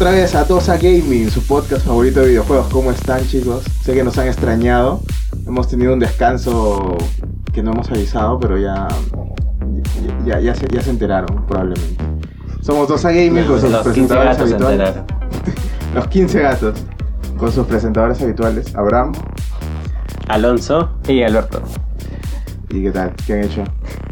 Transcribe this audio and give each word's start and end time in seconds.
Otra 0.00 0.12
vez 0.12 0.34
a 0.34 0.46
Tosa 0.46 0.78
Gaming, 0.78 1.30
su 1.30 1.46
podcast 1.46 1.84
favorito 1.84 2.20
de 2.20 2.28
videojuegos. 2.28 2.68
¿Cómo 2.72 2.90
están 2.90 3.22
chicos? 3.26 3.62
Sé 3.82 3.92
que 3.92 4.02
nos 4.02 4.16
han 4.16 4.28
extrañado. 4.28 5.02
Hemos 5.46 5.68
tenido 5.68 5.92
un 5.92 5.98
descanso 5.98 6.96
que 7.52 7.62
no 7.62 7.72
hemos 7.72 7.90
avisado, 7.90 8.40
pero 8.40 8.56
ya, 8.56 8.88
ya, 10.24 10.40
ya, 10.40 10.54
se, 10.54 10.66
ya 10.68 10.80
se 10.80 10.88
enteraron 10.88 11.44
probablemente. 11.46 12.02
Somos 12.62 12.88
Tosa 12.88 13.10
Gaming 13.10 13.44
con 13.44 13.60
sus 13.60 13.70
Los 13.70 13.82
15 13.82 14.14
presentadores 14.14 14.38
gatos 14.38 14.52
habituales. 14.52 14.88
enteraron. 14.88 15.06
Los 15.94 16.06
15 16.08 16.40
gatos 16.40 16.74
con 17.36 17.52
sus 17.52 17.66
presentadores 17.66 18.22
habituales. 18.22 18.74
Abraham. 18.74 19.12
Alonso. 20.28 20.92
Y 21.08 21.22
Alberto, 21.22 21.60
¿Y 22.70 22.84
qué 22.84 22.90
tal? 22.90 23.12
¿Qué 23.26 23.34
han 23.34 23.44
hecho? 23.44 23.64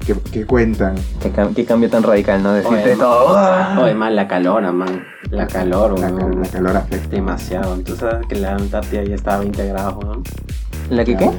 ¿Qué, 0.05 0.15
qué 0.32 0.45
cuentan? 0.45 0.96
qué, 1.23 1.32
cam- 1.32 1.55
qué 1.55 1.65
cambio 1.65 1.88
tan 1.88 2.02
radical, 2.02 2.43
¿no? 2.43 2.52
Decirte 2.52 2.82
Oye, 2.93 2.96
todo. 2.96 3.82
Oye, 3.82 3.95
man, 3.95 4.15
la 4.16 4.29
calor, 4.29 4.70
man. 4.73 5.02
La 5.30 5.46
calor, 5.46 5.98
La, 5.98 6.09
weón. 6.09 6.41
la 6.42 6.48
calor 6.48 6.77
afecta. 6.77 7.09
Demasiado. 7.09 7.76
Tú 7.80 7.96
sabes 7.96 8.26
que 8.26 8.37
la 8.37 8.54
Antártida 8.54 9.04
ya 9.04 9.15
estaba 9.15 9.37
a 9.37 9.40
20 9.40 9.66
grados, 9.68 10.04
weón. 10.04 10.23
¿La 10.90 11.04
que 11.04 11.16
qué? 11.16 11.30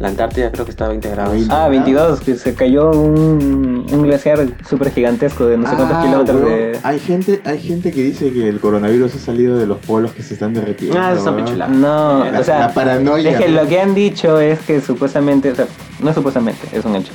La 0.00 0.08
Antártida 0.08 0.50
creo 0.50 0.64
que 0.64 0.72
estaba 0.72 0.88
a 0.88 0.90
20 0.92 1.08
grados. 1.10 1.36
Ah, 1.50 1.68
22, 1.68 2.20
que 2.20 2.34
se 2.34 2.54
cayó 2.54 2.90
un, 2.90 3.86
un 3.90 4.02
glaciar 4.02 4.40
súper 4.68 4.90
gigantesco 4.90 5.46
de 5.46 5.56
no 5.56 5.68
sé 5.70 5.76
cuántos 5.76 5.96
Ah, 5.98 6.02
kilómetros 6.04 6.40
de... 6.40 6.78
Hay 6.82 6.98
gente, 6.98 7.40
hay 7.44 7.60
gente 7.60 7.92
que 7.92 8.02
dice 8.02 8.32
que 8.32 8.48
el 8.48 8.58
coronavirus 8.58 9.14
ha 9.14 9.18
salido 9.18 9.56
de 9.56 9.66
los 9.66 9.78
polos 9.78 10.10
que 10.12 10.22
se 10.22 10.34
están 10.34 10.52
derritiendo. 10.52 10.98
Ah, 10.98 11.12
eso 11.12 11.34
pichula. 11.36 11.68
No, 11.68 12.24
La- 12.24 12.40
o 12.40 12.44
sea, 12.44 12.58
la 12.60 12.74
paranoia, 12.74 13.30
es 13.30 13.36
que 13.38 13.48
¿no? 13.48 13.62
lo 13.62 13.68
que 13.68 13.80
han 13.80 13.94
dicho 13.94 14.40
es 14.40 14.58
que 14.60 14.80
supuestamente, 14.80 15.52
o 15.52 15.54
sea, 15.54 15.66
no 16.00 16.12
supuestamente, 16.12 16.66
es 16.72 16.84
un 16.84 16.96
hecho. 16.96 17.12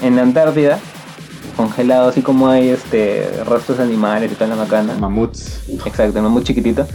En 0.00 0.16
la 0.16 0.22
Antártida, 0.22 0.78
congelado, 1.54 2.08
así 2.08 2.22
como 2.22 2.48
hay 2.48 2.68
este 2.68 3.28
restos 3.48 3.78
de 3.78 3.84
animales 3.84 4.30
y 4.32 4.34
toda 4.34 4.48
la 4.48 4.56
macana, 4.56 4.94
Mamuts. 4.98 5.62
exacto, 5.86 6.20
muy 6.22 6.42
chiquitito, 6.42 6.86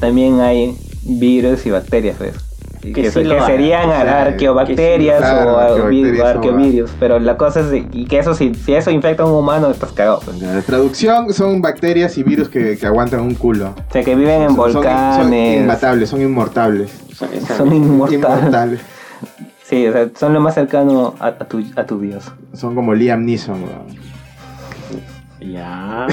también 0.00 0.40
hay 0.40 0.76
virus 1.04 1.66
y 1.66 1.70
bacterias, 1.70 2.18
¿ves? 2.18 2.34
Y 2.82 2.92
Que 2.92 3.02
Que, 3.02 3.10
sí 3.10 3.22
que 3.22 3.40
serían 3.46 3.88
O 3.88 3.92
sea, 3.92 4.22
arqueobacterias 4.22 5.18
que 5.18 5.26
sí, 5.26 5.32
claro, 5.32 5.52
o 5.54 5.56
arqueobacterias 5.58 6.22
o 6.22 6.26
arqueovirus, 6.26 6.90
pero 7.00 7.18
la 7.18 7.36
cosa 7.38 7.60
es 7.60 7.70
de- 7.70 7.86
que 8.06 8.18
eso 8.18 8.34
si, 8.34 8.54
si 8.54 8.74
eso 8.74 8.90
infecta 8.90 9.22
a 9.22 9.26
un 9.26 9.32
humano 9.32 9.70
estás 9.70 9.92
cagado. 9.92 10.20
pues. 10.22 10.40
La 10.42 10.60
traducción 10.60 11.32
son 11.32 11.62
bacterias 11.62 12.18
y 12.18 12.22
virus 12.22 12.48
que, 12.50 12.76
que 12.76 12.86
aguantan 12.86 13.20
un 13.20 13.34
culo. 13.36 13.74
O 13.88 13.92
sea, 13.92 14.04
que 14.04 14.14
viven 14.14 14.42
en 14.42 14.48
Son- 14.48 14.56
son- 14.56 14.72
Son, 14.72 14.82
volcanes, 14.82 15.60
inmatables, 15.62 16.08
son 16.10 16.20
inmortables. 16.20 16.90
Son 17.56 17.72
inmortales. 17.74 18.18
Inmortales. 18.22 18.80
Sí, 19.62 19.86
o 19.86 19.92
sea, 19.94 20.10
son 20.18 20.34
lo 20.34 20.40
más 20.40 20.52
cercano 20.54 21.14
a, 21.20 21.28
a 21.28 21.38
tu, 21.48 21.64
a 21.76 21.84
tu 21.86 21.98
Dios. 22.00 22.24
Son 22.52 22.74
como 22.74 22.92
Liam 22.94 23.24
Neeson, 23.24 23.62
weón. 23.62 24.03
Ya. 25.52 26.06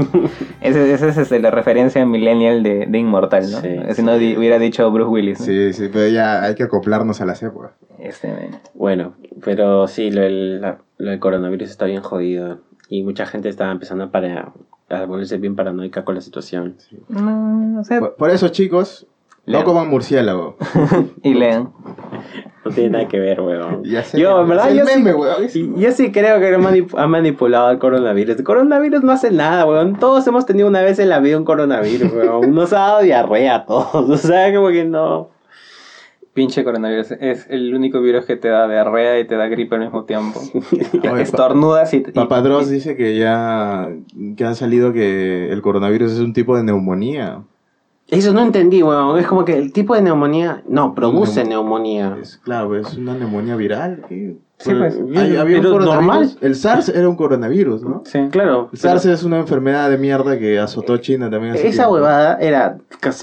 Esa 0.60 0.80
esa 0.86 1.08
es 1.08 1.16
este, 1.18 1.40
la 1.40 1.50
referencia 1.50 2.04
millennial 2.06 2.62
de, 2.62 2.86
de 2.86 2.98
Inmortal, 2.98 3.50
¿no? 3.50 3.60
Sí, 3.60 3.68
si 3.94 4.02
no 4.02 4.16
di- 4.16 4.36
hubiera 4.36 4.58
dicho 4.58 4.90
Bruce 4.90 5.10
Willis. 5.10 5.40
¿no? 5.40 5.46
Sí, 5.46 5.72
sí, 5.72 5.88
pero 5.92 6.08
ya 6.08 6.42
hay 6.42 6.54
que 6.54 6.62
acoplarnos 6.62 7.20
a 7.20 7.26
las 7.26 7.42
épocas. 7.42 7.72
Este. 7.98 8.50
Bueno, 8.74 9.14
pero 9.44 9.86
sí, 9.88 10.10
lo 10.10 10.22
del, 10.22 10.60
la- 10.60 10.78
lo 10.98 11.10
del 11.10 11.18
coronavirus 11.18 11.70
está 11.70 11.86
bien 11.86 12.02
jodido. 12.02 12.60
Y 12.88 13.02
mucha 13.02 13.26
gente 13.26 13.48
está 13.48 13.70
empezando 13.70 14.04
a, 14.04 14.10
para, 14.10 14.52
a 14.88 15.04
volverse 15.06 15.38
bien 15.38 15.56
paranoica 15.56 16.04
con 16.04 16.14
la 16.14 16.20
situación. 16.20 16.76
No, 17.08 17.80
o 17.80 17.84
sea, 17.84 18.00
Por, 18.00 18.14
por 18.16 18.30
eso, 18.30 18.48
chicos, 18.48 19.06
no 19.46 19.52
Leo. 19.58 19.64
coman 19.64 19.88
murciélago. 19.88 20.56
y 21.22 21.34
lean. 21.34 21.70
No 22.64 22.70
tiene 22.70 22.90
nada 22.90 23.08
que 23.08 23.18
ver, 23.18 23.40
weón. 23.40 23.82
Ya 23.84 24.04
sé, 24.04 24.20
Yo, 24.20 24.40
en 24.42 24.48
verdad, 24.48 24.70
yo 24.72 24.86
sí- 24.86 25.02
weón. 25.12 25.76
Yo 25.80 25.90
sí 25.92 26.12
creo 26.12 26.38
que 26.38 26.56
manip- 26.58 26.94
ha 26.96 27.06
manipulado 27.08 27.70
el 27.70 27.78
coronavirus. 27.78 28.36
El 28.38 28.44
coronavirus 28.44 29.02
no 29.02 29.10
hace 29.12 29.30
nada, 29.32 29.66
weón. 29.66 29.98
Todos 29.98 30.26
hemos 30.28 30.46
tenido 30.46 30.68
una 30.68 30.80
vez 30.82 30.98
en 31.00 31.08
la 31.08 31.18
vida 31.20 31.36
un 31.38 31.44
coronavirus, 31.44 32.12
weón. 32.12 32.54
Nos 32.54 32.72
ha 32.72 32.78
dado 32.78 33.02
diarrea 33.02 33.54
a 33.56 33.66
todos. 33.66 33.92
O 34.10 34.16
sea, 34.16 34.54
como 34.54 34.68
que 34.68 34.84
no. 34.84 35.30
Pinche 36.34 36.64
coronavirus. 36.64 37.10
Es 37.20 37.46
el 37.50 37.74
único 37.74 38.00
virus 38.00 38.24
que 38.24 38.36
te 38.36 38.48
da 38.48 38.66
diarrea 38.66 39.18
y 39.20 39.26
te 39.26 39.36
da 39.36 39.48
gripe 39.48 39.74
al 39.74 39.82
mismo 39.82 40.04
tiempo. 40.04 40.40
Oye, 41.12 41.22
Estornudas 41.22 41.92
y... 41.92 41.98
y- 41.98 42.12
y- 42.70 42.74
dice 42.74 42.96
que 42.96 43.18
ya 43.18 43.90
que 44.36 44.44
han 44.44 44.54
salido 44.54 44.92
que 44.94 45.52
el 45.52 45.60
coronavirus 45.60 46.12
es 46.12 46.18
un 46.20 46.32
tipo 46.32 46.56
de 46.56 46.62
neumonía. 46.62 47.42
Eso 48.08 48.32
no 48.34 48.42
entendí, 48.42 48.82
weón. 48.82 49.18
Es 49.18 49.26
como 49.26 49.44
que 49.44 49.56
el 49.56 49.72
tipo 49.72 49.94
de 49.94 50.02
neumonía. 50.02 50.62
No, 50.68 50.94
produce 50.94 51.44
neumonía. 51.44 52.18
Es, 52.20 52.36
claro, 52.38 52.76
es 52.76 52.94
una 52.94 53.14
neumonía 53.14 53.56
viral. 53.56 54.04
Sí, 54.08 54.70
pues. 54.78 54.96
Hay- 55.16 55.36
había 55.36 55.56
un 55.56 55.62
Pero 55.62 55.72
coronavirus. 55.72 55.86
normal. 55.94 56.30
El 56.40 56.54
SARS 56.54 56.88
era 56.90 57.08
un 57.08 57.16
coronavirus, 57.16 57.82
¿no? 57.82 58.02
Sí. 58.04 58.28
Claro. 58.30 58.68
El 58.72 58.78
SARS 58.78 59.06
es 59.06 59.24
una 59.24 59.38
enfermedad 59.38 59.90
de 59.90 59.98
mierda 59.98 60.38
que 60.38 60.58
azotó 60.60 60.98
China 60.98 61.30
también. 61.30 61.54
hace 61.54 61.66
Esa 61.66 61.82
tiempo. 61.84 61.94
huevada 61.94 62.36
era 62.38 62.76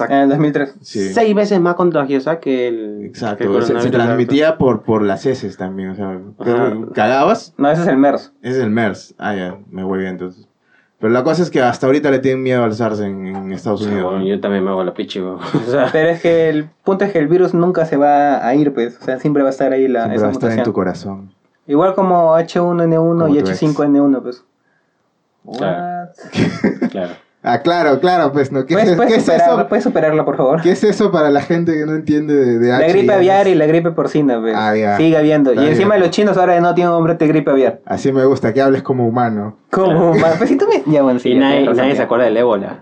En 0.08 0.16
el 0.16 0.28
2003. 0.28 0.74
Sí. 0.82 1.08
seis 1.14 1.34
veces 1.34 1.58
más 1.60 1.76
contagiosa 1.76 2.40
que 2.40 2.68
el. 2.68 2.74
que 2.74 3.04
el 3.04 3.06
Exacto, 3.06 3.62
se, 3.62 3.90
transmitía 3.90 4.58
por, 4.58 4.82
por 4.82 5.02
las 5.02 5.24
heces 5.24 5.56
también. 5.56 5.90
O 5.90 5.94
sea, 5.94 6.20
Ajá. 6.40 6.76
cagabas, 6.94 7.54
No, 7.56 7.70
ese 7.70 7.82
es 7.82 7.88
el 7.88 7.96
MERS. 7.96 8.32
es 8.42 8.56
el 8.56 8.70
MERS. 8.70 9.14
Ah, 9.18 9.34
ya, 9.34 9.56
me 9.70 9.82
voy 9.84 10.00
bien 10.00 10.10
entonces. 10.10 10.46
Pero 11.00 11.12
la 11.14 11.24
cosa 11.24 11.42
es 11.42 11.50
que 11.50 11.62
hasta 11.62 11.86
ahorita 11.86 12.10
le 12.10 12.18
tienen 12.18 12.42
miedo 12.42 12.62
al 12.62 12.74
SARS 12.74 13.00
en, 13.00 13.26
en 13.26 13.52
Estados 13.52 13.80
Unidos. 13.82 14.04
Bueno, 14.04 14.18
¿no? 14.18 14.26
yo 14.26 14.38
también 14.38 14.62
me 14.62 14.70
hago 14.70 14.84
la 14.84 14.92
pichi, 14.92 15.18
weón. 15.20 15.38
O 15.66 15.70
sea, 15.70 15.88
Pero 15.90 16.10
es 16.10 16.20
que 16.20 16.50
el 16.50 16.68
punto 16.84 17.06
es 17.06 17.12
que 17.12 17.18
el 17.18 17.26
virus 17.26 17.54
nunca 17.54 17.86
se 17.86 17.96
va 17.96 18.46
a 18.46 18.54
ir, 18.54 18.74
pues. 18.74 18.98
O 19.00 19.04
sea, 19.04 19.18
siempre 19.18 19.42
va 19.42 19.48
a 19.48 19.52
estar 19.52 19.72
ahí 19.72 19.88
la, 19.88 20.00
Siempre 20.00 20.16
esa 20.16 20.24
va 20.26 20.30
a 20.30 20.32
estar 20.32 20.50
en 20.50 20.56
mutación. 20.56 20.64
tu 20.64 20.72
corazón. 20.74 21.34
Igual 21.66 21.94
como 21.94 22.36
H1N1 22.36 23.18
Como 23.18 23.28
y 23.28 23.42
tu 23.42 23.50
ex. 23.50 23.62
H5N1, 23.62 24.22
pues. 24.22 24.44
Claro. 25.56 26.10
What? 26.10 26.88
claro. 26.90 27.14
Ah, 27.42 27.60
claro, 27.62 28.00
claro, 28.00 28.32
pues 28.32 28.52
no. 28.52 28.66
¿Qué, 28.66 28.74
¿Puedes, 28.74 28.90
es, 28.90 28.96
puedes 28.96 29.12
qué 29.14 29.18
es 29.18 29.24
superarlo, 29.24 29.58
eso? 29.60 29.68
puedes 29.68 29.84
superarlo, 29.84 30.24
por 30.26 30.36
favor? 30.36 30.60
¿Qué 30.60 30.72
es 30.72 30.84
eso 30.84 31.10
para 31.10 31.30
la 31.30 31.40
gente 31.40 31.72
que 31.72 31.86
no 31.86 31.94
entiende 31.94 32.34
de, 32.34 32.58
de 32.58 32.68
La 32.68 32.76
H 32.76 32.88
gripe 32.88 33.06
y 33.06 33.10
aviar 33.16 33.48
y 33.48 33.54
la 33.54 33.64
gripe 33.66 33.92
porcina, 33.92 34.38
pues. 34.40 34.54
Ah, 34.54 34.76
ya. 34.76 34.98
Sigue 34.98 35.16
habiendo. 35.16 35.52
Está 35.52 35.64
y 35.64 35.68
encima 35.68 35.94
bien. 35.94 36.00
los 36.02 36.10
chinos 36.10 36.36
ahora 36.36 36.60
no 36.60 36.74
tienen 36.74 36.92
nombre 36.92 37.14
de 37.14 37.26
gripe 37.26 37.50
aviar. 37.50 37.80
Así 37.86 38.12
me 38.12 38.26
gusta, 38.26 38.52
que 38.52 38.60
hables 38.60 38.82
como 38.82 39.06
humano. 39.08 39.56
¿Cómo? 39.70 40.12
man? 40.14 40.32
Pues 40.36 40.50
si 40.50 40.56
tú 40.58 40.66
me... 40.68 40.82
Ya, 40.92 41.02
bueno, 41.02 41.18
sí. 41.18 41.30
y 41.30 41.38
nadie, 41.38 41.64
razón, 41.64 41.96
se 41.96 42.02
acuerda 42.02 42.26
del 42.26 42.36
ébola. 42.36 42.80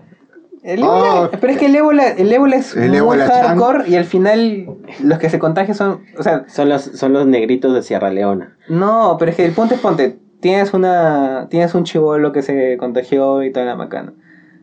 El 0.61 0.81
ébola- 0.81 1.21
Oh. 1.23 1.29
pero 1.39 1.53
es 1.53 1.57
que 1.57 1.67
el 1.67 1.75
ébola, 1.77 2.09
el 2.09 2.33
ébola 2.33 2.57
es 2.57 2.75
El 2.75 2.89
muy 2.89 2.97
ébola, 2.97 3.29
chan. 3.29 3.47
hardcore 3.47 3.87
y 3.89 3.95
al 3.95 4.03
final 4.03 4.65
los 5.01 5.19
que 5.19 5.29
se 5.29 5.39
contagian 5.39 5.77
son... 5.77 6.01
O 6.17 6.23
sea, 6.23 6.43
Son 6.49 6.67
los, 6.67 6.81
son 6.83 7.13
los 7.13 7.25
negritos 7.25 7.73
de 7.73 7.81
Sierra 7.81 8.09
Leona. 8.09 8.57
no, 8.67 9.15
pero 9.17 9.31
es 9.31 9.37
que 9.37 9.45
el 9.45 9.53
punto 9.53 9.75
es 9.75 9.79
ponte. 9.79 10.17
Tienes 10.41 10.73
una... 10.73 11.47
Tienes 11.49 11.73
un 11.75 11.85
chivolo 11.85 12.33
que 12.33 12.41
se 12.41 12.75
contagió 12.77 13.41
y 13.43 13.53
toda 13.53 13.65
la 13.65 13.75
macana. 13.77 14.11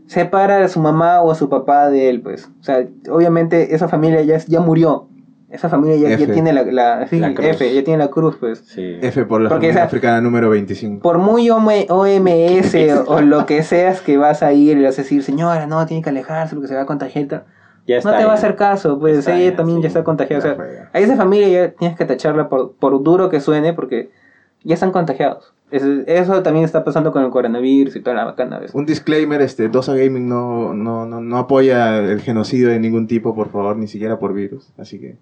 Separa 0.07 0.65
a 0.65 0.69
su 0.69 0.81
mamá 0.81 1.21
o 1.21 1.31
a 1.31 1.35
su 1.35 1.49
papá 1.49 1.89
de 1.91 2.09
él, 2.09 2.21
pues. 2.21 2.49
O 2.61 2.63
sea, 2.65 2.87
obviamente 3.11 3.75
esa 3.75 3.89
familia 3.89 4.23
ya, 4.23 4.39
ya 4.39 4.61
murió. 4.61 5.09
Esa 5.49 5.69
familia 5.69 5.97
ya, 5.97 6.17
ya 6.17 6.33
tiene 6.33 6.53
la, 6.53 6.63
la, 6.65 7.07
sí, 7.07 7.19
La 7.21 7.33
cruz. 7.33 7.47
F, 7.49 7.73
ya 7.75 7.83
tiene 7.85 7.99
la 8.05 8.11
cruz, 8.11 8.37
pues. 8.39 8.59
Sí. 8.67 8.99
F 9.01 9.25
por 9.27 9.41
la 9.41 9.49
Porque 9.49 9.67
familia 9.69 9.81
esa- 9.83 9.85
africana 9.87 10.21
número 10.21 10.51
25. 10.51 11.03
Por 11.03 11.19
muy 11.19 11.49
OM- 11.51 11.87
OMS 11.89 12.75
o 13.07 13.21
lo 13.21 13.47
que 13.47 13.63
seas 13.63 14.01
que 14.01 14.17
vas 14.19 14.43
a 14.43 14.53
ir 14.53 14.77
y 14.77 14.81
le 14.81 14.87
vas 14.87 14.99
a 14.99 15.03
decir, 15.03 15.23
señora, 15.23 15.67
no, 15.67 15.85
tiene 15.87 16.03
que 16.03 16.11
alejarse 16.11 16.55
porque 16.55 16.69
se 16.69 16.75
va 16.75 16.83
a 16.83 16.87
contagiar. 16.87 17.25
y 17.25 17.29
tal". 17.29 17.45
Ya 17.87 18.01
no 18.01 18.11
te 18.13 18.19
ya. 18.19 18.27
va 18.27 18.33
a 18.33 18.35
hacer 18.35 18.57
caso, 18.57 18.99
pues 18.99 19.19
Está 19.19 19.37
ella 19.37 19.51
ya, 19.53 19.57
también 19.57 19.79
sí. 19.79 19.83
ya 19.83 19.89
está 19.89 20.03
contagiada. 20.05 20.53
O 20.53 20.57
sea, 20.57 20.91
a 20.93 20.99
esa 20.99 21.17
familia 21.17 21.49
ya 21.49 21.71
tienes 21.73 21.97
que 21.97 22.05
tacharla 22.05 22.49
por, 22.49 22.73
por 22.73 23.01
duro 23.03 23.29
que 23.29 23.39
suene 23.41 23.73
porque 23.73 24.11
ya 24.65 24.75
están 24.75 24.91
contagiados. 24.91 25.55
Eso, 25.71 26.43
también 26.43 26.65
está 26.65 26.85
pasando 26.85 27.11
con 27.11 27.25
el 27.25 27.31
coronavirus 27.31 27.97
y 27.97 28.01
toda 28.01 28.15
la 28.17 28.25
bacana. 28.25 28.59
¿ves? 28.61 28.73
Un 28.75 28.87
disclaimer, 28.87 29.41
este, 29.43 29.69
Dosa 29.69 29.95
Gaming 29.95 30.29
no, 30.29 30.73
no, 30.75 31.07
no, 31.07 31.21
no 31.21 31.39
apoya 31.39 31.99
el 31.99 32.21
genocidio 32.21 32.69
de 32.69 32.79
ningún 32.79 33.07
tipo, 33.09 33.35
por 33.35 33.51
favor, 33.51 33.77
ni 33.77 33.89
siquiera 33.89 34.19
por 34.19 34.33
virus. 34.33 34.73
Así 34.79 35.01
que... 35.01 35.17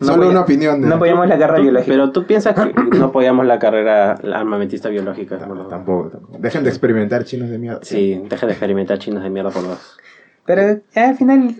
No 0.00 0.06
Solo 0.06 0.22
apoya- 0.24 0.30
una 0.30 0.40
opinión. 0.40 0.80
de- 0.82 0.88
No 0.88 0.94
apoyamos 0.96 1.28
la 1.28 1.36
guerra 1.36 1.56
Tú- 1.56 1.62
biológica. 1.62 1.92
Pero 1.92 2.10
tú 2.12 2.26
piensas 2.26 2.54
que 2.54 2.72
no 2.98 3.06
apoyamos 3.06 3.44
la 3.46 3.58
carrera 3.58 4.12
armamentista 4.34 4.88
biológica. 4.88 5.36
No, 5.38 5.48
por- 5.54 5.68
tampoco, 5.68 6.08
tampoco. 6.10 6.38
Dejen 6.38 6.62
de 6.64 6.70
experimentar 6.70 7.24
chinos 7.24 7.50
de 7.50 7.58
mierda. 7.58 7.80
Sí, 7.82 8.20
deja 8.28 8.46
de 8.46 8.52
experimentar 8.52 8.98
chinos 8.98 9.22
de 9.22 9.30
mierda 9.30 9.50
por 9.50 9.62
dos. 9.64 9.96
Pero 10.46 10.80
ya 10.94 11.08
al 11.10 11.16
final, 11.16 11.56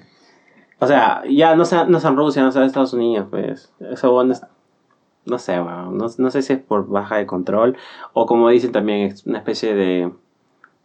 O 0.80 0.86
sea, 0.88 1.22
ya 1.30 1.54
no 1.54 1.64
sean, 1.64 1.88
no 1.90 2.00
sean 2.00 2.16
Rusia, 2.16 2.42
no 2.42 2.50
sean 2.50 2.64
Estados 2.64 2.92
Unidos, 2.94 3.28
pues. 3.30 3.72
Eso 3.80 4.10
bueno, 4.12 4.34
no 5.24 5.38
sé, 5.38 5.58
bueno, 5.60 5.90
no, 5.92 6.06
no 6.18 6.30
sé 6.30 6.42
si 6.42 6.52
es 6.54 6.58
por 6.58 6.88
baja 6.88 7.16
de 7.16 7.26
control 7.26 7.76
o 8.12 8.26
como 8.26 8.48
dicen 8.48 8.72
también, 8.72 9.06
es 9.06 9.24
una 9.26 9.38
especie 9.38 9.74
de... 9.74 10.10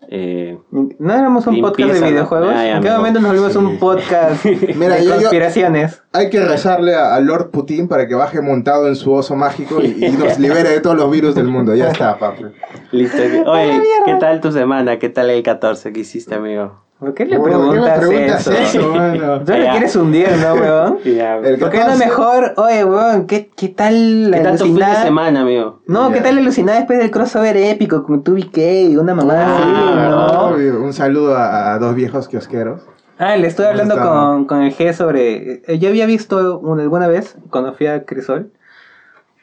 eh, 0.09 0.57
¿no 0.71 1.13
éramos 1.13 1.47
un 1.47 1.59
podcast 1.61 1.93
de 1.93 2.11
videojuegos? 2.11 2.53
¿En 2.55 2.81
qué 2.81 2.89
me 2.89 2.97
momento 2.97 3.19
nos 3.19 3.29
volvimos 3.31 3.51
Sí. 3.53 3.57
un 3.57 3.79
podcast 3.79 4.45
Mira, 4.75 4.95
de 4.95 5.03
yo- 5.03 5.09
yo- 5.09 5.15
conspiraciones? 5.21 6.03
Hay 6.17 6.29
que 6.29 6.43
rezarle 6.43 6.95
a, 6.95 7.13
a 7.15 7.19
Lord 7.19 7.51
Putin 7.51 7.87
para 7.87 8.07
que 8.07 8.15
baje 8.15 8.41
montado 8.41 8.87
en 8.87 8.95
su 8.95 9.13
oso 9.13 9.35
mágico 9.35 9.81
y, 9.81 10.05
y 10.05 10.11
nos 10.11 10.39
libere 10.39 10.69
de 10.69 10.79
todos 10.81 10.95
los 10.97 11.11
virus 11.11 11.35
del 11.35 11.47
mundo. 11.47 11.75
Ya 11.75 11.89
está, 11.89 12.17
papi. 12.17 12.45
listo. 12.91 13.17
Oye, 13.45 13.81
¿qué 14.05 14.15
tal 14.15 14.41
tu 14.41 14.51
semana? 14.51 14.97
¿Qué 14.99 15.09
tal 15.09 15.29
el 15.29 15.43
14? 15.43 15.93
¿Qué 15.93 15.99
hiciste, 15.99 16.35
amigo? 16.35 16.85
¿Por 16.99 17.13
qué 17.13 17.25
le 17.27 17.37
¿Por 17.37 17.51
qué 17.51 17.55
me 17.57 17.63
preguntas, 17.69 17.99
preguntas 17.99 18.47
eso? 18.47 18.79
eso, 18.79 18.89
mano? 18.95 19.39
Tú 19.43 19.51
le 19.51 19.69
quieres 19.69 19.95
hundir, 19.95 20.29
¿no, 20.41 20.53
weón? 20.55 20.97
El 21.05 21.59
¿Por 21.59 21.69
qué 21.69 21.77
no 21.77 21.85
14? 21.85 22.05
mejor, 22.05 22.53
oye, 22.57 22.83
weón, 22.85 23.27
¿qué, 23.27 23.51
qué 23.55 23.67
tal 23.69 24.31
la 24.31 24.37
¿Qué 24.37 24.43
tanto 24.43 24.63
fin 24.65 24.75
de 24.75 24.83
alucinada? 24.83 25.05
semana, 25.05 25.41
amigo? 25.41 25.79
No, 25.85 26.09
¿qué 26.09 26.15
Ya. 26.17 26.23
tal 26.23 26.35
la 26.37 26.41
alucinada 26.41 26.79
después 26.79 26.97
del 26.97 27.11
crossover 27.11 27.55
épico 27.55 28.01
con 28.03 28.23
2BK 28.23 28.89
y 28.89 28.97
una 28.97 29.13
mamá 29.13 29.33
Ah, 29.37 29.57
así, 29.57 29.71
¿no? 30.09 30.49
obvio. 30.55 30.81
Un 30.81 30.93
saludo 30.93 31.35
a, 31.35 31.73
a 31.75 31.77
dos 31.77 31.93
viejos 31.93 32.27
kiosqueros. 32.27 32.81
Ah, 33.19 33.35
le 33.37 33.47
estoy 33.47 33.65
¿Cómo 33.65 33.71
hablando 33.71 33.95
está? 33.95 34.07
con, 34.07 34.45
con 34.45 34.61
el 34.61 34.73
G 34.75 34.93
sobre... 34.93 35.61
eh, 35.67 35.79
Yo 35.79 35.89
había 35.89 36.05
visto 36.05 36.59
una, 36.59 36.83
alguna 36.83 37.07
vez, 37.07 37.35
cuando 37.49 37.73
fui 37.73 37.87
a 37.87 38.03
Crisol, 38.05 38.51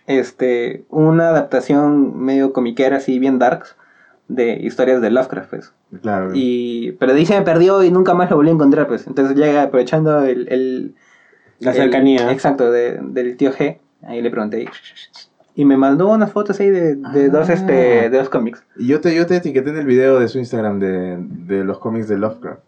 este, 0.06 0.84
una 0.90 1.28
adaptación 1.30 2.20
medio 2.20 2.52
comiquera, 2.52 2.98
así 2.98 3.18
bien 3.18 3.38
darks, 3.38 3.76
de 4.28 4.54
historias 4.54 5.00
de 5.00 5.10
Lovecraft, 5.10 5.50
pues. 5.50 5.72
Claro. 6.02 6.30
Y, 6.34 6.92
pero 6.98 7.12
de 7.12 7.18
ahí 7.20 7.26
se 7.26 7.38
me 7.38 7.42
perdió 7.44 7.82
y 7.82 7.90
nunca 7.90 8.14
más 8.14 8.30
lo 8.30 8.36
volví 8.36 8.50
a 8.50 8.54
encontrar, 8.54 8.86
pues. 8.86 9.06
Entonces 9.06 9.36
llega 9.36 9.62
aprovechando 9.62 10.22
el... 10.24 10.48
el 10.50 10.94
La 11.58 11.70
el- 11.72 11.76
cercanía. 11.76 12.30
exacto, 12.32 12.70
de- 12.70 12.98
del 13.02 13.36
tío 13.36 13.52
G. 13.52 13.78
Ahí 14.02 14.20
le 14.22 14.30
pregunté. 14.30 14.66
Y 15.56 15.64
me 15.64 15.76
mandó 15.76 16.10
unas 16.10 16.32
fotos 16.32 16.58
ahí 16.60 16.68
de, 16.70 16.96
de 16.96 17.28
dos, 17.28 17.48
Ah. 17.48 17.52
este, 17.54 17.72
de 18.10 18.18
dos 18.18 18.28
cómics. 18.28 18.62
Y 18.76 18.86
yo 18.88 19.00
te, 19.00 19.14
yo 19.14 19.24
te 19.26 19.36
etiqueté 19.36 19.70
en 19.70 19.76
el 19.78 19.86
video 19.86 20.18
de 20.18 20.28
su 20.28 20.38
Instagram 20.38 20.78
de, 20.80 21.16
de 21.18 21.64
los 21.64 21.78
cómics 21.78 22.08
de 22.08 22.18
Lovecraft. 22.18 22.60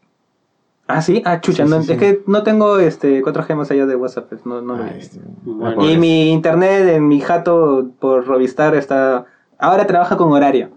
Ah, 0.88 1.02
sí, 1.02 1.20
ah, 1.24 1.40
chucha, 1.40 1.64
Sí, 1.64 1.70
no, 1.70 1.82
sí, 1.82 1.92
es 1.92 1.98
que 1.98 2.22
no 2.26 2.42
tengo 2.44 2.78
este 2.78 3.20
cuatro 3.22 3.42
gemas 3.42 3.70
allá 3.72 3.86
de 3.86 3.96
WhatsApp, 3.96 4.26
pues, 4.28 4.46
no, 4.46 4.60
no 4.62 4.76
lo 4.76 4.84
Ah, 4.84 4.90
vi. 4.94 5.00
este, 5.00 5.20
Bueno. 5.42 5.74
pobre. 5.76 5.92
Y 5.92 5.98
mi 5.98 6.30
internet 6.30 6.88
en 6.90 7.08
mi 7.08 7.20
jato 7.20 7.86
por 7.98 8.24
Rovistar 8.26 8.74
está. 8.76 9.24
Ahora 9.58 9.86
trabaja 9.86 10.16
con 10.16 10.30
horario. 10.32 10.70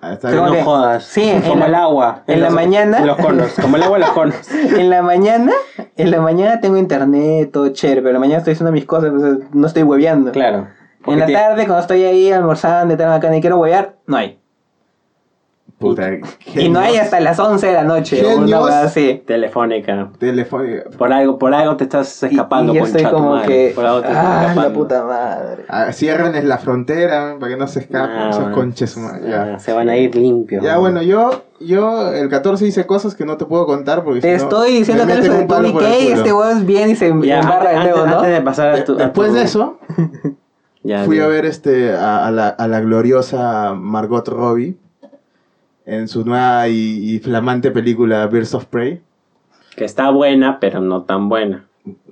Ah, 0.00 0.14
está 0.14 0.30
bien. 0.30 0.42
No 0.44 0.52
que- 0.52 0.62
jodas. 0.62 1.04
Sí, 1.04 1.22
en 1.24 1.42
como 1.42 1.56
la- 1.60 1.66
el 1.66 1.74
agua. 1.74 2.22
en 2.26 2.40
la 2.40 2.46
los- 2.46 2.54
mañana. 2.54 2.98
en 3.00 3.06
los 3.06 3.18
conos. 3.18 3.52
Como 3.60 3.76
el 3.76 3.82
agua 3.82 3.98
en 3.98 4.00
los 4.00 4.10
conos. 4.12 4.34
En 4.84 4.88
la 4.88 5.02
mañana, 5.02 5.52
en 5.96 6.10
la 6.10 6.20
mañana 6.22 6.60
tengo 6.60 6.78
internet, 6.78 7.50
todo 7.52 7.68
chévere, 7.68 8.00
pero 8.00 8.08
en 8.10 8.14
la 8.14 8.20
mañana 8.20 8.38
estoy 8.38 8.54
haciendo 8.54 8.72
mis 8.72 8.86
cosas, 8.86 9.10
pues, 9.10 9.38
no 9.52 9.66
estoy 9.66 9.82
hueveando. 9.82 10.32
Claro. 10.32 10.68
En 11.06 11.18
la 11.18 11.26
tarde, 11.26 11.64
cuando 11.66 11.80
estoy 11.80 12.04
ahí 12.04 12.32
almorzando, 12.32 12.94
y 12.94 12.96
tal, 12.96 13.12
acá, 13.12 13.34
y 13.36 13.40
quiero 13.42 13.58
huevear, 13.58 13.96
no 14.06 14.16
hay. 14.16 14.38
Puta, 15.80 16.10
Y 16.56 16.68
no 16.68 16.78
hay 16.78 16.96
hasta 16.98 17.18
las 17.20 17.38
11 17.38 17.68
de 17.68 17.72
la 17.72 17.84
noche, 17.84 18.20
una 18.22 18.34
Genios. 18.34 18.64
hueá 18.64 18.82
así. 18.82 19.00
te- 19.26 19.32
Telefónica. 19.32 20.10
Telefónica. 20.18 20.90
Por 20.98 21.10
algo, 21.10 21.38
por 21.38 21.54
algo 21.54 21.76
te 21.78 21.84
estás 21.84 22.22
Y- 22.22 22.26
escapando, 22.26 22.74
y, 22.74 22.76
yo 22.76 22.84
estoy 22.84 23.02
tu 23.04 23.10
como 23.10 23.30
madre. 23.30 23.46
que. 23.48 23.72
Por 23.74 23.86
algo 23.86 24.02
te 24.02 24.08
estás 24.08 24.24
Ah, 24.26 24.34
la 24.42 24.48
escapando. 24.50 24.78
puta 24.78 25.04
madre. 25.04 25.64
Ah, 25.70 25.90
Cierren 25.94 26.46
la 26.46 26.58
frontera 26.58 27.36
para 27.40 27.52
que 27.52 27.58
no 27.58 27.66
se 27.66 27.78
escapen 27.80 28.10
Ah, 28.14 28.28
esos 28.28 28.42
bueno. 28.42 28.56
conches. 28.56 28.94
man, 28.98 29.22
Ah, 29.24 29.28
Ya. 29.52 29.58
Se 29.58 29.72
van 29.72 29.88
a 29.88 29.96
ir 29.96 30.14
limpios. 30.14 30.62
Ya, 30.62 30.76
bueno, 30.76 31.00
yo, 31.00 31.44
yo 31.60 32.12
el 32.12 32.28
14 32.28 32.66
hice 32.66 32.84
cosas 32.84 33.14
que 33.14 33.24
no 33.24 33.38
te 33.38 33.46
puedo 33.46 33.64
contar 33.64 34.04
porque 34.04 34.20
Te 34.20 34.36
si 34.38 34.44
no, 34.44 34.50
estoy 34.50 34.72
diciendo 34.76 35.06
me 35.06 35.14
que 35.14 35.20
de 35.22 35.30
un 35.30 35.48
Tony 35.48 35.72
culo. 35.72 35.86
este 35.86 36.30
weón 36.34 36.66
viene 36.66 36.90
y 36.92 36.96
se 36.96 37.06
Ya, 37.22 37.40
embarra 37.40 37.70
de 37.70 37.76
antes, 37.76 37.96
nuevo, 37.96 38.06
¿no? 38.06 38.20
de 38.20 38.40
pasar 38.42 38.74
a 38.74 38.84
tu. 38.84 38.96
De- 38.96 39.04
a 39.04 39.06
Después 39.06 39.30
tu- 39.30 39.34
de 39.36 39.42
eso, 39.44 39.78
ya, 40.82 41.04
fui 41.04 41.20
a 41.20 41.26
ver 41.26 41.46
este 41.46 41.94
a, 41.94 42.26
a 42.26 42.30
la, 42.30 42.48
a 42.48 42.68
la 42.68 42.80
gloriosa 42.80 43.72
Margot 43.74 44.28
Robbie 44.28 44.76
en 45.86 46.08
su 46.08 46.24
nueva 46.24 46.68
y, 46.68 47.14
y 47.14 47.18
flamante 47.18 47.70
película 47.70 48.26
Birds 48.26 48.54
of 48.54 48.66
Prey. 48.66 49.00
Que 49.76 49.84
está 49.84 50.10
buena, 50.10 50.58
pero 50.60 50.80
no 50.80 51.02
tan 51.02 51.28
buena. 51.28 51.66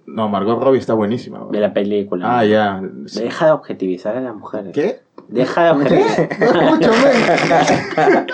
No, 0.06 0.29
Margot 0.29 0.62
Robbie 0.62 0.79
está 0.79 0.94
buenísima. 0.94 1.38
güey. 1.41 1.53
De 1.53 1.61
la 1.61 1.75
película. 1.75 2.38
Ah, 2.38 2.44
ya. 2.44 2.81
Deja 2.82 3.47
de 3.47 3.53
objetivizar 3.53 4.17
a 4.17 4.20
las 4.23 4.35
mujeres. 4.35 4.73
¿Qué? 4.73 5.00
Deja 5.29 5.65
de 5.65 5.70
objetivizar. 5.73 6.29
No 6.41 6.61
escucho, 6.62 6.91
men. 6.93 8.26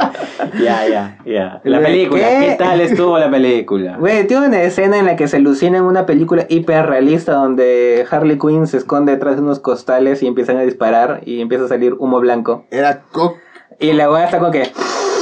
ya, 0.63 0.87
ya, 0.89 1.19
ya. 1.27 1.61
La 1.65 1.79
¿Qué? 1.79 1.85
película. 1.85 2.23
¿Qué? 2.23 2.55
tal 2.57 2.81
estuvo 2.81 3.19
la 3.19 3.29
película? 3.29 3.97
Güey, 3.99 4.25
tiene 4.29 4.47
una 4.47 4.63
escena 4.63 4.99
en 4.99 5.07
la 5.07 5.17
que 5.17 5.27
se 5.27 5.39
alucina 5.39 5.79
en 5.79 5.85
una 5.85 6.07
película 6.07 6.47
hiperrealista 6.49 7.33
donde 7.33 8.07
Harley 8.09 8.39
Quinn 8.39 8.69
se 8.69 8.77
esconde 8.77 9.11
detrás 9.13 9.35
de 9.37 9.43
unos 9.43 9.59
costales 9.59 10.23
y 10.23 10.29
empiezan 10.29 10.59
a 10.59 10.63
disparar 10.63 11.23
y 11.27 11.41
empieza 11.41 11.65
a 11.65 11.69
salir 11.69 11.95
humo 11.99 12.21
blanco. 12.21 12.67
Era 12.71 13.03
cock 13.11 13.37
Y 13.81 13.93
la 13.95 14.09
weá 14.11 14.27
está 14.27 14.39
como 14.39 14.53
que... 14.53 14.71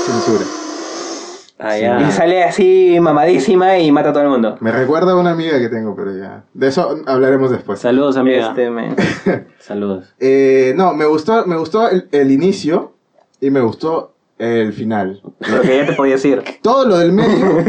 censura. 0.07 0.45
Ah, 1.59 1.79
ya. 1.79 2.01
Y 2.01 2.11
sale 2.11 2.43
así 2.43 2.99
mamadísima 3.01 3.79
y 3.79 3.93
mata 3.93 4.09
a 4.11 4.13
todo 4.13 4.25
el 4.25 4.31
mundo. 4.31 4.57
Me 4.61 4.73
recuerda 4.73 5.13
a 5.13 5.17
una 5.17 5.31
amiga 5.31 5.59
que 5.61 5.69
tengo, 5.69 5.95
pero 5.95 6.17
ya. 6.17 6.45
De 6.55 6.67
eso 6.69 6.97
hablaremos 7.07 7.51
después. 7.53 7.79
Saludos, 7.79 8.17
amiga. 8.17 8.49
Este, 8.49 8.69
me- 8.71 8.97
Saludos. 9.61 10.13
Eh, 10.19 10.75
no, 10.77 10.93
me 10.95 11.05
gustó, 11.07 11.47
me 11.47 11.57
gustó 11.57 11.89
el, 11.89 12.09
el 12.11 12.33
inicio 12.33 12.95
y 13.41 13.51
me 13.51 13.61
gustó 13.61 14.15
el 14.39 14.73
final. 14.73 15.23
Lo 15.39 15.61
que 15.61 15.77
ya 15.79 15.87
te 15.87 15.93
podía 15.93 16.15
decir. 16.15 16.43
Todo 16.63 16.85
lo 16.89 16.99
del 16.99 17.13
medio, 17.13 17.63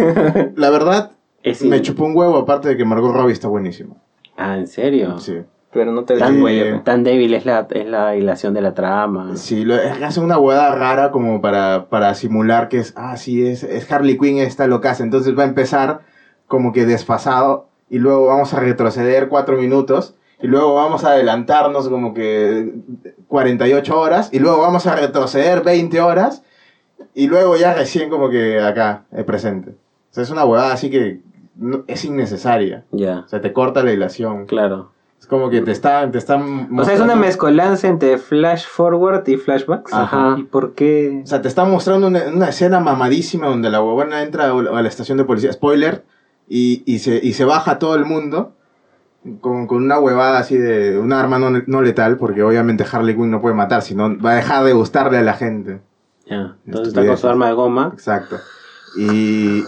la 0.55 0.69
verdad, 0.71 1.11
Es 1.43 1.61
me 1.63 1.79
chupó 1.83 2.05
un 2.05 2.17
huevo, 2.17 2.37
aparte 2.37 2.69
de 2.69 2.77
que 2.77 2.85
Margot 2.85 3.13
Robbie 3.13 3.33
está 3.33 3.47
buenísima. 3.47 3.93
Ah, 4.37 4.57
¿en 4.57 4.65
serio? 4.65 5.19
Sí. 5.19 5.35
Pero 5.73 5.91
no 5.91 6.03
te 6.05 6.17
Tan, 6.17 6.39
cuello. 6.39 6.81
tan 6.81 7.03
débil 7.03 7.33
es 7.33 7.45
la, 7.45 7.67
es 7.71 7.87
la 7.87 8.15
hilación 8.15 8.53
de 8.53 8.61
la 8.61 8.73
trama. 8.73 9.35
Sí, 9.37 9.65
lo, 9.65 9.75
es 9.75 9.97
que 9.97 10.05
hace 10.05 10.19
una 10.19 10.37
hueá 10.37 10.73
rara 10.75 11.09
como 11.11 11.41
para, 11.41 11.87
para 11.89 12.13
simular 12.13 12.69
que 12.69 12.77
es, 12.77 12.93
ah, 12.95 13.17
sí, 13.17 13.45
es, 13.45 13.63
es 13.63 13.91
Harley 13.91 14.17
Quinn 14.17 14.37
esta 14.37 14.67
locaza. 14.67 15.03
Entonces 15.03 15.37
va 15.37 15.43
a 15.43 15.47
empezar 15.47 16.01
como 16.47 16.71
que 16.73 16.85
desfasado 16.85 17.67
y 17.89 17.97
luego 17.97 18.27
vamos 18.27 18.53
a 18.53 18.59
retroceder 18.59 19.29
cuatro 19.29 19.57
minutos 19.57 20.15
y 20.41 20.47
luego 20.47 20.75
vamos 20.75 21.03
a 21.05 21.11
adelantarnos 21.11 21.89
como 21.89 22.13
que 22.13 22.73
48 23.27 23.99
horas 23.99 24.29
y 24.31 24.39
luego 24.39 24.59
vamos 24.61 24.85
a 24.87 24.95
retroceder 24.95 25.63
20 25.63 26.01
horas 26.01 26.43
y 27.15 27.27
luego 27.27 27.55
ya 27.57 27.73
recién 27.73 28.09
como 28.09 28.29
que 28.29 28.59
acá, 28.61 29.05
el 29.11 29.25
presente. 29.25 29.71
O 29.71 30.13
sea, 30.13 30.23
es 30.23 30.29
una 30.29 30.45
huevada 30.45 30.73
así 30.73 30.89
que 30.89 31.21
no- 31.55 31.83
es 31.87 32.05
innecesaria. 32.05 32.83
Ya, 32.91 33.19
O 33.25 33.27
sea, 33.27 33.41
te 33.41 33.53
corta 33.53 33.83
la 33.83 33.91
hilación. 33.91 34.45
claro. 34.45 34.92
Es 35.23 35.27
como 35.27 35.49
que 35.49 35.61
te 35.61 35.71
está, 35.71 36.11
te 36.11 36.17
están 36.17 36.41
O 36.77 36.83
sea, 36.83 36.95
es 36.95 36.99
una 36.99 37.15
mostrando- 37.15 37.15
mezcolanza 37.15 37.87
entre 37.87 38.17
flash 38.17 38.65
forward 38.67 39.25
y 39.29 39.37
flashbacks. 39.37 39.93
Ajá. 39.93 40.35
¿Y 40.37 40.43
por 40.43 40.73
qué? 40.73 41.21
O 41.23 41.25
sea, 41.27 41.41
te 41.41 41.47
están 41.47 41.71
mostrando 41.71 42.07
una, 42.07 42.23
una 42.27 42.49
escena 42.49 42.81
mamadísima 42.81 43.47
donde 43.47 43.69
la 43.69 43.81
huevona 43.81 44.21
entra 44.21 44.51
a 44.51 44.81
la 44.81 44.89
estación 44.89 45.17
de 45.17 45.23
policía, 45.23 45.53
spoiler, 45.53 46.03
y, 46.49 46.83
y, 46.85 46.99
se, 46.99 47.21
y 47.23 47.31
se 47.33 47.45
baja 47.45 47.79
todo 47.79 47.95
el 47.95 48.03
mundo 48.03 48.51
con, 49.39 49.65
con 49.65 49.81
una 49.81 49.97
huevada 49.97 50.39
así 50.39 50.57
de 50.57 50.99
un 50.99 51.13
arma 51.13 51.39
no, 51.39 51.49
no 51.67 51.81
letal, 51.81 52.17
porque 52.17 52.43
obviamente 52.43 52.85
Harley 52.91 53.15
Quinn 53.15 53.31
no 53.31 53.39
puede 53.39 53.55
matar, 53.55 53.81
sino 53.81 54.19
va 54.19 54.31
a 54.31 54.35
dejar 54.35 54.65
de 54.65 54.73
gustarle 54.73 55.19
a 55.19 55.23
la 55.23 55.35
gente. 55.35 55.79
Ya. 56.29 56.57
Entonces 56.65 56.89
está 56.89 57.07
con 57.07 57.15
su 57.17 57.29
arma 57.29 57.47
de 57.47 57.53
goma. 57.53 57.91
Exacto. 57.93 58.35
Y, 58.97 59.63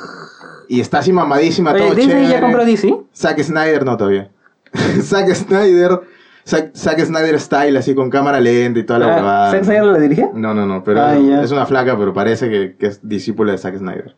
y 0.68 0.82
está 0.82 0.98
así 0.98 1.14
mamadísima, 1.14 1.72
Oye, 1.72 1.80
todo 1.86 1.96
¿Disney 1.96 2.24
ya 2.24 2.28
chévere. 2.28 2.42
compró 2.42 2.66
DC? 2.66 2.98
Zack 3.16 3.40
Snyder 3.42 3.86
no 3.86 3.96
todavía. 3.96 4.32
Zack 5.02 5.34
Snyder, 5.34 6.00
Zack, 6.48 6.76
Zack 6.76 7.00
Snyder 7.00 7.40
style, 7.40 7.78
así 7.78 7.96
con 7.96 8.10
cámara 8.10 8.40
lenta 8.40 8.80
y 8.80 8.84
toda 8.84 9.00
la 9.00 9.06
Ah, 9.06 9.16
huevada. 9.18 9.52
¿Zack 9.52 9.64
Snyder 9.64 9.84
la 9.86 10.00
dirige? 10.00 10.30
No, 10.34 10.54
no, 10.54 10.66
no, 10.66 10.84
pero 10.84 11.02
Ah, 11.02 11.18
es, 11.44 11.52
una 11.52 11.66
flaca, 11.66 11.98
pero 11.98 12.14
parece 12.14 12.50
que, 12.50 12.76
que 12.78 12.88
es 12.88 13.00
discípula 13.08 13.52
de 13.52 13.58
Zack 13.58 13.78
Snyder. 13.78 14.16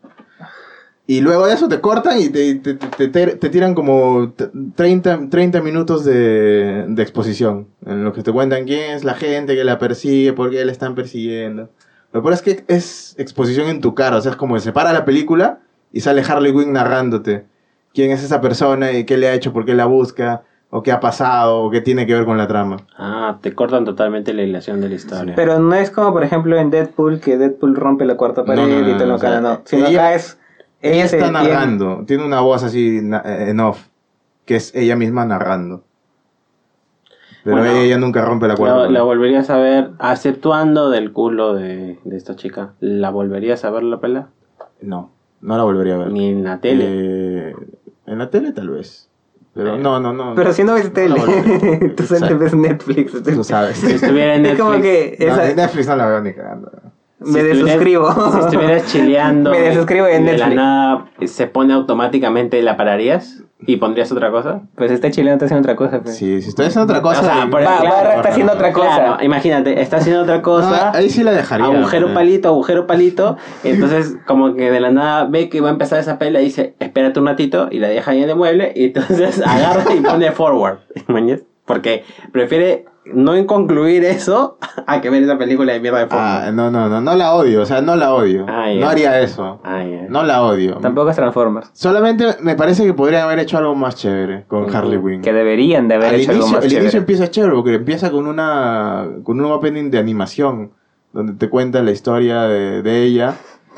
Y 1.06 1.22
luego 1.22 1.46
de 1.46 1.54
eso 1.54 1.68
te 1.68 1.80
cortan 1.80 2.20
y 2.20 2.28
te, 2.28 2.54
te, 2.56 2.74
te- 2.74 3.08
te- 3.08 3.48
tiran 3.48 3.74
como 3.74 4.32
t- 4.36 4.50
30, 4.74 5.30
30 5.30 5.62
minutos 5.62 6.04
de, 6.04 6.84
de 6.86 7.02
exposición, 7.02 7.68
en 7.86 8.04
los 8.04 8.12
que 8.12 8.22
te 8.22 8.30
cuentan 8.30 8.66
quién 8.66 8.90
es 8.90 9.04
la 9.04 9.14
gente 9.14 9.54
que 9.56 9.64
la 9.64 9.78
persigue, 9.78 10.34
por 10.34 10.50
qué 10.50 10.62
la 10.66 10.72
están 10.72 10.94
persiguiendo. 10.94 11.70
Lo 12.12 12.20
peor 12.20 12.34
es 12.34 12.42
que 12.42 12.62
es 12.68 13.14
exposición 13.18 13.68
en 13.68 13.80
tu 13.80 13.94
cara, 13.94 14.18
o 14.18 14.20
sea, 14.20 14.32
es 14.32 14.36
como 14.36 14.54
que 14.56 14.60
se 14.60 14.72
para 14.72 14.92
la 14.92 15.06
película 15.06 15.60
y 15.94 16.00
sale 16.02 16.20
Harley 16.20 16.52
Quinn 16.52 16.74
narrándote 16.74 17.46
quién 17.94 18.10
es 18.10 18.22
esa 18.22 18.40
persona 18.40 18.92
y 18.92 19.04
qué 19.04 19.16
le 19.16 19.28
ha 19.28 19.34
hecho, 19.34 19.52
por 19.52 19.64
qué 19.64 19.74
la 19.74 19.86
busca, 19.86 20.42
o 20.70 20.82
qué 20.82 20.92
ha 20.92 21.00
pasado, 21.00 21.60
o 21.64 21.70
qué 21.70 21.80
tiene 21.80 22.06
que 22.06 22.14
ver 22.14 22.24
con 22.26 22.36
la 22.36 22.46
trama. 22.46 22.76
Ah, 22.96 23.38
te 23.40 23.54
cortan 23.54 23.84
totalmente 23.84 24.34
la 24.34 24.42
hilación 24.42 24.80
de 24.80 24.88
la 24.90 24.94
historia. 24.96 25.34
Pero 25.34 25.58
no 25.58 25.74
es 25.74 25.90
como, 25.90 26.12
por 26.12 26.24
ejemplo, 26.24 26.58
en 26.58 26.70
Deadpool, 26.70 27.20
que 27.20 27.38
Deadpool 27.38 27.74
rompe 27.74 28.04
la 28.04 28.16
cuarta 28.16 28.44
pared 28.44 28.60
No, 28.62 28.68
no, 28.68 28.80
no, 28.82 28.90
y 28.94 28.98
te 28.98 29.06
lo 29.06 29.18
cara, 29.18 29.40
no. 29.40 29.62
Sino 29.64 29.86
ella- 29.86 30.06
acá 30.08 30.14
es... 30.14 30.38
Ella 30.80 31.06
está 31.06 31.30
narrando, 31.32 32.04
tiene 32.06 32.24
una 32.24 32.40
voz 32.40 32.62
así 32.62 33.00
na- 33.02 33.22
eh, 33.24 33.50
en 33.50 33.58
off, 33.58 33.86
que 34.44 34.54
es 34.56 34.72
ella 34.76 34.94
misma 34.94 35.24
narrando. 35.24 35.82
Pero 37.42 37.56
Bueno, 37.58 37.78
ella 37.80 37.98
nunca 37.98 38.24
rompe 38.24 38.46
la 38.46 38.54
cuarta. 38.56 38.76
la, 38.76 38.82
pared. 38.82 38.94
la 38.94 39.02
volverías 39.02 39.50
a 39.50 39.56
ver, 39.56 39.90
aceptuando 39.98 40.90
del 40.90 41.12
culo 41.12 41.54
de, 41.54 41.98
de 42.04 42.16
esta 42.16 42.36
chica. 42.36 42.74
¿La 42.80 43.10
volverías 43.10 43.64
a 43.64 43.70
ver 43.70 43.82
la 43.84 43.98
pela? 44.00 44.28
No, 44.80 45.10
no 45.40 45.56
la 45.56 45.62
volvería 45.64 45.94
a 45.94 45.98
ver. 45.98 46.12
Ni 46.12 46.28
en 46.28 46.44
la 46.44 46.60
tele. 46.60 46.84
Eh, 46.86 47.54
en 48.08 48.18
la 48.18 48.30
tele 48.30 48.52
tal 48.52 48.70
vez. 48.70 49.08
Pero 49.54 49.74
Eh, 49.74 49.78
no, 49.78 49.98
no, 49.98 50.12
no. 50.12 50.34
Pero 50.34 50.52
si 50.52 50.62
no 50.64 50.74
ves 50.74 50.92
tele, 50.92 51.16
No, 51.16 51.24
solo 51.26 51.86
exacto. 51.86 52.38
ves 52.38 52.54
Netflix. 52.54 53.22
Tú 53.22 53.42
sabes. 53.44 53.76
Si 53.78 53.92
estuviera 53.94 54.34
en 54.36 54.46
Es 54.46 54.58
como 54.58 54.72
Netflix. 54.76 55.16
que 55.18 55.26
esa- 55.26 55.50
en 55.50 55.56
Netflix 55.56 55.86
no 55.88 55.96
la 55.96 56.06
veo 56.06 56.20
ni 56.20 56.32
cagando. 56.34 56.70
Me 57.20 57.40
Si 57.40 57.46
desuscribo. 57.46 58.12
Si 58.32 58.38
estuvieras 58.38 58.86
chileando. 58.86 59.50
Me 59.52 59.60
desuscribo 59.60 60.06
de 60.06 60.20
y 60.20 60.22
de 60.22 60.38
la 60.38 60.46
Netflix. 60.46 60.54
nada 60.56 61.04
se 61.26 61.46
pone 61.46 61.74
automáticamente, 61.74 62.62
¿la 62.62 62.76
pararías? 62.76 63.42
¿Y 63.60 63.78
pondrías 63.78 64.12
otra 64.12 64.30
cosa? 64.30 64.60
Pues 64.76 64.92
este 64.92 65.10
chileno 65.10 65.32
está 65.34 65.46
haciendo 65.46 65.62
otra 65.66 65.74
cosa. 65.74 66.00
Pues. 66.00 66.16
Sí, 66.16 66.40
si 66.42 66.48
estoy 66.50 66.66
haciendo 66.66 66.84
otra 66.92 67.02
cosa. 67.02 67.20
O 67.20 67.24
sea, 67.24 67.48
por- 67.50 67.60
Va- 67.60 67.78
claro, 67.80 67.96
Barra 67.96 68.14
está 68.14 68.28
haciendo 68.28 68.52
otra 68.52 68.72
cosa. 68.72 68.94
Claro, 68.94 69.24
imagínate, 69.24 69.80
está 69.80 69.96
haciendo 69.96 70.22
otra 70.22 70.42
cosa. 70.42 70.92
No, 70.92 70.98
ahí 70.98 71.10
sí 71.10 71.24
la 71.24 71.32
dejaría. 71.32 71.66
agujero 71.66 72.14
palito, 72.14 72.48
agujero 72.48 72.86
palito. 72.86 73.36
Entonces, 73.64 74.16
como 74.28 74.54
que 74.54 74.70
de 74.70 74.78
la 74.78 74.92
nada 74.92 75.24
ve 75.24 75.48
que 75.48 75.60
va 75.60 75.70
a 75.70 75.72
empezar 75.72 75.98
esa 75.98 76.20
pelea 76.20 76.40
y 76.40 76.44
dice, 76.44 76.76
espérate 76.78 77.18
un 77.18 77.26
ratito 77.26 77.66
y 77.68 77.80
la 77.80 77.88
deja 77.88 78.12
ahí 78.12 78.22
en 78.22 78.30
el 78.30 78.36
mueble. 78.36 78.72
Y 78.76 78.84
entonces 78.84 79.42
agarra 79.44 79.92
y 79.92 80.00
pone 80.02 80.30
forward. 80.30 80.78
Porque 81.66 82.04
prefiere 82.32 82.84
no 83.14 83.46
concluir 83.46 84.04
eso 84.04 84.58
a 84.86 85.00
que 85.00 85.10
ver 85.10 85.22
esa 85.22 85.38
película 85.38 85.72
de 85.72 85.80
mierda 85.80 85.98
de 85.98 86.04
Ah, 86.10 86.38
forward. 86.42 86.54
no, 86.54 86.70
no, 86.70 86.88
no, 86.88 87.00
no 87.00 87.16
la 87.16 87.34
odio, 87.34 87.62
o 87.62 87.66
sea, 87.66 87.80
no 87.80 87.96
la 87.96 88.14
odio. 88.14 88.46
Ah. 88.48 88.68
No 88.78 88.88
haría 88.88 89.20
eso. 89.20 89.60
Ay. 89.64 90.06
No 90.08 90.22
la 90.22 90.42
odio. 90.42 90.76
Tampoco 90.76 91.10
es 91.10 91.16
Transformers. 91.16 91.70
Solamente 91.72 92.24
me 92.42 92.54
parece 92.56 92.84
que 92.84 92.94
podrían 92.94 93.22
haber 93.22 93.38
hecho 93.40 93.58
algo 93.58 93.74
más 93.74 93.96
chévere 93.96 94.44
con 94.46 94.64
Ujú. 94.64 94.76
Harley 94.76 95.00
Quinn. 95.00 95.22
Que 95.22 95.32
deberían 95.32 95.88
de 95.88 95.94
haber 95.96 96.08
Al 96.08 96.14
hecho 96.16 96.32
inicio, 96.32 96.44
algo 96.46 96.48
más 96.56 96.64
el 96.64 96.70
chévere. 96.70 96.84
inicio 96.84 96.98
empieza 97.00 97.30
chévere 97.30 97.54
porque 97.54 97.74
empieza 97.74 98.10
con 98.10 98.26
una 98.26 99.06
con 99.22 99.40
un 99.40 99.50
opening 99.52 99.90
de 99.90 99.98
animación 99.98 100.72
donde 101.12 101.32
te 101.34 101.48
cuenta 101.48 101.82
la 101.82 101.90
historia 101.90 102.42
de, 102.42 102.82
de 102.82 103.02
ella, 103.02 103.34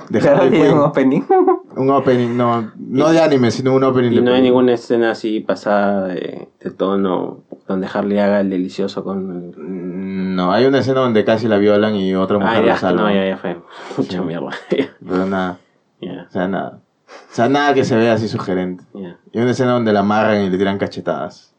de 0.09 0.19
Harley 0.29 0.51
Quinn. 0.51 0.73
un 0.73 0.79
opening. 0.81 1.23
Un 1.77 1.89
opening, 1.89 2.37
no, 2.37 2.73
no 2.77 3.11
de 3.11 3.21
anime, 3.21 3.53
sino 3.53 3.73
un 3.73 3.85
opening 3.85 4.11
Y 4.11 4.15
de 4.17 4.23
no 4.23 4.33
hay 4.35 4.43
ninguna 4.43 4.73
escena 4.73 5.13
así 5.13 5.39
pasada 5.39 6.09
de, 6.09 6.49
de 6.59 6.71
tono 6.73 7.45
donde 7.73 7.89
Harley 7.93 8.19
haga 8.19 8.41
el 8.41 8.51
delicioso 8.51 9.03
con... 9.05 10.35
No, 10.37 10.53
hay 10.53 10.65
una 10.67 10.79
escena 10.79 11.01
donde 11.01 11.25
casi 11.25 11.49
la 11.49 11.59
violan 11.59 11.95
y 11.97 12.15
otra 12.15 12.39
mujer 12.39 12.57
Ah, 12.57 12.61
la 12.61 12.67
ya, 12.67 12.77
salva. 12.77 13.03
no, 13.03 13.11
ya, 13.15 13.27
ya 13.27 13.37
fue. 13.37 13.57
Mucha 13.97 14.23
mierda. 14.23 14.51
Pero 15.09 15.27
nada, 15.27 15.59
o 16.03 16.31
sea, 16.31 16.49
nada. 16.49 16.81
O 17.09 17.35
sea, 17.35 17.49
nada 17.49 17.75
que 17.75 17.85
se 17.85 17.97
vea 17.97 18.13
así 18.15 18.29
sugerente. 18.29 18.85
ya. 18.95 19.17
Y 19.33 19.39
una 19.41 19.51
escena 19.51 19.73
donde 19.73 19.93
la 19.93 20.01
amarran 20.01 20.43
y 20.43 20.51
le 20.51 20.59
tiran 20.59 20.79
cachetadas. 20.79 21.55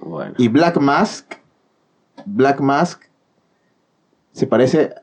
Bueno. 0.00 0.34
Y 0.38 0.48
Black 0.48 0.78
Mask, 0.78 1.34
Black 2.24 2.60
Mask 2.60 3.02
se 4.32 4.46
parece 4.46 4.94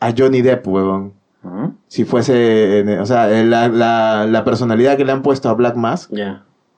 a 0.00 0.12
Johnny 0.16 0.42
Depp, 0.42 0.66
huevón. 0.66 1.12
¿Mm? 1.42 1.66
Si 1.88 2.04
fuese, 2.04 2.98
o 3.00 3.06
sea, 3.06 3.26
la, 3.28 3.68
la, 3.68 4.26
la 4.26 4.44
personalidad 4.44 4.96
que 4.96 5.04
le 5.04 5.12
han 5.12 5.22
puesto 5.22 5.48
a 5.48 5.54
Black 5.54 5.76
Mask, 5.76 6.10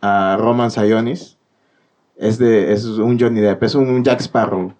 a 0.00 0.36
Roman 0.38 0.70
Sionis, 0.70 1.38
es 2.16 2.38
de 2.38 2.72
es 2.72 2.84
un 2.86 3.18
Johnny 3.18 3.40
Depp, 3.40 3.62
es 3.62 3.74
un 3.74 4.02
Jack 4.04 4.20
Sparrow. 4.20 4.72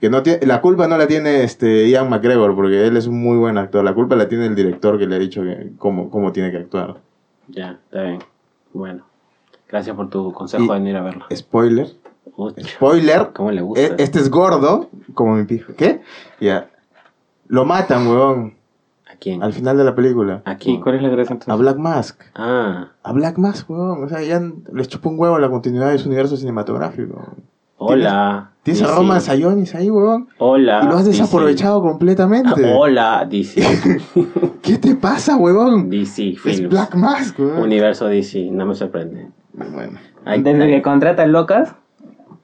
Que 0.00 0.08
no 0.08 0.22
tiene, 0.22 0.46
la 0.46 0.60
culpa 0.62 0.88
no 0.88 0.96
la 0.96 1.06
tiene 1.06 1.44
este 1.44 1.88
Ian 1.90 2.08
McGregor, 2.08 2.54
porque 2.54 2.86
él 2.86 2.96
es 2.96 3.06
un 3.06 3.20
muy 3.22 3.36
buen 3.36 3.58
actor. 3.58 3.84
La 3.84 3.92
culpa 3.94 4.16
la 4.16 4.28
tiene 4.28 4.46
el 4.46 4.54
director 4.54 4.98
que 4.98 5.06
le 5.06 5.16
ha 5.16 5.18
dicho 5.18 5.42
que, 5.42 5.72
cómo, 5.78 6.08
cómo 6.10 6.32
tiene 6.32 6.50
que 6.50 6.56
actuar. 6.58 6.96
Ya, 7.48 7.72
está 7.84 8.02
bien. 8.02 8.18
Bueno. 8.72 9.04
Gracias 9.68 9.94
por 9.94 10.08
tu 10.08 10.32
consejo 10.32 10.64
Y- 10.64 10.68
de 10.68 10.74
venir 10.74 10.96
a 10.96 11.02
verlo. 11.02 11.26
Spoiler. 11.34 11.88
Uch, 12.36 12.58
Spoiler. 12.60 13.30
¿Cómo 13.34 13.50
le 13.50 13.60
gusta? 13.60 13.82
E- 13.84 13.94
Este 13.98 14.18
es 14.20 14.30
gordo, 14.30 14.88
como 15.12 15.34
mi 15.36 15.44
pijo. 15.44 15.74
¿Qué? 15.76 16.00
Ya. 16.40 16.70
Lo 17.46 17.64
matan, 17.66 18.06
huevón, 18.06 18.54
¿A 19.14 19.16
quién? 19.18 19.42
al 19.42 19.52
final 19.52 19.76
de 19.76 19.84
la 19.84 19.94
película. 19.94 20.42
¿A 20.44 20.52
¿Y 20.54 20.56
quién? 20.56 20.80
cuál 20.80 20.96
es 20.96 21.02
la 21.02 21.08
gracia 21.08 21.32
entonces? 21.34 21.52
A 21.52 21.56
Black 21.56 21.76
Mask. 21.78 22.20
Ah, 22.34 22.88
A 23.02 23.12
Black 23.12 23.38
Mask, 23.38 23.68
huevón. 23.70 24.04
O 24.04 24.08
sea, 24.08 24.22
ya 24.22 24.40
les 24.72 24.88
chupó 24.88 25.08
un 25.10 25.18
huevo 25.18 25.38
la 25.38 25.48
continuidad 25.48 25.90
de 25.90 25.98
su 25.98 26.08
universo 26.08 26.36
cinematográfico. 26.36 27.34
hola. 27.78 28.50
Tienes 28.62 28.82
a 28.82 28.86
DC. 28.86 28.96
Roman 28.96 29.20
Sionis 29.20 29.74
ahí, 29.74 29.90
huevón. 29.90 30.28
Hola. 30.38 30.80
Y 30.82 30.86
lo 30.86 30.96
has 30.96 31.04
DC. 31.04 31.18
desaprovechado 31.22 31.82
completamente. 31.82 32.72
Hola, 32.74 33.26
DC. 33.28 33.60
¿Qué 34.62 34.78
te 34.78 34.94
pasa, 34.94 35.36
huevón? 35.36 35.90
DC 35.90 36.30
Es 36.30 36.40
Films. 36.40 36.70
Black 36.70 36.94
Mask, 36.94 37.38
huevón. 37.38 37.58
Universo 37.62 38.06
DC, 38.06 38.50
no 38.50 38.64
me 38.66 38.74
sorprende. 38.74 39.28
Bueno, 39.52 39.98
Ahí- 40.24 40.42
Desde 40.42 40.66
que 40.68 40.80
contrata 40.82 41.26
locas 41.26 41.74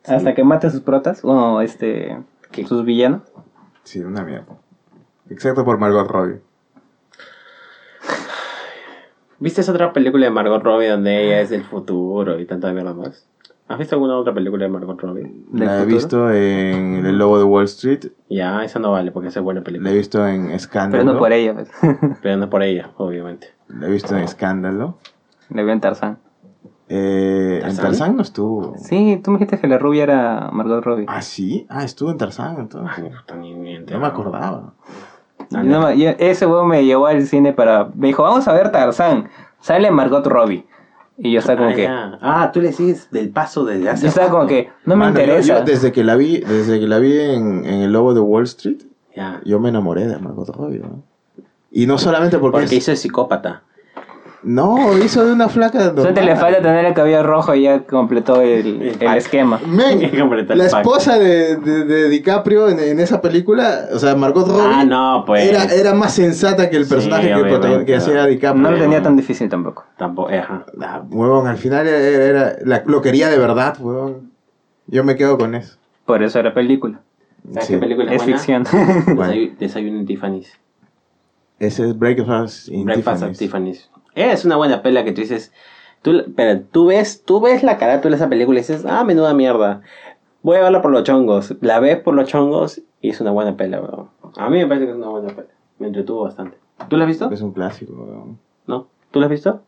hasta 0.07 0.35
que 0.35 0.45
mate 0.45 0.67
a 0.67 0.71
sus 0.71 0.81
protas 0.83 1.21
o 1.25 1.61
este 1.63 2.19
¿Qué? 2.53 2.67
sus 2.67 2.85
villanos. 2.85 3.23
sí, 3.83 4.01
una 4.01 4.23
mierda. 4.23 4.59
Excepto 5.31 5.65
por 5.65 5.79
Margot 5.79 6.07
Robbie. 6.09 6.41
¿Viste 9.41 9.63
esa 9.63 9.73
otra 9.73 9.93
película 9.93 10.27
de 10.27 10.31
Margot 10.31 10.63
Robbie 10.63 10.89
donde 10.89 11.25
ella 11.25 11.41
es 11.41 11.51
del 11.51 11.65
futuro 11.65 12.39
y 12.39 12.47
tanta 12.47 12.73
mierda 12.73 12.93
más? 12.95 13.27
¿Has 13.69 13.79
visto 13.79 13.95
alguna 13.95 14.17
otra 14.17 14.35
película 14.35 14.65
de 14.65 14.71
Margot 14.71 15.01
Robbie? 15.01 15.23
¿Del 15.53 15.67
La 15.67 15.77
he 15.77 15.79
futuro? 15.81 15.97
visto 15.97 16.31
en 16.31 17.07
El 17.07 17.17
Lobo 17.19 17.39
de 17.39 17.45
Wall 17.45 17.65
Street. 17.65 18.07
Ya, 18.29 18.65
esa 18.65 18.79
no 18.81 18.91
vale 18.93 19.13
porque 19.13 19.29
esa 19.29 19.41
es 19.41 19.45
buena 19.45 19.61
La 19.61 19.63
he 19.63 19.65
película. 19.65 19.93
visto 19.93 20.27
en 20.27 20.51
Escándalo. 20.51 21.03
Pero 21.03 21.13
no 21.15 21.19
por 21.19 21.33
ella, 21.33 21.55
pues. 21.55 21.71
Pero 22.23 22.37
no 22.37 22.51
por 22.51 22.63
ella, 22.63 22.91
obviamente. 22.97 23.49
La 23.69 23.87
he 23.87 23.91
visto 23.91 24.15
en 24.17 24.25
Escándalo. 24.25 24.99
Le 25.51 25.63
veo 25.65 25.73
en 25.73 25.81
Tarzán. 25.81 26.19
Eh, 26.89 27.63
en 27.65 27.77
¿Tarzán? 27.77 28.17
No 28.17 28.23
estuvo. 28.23 28.75
Sí, 28.77 29.21
tú 29.23 29.31
me 29.31 29.39
dijiste 29.39 29.61
que 29.61 29.69
la 29.69 29.79
rubia 29.79 30.03
era 30.03 30.51
Margot 30.53 30.83
Robbie. 30.85 31.07
Ah, 31.09 31.23
sí. 31.23 31.65
Ah, 31.71 31.85
estuvo 31.85 32.11
en 32.11 32.19
Tarzán 32.19 32.57
entonces. 32.59 33.05
Puta, 33.21 33.37
ni- 33.37 33.55
ni 33.55 33.79
No 33.79 34.01
me 34.01 34.07
acordaba. 34.09 34.75
No, 35.51 35.63
no. 35.63 35.93
yo- 35.93 36.11
ese 36.19 36.47
weón 36.47 36.69
me 36.69 36.85
llevó 36.85 37.07
al 37.07 37.27
cine 37.27 37.53
para. 37.53 37.89
Me 37.95 38.09
dijo, 38.09 38.23
vamos 38.23 38.47
a 38.49 38.53
ver 38.53 38.71
Tarzán. 38.71 39.29
Sale 39.61 39.91
Margot 39.91 40.27
Robbie. 40.27 40.65
Y 41.19 41.33
yo 41.33 41.41
estaba 41.41 41.59
como 41.59 41.71
ah, 41.71 41.75
que. 41.75 41.83
ya. 41.83 42.19
Ah, 42.23 42.51
tú 42.53 42.61
le 42.63 42.73
sigues 42.73 43.11
del 43.11 43.29
paso 43.31 43.65
desde 43.65 43.91
hace. 43.91 44.03
Yo 44.03 44.09
estaba 44.09 44.31
como 44.31 44.47
que. 44.47 44.71
No 44.87 44.95
me 44.97 45.05
Mano, 45.07 45.17
yo- 45.17 45.21
interesa. 45.23 45.59
yo 45.59 45.65
desde 45.65 45.93
que 45.93 46.03
la 46.05 46.17
vi, 46.17 46.39
desde 46.39 46.81
que 46.81 46.87
la 46.89 46.99
vi 46.99 47.19
en, 47.19 47.67
en 47.67 47.81
El 47.83 47.93
Lobo 47.93 48.15
de 48.15 48.21
Wall 48.21 48.45
Street, 48.45 48.79
Ya. 49.15 49.41
yo 49.45 49.61
me 49.61 49.69
enamoré 49.69 50.07
de 50.07 50.19
Margot 50.19 50.49
Robbie. 50.49 50.79
¿no? 50.79 51.03
Y 51.71 51.87
no 51.87 51.99
solamente 51.99 52.39
porque, 52.39 52.53
Porque 52.61 52.65
es- 52.67 52.73
hizo 52.83 52.91
el 52.93 52.97
psicópata. 52.97 53.63
No, 54.43 54.97
hizo 54.99 55.25
de 55.27 55.33
una 55.35 55.49
flaca. 55.51 55.91
Solamente 55.91 56.23
le 56.23 56.27
normal. 56.35 56.41
falta 56.41 56.63
tener 56.63 56.85
el 56.87 56.95
cabello 56.95 57.23
rojo 57.23 57.55
y 57.55 57.63
ya 57.65 57.83
completó 57.85 58.41
el, 58.41 58.97
el 58.99 59.17
esquema. 59.17 59.61
Men, 59.67 60.01
la 60.57 60.65
esposa 60.65 61.19
de, 61.19 61.57
de- 61.57 61.85
de 61.85 62.09
DiCaprio 62.09 62.71
en, 62.71 62.79
en 62.81 63.01
esa 63.01 63.21
película, 63.21 63.89
o 63.93 63.99
sea, 63.99 64.15
Margot 64.17 64.49
Robbie, 64.49 64.63
Ah, 64.65 64.85
no, 64.85 65.25
pues. 65.27 65.47
era, 65.47 65.65
era 65.65 65.93
más 65.93 66.15
sensata 66.15 66.71
que 66.71 66.77
el 66.79 66.85
Sí, 66.87 66.91
personaje 66.95 67.27
que, 67.29 67.35
obviamente. 67.35 67.69
protagon- 67.69 67.85
que 67.85 67.97
hacía 67.97 68.25
DiCaprio. 68.27 68.63
No 68.63 68.71
lo 68.71 68.79
tenía 68.79 69.03
tan 69.03 69.15
difícil 69.17 69.49
tampoco. 69.51 69.85
Tampoco, 69.99 70.31
ajá. 70.31 70.65
Ah, 70.81 71.03
huevón, 71.11 71.47
al 71.47 71.59
final 71.59 71.87
era, 71.87 71.99
era- 72.25 72.57
la- 72.65 72.83
lo 72.87 73.03
quería 73.03 73.29
de 73.29 73.39
verdad, 73.39 73.77
huevón. 73.79 74.31
Yo 74.87 75.05
me 75.05 75.17
quedo 75.17 75.37
con 75.37 75.55
eso. 75.55 75.77
Por 76.07 76.23
eso 76.23 76.39
era 76.39 76.55
película. 76.55 77.01
¿Sabes 77.53 77.67
Sí. 77.67 77.75
qué 77.75 77.79
película 77.79 78.11
Es 78.13 78.23
buena? 78.25 78.39
ficción. 78.39 78.65
Desayuno 79.59 79.99
en 80.01 80.07
Tiffany's. 80.07 80.53
Ese 81.59 81.89
es 81.91 81.99
Breakfast 81.99 82.69
in 82.69 82.87
Breakfast 82.87 83.23
at 83.23 83.37
Tiffany's. 83.37 83.91
Es 84.21 84.45
una 84.45 84.57
buena 84.57 84.83
pela 84.83 85.05
que 85.05 85.13
tú 85.13 85.21
dices. 85.21 85.53
Tú, 86.03 86.33
pero 86.35 86.61
tú 86.61 86.87
ves, 86.87 87.25
tú 87.25 87.41
ves 87.41 87.63
la 87.63 87.79
carátula 87.79 88.17
de 88.17 88.23
esa 88.23 88.29
película 88.29 88.59
y 88.59 88.63
dices, 88.63 88.85
ah, 88.87 89.05
menuda 89.05 89.35
mierda. 89.35 89.83
Voy 90.43 90.57
a 90.57 90.63
verla 90.63 90.83
por 90.83 90.93
los 90.93 91.05
chongos. 91.05 91.55
La 91.61 91.81
ves 91.81 91.99
por 91.99 92.15
los 92.15 92.29
chongos 92.29 92.83
y 93.01 93.11
es 93.11 93.21
una 93.21 93.31
buena 93.31 93.57
pela, 93.57 93.81
weón. 93.81 94.09
A 94.37 94.49
mí 94.49 94.59
me 94.59 94.67
parece 94.67 94.87
que 94.87 94.93
es 94.93 94.97
una 94.97 95.09
buena 95.09 95.29
pela. 95.29 95.49
Me 95.79 95.89
entretuvo 95.89 96.25
bastante. 96.25 96.59
¿Tú 96.89 96.97
la 96.97 97.05
has 97.05 97.09
visto? 97.09 97.31
Es 97.31 97.43
un 97.43 97.53
clásico, 97.53 97.93
huevón. 97.93 98.39
¿No? 98.67 98.89
¿Tú 99.11 99.21
la 99.21 99.27
has 99.27 99.31
visto? 99.31 99.63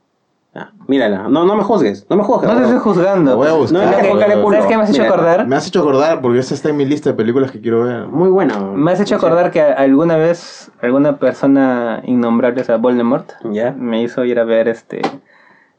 Ah, 0.54 0.70
mírala. 0.86 1.28
No, 1.28 1.46
no 1.46 1.56
me 1.56 1.62
juzgues. 1.62 2.06
No 2.10 2.16
me 2.16 2.24
juzgues. 2.24 2.46
No 2.50 2.56
te 2.58 2.64
estoy 2.64 2.78
juzgando. 2.78 3.36
Voy 3.36 3.48
a 3.48 3.52
buscar. 3.54 3.72
No, 3.72 3.90
¿Sabes 3.90 3.96
no, 3.96 4.02
qué- 4.02 4.08
no, 4.28 4.36
no, 4.36 4.42
no, 4.42 4.50
¿Sabes 4.50 4.66
qué 4.66 4.76
me 4.76 4.82
has 4.82 4.90
hecho 4.90 5.02
Mira. 5.02 5.14
acordar? 5.14 5.46
Me 5.46 5.56
has 5.56 5.66
hecho 5.66 5.80
acordar, 5.80 6.20
porque 6.20 6.38
esa 6.40 6.54
está 6.54 6.68
en 6.68 6.76
mi 6.76 6.84
lista 6.84 7.08
de 7.10 7.16
películas 7.16 7.50
que 7.50 7.60
quiero 7.62 7.84
ver. 7.84 8.06
Muy 8.08 8.28
buena. 8.28 8.58
Me 8.58 8.92
has 8.92 9.00
hecho 9.00 9.16
acordar 9.16 9.50
que 9.50 9.62
alguna 9.62 10.16
vez 10.16 10.70
alguna 10.82 11.16
persona 11.16 12.02
innombrable, 12.04 12.60
o 12.60 12.64
sea, 12.64 12.76
Voldemort, 12.76 13.30
¿Ya? 13.50 13.72
me 13.76 14.02
hizo 14.02 14.24
ir 14.26 14.38
a 14.38 14.44
ver 14.44 14.68
este 14.68 15.00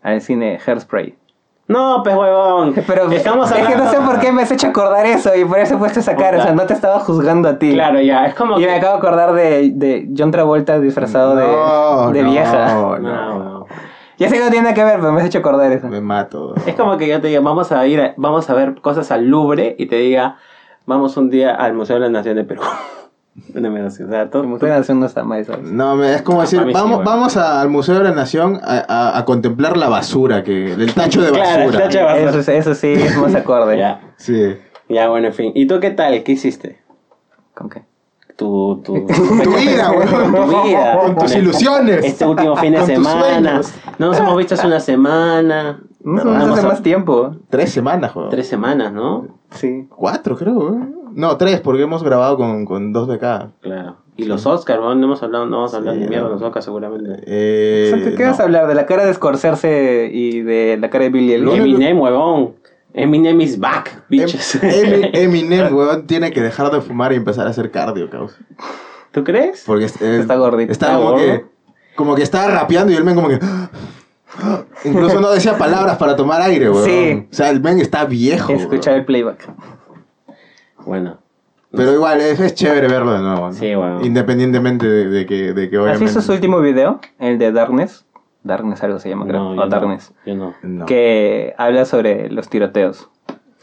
al 0.01 0.21
cine 0.21 0.59
Hairspray. 0.65 1.17
No, 1.65 2.01
pues 2.03 2.13
huevón. 2.15 2.73
Pero 2.85 3.09
estamos 3.11 3.49
es 3.51 3.65
que 3.65 3.75
no 3.77 3.89
sé 3.89 3.97
por 3.97 4.19
qué 4.19 4.33
me 4.33 4.41
has 4.41 4.51
hecho 4.51 4.67
acordar 4.67 5.05
eso 5.05 5.33
y 5.33 5.45
por 5.45 5.59
eso 5.59 5.75
he 5.75 5.77
puesto 5.77 6.01
esa 6.01 6.13
cara. 6.15 6.39
O 6.39 6.41
sea, 6.41 6.51
no 6.51 6.63
te 6.63 6.73
estaba 6.73 6.99
juzgando 6.99 7.47
a 7.47 7.57
ti. 7.57 7.71
Claro, 7.73 8.01
ya. 8.01 8.25
Es 8.25 8.35
como. 8.35 8.59
Y 8.59 8.65
me 8.65 8.73
acabo 8.73 8.93
de 8.93 8.97
acordar 8.97 9.33
de, 9.33 9.71
de 9.73 10.09
John 10.17 10.29
Travolta 10.31 10.77
disfrazado 10.79 11.35
de- 11.37 11.47
No, 11.47 12.11
de, 12.11 12.21
no, 12.23 12.31
vieja. 12.31 12.73
No, 12.73 12.99
No, 12.99 13.52
no. 14.23 14.29
Ya 14.29 14.29
sé 14.29 14.35
que 14.37 14.43
no 14.43 14.49
tiene 14.49 14.63
nada 14.63 14.73
que 14.75 14.83
ver, 14.83 14.99
pero 14.99 15.11
me 15.11 15.21
has 15.21 15.27
hecho 15.27 15.39
acordar 15.39 15.71
eso. 15.71 15.87
Me 15.87 16.01
mato. 16.01 16.55
Es 16.65 16.75
como 16.75 16.97
que 16.97 17.07
yo 17.07 17.21
te 17.21 17.27
diga, 17.27 17.39
vamos 17.41 17.71
a 17.71 17.85
ir, 17.87 17.99
a- 18.01 18.13
vamos 18.17 18.49
a 18.49 18.53
ver 18.53 18.75
cosas 18.81 19.11
al 19.11 19.25
Louvre 19.27 19.75
y 19.77 19.85
te 19.87 19.97
diga, 19.97 20.37
vamos 20.85 21.15
un 21.17 21.29
día 21.29 21.53
al 21.55 21.73
Museo 21.73 21.95
de 21.95 22.01
la 22.01 22.09
Nación 22.09 22.35
de 22.35 22.43
Perú. 22.43 22.61
Mierda 23.55 23.87
así, 23.87 24.03
o 24.03 24.07
sea, 24.07 24.29
todo, 24.29 24.43
El 24.43 24.47
Museo 24.49 24.67
de 24.67 24.73
la 24.73 24.79
Nación 24.79 24.99
no 24.99 25.07
está 25.07 25.23
mal, 25.23 25.43
¿sabes? 25.43 25.63
No, 25.71 25.95
me- 25.95 26.13
es 26.13 26.21
como 26.21 26.41
decir, 26.41 26.61
sí, 26.63 26.71
vamos, 26.71 27.03
vamos 27.03 27.35
a- 27.35 27.61
al 27.61 27.69
Museo 27.69 27.95
de 27.97 28.03
la 28.03 28.11
Nación 28.11 28.59
a, 28.63 28.85
a- 28.87 29.17
a 29.17 29.25
contemplar 29.25 29.75
la 29.75 29.89
basura, 29.89 30.43
que 30.43 30.73
el 30.73 30.93
tacho 30.93 31.21
de 31.21 31.31
basura. 31.31 31.45
Claro, 31.55 31.69
el 31.71 31.77
tacho 31.77 31.97
de 31.97 32.03
basura. 32.03 32.29
Eso, 32.29 32.39
es- 32.39 32.47
eso 32.49 32.75
sí 32.75 32.93
es 32.93 33.17
más 33.17 33.33
acorde. 33.35 33.77
Ya, 33.79 34.01
Sí. 34.17 34.55
ya, 34.87 35.09
bueno, 35.09 35.27
en 35.27 35.33
fin. 35.33 35.51
¿Y 35.55 35.65
tú 35.65 35.79
qué 35.79 35.89
tal? 35.89 36.21
¿Qué 36.23 36.33
hiciste? 36.33 36.81
¿Con 37.55 37.69
qué? 37.69 37.81
Tu, 38.43 38.81
tu, 38.83 38.93
Tu 39.43 39.51
vida, 39.55 39.91
weón. 39.91 40.33
Tu 40.35 40.63
vida. 40.67 40.99
Con 41.01 41.15
tus 41.17 41.35
ilusiones. 41.35 42.03
Este 42.03 42.25
último 42.25 42.55
fin 42.57 42.73
de 42.73 42.85
semana. 42.85 43.61
No 43.97 44.07
nos 44.07 44.19
hemos 44.19 44.35
visto 44.37 44.55
hace 44.55 44.67
una 44.67 44.79
semana. 44.81 45.79
No, 46.03 46.23
no, 46.25 46.31
Vamos 46.31 46.57
hace 46.59 46.67
más 46.67 46.83
tiempo. 46.83 47.35
Tres 47.49 47.71
semanas, 47.71 48.11
joder. 48.11 48.29
Tres 48.31 48.47
semanas, 48.47 48.91
¿no? 48.91 49.27
Sí. 49.51 49.87
Cuatro, 49.89 50.35
creo. 50.35 50.73
¿eh? 50.73 50.87
No, 51.13 51.37
tres, 51.37 51.61
porque 51.61 51.83
hemos 51.83 52.03
grabado 52.03 52.35
con, 52.35 52.65
con 52.65 52.91
dos 52.91 53.07
de 53.07 53.17
cada. 53.19 53.51
Claro. 53.61 53.95
Y 54.17 54.25
los 54.25 54.45
Oscars, 54.45 54.79
weón, 54.81 54.99
no 54.99 55.05
hemos 55.07 55.23
hablado, 55.23 55.45
no 55.45 55.57
vamos 55.57 55.73
a 55.73 55.77
hablar 55.77 55.93
Sí, 55.95 56.01
de 56.01 56.07
mierda 56.09 56.25
de 56.25 56.29
no. 56.33 56.35
los 56.39 56.43
Oscars 56.45 56.65
seguramente. 56.65 57.23
Eh, 57.25 57.91
¿Qué, 58.03 58.15
qué 58.15 58.23
vas 58.25 58.35
a 58.39 58.43
no. 58.43 58.45
hablar? 58.47 58.67
¿De 58.67 58.75
la 58.75 58.85
cara 58.85 59.05
de 59.05 59.13
Scorsese 59.13 60.09
y 60.11 60.41
de 60.41 60.77
la 60.79 60.89
cara 60.89 61.05
de 61.05 61.09
Billy 61.11 61.35
único- 61.37 61.55
Eminem, 61.55 61.99
huevón. 62.01 62.55
Eminem 62.93 63.41
is 63.41 63.59
back, 63.59 64.03
bitches. 64.09 64.55
Em- 64.55 64.61
Emi- 64.71 65.09
Eminem, 65.13 65.75
weón, 65.75 66.05
tiene 66.05 66.31
que 66.31 66.41
dejar 66.41 66.71
de 66.71 66.79
fumar 66.81 67.11
y 67.11 67.15
empezar 67.15 67.47
a 67.47 67.49
hacer 67.49 67.71
cardio, 67.71 68.09
cabrón. 68.09 68.29
¿Tú 69.11 69.23
crees? 69.23 69.63
Porque 69.65 69.85
es- 69.85 70.01
es- 70.01 70.21
Está 70.21 70.35
gordito. 70.35 70.71
Está 70.71 70.87
¿Está 70.87 70.97
como 70.97 71.11
gordo? 71.11 71.23
que, 71.25 71.45
como 71.95 72.15
que 72.15 72.23
estaba 72.23 72.47
rapeando 72.51 72.91
y 72.93 72.95
el 72.95 73.03
men 73.03 73.15
como 73.15 73.29
que... 73.29 73.39
Incluso 74.85 75.21
no 75.21 75.31
decía 75.31 75.57
palabras 75.57 75.97
para 75.97 76.15
tomar 76.15 76.41
aire, 76.41 76.69
weón. 76.69 76.85
Sí. 76.85 77.27
O 77.31 77.33
sea, 77.35 77.49
el 77.49 77.61
men 77.61 77.79
está 77.79 78.05
viejo. 78.05 78.51
Escuchar 78.53 78.95
el 78.95 79.05
playback. 79.05 79.47
Bueno. 80.85 81.17
Pero 81.71 81.93
igual, 81.93 82.21
es, 82.21 82.39
es 82.39 82.53
chévere 82.53 82.87
verlo 82.87 83.13
de 83.13 83.19
nuevo. 83.19 83.47
¿no? 83.47 83.53
Sí, 83.53 83.75
weón. 83.75 84.05
Independientemente 84.05 84.87
de, 84.87 85.09
de 85.09 85.25
que, 85.25 85.53
de 85.53 85.69
que 85.69 85.75
¿Has 85.77 85.81
obviamente... 85.81 86.05
visto 86.05 86.21
su 86.21 86.31
último 86.33 86.59
video? 86.59 86.99
El 87.19 87.39
de 87.39 87.51
Darkness. 87.51 88.05
Darkness 88.43 88.83
algo 88.83 88.99
se 88.99 89.09
llama, 89.09 89.25
creo. 89.27 89.53
No, 89.53 89.61
o 89.63 89.67
Darkness. 89.67 90.13
Yo 90.25 90.35
no. 90.35 90.53
No. 90.63 90.85
Que 90.85 91.53
habla 91.57 91.85
sobre 91.85 92.29
los 92.29 92.49
tiroteos. 92.49 93.09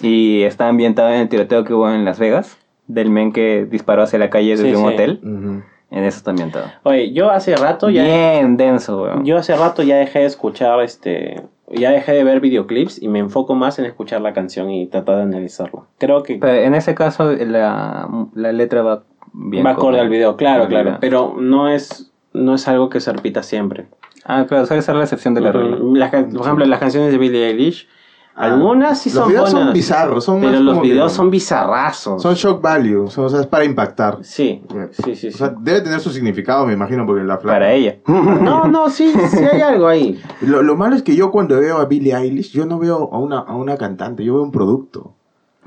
Y 0.02 0.42
está 0.42 0.68
ambientado 0.68 1.10
en 1.10 1.20
el 1.20 1.28
tiroteo 1.28 1.64
que 1.64 1.74
hubo 1.74 1.90
en 1.90 2.04
Las 2.04 2.18
Vegas. 2.18 2.56
Del 2.86 3.10
men 3.10 3.32
que 3.32 3.66
disparó 3.70 4.02
hacia 4.02 4.18
la 4.18 4.30
calle 4.30 4.50
desde 4.50 4.70
Sí, 4.70 4.74
un 4.74 4.88
sí. 4.88 4.94
hotel. 4.94 5.20
Ujú. 5.22 5.62
En 5.92 6.04
eso 6.04 6.16
está 6.18 6.30
ambientado. 6.30 6.66
Oye, 6.84 7.12
yo 7.12 7.30
hace 7.30 7.54
rato 7.56 7.90
ya... 7.90 8.04
Bien 8.04 8.56
denso, 8.56 9.02
weón. 9.02 9.24
Yo 9.24 9.36
hace 9.36 9.54
rato 9.56 9.82
ya 9.82 9.96
dejé 9.96 10.20
de 10.20 10.24
escuchar 10.26 10.80
este... 10.80 11.42
Ya 11.72 11.90
dejé 11.90 12.12
de 12.12 12.24
ver 12.24 12.40
videoclips 12.40 13.00
y 13.00 13.06
me 13.08 13.18
enfoco 13.20 13.54
más 13.54 13.78
en 13.78 13.84
escuchar 13.84 14.20
la 14.22 14.32
canción 14.32 14.70
y 14.70 14.86
tratar 14.88 15.16
de 15.16 15.22
analizarla. 15.22 15.82
Creo 15.98 16.22
que 16.24 16.36
Pero 16.36 16.54
en 16.54 16.74
ese 16.74 16.94
caso 16.96 17.30
la, 17.32 18.08
la 18.34 18.52
letra 18.52 18.82
va 18.82 19.04
bien. 19.32 19.64
va 19.64 19.70
acorde 19.70 20.00
al 20.00 20.08
video, 20.08 20.36
claro, 20.36 20.66
claro. 20.66 20.96
Pero 21.00 21.36
no 21.38 21.68
es, 21.68 22.10
no 22.32 22.54
es 22.56 22.66
algo 22.66 22.88
que 22.88 22.98
se 22.98 23.12
repita 23.12 23.44
siempre. 23.44 23.86
Ah, 24.24 24.44
claro, 24.48 24.66
suele 24.66 24.82
ser 24.82 24.94
la 24.96 25.02
excepción 25.04 25.34
de 25.34 25.40
la 25.40 25.52
regla. 25.52 25.76
Ujú. 25.76 25.94
Las 25.94 26.10
can- 26.10 26.30
por 26.32 26.42
ejemplo, 26.42 26.64
las 26.66 26.78
canciones 26.80 27.10
de 27.12 27.18
Billie 27.18 27.46
Eilish, 27.48 27.88
Ah, 28.36 28.44
algunas 28.44 29.00
sí 29.00 29.10
los 29.10 29.18
son 29.18 29.28
videos 29.28 29.50
buenas. 29.50 29.64
son 29.66 29.72
bizarros, 29.74 30.24
son 30.24 30.40
pero 30.40 30.52
los 30.60 30.72
como 30.74 30.82
que- 30.82 30.88
videos 30.88 31.12
son 31.12 31.30
bizarrazos. 31.30 32.22
Son 32.22 32.34
shock 32.34 32.62
value, 32.62 33.08
son, 33.10 33.24
o 33.24 33.28
sea, 33.28 33.40
es 33.40 33.46
para 33.46 33.64
impactar. 33.64 34.18
Sí, 34.22 34.62
sí, 34.92 35.14
sí. 35.16 35.28
O 35.28 35.30
sí. 35.32 35.32
sea, 35.32 35.52
debe 35.60 35.80
tener 35.80 36.00
su 36.00 36.10
significado, 36.10 36.64
me 36.64 36.72
imagino, 36.72 37.04
porque 37.06 37.22
la 37.24 37.38
flaca... 37.38 37.56
Para 37.58 37.72
ella. 37.72 37.96
No, 38.06 38.64
no, 38.66 38.88
sí, 38.88 39.12
sí 39.30 39.44
hay 39.44 39.60
algo 39.60 39.88
ahí. 39.88 40.20
Lo, 40.42 40.62
lo 40.62 40.76
malo 40.76 40.96
es 40.96 41.02
que 41.02 41.16
yo 41.16 41.30
cuando 41.30 41.58
veo 41.58 41.78
a 41.78 41.86
Billie 41.86 42.14
Eilish, 42.16 42.52
yo 42.52 42.66
no 42.66 42.78
veo 42.78 43.10
a 43.12 43.18
una, 43.18 43.40
a 43.40 43.56
una 43.56 43.76
cantante, 43.76 44.24
yo 44.24 44.34
veo 44.34 44.42
un 44.42 44.52
producto. 44.52 45.14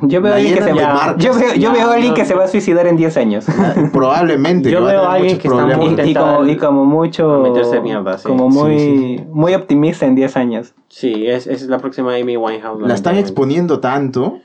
Yo 0.02 0.22
veo 0.22 0.34
a 0.34 0.36
La 0.36 0.42
alguien 0.42 0.56
que 0.58 0.64
se 0.64 0.74
va. 0.74 0.94
marcas. 0.94 1.24
Yo 1.24 1.34
veo, 1.34 1.54
yo 1.54 1.72
veo 1.72 1.88
a 1.90 1.94
alguien 1.94 2.10
no, 2.12 2.16
que 2.16 2.26
se 2.26 2.34
va 2.34 2.44
a 2.46 2.48
suicidar 2.48 2.88
en 2.88 2.98
10 2.98 3.16
años. 3.18 3.46
Probablemente. 3.94 4.70
Yo 4.72 4.84
veo 4.84 5.04
a 5.04 5.14
alguien 5.14 5.38
que 5.38 5.48
está 5.48 5.66
muy- 5.66 5.96
Y, 6.06 6.10
y 6.10 6.14
como, 6.16 6.46
y 6.48 6.58
como 6.58 6.86
mucho. 6.86 7.40
Meterse 7.42 7.80
mierda, 7.80 8.18
sí. 8.18 8.28
Como 8.28 8.52
Sí, 8.52 8.58
muy, 8.58 8.80
sí, 8.80 9.24
muy 9.32 9.54
optimista 9.54 10.06
en 10.06 10.16
10 10.16 10.36
años. 10.38 10.74
Sí, 10.90 11.28
es, 11.28 11.48
es 11.48 11.64
la 11.68 11.78
próxima 11.78 12.16
Amy 12.16 12.38
Winehouse. 12.38 12.82
La 12.88 12.94
están 12.96 13.18
exponiendo 13.18 13.80
tanto. 13.80 14.40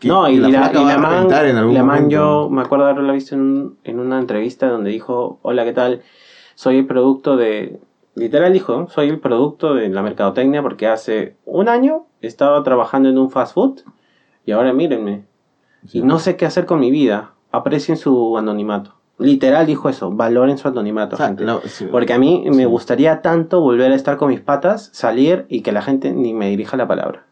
que 0.00 0.08
No, 0.08 0.28
y 0.28 0.36
la, 0.38 0.48
y 0.48 0.52
la 0.52 0.66
a 0.66 0.98
man, 0.98 1.12
reventar 1.12 1.46
en 1.46 1.56
algún 1.58 1.74
la 1.74 1.82
man 1.84 1.96
momento. 2.04 2.10
yo 2.14 2.48
me 2.50 2.62
acuerdo 2.62 2.86
haberla 2.86 3.12
visto 3.12 3.34
en, 3.34 3.40
un- 3.42 3.78
en 3.84 4.00
una 4.00 4.18
entrevista 4.18 4.68
donde 4.68 4.90
dijo, 4.90 5.38
hola, 5.42 5.64
¿qué 5.64 5.72
tal? 5.72 6.02
Soy 6.54 6.78
el 6.78 6.86
producto 6.86 7.36
de... 7.36 7.78
Literal 8.16 8.52
dijo, 8.52 8.86
soy 8.90 9.08
el 9.08 9.18
producto 9.18 9.74
de 9.74 9.88
la 9.88 10.00
mercadotecnia 10.02 10.62
porque 10.62 10.86
hace 10.86 11.34
un 11.44 11.68
año 11.68 12.06
estaba 12.20 12.62
trabajando 12.62 13.08
en 13.08 13.18
un 13.18 13.28
fast 13.28 13.54
food 13.54 13.80
y 14.46 14.52
ahora 14.52 14.72
mírenme. 14.72 15.24
Sí. 15.86 15.98
Y 15.98 16.02
no 16.02 16.18
sé 16.18 16.36
qué 16.36 16.46
hacer 16.46 16.66
con 16.66 16.80
mi 16.80 16.90
vida. 16.90 17.32
Aprecien 17.52 17.96
su 17.96 18.36
anonimato. 18.36 18.94
Literal 19.18 19.64
dijo 19.66 19.88
eso, 19.88 20.10
valoren 20.10 20.58
su 20.58 20.66
anonimato. 20.66 21.14
O 21.14 21.18
sea, 21.18 21.28
gente. 21.28 21.44
sí. 21.66 21.86
Porque 21.90 22.12
a 22.14 22.18
mí 22.18 22.44
me 22.52 22.66
gustaría 22.66 23.22
tanto 23.22 23.60
volver 23.60 23.92
a 23.92 23.94
estar 23.94 24.16
con 24.16 24.30
mis 24.30 24.40
patas, 24.40 24.90
salir 24.92 25.46
y 25.48 25.60
que 25.60 25.70
la 25.72 25.82
gente 25.82 26.10
ni 26.12 26.34
me 26.34 26.48
dirija 26.50 26.76
la 26.76 26.88
palabra. 26.88 27.24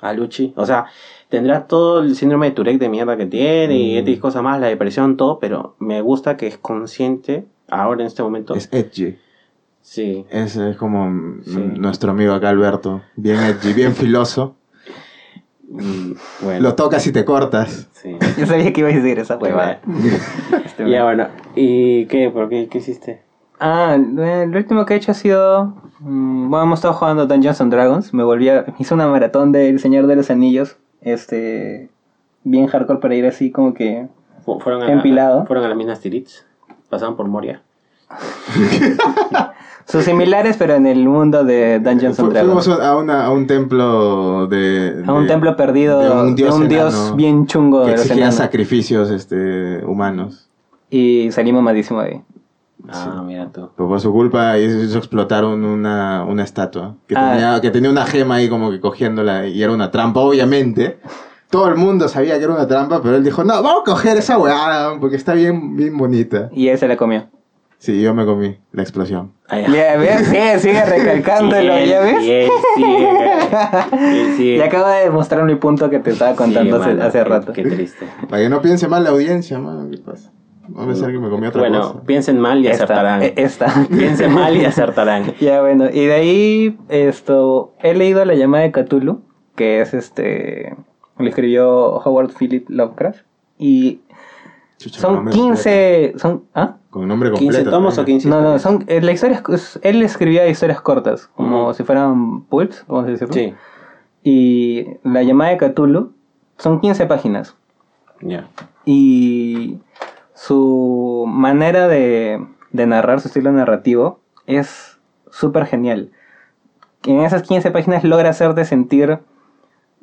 A 0.00 0.12
Luchi. 0.12 0.52
O 0.56 0.66
sea, 0.66 0.86
tendrá 1.28 1.66
todo 1.66 2.00
el 2.00 2.14
síndrome 2.16 2.46
de 2.46 2.52
Tourette 2.52 2.80
de 2.80 2.88
mierda 2.88 3.16
que 3.16 3.24
tiene 3.26 3.74
y 3.78 3.94
Mm. 3.94 3.98
X 4.08 4.18
cosas 4.20 4.42
más, 4.42 4.60
la 4.60 4.66
depresión, 4.66 5.16
todo, 5.16 5.38
pero 5.38 5.76
me 5.78 6.02
gusta 6.02 6.36
que 6.36 6.48
es 6.48 6.58
consciente 6.58 7.46
ahora 7.70 8.00
en 8.02 8.08
este 8.08 8.22
momento. 8.22 8.54
Es 8.54 8.68
edgy. 8.72 9.16
Sí. 9.80 10.26
Es, 10.30 10.56
es 10.56 10.76
como 10.76 11.08
mm, 11.08 11.42
Sí. 11.44 11.58
nuestro 11.78 12.10
amigo 12.10 12.34
acá 12.34 12.50
Alberto. 12.50 13.00
Bien 13.16 13.38
edgy, 13.38 13.72
bien 13.72 13.94
filoso. 13.94 14.56
Mm, 15.72 16.12
bueno. 16.42 16.60
Lo 16.60 16.74
tocas 16.74 17.06
y 17.06 17.12
te 17.12 17.24
cortas. 17.24 17.88
Sí. 17.92 18.16
Yo 18.38 18.46
sabía 18.46 18.72
que 18.72 18.80
iba 18.80 18.90
a 18.90 18.92
decir 18.92 19.18
esa 19.18 19.36
huevada. 19.36 19.80
Este 20.64 20.88
Ya 20.90 21.04
bueno. 21.04 21.28
¿Y 21.56 22.06
qué? 22.06 22.30
¿Por 22.30 22.48
qué? 22.48 22.68
¿Qué 22.68 22.78
hiciste? 22.78 23.22
Ah, 23.58 23.96
lo 23.98 24.58
último 24.58 24.84
que 24.84 24.94
he 24.94 24.96
hecho 24.96 25.12
ha 25.12 25.14
sido. 25.14 25.74
mm, 26.00 26.50
bueno, 26.50 26.64
hemos 26.64 26.78
estado 26.80 26.94
jugando 26.94 27.26
Dungeons 27.26 27.60
and 27.60 27.72
Dragons. 27.72 28.12
Me 28.12 28.22
volví 28.22 28.48
a. 28.48 28.66
Hice 28.78 28.92
una 28.94 29.06
maratón 29.08 29.50
del 29.52 29.78
Señor 29.80 30.06
de 30.06 30.16
los 30.16 30.30
Anillos. 30.30 30.76
Este. 31.00 31.88
Bien 32.44 32.66
hardcore 32.66 32.98
para 33.00 33.14
ir 33.14 33.26
así 33.26 33.50
como 33.50 33.72
que. 33.72 34.08
Fu- 34.44 34.58
Fueron 34.60 34.82
a, 34.82 34.92
Empilado. 34.92 35.46
fueron 35.46 35.64
a 35.64 35.68
las 35.68 35.76
minas 35.76 36.00
Tirits. 36.00 36.44
Pasaron 36.90 37.16
por 37.16 37.26
Moria. 37.28 37.62
Sus 39.86 40.04
similares, 40.04 40.56
pero 40.56 40.74
en 40.74 40.86
el 40.86 41.06
mundo 41.06 41.44
de 41.44 41.78
Dungeons 41.80 42.18
and 42.20 42.32
Dragons. 42.32 42.64
Fuimos 42.64 42.80
a, 42.80 42.96
una- 42.96 43.26
a 43.26 43.30
un 43.30 43.46
templo 43.46 44.46
de... 44.46 45.02
A 45.06 45.12
un 45.12 45.26
templo 45.26 45.56
perdido 45.56 46.00
de 46.00 46.10
un 46.10 46.68
dios, 46.68 47.14
bien 47.16 47.46
chungo 47.46 47.84
que 47.84 47.92
de 47.96 48.16
los 48.16 48.34
sacrificios 48.34 49.10
este, 49.10 49.84
humanos. 49.84 50.48
Y 50.90 51.30
salimos 51.32 51.62
madísimo 51.62 52.00
de 52.02 52.08
ahí. 52.08 52.22
Ah, 52.88 53.22
mira 53.24 53.48
tú. 53.52 53.70
Pero 53.76 53.88
por 53.88 54.00
su 54.00 54.12
culpa 54.12 54.58
hizo 54.58 54.78
hizo 54.82 54.98
explotar 54.98 55.44
un- 55.44 55.64
una, 55.64 56.24
una 56.24 56.42
estatua 56.42 56.94
que, 57.06 57.14
Ah. 57.16 57.30
tenía, 57.32 57.60
que 57.60 57.70
tenía 57.70 57.90
una 57.90 58.04
gema 58.06 58.36
ahí 58.36 58.48
como 58.48 58.70
que 58.70 58.80
cogiéndola 58.80 59.46
y 59.46 59.62
era 59.62 59.72
una 59.72 59.90
trampa, 59.90 60.20
obviamente. 60.20 60.98
Todo 61.48 61.68
el 61.68 61.76
mundo 61.76 62.08
sabía 62.08 62.38
que 62.38 62.44
era 62.44 62.54
una 62.54 62.66
trampa, 62.66 63.00
pero 63.02 63.16
él 63.16 63.22
dijo, 63.24 63.44
no, 63.44 63.54
vamos 63.62 63.82
a 63.82 63.90
coger 63.90 64.16
esa 64.16 64.38
weá 64.38 64.92
porque 65.00 65.16
está 65.16 65.34
bien, 65.34 65.76
bien 65.76 65.96
bonita. 65.96 66.48
Y 66.52 66.68
él 66.68 66.78
se 66.78 66.88
la 66.88 66.96
comió. 66.96 67.26
Sí, 67.82 68.00
yo 68.00 68.14
me 68.14 68.24
comí 68.24 68.56
la 68.70 68.82
explosión. 68.82 69.32
Ya. 69.50 69.66
Ya 69.68 69.96
ves, 69.96 70.28
sigue, 70.28 70.58
sigue 70.60 70.84
recalcándolo, 70.84 71.84
¿ya 71.84 72.00
ves? 72.00 72.22
Y 72.22 72.30
él 72.30 72.50
sigue. 72.76 72.86
y 72.86 74.16
él 74.20 74.34
sigue. 74.36 74.56
Y 74.58 74.60
acabo 74.60 74.86
de 74.88 75.00
demostrar 75.04 75.42
mi 75.44 75.56
punto 75.56 75.90
que 75.90 75.98
te 75.98 76.10
estaba 76.10 76.36
contando 76.36 76.76
Sí, 76.76 76.82
hace, 76.82 76.94
mano, 76.94 77.08
hace 77.08 77.18
qué- 77.18 77.24
rato. 77.24 77.52
Qué 77.52 77.62
triste. 77.64 78.06
Para 78.28 78.40
que 78.42 78.48
no 78.48 78.62
piense 78.62 78.86
mal 78.86 79.02
la 79.02 79.10
audiencia, 79.10 79.58
mano, 79.58 79.90
¿qué 79.90 79.98
pasa? 79.98 80.30
Va 80.78 80.84
a 80.84 80.86
pensar 80.86 81.10
que 81.10 81.18
me 81.18 81.28
comí 81.28 81.48
otra 81.48 81.60
bueno, 81.60 81.80
cosa. 81.80 82.02
piensen 82.06 82.38
mal 82.38 82.60
y 82.64 82.68
Esta, 82.68 82.84
acertarán. 82.84 83.22
eh, 83.24 83.34
esta. 83.36 83.66
Piensen 83.90 84.32
mal 84.32 84.56
y 84.56 84.64
acertarán. 84.64 85.34
Ya 85.40 85.60
bueno, 85.60 85.86
y 85.92 86.06
de 86.06 86.12
ahí 86.14 86.78
esto 86.88 87.72
he 87.82 87.94
leído 87.94 88.24
La 88.24 88.34
llamada 88.34 88.62
de 88.62 88.70
Cthulhu, 88.70 89.22
que 89.56 89.80
es 89.80 89.92
este 89.92 90.76
lo 91.18 91.28
escribió 91.28 91.96
Howard 91.98 92.30
Philip 92.38 92.70
Lovecraft 92.70 93.20
y 93.58 94.00
Chucha, 94.78 95.00
son 95.00 95.14
nombre 95.16 95.34
15 95.34 96.14
son 96.16 96.44
¿ah? 96.54 96.76
Con 96.92 97.08
nombre 97.08 97.30
15 97.30 97.44
completo. 97.46 97.70
tomos 97.70 97.94
o 97.94 97.96
también. 97.96 98.18
15 98.18 98.28
No, 98.28 98.42
no, 98.42 98.54
historias? 98.56 98.62
son 98.62 98.84
eh, 98.86 99.00
la 99.00 99.12
historia 99.12 99.42
es- 99.48 99.80
él 99.82 100.02
escribía 100.02 100.46
historias 100.46 100.80
cortas, 100.80 101.26
como 101.34 101.72
si 101.74 101.82
fueran 101.82 102.42
pulps, 102.42 102.84
vamos 102.86 103.06
a 103.06 103.08
decirlo. 103.08 103.34
Sí, 103.34 103.52
Y 104.22 104.86
La 105.02 105.22
llamada 105.24 105.50
de 105.50 105.56
Cthulhu 105.58 106.12
son 106.58 106.80
15 106.80 107.06
páginas. 107.06 107.56
ya. 108.20 108.46
Y 108.84 109.78
su 110.34 111.24
manera 111.26 111.88
de, 111.88 112.44
de 112.72 112.86
narrar, 112.86 113.20
su 113.20 113.28
estilo 113.28 113.50
narrativo, 113.52 114.20
es 114.46 114.98
súper 115.30 115.66
genial. 115.66 116.10
En 117.06 117.20
esas 117.20 117.42
15 117.42 117.70
páginas 117.72 118.04
logra 118.04 118.28
hacerte 118.30 118.64
sentir 118.64 119.18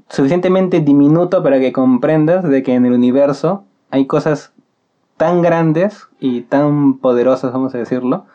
suficientemente 0.09 0.79
diminuto 0.81 1.43
para 1.43 1.59
que 1.59 1.71
comprendas 1.71 2.43
de 2.43 2.63
que 2.63 2.73
en 2.73 2.85
el 2.85 2.93
universo 2.93 3.63
hay 3.91 4.05
cosas 4.07 4.53
tan 5.19 5.41
grandes 5.43 6.07
y 6.19 6.41
tan 6.41 6.97
poderosas, 6.97 7.51
vamos 7.51 7.75
a 7.75 7.77
decirlo, 7.77 8.25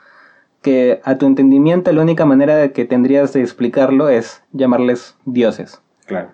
que 0.61 1.01
a 1.03 1.17
tu 1.17 1.25
entendimiento 1.27 1.91
la 1.93 2.03
única 2.03 2.25
manera 2.27 2.55
de 2.57 2.73
que 2.73 2.85
tendrías 2.85 3.33
de 3.33 3.41
explicarlo 3.41 4.09
es 4.11 4.43
llamarles 4.53 5.17
dioses 5.25 5.81
Claro. 6.07 6.29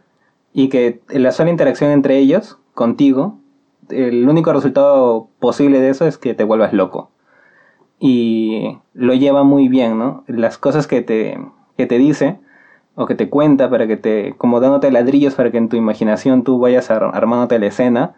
y 0.52 0.68
que 0.68 1.00
la 1.08 1.30
sola 1.30 1.50
interacción 1.50 1.90
entre 1.92 2.18
ellos, 2.18 2.58
contigo, 2.74 3.38
el 3.88 4.28
único 4.28 4.52
resultado 4.52 5.28
posible 5.38 5.80
de 5.80 5.90
eso 5.90 6.04
es 6.06 6.18
que 6.18 6.34
te 6.34 6.44
vuelvas 6.44 6.72
loco. 6.72 7.10
Y 7.98 8.78
lo 8.94 9.14
lleva 9.14 9.42
muy 9.44 9.68
bien, 9.68 9.98
¿no? 9.98 10.24
Las 10.26 10.58
cosas 10.58 10.86
que 10.86 11.02
te, 11.02 11.38
que 11.76 11.86
te 11.86 11.98
dice 11.98 12.38
o 12.96 13.06
que 13.06 13.14
te 13.14 13.28
cuenta 13.28 13.68
para 13.70 13.86
que 13.86 13.96
te, 13.96 14.34
como 14.36 14.58
dándote 14.60 14.90
ladrillos 14.90 15.34
para 15.34 15.50
que 15.50 15.58
en 15.58 15.68
tu 15.68 15.76
imaginación 15.76 16.42
tú 16.42 16.58
vayas 16.58 16.90
ar- 16.90 17.10
armándote 17.14 17.58
la 17.58 17.66
escena, 17.66 18.14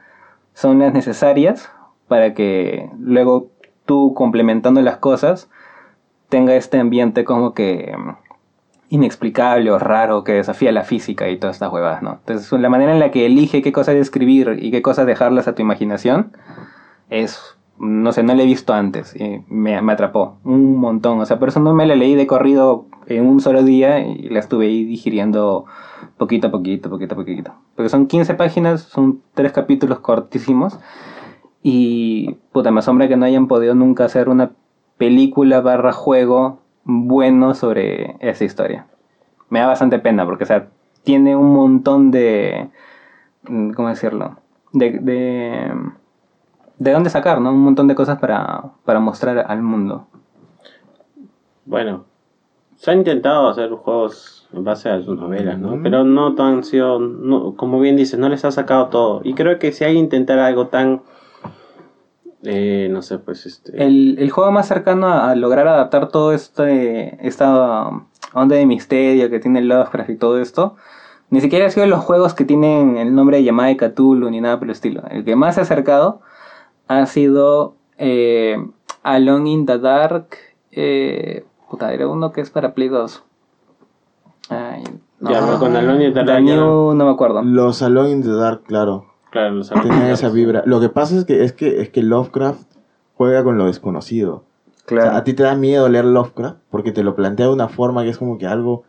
son 0.55 0.79
las 0.79 0.92
necesarias 0.95 1.71
para 2.12 2.35
que 2.35 2.90
luego 2.98 3.48
tú 3.87 4.12
complementando 4.12 4.83
las 4.83 4.98
cosas 4.98 5.48
tenga 6.29 6.55
este 6.57 6.79
ambiente 6.79 7.25
como 7.25 7.55
que 7.55 7.96
mm, 7.96 8.11
inexplicable 8.90 9.70
o 9.70 9.79
raro 9.79 10.25
que 10.25 10.35
desafía 10.35 10.72
la 10.72 10.85
física 10.85 11.31
y 11.31 11.38
todas 11.38 11.57
estas 11.57 11.72
huevadas, 11.72 12.03
¿no? 12.03 12.18
Entonces, 12.20 12.53
la 12.53 12.68
manera 12.68 12.92
en 12.92 13.01
la 13.01 13.11
que 13.11 13.25
elige 13.25 13.62
qué 13.62 13.72
cosas 13.72 13.94
escribir 13.94 14.59
y 14.61 14.70
qué 14.70 14.83
cosas 14.83 15.07
dejarlas 15.07 15.48
a 15.48 15.55
tu 15.55 15.62
imaginación 15.62 16.37
es 17.09 17.57
no 17.79 18.12
sé, 18.12 18.22
no 18.22 18.35
la 18.35 18.42
he 18.42 18.46
visto 18.46 18.75
antes. 18.75 19.16
Y 19.16 19.42
me, 19.48 19.81
me 19.81 19.92
atrapó 19.94 20.37
un 20.44 20.77
montón. 20.77 21.18
O 21.18 21.25
sea, 21.25 21.38
por 21.38 21.48
eso 21.48 21.61
no 21.61 21.72
me 21.72 21.87
la 21.87 21.96
leí 21.96 22.14
de 22.14 22.27
corrido 22.27 22.85
en 23.07 23.27
un 23.27 23.40
solo 23.40 23.62
día 23.62 24.01
y 24.01 24.29
la 24.29 24.38
estuve 24.38 24.66
ahí 24.66 24.85
digiriendo 24.85 25.64
poquito 26.18 26.48
a 26.48 26.51
poquito, 26.51 26.90
poquito 26.90 27.14
a 27.14 27.16
poquito. 27.16 27.55
Porque 27.75 27.88
son 27.88 28.07
15 28.07 28.35
páginas, 28.35 28.83
son 28.83 29.22
tres 29.33 29.53
capítulos 29.53 30.01
cortísimos. 30.01 30.79
Y 31.62 32.37
puta, 32.53 32.70
me 32.70 32.81
asombra 32.81 33.09
que 33.09 33.16
no 33.16 33.25
hayan 33.25 33.48
podido 33.48 33.75
nunca 33.75 34.05
hacer 34.05 34.29
una 34.29 34.53
película 34.98 35.61
barra 35.61 35.92
juego 35.92 36.61
bueno 36.85 37.55
sobre 37.55 38.16
esa 38.20 38.44
historia. 38.44 38.87
Me 39.48 39.61
da 39.61 39.66
bastante 39.66 39.98
pena 39.98 40.25
porque, 40.25 40.44
o 40.44 40.46
sea, 40.46 40.68
tiene 41.05 41.37
un 41.37 41.53
montón 41.53 42.11
de... 42.11 42.68
mm, 43.48 43.72
¿Cómo 43.72 43.88
decirlo? 43.88 44.38
De... 44.72 44.98
de 44.98 45.72
de 46.83 46.90
dónde 46.92 47.11
sacar, 47.11 47.40
¿no? 47.40 47.53
Un 47.53 47.62
montón 47.62 47.87
de 47.87 47.94
cosas 47.94 48.18
para, 48.18 48.64
para 48.85 48.98
mostrar 48.98 49.38
al 49.48 49.62
mundo. 49.62 50.09
Bueno, 51.64 52.05
se 52.75 52.90
han 52.90 52.98
intentado 52.98 53.48
hacer 53.48 53.70
juegos 53.70 54.48
en 54.53 54.64
base 54.64 54.90
a 54.90 55.01
sus 55.01 55.16
novelas, 55.16 55.59
¿no? 55.61 55.79
Pero 55.81 56.03
no 56.03 56.35
tan 56.35 56.64
sido, 56.64 56.98
como 57.57 57.79
bien 57.79 57.96
dices, 57.96 58.18
no 58.18 58.29
les 58.29 58.44
ha 58.44 58.51
sacado 58.51 58.88
todo. 58.88 59.20
Y 59.22 59.35
creo 59.35 59.61
que 59.61 59.70
si 59.70 59.85
hay 59.85 59.92
que 59.92 60.01
intentar 60.01 60.40
algo 60.40 60.66
tan, 60.66 61.03
eh, 62.42 62.88
no 62.90 63.02
sé, 63.02 63.18
pues 63.18 63.46
este... 63.46 63.85
El, 63.85 64.16
el 64.18 64.31
juego 64.31 64.50
más 64.50 64.68
cercano 64.68 65.07
a, 65.09 65.31
a 65.31 65.37
lograr 65.37 65.68
adaptar 65.68 66.09
todo 66.09 66.33
este, 66.33 67.26
esta 67.26 67.88
onda 68.35 68.57
de 68.57 68.66
misterio 68.66 69.31
que 69.31 69.40
tiene 69.40 69.62
Lovecraft 69.62 70.11
y 70.11 70.16
todo 70.16 70.40
esto, 70.40 70.76
ni 71.31 71.40
siquiera 71.40 71.66
ha 71.66 71.70
sido 71.70 71.87
los 71.87 72.00
juegos 72.05 72.35
que 72.35 72.44
tienen 72.44 72.98
el 72.98 73.14
nombre 73.14 73.38
de 73.38 73.44
Yamada 73.44 73.70
de 73.70 73.76
Cthulhu 73.76 74.28
ni 74.31 74.40
nada 74.40 74.59
por 74.59 74.66
el 74.66 74.72
estilo. 74.72 75.02
El 75.11 75.24
que 75.24 75.35
más 75.35 75.55
se 75.55 75.61
ha 75.61 75.64
acercado 75.64 76.20
ha 76.88 77.07
sido 77.07 77.74
eh, 77.96 78.57
Alone 79.02 79.50
in 79.50 79.66
the 79.66 79.78
Dark. 79.78 80.37
Eh, 80.72 81.44
puta, 81.70 81.92
era 81.94 82.07
uno 82.07 82.33
que 82.33 82.42
es 82.42 82.50
para 82.50 82.74
Play 82.74 82.88
2. 82.88 83.24
Ay, 84.50 84.85
no. 85.20 85.31
Ya, 85.31 85.40
pero 85.40 85.59
con 85.59 85.74
Alone 85.74 86.07
in 86.07 86.12
the 86.12 86.24
Dark 86.24 86.37
The 86.37 86.40
New, 86.42 86.94
no 86.94 87.05
me 87.07 87.11
acuerdo. 87.11 87.42
Los 87.42 87.81
Alone 87.81 88.11
in 88.11 88.22
the 88.22 88.33
Dark, 88.33 88.64
claro. 88.64 89.07
Claro, 89.33 89.55
los 89.55 89.73
esa 90.12 90.29
vibra. 90.29 90.62
Lo 90.66 90.81
que 90.81 90.90
pasa 90.90 91.16
es 91.16 91.25
que, 91.25 91.42
es 91.42 91.53
que, 91.53 91.81
es 91.81 91.88
que 91.88 92.03
Lovecraft 92.03 92.62
juega 93.16 93.42
con 93.42 93.57
lo 93.57 93.66
desconocido. 93.66 94.45
O 94.85 94.88
sea, 95.07 95.16
a 95.16 95.25
ti 95.25 95.33
te 95.33 95.42
da 95.42 95.55
miedo 95.57 95.88
leer 95.88 96.05
Lovecraft 96.05 96.59
porque 96.71 96.92
te 96.92 97.03
lo 97.03 97.16
plantea 97.16 97.47
de 97.47 97.53
una 97.53 97.68
forma 97.68 98.03
que 98.05 98.11
es 98.11 98.18
como 98.18 98.37
que 98.37 98.47
algo, 98.47 98.85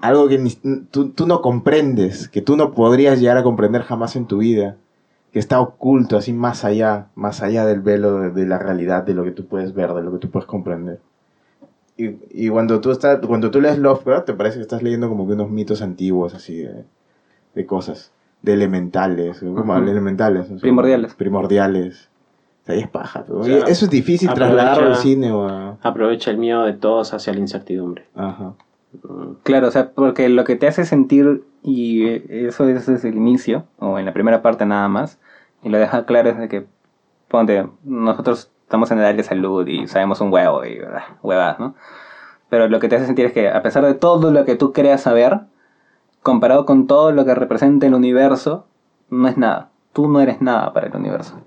algo 0.00 0.28
que 0.28 0.38
ni- 0.38 0.54
tú, 0.90 1.08
tú 1.10 1.26
no 1.26 1.42
comprendes, 1.42 2.28
que 2.28 2.40
tú 2.42 2.56
no 2.56 2.70
podrías 2.72 3.18
llegar 3.20 3.36
a 3.38 3.42
comprender 3.42 3.82
jamás 3.82 4.14
en 4.14 4.26
tu 4.26 4.38
vida, 4.38 4.76
que 5.32 5.40
está 5.40 5.60
oculto 5.60 6.16
así 6.16 6.32
más 6.32 6.64
allá, 6.64 7.08
más 7.16 7.42
allá 7.42 7.66
del 7.66 7.80
velo 7.80 8.20
de, 8.20 8.30
de 8.30 8.46
la 8.46 8.58
realidad, 8.58 9.02
de 9.02 9.14
lo 9.14 9.24
que 9.24 9.32
tú 9.32 9.46
puedes 9.46 9.74
ver, 9.74 9.92
de 9.94 10.02
lo 10.02 10.12
que 10.12 10.18
tú 10.18 10.30
puedes 10.30 10.46
comprender. 10.46 11.00
Y, 11.96 12.16
y 12.30 12.48
cuando 12.48 12.80
tú 12.80 12.90
estás, 12.92 13.18
cuando 13.26 13.50
tú 13.50 13.60
lees 13.60 13.78
Lovecraft, 13.78 14.26
te 14.26 14.34
parece 14.34 14.56
que 14.58 14.62
estás 14.62 14.82
leyendo 14.82 15.08
como 15.08 15.26
que 15.26 15.32
unos 15.34 15.50
mitos 15.50 15.82
antiguos 15.82 16.34
así 16.34 16.58
de, 16.58 16.84
de 17.54 17.66
cosas, 17.66 18.12
de 18.42 18.52
elementales, 18.54 19.40
como 19.40 19.76
elementales, 19.76 20.46
o 20.46 20.48
sea, 20.48 20.58
Primordiales. 20.58 21.14
primordiales. 21.14 22.08
O 22.62 22.66
sea, 22.66 22.74
ahí 22.74 22.80
es 22.82 22.88
paja. 22.88 23.24
pero 23.26 23.38
O 23.40 23.44
sea, 23.44 23.58
eso 23.66 23.84
es 23.86 23.90
difícil 23.90 24.28
aprovecha- 24.28 24.54
trasladarlo 24.54 24.88
al 24.88 24.96
cine 24.96 25.32
o 25.32 25.48
a... 25.48 25.76
Aprovecha 25.82 26.30
el 26.30 26.38
miedo 26.38 26.64
de 26.64 26.72
todos 26.74 27.12
hacia 27.14 27.32
la 27.32 27.40
incertidumbre. 27.40 28.04
Ajá. 28.14 28.52
Mm. 29.02 29.34
Claro, 29.42 29.68
o 29.68 29.70
sea, 29.70 29.90
porque 29.90 30.28
lo 30.28 30.44
que 30.44 30.56
te 30.56 30.66
hace 30.68 30.84
sentir, 30.84 31.44
y 31.62 32.04
eh, 32.06 32.46
eso 32.48 32.68
es 32.68 32.86
desde 32.86 33.08
el 33.08 33.16
inicio, 33.16 33.64
o 33.78 33.98
en 33.98 34.04
la 34.04 34.12
primera 34.12 34.42
parte 34.42 34.66
nada 34.66 34.86
más, 34.88 35.18
y 35.62 35.70
lo 35.70 35.78
deja 35.78 36.04
claro 36.04 36.30
es 36.30 36.38
de 36.38 36.48
que, 36.48 36.66
ponte, 37.28 37.66
nosotros 37.84 38.50
estamos 38.64 38.90
en 38.90 38.98
el 38.98 39.04
área 39.04 39.16
de 39.16 39.22
salud 39.24 39.66
y 39.66 39.86
sabemos 39.88 40.20
un 40.20 40.32
huevo 40.32 40.64
y 40.64 40.78
ah, 40.80 41.16
huevadas, 41.22 41.58
¿no? 41.58 41.74
Pero 42.48 42.68
lo 42.68 42.80
que 42.80 42.88
te 42.88 42.96
hace 42.96 43.06
sentir 43.06 43.24
es 43.26 43.32
que 43.32 43.48
a 43.48 43.62
pesar 43.62 43.84
de 43.84 43.94
todo 43.94 44.30
lo 44.30 44.44
que 44.44 44.56
tú 44.56 44.72
creas 44.72 45.00
saber, 45.02 45.40
comparado 46.22 46.64
con 46.66 46.86
todo 46.86 47.12
lo 47.12 47.24
que 47.24 47.34
representa 47.34 47.86
el 47.86 47.94
universo, 47.94 48.66
no 49.10 49.28
es 49.28 49.36
nada. 49.36 49.70
Tú 49.92 50.08
no 50.08 50.20
eres 50.20 50.40
nada 50.40 50.72
para 50.72 50.86
el 50.86 50.96
universo. 50.96 51.40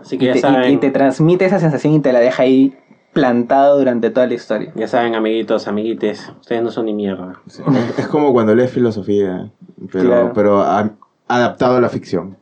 Así 0.00 0.18
que 0.18 0.24
Y 0.24 0.28
ya 0.28 0.32
te, 0.34 0.40
saben, 0.40 0.72
y 0.72 0.76
te 0.78 0.90
transmite 0.90 1.44
esa 1.44 1.58
sensación 1.58 1.92
y 1.94 2.00
te 2.00 2.12
la 2.12 2.20
deja 2.20 2.42
ahí 2.42 2.76
plantado 3.12 3.78
durante 3.78 4.08
toda 4.10 4.26
la 4.26 4.34
historia. 4.34 4.72
ya 4.74 4.88
saben, 4.88 5.14
amiguitos, 5.14 5.68
amiguites, 5.68 6.32
ustedes 6.40 6.62
no 6.62 6.70
son 6.70 6.86
ni 6.86 6.94
mierda. 6.94 7.34
Sí. 7.46 7.62
es, 7.98 8.08
como 8.08 8.32
cuando 8.32 8.54
lees 8.54 8.70
filosofía, 8.70 9.50
pero, 9.92 10.04
Claro. 10.08 10.32
pero 10.34 10.60
a- 10.62 10.90
adaptado 11.28 11.76
a 11.76 11.80
la 11.80 11.90
ficción. 11.90 12.36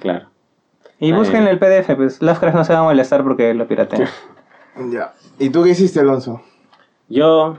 Claro. 0.00 0.26
Y 1.00 1.10
Eh. 1.10 1.12
busquen 1.12 1.48
el 1.48 1.58
PDF, 1.58 1.96
pues 1.96 2.22
Lovecraft 2.22 2.56
no 2.56 2.64
se 2.64 2.72
va 2.72 2.78
a 2.78 2.84
molestar 2.84 3.24
porque 3.24 3.52
lo 3.54 3.66
piratean. 3.66 4.08
Ya. 4.90 5.12
¿Y 5.38 5.50
tú 5.50 5.64
qué 5.64 5.70
hiciste, 5.70 6.00
Alonso? 6.00 6.40
Yo, 7.10 7.58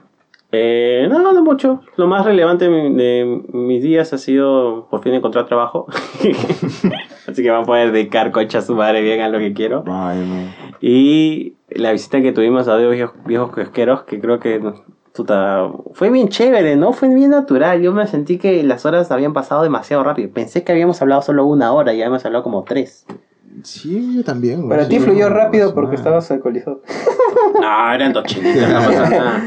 eh, 0.54 1.08
no, 1.10 1.34
no 1.34 1.44
mucho. 1.44 1.82
Lo 1.98 2.08
más 2.08 2.24
relevante 2.26 2.70
de, 2.70 2.72
mi- 2.90 2.96
de 2.96 3.42
mis 3.52 3.82
días 3.84 4.14
ha 4.14 4.18
sido 4.18 4.88
por 4.90 5.02
fin 5.04 5.14
encontrar 5.14 5.46
trabajo. 5.46 5.88
Así 7.28 7.42
que 7.44 7.50
van 7.52 7.64
a 7.64 7.66
poder 7.66 7.92
dedicar 7.92 8.32
concha 8.32 8.60
a 8.60 8.62
su 8.62 8.76
madre 8.76 9.02
bien 9.02 9.22
a 9.22 9.30
lo 9.30 9.40
que 9.40 9.54
quiero. 9.54 9.84
Ay. 9.88 10.52
Y 10.82 11.54
la 11.70 11.92
visita 11.92 12.22
que 12.22 12.32
tuvimos 12.32 12.68
a 12.68 12.78
dos 12.78 12.92
viejos, 12.92 13.16
viejos 13.26 13.54
kiosqueros, 13.54 14.04
que 14.04 14.20
creo 14.20 14.40
que 14.40 14.62
puta, 15.16 15.70
fue 15.94 16.10
bien 16.10 16.28
chévere, 16.30 16.76
¿no? 16.76 16.92
Fue 16.94 17.08
bien 17.14 17.32
natural. 17.32 17.82
Yo 17.82 17.94
me 17.94 18.06
sentí 18.08 18.38
que 18.38 18.62
las 18.64 18.86
horas 18.86 19.12
habían 19.12 19.34
pasado 19.34 19.64
demasiado 19.64 20.04
rápido. 20.04 20.30
Pensé 20.34 20.64
que 20.64 20.72
habíamos 20.72 21.02
hablado 21.02 21.22
solo 21.22 21.46
una 21.46 21.72
hora 21.74 21.94
y 21.94 21.98
ya 22.00 22.06
hemos 22.06 22.26
hablado 22.26 22.44
como 22.44 22.64
tres. 22.64 23.06
Sí, 23.64 24.16
yo 24.18 24.24
también. 24.24 24.68
Para 24.68 24.84
sí, 24.86 24.90
ti 24.90 25.00
fluyó 25.00 25.30
rápido 25.30 25.74
porque 25.76 25.96
estabas 25.96 26.30
alcoholizado. 26.32 26.82
No, 27.62 27.94
eran 27.94 28.14
dos 28.14 28.24
chinitas, 28.26 28.70
no 28.70 28.80
pasa 28.80 29.10
nada. 29.10 29.44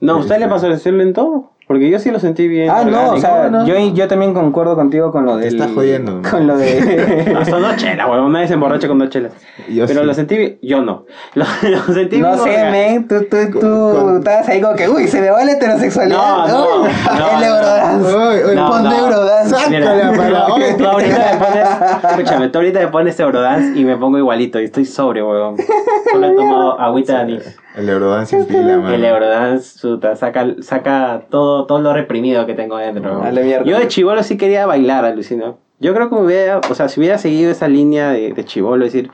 No, 0.00 0.14
¿a 0.14 0.16
usted 0.16 0.38
le 0.38 0.48
pasó 0.48 0.66
el 0.66 0.98
lento? 0.98 1.50
Porque 1.66 1.88
yo 1.88 2.00
sí 2.00 2.10
lo 2.10 2.18
sentí 2.18 2.48
bien. 2.48 2.68
Ah, 2.68 2.82
no, 2.82 3.12
o 3.12 3.20
sea, 3.20 3.48
no. 3.48 3.64
Yo, 3.64 3.76
yo 3.94 4.08
también 4.08 4.34
concuerdo 4.34 4.74
contigo 4.74 5.12
con 5.12 5.24
lo 5.24 5.36
Te 5.36 5.44
del... 5.44 5.54
estás 5.54 5.70
jodiendo, 5.72 6.20
¿no? 6.20 6.28
Con 6.28 6.48
lo 6.48 6.56
de... 6.56 7.32
Hasta 7.38 7.58
dos 7.60 7.76
chelas, 7.76 8.08
weón. 8.10 8.32
Nadie 8.32 8.48
se 8.48 8.54
emborracha 8.54 8.88
con 8.88 8.98
dos 8.98 9.08
chelas. 9.10 9.32
Yo 9.68 9.86
Pero 9.86 10.00
sí. 10.00 10.06
lo 10.06 10.12
sentí 10.14 10.36
bien. 10.36 10.58
Yo 10.62 10.80
no. 10.82 11.04
Lo, 11.34 11.44
lo 11.44 11.94
sentí 11.94 12.18
no 12.18 12.26
bien 12.32 12.38
sé, 12.42 12.50
orgánico. 12.50 12.72
men, 12.72 13.06
tú, 13.06 13.24
tú, 13.30 13.60
tú 13.60 13.60
Con- 13.94 14.18
estabas 14.18 14.48
ahí 14.48 14.60
como 14.60 14.74
que, 14.74 14.88
uy, 14.88 15.06
se 15.06 15.20
me 15.20 15.30
va 15.30 15.44
la 15.44 15.52
heterosexualidad. 15.52 16.18
No, 16.18 16.48
no, 16.48 16.82
Uy, 16.82 16.88
no, 17.06 17.14
el 17.14 17.40
no. 17.40 17.46
Eurodance. 17.46 18.54
No, 18.56 18.68
Pon 18.68 18.82
no. 18.82 18.96
Eurodance. 18.96 19.54
Sácala 19.54 20.12
para 20.16 20.46
tú, 20.76 20.84
ahorita 20.86 21.18
me 21.32 21.38
pones, 21.38 21.68
escúchame, 22.10 22.48
tú 22.48 22.58
ahorita 22.58 22.80
me 22.80 22.88
pones 22.88 23.20
Eurodance 23.20 23.78
y 23.78 23.84
me 23.84 23.96
pongo 23.96 24.18
igualito 24.18 24.58
y 24.60 24.64
estoy 24.64 24.84
sobrio, 24.86 25.28
weón. 25.30 25.56
Solo 26.10 26.26
he 26.26 26.34
tomado 26.34 26.80
agüita 26.80 27.12
de 27.12 27.20
anís. 27.20 27.56
El 27.76 27.88
Eurodance 27.88 28.36
sin 28.36 28.46
pila, 28.46 28.78
man. 28.78 28.94
El 28.94 29.04
Eurodance 29.04 29.78
puta, 29.80 30.16
saca, 30.16 30.54
saca 30.60 31.26
todo, 31.30 31.66
todo 31.66 31.80
lo 31.80 31.92
reprimido 31.92 32.46
que 32.46 32.54
tengo 32.54 32.76
dentro. 32.76 33.22
A 33.22 33.30
la 33.30 33.40
mierda. 33.40 33.64
Yo 33.64 33.78
de 33.78 33.88
chivolo 33.88 34.22
sí 34.22 34.36
quería 34.36 34.66
bailar, 34.66 35.04
alucino. 35.04 35.58
Yo 35.78 35.94
creo 35.94 36.08
que 36.08 36.14
me 36.14 36.22
hubiera, 36.22 36.58
o 36.58 36.74
sea, 36.74 36.88
si 36.88 37.00
hubiera 37.00 37.16
seguido 37.18 37.50
esa 37.50 37.68
línea 37.68 38.10
de, 38.10 38.32
de 38.32 38.44
chivolo, 38.44 38.84
decir, 38.84 39.10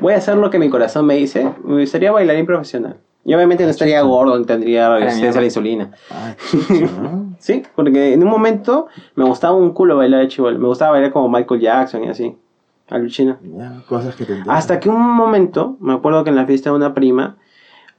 voy 0.00 0.14
a 0.14 0.16
hacer 0.16 0.36
lo 0.36 0.50
que 0.50 0.58
mi 0.58 0.68
corazón 0.68 1.06
me 1.06 1.14
dice, 1.14 1.52
me 1.62 1.80
gustaría 1.80 2.10
bailarín 2.10 2.46
profesional. 2.46 2.96
Y 3.24 3.34
obviamente 3.34 3.64
no 3.64 3.70
estaría 3.70 4.00
gordo, 4.00 4.38
no 4.38 4.44
tendría 4.46 4.96
resistencia 4.96 5.38
a 5.38 5.42
la 5.42 5.46
insulina. 5.46 5.90
Ah, 6.10 6.34
chicho, 6.50 6.90
¿no? 7.02 7.34
Sí, 7.38 7.62
porque 7.74 8.14
en 8.14 8.22
un 8.22 8.30
momento 8.30 8.86
me 9.16 9.24
gustaba 9.24 9.54
un 9.54 9.72
culo 9.72 9.98
bailar 9.98 10.20
de 10.20 10.28
chivolo. 10.28 10.58
Me 10.58 10.66
gustaba 10.66 10.92
bailar 10.92 11.12
como 11.12 11.28
Michael 11.28 11.60
Jackson 11.60 12.04
y 12.04 12.08
así. 12.08 12.36
Alucina. 12.88 13.38
Cosas 13.86 14.16
que 14.16 14.24
te. 14.24 14.42
Hasta 14.48 14.80
que 14.80 14.88
un 14.88 15.14
momento, 15.14 15.76
me 15.78 15.92
acuerdo 15.92 16.24
que 16.24 16.30
en 16.30 16.36
la 16.36 16.46
fiesta 16.46 16.70
de 16.70 16.76
una 16.76 16.94
prima, 16.94 17.36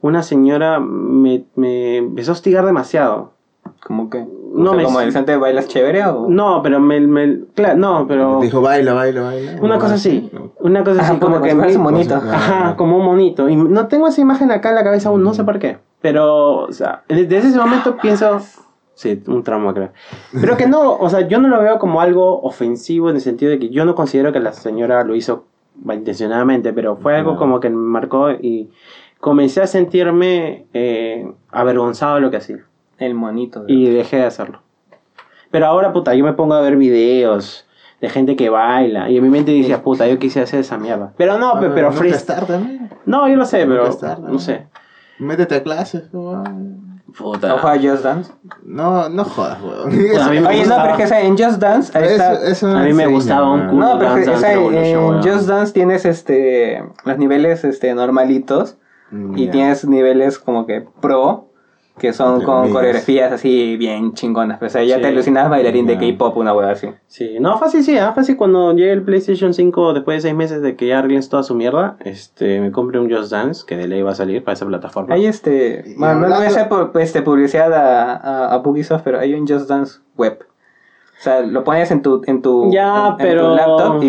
una 0.02 0.22
señora 0.22 0.80
me, 0.80 1.44
me 1.56 1.96
empezó 1.98 2.32
a 2.32 2.34
hostigar 2.34 2.64
demasiado. 2.64 3.32
¿Cómo 3.86 4.10
que? 4.10 4.20
No 4.20 4.64
No 4.64 4.74
me- 4.74 4.84
¿Como 4.84 5.00
el 5.00 5.12
bailas 5.12 5.68
chévere 5.68 6.04
o...? 6.06 6.26
No, 6.28 6.60
pero 6.62 6.80
me, 6.80 7.00
me- 7.00 7.40
claro, 7.54 7.76
no, 7.78 8.06
pero 8.06 8.40
dijo, 8.40 8.60
baila, 8.60 8.92
baila, 8.94 9.22
baila. 9.22 9.52
una 9.62 9.78
cosa 9.78 9.94
así, 9.94 10.30
una 10.58 10.82
cosa 10.84 11.00
Ajá, 11.00 11.10
así 11.12 11.20
como 11.20 11.34
como 11.36 11.46
que 11.46 11.52
un 11.54 11.60
me- 11.60 11.78
monito. 11.78 12.14
Ajá, 12.16 12.76
como 12.76 12.96
un 12.98 13.04
monito. 13.04 13.48
Y 13.48 13.56
no 13.56 13.86
tengo 13.88 14.08
esa 14.08 14.20
imagen 14.20 14.50
acá 14.50 14.70
en 14.70 14.74
la 14.74 14.84
cabeza 14.84 15.08
aún, 15.10 15.22
no 15.22 15.32
sé 15.34 15.44
por 15.44 15.58
qué. 15.58 15.78
Pero, 16.00 16.58
o 16.64 16.72
sea, 16.72 17.04
desde 17.08 17.36
ese 17.38 17.56
momento 17.58 17.96
pienso, 17.98 18.40
sí, 18.94 19.22
un 19.28 19.42
trauma 19.44 19.72
creo. 19.72 19.90
Pero 20.40 20.56
que 20.56 20.66
no, 20.66 20.94
o 20.96 21.08
sea, 21.08 21.26
yo 21.28 21.38
no 21.40 21.48
lo 21.48 21.60
veo 21.60 21.78
como 21.78 22.00
algo 22.00 22.40
ofensivo 22.42 23.08
en 23.10 23.16
el 23.16 23.22
sentido 23.22 23.50
de 23.50 23.58
que 23.58 23.68
yo 23.70 23.84
no 23.84 23.94
considero 23.94 24.32
que 24.32 24.40
la 24.40 24.52
señora 24.52 25.04
lo 25.04 25.14
hizo 25.14 25.44
intencionadamente, 25.94 26.72
pero 26.72 26.96
fue 26.96 27.16
algo 27.16 27.36
como 27.36 27.60
que 27.60 27.70
me 27.70 27.76
marcó 27.76 28.30
y 28.30 28.70
comencé 29.20 29.60
a 29.62 29.66
sentirme 29.66 30.66
eh, 30.72 31.30
avergonzado 31.50 32.16
de 32.16 32.20
lo 32.22 32.30
que 32.30 32.38
hacía. 32.38 32.58
El 32.98 33.14
monito. 33.14 33.64
Y 33.66 33.88
dejé 33.90 34.16
de 34.18 34.24
hacerlo. 34.24 34.60
Pero 35.50 35.66
ahora, 35.66 35.92
puta, 35.92 36.14
yo 36.14 36.24
me 36.24 36.32
pongo 36.32 36.54
a 36.54 36.60
ver 36.60 36.76
videos 36.76 37.66
de 38.00 38.08
gente 38.08 38.36
que 38.36 38.48
baila. 38.50 39.10
Y 39.10 39.16
en 39.16 39.22
mi 39.22 39.30
mente 39.30 39.50
dice, 39.52 39.76
puta, 39.78 40.06
yo 40.06 40.18
quise 40.18 40.40
hacer 40.40 40.60
esa 40.60 40.78
mierda. 40.78 41.12
Pero 41.16 41.38
no, 41.38 41.58
pe- 41.60 41.70
pero 41.70 41.90
no 41.90 41.96
freestyle. 41.96 42.46
también. 42.46 42.90
No, 43.06 43.28
yo 43.28 43.36
lo 43.36 43.44
sé, 43.44 43.58
pero 43.66 43.78
Nunca 43.84 43.88
es 43.90 43.98
tarde, 43.98 44.22
no 44.30 44.38
sé. 44.38 44.66
Métete 45.18 45.56
a 45.56 45.62
clases. 45.62 46.12
¿no? 46.12 46.42
Puta. 47.18 47.54
¿O 47.54 47.58
juega 47.58 47.90
Just 47.90 48.04
Dance? 48.04 48.32
No, 48.64 49.08
no 49.08 49.24
jodas, 49.24 49.60
weón. 49.60 49.88
A 50.22 50.28
mí 50.30 50.40
me 50.40 50.46
Oye, 50.48 50.58
no, 50.66 50.76
gustaba. 50.76 50.82
pero 50.82 50.92
es 50.92 50.96
que 50.98 51.04
o 51.04 51.08
sea, 51.08 51.20
en 51.22 51.36
Just 51.36 51.58
Dance 51.60 51.98
ahí 51.98 52.04
está... 52.04 52.32
Eso- 52.34 52.44
eso 52.44 52.66
A 52.68 52.74
mí 52.74 52.78
me 52.84 52.88
enseña, 52.90 53.08
gustaba 53.08 53.52
un 53.52 53.66
culo. 53.68 53.86
No, 53.86 53.98
pero 53.98 54.16
es 54.16 54.24
que, 54.40 54.46
Revolution, 54.46 54.84
en 54.84 54.98
weón. 54.98 55.22
Just 55.22 55.48
Dance 55.48 55.72
tienes 55.72 56.04
este 56.04 56.84
los 57.04 57.18
niveles 57.18 57.64
este 57.64 57.92
normalitos 57.94 58.76
y 59.36 59.46
ya. 59.46 59.50
tienes 59.52 59.86
niveles 59.86 60.38
como 60.38 60.66
que 60.66 60.84
pro 61.00 61.46
que 61.98 62.14
son 62.14 62.42
con 62.42 62.72
coreografías 62.72 63.30
así 63.30 63.76
bien 63.76 64.14
chingonas. 64.14 64.62
O 64.62 64.68
sea, 64.70 64.82
ya 64.82 64.96
Sí. 64.96 65.02
te 65.02 65.08
alucinas 65.08 65.50
bailarín 65.50 65.86
de. 65.86 65.98
K-pop, 65.98 66.34
una 66.38 66.54
hueá 66.54 66.70
así. 66.70 66.88
Sí, 67.06 67.36
no, 67.40 67.58
fácil 67.58 67.84
sí, 67.84 67.98
ah, 67.98 68.12
fácil 68.14 68.38
cuando 68.38 68.72
llegue 68.72 68.92
el 68.92 69.02
PlayStation 69.02 69.52
5 69.52 69.92
después 69.92 70.16
de 70.16 70.28
seis 70.30 70.34
meses 70.34 70.62
de 70.62 70.76
que 70.76 70.86
ya 70.86 71.00
arreglen 71.00 71.28
toda 71.28 71.42
su 71.42 71.54
mierda, 71.54 71.98
este, 72.00 72.58
me 72.60 72.72
compré 72.72 72.98
un 73.00 73.10
Just 73.10 73.30
Dance 73.30 73.64
que 73.66 73.76
de 73.76 73.86
ley 73.86 74.00
va 74.00 74.12
a 74.12 74.14
salir 74.14 74.42
para 74.42 74.54
esa 74.54 74.64
plataforma. 74.64 75.14
Hay 75.14 75.26
este, 75.26 75.82
Y 75.84 75.94
bueno, 75.96 76.20
no 76.26 76.36
voy 76.36 76.44
a 76.46 76.48
hacer 76.48 76.68
este, 77.00 77.20
publicidad 77.20 77.70
a, 77.74 78.14
a, 78.16 78.54
a 78.54 78.58
Bugisoft, 78.58 79.02
pero 79.04 79.18
hay 79.18 79.34
un 79.34 79.46
Just 79.46 79.68
Dance 79.68 79.98
web. 80.16 80.38
O 81.20 81.22
sea, 81.22 81.42
lo 81.42 81.62
pones 81.64 81.90
en 81.90 82.00
tu, 82.00 82.22
en 82.26 82.40
tu, 82.40 82.72
Ya, 82.72 83.14
en- 83.18 83.36
tu 83.38 83.48
laptop 83.54 84.02
y, 84.02 84.06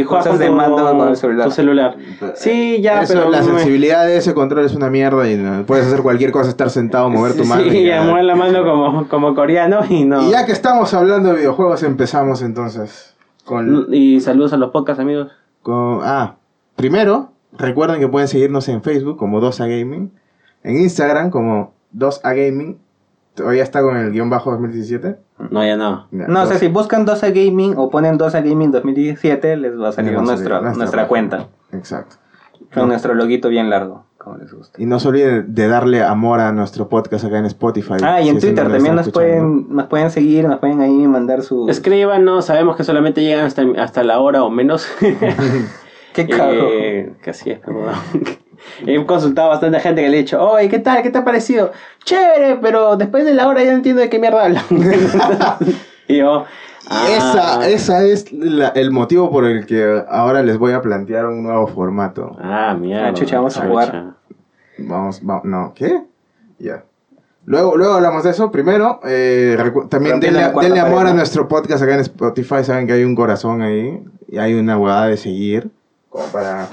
y 0.00 0.04
juegas 0.04 0.24
cosas 0.26 0.30
con 0.30 0.38
de 0.38 0.46
tu- 0.46 0.52
mando 0.54 0.96
con 0.98 1.08
el 1.10 1.16
celular. 1.16 1.48
tu 1.48 1.52
celular. 1.52 1.96
Sí, 2.34 2.80
ya, 2.80 3.02
Eso, 3.02 3.12
pero. 3.12 3.28
La 3.30 3.42
sensibilidad 3.42 4.06
de 4.06 4.16
ese 4.16 4.32
control 4.32 4.64
es 4.64 4.74
una 4.74 4.88
mierda 4.88 5.30
y 5.30 5.36
no- 5.36 5.66
puedes 5.66 5.86
hacer 5.86 6.00
cualquier 6.00 6.32
cosa, 6.32 6.48
estar 6.48 6.70
sentado, 6.70 7.10
mover 7.10 7.36
tu 7.36 7.44
mano. 7.44 7.62
Sí, 7.62 7.68
y, 7.76 7.86
ya 7.88 8.02
mueve 8.04 8.22
la 8.22 8.36
mano 8.36 8.64
como, 8.64 9.06
como 9.08 9.34
coreano 9.34 9.80
y 9.86 10.04
no. 10.06 10.22
Y 10.26 10.30
ya 10.30 10.46
que 10.46 10.52
estamos 10.52 10.94
hablando 10.94 11.28
de 11.28 11.36
videojuegos, 11.40 11.82
empezamos 11.82 12.40
entonces 12.40 13.14
con, 13.44 13.88
Y 13.92 14.20
saludos 14.20 14.54
a 14.54 14.56
los 14.56 14.70
podcasts, 14.70 14.98
amigos. 15.02 15.28
con- 15.62 16.00
Ah, 16.04 16.36
primero, 16.74 17.32
recuerden 17.52 18.00
que 18.00 18.08
pueden 18.08 18.28
seguirnos 18.28 18.66
en 18.70 18.82
Facebook 18.82 19.18
como 19.18 19.42
2A 19.42 19.66
Gaming, 19.68 20.10
en 20.64 20.80
Instagram 20.80 21.28
como 21.28 21.74
2A 21.94 22.32
Gaming, 22.34 22.78
todavía 23.36 23.62
está 23.62 23.82
con 23.82 23.96
el 23.96 24.10
guion 24.10 24.30
bajo 24.30 24.50
2017. 24.50 25.16
No, 25.50 25.64
ya 25.64 25.76
no. 25.76 26.08
Ya, 26.10 26.26
No, 26.26 26.42
o 26.42 26.46
sea, 26.46 26.58
si 26.58 26.68
buscan 26.68 27.06
2A 27.06 27.32
Gaming 27.32 27.74
o 27.76 27.90
ponen 27.90 28.18
2A 28.18 28.42
Gaming 28.42 28.72
2017, 28.72 29.56
les 29.56 29.78
va 29.78 29.90
a 29.90 29.92
salir 29.92 30.12
nuestra, 30.20 31.06
cuenta. 31.06 31.48
Exacto. 31.72 32.16
Con 32.74 32.88
nuestro 32.88 33.14
loguito 33.14 33.48
bien 33.48 33.70
largo, 33.70 34.04
como 34.18 34.38
les 34.38 34.52
gusta. 34.52 34.80
Y 34.82 34.86
no 34.86 34.98
se 34.98 35.08
olviden 35.08 35.54
de 35.54 35.68
darle 35.68 36.02
amor 36.02 36.40
a 36.40 36.50
nuestro 36.52 36.88
podcast 36.88 37.24
acá 37.24 37.38
en 37.38 37.46
Spotify. 37.46 37.94
Ah, 38.02 38.20
y 38.20 38.24
si 38.24 38.30
en 38.30 38.40
Twitter 38.40 38.68
también 38.68 38.96
nos 38.96 39.10
pueden, 39.10 39.66
nos 39.68 39.86
pueden 39.86 40.10
seguir, 40.10 40.48
nos 40.48 40.58
pueden 40.58 40.80
ahí 40.80 41.06
mandar 41.06 41.42
su... 41.42 41.68
Escríbanos, 41.68 42.46
sabemos 42.46 42.76
que 42.76 42.84
solamente 42.84 43.22
llegan 43.22 43.44
hasta, 43.44 43.62
hasta 43.78 44.02
la 44.02 44.18
hora 44.18 44.42
o 44.42 44.50
menos. 44.50 44.88
Qué 46.16 46.26
cabrón. 46.36 46.68
Eh, 46.72 47.12
que 47.22 47.30
así 47.30 47.50
es. 47.50 47.60
He 48.86 49.04
consultado 49.06 49.48
a 49.48 49.50
bastante 49.52 49.80
gente 49.80 50.02
que 50.02 50.08
le 50.08 50.16
he 50.18 50.20
dicho, 50.20 50.40
oye, 50.42 50.68
¿qué 50.68 50.78
tal? 50.78 51.02
¿Qué 51.02 51.10
te 51.10 51.18
ha 51.18 51.24
parecido? 51.24 51.72
Chévere, 52.04 52.56
pero 52.62 52.96
después 52.96 53.24
de 53.24 53.34
la 53.34 53.48
hora 53.48 53.62
ya 53.62 53.70
no 53.70 53.76
entiendo 53.78 54.00
de 54.02 54.08
qué 54.08 54.18
mierda 54.18 54.44
hablan. 54.44 54.64
y 56.08 56.18
yo, 56.18 56.44
ah, 56.88 57.06
esa, 57.10 57.68
esa 57.68 58.04
es 58.04 58.32
la- 58.32 58.68
el 58.68 58.90
motivo 58.90 59.30
por 59.30 59.44
el 59.44 59.66
que 59.66 60.02
ahora 60.08 60.42
les 60.42 60.58
voy 60.58 60.72
a 60.72 60.80
plantear 60.82 61.26
un 61.26 61.42
nuevo 61.42 61.66
formato. 61.66 62.36
Ah, 62.40 62.76
mierda. 62.78 63.08
Ah, 63.08 63.14
chucha, 63.14 63.36
vamos 63.36 63.56
a 63.56 63.60
chucha. 63.60 63.68
jugar. 63.70 64.04
Vamos, 64.78 65.20
va- 65.28 65.40
no, 65.44 65.72
¿qué? 65.74 66.02
Ya. 66.58 66.84
Luego, 67.44 67.76
luego 67.76 67.94
hablamos 67.94 68.24
de 68.24 68.30
eso. 68.30 68.50
Primero, 68.50 69.00
eh, 69.04 69.56
también 69.88 70.18
denle, 70.18 70.50
denle 70.60 70.80
amor 70.80 71.06
a 71.06 71.12
nuestro 71.14 71.46
podcast 71.46 71.82
acá 71.82 71.94
en 71.94 72.00
Spotify. 72.00 72.64
Saben 72.64 72.86
que 72.88 72.92
hay 72.94 73.04
un 73.04 73.14
corazón 73.14 73.62
ahí 73.62 74.02
y 74.28 74.38
hay 74.38 74.54
una 74.54 74.76
huevada 74.76 75.06
de 75.06 75.16
seguir. 75.16 75.70
Como 76.16 76.28
para. 76.28 76.66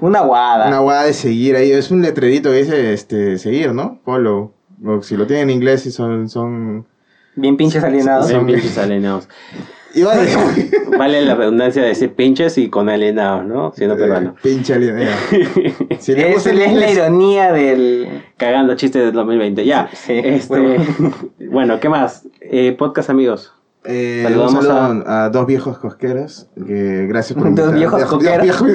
Una 0.00 0.22
guada. 0.22 0.66
Una 0.66 0.80
huevada 0.80 1.04
de 1.04 1.12
seguir 1.12 1.54
ahí. 1.54 1.70
Es 1.70 1.92
un 1.92 2.02
letrerito 2.02 2.50
que 2.50 2.56
dice 2.56 2.92
este, 2.92 3.38
seguir, 3.38 3.72
¿no? 3.72 4.00
Follow. 4.04 4.52
O 4.84 5.02
si 5.02 5.16
lo 5.16 5.24
tienen 5.28 5.50
en 5.50 5.56
inglés, 5.56 5.86
y 5.86 5.92
son. 5.92 6.28
son... 6.28 6.84
Bien 7.36 7.56
pinches 7.56 7.84
alienados. 7.84 8.28
Bien 8.28 8.44
pinches 8.44 8.76
alienados. 8.78 9.28
Vale 10.98 11.22
la 11.22 11.34
redundancia 11.36 11.82
de 11.82 11.88
decir 11.88 12.12
pinches 12.14 12.58
y 12.58 12.70
con 12.70 12.88
alienados, 12.88 13.44
¿no? 13.44 13.72
Siendo 13.72 13.96
peruano. 13.96 14.34
Pinche 14.42 14.74
alien. 14.74 14.98
ya. 14.98 15.16
Si 16.00 16.14
le 16.14 16.32
Es, 16.32 16.46
el 16.46 16.60
es 16.60 16.72
la 16.72 16.90
ironía 16.90 17.52
del... 17.52 18.24
Cagando 18.36 18.74
chistes 18.74 19.04
del 19.04 19.12
2020. 19.12 19.64
Ya. 19.64 19.88
Sí, 19.92 20.14
este, 20.24 20.58
bueno. 20.58 20.84
bueno, 21.50 21.80
¿qué 21.80 21.88
más? 21.88 22.26
Eh, 22.40 22.74
podcast 22.76 23.10
amigos. 23.10 23.52
Eh, 23.84 24.20
Saludamos 24.22 24.54
un 24.54 24.62
saludo 24.62 25.04
a... 25.08 25.28
dos 25.30 25.44
viejos 25.46 25.78
cosqueros. 25.78 26.46
Que 26.66 27.06
gracias 27.08 27.36
por 27.36 27.48
Dos 27.54 27.70
invitar- 27.70 27.74
viejos 27.74 28.00
dos 28.00 28.10
coqueros. 28.10 28.42
viejos- 28.42 28.72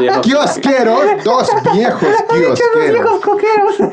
viejos. 0.00 0.26
Kiosqueros, 0.26 1.00
dos 1.24 1.50
viejos 1.74 2.02
kiosqueros. 2.30 3.20
coqueros! 3.20 3.90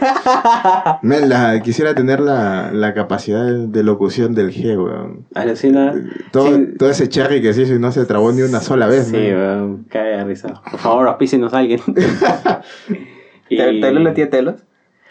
Men, 1.01 1.27
la- 1.29 1.59
quisiera 1.61 1.93
tener 1.93 2.19
la, 2.21 2.71
la 2.71 2.93
capacidad 2.93 3.43
de, 3.45 3.83
locución 3.83 4.33
del 4.33 4.51
G, 4.53 4.77
weón. 4.77 5.25
Alucina. 5.35 5.93
Todo, 6.31 6.55
Sí. 6.55 6.67
todo 6.79 6.89
ese 6.89 7.09
cherry 7.09 7.41
que 7.41 7.53
se 7.53 7.63
hizo 7.63 7.73
y 7.75 7.79
no 7.79 7.91
se 7.91 8.05
trabó 8.05 8.31
ni 8.31 8.41
una 8.41 8.61
sola 8.61 8.87
vez, 8.87 9.07
Sí, 9.07 9.15
weón, 9.17 9.85
cae 9.89 10.17
de 10.17 10.23
risa. 10.23 10.61
Por 10.71 10.79
favor, 10.79 11.07
auspícenos 11.07 11.53
a 11.53 11.57
alguien. 11.59 11.81
Y- 13.49 13.57
¿Te, 13.57 13.79
te 13.81 13.91
lo 13.91 14.13
tía 14.13 14.29
Telos? 14.29 14.55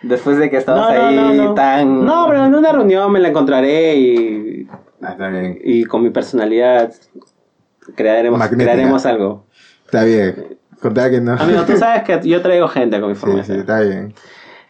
Después 0.02 0.36
de 0.38 0.50
que 0.50 0.58
estabas 0.58 0.92
No, 0.94 1.10
no, 1.12 1.28
ahí 1.28 1.36
no, 1.36 1.44
no. 1.44 1.54
tan... 1.54 2.04
No, 2.04 2.26
pero 2.28 2.44
en 2.44 2.54
una 2.54 2.72
reunión 2.72 3.10
me 3.10 3.20
la 3.20 3.28
encontraré 3.28 3.96
y, 3.96 4.53
Ah, 5.02 5.10
está 5.12 5.28
bien, 5.28 5.58
y 5.62 5.84
con 5.84 6.02
mi 6.02 6.10
personalidad 6.10 6.92
crearemos, 7.94 8.38
Magnética. 8.38 8.72
crearemos 8.72 9.06
algo. 9.06 9.44
está 9.84 10.04
bien. 10.04 10.58
Contaba 10.80 11.10
que 11.10 11.20
no. 11.20 11.32
Amigo, 11.32 11.62
tú 11.64 11.76
sabes 11.76 12.02
que 12.02 12.28
yo 12.28 12.42
traigo 12.42 12.68
gente 12.78 13.00
con 13.00 13.08
mi 13.10 13.14
Sí, 13.14 13.20
sí, 13.22 13.26
información. 13.26 13.60
está 13.60 13.80
bien. 13.80 14.14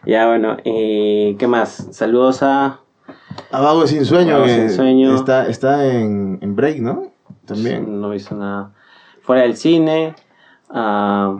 Ya, 0.05 0.27
bueno, 0.27 0.57
y 0.63 1.35
¿qué 1.35 1.47
más? 1.47 1.87
Saludos 1.91 2.43
a... 2.43 2.79
A 3.51 3.61
Vago 3.61 3.85
Sin 3.87 4.05
Sueño, 4.05 4.33
Vago 4.33 4.47
Sin 4.47 4.69
Sueño. 4.69 5.15
Está, 5.15 5.47
está 5.47 5.85
en, 5.93 6.37
en 6.41 6.55
break, 6.55 6.79
¿no? 6.79 7.11
También. 7.45 7.99
No 8.01 8.13
hizo 8.13 8.35
nada. 8.35 8.71
Fuera 9.23 9.41
del 9.41 9.57
cine. 9.57 10.15
A, 10.69 11.35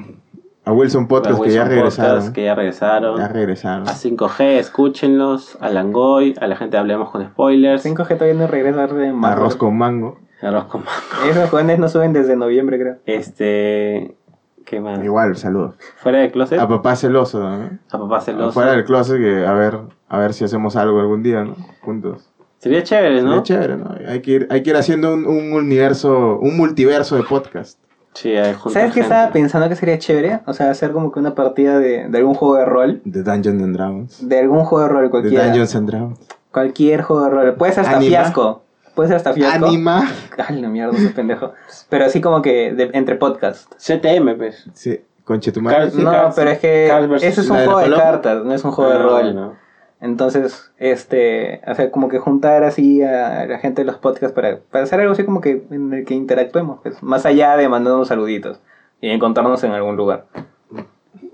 A 0.66 0.72
Wilson 0.72 1.08
Podcast, 1.08 1.40
a 1.40 1.44
que 1.44 1.52
ya 1.52 1.62
Wilson 1.62 1.76
regresaron. 1.76 2.16
Podcast, 2.16 2.36
que 2.36 2.44
ya 2.44 2.56
regresaron. 2.56 3.18
Ya 3.20 3.28
regresaron. 3.28 3.88
A 3.88 3.92
5G, 3.94 4.44
escúchenlos. 4.58 5.58
A 5.62 5.70
Langoy, 5.70 6.34
a 6.42 6.48
la 6.48 6.56
gente 6.56 6.78
Hablemos 6.78 7.12
con 7.12 7.24
Spoilers. 7.24 7.86
5G 7.86 8.08
todavía 8.08 8.34
no 8.34 8.48
regresa 8.48 8.88
de 8.88 9.14
más. 9.14 9.34
Arroz 9.34 9.56
con 9.56 9.78
mango. 9.78 10.18
Arroz 10.42 10.66
con 10.66 10.84
mango. 10.84 11.30
Esos 11.30 11.50
jóvenes 11.52 11.78
no 11.78 11.88
suben 11.88 12.14
desde 12.14 12.36
noviembre, 12.36 12.80
creo. 12.80 12.98
Este. 13.06 14.18
¿Qué 14.66 14.80
más? 14.80 15.04
Igual, 15.04 15.36
saludos. 15.38 15.76
Fuera 15.98 16.18
del 16.20 16.32
closet. 16.32 16.60
A 16.60 16.68
papá 16.68 16.96
celoso, 16.96 17.40
¿no? 17.40 17.80
A 17.92 18.00
papá 18.00 18.22
celoso. 18.22 18.52
Fuera 18.52 18.72
del 18.72 18.86
closet, 18.86 19.20
que 19.20 19.46
a 19.46 19.54
ver, 19.54 19.80
a 20.10 20.18
ver 20.18 20.34
si 20.34 20.46
hacemos 20.46 20.76
algo 20.76 21.00
algún 21.00 21.22
día, 21.22 21.44
¿no? 21.44 21.56
Juntos. 21.82 22.32
Sería 22.58 22.82
chévere, 22.82 23.22
¿no? 23.22 23.28
Sería 23.28 23.44
chévere, 23.44 23.78
¿no? 23.78 23.96
Hay 24.08 24.22
que 24.24 24.32
ir, 24.32 24.48
hay 24.50 24.64
que 24.64 24.72
ir 24.72 24.76
haciendo 24.76 25.14
un, 25.14 25.28
un 25.28 25.54
universo, 25.54 26.40
un 26.40 26.58
multiverso 26.58 27.16
de 27.16 27.22
podcast. 27.22 27.78
Sí, 28.16 28.30
hay 28.36 28.54
juntar 28.54 28.82
¿Sabes 28.82 28.94
qué 28.96 29.02
estaba 29.02 29.32
pensando 29.32 29.70
que 29.70 29.76
sería 29.76 30.00
chévere? 30.00 30.40
O 30.48 30.54
sea, 30.54 30.72
hacer 30.72 30.92
como 30.92 31.12
que 31.12 31.20
una 31.20 31.36
partida 31.36 31.78
de, 31.78 32.08
de 32.10 32.18
algún 32.18 32.34
juego 32.34 32.56
de 32.56 32.66
rol. 32.66 33.02
De 33.06 33.22
Dungeons 33.24 33.62
and 33.62 33.76
Dragons. 33.76 34.28
De 34.28 34.40
algún 34.40 34.66
juego 34.66 34.88
de 34.88 34.90
rol 34.94 35.04
De 35.04 35.10
cualquiera. 35.12 35.46
Dungeons 35.46 35.76
and 35.76 35.90
Dragons. 35.90 36.20
Cualquier 36.52 37.02
juego 37.04 37.26
de 37.26 37.30
rol. 37.30 37.54
Puede 37.56 37.74
ser 37.74 37.84
hasta 37.84 37.98
Anima. 37.98 38.10
fiasco. 38.10 38.62
Puede 38.96 39.10
ser 39.10 39.18
hasta 39.18 39.34
fiasco. 39.34 39.66
Anima. 39.68 40.10
Ay, 40.48 40.62
la 40.62 40.70
mierda, 40.70 40.98
ese 40.98 41.10
pendejo. 41.10 41.52
Pero 41.90 42.06
así 42.06 42.22
como 42.22 42.42
que 42.42 42.74
de- 42.74 42.90
entre 42.94 43.16
podcast. 43.18 43.70
CTM, 43.78 44.38
pues. 44.38 44.66
Sí, 44.74 45.02
conchetumare. 45.26 45.76
Carl- 45.76 45.92
Sí, 45.92 46.02
no, 46.02 46.32
pero 46.34 46.50
es 46.52 46.60
que 46.60 46.88
ese 47.22 47.42
es 47.42 47.50
un 47.50 47.56
¿La 47.58 47.62
de 47.62 47.66
juego 47.68 47.80
de 47.82 47.90
Napoleón? 47.90 48.12
cartas, 48.12 48.46
no 48.46 48.54
es 48.54 48.64
un 48.64 48.72
juego 48.72 48.92
de 48.92 48.98
Ah, 48.98 49.02
rol. 49.04 49.22
bueno. 49.24 49.65
Entonces, 50.06 50.72
este, 50.78 51.62
o 51.68 51.74
sea, 51.74 51.90
como 51.90 52.10
que 52.10 52.20
juntar 52.20 52.64
así 52.64 53.02
a 53.02 53.46
la 53.48 53.58
gente 53.58 53.82
de 53.82 53.86
los 53.88 53.98
podcasts 53.98 54.34
para, 54.36 54.60
para 54.72 54.84
hacer 54.84 55.00
algo 55.00 55.14
así 55.14 55.24
como 55.26 55.42
que 55.42 55.66
en 55.72 55.92
el 55.94 56.06
que 56.06 56.14
interactuemos, 56.14 56.80
pues, 56.84 57.02
más 57.02 57.26
allá 57.26 57.58
de 57.58 57.68
mandarnos 57.68 58.08
saluditos 58.10 58.60
y 59.02 59.10
encontrarnos 59.10 59.64
en 59.64 59.72
algún 59.72 59.96
lugar. 59.96 60.28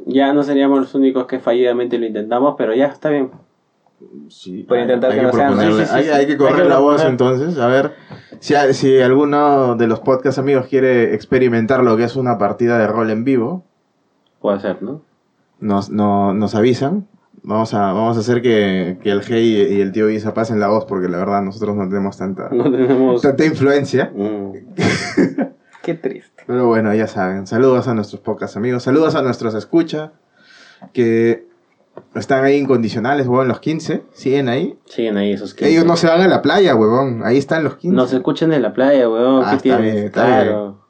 Ya 0.06 0.32
no 0.34 0.44
seríamos 0.44 0.80
los 0.80 0.96
únicos 0.96 1.26
que 1.26 1.40
fallidamente 1.40 1.98
lo 2.00 2.06
intentamos, 2.06 2.56
pero 2.58 2.74
ya 2.74 2.86
está 2.86 3.10
bien. 3.10 3.32
Sí, 4.30 4.64
Por 4.64 4.78
hay- 4.78 4.84
intentar 4.84 5.12
hay 5.12 5.18
que 5.20 5.24
no 5.26 5.32
sean- 5.34 5.60
sí, 5.60 5.66
sí, 5.74 5.86
sí, 5.86 5.92
hay, 5.94 6.04
sí. 6.06 6.10
hay 6.10 6.26
que 6.28 6.38
correr 6.38 6.56
Hay 6.56 6.62
que 6.64 6.70
la 6.70 6.80
voz 6.80 7.04
entonces. 7.06 7.58
A 7.60 7.68
ver, 7.68 7.92
si, 8.40 8.56
si 8.74 9.02
alguno 9.02 9.76
de 9.76 9.88
los 9.88 10.00
podcast 10.00 10.40
amigos 10.40 10.68
quiere 10.68 11.14
experimentar 11.14 11.84
lo 11.84 11.98
que 11.98 12.06
es 12.06 12.16
una 12.16 12.38
partida 12.38 12.80
de 12.80 12.88
rol 12.88 13.12
en 13.12 13.24
vivo, 13.26 13.64
Puede 14.40 14.60
ser, 14.62 14.82
¿no? 14.82 15.02
nos, 15.60 15.90
no- 15.92 16.34
nos 16.34 16.56
avisan. 16.56 17.06
Vamos 17.44 17.74
a, 17.74 17.94
vamos 17.94 18.18
a 18.18 18.20
hacer 18.20 18.42
que, 18.42 19.00
que 19.02 19.12
el 19.12 19.22
G 19.22 19.42
y, 19.42 19.82
el 19.82 19.92
tío 19.92 20.10
Isa 20.10 20.34
pasen 20.34 20.60
la 20.60 20.68
voz 20.68 20.86
porque 20.86 21.08
la 21.10 21.18
verdad 21.18 21.42
nosotros 21.42 21.76
no 21.76 21.88
tenemos 21.90 22.18
tanta, 22.18 22.50
No 22.52 22.72
tenemos. 22.72 23.22
tanta 23.22 23.46
influencia. 23.46 24.12
Mm. 24.16 24.52
Qué 25.82 25.96
triste. 25.96 26.44
Pero 26.46 26.68
bueno, 26.68 26.94
ya 26.94 27.08
saben. 27.08 27.48
Saludos 27.48 27.88
a 27.88 27.96
nuestros 27.96 28.22
podcast 28.22 28.58
amigos. 28.58 28.84
Saludos 28.84 29.16
a 29.16 29.24
nuestros 29.24 29.56
escucha 29.56 30.12
que 30.94 31.48
están 32.16 32.44
ahí 32.44 32.58
incondicionales, 32.58 33.28
huevón, 33.28 33.48
los 33.48 33.60
15. 33.60 34.04
Siguen 34.14 34.48
ahí. 34.48 34.78
Siguen 34.86 35.18
ahí 35.18 35.34
esos 35.34 35.56
15. 35.56 35.72
Ellos 35.72 35.86
no 35.86 35.96
se 35.98 36.08
van 36.08 36.22
a 36.22 36.28
la 36.28 36.42
playa, 36.44 36.76
huevón. 36.76 37.22
Ahí 37.26 37.38
están 37.38 37.64
los 37.64 37.78
15. 37.78 37.96
Nos 37.96 38.14
escuchen 38.14 38.54
en 38.54 38.62
la 38.62 38.74
playa, 38.74 39.10
weón. 39.10 39.44
Ah, 39.46 39.58
¿Qué 39.62 39.70
está 39.70 39.82
bien, 39.82 39.98
está 39.98 40.26
claro. 40.26 40.81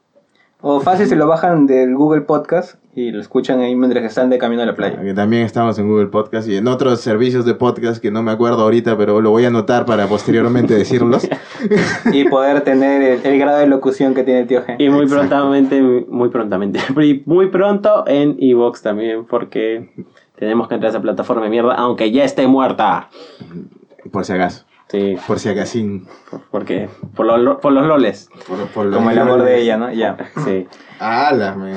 O 0.64 0.80
fácil 0.80 1.08
se 1.08 1.16
lo 1.16 1.28
bajan 1.28 1.66
del 1.66 1.96
Google 1.96 2.22
Podcast 2.22 2.76
y 2.94 3.12
lo 3.12 3.20
escuchan 3.20 3.62
ahí 3.62 3.74
mientras 3.76 4.04
están 4.04 4.30
de 4.30 4.38
camino 4.38 4.62
a 4.62 4.66
la 4.68 4.76
playa. 4.76 5.02
Que 5.02 5.16
también 5.16 5.42
estamos 5.44 5.80
en 5.80 5.88
Google 5.88 6.08
Podcast 6.08 6.48
y 6.48 6.56
en 6.56 6.68
otros 6.68 7.02
servicios 7.02 7.46
de 7.46 7.56
podcast 7.56 8.00
que 8.00 8.12
no 8.12 8.22
me 8.22 8.32
acuerdo 8.32 8.62
ahorita, 8.62 8.96
pero 8.96 9.22
lo 9.22 9.32
voy 9.32 9.46
a 9.46 9.48
anotar 9.48 9.86
para 9.86 10.06
posteriormente 10.08 10.76
decirlos. 10.76 11.28
Y 12.12 12.28
poder 12.28 12.62
tener 12.62 13.02
el, 13.02 13.20
el 13.24 13.40
grado 13.40 13.60
de 13.60 13.68
locución 13.68 14.16
que 14.16 14.24
tiene 14.24 14.42
el 14.42 14.48
tío 14.48 14.66
G. 14.66 14.76
Y 14.80 14.90
muy 14.90 15.04
Exacto. 15.04 15.28
prontamente, 15.30 15.82
muy 15.82 16.30
prontamente, 16.30 16.80
y 17.02 17.22
muy 17.26 17.48
pronto 17.48 18.04
en 18.08 18.36
Evox 18.40 18.82
también, 18.82 19.26
porque 19.26 19.92
tenemos 20.36 20.68
que 20.68 20.76
entrar 20.76 20.90
a 20.90 20.92
esa 20.92 21.02
plataforma 21.02 21.44
de 21.44 21.50
mierda, 21.50 21.76
aunque 21.76 22.12
ya 22.12 22.24
esté 22.24 22.48
muerta. 22.48 23.10
Por 24.12 24.26
si 24.26 24.34
acaso. 24.34 24.66
Sí, 24.92 25.16
Por 25.26 25.40
si 25.40 25.48
acaso. 25.50 25.80
porque 26.52 26.90
por, 27.16 27.26
los 27.26 27.58
por 27.62 27.72
los 27.72 27.86
loles. 27.88 28.30
Por, 28.48 28.58
por 28.68 28.86
los- 28.88 28.96
Como 28.98 29.10
el 29.10 29.20
amor 29.20 29.44
de 29.44 29.62
ella, 29.62 29.78
¿no? 29.78 29.92
Ya. 29.94 30.18
Sí. 30.44 30.68
¡Hala, 31.00 31.56
me! 31.56 31.72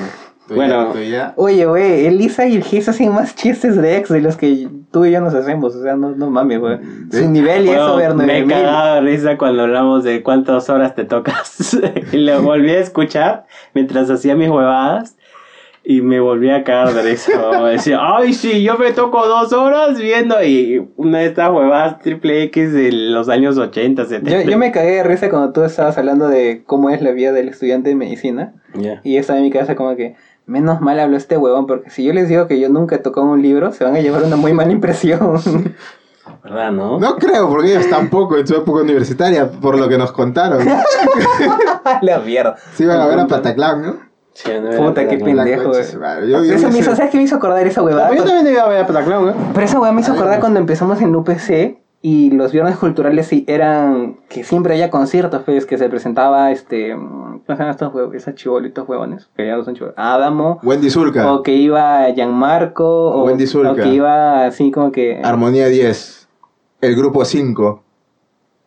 Bueno. 0.47 0.93
ya. 0.99 1.33
Oye, 1.37 1.65
güey, 1.65 2.05
Elisa 2.05 2.45
y 2.45 2.57
el 2.57 2.63
Gis 2.63 2.87
hacen 2.87 3.11
más 3.13 3.33
chistes 3.33 3.75
de 3.81 3.97
ex 3.97 4.09
de 4.09 4.21
los 4.21 4.35
que 4.37 4.67
tú 4.91 5.03
y 5.05 5.11
yo 5.11 5.19
nos 5.21 5.33
hacemos. 5.33 5.73
O 5.75 5.81
sea, 5.81 5.95
no, 5.95 6.11
no 6.11 6.29
mames, 6.29 6.59
güey. 6.59 6.77
Su 7.11 7.27
nivel 7.29 7.63
y 7.63 7.67
Bueno, 7.69 7.87
eso, 7.87 7.95
ver 7.95 8.13
me 8.13 8.23
he 8.39 8.41
9000. 8.41 8.49
cagado 8.63 8.95
de 8.95 9.01
risa 9.01 9.37
cuando 9.39 9.63
hablamos 9.63 10.03
de 10.03 10.21
cuántas 10.21 10.69
horas 10.69 10.93
te 10.93 11.05
tocas. 11.05 11.75
y 12.11 12.17
lo 12.17 12.41
volví 12.43 12.69
a 12.71 12.79
escuchar 12.79 13.45
mientras 13.73 14.09
hacía 14.11 14.35
mis 14.35 14.49
huevadas. 14.49 15.17
Y 15.87 16.01
me 16.01 16.19
volví 16.19 16.49
a 16.49 16.63
cagar 16.63 16.93
de 16.95 17.03
risa. 17.03 17.31
Decía, 17.69 17.99
ay, 18.01 18.33
sí, 18.33 18.63
yo 18.63 18.77
me 18.77 18.91
toco 18.91 19.27
dos 19.27 19.53
horas 19.53 19.99
viendo. 19.99 20.43
Y 20.43 20.87
una 20.95 21.19
de 21.19 21.27
estas 21.27 21.51
huevadas 21.51 21.99
triple 21.99 22.41
X 22.43 22.73
de 22.73 22.91
los 22.91 23.29
años 23.29 23.57
80, 23.57 24.05
70. 24.05 24.43
Yo, 24.43 24.49
yo 24.49 24.57
me 24.57 24.71
cagué 24.71 24.95
de 24.95 25.03
risa 25.03 25.29
cuando 25.29 25.53
tú 25.53 25.63
estabas 25.63 25.97
hablando 25.97 26.27
de 26.27 26.63
cómo 26.65 26.89
es 26.89 27.01
la 27.01 27.11
vida 27.11 27.31
del 27.31 27.49
estudiante 27.49 27.89
de 27.89 27.95
medicina. 27.95 28.53
Y 29.03 29.17
estaba 29.17 29.37
en 29.39 29.45
mi 29.45 29.51
cabeza 29.51 29.75
como 29.75 29.95
que, 29.95 30.15
menos 30.45 30.81
mal 30.81 30.99
habló 30.99 31.17
este 31.17 31.37
huevón, 31.37 31.67
porque 31.67 31.89
si 31.89 32.03
yo 32.03 32.13
les 32.13 32.27
digo 32.29 32.47
que 32.47 32.59
yo 32.59 32.69
nunca 32.69 32.95
he 32.95 32.99
tocado 32.99 33.27
un 33.27 33.41
libro, 33.41 33.71
se 33.71 33.83
van 33.83 33.95
a 33.95 33.99
llevar 33.99 34.23
una 34.23 34.35
muy 34.35 34.53
mala 34.53 34.71
impresión. 34.71 35.39
¿Verdad, 36.43 36.71
no? 36.71 36.99
No 36.99 37.15
creo, 37.17 37.49
porque 37.49 37.71
ellos 37.71 37.89
tampoco 37.89 38.37
en 38.37 38.47
su 38.47 38.55
época 38.55 38.81
universitaria, 38.81 39.49
por 39.49 39.77
lo 39.77 39.87
que 39.87 39.97
nos 39.97 40.11
contaron. 40.11 40.67
la 42.01 42.19
mierda. 42.19 42.55
Se 42.73 42.83
iban 42.83 42.99
a 42.99 43.07
ver 43.07 43.19
a 43.19 43.27
Pataclan, 43.27 43.81
¿no? 43.81 44.14
Sí, 44.35 44.51
no 44.61 44.69
Puta, 44.87 45.07
qué 45.07 45.17
pendejo, 45.17 45.69
güey. 45.69 46.29
yo 46.29 46.43
Eso 46.43 46.69
me 46.69 46.79
hizo, 46.79 46.93
¿Sabes 46.93 47.09
qué 47.09 47.17
me 47.17 47.23
hizo 47.23 47.37
acordar 47.37 47.65
esa 47.65 47.81
huevada? 47.81 48.13
Yo 48.13 48.25
también 48.25 48.53
iba 48.53 48.63
a 48.63 48.67
ver 48.67 48.83
a 48.83 48.87
Pataclan, 48.87 49.29
¿eh? 49.29 49.33
Pero 49.53 49.65
esa 49.65 49.79
hueá 49.79 49.93
me 49.93 50.01
hizo 50.01 50.11
acordar 50.11 50.41
cuando 50.41 50.59
empezamos 50.59 51.01
en 51.01 51.15
UPC 51.15 51.77
y 52.01 52.31
los 52.31 52.51
viernes 52.51 52.75
culturales 52.75 53.27
sí 53.27 53.45
eran 53.47 54.17
que 54.27 54.43
siempre 54.43 54.73
había 54.73 54.89
conciertos, 54.89 55.41
pues, 55.45 55.65
que 55.65 55.77
se 55.77 55.87
presentaba 55.89 56.51
este. 56.51 56.93
¿Cómo 56.93 57.41
se 57.47 57.53
llaman 57.53 57.69
estos 57.69 57.93
huevos? 57.93 58.13
Esos 58.13 58.35
chibolitos 58.35 58.87
huevones, 58.87 59.29
que 59.37 59.47
ya 59.47 59.55
no 59.55 59.63
son 59.63 59.73
chibolos. 59.73 59.95
Adamo, 59.97 60.59
Wendy 60.63 60.89
Zulka, 60.89 61.31
o 61.33 61.41
que 61.41 61.53
iba 61.53 62.11
Gianmarco, 62.11 63.11
o, 63.11 63.23
Wendy 63.23 63.47
Zulka. 63.47 63.71
o 63.71 63.75
que 63.75 63.87
iba 63.87 64.45
así 64.45 64.69
como 64.69 64.91
que. 64.91 65.21
Armonía 65.23 65.67
10, 65.67 66.27
el 66.81 66.95
grupo 66.97 67.23
5. 67.23 67.83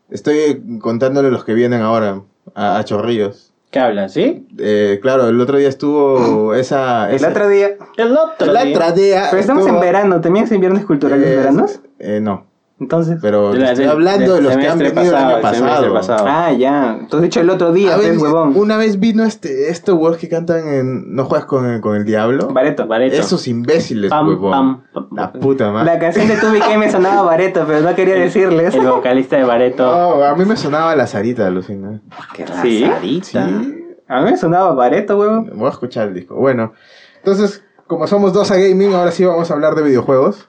Estoy 0.09 0.79
contándole 0.81 1.31
los 1.31 1.45
que 1.45 1.53
vienen 1.53 1.83
ahora 1.83 2.23
a, 2.55 2.79
a 2.79 2.85
Chorrillos. 2.85 3.48
¿Qué 3.71 3.79
hablas, 3.79 4.15
sí? 4.15 4.47
Eh, 4.59 4.99
claro, 5.03 5.29
el 5.29 5.39
otro 5.41 5.59
día 5.59 5.69
estuvo 5.69 6.55
esa... 6.55 7.11
el 7.13 7.23
otro 7.23 7.49
día. 7.49 7.77
El 7.99 8.17
otro 8.17 8.53
día. 8.53 8.71
otra 8.71 8.93
día 8.93 9.27
Pero 9.31 9.41
estamos 9.41 9.67
en 9.67 9.79
verano, 9.79 10.21
¿también 10.23 10.47
es 10.47 10.53
en 10.53 10.61
viernes 10.61 10.87
culturales 10.87 11.27
eh, 11.27 11.37
veranos? 11.37 11.81
eh, 11.99 12.19
no, 12.23 12.47
Entonces. 12.81 13.19
pero 13.21 13.53
De 13.53 13.59
la- 13.59 13.71
estoy 13.71 13.87
del- 13.87 13.91
hablando 13.93 14.35
de 14.37 14.41
los 14.43 14.57
que 14.57 14.69
han 14.69 14.79
venido 14.79 15.01
el 15.03 15.15
año 15.17 15.41
pasado, 15.43 15.49
el 15.49 15.55
semestre 15.57 15.91
pasado. 15.91 16.25
pasado. 16.25 16.29
Ah, 16.31 16.53
ya. 16.53 16.93
Entonces, 17.01 17.23
dicho 17.23 17.41
el 17.41 17.51
otro 17.51 17.73
día, 17.73 17.95
A 17.95 17.97
ver, 17.97 18.11
pues, 18.11 18.23
huevón. 18.23 18.53
una 18.57 18.77
vez 18.77 19.01
vino 19.01 19.25
este, 19.25 19.71
estos 19.71 19.97
huevos 19.97 20.17
que 20.17 20.29
cantan 20.29 20.69
en 20.69 21.15
No 21.15 21.25
juegas 21.25 21.47
con 21.47 21.67
el, 21.67 21.81
con 21.81 21.97
el 21.97 22.05
diablo. 22.05 22.49
Bareto. 22.53 22.87
Bareto. 22.87 23.17
Esos 23.17 23.49
imbéciles, 23.49 24.11
Pam, 24.11 24.29
huevón. 24.29 24.51
pam, 24.53 24.83
pam. 24.93 25.09
La 25.17 25.33
puta 25.33 25.73
madre. 25.73 25.93
La 25.93 25.99
canción 25.99 26.29
de 26.29 26.37
Tubi 26.37 26.61
que 26.61 26.79
me 26.79 26.89
sonaba 26.91 27.23
Bareto, 27.23 27.65
pero 27.67 27.81
no 27.81 27.95
quería 27.97 28.15
decirles. 28.15 28.73
El 28.75 28.87
vocalista 28.87 29.37
de 29.37 29.43
Bareto. 29.45 29.85
No, 29.85 30.23
a 30.25 30.37
mí 30.37 30.45
me 30.45 30.57
sonaba 30.57 30.95
la 30.95 31.07
Sarita, 31.09 31.47
alucina. 31.49 32.01
Qué 32.35 32.45
¿Sí? 32.63 32.85
razadita. 32.85 33.27
Sí, 33.49 33.85
A 34.07 34.21
mí 34.23 34.31
me 34.31 34.37
sonaba 34.37 34.73
Bareto, 34.75 35.19
huevón. 35.19 35.51
voy 35.55 35.67
a 35.67 35.71
escuchar 35.71 36.09
el 36.09 36.15
disco. 36.15 36.37
Bueno, 36.37 36.73
entonces, 37.17 37.65
como 37.89 38.07
somos 38.07 38.33
dos 38.33 38.51
a 38.53 38.57
gaming, 38.57 38.95
ahora 38.95 39.11
sí 39.11 39.25
vamos 39.25 39.51
a 39.51 39.55
hablar 39.55 39.75
de 39.75 39.83
videojuegos. 39.83 40.49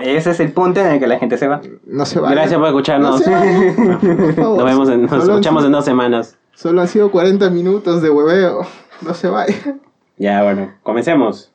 Ese 0.00 0.30
es 0.30 0.40
el 0.40 0.52
punto 0.52 0.80
en 0.80 0.86
el 0.86 0.98
que 1.00 1.06
la 1.06 1.18
gente 1.18 1.36
se 1.36 1.48
va. 1.48 1.60
No 1.86 2.04
se 2.06 2.20
vayan. 2.20 2.36
Gracias 2.36 2.58
por 2.58 2.68
escucharnos. 2.68 3.10
No 3.12 3.18
se 3.18 3.30
vayan, 3.30 3.74
por 4.16 4.34
favor. 4.34 4.56
Nos 4.58 4.64
vemos 4.64 4.88
en, 4.88 5.02
nos 5.06 5.24
escuchamos 5.24 5.64
en 5.64 5.72
dos 5.72 5.84
semanas. 5.84 6.38
Solo 6.54 6.80
han 6.80 6.88
sido 6.88 7.10
40 7.10 7.50
minutos 7.50 8.02
de 8.02 8.10
hueveo. 8.10 8.62
No 9.02 9.14
se 9.14 9.28
vayan. 9.28 9.80
Ya, 10.16 10.42
bueno, 10.42 10.72
comencemos. 10.82 11.52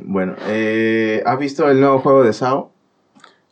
Bueno, 0.00 0.34
eh, 0.46 1.22
¿has 1.26 1.38
visto 1.38 1.68
el 1.68 1.80
nuevo 1.80 1.98
juego 1.98 2.22
de 2.22 2.32
SAO? 2.32 2.70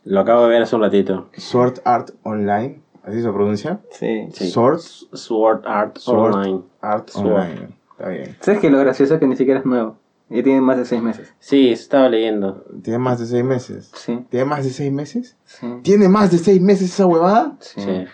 Lo 0.05 0.21
acabo 0.21 0.43
de 0.43 0.49
ver 0.49 0.61
hace 0.61 0.75
un 0.75 0.81
ratito. 0.81 1.27
Sword 1.35 1.79
Art 1.83 2.11
Online. 2.23 2.81
¿Así 3.03 3.21
se 3.21 3.29
pronuncia? 3.31 3.79
Sí. 3.91 4.27
Sí. 4.31 4.49
Sword 4.49 4.79
Sword 4.79 5.65
Art 5.65 5.97
Sword 5.97 6.35
Online. 6.35 6.61
Art 6.81 7.09
Sword. 7.09 7.27
Online. 7.27 7.69
Está 7.91 8.09
bien. 8.09 8.37
¿Sabes 8.39 8.61
que 8.61 8.69
lo 8.69 8.79
gracioso 8.79 9.15
es 9.15 9.19
que 9.19 9.27
ni 9.27 9.35
siquiera 9.35 9.59
es 9.59 9.65
nuevo? 9.65 9.97
Y 10.29 10.43
tiene 10.43 10.59
más 10.61 10.77
de 10.77 10.85
seis 10.85 11.01
meses. 11.01 11.33
Sí, 11.39 11.69
estaba 11.69 12.09
leyendo. 12.09 12.65
Tiene 12.83 12.99
más 12.99 13.19
de 13.19 13.25
6 13.27 13.43
meses. 13.45 13.91
Sí. 13.95 14.25
¿Tiene 14.29 14.45
más 14.45 14.63
de 14.65 14.71
6 14.71 14.91
meses? 14.91 15.37
Sí. 15.45 15.67
¿Tiene 15.83 16.09
más 16.09 16.31
de 16.31 16.37
6 16.37 16.61
meses 16.61 16.91
esa 16.93 17.05
huevada? 17.05 17.55
sí. 17.59 17.81
Sí. 17.81 18.05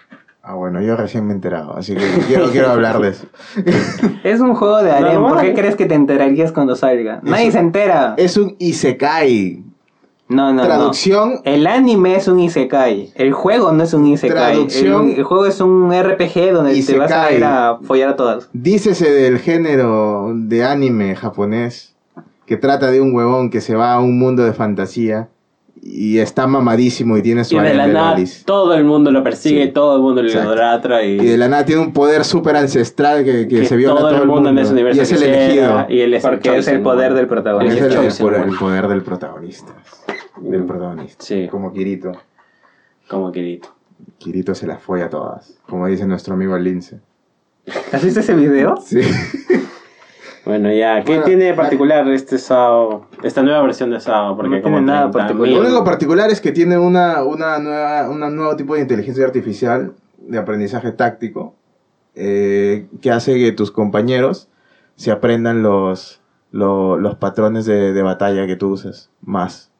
Ah, 0.45 0.55
bueno, 0.55 0.81
yo 0.81 0.97
recién 0.97 1.25
me 1.25 1.31
he 1.31 1.35
enterado, 1.35 1.73
así 1.77 1.95
que 1.95 2.03
quiero, 2.27 2.51
quiero 2.51 2.69
hablar 2.69 2.99
de 2.99 3.07
eso. 3.11 3.25
Es 4.25 4.41
un 4.41 4.55
juego 4.55 4.83
de 4.83 4.91
harem. 4.91 5.21
¿Por 5.21 5.39
qué 5.39 5.53
crees 5.53 5.77
que 5.77 5.85
te 5.85 5.95
enterarías 5.95 6.51
cuando 6.51 6.75
salga? 6.75 7.21
Nadie 7.23 7.49
se 7.49 7.59
entera. 7.59 8.13
Es 8.17 8.35
un 8.35 8.57
Isekai. 8.59 9.63
No, 10.27 10.47
no, 10.51 10.55
no. 10.55 10.63
Traducción, 10.65 11.39
El 11.45 11.65
anime 11.65 12.15
es 12.17 12.27
un 12.27 12.39
isekai. 12.41 13.13
El 13.15 13.31
juego 13.33 13.71
no 13.71 13.83
es 13.83 13.93
un 13.93 14.05
isekai. 14.05 14.53
Traducción. 14.53 15.11
El, 15.11 15.17
el 15.19 15.23
juego 15.23 15.45
es 15.45 15.61
un 15.61 15.89
RPG 15.93 16.51
donde 16.51 16.73
te 16.83 16.97
vas 16.97 17.11
a 17.11 17.31
Isekai. 17.31 17.37
ir 17.37 17.43
a 17.45 17.77
follar 17.81 18.09
a 18.09 18.15
todas. 18.17 18.49
dícese 18.51 19.09
del 19.11 19.39
género 19.39 20.31
de 20.35 20.65
anime 20.65 21.15
japonés 21.15 21.92
que 22.45 22.57
trata 22.57 22.91
de 22.91 23.01
un 23.01 23.13
huevón 23.15 23.49
que 23.49 23.61
se 23.61 23.75
va 23.75 23.93
a 23.93 23.99
un 23.99 24.17
mundo 24.19 24.43
de 24.43 24.53
fantasía 24.53 25.29
y 25.85 26.19
está 26.19 26.47
mamadísimo 26.47 27.17
y 27.17 27.21
tiene 27.21 27.43
su 27.43 27.55
Y 27.55 27.59
de 27.59 27.73
la 27.73 27.87
de 27.87 27.93
nada 27.93 28.11
lolis. 28.11 28.43
todo 28.45 28.73
el 28.73 28.85
mundo 28.85 29.11
lo 29.11 29.21
persigue, 29.23 29.65
Sí. 29.65 29.71
todo 29.73 29.97
el 29.97 30.01
mundo 30.01 30.23
lo 30.23 30.29
idolatra 30.29 31.03
y, 31.03 31.19
Y 31.19 31.25
de 31.25 31.37
la 31.37 31.49
nada 31.49 31.65
tiene 31.65 31.81
un 31.81 31.91
poder 31.91 32.23
súper 32.23 32.55
ancestral 32.55 33.23
que, 33.25 33.47
que 33.49 33.59
que 33.61 33.65
se 33.65 33.75
viola 33.75 33.95
todo, 33.99 34.07
a 34.07 34.11
todo 34.11 34.21
el 34.23 34.29
mundo 34.29 34.49
en 34.49 34.59
ese 34.59 34.71
universo 34.71 35.01
y 35.01 35.03
es 35.03 35.11
el 35.11 35.23
elegido. 35.23 35.85
Y 35.89 35.99
él 35.99 36.13
es 36.13 36.23
Porque 36.23 36.57
es 36.57 36.67
el 36.69 36.81
poder 36.81 37.13
del 37.13 37.27
protagonista. 37.27 37.79
El, 37.85 37.91
es 37.91 37.95
el 37.97 38.01
chosen 38.03 38.25
poder, 38.25 38.41
one. 38.43 38.51
el 38.51 38.57
poder 38.57 38.87
del 38.87 39.01
protagonista. 39.03 39.73
Del 40.39 40.63
protagonista. 40.65 41.23
Sí. 41.25 41.47
Como 41.51 41.73
Kirito. 41.73 42.11
Como 43.09 43.31
Kirito. 43.31 43.69
Kirito 44.19 44.55
se 44.55 44.67
las 44.67 44.81
fue 44.81 45.01
a 45.03 45.09
todas. 45.09 45.59
Como 45.67 45.87
dice 45.87 46.05
nuestro 46.05 46.33
amigo 46.35 46.57
Lince. 46.57 46.99
¿Has 47.91 48.03
visto 48.03 48.19
ese 48.21 48.33
video? 48.35 48.75
Sí. 48.77 49.01
Bueno, 50.45 50.71
ya, 50.73 51.01
¿qué 51.03 51.11
Bueno, 51.13 51.23
tiene 51.23 51.45
de 51.45 51.53
particular 51.53 52.07
este 52.09 52.37
SAO? 52.37 53.07
Esta 53.23 53.41
nueva 53.43 53.61
versión 53.61 53.89
de 53.91 53.99
SAO, 53.99 54.35
porque 54.35 54.57
No 54.57 54.61
como 54.61 54.75
tiene 54.77 54.91
nada 54.91 55.09
30.000 55.09 55.11
particular. 55.13 55.53
Lo 55.53 55.61
único 55.61 55.83
particular 55.85 56.29
es 56.31 56.41
que 56.41 56.51
tiene 56.51 56.77
una, 56.77 57.23
una 57.23 57.59
nueva, 57.59 58.09
una 58.09 58.29
nuevo 58.29 58.55
tipo 58.57 58.75
de 58.75 58.81
inteligencia 58.81 59.23
artificial 59.25 59.93
de 60.17 60.37
aprendizaje 60.37 60.91
táctico 60.91 61.55
eh, 62.15 62.87
que 63.01 63.11
hace 63.11 63.35
que 63.35 63.51
tus 63.53 63.71
compañeros 63.71 64.49
se 64.95 65.11
aprendan 65.11 65.63
los, 65.63 66.21
lo- 66.51 66.97
los 66.97 67.15
patrones 67.15 67.65
de, 67.65 67.93
de 67.93 68.01
batalla 68.03 68.45
que 68.45 68.55
tú 68.57 68.69
uses 68.71 69.09
más. 69.21 69.71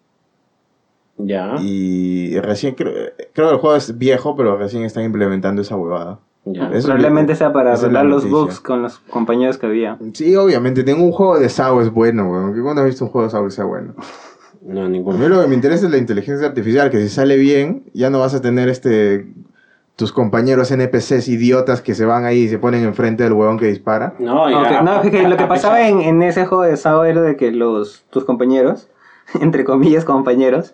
Ya, 1.18 1.56
Y 1.60 2.40
recién 2.40 2.74
creo, 2.74 2.92
creo 3.34 3.48
que 3.50 3.54
el 3.54 3.60
juego 3.60 3.76
es 3.76 3.98
viejo, 3.98 4.36
pero 4.36 4.58
recién 4.58 4.84
están 4.84 5.04
implementando 5.04 5.62
esa 5.62 5.76
huevada. 5.76 6.20
Ya. 6.46 6.70
Probablemente 6.70 7.36
sea 7.36 7.54
para 7.54 7.74
arreglar 7.74 8.06
los 8.06 8.30
bugs 8.30 8.60
con 8.60 8.82
los 8.82 9.00
compañeros 9.00 9.58
que 9.58 9.66
había. 9.66 9.98
Sí, 10.14 10.36
obviamente, 10.36 10.84
tengo 10.84 11.04
un 11.04 11.12
juego 11.12 11.40
de 11.40 11.50
SAO 11.50 11.82
es 11.82 11.92
bueno, 11.92 12.30
weón. 12.30 12.62
¿Cuándo 12.62 12.82
has 12.82 12.88
visto 12.88 13.06
un 13.06 13.12
juego 13.12 13.28
de 13.28 13.32
SAO 13.32 13.46
que 13.46 13.52
sea 13.52 13.66
bueno? 13.66 13.94
No, 14.62 14.82
A 14.82 14.86
mí 14.86 14.92
ninguno. 14.98 15.28
lo 15.28 15.42
que 15.42 15.48
me 15.48 15.56
interesa 15.56 15.86
es 15.86 15.92
la 15.92 15.98
inteligencia 15.98 16.48
artificial, 16.48 16.90
que 16.90 17.02
si 17.02 17.10
sale 17.10 17.36
bien, 17.38 17.84
ya 17.94 18.10
no 18.10 18.20
vas 18.20 18.34
a 18.34 18.42
tener 18.42 18.70
este 18.70 19.28
tus 19.96 20.12
compañeros 20.12 20.72
NPCs 20.72 21.28
idiotas 21.28 21.82
que 21.82 21.94
se 21.94 22.04
van 22.04 22.26
ahí 22.26 22.40
y 22.44 22.50
se 22.50 22.58
ponen 22.58 22.84
enfrente 22.84 23.24
del 23.24 23.34
huevón 23.34 23.60
que 23.60 23.68
dispara. 23.68 24.16
No, 24.20 24.50
ya. 24.50 24.80
Ok, 24.80 24.84
no, 24.84 25.12
que 25.12 25.28
lo 25.28 25.38
que 25.38 25.46
pasaba 25.46 25.88
en, 25.88 26.02
en 26.02 26.24
ese 26.24 26.46
juego 26.48 26.64
de 26.64 26.76
SAO 26.78 27.04
era 27.06 27.22
de 27.22 27.36
que 27.36 27.52
los 27.52 28.04
tus 28.10 28.26
compañeros, 28.26 28.90
entre 29.40 29.64
comillas 29.66 30.04
compañeros, 30.04 30.74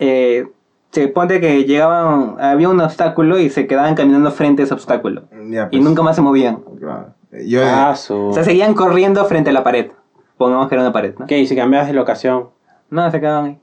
eh, 0.00 0.48
se 0.90 1.08
ponte 1.08 1.40
que 1.40 1.64
llegaban, 1.64 2.36
había 2.40 2.68
un 2.68 2.80
obstáculo 2.80 3.38
y 3.38 3.50
se 3.50 3.66
quedaban 3.66 3.94
caminando 3.94 4.30
frente 4.30 4.62
a 4.62 4.64
ese 4.64 4.74
obstáculo. 4.74 5.24
Ya, 5.50 5.68
Y 5.70 5.76
pues, 5.78 5.82
nunca 5.82 6.02
más 6.02 6.16
se 6.16 6.22
movían. 6.22 6.60
claro. 6.78 7.14
Yo, 7.44 7.60
Ah, 7.62 7.94
su... 7.94 8.28
O 8.28 8.32
sea, 8.32 8.42
seguían 8.42 8.72
corriendo 8.72 9.22
frente 9.26 9.50
a 9.50 9.52
la 9.52 9.62
pared. 9.62 9.90
Pongamos 10.38 10.68
que 10.68 10.74
era 10.76 10.82
una 10.82 10.92
pared, 10.94 11.14
¿no? 11.18 11.26
¿Qué? 11.26 11.38
¿Y 11.38 11.46
si 11.46 11.54
cambias 11.54 11.86
de 11.86 11.92
locación? 11.92 12.48
No, 12.90 13.10
se 13.10 13.20
quedaban 13.20 13.44
ahí. 13.44 13.58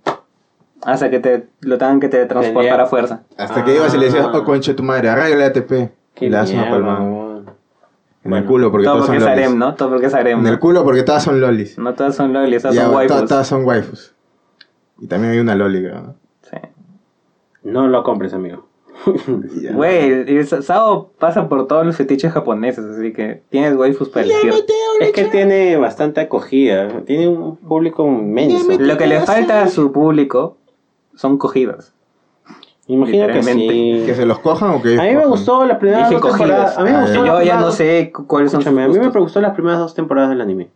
Hasta 0.84 1.10
que 1.10 1.20
te, 1.20 1.48
lo 1.62 1.80
tengan 1.80 2.00
que 2.00 2.08
te 2.08 2.26
transportar 2.28 2.80
a 2.80 2.86
fuerza. 2.86 3.22
hasta 3.38 3.64
que 3.66 3.76
ibas 3.76 3.92
y 3.96 3.98
le 3.98 4.06
decías, 4.06 4.28
Ah. 4.32 4.38
oh, 4.38 4.44
conche 4.44 4.76
tu 4.76 4.84
madre, 4.84 5.10
arregla 5.10 5.46
el 5.48 5.52
ATP. 5.52 5.90
Qué 6.14 6.30
le 6.30 6.38
das 6.38 6.52
una 6.52 6.70
palmada. 6.70 7.00
En 7.00 7.46
Bueno, 8.32 8.38
el 8.38 8.46
culo 8.46 8.72
porque 8.72 8.86
Todo 8.86 8.96
todas 8.98 9.08
porque 9.08 9.20
son 9.22 9.30
es 9.30 9.36
lolis. 9.36 9.46
harem, 9.48 9.60
¿no? 9.60 9.74
Todo 9.76 9.90
porque 9.90 10.06
es 10.06 10.14
harem. 10.14 10.40
En 10.42 10.48
el 10.48 10.60
culo 10.60 10.84
porque 10.84 11.02
todas 11.04 11.24
son 11.24 11.42
lolis. 11.42 11.78
No 11.80 11.94
todas 11.96 12.16
son 12.16 12.34
lolis, 12.34 12.62
todas 12.62 12.76
Ya, 12.76 12.84
son 12.86 12.96
waifus. 12.96 13.26
todas 13.26 13.48
son 13.48 13.66
waifus. 13.66 14.14
Y 15.00 15.08
también 15.08 15.34
hay 15.34 15.40
una 15.40 15.56
loli, 15.56 15.82
¿no? 15.82 16.16
No 17.66 17.88
lo 17.88 18.04
compres, 18.04 18.34
amigo. 18.34 18.66
Güey, 19.74 20.32
y 20.40 20.44
Sa- 20.46 20.62
Sao 20.62 21.12
pasa 21.20 21.50
por 21.50 21.68
todos 21.68 21.86
los 21.86 21.98
fetiches 21.98 22.32
japoneses, 22.32 22.86
así 22.86 23.12
que 23.12 23.42
tienes 23.50 23.76
waifus 23.76 24.08
para 24.10 24.26
elegir. 24.26 24.54
Es 25.02 25.12
que 25.12 25.26
tiene 25.26 25.76
bastante 25.78 26.22
acogida. 26.22 26.88
Tiene 27.06 27.28
un 27.28 27.58
público 27.58 28.06
inmenso. 28.08 28.72
Lo 28.80 28.98
que 28.98 29.08
le 29.08 29.20
falta 29.22 29.64
a 29.64 29.68
su 29.68 29.92
público 29.92 30.58
son 31.16 31.38
cogidas. 31.38 31.94
Imagino 32.88 33.28
que 33.28 33.42
sí. 33.44 34.04
¿Que 34.06 34.14
se 34.14 34.26
los 34.26 34.40
cojan 34.40 34.76
o 34.76 34.82
que 34.82 34.98
A 35.00 35.04
mí 35.04 35.16
me 35.16 35.26
gustó 35.26 35.66
las 35.66 35.80
primeras 35.80 36.10
Dije 36.10 36.22
dos 36.22 36.32
temporadas. 36.38 36.78
A 36.78 36.84
mí 36.84 36.92
me 36.92 36.96
Ah, 36.98 37.02
gustó 37.02 37.16
Yo 37.16 37.26
ya 37.26 37.36
primeras 37.38 37.60
no 37.60 37.66
dos- 37.66 37.76
sé 37.76 38.12
cu- 38.14 38.28
cuáles 38.28 38.52
son 38.52 38.62
Escúchame, 38.62 38.84
a 38.84 38.88
mí 38.88 39.00
me 39.00 39.08
gustó 39.20 39.42
las 39.42 39.54
primeras 39.54 39.80
dos 39.80 39.96
temporadas 39.96 40.30
del 40.30 40.40
anime. 40.42 40.70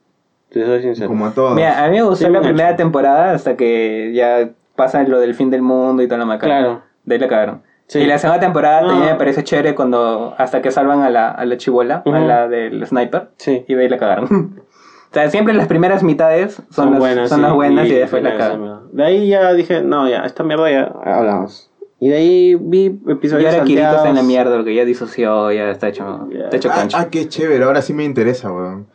Te 0.50 0.66
soy 0.66 0.82
sincero. 0.82 1.08
Como 1.08 1.28
a 1.28 1.32
todos. 1.34 1.54
Mira, 1.54 1.86
a 1.86 1.88
mí 1.90 1.98
me 1.98 2.02
gustó 2.04 2.26
Sí, 2.26 2.32
la 2.32 2.42
primera 2.42 2.70
hecho. 2.70 2.78
temporada 2.78 3.32
hasta 3.34 3.56
que 3.56 4.12
ya 4.16 4.50
pasa 4.80 5.04
lo 5.04 5.20
del 5.20 5.36
fin 5.36 5.50
del 5.52 5.62
mundo 5.62 6.02
y 6.02 6.08
toda 6.08 6.18
la 6.20 6.26
macana. 6.26 6.58
Claro. 6.60 6.82
De 7.06 7.16
ahí 7.16 7.22
la 7.22 7.28
cagaron. 7.28 7.62
Sí. 7.88 8.00
Y 8.00 8.06
la 8.06 8.18
segunda 8.18 8.40
temporada 8.40 8.82
también 8.88 9.12
me 9.12 9.16
parece 9.16 9.44
chévere 9.44 9.76
cuando 9.76 10.34
hasta 10.38 10.62
que 10.62 10.72
salvan 10.72 11.02
a 11.02 11.10
la, 11.10 11.30
a 11.30 11.46
la 11.46 11.58
chibola, 11.58 12.04
a 12.06 12.10
Ujú. 12.10 12.20
la 12.28 12.48
del 12.48 12.86
sniper, 12.88 13.30
Sí. 13.38 13.66
y 13.68 13.74
de 13.76 13.82
ahí 13.84 13.90
la 13.90 13.98
cagaron. 13.98 14.26
o 15.12 15.14
sea, 15.14 15.30
siempre 15.30 15.54
las 15.56 15.68
primeras 15.68 16.04
mitades 16.04 16.62
son, 16.70 17.00
las, 17.00 17.30
son 17.30 17.40
sí, 17.40 17.44
las 17.44 17.54
buenas 17.54 17.88
y, 17.88 17.92
después 17.94 18.22
la 18.24 18.30
mierda. 18.32 18.82
De 18.92 19.04
ahí 19.04 19.28
ya 19.30 19.54
dije, 19.54 19.82
no, 19.82 20.08
ya, 20.08 20.20
esta 20.22 20.44
mierda 20.44 20.70
ya 20.72 20.92
hablamos. 21.04 21.72
Y 22.02 22.10
de 22.10 22.16
ahí 22.16 22.56
vi 22.56 23.02
Y 23.08 23.12
episodios 23.12 23.52
ahora 23.54 23.66
Kirito 23.66 23.90
está 23.90 24.08
en 24.10 24.16
la 24.16 24.24
mierda 24.24 24.56
porque 24.56 24.74
ya 24.74 24.86
disoció, 24.86 25.52
ya 25.52 25.70
está 25.72 25.90
hecho, 25.90 26.30
Ya. 26.32 26.46
está 26.46 26.56
hecho 26.58 26.70
Ah, 26.72 26.76
cancha. 26.76 26.98
ah, 27.02 27.08
qué 27.10 27.28
chévere. 27.28 27.64
Ahora 27.66 27.82
sí 27.82 27.94
me 27.94 28.06
interesa, 28.06 28.50
weón. 28.52 28.88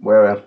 Voy 0.00 0.16
a 0.16 0.18
ver. 0.18 0.44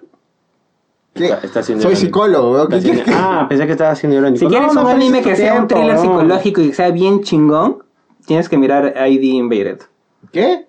Está- 1.15 1.63
Soy 1.63 1.75
irónico. 1.77 2.19
weón. 2.51 2.67
¿Qué 2.69 2.79
quieres 2.81 3.03
Ah, 3.07 3.45
pensé 3.47 3.65
que 3.65 3.71
estaba 3.71 3.91
haciendo 3.91 4.17
irónico. 4.17 4.39
si 4.39 4.47
quieres 4.47 4.73
No, 4.73 4.81
un 4.81 4.87
no 4.87 4.91
anime 4.93 5.21
que 5.21 5.35
sea 5.35 5.59
un 5.61 5.67
thriller 5.67 5.95
no. 5.95 6.01
psicológico 6.01 6.61
y 6.61 6.67
que 6.69 6.73
sea 6.73 6.91
bien 6.91 7.21
chingón, 7.21 7.83
tienes 8.25 8.49
que 8.49 8.57
mirar 8.57 8.93
ID 9.07 9.23
Invaded. 9.35 9.79
¿Qué? 10.31 10.67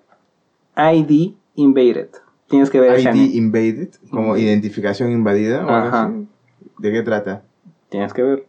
ID 0.77 1.33
Invaded. 1.55 2.09
Tienes 2.47 2.69
que 2.69 2.79
ver 2.79 2.97
ID 2.97 3.35
invaded, 3.35 3.89
como 4.09 4.37
identificación 4.37 5.11
invadida. 5.11 5.65
o 5.65 5.69
algo 5.69 5.87
Ajá. 5.89 6.03
así. 6.05 6.27
¿De 6.77 6.91
qué 6.93 7.01
trata? 7.01 7.43
Tienes 7.89 8.13
que 8.13 8.23
ver. 8.23 8.47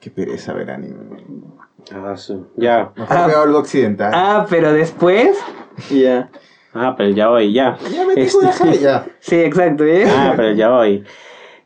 Qué 0.00 0.10
pereza 0.10 0.52
ver 0.52 0.70
anime. 0.70 0.96
Ah, 1.94 2.14
sí. 2.16 2.34
Ya. 2.56 2.92
Mejor 2.94 3.16
Ah. 3.16 3.26
veo 3.26 3.40
algo 3.42 3.58
occidental. 3.58 4.12
Ah, 4.14 4.46
pero 4.50 4.72
después. 4.74 5.38
Ya. 5.90 6.28
Ah, 6.74 6.94
pero 6.96 7.10
ya 7.10 7.28
voy, 7.28 7.52
ya. 7.52 7.78
ya 7.92 8.04
me 8.06 8.14
Este- 8.20 8.38
tengo 8.58 8.72
ya. 8.74 9.06
Sí, 9.20 9.36
exacto. 9.36 9.84
¿eh? 9.84 10.04
Ah, 10.08 10.32
pero 10.36 10.52
ya 10.52 10.70
voy. 10.70 11.04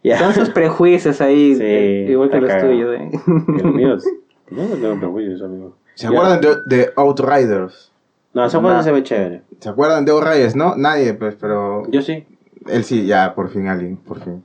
Ya. 0.04 0.18
Son 0.18 0.32
sus 0.32 0.50
prejuicios 0.50 1.20
ahí, 1.20 1.54
Sí, 1.56 1.62
eh, 1.64 2.06
igual 2.10 2.30
que 2.30 2.40
los 2.40 2.50
cagado. 2.50 2.68
tuyos. 2.70 2.94
¿eh? 2.94 3.10
Dios 3.48 3.64
mío, 3.74 3.96
yo 4.50 4.62
no 4.62 4.74
tengo 4.76 4.98
prejuicios, 5.00 5.42
amigo. 5.42 5.76
¿Se 5.94 6.04
Ya. 6.04 6.10
acuerdan 6.10 6.40
de, 6.40 6.56
de 6.76 6.90
Outriders? 6.96 7.92
No, 8.34 8.44
ese 8.44 8.58
juego 8.58 8.82
se 8.82 8.92
ve 8.92 9.02
chévere. 9.02 9.42
¿Se 9.58 9.68
acuerdan 9.68 10.04
de 10.04 10.12
Outriders? 10.12 10.54
No, 10.54 10.76
nadie, 10.76 11.14
pues, 11.14 11.34
pero. 11.40 11.82
Yo 11.90 12.02
sí. 12.02 12.24
Él 12.66 12.84
sí, 12.84 13.06
ya, 13.06 13.34
por 13.34 13.48
fin, 13.48 13.66
alguien, 13.66 13.96
por 13.96 14.20
fin. 14.20 14.44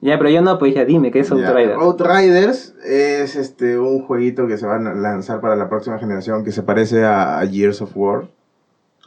Ya, 0.00 0.16
pero 0.18 0.30
yo 0.30 0.42
no, 0.42 0.58
pues 0.58 0.74
ya 0.74 0.84
dime, 0.84 1.10
¿qué 1.10 1.20
es 1.20 1.28
Ya. 1.30 1.34
Outrider? 1.34 1.72
Outriders 1.76 2.74
es 2.84 3.34
este 3.34 3.78
un 3.78 4.04
jueguito 4.04 4.46
que 4.46 4.56
se 4.58 4.66
va 4.66 4.76
a 4.76 4.78
lanzar 4.78 5.40
para 5.40 5.56
la 5.56 5.68
próxima 5.68 5.98
generación 5.98 6.44
que 6.44 6.52
se 6.52 6.62
parece 6.62 7.04
a, 7.04 7.40
a 7.40 7.46
Gears 7.48 7.82
of 7.82 7.90
War. 7.96 8.28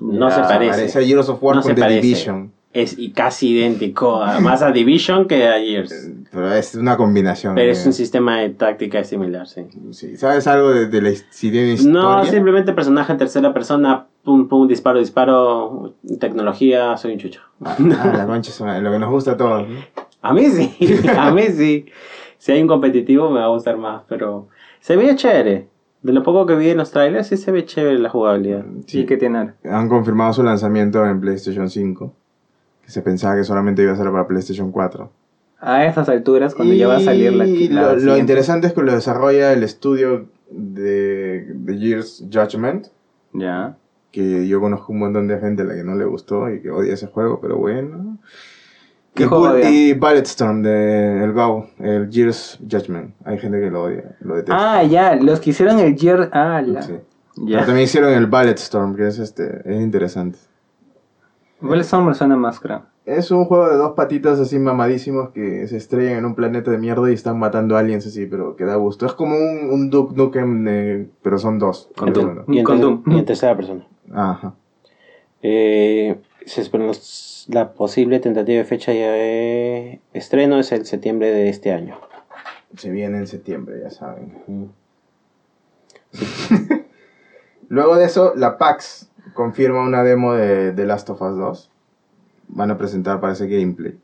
No 0.02 0.30
Ya. 0.30 0.36
se 0.36 0.42
parece. 0.42 0.72
Parece 0.72 1.00
a 1.00 1.02
Gears 1.04 1.30
of 1.30 1.42
War 1.44 1.56
No 1.58 1.62
con 1.62 1.70
se 1.70 1.76
The 1.76 1.82
parece. 1.82 2.02
Division. 2.02 2.52
Es 2.74 2.98
y 2.98 3.12
casi 3.12 3.50
idéntico. 3.50 4.24
a- 4.24 4.40
Más 4.40 4.62
a 4.62 4.72
Division 4.72 5.28
que 5.28 5.46
a 5.48 5.60
Gears. 5.60 6.10
Pero 6.32 6.54
es 6.54 6.74
una 6.76 6.96
combinación. 6.98 7.54
Pero 7.54 7.66
de- 7.68 7.72
es 7.74 7.86
un 7.86 7.92
sistema 7.94 8.40
de 8.40 8.50
táctica 8.52 9.04
similar, 9.04 9.46
sí. 9.48 9.64
sí. 9.92 10.16
¿Sabes 10.16 10.48
algo 10.48 10.72
de, 10.72 10.88
de 10.88 11.02
la 11.02 11.10
historia? 11.10 11.76
No, 11.86 12.24
simplemente 12.26 12.72
personaje 12.72 13.12
en 13.12 13.18
tercera 13.18 13.54
persona, 13.54 14.08
pum, 14.24 14.48
pum, 14.48 14.68
disparo, 14.70 15.00
disparo, 15.00 15.94
tecnología, 16.22 16.96
soy 16.96 17.14
un 17.14 17.20
chucho. 17.20 17.42
Ah, 17.64 17.76
la 17.80 18.26
concha, 18.26 18.80
lo 18.80 18.92
que 18.92 19.00
nos 19.00 19.10
gusta 19.10 19.32
a 19.32 19.38
todos. 19.38 19.68
¿no? 19.68 19.76
A 20.22 20.34
mí 20.34 20.46
sí, 20.46 20.74
a 21.18 21.32
mí 21.32 21.44
sí. 21.50 21.86
Si 22.38 22.52
hay 22.54 22.62
un 22.62 22.68
competitivo 22.70 23.30
me 23.30 23.40
va 23.40 23.46
a 23.48 23.50
gustar 23.50 23.76
más, 23.78 24.04
pero 24.08 24.48
se 24.80 24.96
ve 24.96 25.14
chévere. 25.16 25.68
De 26.02 26.14
lo 26.14 26.24
poco 26.24 26.48
que 26.48 26.56
vi 26.56 26.70
en 26.70 26.78
los 26.78 26.92
trailers, 26.92 27.28
sí 27.28 27.38
se 27.38 27.52
ve 27.52 27.66
chévere 27.66 28.00
la 28.00 28.10
jugabilidad. 28.10 28.66
Sí, 28.88 29.06
que 29.06 29.18
tiene. 29.18 29.54
Han 29.64 29.88
confirmado 29.88 30.34
su 30.34 30.44
lanzamiento 30.44 31.06
en 31.06 31.22
PlayStation 31.22 31.70
5. 31.70 32.14
Que 32.84 32.92
se 32.92 33.02
pensaba 33.04 33.36
que 33.36 33.44
solamente 33.44 33.84
iba 33.84 33.92
a 33.92 33.96
ser 33.96 34.12
para 34.12 34.28
PlayStation 34.28 34.72
4. 34.72 35.12
A 35.60 35.86
estas 35.86 36.10
alturas, 36.10 36.56
cuando 36.56 36.74
ya 36.74 36.88
va 36.88 36.98
a 36.98 37.02
salir 37.02 37.34
la. 37.34 37.46
Y 37.46 37.68
la 37.68 37.94
lo, 37.94 38.18
interesante 38.18 38.66
es 38.66 38.74
que 38.74 38.82
lo 38.82 38.92
desarrolla 38.92 39.54
el 39.54 39.62
estudio 39.62 40.28
de, 40.50 41.46
de 41.54 41.78
Gears 41.78 42.26
Judgment. 42.32 42.88
Ya. 43.34 43.78
Que 44.12 44.48
yo 44.48 44.60
conozco 44.60 44.92
un 44.92 45.00
montón 45.00 45.28
de 45.28 45.40
gente 45.40 45.62
a 45.62 45.66
la 45.66 45.76
que 45.76 45.84
no 45.84 45.96
le 45.96 46.06
gustó 46.06 46.50
y 46.50 46.62
que 46.62 46.72
odia 46.72 46.96
ese 46.96 47.08
juego, 47.08 47.40
pero 47.40 47.58
bueno. 47.58 48.18
¿Qué 49.14 49.24
y, 49.24 49.26
juego 49.26 49.60
y 49.60 49.94
Bulletstorm 49.94 50.62
de 50.64 51.24
el 51.24 51.34
Go, 51.34 51.68
el 51.80 52.10
Gears 52.12 52.60
Judgment. 52.70 53.14
Hay 53.26 53.38
gente 53.40 53.60
que 53.60 53.70
lo 53.70 53.84
odia, 53.84 54.16
lo 54.22 54.36
detesta. 54.36 54.80
Ah, 54.80 54.84
ya, 54.84 55.16
los 55.16 55.40
que 55.42 55.50
hicieron 55.50 55.80
el 55.80 55.98
Gear. 55.98 56.30
Ah, 56.32 56.62
la. 56.66 56.82
Sí. 56.82 56.94
Pero 57.36 57.48
Ya. 57.48 57.66
también 57.66 57.86
hicieron 57.86 58.14
el 58.14 58.28
Bulletstorm, 58.28 58.96
que 58.96 59.08
es 59.08 59.20
este, 59.20 59.62
es 59.66 59.82
interesante. 59.82 60.40
Bulletstorm 61.60 62.08
me 62.08 62.14
suena 62.14 62.36
más, 62.36 62.60
creo. 62.60 62.84
Es 63.06 63.32
un 63.32 63.46
juego 63.46 63.68
de 63.70 63.78
dos 63.78 63.94
patitas 63.94 64.40
así 64.40 64.60
mamadísimos 64.60 65.32
que 65.32 65.68
se 65.68 65.76
estrellan 65.76 66.18
en 66.20 66.26
un 66.26 66.36
planeta 66.36 66.70
de 66.72 66.78
mierda 66.78 67.10
y 67.10 67.14
están 67.16 67.40
matando 67.40 67.76
aliens 67.76 68.06
así, 68.06 68.28
pero 68.28 68.56
que 68.56 68.64
da 68.64 68.76
gusto. 68.76 69.06
Es 69.06 69.14
como 69.14 69.36
un, 69.36 69.70
un 69.72 69.90
Duke 69.90 70.16
Nukem, 70.16 70.68
eh, 70.68 71.10
pero 71.22 71.38
son 71.40 71.58
dos. 71.60 71.90
Con 71.98 72.14
Doom. 72.14 72.44
y 72.48 73.18
en 73.18 73.26
tercera 73.26 73.56
persona. 73.56 73.88
Ajá. 74.14 74.54
Eh, 75.42 76.22
se 76.46 76.62
espera 76.62 76.86
los- 76.86 77.46
la 77.50 77.74
posible 77.74 78.20
tentativa 78.20 78.58
de 78.60 78.66
fecha 78.66 78.92
de 78.92 80.00
estreno 80.14 80.60
es 80.60 80.72
el 80.72 80.86
septiembre 80.86 81.32
de 81.32 81.50
este 81.50 81.72
año. 81.74 82.00
Se 82.78 82.90
viene 82.90 83.18
en 83.18 83.28
septiembre, 83.28 83.80
ya 83.84 83.90
saben. 83.90 84.38
Mm. 84.48 84.66
Luego 87.70 87.96
de 87.96 88.06
eso, 88.06 88.34
la 88.36 88.58
PAX 88.58 89.10
confirma 89.34 89.82
una 89.82 90.04
demo 90.04 90.34
de 90.34 90.72
The 90.74 90.86
Last 90.86 91.10
of 91.10 91.22
Us 91.22 91.38
2. 91.38 91.72
Van 92.50 92.70
a 92.72 92.78
presentar, 92.78 93.20
parece, 93.22 93.48
gameplay. 93.48 93.98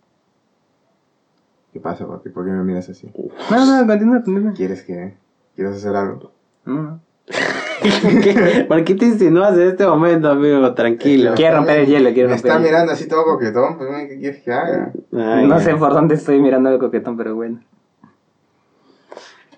¿Qué 1.73 1.79
pasa, 1.79 2.07
papi? 2.07 2.29
¿Por 2.29 2.45
qué 2.45 2.51
me 2.51 2.63
miras 2.63 2.87
así? 2.89 3.11
No, 3.51 3.65
no, 3.65 3.85
continúa, 3.87 4.23
continúa. 4.23 4.53
¿Quieres 4.53 4.83
que... 4.83 5.15
¿Quieres 5.55 5.75
hacer 5.75 5.95
algo? 5.95 6.31
No, 6.65 6.81
no. 6.81 7.01
¿Qué? 7.81 8.65
¿Por 8.67 8.83
qué 8.83 8.95
te 8.95 9.05
insinúas 9.05 9.53
en 9.57 9.69
este 9.69 9.85
momento, 9.85 10.29
amigo? 10.31 10.73
Tranquilo. 10.73 11.33
Quiero 11.35 11.57
romper 11.57 11.79
el 11.81 11.85
hielo, 11.87 12.09
quiero 12.13 12.29
Me 12.29 12.35
romper 12.35 12.51
está 12.51 12.57
el 12.57 12.63
hielo. 12.63 12.69
mirando 12.75 12.93
así 12.93 13.07
todo 13.07 13.23
coquetón, 13.23 13.77
pues, 13.77 13.89
¿qué 14.09 14.17
quieres 14.19 14.43
que 14.43 14.51
haga? 14.51 14.91
Ay, 15.13 15.47
No 15.47 15.57
ya. 15.57 15.59
sé 15.63 15.75
por 15.75 15.93
dónde 15.93 16.15
estoy 16.15 16.39
mirando 16.41 16.69
el 16.69 16.79
coquetón, 16.79 17.15
pero 17.17 17.35
bueno. 17.35 17.59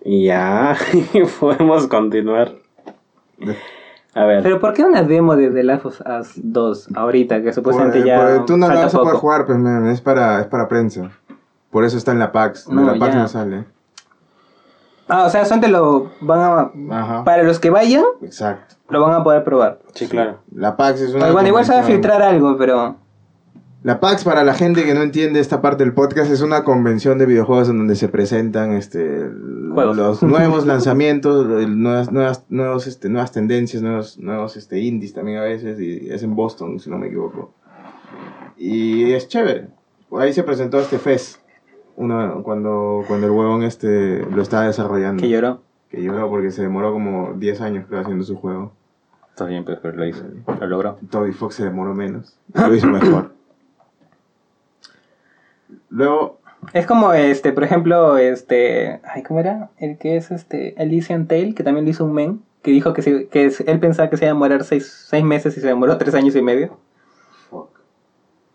Ya, 0.06 0.76
podemos 1.40 1.88
continuar. 1.88 2.54
A 4.16 4.26
ver. 4.26 4.44
Pero 4.44 4.60
¿por 4.60 4.74
qué 4.74 4.84
una 4.84 5.04
demo 5.04 5.36
de 5.36 5.50
The 5.52 5.64
Last 5.64 5.86
of 5.86 6.02
Us 6.02 6.32
2 6.36 6.90
ahorita? 6.96 7.42
Que 7.42 7.54
supuestamente 7.54 8.00
Por- 8.00 8.08
ya. 8.08 8.18
por- 8.38 8.46
tú 8.46 8.58
no 8.58 8.68
la 8.68 8.74
falta 8.74 8.86
vas 8.86 8.96
a 8.96 9.00
poder 9.00 9.16
jugar, 9.16 9.46
pues, 9.46 9.58
man, 9.58 9.88
es 9.88 10.02
para, 10.02 10.42
es 10.42 10.48
para 10.48 10.68
prensa. 10.68 11.12
Por 11.70 11.84
eso 11.86 11.98
está 11.98 12.12
en 12.12 12.20
la 12.20 12.32
PAX. 12.32 12.68
De 12.68 12.74
No, 12.74 12.82
la 12.94 12.98
PAX 12.98 13.14
ya. 13.14 13.22
no 13.22 13.28
sale. 13.28 13.66
Ah, 15.10 15.26
o 15.26 15.30
sea, 15.30 15.44
solamente 15.46 15.68
lo 15.70 16.12
van 16.22 16.40
a. 16.90 16.96
Ajá. 17.02 17.24
Para 17.24 17.44
los 17.44 17.60
que 17.60 17.70
vayan, 17.70 18.06
Exacto. 18.22 18.76
lo 18.90 19.02
van 19.02 19.14
a 19.20 19.24
poder 19.24 19.44
probar. 19.44 19.80
Sí, 19.96 20.08
claro. 20.08 20.40
La 20.56 20.78
PAX 20.78 21.02
es 21.02 21.10
una. 21.12 21.20
Pues 21.22 21.34
bueno, 21.34 21.48
igual 21.50 21.66
se 21.66 21.72
va 21.74 21.80
a 21.80 21.82
convención- 21.82 22.02
filtrar 22.12 22.22
algo, 22.22 22.58
pero. 22.58 22.96
La 23.82 24.02
PAX, 24.02 24.26
para 24.26 24.44
la 24.44 24.54
gente 24.54 24.84
que 24.84 24.94
no 24.94 25.02
entiende 25.02 25.40
esta 25.40 25.62
parte 25.62 25.86
del 25.86 25.94
podcast, 25.94 26.30
es 26.30 26.42
una 26.42 26.66
convención 26.66 27.18
de 27.18 27.26
videojuegos 27.26 27.70
en 27.70 27.78
donde 27.78 27.96
se 27.96 28.10
presentan 28.10 28.74
este, 28.74 29.26
Juegos. 29.74 29.96
los 29.96 30.22
nuevos 30.24 30.66
lanzamientos, 30.66 31.46
el- 31.62 31.82
nuevas, 31.82 32.12
nuevas, 32.12 32.44
nuevos, 32.50 32.88
este, 32.88 33.08
nuevas 33.08 33.32
tendencias, 33.32 33.82
nuevos, 33.82 34.18
nuevos 34.20 34.58
este, 34.58 34.80
indies 34.80 35.14
también 35.14 35.38
a 35.38 35.44
veces, 35.44 35.80
y 35.80 36.10
es 36.12 36.24
en 36.24 36.36
Boston, 36.36 36.78
si 36.82 36.90
no 36.90 36.98
me 36.98 37.08
equivoco. 37.08 37.54
Y 38.58 39.14
es 39.14 39.28
chévere. 39.30 39.70
Por 40.10 40.22
ahí 40.22 40.34
se 40.34 40.44
presentó 40.44 40.80
este 40.80 41.00
FES, 41.00 41.40
uno, 42.00 42.42
cuando, 42.44 43.04
cuando 43.08 43.28
el 43.28 43.32
huevón 43.34 43.62
este, 43.64 44.26
lo 44.26 44.42
estaba 44.42 44.66
desarrollando. 44.66 45.22
Que 45.22 45.30
lloró. 45.30 45.62
Que 45.90 46.02
lloró 46.02 46.30
porque 46.30 46.50
se 46.52 46.62
demoró 46.64 46.92
como 46.94 47.34
10 47.34 47.62
años 47.62 47.86
creo, 47.88 48.02
haciendo 48.02 48.24
su 48.24 48.36
juego. 48.38 48.72
Está 49.30 49.46
bien, 49.46 49.64
pero 49.66 49.80
lo 49.94 50.06
hizo. 50.06 50.24
Lo 50.60 50.68
logró. 50.68 50.98
Toby 51.10 51.32
Fox 51.32 51.56
se 51.56 51.64
demoró 51.66 51.94
menos. 51.94 52.38
Lo 52.54 52.74
hizo 52.76 52.88
mejor. 52.88 53.32
Luego, 55.90 56.40
Es 56.74 56.86
como 56.86 57.14
este, 57.14 57.52
por 57.54 57.64
ejemplo, 57.64 58.18
este. 58.18 59.00
Ay, 59.04 59.24
¿cómo 59.24 59.40
era? 59.40 59.70
El 59.78 59.98
que 59.98 60.18
es 60.18 60.32
este. 60.32 60.82
Elysian 60.82 61.28
Tale, 61.28 61.54
que 61.54 61.64
también 61.64 61.86
lo 61.86 61.92
hizo 61.92 62.06
un 62.06 62.14
men. 62.14 62.42
Que 62.62 62.72
dijo 62.72 62.94
que, 62.94 63.02
se- 63.02 63.28
que 63.28 63.46
él 63.66 63.80
pensaba 63.80 64.10
que 64.10 64.18
se 64.18 64.26
iba 64.26 64.32
a 64.32 64.34
demorar 64.34 64.64
seis, 64.66 65.06
seis 65.08 65.24
meses 65.24 65.58
y 65.58 65.62
se 65.62 65.68
demoró 65.68 65.98
tres 65.98 66.14
años 66.16 66.36
y 66.36 66.42
medio. 66.42 66.78
fuck. 67.50 67.70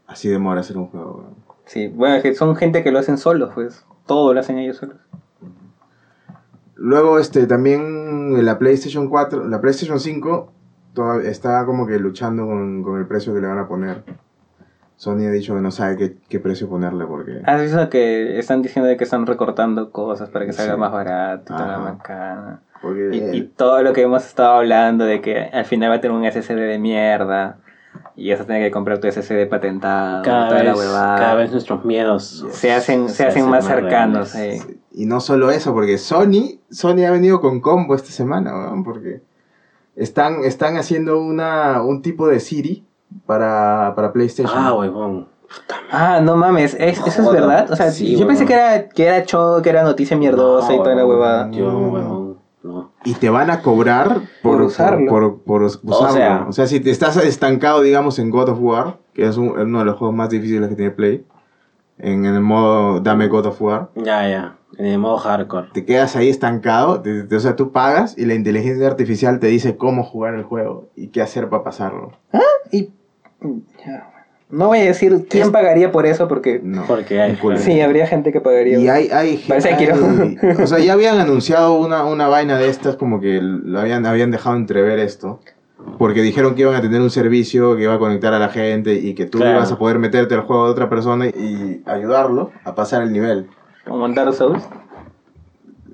Así 0.06 0.28
demora 0.28 0.60
hacer 0.60 0.76
un 0.76 0.86
juego. 0.88 1.30
Sí, 1.66 1.88
bueno, 1.88 2.16
es 2.16 2.22
que 2.22 2.34
son 2.34 2.56
gente 2.56 2.82
que 2.82 2.90
lo 2.90 2.98
hacen 2.98 3.18
solos, 3.18 3.50
pues. 3.54 3.84
Todo 4.06 4.34
lo 4.34 4.40
hacen 4.40 4.58
ellos 4.58 4.76
solos. 4.76 4.96
Luego, 6.76 7.18
este, 7.18 7.46
también 7.46 8.44
la 8.44 8.58
PlayStation 8.58 9.08
4, 9.08 9.48
la 9.48 9.60
PlayStation 9.60 10.00
5 10.00 10.52
todavía 10.92 11.30
está 11.30 11.64
como 11.66 11.86
que 11.86 11.98
luchando 11.98 12.46
con, 12.46 12.82
con 12.82 12.98
el 12.98 13.06
precio 13.06 13.32
que 13.34 13.40
le 13.40 13.46
van 13.46 13.58
a 13.58 13.68
poner. 13.68 14.02
Sony 14.96 15.26
ha 15.26 15.30
dicho 15.30 15.54
que 15.54 15.60
no 15.60 15.70
sabe 15.70 15.96
qué, 15.96 16.16
qué 16.28 16.38
precio 16.40 16.68
ponerle 16.68 17.04
porque... 17.06 17.42
¿Has 17.44 17.60
visto 17.62 17.88
que 17.90 18.38
están 18.38 18.62
diciendo 18.62 18.88
de 18.88 18.96
que 18.96 19.04
están 19.04 19.26
recortando 19.26 19.90
cosas 19.90 20.30
para 20.30 20.46
que 20.46 20.52
salga 20.52 20.74
Sí. 20.74 20.80
más 20.80 20.92
barato 20.92 21.52
y 21.52 21.56
toda 21.56 21.78
macana? 21.78 22.60
Y, 23.12 23.36
y 23.38 23.42
todo 23.56 23.82
lo 23.82 23.92
que 23.92 24.02
hemos 24.02 24.24
estado 24.24 24.54
hablando 24.58 25.04
de 25.04 25.20
que 25.20 25.38
al 25.52 25.64
final 25.64 25.90
va 25.90 25.96
a 25.96 26.00
tener 26.00 26.16
un 26.16 26.24
SSD 26.30 26.54
de 26.54 26.78
mierda 26.78 27.58
y 28.16 28.30
vas 28.30 28.40
a 28.40 28.44
tener 28.44 28.62
que 28.62 28.70
comprar 28.70 28.98
tu 28.98 29.06
SSD 29.10 29.46
patentado, 29.48 30.22
Cada 30.22 30.48
toda 30.48 30.62
la 30.62 30.70
vez, 30.70 30.78
huevada. 30.80 31.16
cada 31.16 31.34
vez 31.34 31.50
nuestros 31.52 31.84
miedos 31.84 32.44
se 32.50 32.72
hacen, 32.72 33.08
se 33.08 33.26
hacen 33.26 33.48
más 33.48 33.64
cercanos. 33.66 34.34
eh. 34.34 34.60
Y 34.92 35.06
no 35.06 35.20
solo 35.20 35.50
eso, 35.50 35.72
porque 35.74 35.98
Sony, 35.98 36.58
Sony 36.70 37.04
ha 37.06 37.10
venido 37.10 37.40
con 37.40 37.60
combo 37.60 37.94
esta 37.94 38.10
semana, 38.10 38.52
weón, 38.54 38.84
porque 38.84 39.22
están, 39.96 40.44
están 40.44 40.76
haciendo 40.76 41.18
una, 41.20 41.82
un 41.82 42.02
tipo 42.02 42.28
de 42.28 42.40
Siri 42.40 42.84
para, 43.26 43.92
para 43.96 44.12
PlayStation. 44.12 44.56
Ah, 44.56 44.72
huevón. 44.74 45.28
Ah, 45.90 46.20
no 46.22 46.36
mames, 46.36 46.74
¿es- 46.80 46.98
¿eso 47.06 47.22
es 47.22 47.30
verdad? 47.32 47.70
O 47.70 47.76
sea, 47.76 47.90
Sí, 47.90 48.06
yo 48.12 48.18
huevón. 48.20 48.28
pensé 48.28 48.46
que 48.46 48.54
era, 48.54 48.88
que 48.88 49.04
era 49.06 49.24
show, 49.24 49.62
que 49.62 49.70
era 49.70 49.82
noticia 49.84 50.16
mierdosa 50.16 50.72
y 50.72 50.76
No, 50.78 50.82
toda 50.82 50.94
la 50.96 51.06
huevada. 51.06 51.50
Yo, 51.50 51.70
No. 51.70 51.78
huevón, 51.78 52.04
no. 52.08 52.23
Y 53.04 53.14
te 53.14 53.28
van 53.30 53.50
a 53.50 53.60
cobrar 53.60 54.22
por, 54.42 54.56
Por 54.58 54.62
usarlo. 54.62 55.08
Por, 55.10 55.42
por 55.42 55.62
us- 55.62 55.80
usarlo. 55.82 56.12
sea- 56.14 56.46
o 56.48 56.52
sea, 56.52 56.66
si 56.66 56.80
te 56.80 56.90
estás 56.90 57.16
estancado, 57.18 57.82
digamos, 57.82 58.18
en 58.18 58.30
God 58.30 58.48
of 58.50 58.58
War, 58.60 58.98
que 59.12 59.26
es 59.26 59.36
un- 59.36 59.50
uno 59.58 59.78
de 59.80 59.84
los 59.84 59.96
juegos 59.96 60.16
más 60.16 60.30
difíciles 60.30 60.68
que 60.68 60.74
tiene 60.76 60.90
Play, 60.90 61.24
en, 61.98 62.24
el 62.24 62.40
modo 62.40 63.00
Dame 63.00 63.28
God 63.28 63.46
of 63.46 63.60
War, 63.62 63.90
Ya, 63.94 64.28
ya. 64.28 64.56
En 64.78 64.86
el 64.86 64.98
modo 64.98 65.18
hardcore. 65.18 65.68
te 65.72 65.84
quedas 65.84 66.16
ahí 66.16 66.28
estancado, 66.28 67.00
te- 67.00 67.22
te- 67.24 67.36
o 67.36 67.40
sea, 67.40 67.54
tú 67.54 67.70
pagas 67.70 68.18
y 68.18 68.24
la 68.24 68.34
inteligencia 68.34 68.86
artificial 68.88 69.38
te 69.38 69.46
dice 69.46 69.76
cómo 69.76 70.02
jugar 70.02 70.34
el 70.34 70.42
juego 70.42 70.88
y 70.96 71.08
qué 71.08 71.22
hacer 71.22 71.48
para 71.48 71.62
pasarlo. 71.62 72.10
Y 72.72 72.88
ya, 73.86 74.10
no 74.54 74.68
voy 74.68 74.78
a 74.78 74.84
decir 74.84 75.26
quién 75.28 75.52
pagaría 75.52 75.90
por 75.92 76.06
eso 76.06 76.28
porque 76.28 76.60
No. 76.62 76.84
Porque 76.86 77.20
hay. 77.20 77.38
Sí, 77.58 77.80
habría 77.80 78.06
gente 78.06 78.32
que 78.32 78.40
pagaría. 78.40 78.78
Y 78.78 78.88
hay, 78.88 79.08
hay, 79.08 79.44
Parece 79.48 79.68
hay- 79.68 79.74
Akira. 79.74 79.96
o 80.62 80.66
sea, 80.66 80.78
ya 80.78 80.92
habían 80.94 81.18
anunciado 81.18 81.74
una, 81.74 82.04
una 82.04 82.28
vaina 82.28 82.56
de 82.58 82.68
estas, 82.68 82.96
como 82.96 83.20
que 83.20 83.40
lo 83.42 83.80
habían, 83.80 84.06
habían 84.06 84.30
dejado 84.30 84.56
entrever 84.56 84.98
esto. 84.98 85.40
Porque 85.98 86.22
dijeron 86.22 86.54
que 86.54 86.62
iban 86.62 86.74
a 86.76 86.80
tener 86.80 87.00
un 87.02 87.10
servicio 87.10 87.76
que 87.76 87.82
iba 87.82 87.94
a 87.94 87.98
conectar 87.98 88.32
a 88.32 88.38
la 88.38 88.48
gente 88.48 88.94
y 88.94 89.14
que 89.14 89.26
tú 89.26 89.38
Claro. 89.38 89.56
ibas 89.58 89.70
a 89.70 89.76
poder 89.78 89.98
meterte 89.98 90.34
al 90.34 90.40
juego 90.42 90.64
de 90.66 90.70
otra 90.72 90.88
persona 90.88 91.26
y 91.26 91.82
ayudarlo 91.84 92.52
a 92.64 92.74
pasar 92.74 93.02
el 93.02 93.12
nivel. 93.12 93.48
Como 93.86 94.06
en 94.06 94.14
Dark 94.14 94.32
Souls. 94.32 94.62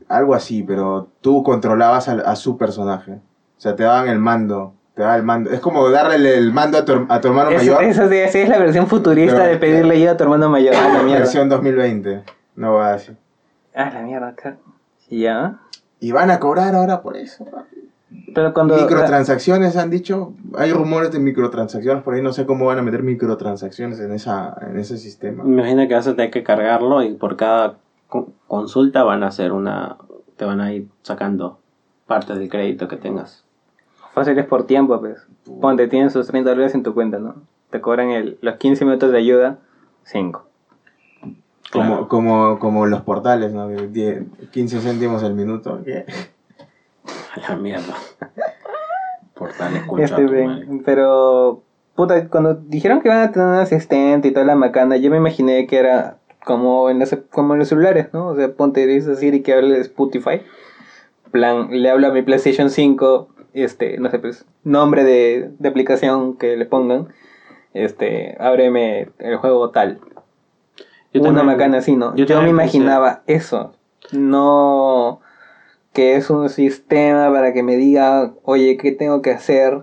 Algo 0.08 0.34
así, 0.34 0.62
pero 0.62 1.08
tú 1.20 1.42
controlabas 1.42 2.08
al- 2.08 2.24
a, 2.26 2.36
su 2.36 2.56
personaje. 2.56 3.12
O 3.12 3.60
sea, 3.60 3.76
te 3.76 3.82
daban 3.84 4.08
el 4.08 4.18
mando. 4.18 4.74
Te 5.00 5.14
el 5.16 5.22
mando. 5.22 5.50
Es 5.50 5.60
como 5.60 5.88
darle 5.90 6.36
el 6.36 6.52
mando 6.52 6.76
a 6.78 6.84
tu, 6.84 7.06
a 7.08 7.20
tu 7.20 7.28
hermano 7.28 7.50
Es- 7.50 7.56
mayor. 7.58 7.82
Esa 7.84 8.08
sí, 8.08 8.16
esa 8.16 8.38
es 8.38 8.48
la 8.48 8.58
versión 8.58 8.86
futurista 8.86 9.36
Pero- 9.36 9.48
de 9.48 9.56
pedirle 9.56 9.94
ayuda 9.94 10.10
a 10.12 10.16
tu 10.18 10.24
hermano 10.24 10.50
mayor. 10.50 10.74
Ah, 10.76 10.88
la 10.92 11.02
mierda. 11.02 11.20
versión 11.20 11.48
2020. 11.48 12.22
No 12.56 12.74
va 12.74 12.92
así. 12.94 13.12
Ah, 13.74 13.90
la 13.94 14.02
mierda. 14.02 14.34
ca- 14.34 14.56
Ya. 15.08 15.58
Y 16.00 16.12
van 16.12 16.30
a 16.30 16.38
cobrar 16.38 16.74
ahora 16.74 17.00
por 17.00 17.16
eso. 17.16 17.46
Pero 18.34 18.52
cuando. 18.52 18.76
Microtransacciones 18.76 19.76
han 19.76 19.88
dicho, 19.90 20.34
hay 20.56 20.72
rumores 20.72 21.10
de 21.12 21.18
microtransacciones 21.18 22.02
por 22.02 22.14
ahí, 22.14 22.22
no 22.22 22.32
sé 22.32 22.44
cómo 22.44 22.66
van 22.66 22.78
a 22.78 22.82
meter 22.82 23.02
microtransacciones 23.02 24.00
en 24.00 24.12
esa 24.12 24.54
en 24.60 24.78
ese 24.78 24.98
sistema. 24.98 25.44
Me 25.44 25.52
imagino 25.62 25.88
que 25.88 25.94
vas 25.94 26.06
a 26.06 26.14
tener 26.14 26.30
que 26.30 26.42
cargarlo 26.42 27.02
y 27.02 27.14
por 27.14 27.36
cada 27.36 27.76
co- 28.08 28.28
consulta 28.46 29.02
van 29.04 29.22
a 29.22 29.28
hacer 29.28 29.52
una. 29.52 29.96
Te 30.36 30.44
van 30.44 30.60
a 30.60 30.72
ir 30.72 30.88
sacando 31.02 31.58
parte 32.06 32.34
del 32.34 32.48
crédito 32.48 32.86
que 32.88 32.96
tengas. 32.96 33.44
Fácil 34.14 34.38
es 34.38 34.46
por 34.46 34.66
tiempo, 34.66 34.98
pues. 35.00 35.18
Ponte, 35.60 35.86
tienes 35.88 36.12
sus 36.12 36.26
30 36.26 36.50
dólares 36.50 36.74
en 36.74 36.82
tu 36.82 36.94
cuenta, 36.94 37.18
¿no? 37.18 37.36
Te 37.70 37.80
cobran 37.80 38.10
el, 38.10 38.38
los 38.42 38.56
15 38.56 38.84
minutos 38.84 39.12
de 39.12 39.18
ayuda, 39.18 39.58
5. 40.04 40.44
Como, 41.72 41.84
Claro. 41.86 42.08
como, 42.08 42.58
como 42.58 42.86
los 42.86 43.02
portales, 43.02 43.52
¿no? 43.52 43.68
De 43.68 43.86
10, 43.86 44.24
15 44.50 44.80
céntimos 44.80 45.22
el 45.22 45.34
minuto. 45.34 45.80
¿qué? 45.84 46.04
A 47.36 47.50
la 47.52 47.56
mierda. 47.56 47.94
Portales 49.34 49.82
Este, 49.98 50.22
madre. 50.22 50.66
pero, 50.84 51.62
puta, 51.94 52.28
cuando 52.28 52.54
dijeron 52.54 53.00
que 53.00 53.08
iban 53.08 53.20
a 53.22 53.30
tener 53.32 53.48
un 53.48 53.54
asistente 53.54 54.28
y 54.28 54.32
toda 54.32 54.44
la 54.44 54.56
macana, 54.56 54.96
yo 54.96 55.10
me 55.10 55.16
imaginé 55.16 55.66
que 55.66 55.78
era 55.78 56.16
como 56.44 56.90
en 56.90 56.98
los, 56.98 57.16
como 57.30 57.52
en 57.54 57.60
los 57.60 57.68
celulares, 57.68 58.08
¿no? 58.12 58.28
O 58.28 58.36
sea, 58.36 58.52
ponte, 58.52 58.86
dices 58.86 59.18
Siri 59.20 59.42
que 59.42 59.54
hable 59.54 59.74
de 59.76 59.80
Spotify. 59.82 60.42
Plan, 61.30 61.68
le 61.70 61.88
hablo 61.88 62.08
a 62.08 62.10
mi 62.10 62.22
PlayStation 62.22 62.70
5, 62.70 63.28
este, 63.54 63.98
no 63.98 64.10
sé, 64.10 64.18
pues, 64.18 64.44
nombre 64.64 65.04
de, 65.04 65.50
de 65.58 65.68
aplicación 65.68 66.36
que 66.36 66.56
le 66.56 66.66
pongan. 66.66 67.08
Este, 67.74 68.36
ábreme 68.40 69.08
el 69.18 69.36
juego 69.36 69.70
tal. 69.70 70.00
Yo 71.12 71.22
una 71.22 71.42
macana 71.42 71.78
así, 71.78 71.96
¿no? 71.96 72.14
yo 72.16 72.24
Yo, 72.24 72.36
me 72.36 72.42
pensé- 72.48 72.50
imaginaba 72.50 73.22
eso. 73.26 73.72
No 74.12 75.20
que 75.92 76.14
es 76.14 76.30
un 76.30 76.48
sistema 76.48 77.32
para 77.32 77.52
que 77.52 77.64
me 77.64 77.76
diga, 77.76 78.32
oye, 78.44 78.76
¿qué 78.76 78.92
tengo 78.92 79.22
que 79.22 79.32
hacer? 79.32 79.80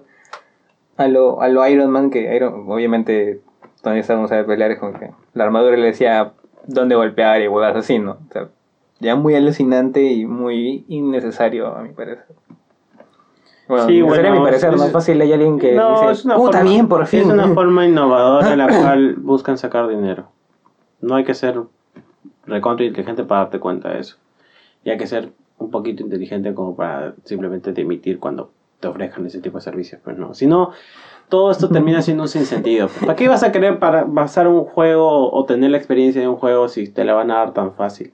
A 0.96 1.08
lo, 1.10 1.42
a 1.42 1.50
lo 1.50 1.68
Iron 1.68 1.92
Man, 1.92 2.10
que 2.10 2.34
Iron, 2.34 2.66
obviamente 2.72 3.42
Tony 3.84 4.00
Stark 4.00 4.22
no 4.22 4.28
sabe 4.30 4.46
pelear, 4.46 4.72
es 4.72 4.80
como 4.80 4.98
que 4.98 5.12
la 5.34 5.44
armadura 5.44 5.76
le 5.76 5.86
decía 5.88 6.32
dónde 6.66 6.96
golpear 6.96 7.42
y 7.42 7.48
huevas 7.50 7.76
así, 7.76 8.00
¿no? 8.00 8.12
O 8.30 8.34
sea, 8.34 8.48
ya 9.00 9.16
muy 9.16 9.36
alucinante 9.36 10.02
y 10.02 10.26
muy 10.26 10.86
innecesario, 10.88 11.68
a 11.76 11.82
mi 11.84 11.90
parecer. 11.90 12.26
Bueno, 13.68 13.86
Sí, 13.88 14.02
bueno, 14.02 14.32
mi 14.32 14.40
parecer, 14.40 14.74
es- 14.74 14.82
es 14.82 14.92
fácil, 14.92 15.20
hay 15.22 15.34
alguien 15.34 15.60
que 15.60 15.74
No, 15.76 15.92
dice, 16.02 16.12
es 16.12 16.26
una 16.26 16.36
puta 16.38 16.60
forma- 16.60 16.70
bien, 16.72 16.88
por 16.88 17.06
fin. 17.06 17.20
Es 17.22 17.26
una 17.28 17.48
forma 17.54 17.86
innovadora 17.86 18.52
en 18.54 18.58
la 18.60 18.68
cual 18.96 19.16
buscan 19.16 19.58
sacar 19.58 19.88
dinero. 19.88 20.28
No 21.02 21.16
hay 21.16 21.24
que 21.26 21.34
ser 21.34 21.62
recontra 22.46 22.86
inteligente 22.86 23.24
para 23.24 23.42
darte 23.42 23.60
cuenta 23.60 23.90
de 23.90 24.00
eso. 24.00 24.18
Y 24.84 24.90
hay 24.90 24.98
que 24.98 25.08
ser 25.08 25.32
un 25.58 25.70
poquito 25.70 26.02
inteligente 26.04 26.54
como 26.54 26.76
para 26.76 27.14
simplemente 27.26 27.74
dimitir 27.74 28.20
cuando 28.20 28.52
te 28.80 28.88
ofrezcan 28.88 29.26
ese 29.26 29.42
tipo 29.42 29.58
de 29.58 29.62
servicios. 29.64 30.00
Pues 30.04 30.18
no. 30.18 30.34
Si 30.34 30.48
no, 30.48 30.72
todo 31.30 31.52
esto 31.52 31.68
termina 31.68 32.02
siendo 32.02 32.24
un 32.24 32.30
sinsentido. 32.30 32.88
¿Para 33.02 33.16
qué 33.16 33.28
vas 33.28 33.44
a 33.44 33.52
querer 33.52 33.80
para 33.80 34.06
basar 34.06 34.48
un 34.48 34.64
juego 34.64 35.32
o 35.34 35.46
tener 35.46 35.72
la 35.72 35.78
experiencia 35.78 36.22
de 36.22 36.28
un 36.30 36.38
juego 36.38 36.70
si 36.70 36.88
te 36.88 37.04
la 37.04 37.14
van 37.16 37.32
a 37.32 37.36
dar 37.40 37.54
tan 37.54 37.74
fácil? 37.74 38.14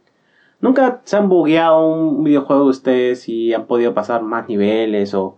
¿Nunca 0.61 1.01
se 1.03 1.17
han 1.17 1.27
bugueado 1.29 1.85
un 1.85 2.23
videojuego 2.23 2.63
ustedes 2.65 3.27
y 3.29 3.53
han 3.53 3.65
podido 3.65 3.93
pasar 3.93 4.23
más 4.23 4.47
niveles 4.47 5.13
o 5.13 5.35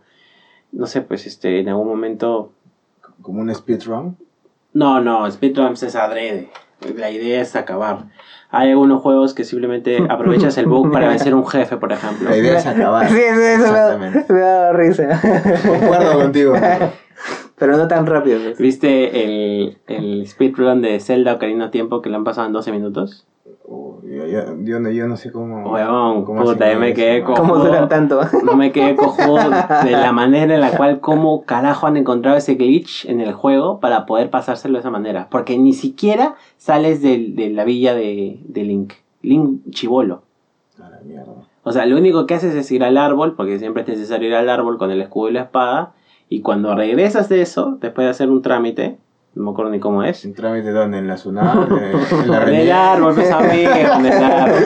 no 0.75 0.85
sé, 0.85 1.01
pues 1.01 1.25
este 1.25 1.59
en 1.59 1.69
algún 1.69 1.87
momento 1.87 2.51
Como 3.21 3.41
un 3.41 3.53
speedrun. 3.53 4.17
no, 4.73 5.01
no, 5.01 5.29
speedruns 5.31 5.81
es 5.83 5.95
adrede. 5.95 6.49
La 6.95 7.09
idea 7.09 7.41
es 7.41 7.55
acabar. 7.55 8.05
Hay 8.51 8.69
algunos 8.69 9.01
juegos 9.01 9.33
que 9.33 9.43
simplemente 9.43 9.97
aprovechas 10.09 10.57
el 10.57 10.67
bug 10.67 10.91
para 10.91 11.07
vencer 11.07 11.33
un 11.33 11.47
jefe, 11.47 11.77
por 11.77 11.91
ejemplo. 11.91 12.29
La 12.29 12.37
idea 12.37 12.57
es 12.59 12.65
acabar. 12.65 13.07
Sí, 13.09 13.15
sí, 13.15 13.19
eso 13.21 13.31
me 13.31 13.71
da, 13.71 13.93
Exactamente. 13.95 14.33
me 14.33 14.39
da 14.39 14.73
risa. 14.73 15.21
Concuerdo 15.67 16.13
contigo. 16.21 16.53
Pero 17.57 17.77
no 17.77 17.87
tan 17.87 18.05
rápido. 18.05 18.39
¿Viste 18.59 19.23
el, 19.23 19.77
el 19.87 20.27
speedrun 20.27 20.81
de 20.81 20.99
Zelda 20.99 21.33
Ocarina 21.35 21.65
of 21.65 21.71
Tiempo 21.71 22.01
que 22.01 22.09
lo 22.09 22.17
han 22.17 22.25
pasado 22.25 22.47
en 22.47 22.53
12 22.53 22.71
minutos? 22.73 23.25
Yo, 24.07 24.25
yo- 24.27 24.55
yo 24.61 24.79
no, 24.79 24.91
yo 24.91 25.07
no 25.07 25.17
sé 25.17 25.31
cómo. 25.31 25.71
Huevón, 25.71 26.25
cómo 26.25 26.43
puta, 26.43 26.71
yo 26.71 26.79
me 26.79 26.93
quedé 26.93 27.23
con- 27.23 27.35
¿Cómo 27.35 27.57
duran 27.57 27.89
tanto? 27.89 28.21
No 28.43 28.55
me 28.55 28.71
quedé 28.71 28.95
cojudo 28.95 29.37
de 29.83 29.91
la 29.91 30.11
manera 30.11 30.53
en 30.53 30.61
la 30.61 30.71
cual, 30.77 30.99
cómo 30.99 31.43
carajo 31.43 31.87
han 31.87 31.97
encontrado 31.97 32.37
ese 32.37 32.55
glitch 32.55 33.05
en 33.05 33.19
el 33.19 33.33
juego 33.33 33.79
para 33.79 34.05
poder 34.05 34.29
pasárselo 34.29 34.73
de 34.75 34.81
esa 34.81 34.91
manera. 34.91 35.27
Porque 35.31 35.57
ni 35.57 35.73
siquiera 35.73 36.35
sales 36.57 37.01
de, 37.01 37.49
la 37.51 37.63
villa 37.63 37.95
de, 37.95 38.39
de 38.47 38.63
Link. 38.63 38.93
Link 39.23 39.61
chivolo. 39.71 40.21
A 40.79 40.89
la 40.89 40.99
mierda. 41.03 41.33
O 41.63 41.71
sea, 41.71 41.87
lo 41.87 41.97
único 41.97 42.27
que 42.27 42.35
haces 42.35 42.53
es 42.53 42.71
ir 42.71 42.83
al 42.83 42.97
árbol, 42.97 43.33
porque 43.35 43.57
siempre 43.57 43.81
es 43.81 43.87
necesario 43.89 44.27
ir 44.29 44.35
al 44.35 44.49
árbol 44.49 44.77
con 44.77 44.91
el 44.91 45.01
escudo 45.01 45.29
y 45.29 45.33
la 45.33 45.41
espada. 45.41 45.93
Y 46.29 46.41
cuando 46.41 46.75
regresas 46.75 47.27
de 47.27 47.41
eso, 47.41 47.77
después 47.81 48.05
de 48.05 48.11
hacer 48.11 48.29
un 48.29 48.43
trámite, 48.43 48.97
no 49.35 49.43
me 49.43 49.51
acuerdo 49.51 49.71
ni 49.71 49.79
cómo 49.79 50.03
es. 50.03 50.23
¿Un 50.25 50.33
trámite 50.33 50.71
dónde? 50.71 50.97
¿En 50.97 51.07
la 51.07 51.17
SUNAT? 51.17 51.69
¿En 51.71 52.31
la 52.31 52.43
En 52.47 52.53
el 52.55 52.71
árbol, 52.71 53.13
pues 53.15 53.29
amigo, 53.31 53.69
en 53.71 54.05
el 54.05 54.23
árbol. 54.23 54.63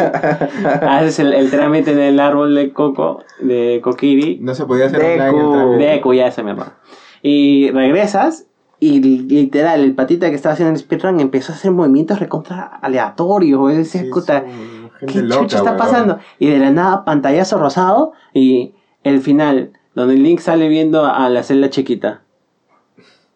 Haces 0.88 1.20
el, 1.20 1.34
el 1.34 1.49
trámite 1.49 1.91
en 1.91 1.99
el 1.99 2.20
árbol 2.20 2.53
de 2.55 2.72
coco, 2.72 3.24
de 3.41 3.82
Kokiri. 3.84 4.39
No 4.41 4.53
se 4.53 4.65
podía 4.65 4.86
hacer 4.86 4.99
Deku. 4.99 5.13
online 5.38 5.39
el 5.45 5.51
trámite. 5.51 5.84
De 5.86 6.01
cuya 6.01 6.28
esa 6.28 6.43
mierda. 6.43 6.74
Y 7.22 7.72
regresas 7.72 8.45
y 8.80 9.01
li- 9.01 9.28
literal, 9.28 9.82
el 9.82 9.93
patita 9.95 10.30
que 10.30 10.36
estaba 10.36 10.53
haciendo 10.53 10.72
el 10.74 10.80
speedrun 10.80 11.20
empezó 11.20 11.51
a 11.51 11.55
hacer 11.55 11.72
movimientos 11.72 12.20
recontra 12.20 12.63
aleatorios. 12.82 13.76
Decía, 13.76 14.03
Sí, 14.03 14.09
"Puta, 14.09 14.41
son 14.41 14.91
gente 14.99 15.13
¿qué 15.13 15.22
loca, 15.24 15.41
chucha 15.41 15.57
está 15.57 15.72
weón. 15.72 15.78
pasando? 15.78 16.20
Y 16.38 16.47
de 16.49 16.59
la 16.59 16.72
nada, 16.72 17.03
pantallazo 17.05 17.57
rosado 17.57 18.13
y 18.34 18.74
el 19.03 19.20
final, 19.22 19.72
donde 19.95 20.15
Link 20.15 20.39
sale 20.39 20.67
viendo 20.70 21.05
a 21.05 21.28
la 21.30 21.43
celda 21.43 21.70
chiquita. 21.70 22.22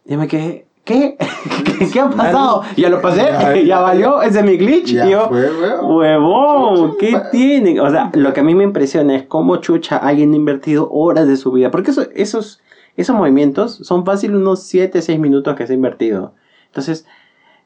Yo 0.05 0.17
me 0.17 0.27
quedé, 0.27 0.67
¿qué? 0.83 1.15
¿Qué, 1.79 1.87
qué 1.93 1.99
ha 1.99 2.09
pasado? 2.09 2.61
Ya 2.77 2.89
lo 2.89 3.01
pasé, 3.01 3.21
Ya, 3.23 3.55
ya 3.55 3.79
valió, 3.79 4.21
ese 4.21 4.39
es 4.39 4.45
mi 4.45 4.57
glitch. 4.57 4.93
Ya 4.93 5.07
y 5.07 5.11
yo, 5.11 5.27
fue, 5.29 5.49
huevón, 5.81 6.97
¿qué 6.99 7.19
tienen? 7.31 7.79
O 7.79 7.89
sea, 7.89 8.11
lo 8.13 8.33
que 8.33 8.41
a 8.41 8.43
mí 8.43 8.55
me 8.55 8.63
impresiona 8.63 9.15
es 9.15 9.23
cómo 9.23 9.57
chucha 9.57 9.97
alguien 9.97 10.33
ha 10.33 10.35
invertido 10.35 10.89
horas 10.91 11.27
de 11.27 11.37
su 11.37 11.51
vida. 11.51 11.71
Porque 11.71 11.91
eso- 11.91 12.07
esos, 12.13 12.61
esos 12.97 13.15
movimientos 13.15 13.75
son 13.83 14.05
fácil 14.05 14.35
unos 14.35 14.63
7, 14.63 15.01
6 15.01 15.19
minutos 15.19 15.55
que 15.55 15.65
se 15.67 15.73
ha 15.73 15.75
invertido. 15.75 16.33
Entonces, 16.67 17.05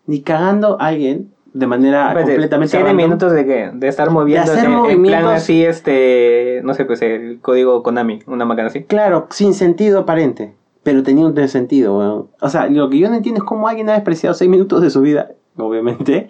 ni 0.06 0.22
cagando 0.22 0.78
a 0.82 0.88
alguien 0.88 1.32
de 1.54 1.66
manera 1.66 2.08
Espérate, 2.10 2.32
completamente 2.34 2.72
siete 2.72 2.86
random. 2.86 3.06
minutos 3.06 3.32
de 3.32 3.46
qué? 3.46 3.72
De 3.74 3.88
estar 3.88 4.12
moviendo 4.12 4.52
hacer 4.52 4.66
en 4.66 4.72
plan 4.72 4.78
movimientos. 4.84 5.32
así, 5.32 5.66
este, 5.66 6.62
no 6.64 6.74
sé, 6.76 6.86
pues 6.86 7.02
el 7.02 7.40
código 7.42 7.82
Konami, 7.84 8.20
una 8.28 8.46
máquina 8.46 8.68
así. 8.68 8.84
Claro, 8.84 9.28
sin 9.32 9.54
sentido 9.54 10.02
aparente. 10.02 10.54
Pero 10.88 11.04
tenía 11.04 11.26
un 11.26 11.48
sentido, 11.50 11.98
weón. 11.98 12.28
O 12.40 12.48
sea, 12.48 12.68
lo 12.68 12.90
que 12.90 12.98
yo 12.98 13.10
no 13.10 13.16
entiendo 13.18 13.40
es 13.42 13.44
cómo 13.44 13.68
alguien 13.68 13.90
ha 13.90 13.94
despreciado 13.96 14.34
6 14.34 14.50
minutos 14.50 14.82
de 14.82 14.90
su 14.90 15.02
vida, 15.02 15.32
obviamente, 15.58 16.30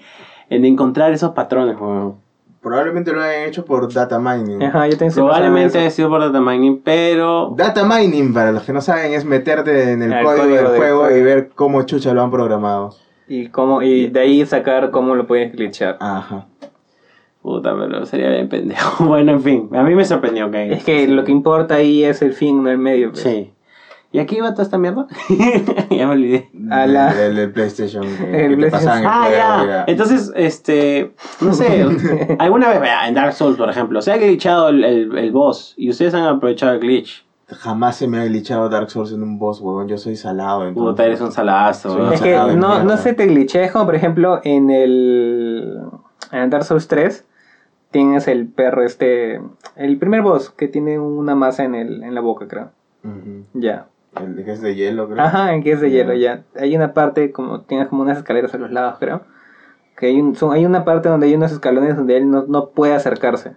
en 0.49 0.65
encontrar 0.65 1.13
esos 1.13 1.33
patrones, 1.33 1.79
weón. 1.79 2.15
Probablemente 2.59 3.13
lo 3.13 3.21
hayan 3.21 3.43
hecho 3.43 3.63
por 3.65 3.93
data 3.93 4.17
mining. 4.17 4.63
Ajá, 4.63 4.87
yo 4.87 4.93
estoy 4.93 5.11
Probablemente 5.11 5.77
haya 5.77 5.91
sido 5.91 6.09
por 6.09 6.21
data 6.21 6.41
mining, 6.41 6.81
pero. 6.83 7.53
Data 7.55 7.83
mining, 7.85 8.33
para 8.33 8.51
los 8.51 8.63
que 8.63 8.73
no 8.73 8.81
saben, 8.81 9.13
es 9.13 9.25
meterte 9.25 9.91
en 9.91 10.01
el, 10.01 10.11
El 10.11 10.25
código, 10.25 10.41
código 10.41 10.55
del 10.55 10.65
del 10.71 10.77
juego 10.77 10.99
juego. 11.01 11.17
y 11.17 11.21
ver 11.21 11.49
cómo 11.53 11.83
chucha 11.83 12.15
lo 12.15 12.23
han 12.23 12.31
programado. 12.31 12.95
Y, 13.27 13.49
cómo, 13.49 13.83
y 13.83 14.07
de 14.07 14.19
ahí 14.19 14.43
sacar 14.47 14.89
cómo 14.89 15.13
lo 15.13 15.27
puedes 15.27 15.51
glitchar. 15.51 15.97
Ajá. 15.99 16.47
Puta, 17.43 17.75
pero 17.77 18.07
sería 18.07 18.31
bien 18.31 18.49
pendejo. 18.49 19.05
Bueno, 19.05 19.33
en 19.33 19.41
fin, 19.43 19.69
a 19.73 19.83
mí 19.83 19.93
me 19.93 20.03
sorprendió 20.03 20.49
que. 20.49 20.73
Es 20.73 20.83
que 20.83 21.07
lo 21.07 21.23
que 21.25 21.31
importa 21.31 21.75
ahí 21.75 22.03
es 22.03 22.23
el 22.23 22.33
fin, 22.33 22.63
no 22.63 22.71
el 22.71 22.79
medio. 22.79 23.11
pues. 23.11 23.21
Sí. 23.21 23.53
¿Y 24.17 24.19
aquí 24.19 24.37
iba 24.37 24.49
toda 24.51 24.63
esta 24.63 24.79
mierda? 24.79 25.05
ya 25.91 26.07
me 26.07 26.13
olvidé. 26.13 26.49
A 26.71 26.87
la- 26.87 27.11
El, 27.23 27.37
el 27.37 27.51
PlayStation. 27.51 28.01
que- 28.03 28.45
El 28.45 28.49
que 28.57 28.63
te 28.63 28.69
PlayStation. 28.69 28.71
pasaban 28.71 28.99
el 29.01 29.05
Ah, 29.07 29.57
juego, 29.59 29.71
ya. 29.71 29.83
Entonces, 29.85 30.31
este. 30.35 31.13
No 31.39 31.53
sé. 31.53 31.85
alguna 32.39 32.69
vez, 32.69 32.81
vea, 32.81 33.07
en 33.07 33.13
Dark 33.13 33.33
Souls, 33.33 33.57
por 33.57 33.69
ejemplo, 33.69 34.01
se 34.01 34.11
ha 34.11 34.17
glitchado 34.17 34.69
el, 34.69 34.83
el, 34.83 35.15
el 35.19 35.31
boss 35.31 35.75
y 35.77 35.91
ustedes 35.91 36.15
han 36.15 36.23
aprovechado 36.23 36.73
el 36.73 36.79
glitch. 36.79 37.27
Jamás 37.47 37.95
se 37.97 38.07
me 38.07 38.17
ha 38.19 38.25
glitchado 38.25 38.67
Dark 38.69 38.89
Souls 38.89 39.11
en 39.11 39.21
un 39.21 39.37
boss, 39.37 39.61
huevón. 39.61 39.87
Yo 39.87 39.99
soy 39.99 40.15
salado. 40.15 40.61
Puta, 40.61 40.69
entonces. 40.79 41.05
eres 41.05 41.21
un 41.21 41.31
salazo. 41.31 42.11
Es 42.11 42.19
que 42.19 42.35
no, 42.55 42.83
no 42.83 42.97
se 42.97 43.13
te 43.13 43.27
glitchea, 43.27 43.65
es 43.65 43.71
como 43.71 43.85
por 43.85 43.93
ejemplo 43.95 44.41
en 44.43 44.71
el, 44.71 45.77
en 46.31 46.39
el 46.39 46.49
Dark 46.49 46.63
Souls 46.63 46.87
3 46.87 47.23
tienes 47.91 48.27
el 48.27 48.47
perro 48.47 48.83
este, 48.83 49.39
el 49.75 49.97
primer 49.97 50.23
boss 50.23 50.49
que 50.49 50.67
tiene 50.67 50.99
una 50.99 51.35
masa 51.35 51.63
en, 51.63 51.75
el, 51.75 52.03
en 52.03 52.15
la 52.15 52.21
boca, 52.21 52.47
creo. 52.47 52.71
Ya. 53.53 53.87
El 54.23 54.43
que 54.45 54.51
es 54.51 54.61
de 54.61 54.75
hielo, 54.75 55.07
creo. 55.09 55.23
Ajá, 55.23 55.53
en 55.53 55.63
que 55.63 55.71
es 55.73 55.81
de 55.81 55.89
hielo, 55.91 56.13
ya. 56.13 56.43
Hay 56.55 56.75
una 56.75 56.93
parte, 56.93 57.31
como 57.31 57.61
tienes 57.61 57.87
como 57.87 58.01
unas 58.03 58.17
escaleras 58.17 58.53
a 58.53 58.57
los 58.57 58.71
lados, 58.71 58.97
creo. 58.99 59.21
Que 59.97 60.07
hay, 60.07 60.19
un, 60.21 60.35
son, 60.35 60.53
hay 60.53 60.65
una 60.65 60.83
parte 60.85 61.09
donde 61.09 61.27
hay 61.27 61.35
unos 61.35 61.51
escalones 61.51 61.95
donde 61.95 62.17
él 62.17 62.29
no, 62.29 62.45
no 62.47 62.69
puede 62.69 62.93
acercarse. 62.93 63.53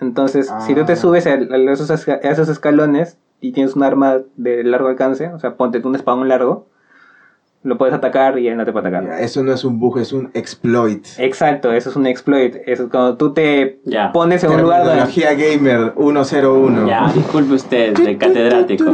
Entonces, 0.00 0.52
si 0.60 0.74
tú 0.74 0.84
te 0.84 0.92
Ah. 0.92 0.96
subes 0.96 1.26
a, 1.26 1.30
a 1.32 1.72
esos, 1.72 1.90
esca- 1.90 2.20
a 2.24 2.30
esos 2.30 2.48
escalones 2.48 3.18
y 3.40 3.52
tienes 3.52 3.74
un 3.74 3.82
arma 3.82 4.18
de 4.36 4.62
largo 4.64 4.88
alcance, 4.88 5.28
o 5.32 5.38
sea, 5.38 5.54
ponte 5.56 5.80
tú 5.80 5.88
un 5.88 5.98
spawn 5.98 6.28
largo, 6.28 6.66
lo 7.68 7.78
puedes 7.78 7.94
atacar 7.94 8.38
y 8.38 8.48
él 8.48 8.56
no 8.56 8.64
te 8.64 8.72
puede 8.72 8.88
atacar. 8.88 9.20
Eso 9.20 9.42
no 9.42 9.52
es 9.52 9.62
un 9.64 9.78
bug, 9.78 9.98
es 9.98 10.12
un 10.12 10.30
exploit. 10.34 11.06
Exacto, 11.18 11.72
eso 11.72 11.90
es 11.90 11.96
un 11.96 12.06
exploit. 12.06 12.56
Eso 12.66 12.84
es 12.84 12.90
cuando 12.90 13.16
tú 13.16 13.32
te 13.32 13.78
Ya. 13.84 14.10
pones 14.12 14.42
en 14.42 14.50
un 14.52 14.62
lugar 14.62 14.84
donde... 14.84 15.02
Tecnología 15.04 15.34
Gamer 15.34 15.92
101. 15.96 16.88
Ya, 16.88 17.12
disculpe 17.14 17.54
usted, 17.54 17.94
de 17.96 18.16
catedrático. 18.18 18.84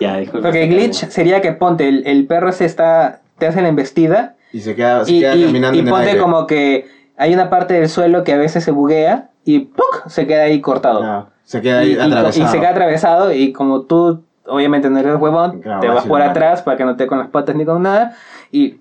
Ya, 0.00 0.16
disculpe. 0.18 0.42
Porque 0.48 0.64
usted. 0.64 0.76
glitch 0.76 0.94
sería 1.10 1.40
que 1.40 1.52
ponte, 1.52 1.88
el, 1.88 2.06
el 2.06 2.26
perro 2.26 2.52
se 2.52 2.64
está, 2.64 3.20
te 3.38 3.46
hace 3.46 3.60
la 3.62 3.68
embestida 3.68 4.36
Y 4.52 4.60
se 4.60 4.74
queda, 4.74 5.04
se 5.04 5.12
y, 5.12 5.20
queda 5.20 5.34
y- 5.36 5.44
caminando 5.46 5.76
y 5.76 5.80
en 5.80 5.86
el 5.86 5.92
ponte 5.92 6.08
aire. 6.08 6.20
como 6.20 6.46
que 6.46 6.86
hay 7.16 7.34
una 7.34 7.50
parte 7.50 7.74
del 7.74 7.88
suelo 7.88 8.24
que 8.24 8.32
a 8.32 8.36
veces 8.38 8.64
se 8.64 8.70
buguea 8.70 9.30
y 9.44 9.60
¡puc! 9.60 10.08
se 10.08 10.26
queda 10.26 10.44
ahí 10.44 10.60
cortado. 10.60 11.02
Ya, 11.02 11.26
se 11.44 11.60
queda 11.60 11.80
ahí 11.80 11.90
y, 11.90 11.96
y- 11.96 11.98
atravesado. 12.00 12.46
y 12.46 12.50
se 12.50 12.58
queda 12.60 12.70
atravesado 12.70 13.32
y 13.32 13.52
como 13.52 13.82
tú 13.82 14.22
obviamente 14.46 14.88
no 14.90 14.98
eres 14.98 15.16
huevón, 15.20 15.60
Claro, 15.60 15.80
te 15.80 15.88
vas 15.88 16.06
por 16.06 16.18
mal. 16.20 16.30
atrás 16.30 16.62
para 16.62 16.76
que 16.76 16.84
no 16.84 16.96
te 16.96 17.06
con 17.06 17.18
las 17.18 17.28
patas 17.28 17.54
ni 17.56 17.64
con 17.64 17.82
nada 17.82 18.14
y 18.50 18.76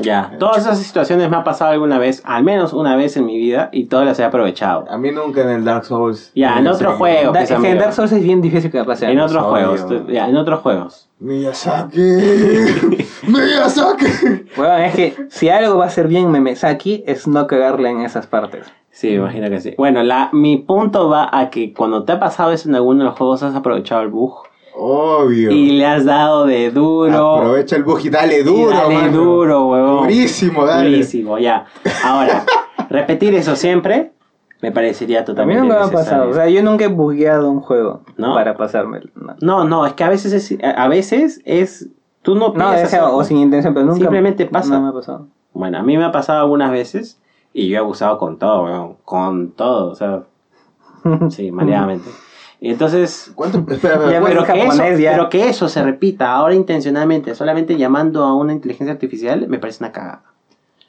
Ya, 0.00 0.36
todas 0.38 0.58
esas 0.58 0.78
situaciones 0.78 1.28
me 1.28 1.36
ha 1.36 1.42
pasado 1.42 1.72
alguna 1.72 1.98
vez, 1.98 2.22
al 2.24 2.44
menos 2.44 2.72
una 2.72 2.94
vez 2.94 3.16
en 3.16 3.26
mi 3.26 3.36
vida, 3.36 3.68
y 3.72 3.86
todas 3.86 4.06
las 4.06 4.18
he 4.20 4.24
aprovechado. 4.24 4.84
A 4.88 4.96
mí 4.96 5.10
nunca 5.10 5.40
en 5.42 5.48
el 5.50 5.64
Dark 5.64 5.84
Souls. 5.86 6.30
Ya, 6.36 6.56
en 6.58 6.64
me 6.64 6.70
otro 6.70 6.92
sé- 6.92 6.96
juego. 6.98 7.32
Da- 7.32 7.44
que 7.44 7.52
es 7.54 7.60
que 7.60 7.70
en. 7.70 7.78
Dark 7.78 7.92
Souls 7.94 8.12
es 8.12 8.22
bien 8.22 8.40
difícil 8.40 8.70
que 8.70 8.84
pase. 8.84 9.10
En 9.10 9.18
otros 9.18 9.42
juegos, 9.46 9.86
tú- 9.88 10.06
ya, 10.08 10.28
en 10.28 10.36
otros 10.36 10.60
juegos. 10.60 11.08
Miyazaki. 11.18 11.98
Miyazaki. 13.26 14.06
Huevón, 14.56 14.80
es 14.82 14.94
que 14.94 15.16
si 15.30 15.48
algo 15.48 15.78
va 15.78 15.86
a 15.86 15.90
ser 15.90 16.08
bien 16.08 16.30
Memesaki 16.30 17.02
es 17.06 17.26
no 17.26 17.46
cagarle 17.46 17.90
en 17.90 18.00
esas 18.02 18.26
partes. 18.26 18.66
Sí, 18.90 19.10
imagino 19.10 19.48
que 19.48 19.60
sí. 19.60 19.74
Bueno, 19.78 20.02
la, 20.02 20.30
mi 20.32 20.58
punto 20.58 21.08
va 21.08 21.28
a 21.32 21.50
que 21.50 21.72
cuando 21.72 22.04
te 22.04 22.12
ha 22.12 22.20
pasado 22.20 22.52
eso 22.52 22.68
en 22.68 22.74
alguno 22.74 23.00
de 23.00 23.04
los 23.10 23.18
juegos, 23.18 23.42
has 23.42 23.54
aprovechado 23.54 24.02
el 24.02 24.08
bug 24.08 24.34
Obvio. 24.80 25.50
y 25.50 25.72
le 25.72 25.84
has 25.86 26.04
dado 26.04 26.46
de 26.46 26.70
duro. 26.70 27.36
Aprovecha 27.36 27.76
el 27.76 27.82
bug 27.82 28.00
y 28.04 28.10
dale 28.10 28.40
y 28.40 28.42
duro, 28.44 28.70
dale 28.70 28.94
mano. 28.94 29.12
duro, 29.12 29.66
huevón. 29.66 30.02
Durísimo, 30.04 30.64
dale. 30.64 30.90
Durísimo, 30.90 31.38
ya. 31.38 31.66
Ahora, 32.04 32.44
repetir 32.90 33.34
eso 33.34 33.56
siempre 33.56 34.12
me 34.62 34.72
parecería 34.72 35.18
A 35.18 35.20
mí 35.22 35.26
totalmente 35.26 35.62
nunca 35.62 35.78
me 35.80 35.84
ha 35.84 35.90
pasado. 35.90 36.30
O 36.30 36.34
sea, 36.34 36.48
yo 36.48 36.62
nunca 36.62 36.84
he 36.84 36.88
bugueado 36.88 37.50
un 37.50 37.60
juego 37.60 38.02
¿No? 38.16 38.34
para 38.34 38.56
pasármelo. 38.56 39.08
No, 39.14 39.34
No, 39.40 39.64
no, 39.64 39.86
es 39.86 39.94
que 39.94 40.04
a 40.04 40.08
veces 40.08 40.32
es, 40.32 40.58
a 40.62 40.88
veces 40.88 41.40
es 41.44 41.88
tú 42.22 42.34
no 42.34 42.48
no 42.48 42.52
piensas 42.54 42.84
o, 42.84 42.88
sea, 42.88 43.02
hacer- 43.06 43.14
o 43.14 43.24
sin 43.24 43.36
intención, 43.38 43.74
pero 43.74 43.86
nunca. 43.86 43.98
Simplemente 43.98 44.46
pasa. 44.46 44.74
No 44.74 44.82
me 44.82 44.88
ha 44.88 44.92
pasado. 44.92 45.26
Bueno, 45.54 45.78
a 45.78 45.82
mí 45.82 45.96
me 45.96 46.04
ha 46.04 46.12
pasado 46.12 46.40
algunas 46.40 46.70
veces 46.70 47.20
y 47.52 47.68
yo 47.68 47.76
he 47.76 47.78
abusado 47.78 48.18
con 48.18 48.38
todo, 48.38 48.64
weón, 48.64 48.96
con 49.04 49.50
todo, 49.52 49.90
o 49.90 49.94
sea, 49.94 50.22
sí, 51.30 51.50
mareadamente. 51.50 52.10
Y 52.60 52.70
entonces, 52.70 53.30
¿Cuánto? 53.34 53.58
Espera, 53.58 53.94
espera. 53.94 54.10
Ya, 54.10 54.20
¿cuánto- 54.20 54.42
pero 54.44 54.52
que, 54.52 54.66
eso, 54.66 54.82
pero 54.96 55.28
que 55.28 55.48
eso 55.48 55.68
se 55.68 55.82
repita 55.82 56.32
ahora 56.32 56.54
intencionalmente, 56.54 57.34
solamente 57.34 57.76
llamando 57.76 58.24
a 58.24 58.34
una 58.34 58.52
inteligencia 58.52 58.92
artificial, 58.92 59.46
me 59.48 59.58
parece 59.58 59.84
una 59.84 59.92
cagada. 59.92 60.22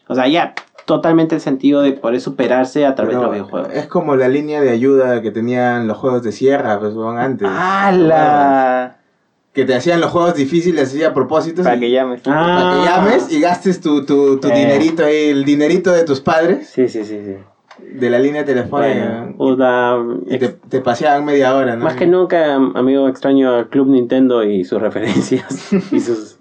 O 0.07 0.15
sea, 0.15 0.28
ya 0.28 0.55
totalmente 0.86 1.36
el 1.36 1.41
sentido 1.41 1.84
de 1.84 1.91
poder 1.91 2.20
superarse 2.20 2.88
a 2.88 2.95
través 2.95 3.13
de 3.13 3.20
pero 3.20 3.28
los 3.28 3.32
videojuegos. 3.36 3.74
Es 3.76 3.86
como 3.86 4.15
la 4.15 4.28
línea 4.28 4.59
de 4.61 4.72
ayuda 4.72 5.22
que 5.22 5.30
tenían 5.30 5.88
los 5.88 5.97
juegos 5.99 6.24
de 6.24 6.32
sierra, 6.32 6.80
pues, 6.80 6.95
weón, 6.95 7.20
antes. 7.20 7.47
¡Hala! 7.47 8.95
Que 9.53 9.65
te 9.65 9.76
hacían 9.76 9.99
los 9.99 10.11
juegos 10.11 10.36
difíciles 10.36 10.89
así 10.89 11.03
a 11.03 11.13
propósito. 11.13 11.63
Para 11.63 11.80
que 11.80 11.91
llames. 11.91 12.22
Ah. 12.26 12.32
para 12.59 12.72
que 12.72 12.89
llames 12.89 13.32
y 13.32 13.39
gastes 13.41 13.82
tu, 13.82 14.05
tu, 14.05 14.39
tu 14.39 14.47
Eh. 14.47 14.55
dinerito 14.55 15.03
ahí, 15.05 15.30
el 15.30 15.43
dinerito 15.45 15.91
de 15.91 16.03
tus 16.03 16.22
padres, 16.22 16.70
Sí, 16.70 16.88
sí, 16.88 17.03
sí, 17.03 17.20
sí. 17.26 17.36
De 17.91 18.09
la 18.09 18.19
línea 18.19 18.45
telefónica. 18.45 19.32
Bueno, 19.36 20.19
y 20.27 20.38
te, 20.38 20.49
te 20.49 20.82
paseaban 20.82 21.25
media 21.25 21.55
hora, 21.55 21.75
¿no? 21.75 21.84
Más 21.86 21.95
que 21.95 22.07
nunca, 22.07 22.55
amigo, 22.55 23.07
extraño 23.07 23.53
al 23.55 23.69
Club 23.69 23.88
Nintendo 23.89 24.43
y 24.43 24.63
sus 24.65 24.82
referencias 24.82 25.73
y 25.93 25.99
sus 25.99 26.39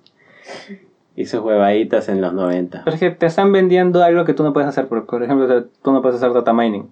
y 1.17 1.27
sus 1.27 1.41
huevaditas 1.41 2.09
en 2.09 2.21
los 2.21 2.33
90. 2.33 2.83
Pero 2.85 2.95
es 2.95 3.01
que 3.01 3.11
te 3.11 3.27
están 3.27 3.51
vendiendo 3.51 4.05
algo 4.05 4.25
que 4.25 4.35
tú 4.35 4.45
no 4.45 4.53
puedes 4.53 4.69
hacer. 4.69 4.87
Por, 4.87 5.05
por 5.07 5.23
ejemplo, 5.23 5.65
tú 5.83 5.91
no 5.93 6.01
puedes 6.01 6.17
hacer 6.17 6.33
data 6.33 6.53
mining. 6.53 6.89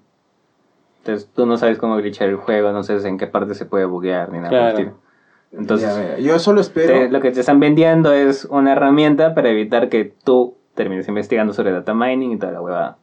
Entonces 0.98 1.30
tú 1.32 1.46
no 1.46 1.56
sabes 1.56 1.78
cómo 1.78 1.96
glitchar 1.96 2.28
el 2.28 2.36
juego, 2.36 2.72
no 2.72 2.82
sabes 2.82 3.04
en 3.04 3.18
qué 3.18 3.28
parte 3.28 3.54
se 3.54 3.66
puede 3.66 3.84
buguear 3.84 4.32
ni 4.32 4.38
nada 4.38 4.48
por 4.50 4.58
el 4.58 4.64
Claro. 4.64 4.78
estilo. 4.78 5.06
Entonces, 5.52 5.88
Ya, 5.88 6.18
yo 6.18 6.38
solo 6.40 6.60
espero. 6.60 6.92
te- 6.94 7.08
lo 7.08 7.20
que 7.20 7.30
te 7.30 7.38
están 7.40 7.60
vendiendo 7.60 8.12
es 8.12 8.44
una 8.46 8.72
herramienta 8.72 9.32
para 9.34 9.48
evitar 9.50 9.88
que 9.88 10.12
tú 10.24 10.56
termines 10.74 11.06
investigando 11.06 11.52
sobre 11.52 11.70
data 11.70 11.94
mining 11.94 12.32
y 12.32 12.36
toda 12.38 12.50
la 12.52 12.60
huevada. 12.60 12.98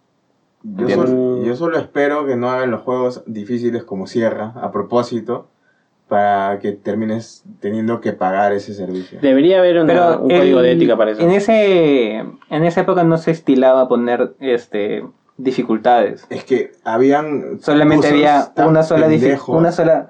Yo 0.64 0.90
solo, 0.90 1.44
yo 1.44 1.56
solo 1.56 1.78
espero 1.78 2.26
que 2.26 2.36
no 2.38 2.50
hagan 2.50 2.72
los 2.72 2.82
juegos 2.82 3.24
difíciles 3.26 3.84
como 3.84 4.08
Sierra 4.08 4.54
a 4.56 4.72
propósito 4.72 5.48
para 6.08 6.60
que 6.60 6.72
termines 6.74 7.44
teniendo 7.60 8.00
que 8.00 8.14
pagar 8.14 8.54
ese 8.54 8.74
servicio. 8.74 9.20
Debería 9.22 9.60
haber 9.60 9.78
una- 9.78 9.88
Pero 9.94 10.20
un 10.22 10.32
el- 10.32 10.40
código 10.40 10.62
de 10.62 10.72
ética 10.74 10.96
para 10.96 11.12
eso. 11.12 11.22
En, 11.22 11.32
ese, 11.32 12.16
en 12.16 12.64
esa 12.64 12.82
época 12.82 13.04
no 13.04 13.18
se 13.18 13.32
estilaba 13.32 13.88
poner 13.88 14.36
este 14.40 15.04
dificultades. 15.38 16.26
Es 16.30 16.44
que 16.44 16.72
habían 16.84 17.60
Solamente 17.62 18.08
había 18.10 18.52
una 18.58 18.84
sola 18.84 19.08
dificultad. 19.08 19.56
Una 19.60 19.72
sola. 19.72 20.10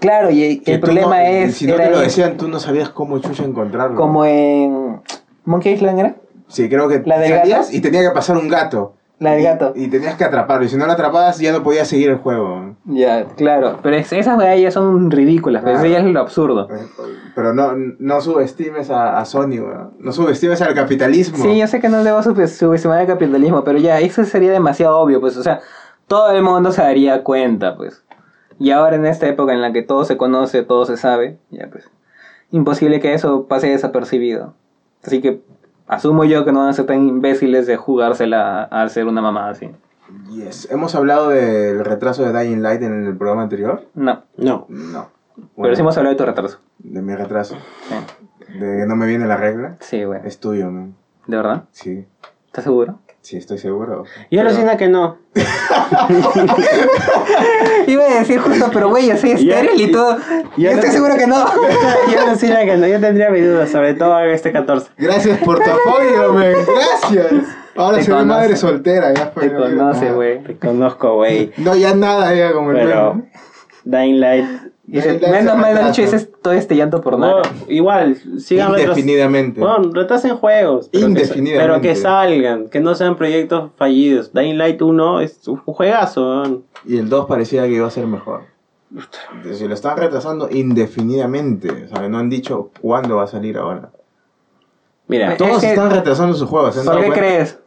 Claro, 0.00 0.30
y 0.30 0.58
que 0.60 0.74
el 0.74 0.80
problema 0.80 1.16
no- 1.20 1.24
es. 1.24 1.54
si 1.54 1.66
no 1.66 1.76
te 1.76 1.90
lo 1.90 2.00
decían 2.00 2.36
tú 2.36 2.48
no 2.48 2.58
sabías 2.58 2.90
cómo 2.90 3.18
chucha 3.20 3.44
encontrarlo. 3.44 3.96
como 3.96 4.24
en. 4.24 5.00
Monkey 5.46 5.72
Island 5.74 5.98
era? 6.00 6.16
Sí, 6.48 6.68
creo 6.68 6.88
que 6.88 7.02
¿La 7.06 7.18
del 7.18 7.30
salías 7.38 7.66
gato? 7.66 7.76
y 7.76 7.80
tenía 7.80 8.02
que 8.02 8.10
pasar 8.10 8.36
un 8.36 8.48
gato. 8.48 8.94
La 9.20 9.30
del 9.32 9.40
Y- 9.40 9.44
gato. 9.44 9.72
Y, 9.76 9.88
tenías 9.88 10.16
que 10.16 10.24
atraparlo. 10.24 10.64
Y 10.64 10.68
si 10.68 10.76
no 10.76 10.86
lo 10.86 10.92
atrapabas 10.92 11.38
ya 11.38 11.52
no 11.52 11.62
podías 11.62 11.86
seguir 11.88 12.10
el 12.10 12.16
juego. 12.16 12.74
Ya, 12.84 13.24
claro. 13.36 13.78
Pero 13.82 13.96
es- 13.96 14.12
esas 14.12 14.36
weas 14.36 14.60
ya 14.60 14.70
son 14.70 15.10
ridículas. 15.10 15.62
Pero 15.62 15.74
Claro. 15.78 15.88
eso 15.88 15.94
ya 16.00 16.06
es 16.06 16.12
lo 16.12 16.20
absurdo. 16.20 16.68
Pero 17.34 17.54
no, 17.54 17.72
no 17.98 18.20
subestimes 18.20 18.90
a, 18.90 19.18
a 19.18 19.24
Sony, 19.24 19.60
weón. 19.60 19.94
No 20.00 20.12
subestimes 20.12 20.60
al 20.62 20.74
capitalismo. 20.74 21.38
Sí, 21.38 21.58
yo 21.58 21.66
sé 21.68 21.80
que 21.80 21.88
no 21.88 22.02
debo 22.02 22.22
sub- 22.22 22.46
subestimar 22.48 23.00
el 23.00 23.06
capitalismo, 23.06 23.62
pero 23.64 23.78
ya, 23.78 24.00
eso 24.00 24.24
sería 24.24 24.50
demasiado 24.52 24.98
obvio, 24.98 25.20
pues, 25.20 25.36
o 25.36 25.42
sea, 25.42 25.60
todo 26.08 26.30
el 26.32 26.42
mundo 26.42 26.72
se 26.72 26.82
daría 26.82 27.22
cuenta, 27.22 27.76
pues. 27.76 28.02
Y 28.58 28.70
ahora 28.72 28.96
en 28.96 29.06
esta 29.06 29.26
época 29.28 29.52
en 29.52 29.62
la 29.62 29.72
que 29.72 29.82
todo 29.82 30.04
se 30.04 30.16
conoce, 30.16 30.62
todo 30.62 30.84
se 30.86 30.96
sabe, 30.96 31.38
ya 31.50 31.68
pues, 31.70 31.88
imposible 32.50 33.00
que 33.00 33.14
eso 33.14 33.46
pase 33.46 33.68
desapercibido. 33.68 34.54
Así 35.04 35.20
que 35.20 35.40
asumo 35.86 36.24
yo 36.24 36.44
que 36.44 36.52
no 36.52 36.60
van 36.60 36.68
a 36.68 36.72
ser 36.72 36.86
tan 36.86 37.06
imbéciles 37.06 37.66
de 37.66 37.76
jugársela 37.76 38.64
a 38.70 38.82
hacer 38.82 39.06
una 39.06 39.20
mamada 39.22 39.50
así. 39.50 39.70
Yes. 40.30 40.68
¿Hemos 40.70 40.94
hablado 40.94 41.30
del 41.30 41.84
retraso 41.84 42.24
de 42.24 42.38
Dying 42.38 42.62
Light 42.62 42.82
en 42.82 43.06
el 43.06 43.16
programa 43.16 43.42
anterior? 43.42 43.82
No, 43.94 44.22
No. 44.36 44.66
No. 44.68 45.08
pero 45.36 45.48
Bueno, 45.56 45.74
sí 45.74 45.80
hemos 45.82 45.96
hablado 45.96 46.14
de 46.14 46.18
tu 46.18 46.24
retraso. 46.26 46.58
De 46.78 47.02
mi 47.02 47.14
retraso. 47.14 47.56
Sí, 47.88 47.94
De 48.58 48.78
que 48.78 48.86
no 48.86 48.96
me 48.96 49.06
viene 49.06 49.26
la 49.26 49.36
regla. 49.36 49.76
sí 49.80 50.04
güey. 50.04 50.20
Es 50.24 50.38
tuyo, 50.38 50.70
man. 50.70 50.94
¿De 51.26 51.36
verdad? 51.36 51.64
Sí. 51.72 52.06
¿Estás 52.46 52.64
seguro? 52.64 52.98
Sí, 53.24 53.38
estoy 53.38 53.56
seguro. 53.56 54.04
Yo 54.04 54.10
Pero- 54.30 54.42
alucina 54.50 54.76
que 54.76 54.86
no. 54.86 55.16
Iba 57.86 58.04
a 58.04 58.18
decir 58.18 58.38
justo, 58.38 58.68
pero 58.70 58.90
güey, 58.90 59.08
yo 59.08 59.16
soy 59.16 59.30
estéril 59.30 59.80
y 59.80 59.90
todo. 59.90 60.18
Yo 60.58 60.70
estoy 60.70 60.90
seguro 60.90 61.16
que 61.16 61.26
no. 61.26 61.42
Yo 62.12 62.20
alucina 62.20 62.66
que 62.66 62.76
no. 62.76 62.86
Yo 62.86 63.00
tendría 63.00 63.30
mis 63.30 63.46
dudas, 63.46 63.70
sobre 63.70 63.94
todo 63.94 64.20
este 64.20 64.52
14. 64.52 64.90
Gracias 64.98 65.38
por 65.38 65.58
tu 65.58 65.70
apoyo, 65.70 66.34
man. 66.34 66.52
Gracias. 66.66 67.32
Ahora 67.74 67.96
soy 68.02 68.08
conoce. 68.12 68.26
madre 68.26 68.56
soltera, 68.56 69.14
ya 69.14 69.28
fue. 69.32 69.48
Te 69.48 69.54
conoce, 69.56 70.04
nada. 70.04 70.16
güey. 70.16 70.42
Te 70.44 70.58
conozco, 70.58 71.14
güey. 71.16 71.50
No, 71.56 71.74
ya 71.74 71.94
nada, 71.94 72.34
ya 72.34 72.52
como 72.52 72.72
el 72.72 72.76
Pero. 72.76 73.22
Dying 73.84 74.20
Light. 74.20 74.46
Y 74.86 75.00
menos 75.30 75.56
mal. 75.56 75.74
Nacho, 75.74 76.02
dices 76.02 76.28
todo 76.42 76.52
este 76.52 76.76
llanto 76.76 77.00
por 77.00 77.18
nada. 77.18 77.40
Bueno, 77.42 77.48
igual, 77.68 78.16
sigan 78.38 78.70
retras- 78.72 78.82
Indefinidamente. 78.98 79.60
Bueno, 79.60 79.90
retrasen 79.92 80.36
juegos. 80.36 80.88
Pero 80.92 81.04
que, 81.06 81.10
Indefinidamente. 81.10 81.66
pero 81.66 81.80
que 81.80 81.96
salgan, 81.96 82.68
que 82.68 82.80
no 82.80 82.94
sean 82.94 83.16
proyectos 83.16 83.70
fallidos. 83.76 84.32
Dying 84.34 84.58
Light 84.58 84.82
1 84.82 85.20
es 85.20 85.48
un 85.48 85.56
juegazo. 85.56 86.62
Y 86.86 86.98
el 86.98 87.08
2 87.08 87.26
parecía 87.26 87.62
que 87.62 87.70
iba 87.72 87.86
a 87.86 87.90
ser 87.90 88.06
mejor. 88.06 88.42
Si 89.54 89.66
lo 89.66 89.74
están 89.74 89.96
retrasando 89.96 90.48
indefinidamente, 90.50 91.70
o 91.70 91.88
sea, 91.88 92.06
no 92.08 92.18
han 92.18 92.28
dicho 92.28 92.70
cuándo 92.80 93.16
va 93.16 93.24
a 93.24 93.26
salir 93.26 93.56
ahora. 93.56 93.90
Mira, 95.08 95.32
Es 95.32 95.38
Todos 95.38 95.60
que- 95.60 95.70
están 95.70 95.90
retrasando 95.90 96.34
sus 96.34 96.48
juegos, 96.48 96.74
¿se 96.74 96.80
han 96.80 96.86
¿Por 96.86 96.96
qué 96.96 97.06
cuenta? 97.06 97.18
crees? 97.20 97.58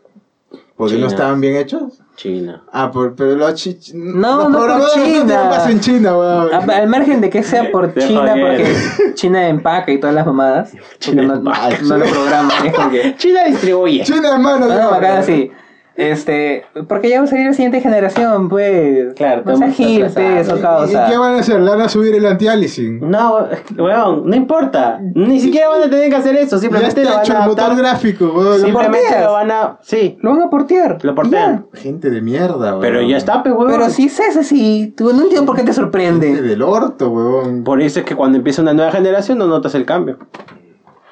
Porque 0.76 0.94
China. 0.94 1.08
no 1.08 1.12
estaban 1.12 1.42
bien 1.42 1.56
hechos. 1.56 2.02
China. 2.18 2.64
Ah, 2.74 2.90
por- 2.92 3.16
pero 3.16 3.36
los 3.36 3.54
chi- 3.54 3.78
No, 3.94 4.50
no 4.50 4.58
por 4.58 4.90
China. 4.96 5.44
No 5.44 5.50
pasa 5.52 5.70
en 5.72 5.80
China, 5.80 6.18
weón. 6.18 6.50
A- 6.54 6.78
Al 6.78 6.88
margen 6.88 7.22
de 7.22 7.30
que 7.30 7.44
sea 7.44 7.72
por 7.72 7.94
China, 7.94 8.34
porque 8.40 8.76
China 9.14 9.48
empaca 9.48 9.92
y 9.92 10.00
todas 10.00 10.16
las 10.16 10.26
mamadas. 10.26 10.74
China 11.00 11.22
no, 11.22 11.36
empaca. 11.36 11.78
no 11.84 11.98
lo 11.98 12.06
programa. 12.06 12.52
Es 12.66 12.74
como 12.74 12.90
que. 12.90 13.16
China 13.18 13.44
distribuye. 13.46 14.04
China, 14.04 14.32
hermano. 14.34 14.68
No, 14.68 14.76
no, 14.76 14.90
bacán 14.92 15.12
weón. 15.14 15.52
Así. 15.98 16.04
Este, 16.12 16.64
porque 16.88 17.10
ya 17.10 17.20
va 17.20 17.26
a 17.26 17.28
salir 17.28 17.48
la 17.48 17.54
siguiente 17.54 17.82
generación, 17.82 18.50
pues. 18.50 19.14
Claro, 19.16 19.44
no 19.46 19.72
gil, 19.72 20.06
atrasados. 20.06 20.50
o 20.54 20.58
¿Y- 20.58 20.62
causa. 20.62 21.08
¿Y 21.08 21.12
qué 21.12 21.18
van 21.18 21.36
a 21.36 21.40
hacer? 21.40 21.60
¿Le 21.60 21.70
van 21.72 21.82
a 21.82 21.90
subir 21.90 22.16
el 22.16 22.26
anti-aliasing? 22.26 23.10
No, 23.10 23.48
weón, 23.78 24.30
no 24.30 24.36
importa. 24.36 25.00
Ni 25.16 25.40
siquiera 25.40 25.70
van 25.70 25.84
a 25.84 25.90
tener 25.90 26.10
que 26.10 26.16
hacer 26.16 26.36
eso. 26.36 26.58
Ya 26.58 26.62
Simplemente 26.62 27.02
lo 27.04 27.10
está 27.10 27.16
van 27.18 27.24
hecho 27.26 27.34
a 27.34 27.42
el 27.44 27.50
motor 27.50 27.64
adaptar. 27.66 27.84
gráfico, 27.86 28.26
weón. 28.26 28.60
Simplemente 28.62 28.98
porteas. 29.08 29.24
lo 29.26 29.34
van 29.34 29.52
a. 29.52 29.78
Sí, 29.82 30.18
Lo 30.22 30.30
van 30.32 30.42
a 30.42 30.50
portear. 30.50 30.98
lo 31.04 31.16
portean. 31.16 31.66
Gente 31.74 32.10
de 32.10 32.22
mierda, 32.22 32.70
weón. 32.72 32.82
Pero 32.82 33.02
ya 33.02 33.18
está, 33.18 33.42
pues, 33.44 33.54
Ya. 33.56 33.60
weón. 33.60 33.72
Pero 33.72 33.90
si 33.90 34.06
es 34.06 34.20
ese, 34.20 34.44
sí. 34.44 34.94
Tú 34.96 35.12
no 35.14 35.24
entiendo 35.24 35.46
por 35.46 35.56
qué 35.56 35.62
te 35.64 35.68
Gente 35.74 35.82
sorprende. 35.82 36.42
del 36.42 36.62
orto, 36.62 37.10
weón. 37.10 37.64
Por 37.64 37.82
eso 37.82 38.00
es 38.00 38.06
que 38.06 38.16
cuando 38.16 38.38
empieza 38.38 38.62
una 38.62 38.74
nueva 38.74 38.92
generación 38.92 39.38
no 39.40 39.48
notas 39.48 39.74
el 39.76 39.86
cambio. 39.86 40.18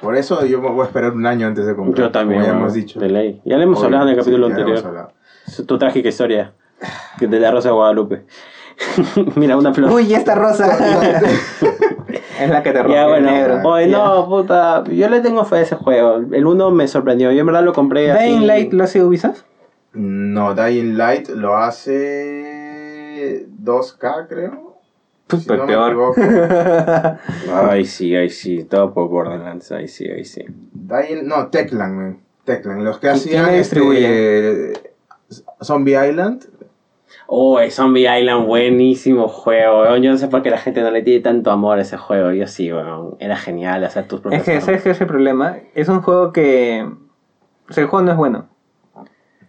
Por 0.06 0.16
eso 0.16 0.46
yo 0.46 0.62
me 0.62 0.70
voy 0.70 0.84
a 0.84 0.86
esperar 0.86 1.14
un 1.14 1.26
año 1.26 1.48
antes 1.48 1.66
de 1.66 1.76
comprar. 1.76 1.98
Yo 1.98 2.12
también. 2.12 2.42
Como 2.42 2.54
ya 2.54 2.60
hemos 2.60 2.74
dicho. 2.76 3.00
De 3.00 3.10
ley. 3.10 3.42
Ya 3.44 3.58
le 3.58 3.64
hemos 3.64 3.84
hablado 3.84 4.04
en 4.04 4.10
el 4.10 4.16
sí, 4.16 4.20
capítulo 4.20 4.50
ya 4.50 4.56
hemos 4.56 4.86
anterior. 4.86 5.14
tu 5.66 5.78
trágica 5.80 6.10
historia. 6.10 6.54
Que 7.18 7.26
de 7.26 7.40
la 7.40 7.50
Rosa 7.50 7.70
de 7.70 7.74
Guadalupe. 7.74 8.26
Mira, 9.36 9.58
una 9.58 9.74
flor. 9.74 9.92
Uy, 9.92 10.14
esta 10.14 10.36
rosa. 10.36 10.78
es 12.40 12.50
la 12.52 12.62
que 12.62 12.72
te 12.72 12.84
rompe 12.84 12.94
ya, 12.94 13.06
el 13.06 13.10
bueno. 13.10 13.32
negro. 13.32 13.62
Oye, 13.64 13.88
no, 13.88 14.28
puta. 14.28 14.84
Yo 14.84 15.10
le 15.10 15.22
tengo 15.22 15.44
fe 15.44 15.56
a 15.56 15.62
ese 15.62 15.76
juego. 15.76 16.18
El 16.32 16.46
1 16.46 16.70
me 16.70 16.88
sorprendió. 16.88 17.32
Yo 17.32 17.40
en 17.40 17.46
verdad 17.48 17.64
lo 17.64 17.74
compré 17.74 18.12
así. 18.12 18.26
Dying 18.26 18.46
Light 18.46 18.74
lo 18.74 18.84
hace 18.84 19.04
Ubisoft. 19.04 19.42
No, 19.94 20.54
Dying 20.54 20.98
Light 20.98 21.30
lo 21.30 21.58
hace 21.58 23.48
2K, 23.64 24.28
creo. 24.28 24.65
Pues, 25.28 25.44
Si 25.44 25.50
no 25.50 25.58
me 25.58 25.66
peor. 25.66 26.14
Ay, 27.54 27.86
sí, 27.86 28.16
ay, 28.16 28.30
sí. 28.30 28.64
Todo 28.64 28.94
por 28.94 29.10
Borderlands. 29.10 29.72
Ay, 29.72 29.88
sí, 29.88 30.06
ay, 30.08 30.24
sí. 30.24 30.46
Dying, 30.74 31.28
no, 31.28 31.48
Techland, 31.48 31.96
man. 31.96 32.20
Techland. 32.44 32.84
Los 32.84 33.00
que 33.00 33.08
¿Y 33.08 33.10
hacían 33.10 33.50
este, 33.56 34.74
Zombie 35.62 35.96
Island. 36.10 36.46
Oh, 37.28 37.60
Zombie 37.72 38.08
Island, 38.08 38.46
buenísimo 38.46 39.28
juego, 39.28 39.82
weón. 39.82 40.04
Yo 40.04 40.12
no 40.12 40.18
sé 40.18 40.28
por 40.28 40.44
qué 40.44 40.52
la 40.52 40.60
gente 40.60 40.82
no 40.82 40.92
le 40.92 41.02
tiene 41.02 41.22
tanto 41.22 41.50
amor 41.50 41.80
a 41.80 41.82
ese 41.82 41.98
juego. 41.98 42.32
Yo 42.32 42.46
sí, 42.46 42.72
weón. 42.72 43.16
Era 43.20 43.36
genial 43.36 43.84
hacer 43.84 44.08
tus 44.08 44.18
Es 44.18 44.22
propias 44.22 44.44
que. 44.44 44.62
¿sabes 44.62 44.84
qué 44.84 44.92
es 44.92 45.02
el 45.02 45.08
problema? 45.08 45.58
Es 45.74 45.88
un 45.90 46.02
juego 46.02 46.32
que. 46.32 46.88
O 47.68 47.74
sea, 47.74 47.84
el 47.84 47.90
juego 47.90 48.06
no 48.06 48.12
es 48.12 48.18
bueno. 48.18 48.48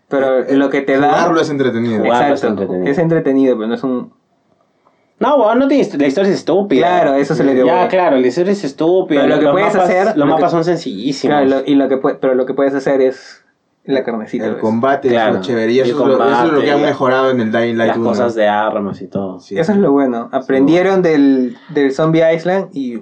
Pero 0.09 0.43
lo 0.49 0.71
que 0.71 0.81
te 0.83 0.99
da. 0.99 1.09
Jugarlo 1.13 1.41
es 1.41 1.51
entretenido. 1.51 2.03
Jugarlo 2.03 2.35
es 2.35 2.41
Exacto. 2.43 2.63
entretenido. 2.63 2.91
Es 2.93 2.99
entretenido, 2.99 3.57
pero 3.57 3.69
no 3.69 3.75
es 3.75 3.83
un. 3.83 4.13
No, 5.19 5.37
weón, 5.37 5.59
no 5.59 5.67
tiene 5.69 5.83
histo- 5.85 5.97
la 5.99 6.07
historia 6.07 6.31
es 6.31 6.37
estúpida. 6.39 6.87
Claro, 7.01 7.15
eso 7.15 7.35
se 7.35 7.43
le 7.45 7.55
dio. 7.55 7.65
Ya, 7.67 7.75
huevo. 7.77 7.89
claro, 7.89 8.17
la 8.19 8.27
historia 8.27 8.53
es 8.53 8.65
estúpida. 8.65 9.23
Pero 9.23 9.35
lo 9.35 9.39
que 9.39 9.45
los 9.47 9.53
puedes 9.53 9.75
mapas, 9.75 9.89
hacer- 9.89 10.07
Los 10.09 10.17
lo 10.17 10.27
mapas 10.27 10.45
que- 10.45 10.51
son 10.51 10.65
sencillísimos. 10.65 11.37
Claro, 11.39 11.49
lo- 11.49 11.63
y 11.71 11.75
lo 11.75 11.89
que 11.89 11.97
pero 12.21 12.35
lo 12.35 12.45
que 12.47 12.53
puedes 12.55 12.75
hacer 12.75 13.01
es 13.01 13.43
la 13.85 14.03
carnecita. 14.05 14.45
El 14.47 14.53
¿ves? 14.55 14.61
combate 14.61 15.09
Claro. 15.09 15.39
es 15.41 15.49
eso, 15.49 15.59
es 15.59 15.65
lo, 15.67 15.71
eso 15.71 15.83
es 15.85 15.89
lo 15.97 16.07
combate, 16.19 16.65
que 16.65 16.71
han 16.73 16.83
mejorado 16.83 17.31
en 17.31 17.41
el 17.41 17.53
Dying 17.53 17.79
Light 17.79 17.89
Las 17.91 17.97
1. 17.99 18.09
cosas 18.09 18.35
de 18.35 18.49
armas 18.49 19.01
y 19.01 19.07
todo. 19.07 19.39
Sí. 19.41 19.57
Eso 19.59 19.73
es 19.73 19.79
lo 19.79 19.93
bueno. 19.93 20.29
Aprendieron 20.33 21.03
del, 21.03 21.57
del 21.71 21.93
Zombie 21.93 22.35
Island 22.35 22.69
y. 22.73 22.99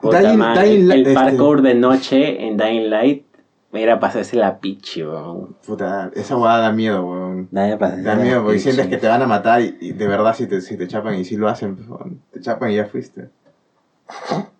Puta 0.00 0.22
Dying- 0.22 0.36
madre, 0.36 0.68
Dying 0.68 0.88
Light, 0.88 1.00
el 1.06 1.12
este- 1.12 1.14
parkour 1.20 1.60
de 1.62 1.74
noche 1.74 2.46
en 2.46 2.56
Dying 2.56 2.88
Light 2.88 3.24
era 3.72 3.98
para 4.00 4.10
hacerse 4.10 4.36
la 4.36 4.60
pichi, 4.60 5.02
weón. 5.02 5.56
Puta, 5.66 6.10
esa 6.14 6.36
hueá 6.36 6.58
da 6.58 6.72
miedo, 6.72 7.04
weón. 7.04 7.48
Hacerse 7.54 8.02
Da 8.02 8.14
miedo 8.16 8.42
porque 8.42 8.58
pichi. 8.58 8.64
sientes 8.64 8.86
que 8.88 8.98
te 8.98 9.08
van 9.08 9.22
a 9.22 9.26
matar 9.26 9.62
y, 9.62 9.76
y 9.80 9.92
de 9.92 10.06
verdad 10.06 10.34
si 10.34 10.46
te, 10.46 10.60
si 10.60 10.76
te 10.76 10.86
chapan 10.86 11.14
y 11.14 11.24
si 11.24 11.36
lo 11.36 11.48
hacen, 11.48 11.76
pues, 11.76 11.88
weón, 11.88 12.20
te 12.30 12.40
chapan 12.40 12.70
y 12.70 12.76
ya 12.76 12.86
fuiste. 12.86 13.30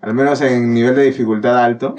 Al 0.01 0.15
menos 0.15 0.41
en 0.41 0.73
nivel 0.73 0.95
de 0.95 1.03
dificultad 1.03 1.59
alto. 1.63 1.95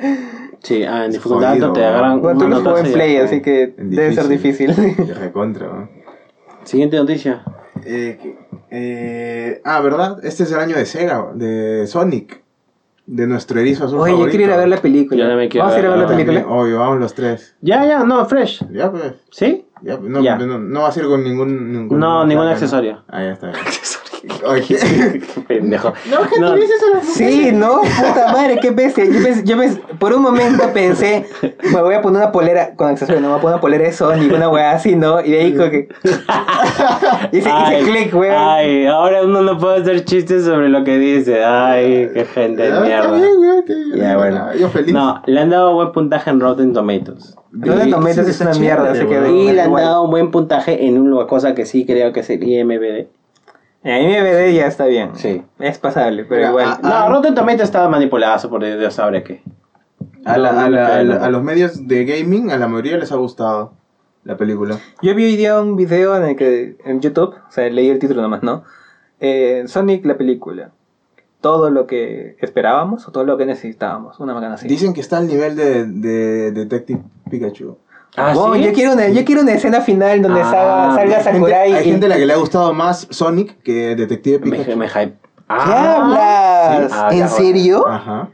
Sí, 0.61 0.83
ah, 0.83 1.05
en 1.05 1.11
dificultad 1.11 1.49
Jodido, 1.49 1.67
alto 1.67 1.79
te 1.79 1.85
agarran 1.85 2.21
Bueno, 2.21 2.39
tú 2.39 2.47
lo 2.47 2.77
en 2.77 2.91
Play, 2.91 3.17
así 3.17 3.41
que 3.41 3.73
debe 3.77 4.13
ser 4.13 4.27
difícil. 4.27 4.75
De 4.75 5.13
recontra, 5.19 5.69
weón. 5.69 5.89
Siguiente 6.63 6.97
noticia. 6.97 7.43
Eh, 7.85 8.37
eh, 8.71 9.61
ah, 9.65 9.81
¿verdad? 9.81 10.23
Este 10.23 10.43
es 10.43 10.51
el 10.51 10.59
año 10.59 10.75
de 10.75 10.85
Sega, 10.85 11.31
de 11.33 11.85
Sonic. 11.85 12.42
De 13.05 13.27
nuestro 13.27 13.59
erizo 13.59 13.85
azul 13.85 13.99
Oye, 13.99 14.11
yo 14.11 14.17
favorito. 14.17 14.37
quiero 14.37 14.51
ir 14.51 14.53
a 14.53 14.57
ver 14.61 14.67
la 14.69 14.77
película. 14.77 15.21
Yo 15.21 15.27
también 15.27 15.49
quiero 15.49 15.65
Vamos 15.65 15.75
a 15.75 15.79
ir 15.79 15.85
a 15.85 15.89
ver 15.89 15.99
la 15.99 16.07
película. 16.07 16.39
También, 16.41 16.59
Obvio, 16.59 16.79
vamos 16.79 16.99
los 16.99 17.13
tres. 17.13 17.55
Ya, 17.61 17.85
ya, 17.85 18.03
no, 18.03 18.25
fresh. 18.25 18.65
Ya, 18.71 18.89
pues. 18.91 19.13
¿Sí? 19.29 19.65
Ya, 19.81 19.97
pues, 19.97 20.09
no, 20.09 20.21
Ya. 20.21 20.37
no, 20.37 20.57
no 20.57 20.81
vas 20.83 20.95
a 20.95 20.99
ir 21.01 21.07
con 21.07 21.21
ningún... 21.23 21.71
ningún 21.73 21.99
No, 21.99 22.25
ningún 22.25 22.47
accesorio. 22.47 23.03
Ah, 23.09 23.21
ya 23.23 23.31
está 23.33 23.47
bien. 23.47 23.59
Oye, 24.45 24.77
Qué 24.77 25.41
pendejo. 25.47 25.93
no, 26.09 26.21
que 26.29 26.39
No. 26.39 26.53
tú 26.53 26.59
dices 26.61 26.81
a 26.81 26.95
las 26.97 27.05
Sí, 27.07 27.51
no, 27.53 27.81
puta 27.81 28.27
madre, 28.31 28.57
qué 28.61 28.71
bestia. 28.71 29.03
Yo, 29.05 29.19
pens- 29.19 29.43
yo 29.43 29.57
pens- 29.57 29.79
por 29.99 30.13
un 30.13 30.21
momento 30.21 30.63
pensé, 30.73 31.25
me 31.73 31.81
voy 31.81 31.93
a 31.95 32.01
poner 32.01 32.21
una 32.21 32.31
polera 32.31 32.73
con 32.75 32.87
accesorio, 32.89 33.19
no 33.21 33.27
me 33.27 33.33
voy 33.33 33.39
a 33.39 33.41
poner 33.41 33.53
una 33.55 33.61
polera 33.61 33.83
de 33.83 33.91
Sonic, 33.91 34.31
una 34.33 34.49
weá 34.49 34.71
así, 34.71 34.95
¿no? 34.95 35.19
Y 35.19 35.31
de 35.31 35.39
ahí 35.41 35.51
como 35.55 35.69
que. 35.69 35.89
hice, 37.31 37.49
Ay, 37.51 37.81
hice 37.81 37.91
click, 37.91 38.13
weón. 38.15 38.35
Ay, 38.37 38.85
ahora 38.85 39.23
uno 39.23 39.41
no 39.41 39.57
puede 39.57 39.81
hacer 39.81 40.05
chistes 40.05 40.45
sobre 40.45 40.69
lo 40.69 40.83
que 40.83 40.97
dice. 40.97 41.43
Ay, 41.43 42.09
qué 42.13 42.25
gente 42.25 42.61
de 42.63 42.67
está 42.69 42.81
mierda. 42.81 43.21
Ya, 43.95 44.17
bueno. 44.17 44.53
Yo 44.55 44.69
feliz. 44.69 44.93
No, 44.93 45.21
le 45.25 45.39
han 45.39 45.49
dado 45.49 45.73
buen 45.73 45.91
puntaje 45.91 46.29
en 46.29 46.39
Rotten 46.39 46.73
Tomatoes. 46.73 47.35
Rotten 47.51 47.91
Tomatoes 47.91 48.27
es 48.29 48.41
una 48.41 48.53
mierda, 48.53 48.91
así 48.91 49.05
que-. 49.05 49.31
Y 49.31 49.51
le 49.51 49.61
han 49.61 49.73
dado 49.73 50.03
un 50.03 50.11
buen 50.11 50.31
puntaje 50.31 50.85
en 50.85 50.99
una 50.99 51.27
cosa 51.27 51.53
que 51.55 51.65
sí 51.65 51.85
creo 51.85 52.13
que 52.13 52.21
es 52.21 52.29
el 52.29 52.43
IMBD. 52.43 53.07
A 53.83 53.87
mí 53.99 54.07
me 54.07 54.21
BD 54.21 54.53
ya 54.55 54.67
está 54.67 54.85
bien. 54.85 55.11
Sí. 55.15 55.43
Es 55.59 55.77
pasable, 55.77 56.23
pero 56.23 56.37
Mira, 56.39 56.49
igual. 56.49 56.79
No, 56.83 57.09
Rotten 57.09 57.35
Tomatoes 57.35 57.63
estaba 57.63 57.89
manipulado 57.89 58.49
por 58.49 58.63
Dios 58.63 58.93
sabe 58.93 59.23
qué. 59.23 59.41
A, 60.25 60.37
la- 60.37 60.53
No, 60.53 60.59
a 60.59 60.63
no 60.69 60.69
la- 60.69 61.25
a 61.25 61.29
los 61.29 61.43
medios 61.43 61.85
de 61.87 62.05
gaming, 62.05 62.49
a 62.51 62.57
la 62.57 62.67
mayoría 62.67 62.97
les 62.97 63.11
ha 63.11 63.17
gustado 63.17 63.73
la 64.23 64.37
película. 64.37 64.77
Yo 65.01 65.13
vi 65.15 65.25
hoy 65.25 65.35
día 65.35 65.59
un 65.59 65.75
video 65.75 66.15
en 66.15 66.23
el 66.23 66.35
que 66.37 66.77
en 66.85 67.01
YouTube, 67.01 67.35
o 67.47 67.51
sea, 67.51 67.69
leí 67.69 67.89
el 67.89 67.99
título 67.99 68.21
nomás, 68.21 68.41
¿no? 68.41 68.63
Eh, 69.19 69.63
Sonic 69.67 70.05
la 70.05 70.17
película. 70.17 70.71
Todo 71.41 71.69
lo 71.69 71.85
que 71.87 72.37
esperábamos 72.39 73.05
o 73.09 73.11
todo 73.11 73.25
lo 73.25 73.35
que 73.37 73.45
necesitábamos. 73.45 74.17
Una 74.21 74.33
macana 74.33 74.53
así. 74.55 74.65
Dicen 74.69 74.93
que 74.93 75.01
está 75.01 75.17
al 75.17 75.27
nivel 75.27 75.57
de, 75.57 75.85
de 75.85 76.51
Detective 76.53 77.01
Pikachu. 77.29 77.77
Ah, 78.15 78.33
Oh, 78.35 78.53
¿sí? 78.55 78.63
yo, 78.63 78.73
quiero 78.73 78.93
una, 78.93 79.07
yo 79.09 79.25
quiero 79.25 79.41
una 79.41 79.53
escena 79.53 79.81
final 79.81 80.21
donde 80.21 80.41
Ah, 80.41 80.51
salga, 80.51 80.95
salga 80.95 81.01
Hay 81.01 81.23
gente, 81.23 81.23
Sakurai 81.31 81.73
hay 81.73 81.81
y... 81.87 81.91
gente 81.91 82.05
a 82.05 82.09
la 82.09 82.15
que 82.17 82.25
le 82.25 82.33
ha 82.33 82.37
gustado 82.37 82.73
más 82.73 83.07
Sonic 83.09 83.61
que 83.63 83.95
Detective 83.95 84.39
Pikachu. 84.39 84.77
me 84.77 84.87
hype. 84.87 85.13
¿Qué 85.13 85.19
Ah, 85.49 85.95
hablas? 85.97 86.91
sí. 86.91 86.97
Ah, 86.99 87.09
¿En 87.11 87.19
ya, 87.19 87.27
serio? 87.27 87.87
Ajá. 87.87 88.29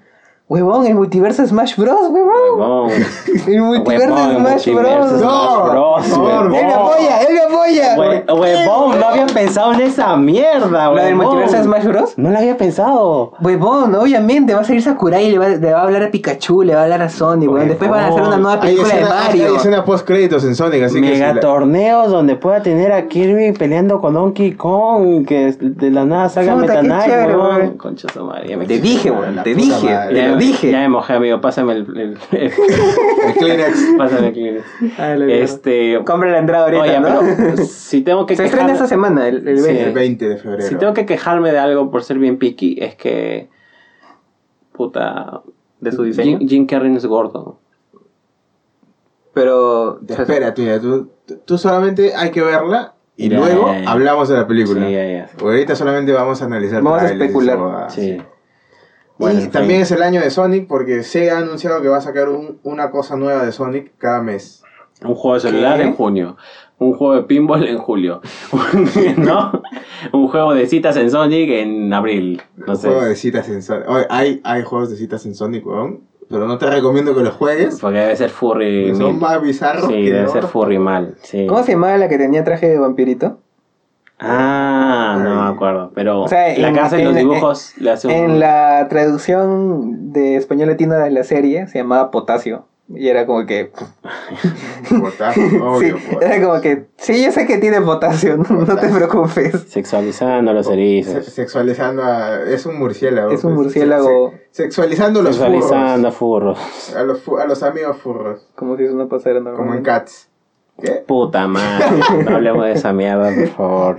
Huevón, 0.50 0.88
el 0.88 0.96
multiverso 0.96 1.44
de 1.44 1.48
Smash 1.48 1.76
Bros, 1.78 2.10
huevón. 2.10 2.32
Huevón. 2.58 2.90
El 3.48 3.62
multiverso 3.62 4.16
Huevón, 4.16 4.30
de 4.30 4.36
el 4.36 4.40
Smash 4.42 4.54
multiverso 4.68 4.98
Bros. 4.98 5.12
de 5.12 5.20
Smash 5.20 5.70
Bros, 5.70 6.08
No, 6.10 6.24
huevón. 6.24 6.56
Él 6.56 6.66
me 6.66 6.74
apoya, 6.74 7.22
él 7.22 7.34
me 7.36 7.40
apoya. 7.42 7.96
Hue- 7.96 8.40
Huevón, 8.40 9.00
no 9.00 9.06
había 9.10 9.26
pensado 9.28 9.74
en 9.74 9.82
esa 9.82 10.18
mierda, 10.18 10.88
¿Lo 10.90 10.96
del 10.96 11.14
huevón. 11.14 11.18
multiverso 11.18 11.58
de 11.58 11.64
Smash 11.66 11.86
Bros? 11.86 12.14
No 12.18 12.32
lo 12.32 12.38
había 12.40 12.58
pensado. 12.58 13.34
Huevón, 13.42 13.94
obviamente 13.94 14.56
va 14.56 14.62
a 14.62 14.64
salir 14.64 14.82
Sakurai 14.82 15.28
y 15.28 15.32
le 15.34 15.38
va, 15.38 15.50
le 15.50 15.72
va 15.72 15.82
a 15.82 15.84
hablar 15.84 16.02
a 16.02 16.10
Pikachu, 16.10 16.64
le 16.64 16.74
va 16.74 16.80
a 16.82 16.84
hablar 16.86 17.04
a 17.04 17.10
Sony, 17.10 17.42
huevón. 17.48 17.68
Después 17.68 17.92
van 17.92 18.06
a 18.06 18.08
hacer 18.08 18.22
una 18.24 18.38
nueva 18.38 18.54
Hay 18.54 18.60
película 18.76 18.88
de 18.88 19.02
escena, 19.02 19.22
hay 19.22 19.40
Mario. 19.40 19.56
escena 19.56 19.86
post 19.86 20.08
créditos 20.08 20.44
en 20.46 20.56
Sonic, 20.56 20.82
así 20.82 20.96
que. 20.96 21.02
Mega 21.02 21.30
si 21.30 21.36
la- 21.36 21.42
torneos 21.42 22.10
donde 22.10 22.36
pueda 22.38 22.64
tener 22.64 22.92
a 22.92 23.08
Kirby 23.08 23.52
peleando 23.52 24.02
con 24.02 24.16
Donkey 24.16 24.54
Kong, 24.54 25.28
que 25.28 25.54
de 25.60 25.92
la 25.92 26.06
nada 26.06 26.28
salga 26.30 26.56
Meta 26.56 26.80
Knight, 26.80 27.08
huevón. 27.08 27.52
huevón. 27.56 27.78
Concha 27.78 28.08
Te 28.68 28.80
dije, 28.80 29.12
weón, 29.12 29.36
la 29.36 29.44
te 29.44 29.54
dije, 29.54 30.39
te 30.40 30.46
dije. 30.46 30.72
Ya 30.72 30.80
me 30.80 30.90
mojé, 30.90 31.14
amigo. 31.14 31.40
Pásame 31.42 31.74
el. 31.74 31.86
el, 31.98 32.18
el- 32.32 32.52
El 33.28 33.34
Kleenex. 33.38 33.86
pásame 33.98 34.28
el 34.28 34.34
Kleenex. 34.34 34.66
Ah, 34.98 35.16
la 35.16 35.26
mierda. 35.26 35.44
Este. 35.44 36.00
Compra 36.06 36.32
la 36.32 36.40
entrada 36.40 36.66
ahorita, 36.66 36.82
Oye, 36.84 37.00
¿no? 37.00 37.20
pero 37.38 37.58
si 37.66 38.02
tengo 38.04 38.26
que 38.26 38.36
Se 38.36 38.46
estrena 38.46 38.68
quejar- 38.68 38.76
esta 38.76 38.88
semana, 38.88 39.28
el, 39.28 39.48
el 39.48 39.58
Sí. 39.60 39.64
20. 39.66 39.84
El 39.84 39.94
20 39.94 40.30
de 40.30 40.38
febrero. 40.38 40.68
Si 40.70 40.76
tengo 40.76 40.94
que 40.94 41.06
quejarme 41.06 41.52
de 41.52 41.60
algo 41.60 41.92
por 41.92 42.04
ser 42.04 42.18
bien 42.18 42.38
picky, 42.40 42.78
es 42.82 42.96
que. 42.96 43.50
Puta. 44.72 45.42
De 45.80 45.92
su 45.92 46.04
diseño. 46.04 46.40
Jim, 46.40 46.48
Jim 46.50 46.66
Carrey 46.68 46.96
es 46.96 47.06
gordo. 47.06 47.60
Pero. 49.34 50.00
Espera, 50.08 50.54
tú, 50.54 50.64
ya, 50.64 50.80
tú, 50.80 51.10
tú 51.46 51.58
solamente 51.58 52.14
hay 52.16 52.32
que 52.32 52.42
verla 52.42 52.94
y 53.16 53.30
luego 53.30 53.70
hablamos 53.88 54.30
de 54.30 54.36
la 54.38 54.48
película. 54.48 54.88
Sí, 54.88 55.44
ahorita 55.44 55.76
solamente 55.76 56.12
vamos 56.12 56.42
a 56.42 56.46
analizar. 56.46 56.82
Vamos 56.82 57.02
a 57.04 57.12
especular. 57.12 57.58
huevadas. 57.58 57.94
Sí. 57.94 58.18
Bueno, 59.20 59.40
en 59.42 59.52
también 59.52 59.76
fin. 59.78 59.82
es 59.84 59.92
el 59.92 60.02
año 60.02 60.22
de 60.22 60.32
Sonic 60.32 60.68
porque 60.68 61.04
se 61.04 61.30
ha 61.30 61.38
anunciado 61.40 61.82
que 61.82 61.88
va 61.90 61.98
a 61.98 62.02
sacar 62.02 62.30
un- 62.30 62.58
una 62.64 62.90
cosa 62.90 63.16
nueva 63.18 63.46
de 63.46 63.52
Sonic 63.52 63.92
cada 64.00 64.22
mes. 64.24 64.64
Un 65.04 65.14
juego 65.16 65.36
de 65.36 65.42
celular 65.42 65.78
¿Qué? 65.78 65.84
en 65.84 65.94
junio. 65.94 66.38
Un 66.78 66.94
juego 66.94 67.16
de 67.16 67.24
pinball 67.24 67.66
en 67.68 67.78
julio. 67.78 68.22
¿No? 69.18 69.52
Un 70.14 70.28
juego 70.30 70.54
de 70.54 70.66
citas 70.68 70.96
en 70.98 71.12
Sonic 71.12 71.50
en 71.50 71.92
abril. 71.94 72.42
No 72.56 72.74
Un 72.74 72.80
juego 72.80 73.02
de 73.04 73.16
citas 73.16 73.48
en 73.50 73.62
Sonic. 73.62 73.90
Oye, 73.90 74.06
hay, 74.10 74.42
hay 74.44 74.64
juegos 74.64 74.90
de 74.90 74.96
citas 74.96 75.26
en 75.26 75.36
Sonic, 75.36 75.66
weón. 75.68 76.02
Pero 76.30 76.48
no 76.48 76.58
te 76.58 76.68
recomiendo 76.70 77.16
que 77.16 77.22
los 77.22 77.34
juegues. 77.34 77.80
Porque 77.82 77.98
debe 77.98 78.16
ser 78.16 78.30
furry. 78.30 78.96
son 78.96 79.20
más 79.20 79.42
bizarros 79.42 79.88
Sí, 79.88 79.94
que 79.94 80.12
debe 80.12 80.24
no. 80.24 80.30
ser 80.32 80.44
furry 80.46 80.78
mal. 80.80 81.16
Sí. 81.24 81.48
¿Cómo 81.48 81.64
se 81.64 81.72
llamaba 81.72 81.98
la 81.98 82.08
que 82.08 82.18
tenía 82.18 82.44
traje 82.44 82.70
de 82.70 82.78
vampirito? 82.78 83.40
Ah, 84.20 85.18
no 85.24 85.44
me 85.46 85.50
acuerdo. 85.56 85.92
Pero 85.96 86.22
O 86.22 86.28
sea, 86.28 86.58
la 86.58 86.70
en- 86.70 86.76
casa 86.76 86.98
de 86.98 87.04
los 87.06 87.14
en- 87.14 87.20
dibujos 87.20 87.74
le 87.78 87.92
hace 87.92 88.08
un. 88.08 88.14
En 88.14 88.40
la 88.40 88.88
traducción 88.90 90.12
de 90.14 90.36
español 90.36 90.70
latino 90.70 90.96
de 90.96 91.10
la 91.12 91.24
serie 91.24 91.68
se 91.68 91.80
llamaba 91.80 92.12
Potasio. 92.12 92.66
Y 92.92 93.08
era 93.08 93.28
como 93.28 93.46
que. 93.46 93.72
Potasio, 95.00 95.44
obvio, 95.74 95.98
sí, 96.00 96.18
era 96.22 96.42
como 96.42 96.60
que. 96.60 96.88
Sí, 96.98 97.24
yo 97.24 97.32
sé 97.32 97.46
que 97.46 97.58
tiene 97.60 97.82
potasio, 97.82 98.38
no, 98.38 98.44
no 98.50 98.66
te 98.66 98.72
Potasio. 98.74 98.96
preocupes. 98.96 99.66
Sexualizando 99.70 100.52
a 100.52 100.54
los 100.56 100.66
Se- 100.66 100.74
erizos. 100.74 101.26
sexualizando 101.26 102.04
a... 102.04 102.42
Es 102.44 102.66
un 102.66 102.80
murciélago. 102.80 103.32
Es 103.32 103.44
un 103.44 103.54
pues. 103.56 103.66
murciélago. 103.66 104.32
Se- 104.32 104.38
se- 104.52 104.64
sexualizando 104.64 105.20
a 105.20 105.24
los 105.24 105.36
Sexualizando 105.36 106.12
furros. 106.12 106.58
a 106.58 106.62
furros. 106.62 106.96
A 106.96 107.04
los, 107.04 107.22
fu- 107.22 107.38
a 107.38 107.46
los 107.46 107.62
amigos 107.64 107.98
furros. 107.98 108.50
Como 108.56 108.76
si 108.76 108.84
eso 108.86 108.96
no 108.96 109.08
pasara 109.08 109.36
Como 109.36 109.50
en 109.50 109.56
normalmente. 109.56 109.88
Cats. 109.90 110.29
¿Qué? 110.82 110.92
Puta 111.08 111.48
madre. 111.48 111.86
No 112.26 112.36
hablemos 112.36 112.66
de 112.66 112.72
esa 112.74 112.94
mierda, 112.94 113.34
por 113.34 113.48
favor. 113.50 113.98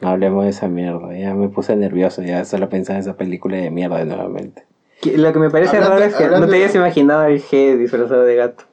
No 0.00 0.08
hablemos 0.08 0.44
de 0.44 0.50
esa 0.50 0.68
mierda. 0.68 1.16
Ya 1.16 1.34
me 1.34 1.48
puse 1.48 1.74
nervioso. 1.76 2.22
Ya 2.22 2.44
solo 2.44 2.68
pensaba 2.68 2.96
en 2.98 3.02
esa 3.02 3.16
película 3.16 3.56
de 3.56 3.70
mierda 3.70 4.04
nuevamente. 4.04 4.64
Que- 5.00 5.16
Lo 5.18 5.32
que 5.32 5.38
me 5.38 5.50
parece 5.50 5.76
Hablando- 5.76 5.96
raro 5.96 6.04
es 6.06 6.14
que 6.14 6.24
hablando 6.24 6.46
no 6.46 6.50
te 6.52 6.58
de- 6.58 6.64
hayas 6.64 6.74
imaginado 6.76 7.20
al 7.22 7.38
G 7.40 7.76
disfrazado 7.76 8.22
de 8.24 8.36
gato. 8.36 8.64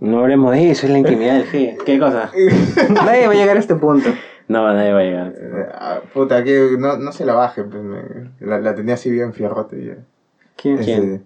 No 0.00 0.18
hablemos 0.20 0.52
de 0.52 0.70
eso, 0.70 0.86
es 0.86 0.92
la 0.92 0.98
intimidad 0.98 1.34
del 1.34 1.46
G. 1.46 1.76
¿Qué 1.84 1.98
cosa? 1.98 2.30
Nadie 3.04 3.26
va 3.26 3.32
a 3.32 3.36
llegar 3.36 3.56
a 3.56 3.60
este 3.60 3.74
punto. 3.76 4.10
No, 4.46 4.70
nadie 4.74 4.92
va 4.92 4.98
a 5.00 5.02
llegar. 5.04 5.34
Eh, 5.38 5.66
ah, 5.72 6.00
puta, 6.12 6.44
que 6.44 6.76
no, 6.78 6.98
no 6.98 7.12
se 7.12 7.24
la 7.24 7.32
baje. 7.32 7.62
Pues, 7.64 7.82
me- 7.82 8.30
la, 8.40 8.58
la 8.60 8.74
tenía 8.74 8.94
así 8.94 9.10
bien 9.10 9.32
fierrote. 9.32 9.82
ya. 9.82 9.96
¿Quién? 10.56 10.76
¿Quién? 10.78 11.14
Este, 11.14 11.24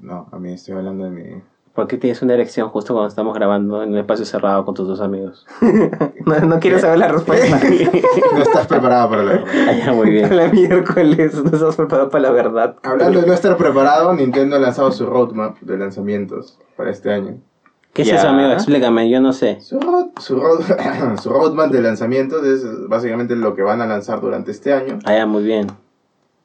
no, 0.00 0.28
a 0.30 0.38
mí 0.38 0.52
estoy 0.52 0.74
hablando 0.74 1.04
de 1.04 1.10
mi... 1.10 1.42
¿Por 1.76 1.86
qué 1.86 1.98
tienes 1.98 2.22
una 2.22 2.32
erección 2.34 2.70
justo 2.70 2.94
cuando 2.94 3.08
estamos 3.08 3.34
grabando 3.34 3.82
en 3.82 3.90
un 3.92 3.98
espacio 3.98 4.24
cerrado 4.24 4.64
con 4.64 4.74
tus 4.74 4.88
dos 4.88 5.00
amigos? 5.00 5.46
No, 6.26 6.40
no 6.40 6.58
quiero 6.58 6.80
saber 6.80 6.98
la 6.98 7.06
respuesta. 7.08 7.60
No 8.34 8.42
estás 8.42 8.66
preparado 8.66 9.08
para 9.10 9.22
la 9.22 9.32
verdad. 9.32 9.46
Ah, 9.68 9.72
ya, 9.72 9.92
muy 9.92 10.10
bien. 10.10 10.34
la 10.36 10.48
miércoles, 10.48 11.34
no 11.34 11.50
estamos 11.52 11.76
preparados 11.76 12.10
para 12.10 12.22
la 12.22 12.30
verdad. 12.32 12.76
Hablando 12.82 13.20
de 13.20 13.26
no 13.28 13.32
estar 13.32 13.56
preparado, 13.56 14.12
Nintendo 14.14 14.56
ha 14.56 14.58
lanzado 14.58 14.90
su 14.90 15.06
roadmap 15.06 15.60
de 15.60 15.78
lanzamientos 15.78 16.58
para 16.76 16.90
este 16.90 17.12
año. 17.12 17.36
¿Qué 17.92 18.02
es 18.02 18.08
Ya. 18.08 18.16
eso, 18.16 18.28
amigo? 18.28 18.50
Explícame, 18.50 19.08
yo 19.08 19.20
no 19.20 19.32
sé. 19.32 19.60
Su, 19.60 19.78
road- 19.78 20.10
su, 20.18 20.40
road- 20.40 21.16
su 21.22 21.30
roadmap 21.30 21.70
de 21.70 21.80
lanzamientos 21.82 22.42
es 22.44 22.88
básicamente 22.88 23.36
lo 23.36 23.54
que 23.54 23.62
van 23.62 23.80
a 23.82 23.86
lanzar 23.86 24.20
durante 24.20 24.50
este 24.50 24.72
año. 24.72 24.98
Ah, 25.04 25.14
ya, 25.14 25.26
muy 25.26 25.44
bien. 25.44 25.68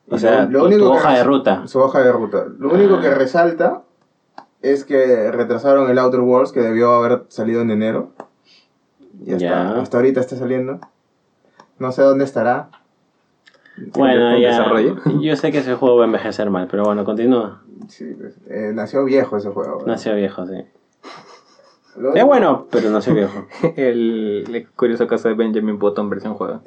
O 0.09 0.15
Y 0.17 0.19
sea, 0.19 0.43
lo- 0.45 0.49
lo 0.51 0.59
tu- 0.59 0.65
único 0.67 0.85
tu 0.85 0.91
que 0.91 0.97
hoja 0.99 1.09
de 1.11 1.17
res- 1.17 1.25
ruta. 1.25 1.67
Su 1.67 1.79
hoja 1.79 2.03
de 2.03 2.11
ruta. 2.11 2.45
Lo 2.59 2.71
único 2.73 2.95
Ah. 2.97 3.01
que 3.01 3.09
resalta 3.09 3.81
es 4.61 4.83
que 4.85 5.31
retrasaron 5.31 5.89
el 5.89 5.97
Outer 5.99 6.19
Worlds 6.21 6.51
que 6.51 6.59
debió 6.61 6.93
haber 6.93 7.23
salido 7.29 7.61
en 7.61 7.71
enero. 7.71 8.11
Y 9.25 9.33
hasta, 9.33 9.37
Ya. 9.45 9.71
hasta 9.79 9.97
ahorita 9.97 10.19
está 10.19 10.35
saliendo. 10.35 10.79
No 11.79 11.91
sé 11.91 12.01
dónde 12.03 12.23
estará. 12.25 12.69
Bueno, 13.93 14.35
¿Un 14.35 14.41
ya. 14.41 14.49
desarrollo? 14.49 14.97
Yo 15.21 15.35
sé 15.35 15.51
que 15.51 15.59
ese 15.59 15.75
juego 15.75 15.97
va 15.97 16.03
a 16.03 16.05
envejecer 16.07 16.49
mal, 16.49 16.67
pero 16.69 16.83
bueno, 16.83 17.03
continúa. 17.05 17.61
Sí, 17.87 18.05
pues, 18.19 18.35
eh, 18.47 18.71
nació 18.73 19.03
viejo 19.05 19.37
ese 19.37 19.49
juego. 19.49 19.77
¿verdad? 19.79 19.87
Nació 19.87 20.15
viejo, 20.15 20.45
sí. 20.45 20.63
Es 22.15 22.23
bueno, 22.23 22.67
pero 22.71 22.89
nació 22.89 23.13
viejo. 23.13 23.47
El, 23.75 24.45
el 24.53 24.67
curioso 24.69 25.07
caso 25.07 25.27
de 25.27 25.33
Benjamin 25.35 25.77
Button 25.77 26.09
versión 26.09 26.35
juego. 26.35 26.61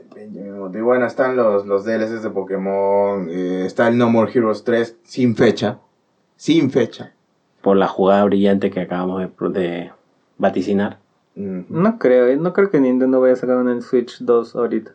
Y 0.75 0.81
bueno, 0.81 1.07
están 1.07 1.37
los, 1.37 1.67
los 1.67 1.85
DLCs 1.85 2.23
de 2.23 2.31
Pokémon. 2.31 3.29
eh, 3.31 3.65
está 3.65 3.89
el 3.89 3.97
No 3.97 4.11
More 4.11 4.31
Heroes 4.33 4.65
3 4.65 4.97
sin 5.05 5.35
fecha. 5.37 5.79
Sin 6.37 6.71
fecha. 6.71 7.13
Por 7.65 7.77
la 7.79 7.89
jugada 7.89 8.25
brillante 8.25 8.71
que 8.71 8.81
acabamos 8.81 9.21
de, 9.23 9.49
de 9.61 9.91
vaticinar. 10.39 10.99
No 11.35 11.99
creo, 11.99 12.29
eh, 12.29 12.37
no 12.37 12.53
creo 12.53 12.71
que 12.71 12.79
Nintendo 12.79 13.21
vaya 13.21 13.33
a 13.33 13.37
sacar 13.37 13.57
una 13.57 13.81
Switch 13.81 14.19
2 14.21 14.55
ahorita. 14.55 14.93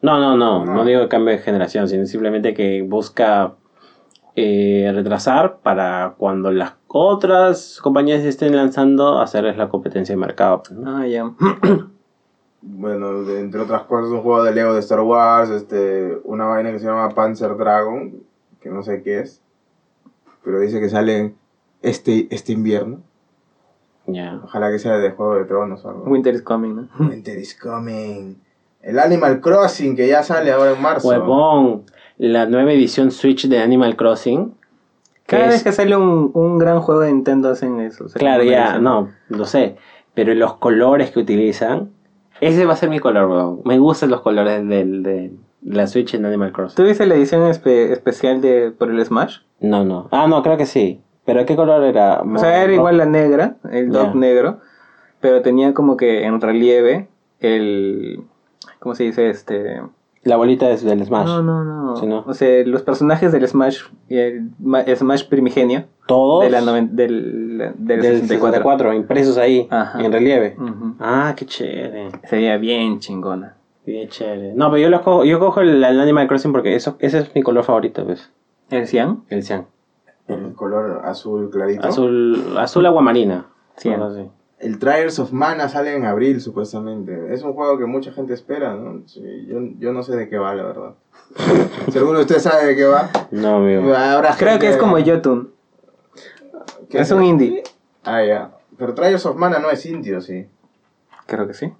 No, 0.00 0.18
no, 0.18 0.36
no, 0.36 0.64
no, 0.64 0.74
No. 0.76 0.84
digo 0.86 1.02
que 1.02 1.08
cambio 1.08 1.32
de 1.34 1.40
generación, 1.40 1.86
sino 1.88 2.06
simplemente 2.06 2.54
que 2.54 2.80
busca 2.80 3.52
eh, 4.36 4.90
retrasar 4.94 5.58
para 5.58 6.14
cuando 6.16 6.50
las 6.50 6.74
otras 6.88 7.78
compañías 7.82 8.22
estén 8.24 8.56
lanzando, 8.56 9.20
hacerles 9.20 9.58
la 9.58 9.68
competencia 9.68 10.14
de 10.14 10.20
mercado. 10.20 10.62
pues, 10.62 10.78
¿no? 10.78 10.96
Ah, 10.96 11.06
ya. 11.06 11.30
Bueno, 12.62 13.26
entre 13.30 13.60
otras 13.60 13.84
cosas, 13.84 14.10
un 14.10 14.20
juego 14.20 14.42
de 14.42 14.52
Lego 14.52 14.74
de 14.74 14.80
Star 14.80 15.00
Wars, 15.00 15.48
este, 15.48 16.18
una 16.24 16.44
vaina 16.44 16.70
que 16.70 16.78
se 16.78 16.84
llama 16.86 17.08
Panzer 17.14 17.56
Dragon, 17.56 18.12
que 18.60 18.68
no 18.68 18.82
sé 18.82 19.02
qué 19.02 19.20
es, 19.20 19.40
pero 20.44 20.60
dice 20.60 20.78
que 20.78 20.90
sale 20.90 21.32
este, 21.82 22.28
este 22.30 22.52
invierno. 22.52 23.00
Ya. 24.06 24.40
Ojalá 24.44 24.70
que 24.70 24.78
sea 24.78 24.98
de 24.98 25.10
Juego 25.10 25.36
de 25.36 25.44
Tronos 25.44 25.84
o 25.84 25.88
algo. 25.90 26.04
Winter 26.04 26.34
is 26.34 26.42
coming, 26.42 26.74
¿no? 26.74 26.88
Winter 27.08 27.38
is 27.38 27.54
coming. 27.58 28.36
El 28.82 28.98
Animal 28.98 29.40
Crossing 29.40 29.94
que 29.94 30.08
ya 30.08 30.22
sale 30.22 30.50
ahora 30.52 30.72
en 30.72 30.80
marzo. 30.82 31.08
Huevón, 31.08 31.84
la 32.18 32.46
nueva 32.46 32.72
edición 32.72 33.10
Switch 33.10 33.46
de 33.46 33.58
Animal 33.60 33.94
Crossing. 33.96 34.54
que 35.26 35.36
Cada 35.36 35.44
es- 35.46 35.50
vez 35.52 35.64
que 35.64 35.72
sale 35.72 35.96
un, 35.96 36.30
un 36.34 36.58
gran 36.58 36.80
juego 36.80 37.02
de 37.02 37.12
Nintendo 37.12 37.50
hacen 37.50 37.78
eso. 37.80 38.06
Claro, 38.14 38.42
ya, 38.42 38.78
no, 38.78 39.10
lo 39.28 39.44
sé. 39.44 39.76
Pero 40.14 40.34
los 40.34 40.54
colores 40.54 41.10
que 41.12 41.20
utilizan, 41.20 41.90
ese 42.40 42.64
va 42.66 42.72
a 42.72 42.76
ser 42.76 42.88
mi 42.90 42.98
color, 42.98 43.30
huevón. 43.30 43.60
Me 43.64 43.78
gustan 43.78 44.10
los 44.10 44.22
colores 44.22 44.66
del, 44.66 45.02
de 45.02 45.30
la 45.62 45.86
Switch 45.86 46.14
en 46.14 46.24
Animal 46.24 46.52
Crossing. 46.52 46.76
¿Tú 46.76 46.84
viste 46.88 47.06
la 47.06 47.14
edición 47.14 47.42
espe- 47.42 47.90
especial 47.92 48.40
de 48.40 48.72
por 48.72 48.90
el 48.90 49.04
Smash? 49.04 49.38
No, 49.60 49.84
no. 49.84 50.08
Ah, 50.10 50.26
no, 50.26 50.42
creo 50.42 50.56
que 50.56 50.66
sí. 50.66 51.00
¿Pero 51.24 51.44
qué 51.46 51.54
color 51.56 51.84
era? 51.84 52.22
O 52.22 52.38
sea, 52.38 52.62
era 52.64 52.72
igual 52.72 52.96
la 52.98 53.06
negra, 53.06 53.56
el 53.70 53.90
dog 53.90 54.14
negro, 54.16 54.60
pero 55.20 55.42
tenía 55.42 55.74
como 55.74 55.96
que 55.96 56.24
en 56.24 56.40
relieve 56.40 57.08
el... 57.40 58.22
¿Cómo 58.78 58.94
se 58.94 59.04
dice? 59.04 59.28
Este... 59.30 59.80
La 60.22 60.36
bolita 60.36 60.68
es 60.70 60.84
del 60.84 61.02
Smash. 61.04 61.26
No, 61.26 61.42
no, 61.42 61.64
no. 61.64 61.96
Sí, 61.96 62.06
no. 62.06 62.24
O 62.26 62.34
sea, 62.34 62.62
los 62.66 62.82
personajes 62.82 63.32
del 63.32 63.46
Smash, 63.48 63.80
el 64.10 64.50
Ma- 64.58 64.84
Smash 64.84 65.24
primigenio, 65.28 65.84
Todos 66.06 66.44
de 66.44 66.50
la 66.50 66.60
noven- 66.60 66.90
del, 66.90 67.56
del, 67.78 68.02
del 68.02 68.02
64. 68.20 68.28
64, 68.58 68.92
impresos 68.94 69.38
ahí, 69.38 69.66
Ajá. 69.70 69.98
en 70.04 70.12
relieve. 70.12 70.56
Ah, 70.98 71.32
qué 71.36 71.46
chévere. 71.46 72.08
Se 72.28 72.36
veía 72.36 72.58
bien 72.58 72.98
chingona. 72.98 73.56
Qué 73.86 74.08
chévere. 74.10 74.52
No, 74.54 74.70
pero 74.70 74.82
yo, 74.82 74.90
lo 74.90 75.00
cojo, 75.02 75.24
yo 75.24 75.38
cojo 75.38 75.62
el, 75.62 75.82
el 75.82 76.00
Animal 76.00 76.28
Crossing 76.28 76.52
porque 76.52 76.74
eso, 76.76 76.96
ese 76.98 77.20
es 77.20 77.34
mi 77.34 77.42
color 77.42 77.64
favorito, 77.64 78.04
pues. 78.04 78.30
¿El 78.68 78.86
Cian? 78.86 79.22
El 79.30 79.42
cian. 79.42 79.66
El 80.32 80.54
color 80.54 81.02
azul 81.04 81.50
clarito. 81.50 81.86
Azul, 81.86 82.56
azul 82.58 82.86
agua 82.86 83.02
marina. 83.02 83.46
Cian. 83.76 84.00
Algo 84.00 84.06
así. 84.06 84.30
El 84.60 84.78
Trials 84.78 85.18
of 85.18 85.32
Mana 85.32 85.70
sale 85.70 85.94
en 85.94 86.04
abril, 86.04 86.40
supuestamente. 86.40 87.32
Es 87.32 87.42
un 87.42 87.54
juego 87.54 87.78
que 87.78 87.86
mucha 87.86 88.12
gente 88.12 88.34
espera, 88.34 88.74
¿no? 88.74 89.02
Sí, 89.06 89.46
yo, 89.46 89.58
yo 89.78 89.92
no 89.94 90.02
sé 90.02 90.14
de 90.16 90.28
qué 90.28 90.36
va, 90.36 90.54
la 90.54 90.64
verdad. 90.64 90.94
si 91.90 91.98
alguno 91.98 92.18
de 92.18 92.24
ustedes 92.24 92.42
sabe 92.42 92.66
de 92.66 92.76
qué 92.76 92.84
va, 92.84 93.08
No, 93.30 93.56
amigo. 93.56 93.90
Creo 94.38 94.58
que 94.58 94.68
es 94.68 94.76
como 94.76 94.98
Jotun. 95.02 95.50
¿Qué 96.90 96.98
Es 96.98 97.10
un 97.10 97.24
indie. 97.24 97.62
Ah, 98.04 98.22
ya. 98.22 98.50
Pero 98.76 98.94
Trials 98.94 99.24
of 99.24 99.36
Mana 99.36 99.58
no 99.60 99.70
es 99.70 99.86
indie, 99.86 100.16
¿o 100.16 100.20
sí? 100.20 100.46
Creo 101.26 101.46
que 101.46 101.54
sí. 101.54 101.72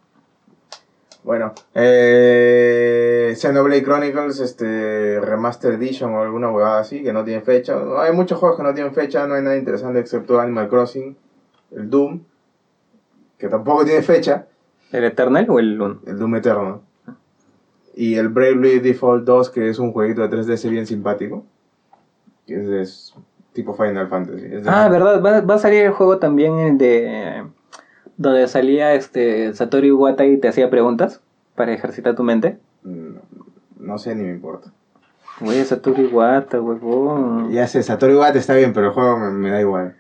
Bueno, 1.23 1.53
eh, 1.75 3.35
Xenoblade 3.37 3.83
Chronicles, 3.83 4.41
este, 4.41 5.21
Remaster 5.21 5.75
Edition 5.75 6.15
o 6.15 6.23
alguna 6.23 6.51
huevada 6.51 6.81
así, 6.81 7.03
que 7.03 7.13
no 7.13 7.25
tiene 7.25 7.43
fecha. 7.43 7.77
Hay 8.01 8.13
muchos 8.13 8.39
juegos 8.39 8.57
que 8.57 8.63
no 8.63 8.73
tienen 8.75 8.95
fecha, 8.95 9.27
no 9.27 9.35
hay 9.35 9.43
nada 9.43 9.57
interesante 9.57 10.01
excepto 10.01 10.41
Animal 10.41 10.69
Crossing, 10.69 11.17
el 11.77 11.91
Doom, 11.91 12.21
que 13.39 13.49
tampoco 13.49 13.85
tiene 13.85 14.03
fecha, 14.03 14.47
¿El 14.93 15.05
Eternal 15.05 15.47
o 15.49 15.59
el 15.61 15.81
1? 15.81 16.01
el 16.07 16.19
Doom 16.19 16.35
Eterno. 16.37 16.83
Y 17.95 18.15
el 18.17 18.29
Bravely 18.29 18.81
Default 18.81 19.25
2, 19.25 19.51
que 19.51 19.69
es 19.69 19.79
un 19.79 19.93
jueguito 19.93 20.27
de 20.27 20.37
3DS 20.37 20.71
bien 20.71 20.87
simpático, 20.87 21.45
que 22.47 22.55
es, 22.61 22.69
es 22.69 23.15
tipo 23.53 23.75
Final 23.75 24.09
Fantasy. 24.09 24.47
es 24.53 24.67
Ah, 24.67 24.89
verdad, 24.89 25.23
va, 25.23 25.41
va 25.43 25.55
a 25.55 25.59
salir 25.59 25.85
el 25.85 25.93
juego 25.93 26.19
también 26.19 26.59
el 26.59 26.79
de 26.79 27.45
donde 28.21 28.47
salía 28.49 28.93
este 28.93 29.53
Satoru 29.55 29.87
Iwata 29.87 30.27
y 30.27 30.37
te 30.37 30.47
hacía 30.49 30.69
preguntas 30.69 31.21
para 31.55 31.73
ejercitar 31.73 32.15
tu 32.15 32.23
mente. 32.23 32.59
Mm, 32.83 33.15
No 33.79 33.97
sé, 33.99 34.15
ni 34.15 34.25
me 34.25 34.33
importa. 34.33 34.71
Güey, 35.41 35.65
Satoru 35.65 36.03
Iwata, 36.03 36.61
huevón. 36.61 37.51
Ya 37.51 37.67
sé, 37.67 37.83
Satoru 37.83 38.13
Iwata 38.13 38.39
está 38.39 38.55
bien, 38.55 38.75
pero 38.75 38.89
el 38.89 38.93
juego 38.93 39.17
me, 39.19 39.31
me 39.31 39.51
da 39.51 39.61
igual. 39.61 39.97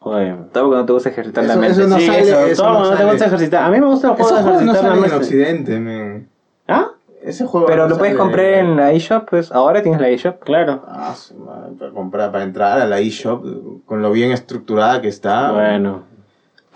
Joder. 0.00 0.36
Todo 0.52 0.68
cuando 0.68 0.84
te 0.86 0.92
gusta 0.92 1.08
ejercitar 1.08 1.44
la 1.44 1.52
Eso- 1.54 1.60
mente. 1.60 1.80
eso 1.80 1.88
no 1.88 1.98
sí, 1.98 2.06
sale, 2.06 2.20
eso, 2.20 2.40
eso 2.46 2.62
todo 2.62 2.72
no 2.74 2.78
no 2.84 2.90
te 2.90 2.96
sale. 2.98 3.10
gusta 3.10 3.26
ejercitar. 3.26 3.64
A 3.64 3.70
mí 3.70 3.80
me 3.80 3.86
gusta 3.86 4.08
el 4.08 4.14
juego 4.16 4.36
de 4.36 4.42
juegos 4.42 4.62
no 4.62 4.72
ejercitar 4.72 4.82
la 4.84 4.88
salen 4.90 5.04
en 5.04 5.10
mente. 5.10 5.16
Occidente, 5.16 5.80
men. 5.80 6.28
¿Ah? 6.68 6.90
Ese 7.22 7.44
juego 7.46 7.66
Pero 7.66 7.84
no 7.84 7.88
lo 7.88 7.98
puedes 7.98 8.12
sale- 8.14 8.22
comprar 8.22 8.46
en 8.46 8.76
la 8.76 8.92
eShop, 8.92 9.28
pues 9.30 9.50
ahora 9.50 9.82
tienes 9.82 10.00
la 10.00 10.10
eShop. 10.10 10.44
Claro. 10.44 10.82
Ah, 10.86 11.14
madre, 11.44 11.72
para 11.78 11.90
comprar, 11.92 12.30
para 12.32 12.44
entrar 12.44 12.78
a 12.80 12.86
la 12.86 12.98
eShop, 13.00 13.44
con 13.86 14.02
lo 14.02 14.12
bien 14.12 14.30
estructurada 14.30 15.00
que 15.00 15.08
está. 15.08 15.50
Bueno. 15.52 16.02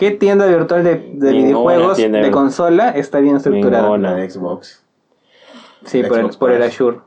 ¿Qué 0.00 0.12
tienda 0.12 0.46
virtual 0.46 0.82
de, 0.82 0.94
videojuegos 0.96 1.98
tienda 1.98 2.20
de 2.20 2.30
consola 2.30 2.88
está 2.88 3.20
bien 3.20 3.36
estructurada? 3.36 3.82
Ninguna. 3.82 4.12
La 4.12 4.16
de 4.16 4.30
Xbox. 4.30 4.82
Sí, 5.84 6.00
La 6.00 6.08
por 6.08 6.18
el, 6.20 6.30
por 6.38 6.52
el. 6.52 6.62
Azure. 6.62 7.00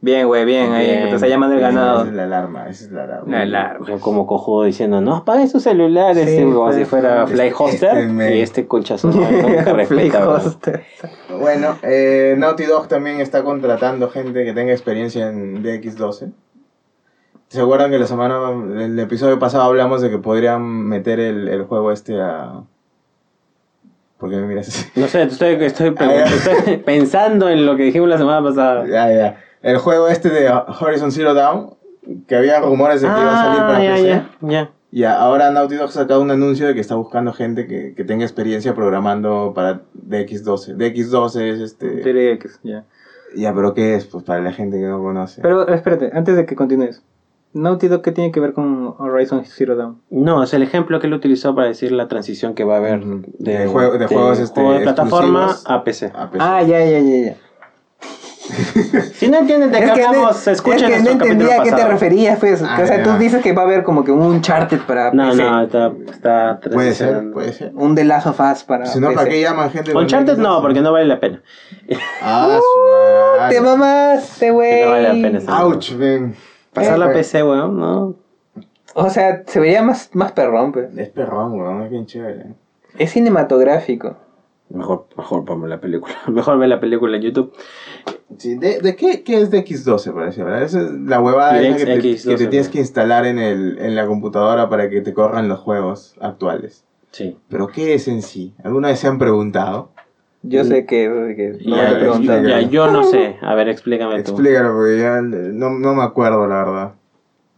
Bien, 0.00 0.26
güey, 0.26 0.44
bien, 0.44 0.72
ahí, 0.72 0.86
Bien. 0.86 1.02
que 1.04 1.08
te 1.10 1.14
está 1.14 1.28
llamando 1.28 1.54
el 1.54 1.60
Esa 1.60 1.70
ganado. 1.70 2.04
es 2.04 2.12
la 2.12 2.24
alarma, 2.24 2.68
esa 2.68 2.84
es 2.84 2.90
la 2.90 3.04
alarma. 3.04 3.30
La 3.36 3.42
alarma. 3.42 3.86
Yo 3.88 4.00
como 4.00 4.26
cojudo 4.26 4.64
diciendo, 4.64 5.00
no, 5.00 5.14
apague 5.14 5.46
su 5.46 5.60
celular, 5.60 6.14
Sí, 6.16 6.22
este, 6.22 6.42
como 6.42 6.64
pues, 6.64 6.76
si 6.76 6.84
fuera 6.84 7.22
este- 7.22 7.36
Fly 7.36 7.50
Hoster. 7.56 7.98
este 7.98 8.36
y 8.36 8.40
este 8.40 8.66
conchazo 8.66 9.08
no, 9.12 9.30
nunca 9.30 9.72
respeta. 9.72 10.42
Bueno, 11.40 11.78
eh, 11.82 12.34
Naughty 12.38 12.64
Dog 12.64 12.88
también 12.88 13.20
está 13.20 13.44
contratando 13.44 14.08
gente 14.10 14.44
que 14.44 14.52
tenga 14.52 14.72
experiencia 14.72 15.28
en 15.28 15.62
DX12. 15.62 16.32
¿Se 17.48 17.60
acuerdan 17.60 17.90
que 17.90 17.98
la 17.98 18.06
semana, 18.06 18.38
el 18.82 18.98
episodio 18.98 19.38
pasado 19.38 19.64
hablamos 19.64 20.02
de 20.02 20.10
que 20.10 20.18
podrían 20.18 20.62
meter 20.64 21.20
el, 21.20 21.48
el 21.48 21.62
juego 21.64 21.92
este 21.92 22.20
a... 22.20 22.62
¿Por 24.18 24.30
qué 24.30 24.36
me 24.36 24.46
miras 24.46 24.68
así? 24.68 24.88
No 24.98 25.06
sé, 25.06 25.22
estoy, 25.24 25.54
estoy, 25.64 25.94
Ah, 25.98 26.24
estoy 26.24 26.76
pensando 26.84 27.48
en 27.48 27.66
lo 27.66 27.76
que 27.76 27.84
dijimos 27.84 28.08
la 28.08 28.18
semana 28.18 28.42
pasada. 28.42 28.86
Ya, 28.86 29.12
ya. 29.12 29.36
El 29.62 29.78
juego 29.78 30.08
este 30.08 30.30
de 30.30 30.50
Horizon 30.80 31.12
Zero 31.12 31.34
Dawn, 31.34 31.74
que 32.26 32.34
había 32.36 32.60
rumores 32.60 33.02
de 33.02 33.08
que 33.08 33.12
iba 33.20 33.32
a 33.40 33.44
salir 33.44 33.60
para 33.60 33.76
Ah, 33.78 33.82
ya, 33.84 33.94
PC. 33.94 34.06
ya, 34.08 34.30
ya. 34.40 34.70
Y 34.90 35.04
ahora 35.04 35.50
Naughty 35.50 35.74
Dog 35.76 35.88
ha 35.88 35.92
sacado 35.92 36.22
un 36.22 36.30
anuncio 36.30 36.66
de 36.66 36.74
que 36.74 36.80
está 36.80 36.94
buscando 36.94 37.32
gente 37.32 37.66
que, 37.66 37.94
que 37.94 38.04
tenga 38.04 38.24
experiencia 38.24 38.74
programando 38.74 39.52
para 39.54 39.82
DX12. 40.08 40.76
DX12 40.76 41.40
es 41.42 41.60
este... 41.60 42.02
Serie 42.02 42.32
X, 42.32 42.60
ya. 42.62 42.84
Ya, 43.34 43.52
pero 43.54 43.74
¿qué 43.74 43.94
es? 43.96 44.06
Pues 44.06 44.24
para 44.24 44.40
la 44.40 44.52
gente 44.52 44.78
que 44.78 44.86
no 44.86 45.00
conoce. 45.02 45.42
Pero 45.42 45.68
espérate, 45.68 46.10
antes 46.14 46.36
de 46.36 46.46
que 46.46 46.56
continúes. 46.56 47.02
Naughty 47.56 47.88
Dog, 47.88 48.02
¿qué 48.02 48.12
tiene 48.12 48.30
que 48.32 48.40
ver 48.40 48.52
con 48.52 48.94
Horizon 48.98 49.44
Zero 49.46 49.76
Dawn? 49.76 50.02
No, 50.10 50.42
es 50.42 50.52
el 50.52 50.62
ejemplo 50.62 51.00
que 51.00 51.06
él 51.06 51.14
utilizó 51.14 51.54
para 51.54 51.68
decir 51.68 51.90
la 51.90 52.06
transición 52.06 52.54
que 52.54 52.64
va 52.64 52.74
a 52.74 52.78
haber 52.78 53.04
de, 53.04 53.58
De 53.58 53.66
juego- 53.66 53.96
de 53.96 54.06
juegos, 54.06 54.38
este, 54.40 54.60
juego 54.60 54.78
de 54.78 54.84
plataforma 54.84 55.56
a 55.64 55.82
PC. 55.82 56.12
Ah, 56.38 56.62
ya, 56.62 56.84
ya, 56.84 57.00
ya, 57.00 57.24
ya. 57.24 57.36
Si 59.14 59.28
no 59.28 59.38
entienden 59.38 59.72
de 59.72 59.78
qué 59.80 59.90
hablamos, 59.90 60.46
no, 60.46 60.52
escuchen 60.52 60.84
es 60.92 60.98
que 60.98 61.02
no 61.02 61.10
entendía 61.10 61.60
a 61.60 61.64
qué 61.64 61.72
te 61.72 61.88
referías, 61.88 62.38
pues. 62.38 62.62
Ah, 62.62 62.78
o 62.82 62.86
sea, 62.86 63.02
tú 63.02 63.10
dices 63.18 63.42
que 63.42 63.52
va 63.52 63.62
a 63.62 63.64
haber 63.64 63.82
como 63.82 64.04
que 64.04 64.12
un 64.12 64.20
Uncharted 64.22 64.80
para 64.86 65.10
No, 65.12 65.30
PC. 65.30 65.42
no, 65.42 65.62
está, 65.62 65.92
está 66.12 66.60
Puede 66.72 66.94
ser, 66.94 67.30
puede 67.32 67.52
ser. 67.54 67.72
Un 67.74 67.94
The 67.96 68.04
Last 68.04 68.26
of 68.28 68.38
Us 68.38 68.62
para 68.64 68.86
Si 68.86 69.00
no, 69.00 69.08
PC. 69.08 69.16
¿para 69.16 69.28
qué 69.30 69.40
llaman 69.40 69.70
gente? 69.70 69.92
con 69.92 70.02
Uncharted 70.02 70.36
no, 70.36 70.58
DX12? 70.58 70.62
porque 70.62 70.80
no 70.82 70.92
vale 70.92 71.06
la 71.06 71.18
pena. 71.18 71.42
Ah, 72.22 72.60
madre. 73.40 73.54
Te 73.56 73.60
mamaste, 73.62 74.50
güey. 74.52 74.84
No 74.84 74.90
vale 74.90 75.02
la 75.22 75.28
pena 75.28 75.62
Ouch, 75.64 75.92
ven. 75.96 76.36
Pasar 76.76 76.98
la 76.98 77.10
Eh, 77.10 77.14
PC, 77.14 77.42
weón, 77.42 77.78
no. 77.78 78.14
O 78.94 79.10
sea, 79.10 79.42
se 79.46 79.60
vería 79.60 79.82
más, 79.82 80.10
más 80.14 80.32
perrón, 80.32 80.72
pues. 80.72 80.96
Es 80.96 81.08
perrón, 81.08 81.58
weón, 81.58 81.82
es 81.82 81.90
bien 81.90 82.06
chévere. 82.06 82.54
Es 82.98 83.10
cinematográfico. 83.10 84.16
Mejor, 84.68 85.06
mejor 85.16 85.44
ponme 85.44 85.68
la 85.68 85.80
película. 85.80 86.14
Mejor 86.28 86.58
ve 86.58 86.66
la 86.66 86.80
película 86.80 87.16
en 87.16 87.22
YouTube. 87.22 87.52
Sí, 88.38 88.56
¿de, 88.56 88.80
de 88.80 88.96
qué, 88.96 89.22
qué 89.22 89.40
es 89.40 89.50
DX12, 89.50 90.12
parece? 90.12 90.42
¿verdad? 90.42 90.62
Esa 90.62 90.80
es 90.82 90.90
la 90.92 91.20
huevada 91.20 91.60
que 91.60 91.84
te, 91.84 91.98
DX12, 92.02 92.28
que 92.28 92.36
te 92.36 92.46
tienes 92.48 92.68
que 92.68 92.78
instalar 92.78 93.26
en, 93.26 93.38
el, 93.38 93.78
en 93.78 93.94
la 93.94 94.06
computadora 94.06 94.68
para 94.68 94.90
que 94.90 95.00
te 95.00 95.14
corran 95.14 95.48
los 95.48 95.60
juegos 95.60 96.16
actuales. 96.20 96.84
Sí. 97.12 97.38
¿Pero 97.48 97.68
qué 97.68 97.94
es 97.94 98.08
en 98.08 98.22
sí? 98.22 98.54
¿Alguna 98.64 98.88
vez 98.88 98.98
se 98.98 99.06
han 99.06 99.18
preguntado? 99.18 99.92
Yo 100.48 100.64
sé 100.64 100.86
que, 100.86 101.34
que 101.36 101.58
no 101.68 101.76
Ya, 102.22 102.42
ya, 102.42 102.60
yo 102.62 102.90
no 102.90 103.04
sé. 103.04 103.36
A 103.42 103.54
ver, 103.54 103.68
explícame 103.68 104.22
tú. 104.22 104.32
Explícalo, 104.32 104.72
porque 104.74 104.98
ya 104.98 105.20
no, 105.22 105.70
no 105.70 105.94
me 105.94 106.02
acuerdo, 106.02 106.46
la 106.46 106.56
verdad. 106.64 106.92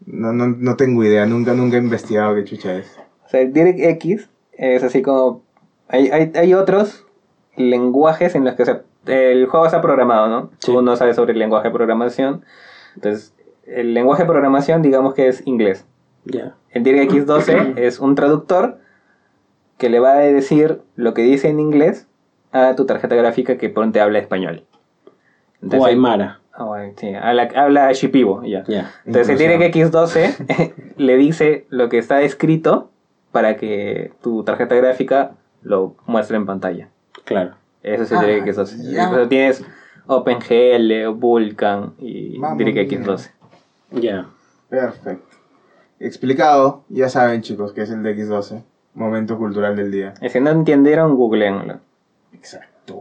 No, 0.07 0.33
no, 0.33 0.47
no 0.49 0.77
tengo 0.77 1.05
idea, 1.05 1.27
nunca, 1.27 1.53
nunca 1.55 1.77
he 1.77 1.81
investigado 1.81 2.35
qué 2.35 2.45
chucha 2.45 2.77
es. 2.77 2.99
O 3.27 3.29
sea, 3.29 3.41
el 3.41 3.53
DirectX 3.53 4.29
es 4.53 4.83
así 4.83 5.03
como... 5.03 5.43
Hay, 5.89 6.09
hay, 6.09 6.33
hay 6.35 6.55
otros 6.55 7.05
lenguajes 7.57 8.35
en 8.35 8.45
los 8.45 8.55
que 8.55 8.65
se- 8.65 8.83
el 9.07 9.47
juego 9.47 9.67
está 9.67 9.81
programado, 9.81 10.29
¿no? 10.29 10.51
Sí. 10.59 10.73
Tú 10.73 10.83
no 10.83 10.97
sabes 10.97 11.17
sobre 11.17 11.33
el 11.33 11.39
lenguaje 11.39 11.69
de 11.69 11.75
programación. 11.75 12.43
Entonces, 12.95 13.35
el 13.67 13.95
lenguaje 13.95 14.23
de 14.23 14.29
programación 14.29 14.83
digamos 14.83 15.15
que 15.15 15.29
es 15.29 15.47
inglés. 15.47 15.87
Ya. 16.25 16.55
El 16.71 16.83
DirectX 16.85 17.27
12 17.27 17.75
es 17.77 18.01
un 18.01 18.15
traductor 18.15 18.79
que 19.79 19.89
le 19.89 20.01
va 20.01 20.13
a 20.13 20.19
decir 20.19 20.81
lo 20.97 21.15
que 21.15 21.23
dice 21.23 21.49
en 21.49 21.61
inglés 21.61 22.07
a 22.53 22.75
tu 22.77 22.87
tarjeta 22.87 23.15
gráfica 23.15 23.57
que 23.59 23.69
pronto 23.69 24.01
habla 24.03 24.19
español. 24.19 24.65
O 25.77 25.85
Aymara. 25.85 26.41
Ah, 26.53 26.65
bueno, 26.65 26.93
sí, 26.97 27.15
habla, 27.15 27.49
habla 27.55 27.93
Shipibo, 27.93 28.43
ya. 28.45 28.65
Entonces 29.05 29.29
el 29.41 29.53
Inclusión. 29.53 29.61
DirectX 29.61 29.91
12 29.93 30.75
le 30.97 31.17
dice 31.17 31.67
lo 31.69 31.89
que 31.89 31.99
está 31.99 32.23
escrito 32.23 32.91
para 33.33 33.57
que 33.57 34.13
tu 34.23 34.43
tarjeta 34.45 34.75
gráfica 34.75 35.33
lo 35.63 35.95
muestre 36.07 36.37
en 36.37 36.47
pantalla. 36.47 36.89
Claro. 37.25 37.53
Eso 37.83 38.03
es 38.03 38.11
el 38.13 38.19
Ah, 38.19 38.23
DirectX 38.25 38.57
12. 38.57 38.93
ya. 38.93 39.09
Pero 39.11 39.29
tienes 39.29 39.65
OpenGL, 40.07 41.09
Vulkan 41.15 41.95
y 41.99 42.39
Mamma 42.39 42.57
DirectX 42.57 42.99
mía. 42.99 43.07
12. 43.07 43.31
Ya. 43.93 44.27
Perfecto. 44.69 45.37
Explicado, 46.01 46.85
ya 46.89 47.09
saben 47.09 47.43
chicos 47.43 47.73
que 47.73 47.83
es 47.83 47.91
el 47.91 48.03
DX12. 48.03 48.63
Momento 48.95 49.39
cultural 49.39 49.77
del 49.77 49.91
día. 49.91 50.15
Si 50.29 50.41
no 50.41 50.51
entendieron, 50.51 51.15
googleenlo. 51.17 51.81
Exacto. 52.33 52.97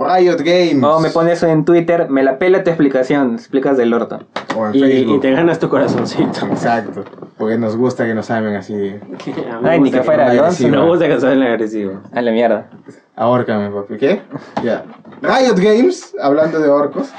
Riot 0.00 0.38
Games. 0.38 0.82
O 0.84 1.00
me 1.00 1.10
pones 1.10 1.42
en 1.42 1.64
Twitter, 1.64 2.08
me 2.08 2.22
la 2.22 2.38
pela 2.38 2.62
tu 2.64 2.70
explicación, 2.70 3.34
explicas 3.34 3.76
del 3.76 3.92
orto. 3.92 4.20
O 4.56 4.66
en 4.66 4.74
Y, 4.74 4.80
Facebook. 4.80 5.16
y 5.16 5.20
te 5.20 5.30
ganas 5.32 5.58
tu 5.58 5.68
corazoncito. 5.68 6.46
Exacto. 6.46 7.04
Porque 7.38 7.58
nos 7.58 7.76
gusta 7.76 8.04
que 8.06 8.14
nos 8.14 8.30
amen 8.30 8.54
así. 8.56 8.94
Ay, 9.64 9.80
ni 9.80 9.90
que 9.90 10.02
fuera 10.02 10.26
no 10.26 10.32
me 10.32 10.38
Alonso. 10.38 10.56
agresivo. 10.64 10.82
Me 10.82 10.88
gusta 10.88 11.08
que 11.08 11.20
sean 11.20 11.42
agresivos. 11.42 11.96
A 12.12 12.22
la 12.22 12.30
mierda. 12.32 12.68
Ahórcame, 13.16 13.70
papi. 13.70 13.96
¿Qué? 13.98 14.22
Ya. 14.64 14.84
Riot 15.20 15.56
Games, 15.56 16.14
hablando 16.20 16.58
de 16.60 16.68
orcos, 16.68 17.10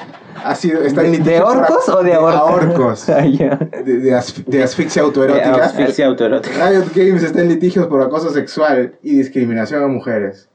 ha 0.44 0.56
sido, 0.56 0.82
está 0.82 1.04
en 1.06 1.24
¿De, 1.24 1.42
orcos 1.42 1.88
o 1.90 2.04
de 2.04 2.14
ahorcos? 2.14 2.40
ahorcos. 3.08 3.10
Ah, 3.10 3.26
ya. 3.26 3.56
De, 3.58 3.98
de 4.00 4.12
asf- 4.12 4.44
de 4.46 4.64
asfixia 4.64 5.02
autoerótica. 5.04 5.52
De 5.56 5.62
Asfixia 5.62 6.08
autoerótica. 6.08 6.70
Riot 6.70 6.86
Games 6.96 7.24
está 7.24 7.42
en 7.42 7.50
litigios 7.50 7.88
por 7.88 8.02
acoso 8.02 8.30
sexual 8.32 8.96
y 9.04 9.16
discriminación 9.18 9.84
a 9.84 9.88
mujeres. 9.88 10.50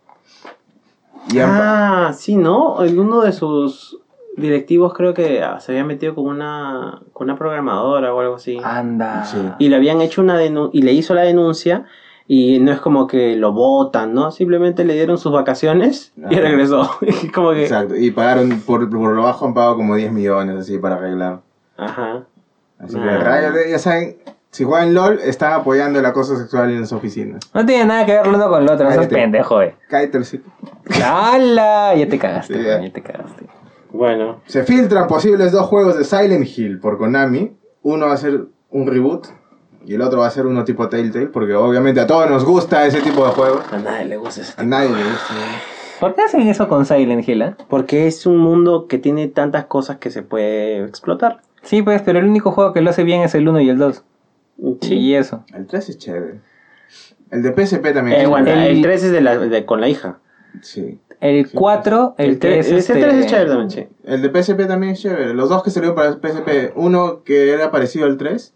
Y 1.32 1.38
han 1.38 1.50
pa- 1.50 2.08
Ah, 2.08 2.12
sí, 2.12 2.36
¿no? 2.36 2.82
En 2.84 2.98
uno 2.98 3.20
de 3.22 3.32
sus 3.32 3.98
directivos 4.36 4.94
creo 4.94 5.14
que 5.14 5.42
ah, 5.42 5.58
se 5.60 5.72
había 5.72 5.84
metido 5.84 6.14
con 6.14 6.26
una, 6.26 7.00
con 7.12 7.24
una 7.26 7.36
programadora 7.36 8.14
o 8.14 8.20
algo 8.20 8.36
así. 8.36 8.58
Anda. 8.62 9.24
Sí. 9.24 9.38
Y 9.58 9.68
le 9.68 9.76
habían 9.76 10.00
hecho 10.00 10.20
una 10.22 10.36
denuncia, 10.38 10.78
y 10.78 10.82
le 10.82 10.92
hizo 10.92 11.14
la 11.14 11.22
denuncia, 11.22 11.84
y 12.26 12.58
no 12.60 12.72
es 12.72 12.80
como 12.80 13.06
que 13.06 13.36
lo 13.36 13.52
votan, 13.52 14.14
¿no? 14.14 14.30
Simplemente 14.30 14.84
le 14.84 14.94
dieron 14.94 15.18
sus 15.18 15.32
vacaciones 15.32 16.12
y 16.30 16.36
regresó. 16.36 16.88
Y 17.22 17.28
como 17.28 17.50
que... 17.52 17.62
Exacto. 17.62 17.96
Y 17.96 18.10
pagaron, 18.10 18.60
por, 18.60 18.88
por 18.90 19.14
lo 19.14 19.22
bajo 19.22 19.46
han 19.46 19.54
pagado 19.54 19.76
como 19.76 19.96
10 19.96 20.12
millones 20.12 20.56
así 20.56 20.78
para 20.78 20.96
arreglar. 20.96 21.40
Ajá. 21.76 22.24
Así 22.78 22.96
Ah. 22.98 23.50
que 23.64 23.70
ya 23.70 23.78
saben, 23.78 24.18
Si 24.50 24.64
juegan 24.64 24.94
LOL, 24.94 25.20
están 25.20 25.52
apoyando 25.52 25.98
el 25.98 26.06
acoso 26.06 26.36
sexual 26.36 26.70
en 26.70 26.80
las 26.80 26.92
oficinas. 26.92 27.40
No 27.54 27.64
tiene 27.66 27.84
nada 27.84 28.06
que 28.06 28.12
ver 28.12 28.26
lo 28.26 28.34
uno 28.36 28.48
con 28.48 28.64
lo 28.64 28.72
otro, 28.72 28.86
no 28.86 28.92
seas 28.92 29.06
pendejo, 29.06 29.62
eh. 29.62 29.76
Cállate 29.88 30.16
el 30.16 30.22
hocico. 30.22 30.50
¡Hala! 31.04 31.94
Ya 31.94 32.08
te 32.08 32.18
cagaste, 32.18 32.54
Sí, 32.54 32.62
ya. 32.62 32.80
ya 32.80 32.92
te 32.92 33.02
cagaste. 33.02 33.46
Bueno, 33.90 34.40
Se 34.46 34.64
filtran 34.64 35.06
posibles 35.06 35.52
dos 35.52 35.66
juegos 35.66 35.96
de 35.98 36.04
Silent 36.04 36.46
Hill 36.46 36.78
por 36.80 36.98
Konami. 36.98 37.56
Uno 37.82 38.06
va 38.06 38.14
a 38.14 38.16
ser 38.16 38.46
un 38.70 38.86
reboot 38.86 39.26
y 39.84 39.94
el 39.94 40.02
otro 40.02 40.20
va 40.20 40.26
a 40.26 40.30
ser 40.30 40.46
uno 40.46 40.64
tipo 40.64 40.88
Telltale, 40.88 41.26
porque 41.26 41.54
obviamente 41.54 42.00
a 42.00 42.06
todos 42.06 42.28
nos 42.28 42.44
gusta 42.44 42.84
ese 42.86 43.00
tipo 43.00 43.24
de 43.24 43.32
juegos. 43.32 43.62
a 43.72 43.78
nadie 43.78 44.04
le 44.06 44.16
gusta 44.16 44.42
ese 44.42 44.54
A 44.60 44.64
nadie 44.64 44.90
le 44.90 45.02
gusta. 45.04 45.34
¿Por 46.00 46.14
qué 46.14 46.22
hacen 46.22 46.42
eso 46.42 46.68
con 46.68 46.84
Silent 46.86 47.26
Hill, 47.26 47.42
eh? 47.42 47.54
Porque 47.68 48.06
es 48.06 48.24
un 48.26 48.38
mundo 48.38 48.86
que 48.86 48.98
tiene 48.98 49.26
tantas 49.28 49.64
cosas 49.64 49.96
que 49.98 50.10
se 50.10 50.22
puede 50.22 50.84
explotar. 50.84 51.40
Sí, 51.62 51.82
pues, 51.82 52.02
pero 52.02 52.18
el 52.18 52.26
único 52.26 52.52
juego 52.52 52.72
que 52.72 52.80
lo 52.82 52.90
hace 52.90 53.02
bien 53.04 53.22
es 53.22 53.34
el 53.34 53.48
1 53.48 53.60
y 53.60 53.68
el 53.70 53.78
2. 53.78 54.04
Y 54.82 55.14
eso. 55.14 55.44
El 55.54 55.66
3 55.66 55.88
es 55.88 55.98
chévere. 55.98 56.40
El 57.30 57.42
de 57.42 57.52
PSP 57.52 57.92
también. 57.92 58.18
Eh, 58.18 58.22
es 58.24 58.28
bueno, 58.28 58.46
chévere. 58.46 58.70
el- 58.70 58.76
el 58.78 58.82
3 58.82 59.04
es 59.04 59.12
de 59.12 59.20
la, 59.20 59.38
de- 59.38 59.64
con 59.64 59.80
la 59.80 59.88
hija. 59.88 60.18
Sí. 60.62 60.98
El 61.20 61.50
4, 61.50 62.14
el 62.18 62.38
3 62.38 62.66
ese 62.66 62.78
este... 62.78 62.92
3 62.94 63.14
es 63.14 63.26
chévere 63.26 63.48
también, 63.50 63.70
sí. 63.70 63.86
El 64.04 64.22
de 64.22 64.30
PSP 64.42 64.66
también 64.66 64.92
es 64.92 65.00
chévere. 65.00 65.34
Los 65.34 65.48
dos 65.48 65.62
que 65.62 65.70
salieron 65.70 65.94
para 65.96 66.12
PSP. 66.12 66.72
Uno 66.76 67.22
que 67.24 67.50
era 67.52 67.70
parecido 67.70 68.06
al 68.06 68.16
3. 68.16 68.54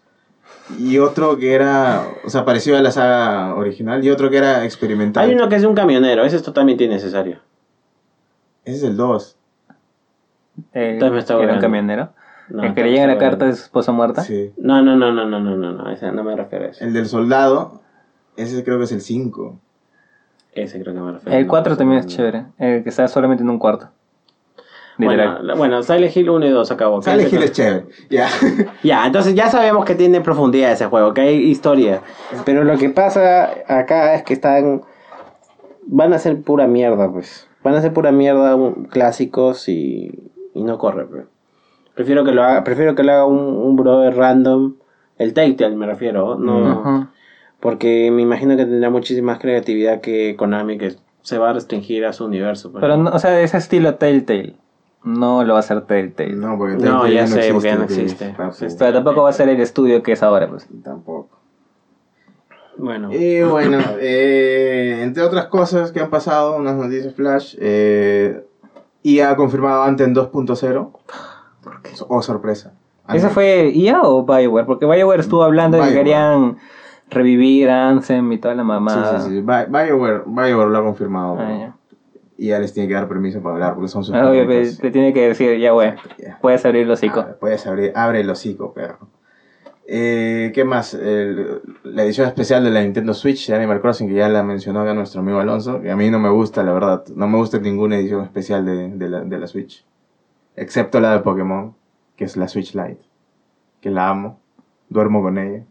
Y 0.78 0.98
otro 0.98 1.36
que 1.38 1.54
era, 1.54 2.04
o 2.24 2.30
sea, 2.30 2.44
parecido 2.44 2.76
a 2.76 2.82
la 2.82 2.90
saga 2.92 3.54
original. 3.54 4.04
Y 4.04 4.10
otro 4.10 4.30
que 4.30 4.38
era 4.38 4.64
experimental. 4.64 5.28
Hay 5.28 5.34
uno 5.34 5.48
que 5.48 5.56
es 5.56 5.62
de 5.62 5.68
un 5.68 5.74
camionero, 5.74 6.24
ese 6.24 6.36
es 6.36 6.42
totalmente 6.42 6.84
innecesario. 6.84 7.38
Ese 8.64 8.76
es 8.78 8.82
el 8.84 8.96
2. 8.96 9.36
el- 10.72 11.16
está 11.16 11.42
era 11.42 11.54
un 11.54 11.60
camionero. 11.60 12.10
No, 12.48 12.64
el 12.64 12.74
que 12.74 12.82
le 12.84 12.90
llega 12.92 13.06
la 13.06 13.18
carta 13.18 13.46
de 13.46 13.52
su 13.54 13.62
esposa 13.62 13.92
muerta. 13.92 14.22
Sí. 14.22 14.52
No, 14.58 14.82
no, 14.82 14.96
no, 14.96 15.12
no, 15.12 15.26
no, 15.26 15.40
no, 15.40 15.56
no, 15.56 15.72
no, 15.72 15.90
ese 15.90 16.10
no 16.12 16.22
me 16.24 16.36
refiero 16.36 16.66
a 16.66 16.68
eso. 16.68 16.84
El 16.84 16.92
del 16.92 17.06
soldado. 17.06 17.80
Ese 18.36 18.62
creo 18.64 18.78
que 18.78 18.84
es 18.84 18.92
el 18.92 19.00
5. 19.00 19.58
Ese 20.54 20.80
creo 20.82 20.94
que 20.94 21.00
me 21.00 21.12
refiero. 21.12 21.38
El 21.38 21.46
4 21.46 21.70
No, 21.72 21.76
también 21.76 22.00
es 22.00 22.06
no. 22.06 22.12
chévere. 22.12 22.44
El 22.58 22.82
que 22.82 22.88
está 22.90 23.06
solamente 23.08 23.42
en 23.42 23.50
un 23.50 23.58
cuarto. 23.58 23.88
Literal. 24.98 25.38
Bueno, 25.38 25.56
bueno, 25.56 25.82
Silent 25.82 26.14
Hill 26.14 26.28
1 26.28 26.46
y 26.46 26.50
2 26.50 26.70
acabó. 26.70 27.00
Silent 27.02 27.32
Hill 27.32 27.42
es 27.42 27.52
chévere. 27.52 27.86
Ya. 28.10 28.28
Ya, 28.82 29.06
entonces 29.06 29.34
ya 29.34 29.48
sabemos 29.50 29.84
que 29.86 29.94
tiene 29.94 30.20
profundidad 30.20 30.72
ese 30.72 30.86
juego, 30.86 31.14
que 31.14 31.22
hay 31.22 31.36
historia. 31.50 32.02
Pero 32.44 32.64
lo 32.64 32.76
que 32.76 32.90
pasa 32.90 33.50
acá 33.68 34.14
es 34.14 34.22
que 34.24 34.34
están. 34.34 34.82
Van 35.86 36.12
a 36.12 36.18
ser 36.18 36.42
pura 36.42 36.66
mierda, 36.66 37.10
pues. 37.10 37.48
Van 37.64 37.74
a 37.74 37.80
ser 37.80 37.92
pura 37.92 38.12
mierda 38.12 38.54
un- 38.56 38.84
clásicos 38.84 39.68
y, 39.68 40.30
y 40.54 40.62
no 40.62 40.78
corre, 40.78 41.06
pues. 41.06 41.24
Prefiero 41.94 42.24
que 42.24 42.32
lo 42.32 42.42
haga, 42.42 42.64
prefiero 42.64 42.94
que 42.94 43.02
lo 43.02 43.12
haga 43.12 43.26
un, 43.26 43.38
un 43.38 43.76
brother 43.76 44.14
random. 44.16 44.74
El 45.18 45.34
Telltale 45.34 45.76
me 45.76 45.86
refiero, 45.86 46.36
no. 46.36 47.10
Porque 47.60 48.10
me 48.10 48.22
imagino 48.22 48.56
que 48.56 48.64
tendrá 48.64 48.90
muchísima 48.90 49.32
más 49.32 49.40
creatividad 49.40 50.00
que 50.00 50.34
Konami, 50.36 50.78
que 50.78 50.96
se 51.20 51.38
va 51.38 51.50
a 51.50 51.52
restringir 51.52 52.04
a 52.04 52.12
su 52.12 52.24
universo. 52.24 52.72
pues. 52.72 52.80
Pero, 52.80 52.96
no, 52.96 53.10
o 53.10 53.18
sea, 53.18 53.40
ese 53.40 53.56
estilo 53.56 53.94
Telltale. 53.94 54.56
No 55.04 55.44
lo 55.44 55.52
va 55.52 55.58
a 55.58 55.60
hacer 55.60 55.82
Telltale. 55.82 56.34
No, 56.34 56.56
porque 56.58 56.74
No, 56.74 57.02
Telltale 57.02 57.14
ya 57.14 57.26
sé, 57.26 57.52
porque 57.52 57.68
ya 57.68 57.76
no 57.76 57.84
existe. 57.84 58.34
Pero 58.78 58.92
tampoco 58.92 59.22
va 59.22 59.30
a 59.30 59.32
ser 59.32 59.48
el 59.48 59.60
estudio 59.60 60.02
que 60.02 60.12
es 60.12 60.22
ahora, 60.22 60.48
pues. 60.48 60.66
Tampoco. 60.82 61.38
Bueno, 62.78 63.12
Y 63.12 63.42
bueno, 63.42 63.78
eh, 64.00 65.00
entre 65.02 65.22
otras 65.22 65.46
cosas 65.46 65.92
que 65.92 66.00
han 66.00 66.10
pasado, 66.10 66.56
unas 66.56 66.74
noticias 66.74 67.14
flash, 67.14 67.54
eh, 67.60 68.44
IA 69.02 69.30
ha 69.30 69.36
confirmado 69.36 69.82
Anthem 69.82 70.14
2.0. 70.14 70.90
Oh, 72.08 72.22
sorpresa. 72.22 72.72
¿Ese 73.08 73.26
Anthem. 73.26 73.30
fue 73.30 73.70
IA 73.74 74.02
o 74.02 74.24
Bioware? 74.24 74.66
Porque 74.66 74.86
Bioware 74.86 75.20
estuvo 75.20 75.42
hablando 75.42 75.76
de 75.76 75.84
que 75.88 75.94
querían 75.94 76.56
revivir 77.10 77.68
Ansem 77.70 78.32
y 78.32 78.38
toda 78.38 78.54
la 78.54 78.62
Sí, 78.62 78.68
mamada. 78.68 79.20
sí, 79.20 79.28
sí. 79.30 79.40
Bi- 79.40 79.66
BioWare, 79.68 80.22
BioWare 80.26 80.70
lo 80.70 80.78
ha 80.78 80.82
confirmado. 80.82 81.34
Ah, 81.38 81.44
pero 81.46 81.58
ya. 81.58 81.76
IA 82.38 82.58
les 82.58 82.72
tiene 82.72 82.88
que 82.88 82.94
dar 82.94 83.08
permiso 83.08 83.40
para 83.42 83.54
hablar 83.56 83.74
porque 83.74 83.88
son 83.88 84.02
sus 84.04 84.14
Ah, 84.14 84.28
obvio, 84.30 84.46
te, 84.46 84.90
tiene 84.90 85.12
que 85.12 85.28
decir, 85.28 85.58
ya, 85.58 85.72
güey, 85.72 85.94
Ya. 86.18 86.38
puedes 86.40 86.64
abrir 86.64 86.82
el 86.82 86.90
hocico. 86.90 87.20
Ah, 87.20 87.36
puedes 87.38 87.66
abrir, 87.66 87.92
abre 87.94 88.20
el 88.20 88.30
hocico, 88.30 88.72
perro. 88.72 88.98
Eh, 89.86 90.52
¿Qué 90.54 90.64
más? 90.64 90.94
El- 90.94 91.60
la 91.84 92.04
edición 92.04 92.26
especial 92.28 92.64
de 92.64 92.70
la 92.70 92.80
Nintendo 92.82 93.12
Switch 93.14 93.48
de 93.48 93.54
Animal 93.56 93.80
Crossing, 93.80 94.08
que 94.08 94.14
ya 94.14 94.28
la 94.28 94.42
mencionó 94.42 94.80
acá 94.80 94.94
nuestro 94.94 95.20
amigo 95.20 95.38
Alonso, 95.40 95.80
que 95.82 95.90
a 95.90 95.96
mí 95.96 96.08
no 96.10 96.18
me 96.18 96.30
gusta, 96.30 96.62
la 96.62 96.72
verdad. 96.72 97.04
No 97.14 97.26
me 97.28 97.36
gusta 97.36 97.58
ninguna 97.58 97.96
edición 97.96 98.22
especial 98.22 98.64
de, 98.64 98.88
de 98.88 99.08
la, 99.08 99.20
de 99.20 99.38
la 99.38 99.46
Switch. 99.46 99.84
Excepto 100.56 101.00
la 101.00 101.12
de 101.12 101.20
Pokémon, 101.20 101.74
que 102.16 102.24
es 102.24 102.36
la 102.36 102.48
Switch 102.48 102.74
Lite. 102.74 103.00
Que 103.80 103.90
la 103.90 104.08
amo. 104.08 104.38
Duermo 104.88 105.22
con 105.22 105.38
ella. 105.38 105.64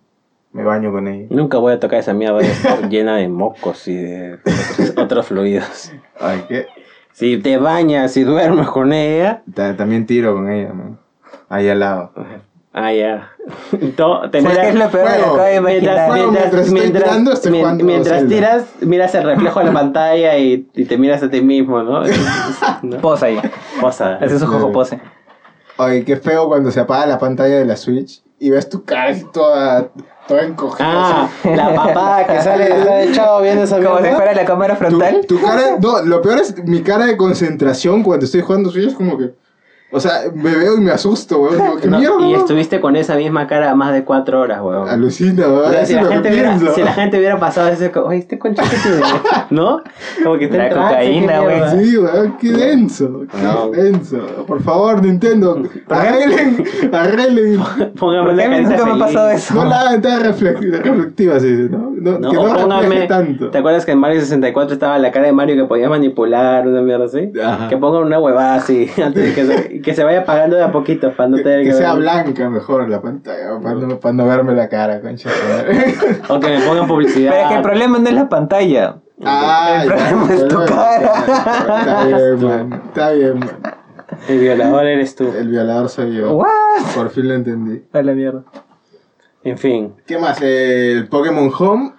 Me 0.53 0.63
baño 0.63 0.91
con 0.91 1.07
ella. 1.07 1.27
nunca 1.29 1.57
voy 1.59 1.73
a 1.73 1.79
tocar 1.79 1.99
esa 1.99 2.13
mierda 2.13 2.39
de 2.39 2.51
estar 2.51 2.89
llena 2.89 3.15
de 3.15 3.29
mocos 3.29 3.87
y 3.87 3.95
de 3.95 4.33
otros, 4.33 4.93
otros 4.97 5.27
fluidos. 5.27 5.93
Ay, 6.19 6.43
¿qué? 6.49 6.67
Si 7.13 7.37
te 7.37 7.57
bañas 7.57 8.17
y 8.17 8.23
duermes 8.23 8.67
con 8.69 8.91
ella, 8.91 9.43
Ta- 9.53 9.77
También 9.77 10.05
tiro 10.05 10.33
con 10.33 10.49
ella, 10.51 10.73
man. 10.73 10.97
Ahí 11.47 11.69
al 11.69 11.79
lado. 11.79 12.11
Ah, 12.73 12.93
ya. 12.93 13.29
To- 13.95 14.29
te 14.29 14.41
¿Sabes 14.41 14.57
qué 14.59 14.69
es 14.69 14.75
lo 14.75 14.89
peor? 14.89 15.07
Juego. 15.07 15.17
Me 15.17 15.23
acabo 15.23 15.43
de 15.43 15.61
mientras, 15.61 15.95
imaginar. 15.95 16.09
Juego 16.09 16.31
mientras 16.31 16.71
mientras 17.83 18.27
tiras, 18.27 18.63
miras 18.81 19.15
el 19.15 19.23
reflejo 19.23 19.59
de 19.59 19.65
la 19.65 19.73
pantalla 19.73 20.37
y, 20.37 20.67
y 20.73 20.85
te 20.85 20.97
miras 20.97 21.23
a 21.23 21.29
ti 21.29 21.41
mismo, 21.41 21.81
¿no? 21.83 22.03
¿No? 22.83 22.97
Posa 22.97 23.27
ahí. 23.27 23.39
Posa. 23.79 24.15
Hace 24.21 24.39
su 24.39 24.45
jojo 24.47 24.71
pose. 24.71 24.99
Ay, 25.77 26.03
qué 26.03 26.15
feo 26.17 26.47
cuando 26.47 26.69
se 26.71 26.79
apaga 26.79 27.05
la 27.07 27.17
pantalla 27.17 27.55
de 27.55 27.65
la 27.65 27.75
Switch 27.75 28.21
y 28.39 28.49
ves 28.51 28.69
tu 28.69 28.83
cara 28.83 29.09
así 29.11 29.25
toda, 29.33 29.89
toda 30.27 30.43
encogida. 30.43 30.85
Ah, 30.87 31.29
así. 31.39 31.55
la 31.55 31.73
papada 31.73 32.27
que 32.27 32.41
sale 32.43 32.65
está 32.65 33.01
echado 33.03 33.41
viendo 33.41 33.63
esa 33.63 33.81
Como 33.81 33.97
si 33.99 34.09
fuera 34.09 34.33
la 34.33 34.45
cámara 34.45 34.73
Tu, 34.75 34.79
frontal. 34.79 35.25
tu 35.27 35.41
cara, 35.41 35.77
no, 35.81 36.01
lo 36.03 36.21
peor 36.21 36.39
es 36.39 36.55
mi 36.65 36.81
cara 36.81 37.05
de 37.05 37.17
concentración 37.17 38.03
cuando 38.03 38.25
estoy 38.25 38.41
jugando 38.41 38.69
Switch 38.69 38.87
es 38.89 38.93
como 38.93 39.17
que, 39.17 39.33
o 39.91 39.99
sea, 39.99 40.21
me 40.33 40.55
veo 40.55 40.77
y 40.77 40.81
me 40.81 40.91
asusto, 40.91 41.39
weón. 41.41 41.57
Digo, 41.57 41.77
¿qué 41.81 41.87
No, 41.87 41.99
mierda? 41.99 42.15
y 42.19 42.23
weón? 42.29 42.39
estuviste 42.39 42.79
con 42.81 42.95
esa 42.95 43.15
misma 43.15 43.47
cara 43.47 43.75
más 43.75 43.93
de 43.93 44.03
cuatro 44.03 44.39
horas, 44.41 44.61
weón. 44.61 44.87
Alucina, 44.89 45.47
weón. 45.47 45.65
O 45.65 45.69
sea, 45.69 45.81
Eso 45.81 45.87
si, 45.87 45.93
la 45.95 46.05
gente 46.11 46.29
hubiera, 46.29 46.49
pienso. 46.57 46.75
si 46.75 46.81
la 46.83 46.93
gente 46.93 47.17
hubiera 47.17 47.39
pasado 47.39 47.67
ese... 47.69 47.91
Oye, 47.99 48.17
este 48.19 48.39
concha 48.39 48.63
que 48.63 48.77
tiene, 48.77 49.01
¿no? 49.49 49.81
Como 50.23 50.37
que 50.37 50.47
La 50.49 50.69
trance, 50.69 50.89
cocaína, 50.93 51.41
mierda. 51.41 51.71
Sí, 51.71 51.97
weón, 51.97 52.37
qué 52.39 52.51
denso, 52.51 53.21
qué 53.31 53.37
No. 53.43 53.69
denso. 53.71 54.17
Por 54.47 54.61
favor, 54.63 55.01
Nintendo, 55.03 55.61
arreglen, 55.89 56.63
arreglen. 56.93 57.59
Póngame 57.99 58.23
¿Por 58.25 58.33
una 58.33 58.35
qué 58.35 58.43
a 58.43 58.49
mí 58.49 58.55
carita 58.63 58.69
nunca 58.77 58.85
me 58.85 58.91
ha 59.03 59.05
pasado 59.07 59.29
eso? 59.31 59.53
No 59.55 59.65
la 59.65 59.81
hagan 59.81 60.01
tan 60.01 60.21
refle- 60.23 60.81
reflectiva, 60.81 61.35
así, 61.35 61.67
¿no? 61.69 61.91
no 61.95 62.19
No, 62.19 62.29
que 62.29 62.35
no 62.37 62.43
póngame- 62.55 63.07
tanto. 63.07 63.49
¿Te 63.49 63.57
acuerdas 63.57 63.85
que 63.85 63.91
en 63.91 63.99
Mario 63.99 64.19
64 64.21 64.73
estaba 64.73 64.97
la 64.97 65.11
cara 65.11 65.25
de 65.27 65.33
Mario 65.33 65.55
que 65.55 65.65
podía 65.65 65.89
manipular, 65.89 66.67
una 66.67 66.81
mierda 66.81 67.05
así? 67.05 67.31
Ajá. 67.43 67.67
Que 67.69 67.77
pongan 67.77 68.03
una 68.03 68.19
huevada 68.19 68.55
así, 68.55 68.89
antes 69.03 69.23
de 69.23 69.33
que 69.33 69.45
se, 69.45 69.80
que 69.81 69.93
se 69.93 70.03
vaya 70.03 70.21
apagando 70.21 70.55
de 70.55 70.63
a 70.63 70.71
poquito 70.71 71.11
para 71.13 71.29
no 71.29 71.37
tener 71.37 71.63
que, 71.63 71.69
que 71.69 71.73
sea 71.73 71.93
ver. 71.93 72.03
blanca 72.03 72.49
mejor 72.49 72.89
la 72.89 73.01
pantalla, 73.01 73.59
para 73.61 73.75
no, 73.75 73.99
para 73.99 74.13
no 74.13 74.25
verme 74.25 74.53
la 74.53 74.69
cara, 74.69 75.01
concha. 75.01 75.29
O 76.29 76.39
que 76.39 76.47
me 76.47 76.59
pongan 76.65 76.87
publicidad. 76.87 77.31
Pero 77.31 77.43
es 77.43 77.49
que 77.49 77.55
el 77.55 77.61
problema 77.61 77.99
no 77.99 78.07
es 78.09 78.15
la 78.15 78.29
pantalla. 78.29 78.97
Ah, 79.23 79.81
El 79.83 79.89
ya, 79.89 79.95
problema 79.95 80.33
es 80.33 80.47
tu 80.47 80.65
cara. 80.65 81.13
Está 81.77 82.05
bien, 82.05 82.43
man. 82.43 82.81
Está 82.87 83.11
bien, 83.11 83.39
man. 83.39 83.49
El 84.27 84.39
violador 84.39 84.85
eres 84.85 85.15
tú. 85.15 85.31
El 85.37 85.47
violador 85.49 85.89
soy 85.89 86.15
yo. 86.15 86.33
¿What? 86.33 86.47
Por 86.95 87.09
fin 87.11 87.27
lo 87.27 87.35
entendí. 87.35 87.83
A 87.93 88.01
la 88.01 88.13
mierda. 88.13 88.43
En 89.43 89.57
fin. 89.57 89.93
¿Qué 90.05 90.17
más? 90.17 90.41
El 90.41 91.07
Pokémon 91.07 91.51
Home 91.57 91.93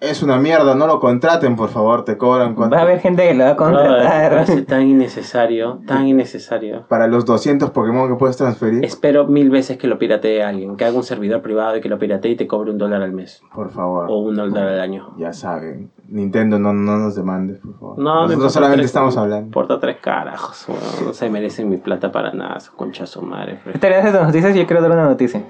es 0.00 0.22
una 0.22 0.38
mierda, 0.38 0.76
no 0.76 0.86
lo 0.86 1.00
contraten, 1.00 1.56
por 1.56 1.70
favor, 1.70 2.04
te 2.04 2.16
cobran 2.16 2.54
cuánto. 2.54 2.76
Va 2.76 2.82
a 2.82 2.84
haber 2.84 3.00
gente 3.00 3.26
que 3.26 3.34
lo 3.34 3.44
va 3.44 3.50
a 3.50 3.54
No, 3.54 3.66
me 3.70 3.76
contratar. 3.76 4.30
parece 4.30 4.62
tan 4.62 4.82
innecesario, 4.82 5.80
tan 5.88 6.06
innecesario. 6.06 6.86
Para 6.88 7.08
los 7.08 7.24
200 7.24 7.70
Pokémon 7.70 8.08
que 8.08 8.14
puedes 8.14 8.36
transferir, 8.36 8.84
Espero 8.84 9.26
mil 9.26 9.50
veces 9.50 9.76
que 9.76 9.88
lo 9.88 9.98
piratee 9.98 10.42
alguien, 10.44 10.76
que 10.76 10.84
haga 10.84 10.96
un 10.96 11.02
servidor 11.02 11.42
privado 11.42 11.76
y 11.76 11.80
que 11.80 11.88
lo 11.88 11.98
piratee 11.98 12.30
y 12.32 12.36
te 12.36 12.46
cobre 12.46 12.70
un 12.70 12.78
dólar 12.78 13.02
al 13.02 13.12
mes. 13.12 13.42
por 13.52 13.70
favor. 13.70 14.06
O 14.08 14.18
un 14.18 14.36
dólar 14.36 14.68
al 14.68 14.80
año. 14.80 15.14
Ya 15.18 15.32
saben. 15.32 15.90
Nintendo, 16.08 16.58
no, 16.60 16.72
no 16.72 16.96
nos 16.98 17.16
demandes, 17.16 17.58
por 17.58 17.74
favor. 17.78 17.98
No, 17.98 18.22
Nosotros 18.28 18.52
solamente 18.52 18.78
tres- 18.82 18.86
estamos 18.86 19.16
hablando. 19.16 19.46
Importa 19.46 19.80
tres 19.80 19.96
carajos. 20.00 20.66
No 21.04 21.12
se 21.12 21.28
merecen 21.28 21.68
mi 21.68 21.76
plata 21.76 22.12
para 22.12 22.32
nada, 22.32 22.60
su 22.60 22.72
concha 22.74 23.04
su 23.04 23.20
madre. 23.22 23.56
fre. 23.58 23.72
Esta 23.74 23.88
de 23.88 24.12
noticias 24.24 24.54
yo 24.54 24.64
quiero 24.66 24.80
dar 24.80 24.92
una 24.92 25.06
noticia. 25.08 25.42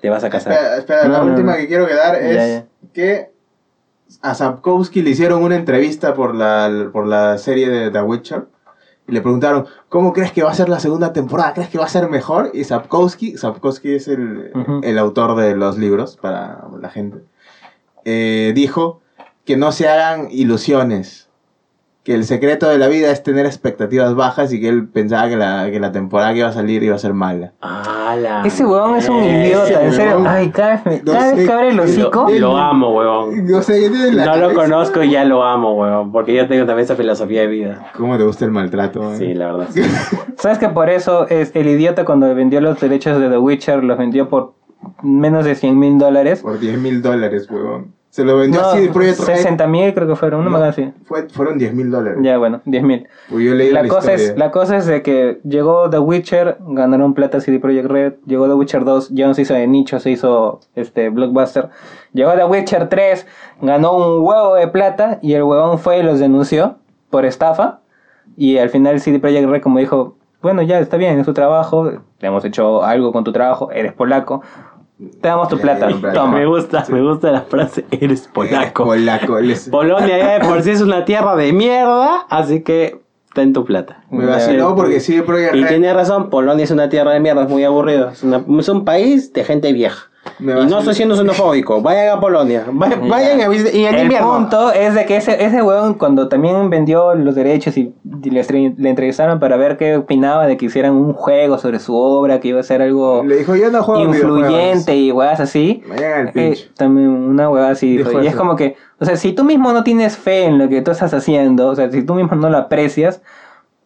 Te 0.00 0.08
vas 0.08 0.22
a 0.24 0.30
casar. 0.30 0.52
Espera, 0.52 0.76
espera, 0.78 1.02
la 1.08 1.18
No, 1.18 1.24
no, 1.24 1.30
última 1.32 1.52
no. 1.52 1.58
que 1.58 1.66
quiero 1.66 1.86
quedar 1.86 2.14
es 2.16 2.34
Ya, 2.36 2.46
ya. 2.46 2.64
que 2.92 3.31
a 4.20 4.34
Sapkowski 4.34 5.02
le 5.02 5.10
hicieron 5.10 5.42
una 5.42 5.56
entrevista 5.56 6.14
por 6.14 6.34
la, 6.34 6.90
por 6.92 7.06
la 7.06 7.38
serie 7.38 7.68
de 7.68 7.90
The 7.90 8.02
Witcher 8.02 8.46
y 9.08 9.12
le 9.12 9.20
preguntaron, 9.20 9.66
¿cómo 9.88 10.12
crees 10.12 10.32
que 10.32 10.42
va 10.42 10.50
a 10.50 10.54
ser 10.54 10.68
la 10.68 10.80
segunda 10.80 11.12
temporada? 11.12 11.54
¿Crees 11.54 11.68
que 11.70 11.78
va 11.78 11.84
a 11.84 11.88
ser 11.88 12.08
mejor? 12.08 12.50
Y 12.54 12.64
Sapkowski, 12.64 13.36
Sapkowski 13.36 13.94
es 13.94 14.08
el, 14.08 14.52
el 14.82 14.98
autor 14.98 15.36
de 15.36 15.56
los 15.56 15.78
libros 15.78 16.16
para 16.16 16.66
la 16.80 16.88
gente, 16.88 17.18
eh, 18.04 18.52
dijo 18.54 19.00
que 19.44 19.56
no 19.56 19.72
se 19.72 19.88
hagan 19.88 20.28
ilusiones. 20.30 21.28
Que 22.04 22.14
el 22.14 22.24
secreto 22.24 22.68
de 22.68 22.78
la 22.78 22.88
vida 22.88 23.12
es 23.12 23.22
tener 23.22 23.46
expectativas 23.46 24.16
bajas 24.16 24.52
y 24.52 24.60
que 24.60 24.68
él 24.68 24.88
pensaba 24.88 25.28
que 25.28 25.36
la, 25.36 25.70
que 25.70 25.78
la 25.78 25.92
temporada 25.92 26.32
que 26.32 26.40
iba 26.40 26.48
a 26.48 26.52
salir 26.52 26.82
iba 26.82 26.96
a 26.96 26.98
ser 26.98 27.14
mala. 27.14 27.52
Ah, 27.62 28.42
Ese 28.44 28.64
huevón 28.66 28.96
es 28.96 29.08
un 29.08 29.20
mierda. 29.20 29.46
idiota, 29.46 29.84
en 29.84 29.92
serio. 29.92 30.24
Ay, 30.26 30.50
cada 30.50 30.70
vez, 30.72 30.84
me- 30.86 31.02
No 31.04 31.12
cada 31.12 31.26
vez 31.30 31.36
sé, 31.40 31.46
que 31.46 31.52
abre 31.52 31.68
el 31.68 31.76
lo- 31.76 31.82
hocico. 31.84 32.26
Lo, 32.28 32.38
lo 32.40 32.56
amo, 32.56 32.88
huevón. 32.90 33.54
O 33.54 33.62
sea, 33.62 33.76
que 33.78 33.88
tiene 33.88 34.12
la 34.14 34.26
No 34.26 34.36
lo 34.36 34.52
conozco 34.54 35.00
y 35.04 35.10
ya 35.12 35.24
lo 35.24 35.44
amo, 35.44 35.74
huevón. 35.74 36.10
Porque 36.10 36.34
yo 36.34 36.48
tengo 36.48 36.66
también 36.66 36.84
esa 36.86 36.96
filosofía 36.96 37.42
de 37.42 37.46
vida. 37.46 37.92
¿Cómo 37.96 38.18
te 38.18 38.24
gusta 38.24 38.44
el 38.46 38.50
maltrato? 38.50 39.12
eh? 39.12 39.16
Sí, 39.18 39.34
la 39.34 39.52
verdad. 39.52 39.68
sí. 39.72 39.82
¿Sabes 40.38 40.58
que 40.58 40.68
por 40.70 40.90
eso 40.90 41.28
es 41.28 41.52
el 41.54 41.68
idiota 41.68 42.04
cuando 42.04 42.34
vendió 42.34 42.60
los 42.60 42.80
derechos 42.80 43.20
de 43.20 43.28
The 43.28 43.38
Witcher 43.38 43.84
los 43.84 43.96
vendió 43.96 44.28
por 44.28 44.54
menos 45.02 45.44
de 45.44 45.54
100 45.54 45.78
mil 45.78 45.98
dólares? 45.98 46.40
Por 46.40 46.58
10 46.58 46.78
mil 46.78 47.00
dólares, 47.00 47.48
huevón. 47.48 47.94
Se 48.12 48.24
lo 48.26 48.36
vendió 48.36 48.60
No, 48.60 48.68
así 48.68 48.80
de 48.82 48.88
Project 48.92 49.20
Red. 49.20 49.36
60 49.36 49.66
mil 49.68 49.94
creo 49.94 50.06
que 50.06 50.16
fueron, 50.16 50.44
no, 50.44 50.50
me 50.50 50.58
No, 50.58 50.62
hagas 50.62 50.76
así. 50.78 50.92
fue- 51.06 51.30
fueron 51.30 51.56
10 51.56 51.72
mil 51.72 51.90
dólares. 51.90 52.18
Ya, 52.20 52.36
bueno, 52.36 52.60
10 52.66 52.82
mil. 52.82 53.08
Pues 53.30 53.42
yo 53.42 53.54
leí 53.54 53.70
La 53.72 53.82
la, 53.82 53.88
cosa, 53.88 54.12
es, 54.12 54.36
la 54.36 54.50
cosa 54.50 54.76
es 54.76 54.84
de 54.84 55.00
que 55.00 55.40
llegó 55.44 55.88
The 55.88 55.98
Witcher, 55.98 56.58
ganaron 56.60 57.14
plata 57.14 57.40
CD 57.40 57.58
Projekt 57.58 57.88
Red, 57.90 58.12
llegó 58.26 58.48
The 58.48 58.52
Witcher 58.52 58.84
2, 58.84 59.08
ya 59.14 59.26
no 59.28 59.32
se 59.32 59.40
hizo 59.42 59.54
de 59.54 59.66
nicho, 59.66 59.98
se 59.98 60.10
hizo 60.10 60.60
este 60.74 61.08
Blockbuster. 61.08 61.70
Llegó 62.12 62.32
The 62.32 62.44
Witcher 62.44 62.90
3, 62.90 63.26
ganó 63.62 63.96
un 63.96 64.22
huevo 64.26 64.56
de 64.56 64.68
plata 64.68 65.18
y 65.22 65.32
el 65.32 65.44
huevón 65.44 65.78
fue 65.78 66.00
y 66.00 66.02
los 66.02 66.18
denunció 66.20 66.76
por 67.08 67.24
estafa. 67.24 67.80
Y 68.36 68.58
al 68.58 68.68
final 68.68 69.00
CD 69.00 69.20
Projekt 69.20 69.48
Red 69.48 69.62
como 69.62 69.78
dijo, 69.78 70.16
bueno 70.42 70.60
ya 70.60 70.78
está 70.80 70.98
bien, 70.98 71.18
es 71.18 71.24
tu 71.24 71.32
trabajo, 71.32 71.84
le 71.90 72.28
hemos 72.28 72.44
hecho 72.44 72.84
algo 72.84 73.10
con 73.10 73.24
tu 73.24 73.32
trabajo, 73.32 73.70
eres 73.72 73.94
polaco, 73.94 74.42
te 75.20 75.28
damos 75.28 75.48
tu 75.48 75.58
plata, 75.58 75.88
toma. 76.14 76.38
Me 76.38 76.46
gusta, 76.46 76.84
me 76.88 77.00
gusta 77.02 77.30
la 77.32 77.42
frase, 77.42 77.84
eres 77.90 78.28
polaco. 78.28 78.84
Polaco. 78.92 79.40
les- 79.40 79.68
Polonia 79.68 80.18
ya 80.18 80.38
de 80.38 80.40
por 80.46 80.62
sí 80.62 80.70
es 80.70 80.80
una 80.80 81.04
tierra 81.04 81.36
de 81.36 81.52
mierda, 81.52 82.26
así 82.28 82.62
que 82.62 83.00
ten 83.34 83.52
tu 83.52 83.64
plata. 83.64 84.04
Me 84.10 84.26
vaciló 84.26 84.74
porque 84.76 85.00
sí, 85.00 85.20
Project 85.22 85.54
Y 85.54 85.64
tiene 85.64 85.92
razón, 85.94 86.28
Polonia 86.30 86.64
es 86.64 86.70
una 86.70 86.88
tierra 86.88 87.12
de 87.12 87.20
mierda, 87.20 87.44
es 87.44 87.48
muy 87.48 87.64
aburrido. 87.64 88.10
Es, 88.10 88.22
una- 88.22 88.44
es 88.58 88.68
un 88.68 88.84
país 88.84 89.32
de 89.32 89.44
gente 89.44 89.72
vieja. 89.72 90.10
Y 90.42 90.66
no 90.66 90.78
estoy 90.78 90.94
siendo 90.94 91.14
xenofóbico. 91.14 91.80
Vayan 91.80 92.16
a 92.16 92.20
Polonia. 92.20 92.64
Vayan, 92.72 93.08
vayan 93.08 93.40
a 93.40 93.48
visitar. 93.48 93.74
Y 93.74 93.84
en 93.84 93.94
El 93.94 94.02
invierno. 94.02 94.34
punto 94.34 94.72
es 94.72 94.94
de 94.94 95.06
que 95.06 95.16
ese, 95.16 95.44
ese 95.44 95.62
weón 95.62 95.94
cuando 95.94 96.28
también 96.28 96.68
vendió 96.68 97.14
los 97.14 97.34
derechos 97.34 97.76
y, 97.76 97.94
y 98.22 98.30
le, 98.30 98.42
le 98.76 98.88
entrevistaron 98.88 99.38
para 99.38 99.56
ver 99.56 99.76
qué 99.76 99.96
opinaba 99.96 100.46
de 100.46 100.56
que 100.56 100.66
hicieran 100.66 100.94
un 100.94 101.12
juego 101.12 101.58
sobre 101.58 101.78
su 101.78 101.96
obra, 101.96 102.40
que 102.40 102.48
iba 102.48 102.60
a 102.60 102.64
ser 102.64 102.82
algo 102.82 103.22
Le 103.24 103.36
dijo, 103.36 103.54
yo 103.56 103.70
no 103.70 103.82
juego 103.82 104.04
influyente 104.04 104.96
y 104.96 105.12
weas 105.12 105.40
así. 105.40 105.82
Eh, 106.34 106.54
también 106.76 107.08
una 107.08 107.48
hueá 107.48 107.70
así. 107.70 107.98
Dijo 107.98 108.20
y 108.20 108.26
es 108.26 108.34
como 108.34 108.56
que, 108.56 108.76
o 108.98 109.04
sea, 109.04 109.16
si 109.16 109.32
tú 109.32 109.44
mismo 109.44 109.72
no 109.72 109.84
tienes 109.84 110.16
fe 110.16 110.44
en 110.44 110.58
lo 110.58 110.68
que 110.68 110.82
tú 110.82 110.90
estás 110.90 111.14
haciendo, 111.14 111.68
o 111.68 111.76
sea, 111.76 111.90
si 111.90 112.02
tú 112.02 112.14
mismo 112.14 112.36
no 112.36 112.50
lo 112.50 112.58
aprecias, 112.58 113.22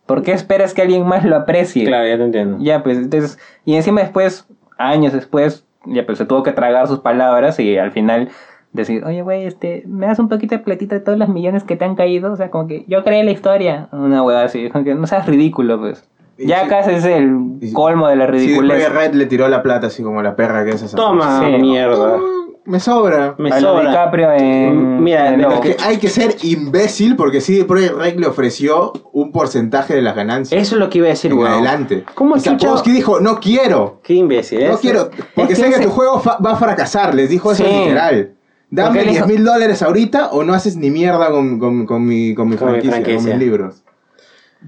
¿por 0.07 0.23
qué 0.23 0.33
esperas 0.33 0.73
que 0.75 0.83
alguien 0.83 1.07
más 1.07 1.25
lo 1.25 1.37
aprecie? 1.37 1.85
Claro, 1.85 2.07
ya 2.09 2.17
te 2.17 2.25
entiendo. 2.25 2.59
Ya, 2.61 2.83
pues, 2.83 2.99
entonces, 2.99 3.39
y 3.65 3.75
encima 3.75 4.01
después, 4.01 4.47
años 4.79 5.13
después, 5.13 5.66
ya 5.87 6.05
pues 6.07 6.19
se 6.19 6.25
tuvo 6.27 6.43
que 6.43 6.53
tragar 6.53 6.87
sus 6.89 7.01
palabras 7.01 7.59
y 7.61 7.77
al 7.79 7.93
final 7.93 8.29
decir, 8.73 9.05
oye, 9.05 9.23
güey, 9.23 9.45
este, 9.47 9.85
me 9.87 10.07
das 10.07 10.19
un 10.19 10.29
poquito 10.29 10.55
de 10.55 10.59
platita 10.63 10.95
de 10.97 11.01
todos 11.01 11.19
los 11.19 11.29
millones 11.29 11.65
que 11.65 11.77
te 11.77 11.85
han 11.85 11.95
caído, 11.95 12.33
o 12.33 12.37
sea, 12.37 12.51
como 12.51 12.67
que 12.67 12.85
yo 12.89 13.03
creé 13.05 13.25
la 13.25 13.31
historia, 13.31 13.89
una 13.93 14.23
hueá 14.23 14.43
así, 14.45 14.69
como 14.71 14.85
que 14.85 14.95
no 14.95 15.07
seas 15.07 15.27
ridículo, 15.27 15.79
pues. 15.81 16.07
Y 16.39 16.49
Ya 16.49 16.61
sí- 16.61 16.67
acá 16.67 16.81
ese 16.81 16.97
es 16.97 17.05
el 17.07 17.39
sí- 17.63 17.73
colmo 17.73 18.09
de 18.09 18.17
la 18.17 18.27
Sí, 18.27 18.33
ridiculez. 18.33 18.85
Project 18.85 18.95
Red 19.13 19.15
le 19.19 19.25
tiró 19.27 19.49
la 19.49 19.63
plata 19.63 19.87
así 19.87 20.03
como 20.03 20.23
la 20.23 20.37
perra 20.37 20.65
que 20.65 20.73
es 20.73 20.83
esa. 20.83 20.95
Toma, 20.97 21.41
Sí. 21.47 21.57
mierda. 21.63 22.19
Me 22.67 22.81
sobra. 22.81 23.35
Me 23.39 23.51
a 23.51 23.61
lo 23.61 23.69
sobra. 23.75 23.89
DiCaprio 23.91 24.33
en... 24.33 25.03
Mira, 25.03 25.33
en 25.33 25.43
Lobo. 25.43 25.55
Es 25.55 25.61
que 25.61 25.77
hay 25.85 25.99
que 25.99 26.09
ser 26.09 26.37
imbécil 26.43 27.15
porque 27.17 27.41
sí, 27.41 27.63
Project 27.65 27.95
Red 27.97 28.19
le 28.19 28.27
ofreció 28.27 28.93
un 29.13 29.31
porcentaje 29.33 29.95
de 29.95 30.03
las 30.03 30.17
ganancias. 30.17 30.61
Eso 30.61 30.75
es 30.75 30.81
lo 30.81 30.91
que 30.91 30.99
iba 30.99 31.07
a 31.07 31.11
decir, 31.11 31.31
en 31.31 31.39
weón. 31.39 31.53
adelante. 31.53 32.05
¿Cómo 32.15 32.37
y? 32.37 32.41
Sapkowski 32.41 32.91
dijo, 32.91 33.21
no 33.21 33.39
quiero. 33.41 34.01
Qué 34.03 34.15
imbécil, 34.15 34.63
¿eh? 34.63 34.69
No 34.69 34.79
quiero, 34.79 35.11
porque 35.35 35.53
Es 35.53 35.59
que 35.61 35.65
sé 35.65 35.71
que 35.71 35.75
ese- 35.77 35.85
tu 35.85 35.91
juego 35.91 36.19
fa- 36.21 36.39
va 36.45 36.53
a 36.53 36.57
fracasar. 36.57 37.15
Les 37.15 37.31
dijo 37.31 37.53
eso 37.53 37.65
Sí. 37.65 37.71
literal. 37.71 38.33
Dame 38.69 38.89
Porque 38.89 39.01
él 39.03 39.07
10 39.11 39.17
hizo- 39.19 39.27
mil 39.29 39.45
dólares 39.45 39.81
ahorita 39.83 40.31
o 40.33 40.43
no 40.43 40.53
haces 40.53 40.77
ni 40.77 40.91
mierda 40.91 41.31
con, 41.31 41.61
con, 41.61 41.87
con 41.87 42.05
mi, 42.05 42.35
con 42.35 42.49
mi 42.49 42.57
Con 42.57 42.67
mi 42.69 42.73
franquicia, 42.73 42.91
franquicia. 42.91 43.17
con 43.19 43.27
mis 43.27 43.39
libros. 43.39 43.83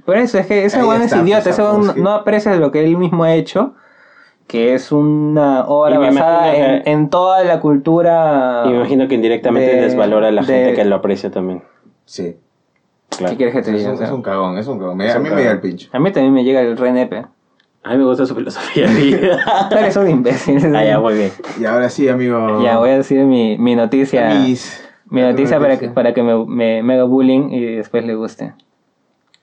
Por 0.04 0.16
eso, 0.18 0.38
es 0.38 0.46
que 0.46 0.64
ese 0.66 0.76
Ahí 0.78 0.84
weón 0.84 1.02
es 1.02 1.06
está, 1.10 1.24
idiota, 1.24 1.42
pues, 1.42 1.54
ese 1.54 1.62
weón 1.62 1.72
no, 1.78 1.82
Sapkowski. 1.86 2.00
no 2.02 2.10
aprecia 2.12 2.54
lo 2.56 2.70
que 2.70 2.84
él 2.84 2.96
mismo 2.96 3.24
ha 3.24 3.34
hecho, 3.34 3.74
que 4.48 4.74
es 4.74 4.90
una 4.90 5.64
obra 5.66 5.94
Y 5.94 5.98
basada 5.98 6.54
en, 6.56 6.82
que- 6.82 6.90
en 6.90 7.10
toda 7.10 7.44
la 7.44 7.60
cultura... 7.60 8.62
Y 8.66 8.70
me 8.70 8.76
imagino 8.78 9.06
que 9.06 9.14
indirectamente 9.14 9.76
de- 9.76 9.80
desvalora 9.82 10.28
a 10.28 10.32
la 10.32 10.42
gente 10.42 10.74
que 10.74 10.84
lo 10.84 10.96
aprecia 10.96 11.30
también. 11.30 11.62
Sí. 12.06 12.34
Claro. 13.10 13.30
¿Qué 13.30 13.36
quieres 13.36 13.54
que 13.54 13.62
te 13.62 13.70
Es 13.70 13.76
diga? 13.78 13.90
un, 13.92 13.98
sea, 13.98 14.06
es 14.06 14.12
un 14.12 14.22
cagón, 14.22 14.58
es 14.58 14.66
un 14.66 14.78
cagón. 14.78 14.96
Me- 14.96 15.06
Es 15.06 15.14
a 15.14 15.18
un 15.18 15.22
mí 15.24 15.30
me 15.30 15.36
llega 15.36 15.50
el 15.52 15.60
pincho. 15.60 15.88
A 15.92 15.98
mí 16.00 16.10
también 16.10 16.32
me 16.34 16.42
llega 16.44 16.60
el 16.62 16.76
renepe. 16.76 17.26
A 17.84 17.90
mí 17.92 17.98
me 17.98 18.04
gusta 18.04 18.26
su 18.26 18.34
filosofía 18.34 18.88
de 18.88 18.94
vida. 19.00 19.38
Tú 19.70 19.76
eres 19.76 19.96
un 19.96 20.10
imbécil. 20.10 20.74
ah, 20.74 20.84
ya, 20.84 20.98
muy 20.98 21.14
bien. 21.14 21.30
Y 21.60 21.64
ahora 21.64 21.88
sí, 21.88 22.08
amigo. 22.08 22.62
Ya, 22.62 22.78
voy 22.78 22.90
a 22.90 22.96
decir 22.96 23.24
mi, 23.24 23.56
mi 23.58 23.76
noticia. 23.76 24.28
Mis- 24.30 24.84
Mi 25.10 25.20
noticia 25.22 25.58
para 25.60 25.78
que, 25.78 25.88
para 25.88 26.12
que 26.12 26.22
me, 26.22 26.44
me, 26.44 26.82
me 26.82 26.94
haga 26.94 27.04
bullying 27.04 27.50
y 27.50 27.76
después 27.76 28.04
le 28.04 28.14
guste. 28.14 28.52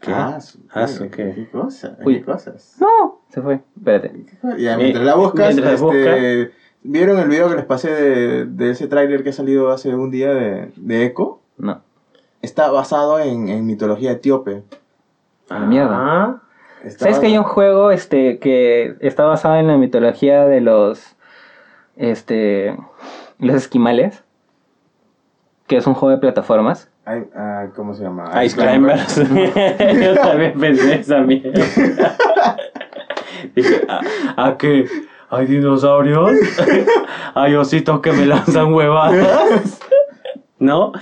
¿Qué? 0.05 0.11
Ah, 0.13 0.39
su- 0.41 0.59
Ah, 0.71 0.87
su- 0.87 1.09
¿qué? 1.09 1.33
¿Qué 1.33 1.49
cosa? 1.49 1.97
Uy. 2.03 2.19
¿Qué 2.19 2.23
cosas? 2.25 2.77
No, 2.79 3.21
se 3.29 3.41
fue. 3.41 3.61
Espérate. 3.77 4.25
Ya, 4.57 4.73
Eh, 4.73 4.77
mientras 4.77 5.05
la 5.05 5.15
buscas, 5.15 5.53
mientras 5.55 5.81
este, 5.81 6.51
¿vieron 6.83 7.17
el 7.19 7.27
video 7.29 7.49
que 7.49 7.55
les 7.55 7.65
pasé 7.65 7.89
de, 7.91 8.45
de 8.45 8.71
ese 8.71 8.87
tráiler 8.87 9.23
que 9.23 9.29
ha 9.29 9.33
salido 9.33 9.71
hace 9.71 9.93
un 9.95 10.11
día 10.11 10.33
de, 10.33 10.71
de 10.75 11.05
Echo? 11.05 11.39
No. 11.57 11.81
Está 12.41 12.69
basado 12.69 13.19
en, 13.19 13.49
en 13.49 13.65
mitología 13.65 14.11
etíope. 14.11 14.63
Ah, 15.49 15.59
mierda. 15.59 15.95
Ah, 15.97 16.41
Está 16.83 17.05
¿Sabes 17.05 17.17
que 17.19 17.25
hay 17.27 17.37
un 17.37 17.43
juego 17.43 17.89
este 17.89 18.37
que 18.37 18.95
está 18.99 19.25
basado 19.25 19.55
en 19.55 19.65
la 19.67 19.75
mitología 19.77 20.45
de 20.45 20.61
los 20.61 21.15
este 21.95 22.77
los 23.39 23.55
esquimales? 23.55 24.23
Que 25.67 25.77
es 25.77 25.87
un 25.87 25.95
juego 25.95 26.11
de 26.11 26.21
plataformas. 26.21 26.89
Hay- 27.05 27.25
ah, 27.35 27.65
¿Cómo 27.75 27.93
se 27.93 28.03
llama? 28.03 28.43
Ice 28.43 28.55
Climbers. 28.55 29.15
Yo 29.17 30.15
también 30.15 30.59
pensé 30.59 30.95
esa 30.99 31.19
mierda. 31.21 31.61
Dije, 33.55 33.81
¿a, 33.87 34.45
a 34.47 34.57
qué? 34.57 34.85
¿Hay 35.29 35.45
dinosaurios? 35.47 36.31
¿Hay 37.35 37.55
ositos 37.55 37.99
que 37.99 38.11
me 38.11 38.25
lanzan 38.25 38.73
huevadas? 38.73 39.79
¿No? 40.59 40.93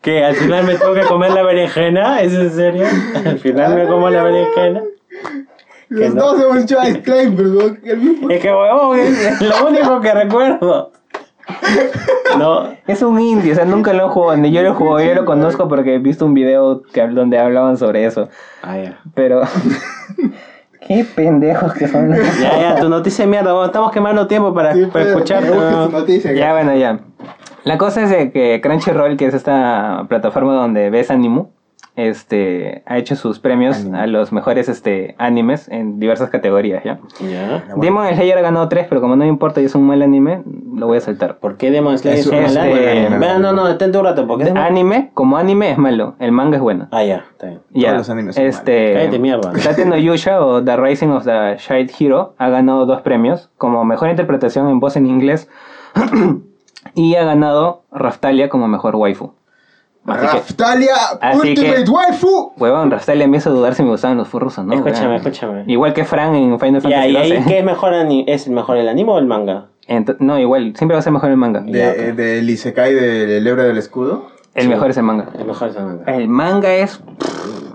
¿Que 0.00 0.24
al 0.24 0.34
final 0.34 0.64
me 0.64 0.74
tengo 0.76 0.94
que 0.94 1.02
comer 1.02 1.32
la 1.32 1.42
berenjena? 1.42 2.20
¿Es 2.22 2.34
en 2.34 2.50
serio? 2.52 2.86
¿Al 3.24 3.38
final 3.38 3.74
me 3.74 3.86
como 3.86 4.10
la 4.10 4.22
berenjena? 4.22 4.82
Los 5.88 6.14
no. 6.14 6.22
dos 6.22 6.42
hemos 6.42 6.58
hecho 6.64 6.78
Ice 6.82 7.02
Climbers, 7.02 7.50
¿no? 7.50 7.76
El 7.84 7.98
mismo. 7.98 8.30
Es 8.30 8.40
que 8.40 8.48
huevón, 8.52 8.98
es 8.98 9.40
lo 9.40 9.66
único 9.68 10.00
que 10.00 10.12
recuerdo. 10.14 10.92
No, 12.38 12.68
Es 12.86 13.02
un 13.02 13.20
indie, 13.20 13.52
o 13.52 13.54
sea, 13.54 13.64
nunca 13.64 13.92
lo 13.92 14.06
he 14.06 14.08
jugado, 14.08 14.36
ni 14.36 14.50
yo 14.50 14.62
lo 14.62 14.70
he 14.70 14.72
jugado, 14.72 15.00
yo 15.06 15.14
lo 15.14 15.24
conozco 15.24 15.68
porque 15.68 15.94
he 15.94 15.98
visto 15.98 16.24
un 16.26 16.34
video 16.34 16.82
que, 16.92 17.06
donde 17.08 17.38
hablaban 17.38 17.76
sobre 17.76 18.04
eso. 18.06 18.28
Ah, 18.62 18.76
ya. 18.78 18.98
Pero. 19.14 19.42
Qué 20.86 21.04
pendejos 21.16 21.72
que 21.74 21.88
son. 21.88 22.12
Ya, 22.12 22.58
ya, 22.60 22.74
tu 22.80 22.88
noticia 22.90 23.24
de 23.24 23.30
mierda, 23.30 23.52
bueno, 23.52 23.66
estamos 23.66 23.90
quemando 23.90 24.26
tiempo 24.26 24.52
para, 24.52 24.74
Sí, 24.74 24.82
para 24.86 25.04
pero- 25.04 25.08
escuchar. 25.10 25.42
noticia, 25.90 26.32
Ya, 26.34 26.52
bueno, 26.52 26.74
ya. 26.74 26.98
La 27.64 27.78
cosa 27.78 28.02
es 28.02 28.10
de 28.10 28.30
que 28.32 28.60
Crunchyroll, 28.60 29.16
que 29.16 29.26
es 29.26 29.32
esta 29.34 30.04
plataforma 30.08 30.52
donde 30.54 30.90
ves 30.90 31.10
anime, 31.10 31.46
este, 31.96 32.82
ha 32.86 32.98
hecho 32.98 33.14
sus 33.14 33.38
premios 33.38 33.76
Anime. 33.76 33.98
a 33.98 34.06
los 34.06 34.32
mejores 34.32 34.68
este, 34.68 35.14
animes 35.18 35.68
en 35.68 36.00
diversas 36.00 36.28
categorías, 36.30 36.82
¿ya? 36.84 36.98
Demon 37.76 38.08
Slayer 38.08 38.38
ha 38.38 38.42
ganado 38.42 38.68
tres, 38.68 38.86
pero 38.88 39.00
como 39.00 39.14
no 39.14 39.24
me 39.24 39.28
importa 39.28 39.60
y 39.60 39.66
es 39.66 39.74
un 39.74 39.86
mal 39.86 40.02
anime, 40.02 40.42
lo 40.74 40.86
voy 40.88 40.98
a 40.98 41.00
saltar. 41.00 41.38
¿Por 41.38 41.56
qué 41.56 41.70
Demon 41.70 41.96
Slayer 41.96 42.18
es 42.18 42.26
un 42.26 42.42
mal 42.42 42.56
anime? 42.56 43.18
Vea, 43.18 43.38
no, 43.38 43.52
no, 43.52 43.66
detente 43.66 43.96
un 43.98 44.04
rato, 44.04 44.26
porque 44.26 44.44
Anime, 44.44 45.10
como 45.14 45.36
anime 45.36 45.70
es 45.70 45.78
malo, 45.78 46.16
el 46.18 46.32
manga 46.32 46.56
es 46.56 46.62
bueno. 46.62 46.88
Ah, 46.90 47.04
ya, 47.04 47.24
está 47.30 47.46
bien. 47.46 47.60
Ya, 47.70 47.88
Todos 47.88 47.98
los 47.98 48.10
animes 48.10 48.34
son 48.34 48.44
este, 48.44 48.94
Cállate, 48.94 49.18
mierda. 49.18 49.52
Tate 49.52 49.84
no 49.86 49.96
Yusha 49.96 50.44
o 50.44 50.64
The 50.64 50.76
Rising 50.76 51.08
of 51.08 51.24
the 51.24 51.56
Shade 51.58 51.90
Hero 51.98 52.34
ha 52.38 52.48
ganado 52.48 52.86
dos 52.86 53.02
premios 53.02 53.50
como 53.56 53.84
mejor 53.84 54.10
interpretación 54.10 54.68
en 54.68 54.80
voz 54.80 54.96
en 54.96 55.06
inglés 55.06 55.48
y 56.94 57.14
ha 57.14 57.24
ganado 57.24 57.82
Raftalia 57.92 58.48
como 58.48 58.66
mejor 58.68 58.96
waifu. 58.96 59.32
Así 60.06 60.20
que, 60.26 60.32
Raftalia 60.32 60.94
así 61.20 61.48
Ultimate 61.50 61.84
que- 61.84 61.90
Waifu. 61.90 62.52
huevón, 62.58 62.90
Raftalia 62.90 63.26
me 63.26 63.38
hizo 63.38 63.50
dudar 63.50 63.74
si 63.74 63.82
me 63.82 63.88
gustaban 63.90 64.18
los 64.18 64.28
furros 64.28 64.58
o 64.58 64.62
no. 64.64 64.74
escúchame, 64.74 65.06
weón. 65.06 65.16
escúchame. 65.16 65.64
Igual 65.66 65.94
que 65.94 66.04
Fran 66.04 66.34
en 66.34 66.58
Final 66.60 66.82
Fantasy 66.82 67.08
y 67.10 67.16
ahí. 67.16 67.44
¿qué 67.46 67.58
es 67.60 67.64
mejor, 67.64 67.94
es 68.26 68.48
mejor 68.48 68.76
el 68.76 68.88
anime 68.88 69.10
o 69.12 69.18
el 69.18 69.26
manga? 69.26 69.66
Ent- 69.88 70.16
no, 70.18 70.38
igual, 70.38 70.74
siempre 70.76 70.94
va 70.94 70.98
a 70.98 71.02
ser 71.02 71.12
mejor 71.12 71.30
el 71.30 71.36
manga. 71.36 71.60
De, 71.60 71.72
Ya, 71.78 71.90
ok. 71.90 71.96
eh, 71.98 72.12
del 72.12 72.48
Isekai 72.50 72.94
del 72.94 73.44
Lebra 73.44 73.64
del 73.64 73.78
Escudo. 73.78 74.26
El 74.54 74.68
mejor 74.68 74.90
es 74.90 74.96
el 74.98 75.02
manga. 75.02 75.28
El 75.38 75.46
mejor 75.46 75.68
es 75.70 75.76
el 75.76 75.84
manga. 75.84 76.04
El 76.14 76.28
manga 76.28 76.72
es... 76.74 77.00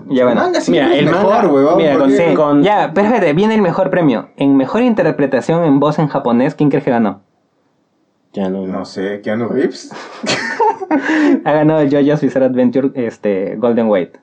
Ya 0.08 0.24
bueno. 0.24 0.40
manga 0.40 0.60
sí 0.60 0.70
Mira, 0.72 0.92
es 0.92 0.98
el 1.00 1.04
mejor, 1.06 1.30
manga- 1.30 1.48
huevón. 1.52 1.76
mira, 1.76 1.98
con- 1.98 2.10
sí, 2.10 2.22
con- 2.34 2.62
Ya, 2.62 2.90
pero 2.94 3.06
espérate, 3.08 3.32
viene 3.32 3.54
el 3.54 3.62
mejor 3.62 3.90
premio. 3.90 4.28
En 4.36 4.56
mejor 4.56 4.82
interpretación 4.82 5.64
en 5.64 5.78
voz 5.78 5.98
en 5.98 6.08
japonés, 6.08 6.54
¿quién 6.54 6.68
crees 6.70 6.84
que 6.84 6.90
ganó? 6.90 7.20
Ya 8.32 8.48
no, 8.48 8.66
No 8.66 8.84
sé, 8.84 9.20
Keanu 9.22 9.48
Reeves. 9.48 9.90
Ha 11.44 11.52
ganado 11.52 11.80
el 11.80 11.90
JoJo's 11.90 12.20
Bizarre 12.20 12.46
Adventure 12.46 12.90
este, 12.94 13.54
Golden 13.56 13.88
White. 13.88 14.18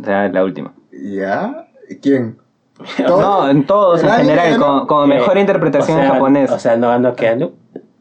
O 0.00 0.04
sea, 0.04 0.28
la 0.28 0.42
última. 0.42 0.72
¿Ya? 0.90 1.68
¿Quién? 2.00 2.38
No, 3.06 3.48
en 3.48 3.64
todos 3.64 4.02
en 4.02 4.10
general, 4.10 4.58
como, 4.58 4.86
como 4.86 5.04
Eh, 5.04 5.18
mejor 5.18 5.38
interpretación 5.38 5.98
o 5.98 6.00
sea, 6.00 6.08
en 6.08 6.12
japonés. 6.14 6.50
O 6.50 6.58
sea, 6.58 6.76
no 6.76 6.88
ganó 6.88 7.14
Keanu, 7.14 7.52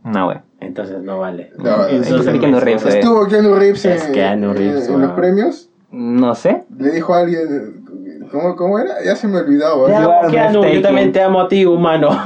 no, 0.04 0.26
güey. 0.26 0.38
entonces 0.60 1.02
no 1.04 1.20
vale. 1.20 1.52
No, 1.58 1.88
Entonces, 1.88 2.34
es 2.34 2.40
Keanu 2.40 2.60
Reeves. 2.60 2.86
Estuvo 2.86 3.28
Keanu 3.28 3.56
Reeves 3.56 3.86
en, 3.86 3.92
Es 3.92 4.04
Keanu 4.06 4.54
Reeves, 4.54 4.88
en 4.88 5.02
los 5.02 5.10
wow. 5.10 5.16
premios. 5.16 5.70
No 5.92 6.34
sé. 6.34 6.64
Le 6.78 6.92
dijo 6.92 7.14
a 7.14 7.20
alguien. 7.20 7.84
¿Cómo, 8.32 8.56
cómo 8.56 8.80
era? 8.80 9.04
Ya 9.04 9.16
se 9.16 9.28
me 9.28 9.38
olvidó. 9.40 9.86
Te 9.86 9.96
amo, 9.96 10.22
Keanu, 10.32 10.64
yo 10.64 10.82
también 10.82 11.12
te 11.12 11.22
amo 11.22 11.42
a 11.42 11.48
ti, 11.50 11.66
humano. 11.66 12.10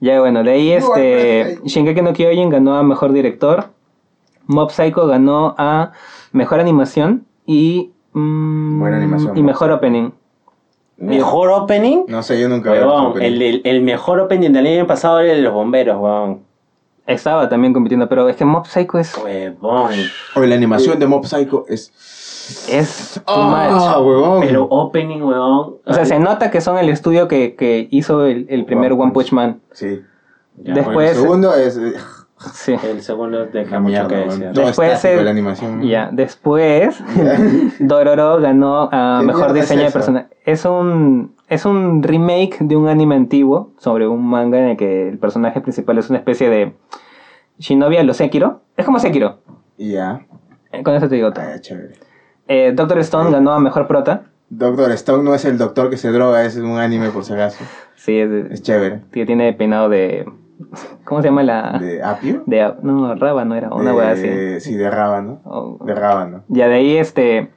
Ya 0.00 0.20
bueno, 0.20 0.42
de 0.44 0.50
ahí 0.50 0.72
este. 0.72 1.58
Shingeki 1.64 2.02
no 2.02 2.12
Kyojin 2.12 2.50
ganó 2.50 2.76
a 2.76 2.82
mejor 2.82 3.12
director, 3.12 3.66
Mob 4.46 4.70
Psycho 4.70 5.06
ganó 5.06 5.54
a 5.58 5.92
mejor 6.32 6.60
animación 6.60 7.26
y 7.46 7.92
mm, 8.12 8.78
Buena 8.78 8.98
animación, 8.98 9.36
y 9.36 9.40
Mob 9.40 9.46
mejor 9.46 9.68
Psycho. 9.68 9.76
opening. 9.76 10.10
¿Mejor 10.98 11.50
opening? 11.50 12.04
No 12.08 12.22
sé, 12.22 12.40
yo 12.40 12.48
nunca 12.48 12.70
Huevón, 12.70 13.06
openings. 13.06 13.34
el, 13.34 13.42
el, 13.42 13.62
el 13.64 13.82
mejor 13.82 14.20
opening 14.20 14.50
del 14.50 14.66
año 14.66 14.86
pasado 14.86 15.20
era 15.20 15.32
el 15.32 15.38
de 15.38 15.42
los 15.44 15.52
bomberos, 15.52 15.96
huevón. 16.00 16.40
Estaba 17.06 17.48
también 17.48 17.72
compitiendo, 17.72 18.08
pero 18.08 18.28
es 18.28 18.36
que 18.36 18.44
Mob 18.44 18.66
Psycho 18.66 18.98
es 18.98 19.16
Huevón. 19.16 19.92
Oye, 20.34 20.46
la 20.46 20.54
animación 20.56 20.98
de 20.98 21.06
Mob 21.06 21.24
Psycho 21.26 21.64
es. 21.68 21.92
Es 22.70 23.20
too 23.26 23.34
¡Ah, 23.34 23.96
much. 23.98 24.06
huevón! 24.06 24.40
Pero 24.40 24.64
opening, 24.64 25.22
huevón. 25.22 25.76
O 25.84 25.92
sea, 25.94 26.04
se 26.04 26.18
nota 26.18 26.50
que 26.50 26.60
son 26.60 26.78
el 26.78 26.88
estudio 26.88 27.28
que, 27.28 27.54
que 27.54 27.88
hizo 27.90 28.24
el, 28.26 28.46
el 28.48 28.64
primer 28.64 28.92
One 28.92 29.02
One 29.04 29.12
Punch 29.12 29.32
Man. 29.32 29.60
Sí. 29.72 30.00
Ya, 30.58 30.74
después- 30.74 31.10
El 31.10 31.16
segundo 31.22 31.54
es. 31.54 31.76
eh, 31.76 31.92
Sí. 32.52 32.74
El 32.84 33.00
segundo 33.00 33.46
deja 33.46 33.80
mucho 33.80 34.06
que 34.08 34.14
decir. 34.16 34.50
Después 34.52 34.92
estático, 34.92 35.20
el- 35.20 35.24
la 35.24 35.30
animación. 35.30 35.82
Ya, 35.82 36.10
después 36.12 37.02
Dororo 37.80 38.38
ganó 38.40 38.90
a 38.92 39.18
¿Qué 39.20 39.26
mejor 39.26 39.48
es 39.48 39.54
diseño 39.54 39.84
de 39.84 39.90
personaje. 39.90 40.26
Es 40.44 40.64
un 40.66 41.34
es 41.48 41.64
un 41.64 42.02
remake 42.02 42.58
de 42.60 42.76
un 42.76 42.88
anime 42.88 43.14
antiguo 43.14 43.70
sobre 43.78 44.06
un 44.06 44.22
manga 44.28 44.58
en 44.58 44.64
el 44.66 44.76
que 44.76 45.08
el 45.08 45.18
personaje 45.18 45.60
principal 45.62 45.96
es 45.96 46.10
una 46.10 46.18
especie 46.18 46.50
de 46.50 46.74
Shinobi 47.58 47.96
a 47.96 48.02
lo 48.02 48.12
Sekiro. 48.12 48.60
Es 48.76 48.84
como 48.84 48.98
Sekiro. 48.98 49.38
Ya. 49.78 50.26
Eh, 50.72 50.82
Con 50.82 50.94
eso 50.94 51.08
te 51.08 51.14
digo 51.14 51.32
todo. 51.32 51.44
Ah, 51.46 51.58
chévere. 51.58 51.94
Eh, 52.48 52.72
Doctor 52.74 52.98
Stone 53.00 53.30
ganó 53.30 53.52
a 53.52 53.60
mejor 53.60 53.86
prota. 53.86 54.22
Doctor 54.48 54.92
Stone 54.92 55.24
no 55.24 55.34
es 55.34 55.44
el 55.44 55.58
doctor 55.58 55.90
que 55.90 55.96
se 55.96 56.10
droga, 56.12 56.44
es 56.44 56.56
un 56.56 56.78
anime 56.78 57.10
por 57.10 57.24
si 57.24 57.32
acaso. 57.32 57.64
Sí, 57.96 58.16
es, 58.18 58.30
Es 58.52 58.62
chévere. 58.62 59.00
que 59.10 59.26
tiene 59.26 59.52
peinado 59.52 59.88
de 59.88 60.24
¿cómo 61.04 61.20
se 61.20 61.28
llama 61.28 61.42
la 61.42 61.78
¿De 61.80 62.02
apio? 62.02 62.42
de 62.46 62.72
no, 62.82 63.14
rábano 63.16 63.54
era 63.56 63.68
una 63.70 63.92
wea 63.94 64.12
así. 64.12 64.60
Sí, 64.60 64.76
de 64.76 64.88
rábano. 64.90 65.40
O- 65.44 65.78
De 65.84 65.94
rábano. 65.94 66.44
Ya 66.48 66.68
de 66.68 66.74
ahí 66.76 66.96
este. 66.96 67.50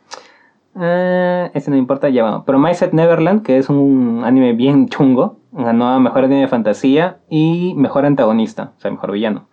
eh, 0.79 1.51
ese 1.53 1.69
no 1.71 1.77
importa, 1.77 2.09
ya 2.09 2.23
vamos. 2.23 2.45
Promised 2.45 2.91
Neverland, 2.93 3.43
que 3.43 3.57
es 3.57 3.69
un 3.69 4.21
anime 4.25 4.53
bien 4.53 4.87
chungo, 4.89 5.37
ganó 5.51 5.89
a 5.89 5.99
mejor 5.99 6.23
anime 6.25 6.41
de 6.41 6.47
fantasía 6.47 7.19
y 7.29 7.73
mejor 7.75 8.05
antagonista, 8.05 8.73
o 8.77 8.79
sea, 8.81 8.89
mejor 8.91 9.11
villano. 9.11 9.47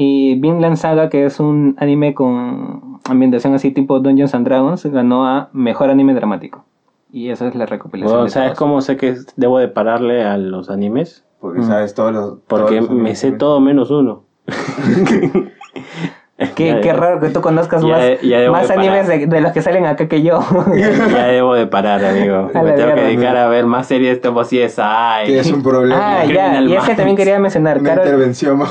Y 0.00 0.36
Vinland 0.36 0.76
Saga, 0.76 1.08
que 1.10 1.24
es 1.26 1.40
un 1.40 1.74
anime 1.78 2.14
con 2.14 3.00
ambientación 3.10 3.52
así 3.54 3.72
tipo 3.72 3.98
Dungeons 3.98 4.32
and 4.32 4.46
Dragons, 4.46 4.86
ganó 4.86 5.26
a 5.26 5.48
mejor 5.52 5.90
anime 5.90 6.14
dramático. 6.14 6.64
Y 7.10 7.30
esa 7.30 7.48
es 7.48 7.56
la 7.56 7.66
recopilación. 7.66 8.12
Huevón, 8.12 8.26
de 8.26 8.30
¿Sabes 8.30 8.50
todos. 8.50 8.58
cómo 8.58 8.80
sé 8.80 8.96
que 8.96 9.16
debo 9.34 9.58
de 9.58 9.66
pararle 9.66 10.22
a 10.22 10.36
los 10.38 10.70
animes? 10.70 11.24
Porque 11.40 11.60
Mm. 11.60 11.64
sabes 11.64 11.94
todos 11.94 12.12
los. 12.12 12.38
Porque 12.46 12.76
todos 12.76 12.90
los 12.90 12.98
me 13.02 13.16
sé 13.16 13.32
todo 13.32 13.58
menos 13.60 13.90
uno. 13.90 14.22
Qué, 16.54 16.68
Ya- 16.68 16.80
qué 16.80 16.92
raro 16.92 17.18
que 17.18 17.30
tú 17.30 17.40
conozcas 17.40 17.82
Ya- 17.82 17.88
más, 17.88 18.20
ya 18.22 18.38
debo 18.38 18.52
más 18.52 18.68
de 18.68 18.74
animes 18.74 19.08
de, 19.08 19.26
de 19.26 19.40
los 19.40 19.50
que 19.52 19.60
salen 19.60 19.86
acá 19.86 20.06
que 20.06 20.22
yo. 20.22 20.38
Ya 20.76 21.26
debo 21.26 21.54
de 21.54 21.66
parar, 21.66 22.04
amigo. 22.04 22.48
A 22.54 22.62
Me 22.62 22.72
tengo 22.72 22.94
que 22.94 23.00
dedicar 23.00 23.36
a 23.36 23.48
ver 23.48 23.66
más 23.66 23.88
series 23.88 24.20
como 24.20 24.42
CSI. 24.42 25.26
Tienes 25.26 25.50
un 25.50 25.64
problema. 25.64 26.20
ah, 26.20 26.24
ya, 26.24 26.60
y 26.62 26.74
ese 26.76 26.94
también 26.94 27.16
quería 27.16 27.40
mencionar. 27.40 27.80
Una 27.80 27.90
Carol, 27.90 28.04
intervención 28.06 28.56
más. 28.56 28.70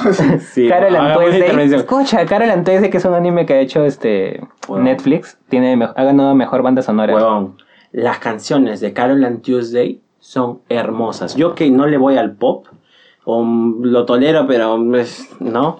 Sí, 0.53 0.69
Carol 0.69 0.93
intervención. 1.33 1.81
Escucha, 1.81 2.25
Carol 2.25 2.49
and 2.49 2.63
Tuesday, 2.63 2.89
que 2.89 2.97
es 2.97 3.05
un 3.05 3.13
anime 3.13 3.45
que 3.45 3.53
ha 3.53 3.59
hecho 3.59 3.83
este. 3.83 4.41
Netflix, 4.69 5.37
tiene, 5.49 5.77
ha 5.83 6.03
ganado 6.03 6.35
mejor 6.35 6.61
banda 6.61 6.81
sonora. 6.81 7.13
Las 7.91 8.19
canciones 8.19 8.79
de 8.79 8.93
Carol 8.93 9.23
and 9.25 9.41
Tuesday 9.41 10.01
son 10.19 10.59
hermosas. 10.69 11.35
Yo 11.35 11.53
que 11.53 11.69
no 11.69 11.85
le 11.85 11.97
voy 11.97 12.17
al 12.17 12.31
pop, 12.31 12.65
o 13.25 13.43
lo 13.81 14.05
tolero, 14.05 14.45
pero 14.47 14.81
pues, 14.89 15.27
no. 15.41 15.79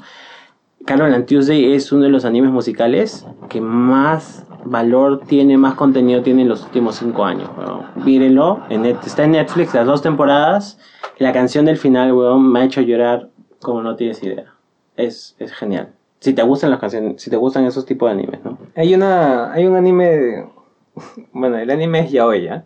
Carol 0.88 1.14
and 1.14 1.26
Tuesday 1.26 1.74
es 1.74 1.92
uno 1.92 2.04
de 2.06 2.10
los 2.10 2.24
animes 2.26 2.50
musicales 2.52 3.26
que 3.50 3.60
más 3.62 4.46
valor 4.64 5.20
tiene, 5.28 5.58
más 5.58 5.76
contenido 5.76 6.22
tiene 6.24 6.44
en 6.44 6.50
los 6.50 6.64
últimos 6.64 6.96
cinco 6.96 7.26
años. 7.26 7.50
huevón. 7.58 7.82
Mírenlo, 8.06 8.62
en 8.70 8.84
net- 8.84 9.06
está 9.06 9.26
en 9.26 9.32
Netflix 9.32 9.74
las 9.74 9.86
dos 9.86 10.02
temporadas. 10.02 10.80
La 11.20 11.34
canción 11.34 11.66
del 11.66 11.78
final, 11.78 12.14
weón, 12.14 12.52
me 12.52 12.62
ha 12.62 12.64
hecho 12.66 12.82
llorar 12.82 13.30
como 13.62 13.82
no 13.84 13.96
tienes 13.98 14.24
idea. 14.24 14.54
Es, 14.96 15.36
es 15.40 15.52
genial. 15.52 15.90
Si 16.20 16.34
te 16.34 16.42
gustan 16.44 16.70
las 16.72 16.80
canciones, 16.80 17.22
si 17.22 17.30
te 17.30 17.36
gustan 17.38 17.66
esos 17.66 17.86
tipos 17.86 18.08
de 18.10 18.14
animes, 18.14 18.40
¿no? 18.44 18.58
Hay 18.76 18.96
una, 18.96 19.52
hay 19.52 19.66
un 19.66 19.76
anime, 19.76 20.48
bueno, 21.34 21.58
el 21.58 21.70
anime 21.70 22.00
es 22.00 22.12
yaoi, 22.12 22.44
¿ya? 22.46 22.64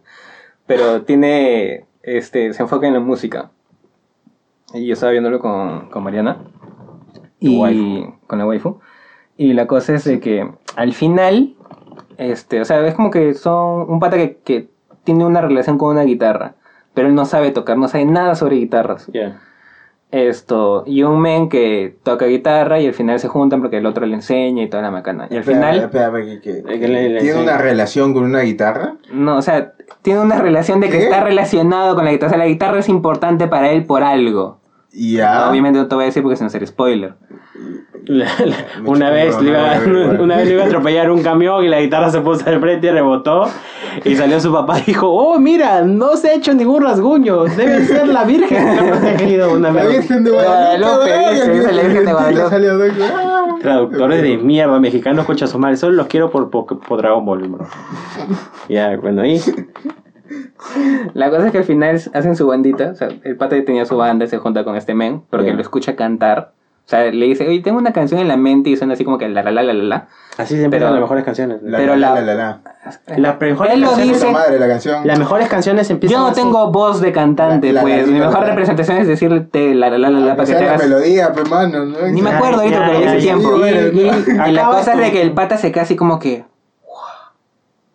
Pero 0.68 1.02
tiene, 1.04 1.86
este, 2.04 2.54
se 2.54 2.62
enfoca 2.62 2.88
en 2.88 2.94
la 2.94 3.00
música. 3.00 3.50
Y 4.74 4.86
yo 4.86 4.94
estaba 4.94 5.12
viéndolo 5.12 5.40
con, 5.40 5.90
con 5.90 6.04
Mariana. 6.04 6.38
Y 7.42 7.58
waifu. 7.60 8.14
con 8.28 8.40
la 8.40 8.46
waifu. 8.46 8.80
Y 9.38 9.52
la 9.54 9.68
cosa 9.68 9.96
es 9.96 10.04
de 10.06 10.20
que 10.22 10.50
al 10.78 10.94
final, 10.94 11.56
este, 12.18 12.62
o 12.62 12.66
sea, 12.66 12.86
es 12.88 12.94
como 12.94 13.12
que 13.12 13.34
son 13.34 13.90
un 13.90 14.00
pata 14.00 14.16
que, 14.18 14.38
que 14.44 14.70
tiene 15.04 15.26
una 15.26 15.42
relación 15.42 15.78
con 15.78 15.90
una 15.90 16.04
guitarra. 16.04 16.54
Pero 16.94 17.08
él 17.08 17.16
no 17.16 17.26
sabe 17.26 17.52
tocar, 17.52 17.78
no 17.78 17.88
sabe 17.88 18.06
nada 18.06 18.36
sobre 18.36 18.58
guitarras. 18.58 19.08
Ya. 19.14 19.40
Esto, 20.12 20.84
y 20.86 21.04
un 21.04 21.22
men 21.22 21.48
que 21.48 21.96
toca 22.04 22.26
guitarra 22.26 22.82
y 22.82 22.86
al 22.88 22.94
final 22.94 23.18
se 23.20 23.30
juntan 23.30 23.62
porque 23.62 23.78
el 23.78 23.86
otro 23.86 24.06
le 24.06 24.14
enseña 24.16 24.62
y 24.62 24.68
toda 24.70 24.84
la 24.84 24.92
macana. 24.92 25.28
Y 25.30 25.36
al 25.36 25.40
Espera, 25.40 25.58
final, 25.58 25.76
espera, 25.86 26.06
espera, 26.08 26.26
que- 26.26 26.42
que- 26.42 26.80
que 26.80 26.88
le- 26.90 27.10
le 27.10 27.20
¿Tiene 27.22 27.30
enseña. 27.40 27.42
una 27.44 27.58
relación 27.58 28.14
con 28.14 28.24
una 28.26 28.42
guitarra? 28.42 28.96
no, 29.14 29.38
o 29.38 29.42
sea, 29.42 29.72
tiene 30.02 30.20
una 30.20 30.38
relación 30.40 30.82
de 30.82 30.90
que 30.90 30.98
¿Qué? 30.98 31.04
está 31.06 31.24
relacionado 31.24 31.96
con 31.96 32.04
la 32.04 32.12
guitarra. 32.12 32.28
O 32.28 32.32
sea, 32.32 32.40
la 32.40 32.48
guitarra 32.48 32.80
es 32.80 32.90
importante 32.90 33.48
para 33.48 33.72
él 33.72 33.86
por 33.86 34.04
algo. 34.04 34.60
Ya. 34.94 35.50
Obviamente 35.50 35.80
no 35.80 35.88
te 35.88 35.96
voy 35.96 36.04
a 36.04 36.08
decir 36.08 36.22
porque 36.22 36.36
se 36.36 36.44
no 36.44 36.48
hacer 36.48 36.66
spoiler. 36.68 37.16
La- 38.06 38.26
la- 38.26 38.56
Me 38.82 38.90
una, 38.90 39.10
vez 39.12 39.40
le 39.42 39.50
iba, 39.52 39.80
una 40.20 40.38
vez 40.38 40.48
le 40.48 40.54
iba 40.56 40.64
a 40.64 40.66
atropellar 40.66 41.12
un 41.12 41.22
camión 41.22 41.64
y 41.64 41.68
la 41.70 41.80
guitarra 41.80 42.10
se 42.10 42.20
puso 42.22 42.48
al 42.50 42.60
frente 42.60 42.88
y 42.88 42.90
rebotó. 42.90 43.48
Y 44.06 44.16
salió 44.16 44.40
su 44.40 44.52
papá 44.52 44.80
y 44.80 44.84
dijo, 44.84 45.08
oh, 45.10 45.38
mira, 45.38 45.82
no 45.82 46.16
se 46.18 46.30
ha 46.30 46.34
hecho 46.34 46.54
ningún 46.54 46.82
rasguño, 46.82 47.44
debe 47.44 47.86
ser 47.86 48.08
la 48.08 48.24
Virgen. 48.24 48.58
Ha 49.06 49.16
querido 49.18 49.54
una 49.54 49.72
La. 49.72 49.86
Virgen 49.86 50.24
de 50.24 50.32
Guadalupe. 50.32 51.52
Dice 51.54 51.72
la 51.74 51.82
Virgen 51.84 52.06
de 52.06 52.14
Guadalupe. 52.14 53.04
ah. 53.14 53.48
Traductores 53.62 54.22
de 54.24 54.38
mierda, 54.38 54.80
mexicanos 54.80 55.26
con 55.26 55.36
chasomar, 55.36 55.76
solo 55.78 55.96
los 55.96 56.08
quiero 56.08 56.32
por, 56.32 56.50
por, 56.50 56.80
por 56.80 56.98
Dragon 57.02 57.24
Ball, 57.26 57.48
bro. 57.48 57.68
Ya, 58.70 58.98
bueno, 58.98 59.22
ahí. 59.22 59.40
La 61.14 61.30
cosa 61.30 61.48
es 61.48 61.52
que 61.52 61.58
al 61.60 61.64
final 61.64 61.96
hacen 62.14 62.36
su 62.36 62.48
bandita. 62.48 62.92
O 62.92 62.96
sea, 62.96 63.10
el 63.24 63.36
pata 63.36 63.56
tenía 63.66 63.86
su 63.86 63.98
banda 63.98 64.28
se 64.28 64.38
junta 64.38 64.64
con 64.64 64.76
este 64.76 64.94
men 64.94 65.22
porque 65.30 65.48
Ya. 65.48 65.54
lo 65.54 65.62
escucha 65.62 65.96
cantar. 65.96 66.54
O 66.84 66.90
sea, 66.92 67.04
le 67.06 67.26
dice, 67.28 67.48
oye, 67.48 67.60
tengo 67.62 67.78
una 67.78 67.94
canción 67.94 68.20
en 68.20 68.28
la 68.28 68.36
mente 68.38 68.70
y 68.72 68.76
suena 68.76 68.94
así 68.96 69.06
como 69.06 69.18
que 69.18 69.30
la 69.30 69.44
la 69.44 69.52
la 69.52 69.62
la 69.64 69.74
la 69.74 69.84
la. 69.84 70.08
Así 70.38 70.56
se 70.58 70.64
empiezan 70.64 70.88
Pero- 70.88 70.92
las 70.96 71.02
mejores 71.02 71.24
canciones. 71.24 71.60
La, 71.62 71.78
Pero 71.78 71.96
la, 71.96 72.16
la- 72.16 72.22
la, 72.22 72.34
la, 72.34 72.36
la. 72.36 73.18
Las 73.18 73.40
mejores 73.40 73.74
Él 73.76 73.82
lo 73.82 73.88
canciones, 73.88 74.20
dice. 74.20 74.32
Madre, 74.32 74.60
la 74.60 74.68
canción. 74.68 75.08
las 75.08 75.20
mejores 75.20 75.48
canciones 75.48 75.90
empiezan 75.90 76.18
Yo 76.18 76.24
no 76.24 76.32
así. 76.32 76.42
tengo 76.42 76.72
voz 76.72 77.00
de 77.00 77.12
cantante, 77.12 77.68
La- 77.68 77.74
la- 77.76 77.82
pues. 77.82 78.08
la- 78.08 78.14
Mi 78.14 78.20
la- 78.20 78.26
mejor 78.28 78.42
la- 78.42 78.48
representación 78.50 78.98
es 78.98 79.08
decirte 79.08 79.76
la 79.76 79.90
la 79.92 79.98
la 80.00 80.10
la 80.10 80.20
la 80.20 80.32
Ah, 80.34 80.36
para 80.36 80.48
que 80.48 80.54
que 80.54 80.58
te 80.60 80.66
la 80.66 80.74
hagas. 80.74 80.84
melodía, 80.90 81.32
pues, 81.34 81.50
mano. 81.50 81.86
¿no? 81.86 82.08
Ni 82.08 82.22
me 82.22 82.30
acuerdo 82.32 82.62
ahorita, 82.62 82.86
pero 82.88 83.00
ese 83.10 83.18
tiempo. 83.18 83.58
Y, 84.48 84.52
la 84.52 84.66
cosa 84.66 84.94
es 84.94 85.00
de 85.00 85.12
que 85.12 85.22
el 85.22 85.34
pata 85.34 85.58
se 85.58 85.72
queda 85.72 85.84
así 85.84 85.96
como 85.96 86.18
que. 86.20 86.44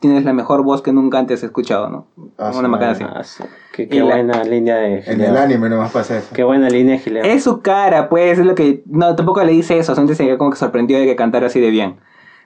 "Wow, 0.06 0.10
Tienes 0.10 0.24
la 0.24 0.32
mejor 0.32 0.62
voz 0.62 0.82
que 0.82 0.92
nunca 0.92 1.18
antes 1.18 1.42
he 1.42 1.46
escuchado, 1.46 1.88
¿no? 1.88 2.06
Ah, 2.38 2.52
Una 2.56 2.68
macana 2.68 2.92
así. 2.92 3.04
Ah, 3.04 3.22
sí. 3.24 3.44
Qué, 3.72 3.88
la- 4.00 4.04
buena 4.04 4.42
línea 4.44 4.76
de 4.76 5.02
En 5.06 5.20
el 5.20 5.36
anime 5.36 5.68
nomás 5.68 5.90
pasa 5.92 6.18
eso. 6.18 6.28
Qué 6.34 6.44
buena 6.44 6.70
línea 6.70 6.94
de 6.94 6.98
gileo. 7.00 7.24
Es 7.24 7.44
su 7.44 7.60
cara, 7.60 8.08
pues, 8.08 8.38
es 8.38 8.46
lo 8.46 8.54
que... 8.54 8.82
No, 8.86 9.14
tampoco 9.16 9.42
le 9.44 9.52
dice 9.52 9.78
eso, 9.78 9.94
solamente 9.94 10.14
se 10.14 10.24
quedó 10.24 10.38
como 10.38 10.50
que 10.50 10.56
sorprendió 10.56 10.98
de 10.98 11.04
que 11.06 11.16
cantara 11.16 11.46
así 11.48 11.60
de 11.60 11.70
bien. 11.70 11.96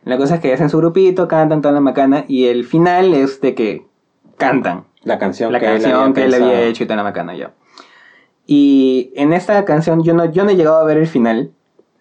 La 0.04 0.16
cosa 0.16 0.36
es 0.36 0.40
que 0.40 0.52
hacen 0.52 0.68
su 0.70 0.78
grupito, 0.78 1.28
cantan 1.28 1.60
toda 1.60 1.72
la 1.72 1.80
macana, 1.80 2.24
y 2.26 2.46
el 2.46 2.64
final 2.64 3.14
es 3.14 3.40
de 3.40 3.54
que 3.54 3.86
cantan. 4.38 4.84
La 5.04 5.18
canción 5.18 5.52
La 5.52 5.60
que 5.60 5.66
él 5.66 5.72
canción 5.74 5.94
había 6.00 6.14
que 6.14 6.24
él 6.24 6.34
había 6.34 6.60
hecho 6.62 6.84
y 6.84 6.86
toda 6.86 6.96
la 6.96 7.02
macana 7.04 7.34
ya. 7.36 7.52
Y 8.46 9.12
en 9.14 9.32
esta 9.32 9.64
canción 9.64 10.02
yo 10.02 10.14
no, 10.14 10.24
yo 10.24 10.44
no 10.44 10.50
he 10.50 10.56
llegado 10.56 10.78
a 10.78 10.84
ver 10.84 10.96
el 10.98 11.06
final. 11.06 11.52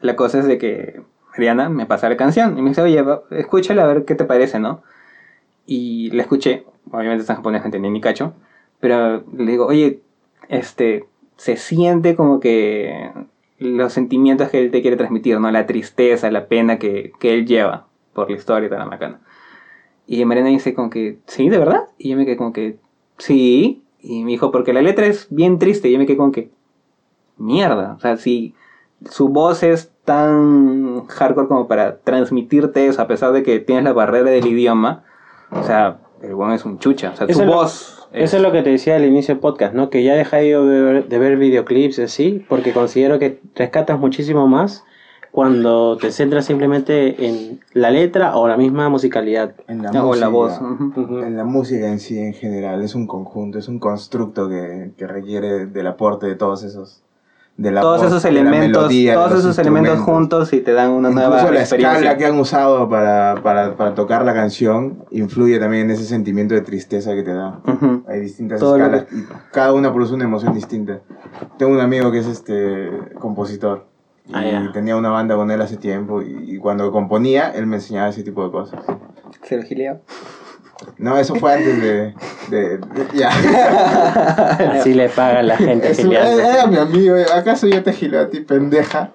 La 0.02 0.16
cosa 0.16 0.40
es 0.40 0.46
de 0.46 0.58
que 0.58 1.02
Mariana 1.32 1.70
me 1.70 1.86
pasa 1.86 2.10
la 2.10 2.18
canción 2.18 2.58
y 2.58 2.62
me 2.62 2.70
dice, 2.70 2.82
oye, 2.82 3.04
escúchala 3.32 3.84
a 3.84 3.88
ver 3.88 4.06
qué 4.06 4.16
te 4.16 4.26
parece, 4.26 4.60
¿no? 4.60 4.82
Y 5.72 6.10
la 6.10 6.24
escuché, 6.24 6.66
obviamente 6.90 7.22
está 7.22 7.34
en 7.34 7.38
japonés, 7.38 7.64
entendí 7.64 7.92
ni 7.92 8.02
cacho, 8.02 8.34
pero 8.80 9.24
le 9.38 9.52
digo, 9.52 9.68
oye, 9.68 10.02
este, 10.48 11.06
se 11.36 11.58
siente 11.58 12.16
como 12.16 12.40
que 12.40 13.12
los 13.60 13.94
sentimientos 13.94 14.50
que 14.50 14.62
él 14.62 14.72
te 14.72 14.82
quiere 14.82 14.98
transmitir, 14.98 15.40
¿no? 15.40 15.52
La 15.52 15.68
tristeza, 15.68 16.32
la 16.32 16.48
pena 16.48 16.80
que, 16.80 17.12
que 17.20 17.36
él 17.36 17.46
lleva 17.46 17.86
por 18.14 18.32
la 18.32 18.38
historia 18.38 18.66
y 18.66 18.70
toda 18.70 18.80
la 18.80 18.90
macana. 18.90 19.20
Y 20.08 20.26
Mariana 20.26 20.50
dice 20.50 20.74
como 20.74 20.90
que, 20.90 21.20
¿sí, 21.28 21.50
de 21.50 21.60
verdad? 21.60 21.84
Y 22.00 22.10
yo 22.10 22.18
me 22.18 22.26
quedé 22.26 22.36
como 22.36 22.52
que, 22.52 22.80
sí. 23.20 23.84
Y 24.00 24.24
me 24.24 24.32
dijo, 24.32 24.52
porque 24.52 24.74
la 24.74 24.82
letra 24.82 25.06
es 25.06 25.28
bien 25.30 25.60
triste. 25.60 25.88
Y 25.88 25.92
yo 25.92 26.00
me 26.00 26.08
quedé 26.08 26.18
con 26.18 26.32
que, 26.32 26.50
mierda. 27.38 27.94
O 27.94 28.00
sea, 28.00 28.18
si 28.18 28.56
su 29.08 29.30
voz 29.30 29.62
es 29.62 29.92
tan 30.04 31.06
hardcore 31.06 31.48
como 31.48 31.68
para 31.68 32.00
transmitirte 32.00 32.88
eso, 32.88 33.04
a 33.04 33.08
pesar 33.08 33.34
de 33.34 33.44
que 33.44 33.60
tienes 33.60 33.84
la 33.84 33.94
barrera 33.94 34.32
del 34.32 34.48
idioma, 34.48 35.04
o 35.52 35.64
sea, 35.64 35.98
el 36.22 36.34
weón 36.34 36.54
es 36.54 36.66
un 36.66 36.80
chucha. 36.80 37.12
O 37.12 37.16
sea, 37.16 37.28
Eso 37.28 37.42
es 37.42 37.48
lo- 37.48 37.54
voz. 37.54 37.96
Eso 38.12 38.38
es 38.38 38.42
lo 38.44 38.52
que 38.52 38.64
te 38.64 38.72
decía 38.72 38.96
al 38.96 39.06
inicio 39.06 39.36
del 39.36 39.40
podcast, 39.40 39.76
¿no? 39.76 39.92
Que 39.92 40.04
ya 40.04 40.16
he 40.16 40.18
dejado 40.18 40.66
de 40.66 40.82
ver, 40.82 41.08
de 41.08 41.20
ver 41.20 41.38
videoclips 41.38 42.00
así, 42.00 42.44
porque 42.50 42.74
considero 42.74 43.20
que 43.20 43.40
rescatas 43.54 44.00
muchísimo 44.00 44.48
más 44.48 44.84
cuando 45.32 45.96
te 45.98 46.12
centras 46.12 46.46
simplemente 46.46 47.28
en 47.28 47.60
la 47.74 47.92
letra 47.92 48.36
o 48.36 48.48
la 48.48 48.58
misma 48.58 48.90
musicalidad. 48.90 49.54
En 49.68 49.84
la 49.84 49.92
o 49.92 50.08
música. 50.08 50.26
la 50.26 50.28
voz. 50.32 50.60
En 51.24 51.38
la 51.38 51.44
música 51.44 51.88
en 51.88 52.00
sí, 52.00 52.18
en 52.18 52.34
general, 52.34 52.82
es 52.82 52.96
un 52.96 53.06
conjunto, 53.06 53.60
es 53.60 53.68
un 53.68 53.78
constructo 53.78 54.50
que, 54.50 54.90
que 54.98 55.06
requiere 55.06 55.68
del 55.68 55.86
aporte 55.86 56.26
de 56.26 56.34
todos 56.36 56.64
esos. 56.64 57.04
De 57.62 57.72
la 57.72 57.82
Todos 57.82 57.98
voz, 57.98 58.08
esos 58.08 58.24
elementos, 58.24 58.84
melodía, 58.84 59.16
todos 59.16 59.40
esos 59.40 59.58
elementos 59.60 60.00
juntos 60.00 60.54
y 60.54 60.62
te 60.62 60.72
dan 60.72 60.92
una 60.92 61.10
Incluso 61.10 61.28
nueva 61.30 61.52
la 61.52 61.60
experiencia. 61.60 61.98
escala 62.00 62.18
que 62.18 62.26
han 62.26 62.40
usado 62.40 62.88
para, 62.88 63.36
para, 63.44 63.76
para 63.76 63.94
tocar 63.96 64.24
la 64.24 64.34
canción 64.34 65.04
influye 65.12 65.60
también 65.60 65.84
en 65.88 65.92
ese 65.92 66.06
sentimiento 66.06 66.54
de 66.56 66.62
tristeza 66.62 67.14
que 67.16 67.24
te 67.24 67.34
da. 67.34 67.60
Ujú. 67.68 68.04
Hay 68.08 68.22
distintas 68.22 68.62
Todo 68.62 68.78
escalas 68.78 69.08
y 69.12 69.26
cada 69.52 69.74
una 69.74 69.92
produce 69.94 70.14
una 70.14 70.24
emoción 70.24 70.54
distinta. 70.54 71.02
Tengo 71.58 71.74
un 71.74 71.82
amigo 71.82 72.14
que 72.14 72.20
es 72.20 72.28
este 72.28 72.92
compositor 73.20 73.88
y 74.26 74.32
Ah, 74.34 74.44
ya. 74.46 74.72
tenía 74.72 74.96
una 74.96 75.10
banda 75.10 75.36
con 75.36 75.52
él 75.52 75.62
hace 75.62 75.76
tiempo 75.76 76.22
y, 76.22 76.54
y 76.56 76.58
cuando 76.60 76.90
componía 76.94 77.50
él 77.50 77.68
me 77.68 77.76
enseñaba 77.76 78.08
ese 78.08 78.24
tipo 78.24 78.46
de 78.46 78.52
cosas. 78.52 78.80
Gileo. 79.68 80.00
No, 80.98 81.18
eso 81.18 81.36
fue 81.36 81.54
antes 81.54 81.82
de... 81.82 82.14
de- 82.50 82.78
de- 82.78 83.08
ya. 83.14 83.30
Así 84.80 84.94
le 84.94 85.10
paga 85.10 85.44
la 85.44 85.58
gente 85.58 85.94
giliando. 85.94 86.40
era 86.42 86.68
mi 86.68 86.78
amigo, 86.78 87.16
¿acaso 87.36 87.68
yo 87.68 87.84
te 87.84 87.94
gileo 87.94 88.22
a 88.22 88.30
ti, 88.30 88.40
pendeja? 88.42 89.12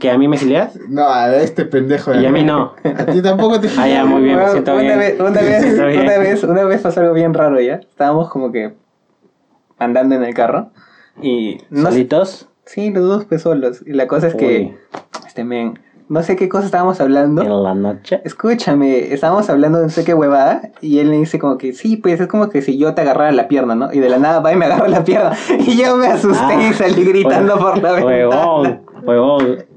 ¿Que 0.00 0.10
a 0.10 0.18
mí 0.18 0.26
me 0.26 0.36
gilias? 0.36 0.76
No, 0.88 1.08
a 1.08 1.36
este 1.36 1.64
pendejo. 1.66 2.10
de 2.10 2.20
Y 2.22 2.26
a 2.26 2.30
mí 2.32 2.42
no. 2.42 2.74
A 2.82 3.06
ti 3.06 3.22
tampoco 3.22 3.60
te 3.60 3.68
Ah, 3.78 3.86
ya, 3.86 4.04
muy 4.04 4.22
bien, 4.22 4.36
me 4.36 4.48
siento 4.50 4.72
una 4.72 4.82
bien. 4.82 4.98
Vez, 4.98 5.20
una, 5.20 5.30
vez, 5.40 5.62
siento 5.62 5.86
bien. 5.86 6.00
una, 6.00 6.18
vez, 6.18 6.42
una 6.44 6.64
vez 6.64 6.80
pasó 6.80 7.00
algo 7.00 7.12
bien 7.14 7.32
raro 7.32 7.60
ya. 7.60 7.74
Estábamos 7.76 8.28
como 8.28 8.50
que 8.50 8.74
andando 9.78 10.16
en 10.16 10.24
el 10.24 10.34
carro. 10.34 10.70
Y 11.22 11.58
no 11.70 11.90
¿Solitos? 11.90 12.48
sí, 12.64 12.90
los 12.90 13.04
dos 13.04 13.24
pues 13.26 13.42
solos. 13.42 13.82
Y 13.86 13.92
la 13.92 14.08
cosa 14.08 14.26
es 14.26 14.34
que, 14.34 14.76
este 15.28 15.44
men, 15.44 15.78
no 16.08 16.22
sé 16.22 16.36
qué 16.36 16.48
cosa 16.48 16.66
estábamos 16.66 17.00
hablando. 17.00 17.42
En 17.42 17.62
la 17.62 17.74
noche. 17.74 18.20
Escúchame, 18.24 19.12
estábamos 19.12 19.48
hablando 19.48 19.78
de 19.78 19.84
no 19.84 19.90
sé 19.90 20.04
qué 20.04 20.14
huevada 20.14 20.70
y 20.80 20.98
él 20.98 21.08
me 21.08 21.16
dice 21.18 21.38
como 21.38 21.58
que 21.58 21.72
sí, 21.72 21.96
pues 21.96 22.20
es 22.20 22.28
como 22.28 22.50
que 22.50 22.62
si 22.62 22.78
yo 22.78 22.94
te 22.94 23.00
agarrara 23.02 23.32
la 23.32 23.48
pierna, 23.48 23.74
¿no? 23.74 23.92
Y 23.92 24.00
de 24.00 24.08
la 24.08 24.18
nada 24.18 24.40
va 24.40 24.52
y 24.52 24.56
me 24.56 24.66
agarra 24.66 24.88
la 24.88 25.04
pierna 25.04 25.32
y 25.58 25.76
yo 25.82 25.96
me 25.96 26.08
asusté 26.08 26.44
Ah, 26.44 26.68
y 26.70 26.74
salí 26.74 27.04
gritando 27.04 27.58
por 27.58 27.82
la 27.82 27.92
ventana. 27.92 28.04
Huevón, 28.04 28.80
huevón. 29.02 29.73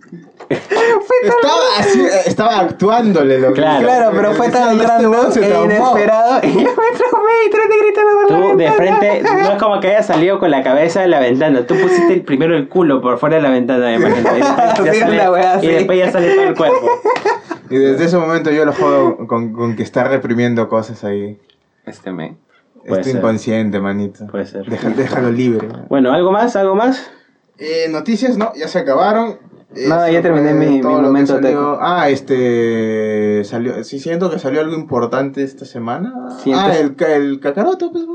Estaba, 0.50 1.62
así, 1.80 2.02
eh, 2.02 2.10
estaba 2.26 2.60
actuándole 2.60 3.40
lo 3.40 3.50
que- 3.50 3.62
Claro. 3.62 3.84
Claro, 3.86 4.12
pero 4.16 4.34
fue 4.34 4.50
tan 4.50 4.80
Este 4.80 5.08
weón 5.08 5.32
se 5.32 5.46
e 5.46 5.50
traumó. 5.50 5.66
inesperado 5.66 6.40
y 6.44 6.54
yo 6.54 6.60
me 6.60 6.66
traumé 6.98 7.32
y 7.46 7.50
traté 7.50 7.78
gritando 7.82 8.12
por 8.14 8.32
la 8.32 8.38
Tú 8.38 8.48
de 8.58 8.70
ventana. 8.70 8.98
frente, 9.00 9.24
no 9.44 9.52
es 9.54 9.60
como 9.62 9.80
que 9.80 9.88
hayas 9.90 10.06
salido 10.06 10.40
con 10.40 10.52
la 10.52 10.64
cabeza 10.64 11.02
de 11.02 11.08
la 11.08 11.20
ventana. 11.20 11.66
Tú 11.66 11.76
pusiste 11.76 12.14
el- 12.14 12.22
primero 12.24 12.56
el 12.56 12.70
culo 12.70 13.02
por 13.02 13.18
fuera 13.20 13.38
de 13.38 13.42
la 13.42 13.50
ventana, 13.50 13.86
me 13.88 13.96
imagino. 13.96 14.30
Y 14.38 14.40
después 14.42 14.86
ya 14.86 14.94
Sí, 14.94 15.00
sale, 15.00 15.30
wea 15.30 15.60
y 15.64 15.68
después 15.68 15.98
ya 16.00 16.12
sale 16.12 16.34
todo 16.34 16.44
el 16.44 16.56
cuerpo. 16.56 16.90
Y 17.70 17.78
desde 17.78 18.06
ese 18.06 18.18
momento 18.18 18.50
yo 18.52 18.64
lo 18.66 18.72
juego 18.74 19.28
con, 19.28 19.52
con 19.54 19.76
que 19.76 19.84
está 19.84 20.06
reprimiendo 20.06 20.70
cosas 20.70 21.04
ahí. 21.04 21.38
Este 21.86 22.12
men. 22.12 22.38
Puede 22.88 23.02
Es 23.02 23.08
ser. 23.08 23.18
inconsciente, 23.18 23.80
manito. 23.82 24.28
Puede 24.28 24.46
ser. 24.46 24.66
Deja- 24.66 24.90
déjalo 24.92 25.30
libre. 25.32 25.68
Bueno, 25.90 26.14
¿algo 26.14 26.32
más? 26.32 26.56
¿Algo 26.56 26.74
más? 26.76 27.12
Eh, 27.58 27.88
noticias, 27.90 28.38
no, 28.38 28.54
ya 28.56 28.68
se 28.70 28.80
acabaron. 28.80 29.40
No, 29.88 30.04
Eso 30.06 30.14
ya 30.14 30.22
terminé 30.22 30.54
mi- 30.54 30.82
momento 30.82 31.36
salió. 31.36 31.78
Ah, 31.82 32.10
este. 32.10 33.44
Salió. 33.44 33.84
Sí, 33.84 34.00
siento 34.00 34.30
que 34.30 34.40
salió 34.40 34.62
algo 34.62 34.76
importante 34.76 35.44
esta 35.44 35.66
semana. 35.66 36.14
Sientes- 36.44 36.94
Ah, 37.00 37.16
el, 37.16 37.22
el 37.24 37.40
cacaroto, 37.40 37.92
pues. 37.92 38.06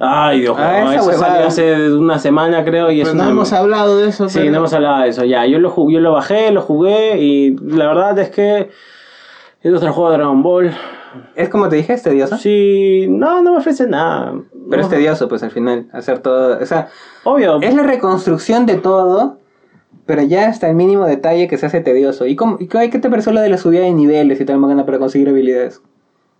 Ay, 0.00 0.40
Dios 0.42 0.56
Ah, 0.58 0.82
mío, 0.84 0.92
esa 1.00 1.10
eso 1.10 1.18
salió 1.20 1.46
hace 1.46 1.92
una 1.92 2.18
semana, 2.18 2.64
creo, 2.64 2.90
y 2.90 3.00
es 3.00 3.06
Pues 3.08 3.14
una... 3.14 3.24
no 3.24 3.30
hemos 3.30 3.52
hablado 3.52 3.98
de 3.98 4.08
eso. 4.08 4.28
Sí, 4.28 4.38
pero- 4.40 4.50
no 4.52 4.58
hemos 4.58 4.72
hablado 4.72 5.02
de 5.02 5.08
eso, 5.08 5.24
ya. 5.24 5.46
Yo 5.46 5.58
lo, 5.58 5.70
jugué, 5.70 5.94
yo 5.94 6.00
lo 6.00 6.12
bajé, 6.12 6.50
lo 6.52 6.62
jugué, 6.62 7.18
y 7.20 7.56
la 7.56 7.86
verdad 7.88 8.18
es 8.18 8.30
que 8.30 8.70
es 9.62 9.72
otro 9.74 9.92
juego 9.92 10.10
de 10.10 10.16
Dragon 10.18 10.42
Ball. 10.42 10.72
Es 11.36 11.48
como 11.48 11.68
te 11.68 11.76
dije, 11.76 11.92
es 11.92 12.02
tedioso. 12.02 12.36
Sí, 12.38 13.06
no, 13.08 13.42
no 13.42 13.52
me 13.52 13.58
ofrece 13.58 13.86
nada. 13.86 14.34
Pero 14.68 14.82
es 14.82 14.88
No. 14.88 14.94
tedioso, 14.96 15.28
pues 15.28 15.42
al 15.42 15.50
final, 15.50 15.86
hacer 15.92 16.18
todo. 16.20 16.58
O 16.60 16.66
sea, 16.66 16.88
Obvio. 17.24 17.60
es 17.60 17.74
la 17.74 17.82
reconstrucción 17.84 18.66
de 18.66 18.76
todo, 18.76 19.38
pero 20.06 20.22
ya 20.22 20.48
hasta 20.48 20.68
el 20.68 20.74
mínimo 20.76 21.06
detalle 21.06 21.48
que 21.48 21.56
se 21.58 21.66
hace 21.66 21.80
tedioso. 21.80 22.26
¿Y, 22.26 22.36
cómo, 22.36 22.56
y 22.60 22.66
qué 22.68 22.98
te 22.98 23.10
pareció 23.10 23.32
lo 23.32 23.40
de 23.40 23.48
la 23.48 23.58
subida 23.58 23.80
de 23.82 23.92
niveles 23.92 24.40
y 24.40 24.44
tal, 24.44 24.58
Magana, 24.58 24.84
para 24.86 24.98
conseguir 24.98 25.28
habilidades? 25.28 25.80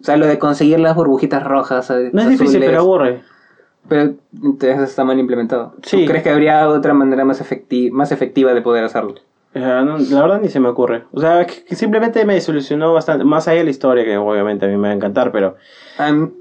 O 0.01 0.05
sea, 0.05 0.17
lo 0.17 0.27
de 0.27 0.39
conseguir 0.39 0.81
las 0.81 0.95
burbujitas 0.97 1.43
rojas. 1.45 1.89
eh, 1.91 2.11
No 2.13 2.23
es 2.23 2.29
difícil, 2.29 2.61
pero 2.65 2.81
aburre. 2.81 3.23
Pero 3.89 4.15
entonces 4.43 4.81
está 4.81 5.05
mal 5.05 5.19
implementado. 5.19 5.75
¿Tú 5.83 5.89
Sí. 5.91 6.07
crees 6.07 6.23
que 6.23 6.31
habría 6.31 6.69
otra 6.69 6.95
manera 6.95 7.25
más, 7.25 7.41
efecti- 7.43 7.91
más 7.91 8.13
efectiva 8.13 8.55
de 8.55 8.63
poder 8.63 8.85
hacerlo? 8.85 9.15
No, 9.55 9.99
la 9.99 10.21
verdad 10.23 10.41
ni 10.43 10.49
se 10.49 10.59
me 10.59 10.69
ocurre. 10.69 11.05
O 11.13 11.21
sea, 11.21 11.47
que, 11.47 11.63
que 11.65 11.77
simplemente 11.77 12.25
me 12.25 12.35
desilusionó 12.35 12.93
bastante. 12.93 13.25
Más 13.25 13.47
allá 13.47 13.59
de 13.59 13.65
la 13.65 13.71
historia, 13.71 14.05
que 14.05 14.17
obviamente 14.17 14.67
a 14.67 14.69
mí 14.69 14.77
me 14.77 14.89
va 14.89 14.93
a 14.93 14.97
encantar, 14.97 15.31
pero... 15.31 15.55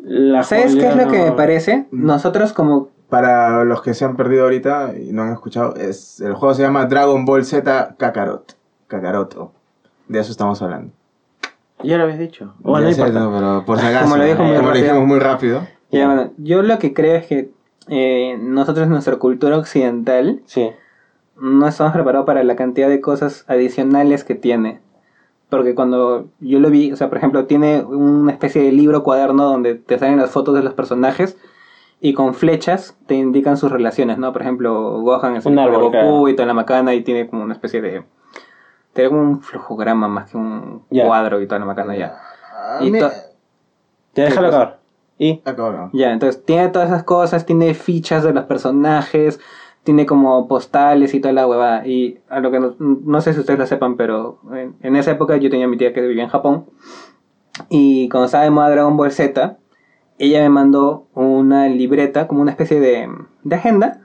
La 0.04 0.42
¿Sabes 0.44 0.76
qué 0.76 0.88
es 0.88 0.96
lo 0.96 1.08
que 1.08 1.20
me 1.20 1.32
parece? 1.34 1.86
Nosotros 1.92 2.54
como... 2.54 2.90
Para 3.14 3.64
los 3.64 3.84
que 3.84 3.94
se 3.94 4.06
han 4.06 4.16
perdido 4.16 4.46
ahorita 4.46 4.94
y 4.98 5.14
no 5.14 5.22
han 5.22 5.34
escuchado, 5.34 5.76
es, 5.76 6.20
el 6.20 6.34
juego 6.34 6.56
se 6.56 6.64
llama 6.64 6.88
Dragon 6.88 7.26
Ball 7.26 7.46
Z 7.46 7.94
Kakarot. 7.96 8.58
Kakaroto. 8.88 9.52
De 10.08 10.20
eso 10.20 10.32
estamos 10.32 10.60
hablando. 10.64 10.92
Ya 11.84 11.98
lo 11.98 12.06
habías 12.06 12.18
dicho. 12.18 12.56
Bueno, 12.62 12.88
no 12.88 12.94
sé, 12.96 13.12
no, 13.12 13.32
pero 13.32 13.64
por 13.68 13.80
si 13.80 13.86
acaso. 13.86 14.06
Como 14.06 14.18
lo 14.18 14.24
dijo 14.24 14.42
muy 14.44 14.56
como 14.56 14.70
lo 14.70 14.76
dijimos 14.76 15.06
muy 15.06 15.20
rápido. 15.20 15.62
Ya, 15.92 16.08
bueno, 16.08 16.32
yo 16.38 16.64
lo 16.64 16.80
que 16.80 16.96
creo 16.96 17.14
es 17.18 17.28
que 17.28 17.52
eh, 17.88 18.36
nosotros, 18.42 18.88
nuestra 18.88 19.18
cultura 19.18 19.60
occidental, 19.60 20.42
Sí. 20.48 20.72
no 21.40 21.68
estamos 21.68 21.94
preparados 21.94 22.26
para 22.26 22.44
la 22.44 22.56
cantidad 22.56 22.90
de 22.90 23.00
cosas 23.00 23.46
adicionales 23.48 24.24
que 24.24 24.34
tiene. 24.34 24.80
Porque 25.52 25.76
cuando 25.76 26.30
yo 26.40 26.60
lo 26.60 26.72
vi, 26.72 26.92
o 26.92 26.96
sea, 26.96 27.10
por 27.10 27.20
ejemplo, 27.20 27.46
tiene 27.46 27.84
una 27.84 28.32
especie 28.32 28.64
de 28.64 28.72
libro 28.72 29.04
cuaderno 29.04 29.44
donde 29.44 29.76
te 29.76 30.00
salen 30.00 30.18
las 30.18 30.32
fotos 30.32 30.56
de 30.56 30.64
los 30.64 30.74
personajes 30.74 31.38
y 32.04 32.14
con 32.14 32.34
flechas 32.34 32.98
te 33.08 33.16
indican 33.16 33.56
sus 33.56 33.72
relaciones, 33.72 34.18
¿no? 34.18 34.34
Por 34.34 34.42
ejemplo, 34.42 35.00
Gohan 35.02 35.38
es 35.38 35.46
el 35.46 35.52
Un 35.52 35.56
de 35.56 35.62
árbol, 35.64 35.80
Goku 35.84 35.92
claro. 35.92 36.28
y 36.28 36.36
toda 36.36 36.46
la 36.48 36.54
macana 36.54 36.94
y 36.94 37.02
tiene 37.02 37.28
como 37.30 37.44
una 37.44 37.54
especie 37.54 37.82
de... 37.82 38.04
Tiene 38.92 39.10
como 39.10 39.22
un 39.22 39.42
flujograma 39.42 40.10
más 40.10 40.30
que 40.30 40.36
un 40.38 40.84
Ya. 40.90 41.06
cuadro 41.08 41.42
y 41.42 41.48
toda 41.48 41.60
la 41.60 41.66
macana 41.66 41.96
ya. 41.96 42.20
A 42.78 42.84
Y 42.84 42.92
to- 42.92 43.10
Ya 44.16 44.26
déjalo 44.26 44.48
cosa? 44.50 44.58
acabar. 44.62 44.80
¿Y? 45.18 45.42
Ya, 45.94 46.12
entonces 46.12 46.44
tiene 46.44 46.68
todas 46.68 46.90
esas 46.90 47.04
cosas, 47.04 47.46
tiene 47.46 47.74
fichas 47.74 48.24
de 48.26 48.34
los 48.34 48.44
personajes, 48.46 49.40
tiene 49.84 50.06
como 50.06 50.46
postales 50.50 51.14
y 51.14 51.22
toda 51.22 51.34
la 51.34 51.48
huevada. 51.48 51.88
Y 51.88 52.20
a 52.30 52.42
lo 52.42 52.52
que 52.52 52.60
no, 52.60 52.76
no 52.80 53.22
sé 53.22 53.34
si 53.34 53.40
ustedes 53.40 53.60
lo 53.60 53.66
sepan, 53.66 53.96
pero 53.96 54.40
en, 54.52 54.76
en 54.82 54.96
esa 54.98 55.12
época 55.12 55.38
yo 55.38 55.50
tenía 55.50 55.68
a 55.68 55.70
mi 55.70 55.78
tía 55.78 55.94
que 55.94 56.02
vivía 56.02 56.24
en 56.24 56.30
Japón. 56.30 56.66
Y 57.70 58.10
cuando 58.10 58.26
estaba 58.26 58.44
de 58.44 58.50
moda 58.50 58.70
Dragon 58.72 58.98
Ball 58.98 59.12
Z, 59.12 59.58
ella 60.20 60.42
me 60.42 60.50
mandó 60.50 61.08
una 61.14 61.68
libreta, 61.68 62.28
como 62.28 62.42
una 62.42 62.52
especie 62.52 62.80
de, 62.80 63.10
de 63.44 63.56
agenda 63.56 64.02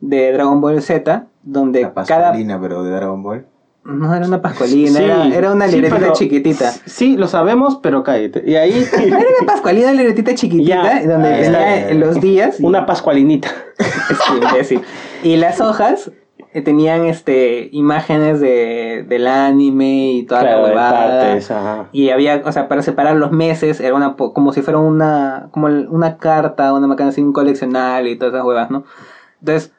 de 0.00 0.32
Dragon 0.32 0.60
Ball 0.60 0.80
Z, 0.82 1.26
donde 1.42 1.82
La 1.82 1.94
cada... 1.94 2.06
pascualina, 2.06 2.60
pero 2.60 2.82
de 2.82 2.90
Dragon 2.90 3.22
Ball. 3.22 3.46
No 3.84 4.14
era 4.14 4.26
una 4.26 4.40
pascualina, 4.40 4.98
Sí, 4.98 5.04
era, 5.04 5.26
era 5.26 5.52
una 5.52 5.66
sí, 5.66 5.74
libretita 5.74 5.98
pero- 6.00 6.12
chiquitita. 6.12 6.70
Sí, 6.86 7.16
lo 7.16 7.26
sabemos, 7.26 7.80
pero 7.82 8.04
cállate. 8.04 8.42
Y 8.46 8.54
ahí... 8.54 8.86
Era 8.96 9.16
una 9.16 9.46
pascualina, 9.46 9.88
una 9.88 9.98
libretita 9.98 10.34
chiquitita, 10.36 11.00
Ya, 11.02 11.06
donde 11.12 11.28
ahí 11.28 11.42
tenía 11.42 11.94
los 11.94 12.20
días. 12.20 12.60
y- 12.60 12.64
Una 12.64 12.86
pascualinita. 12.86 13.48
Sí. 14.62 14.80
Y 15.24 15.36
las 15.36 15.60
hojas 15.60 16.12
tenían 16.60 17.06
este 17.06 17.70
imágenes 17.72 18.38
de, 18.40 19.06
del 19.08 19.26
anime 19.26 20.12
y 20.12 20.22
toda 20.24 20.42
Claro, 20.42 20.58
la 20.60 20.68
huevada. 20.68 21.20
partes, 21.20 21.50
ajá. 21.50 21.86
Y 21.92 22.10
había, 22.10 22.42
o 22.44 22.52
sea, 22.52 22.68
para 22.68 22.82
separar 22.82 23.16
los 23.16 23.32
meses, 23.32 23.80
era 23.80 23.94
una 23.94 24.16
como 24.16 24.52
si 24.52 24.60
fuera 24.60 24.78
una, 24.78 25.48
como 25.50 25.68
una 25.68 26.18
carta, 26.18 26.74
una 26.74 26.86
macana 26.86 27.08
así, 27.08 27.22
un 27.22 27.32
coleccional 27.32 28.06
y 28.06 28.16
todas 28.16 28.34
esas 28.34 28.44
huevas, 28.46 28.70
¿no? 28.70 28.84
Entonces, 29.40 29.72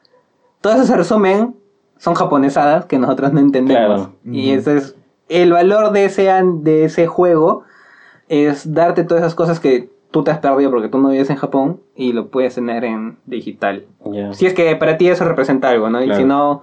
todo 0.62 0.74
eso 0.74 0.86
se 0.86 0.96
resumen, 0.98 1.56
son 1.98 2.16
japonesadas 2.16 2.86
que 2.86 2.98
nosotros 2.98 3.34
no 3.34 3.40
entendemos. 3.40 4.08
Claro. 4.08 4.14
Y 4.26 4.50
Ujú. 4.50 4.60
ese 4.60 4.78
es, 4.78 4.96
el 5.30 5.52
valor 5.52 5.92
de 5.92 6.06
ese, 6.06 6.32
de 6.62 6.86
ese 6.86 7.06
juego 7.06 7.64
es 8.30 8.74
darte 8.74 9.04
todas 9.04 9.22
esas 9.22 9.36
cosas 9.36 9.60
que 9.60 9.93
tú 10.14 10.24
te 10.24 10.30
has 10.32 10.38
perdido 10.38 10.70
porque 10.70 10.88
tú 10.90 11.00
no 11.00 11.10
vives 11.10 11.30
en 11.32 11.36
Japón 11.38 11.82
y 11.96 12.14
lo 12.14 12.28
puedes 12.28 12.54
tener 12.56 12.84
en 12.86 13.18
digital. 13.26 13.84
Si 14.34 14.46
es 14.46 14.54
que 14.54 14.76
para 14.76 14.96
ti 14.98 15.10
eso 15.10 15.26
representa 15.26 15.70
algo, 15.70 15.90
¿no? 15.90 16.04
Y 16.04 16.14
si 16.14 16.24
no, 16.24 16.62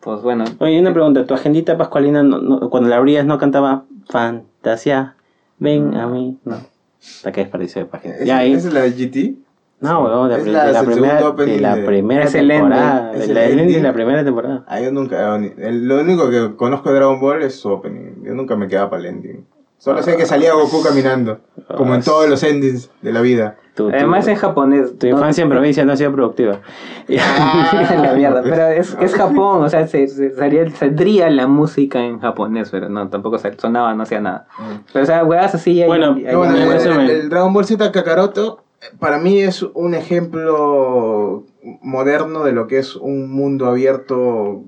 pues 0.00 0.20
bueno. 0.20 0.44
Oye, 0.58 0.78
una 0.80 0.92
pregunta. 0.92 1.24
¿Tu 1.24 1.32
agendita 1.32 1.78
pascualina, 1.78 2.22
no- 2.24 2.38
no- 2.40 2.68
cuando 2.68 2.88
la 2.88 2.96
abrías, 2.96 3.24
no 3.24 3.38
cantaba 3.38 3.84
Fantasía? 4.08 5.14
Ven 5.58 5.94
a 5.96 6.08
mí. 6.08 6.38
No. 6.44 6.56
Hasta 7.00 7.30
que 7.32 7.40
desperdicio 7.42 7.82
de 7.82 7.86
página. 7.86 8.14
¿Esa 8.16 8.24
Ya 8.24 8.38
ahí. 8.38 8.52
esa 8.52 8.68
es 8.68 8.74
la 8.74 8.80
de 8.82 8.90
GT? 8.92 9.36
No, 9.80 10.02
weón, 10.04 10.28
de, 10.28 10.36
Es 10.38 10.44
de 10.44 10.50
la- 10.52 10.70
es 10.70 10.78
primera, 10.84 11.16
de 11.32 11.60
la 11.60 11.74
primera 11.86 12.24
Es 12.24 12.34
el 12.34 12.50
ending. 12.50 12.58
temporada. 12.68 13.12
Es 13.14 13.28
el 13.28 13.34
la, 13.34 13.44
el 13.44 13.58
ending 13.60 13.76
de 13.76 13.82
la 13.82 13.92
primera 13.92 14.24
temporada. 14.24 14.64
Ah, 14.66 14.80
yo 14.80 14.90
nunca. 14.90 15.36
el- 15.36 15.86
lo 15.86 16.00
único 16.00 16.30
que 16.30 16.56
conozco 16.56 16.88
de 16.90 16.96
Dragon 16.96 17.20
Ball 17.20 17.42
es 17.42 17.54
su 17.60 17.68
opening. 17.70 18.24
Yo 18.24 18.34
nunca 18.34 18.56
me 18.56 18.66
quedaba 18.68 18.90
para 18.90 19.02
el 19.02 19.06
ending. 19.08 19.46
Solo 19.78 20.02
sé 20.02 20.16
que 20.16 20.26
salía 20.26 20.54
Goku 20.54 20.82
caminando. 20.82 21.40
Como 21.76 21.94
en 21.94 22.02
todos 22.02 22.28
los 22.28 22.42
endings 22.42 22.90
de 23.02 23.12
la 23.12 23.20
vida. 23.20 23.56
Además 23.78 24.26
en 24.26 24.36
japonés. 24.36 24.98
tu 24.98 25.06
infancia 25.06 25.42
en 25.44 25.50
provincia 25.50 25.84
no 25.84 25.92
ha 25.92 25.96
sido 25.96 26.10
productiva. 26.12 26.60
la 27.08 28.14
mierda, 28.16 28.42
pero 28.42 28.68
es, 28.68 28.96
es 29.00 29.14
Japón, 29.16 29.62
o 29.62 29.68
sea, 29.68 29.86
se, 29.86 30.08
se- 30.08 30.30
sería- 30.34 30.70
saldría 30.70 31.28
la 31.30 31.46
música 31.46 32.00
en 32.00 32.18
japonés, 32.20 32.70
pero 32.70 32.88
no, 32.88 33.08
tampoco 33.08 33.38
se- 33.38 33.54
sonaba, 33.58 33.94
no 33.94 34.02
hacía 34.04 34.20
nada. 34.20 34.46
Pero 34.92 35.02
o 35.02 35.06
sea, 35.06 35.24
weas 35.24 35.54
así. 35.54 35.82
hay- 35.82 35.88
Bueno, 35.88 36.14
hay- 36.14 36.34
bueno, 36.34 36.52
me 36.54 36.76
el, 36.76 36.86
el- 36.86 37.10
el 37.10 37.28
Dragon 37.28 37.52
Ball 37.52 37.66
Z 37.66 37.92
Kakaroto 37.92 38.64
eh, 38.80 38.86
para 38.98 39.18
mí 39.18 39.40
es 39.40 39.62
un 39.62 39.94
ejemplo 39.94 41.44
moderno 41.82 42.44
de 42.44 42.52
lo 42.52 42.66
que 42.66 42.78
es 42.78 42.96
un 42.96 43.30
mundo 43.30 43.66
abierto 43.66 44.62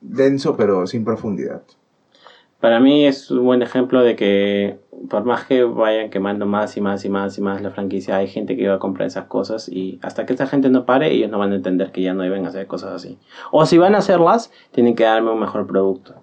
denso 0.00 0.56
pero 0.56 0.86
sin 0.86 1.04
profundidad. 1.04 1.62
Para 2.60 2.78
mí 2.80 3.06
es 3.06 3.30
un 3.30 3.44
buen 3.44 3.62
ejemplo 3.62 4.02
de 4.02 4.16
que 4.16 4.78
por 5.08 5.24
más 5.24 5.46
que 5.46 5.64
vayan 5.64 6.10
quemando 6.10 6.44
más 6.46 6.76
y 6.76 6.80
más 6.80 7.04
y 7.04 7.08
más 7.08 7.38
y 7.38 7.40
más 7.40 7.62
la 7.62 7.70
franquicia, 7.70 8.16
hay 8.16 8.28
gente 8.28 8.56
que 8.56 8.68
va 8.68 8.74
a 8.74 8.78
comprar 8.78 9.06
esas 9.06 9.24
cosas 9.26 9.68
y 9.68 9.98
hasta 10.02 10.26
que 10.26 10.34
esa 10.34 10.46
gente 10.46 10.68
no 10.68 10.84
pare, 10.84 11.10
ellos 11.10 11.30
no 11.30 11.38
van 11.38 11.52
a 11.52 11.56
entender 11.56 11.90
que 11.90 12.02
ya 12.02 12.12
no 12.12 12.22
deben 12.22 12.44
hacer 12.46 12.66
cosas 12.66 12.92
así. 12.92 13.18
O 13.50 13.64
si 13.64 13.78
van 13.78 13.94
a 13.94 13.98
hacerlas, 13.98 14.50
tienen 14.72 14.94
que 14.94 15.04
darme 15.04 15.30
un 15.30 15.40
mejor 15.40 15.66
producto. 15.66 16.14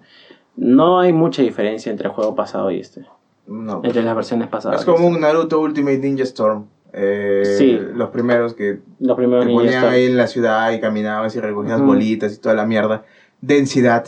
No 0.56 1.00
hay 1.00 1.12
mucha 1.12 1.42
diferencia 1.42 1.90
entre 1.90 2.08
el 2.08 2.14
juego 2.14 2.34
pasado 2.34 2.70
y 2.70 2.80
este. 2.80 3.04
No. 3.46 3.80
Entre 3.82 4.02
las 4.02 4.14
versiones 4.14 4.48
pasadas. 4.48 4.80
Es 4.80 4.86
como 4.86 5.08
un 5.08 5.20
Naruto 5.20 5.60
Ultimate 5.60 5.98
Ninja 5.98 6.24
Storm. 6.24 6.66
Eh, 6.92 7.42
Sí. 7.58 7.78
Los 7.94 8.10
primeros 8.10 8.54
que 8.54 8.80
Los 9.00 9.16
primeros 9.16 9.46
te 9.46 9.52
ponían 9.52 9.84
ahí 9.84 10.06
en 10.06 10.16
la 10.16 10.26
ciudad 10.26 10.70
y 10.72 10.80
caminabas 10.80 11.34
y 11.36 11.40
recogías 11.40 11.80
bolitas 11.80 12.34
y 12.34 12.40
toda 12.40 12.54
la 12.54 12.66
mierda. 12.66 13.04
Densidad. 13.40 14.06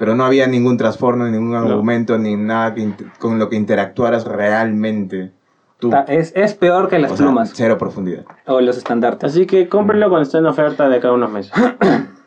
Pero 0.00 0.14
no 0.16 0.24
había 0.24 0.46
ningún 0.46 0.78
trastorno, 0.78 1.28
ningún 1.28 1.52
No. 1.52 1.58
argumento, 1.58 2.16
ni 2.18 2.34
nada 2.34 2.72
que 2.74 2.90
con 3.18 3.38
lo 3.38 3.50
que 3.50 3.56
interactuaras 3.56 4.24
realmente. 4.24 5.30
Tú. 5.78 5.90
Es, 6.08 6.32
es 6.34 6.54
peor 6.54 6.88
que 6.88 6.98
las 6.98 7.12
O 7.12 7.16
sea, 7.18 7.26
plumas 7.26 7.52
cero 7.54 7.76
profundidad. 7.78 8.24
o 8.46 8.60
los 8.62 8.78
estandartes. 8.78 9.30
Así 9.32 9.46
que 9.46 9.68
cómprenlo 9.68 10.08
cuando 10.08 10.22
esté 10.22 10.38
en 10.38 10.46
oferta 10.46 10.88
de 10.88 11.00
cada 11.00 11.14
unos 11.14 11.30
meses. 11.30 11.52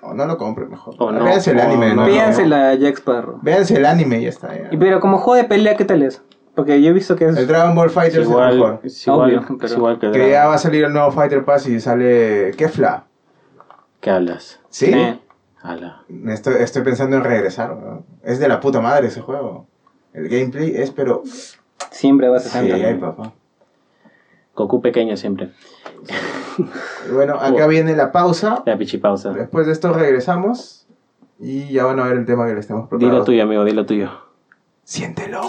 O 0.06 0.14
no 0.14 0.26
lo 0.26 0.38
compren 0.38 0.70
mejor. 0.70 0.96
O 1.00 1.12
no, 1.14 1.24
Véanse 1.24 1.52
el 1.52 1.62
anime. 1.62 1.96
no. 1.96 2.06
No. 2.06 2.46
la 2.48 2.76
Jack 2.76 2.98
Sparrow. 2.98 3.40
Véanse 3.42 3.78
el 3.78 3.86
anime 3.86 4.20
y 4.20 4.24
ya 4.24 4.30
está. 4.30 4.50
ya. 4.54 4.68
Y 4.70 4.76
pero 4.78 5.00
como 5.00 5.18
juego 5.18 5.42
de 5.42 5.48
pelea, 5.48 5.78
¿qué 5.78 5.86
tal 5.86 6.04
es? 6.04 6.22
Porque 6.56 6.82
yo 6.82 6.90
he 6.90 6.94
visto 6.94 7.16
que 7.16 7.26
es... 7.30 7.38
El 7.38 7.48
Dragon 7.48 7.74
Ball 7.74 7.90
Fighter 7.90 8.20
Es 8.22 8.28
es 8.28 8.32
el 8.32 8.38
mejor. 8.38 8.54
igual, 8.54 8.80
es 8.84 9.08
igual, 9.08 9.30
Obvio, 9.30 9.40
es 9.40 9.46
pero- 9.62 9.74
igual 9.76 10.00
que 10.00 10.30
ya 10.30 10.46
va 10.48 10.56
a 10.56 10.58
salir 10.58 10.84
el 10.84 10.92
nuevo 10.92 11.10
Fighter 11.12 11.46
Pass 11.46 11.68
y 11.70 11.80
sale 11.80 12.52
Kefla. 12.58 13.06
¿Qué 14.02 14.10
hablas? 14.12 14.60
¿Sí? 14.70 14.88
Sí. 14.88 15.20
Ala. 15.64 16.04
Estoy, 16.28 16.56
estoy 16.60 16.84
pensando 16.84 17.16
en 17.18 17.24
regresar. 17.24 17.76
¿no? 17.76 18.04
Es 18.22 18.38
de 18.40 18.48
la 18.48 18.60
puta 18.60 18.82
madre 18.82 19.08
ese 19.08 19.22
juego. 19.22 19.66
El 20.14 20.28
gameplay 20.30 20.76
es, 20.76 20.92
pero. 20.92 21.24
Siempre 21.90 22.28
vas 22.30 22.46
a 22.46 22.62
Sí, 22.62 22.68
ser. 22.68 22.86
ay, 22.86 22.96
papá. 22.96 23.32
Goku 24.56 24.82
pequeño 24.82 25.18
siempre. 25.18 25.52
Bueno, 27.12 27.34
acá 27.40 27.66
viene 27.66 27.96
la 27.96 28.12
pausa. 28.12 28.62
La 28.68 28.78
pichipausa. 28.78 29.32
Después 29.32 29.66
de 29.66 29.74
esto 29.74 29.92
regresamos. 29.92 30.86
Y 31.40 31.74
ya 31.74 31.84
van 31.86 32.00
a 32.00 32.04
ver 32.04 32.18
el 32.18 32.26
tema 32.28 32.46
que 32.46 32.54
les 32.54 32.68
tenemos 32.68 32.88
preparado. 32.88 33.12
Dilo 33.12 33.26
tuyo, 33.26 33.42
amigo, 33.42 33.66
dilo 33.66 33.88
tuyo. 33.88 34.12
Siéntelo. 34.84 35.42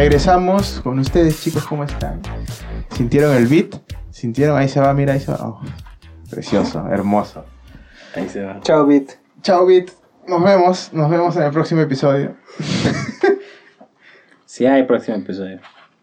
Regresamos 0.00 0.80
con 0.82 0.98
ustedes, 0.98 1.42
chicos, 1.42 1.66
¿cómo 1.66 1.84
están? 1.84 2.22
¿Sintieron 2.96 3.36
el 3.36 3.46
beat? 3.46 3.74
¿Sintieron? 4.08 4.56
Ahí 4.56 4.66
se 4.66 4.80
va, 4.80 4.94
mira, 4.94 5.12
ahí 5.12 5.20
se 5.20 5.30
va. 5.30 5.46
Oh, 5.46 5.60
precioso, 6.30 6.88
hermoso. 6.90 7.44
Ahí 8.16 8.26
se 8.26 8.42
va. 8.42 8.60
Chao, 8.62 8.86
Bit. 8.86 9.12
Chao, 9.42 9.66
beat. 9.66 9.90
Nos 10.26 10.42
vemos, 10.42 10.90
nos 10.94 11.10
vemos 11.10 11.36
en 11.36 11.42
el 11.42 11.50
próximo 11.50 11.82
episodio. 11.82 12.34
Si 14.46 14.64
hay 14.64 14.84
próximo 14.84 15.18
episodio. 15.18 15.60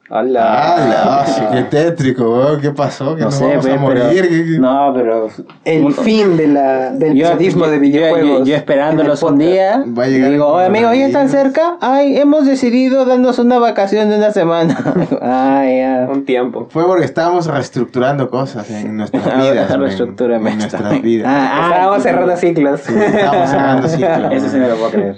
Hola. 0.10 0.76
¡Hala! 0.76 1.26
sí, 1.28 1.42
¡Qué 1.52 1.64
tétrico, 1.64 2.24
weón! 2.32 2.62
¿Qué 2.62 2.72
pasó? 2.72 3.14
¿Que 3.16 3.22
No 3.24 3.26
nos 3.26 3.36
sé, 3.36 3.46
vamos 3.46 3.66
a 3.68 3.76
morir? 3.76 4.04
pero. 4.06 4.30
¿Qué- 4.30 4.46
qué- 4.46 4.60
No, 4.60 4.92
pero. 4.96 5.28
El 5.66 5.84
un- 5.84 5.94
fin 5.94 6.38
de 6.38 6.48
la, 6.48 6.92
del 6.92 7.14
Yo, 7.14 7.36
de 7.36 7.80
videojuegos. 7.80 8.40
Yo, 8.40 8.46
yo 8.46 8.56
esperándolos 8.56 9.22
un 9.24 9.38
día. 9.38 9.84
Va 9.98 10.06
a 10.06 10.08
llegar 10.08 10.32
digo, 10.32 10.48
oye, 10.48 10.66
amigo, 10.68 10.94
¿ya 10.94 11.08
están 11.08 11.28
coronavirus". 11.28 11.32
cerca? 11.56 11.78
Ay, 11.82 12.18
hemos 12.18 12.46
decidido 12.46 13.04
darnos 13.06 13.38
una 13.40 13.60
vacación 13.60 14.10
de 14.10 14.16
una 14.18 14.32
semana. 14.32 14.78
Ay, 15.22 15.80
ya. 15.80 16.08
Un 16.10 16.24
tiempo. 16.24 16.68
Fue 16.70 16.86
porque 16.86 17.04
estábamos 17.04 17.48
reestructurando 17.48 18.30
cosas 18.30 18.70
en 18.72 18.96
nuestras 18.96 19.26
vidas. 19.26 19.70
men. 19.72 19.80
Reestructúrame 19.82 20.52
En 20.52 20.58
nuestras 20.60 21.02
vidas. 21.02 21.28
Ah, 21.30 21.64
Estábamos 21.70 21.98
sí. 21.98 22.04
cerrando 22.04 22.38
ciclos. 22.38 22.80
Sí, 22.80 22.94
estábamos 22.96 23.50
cerrando 23.50 23.88
ciclos. 23.90 24.32
Eso 24.32 24.48
sí 24.50 24.58
me 24.58 24.68
lo 24.70 24.76
puedo 24.78 24.92
creer. 24.92 25.18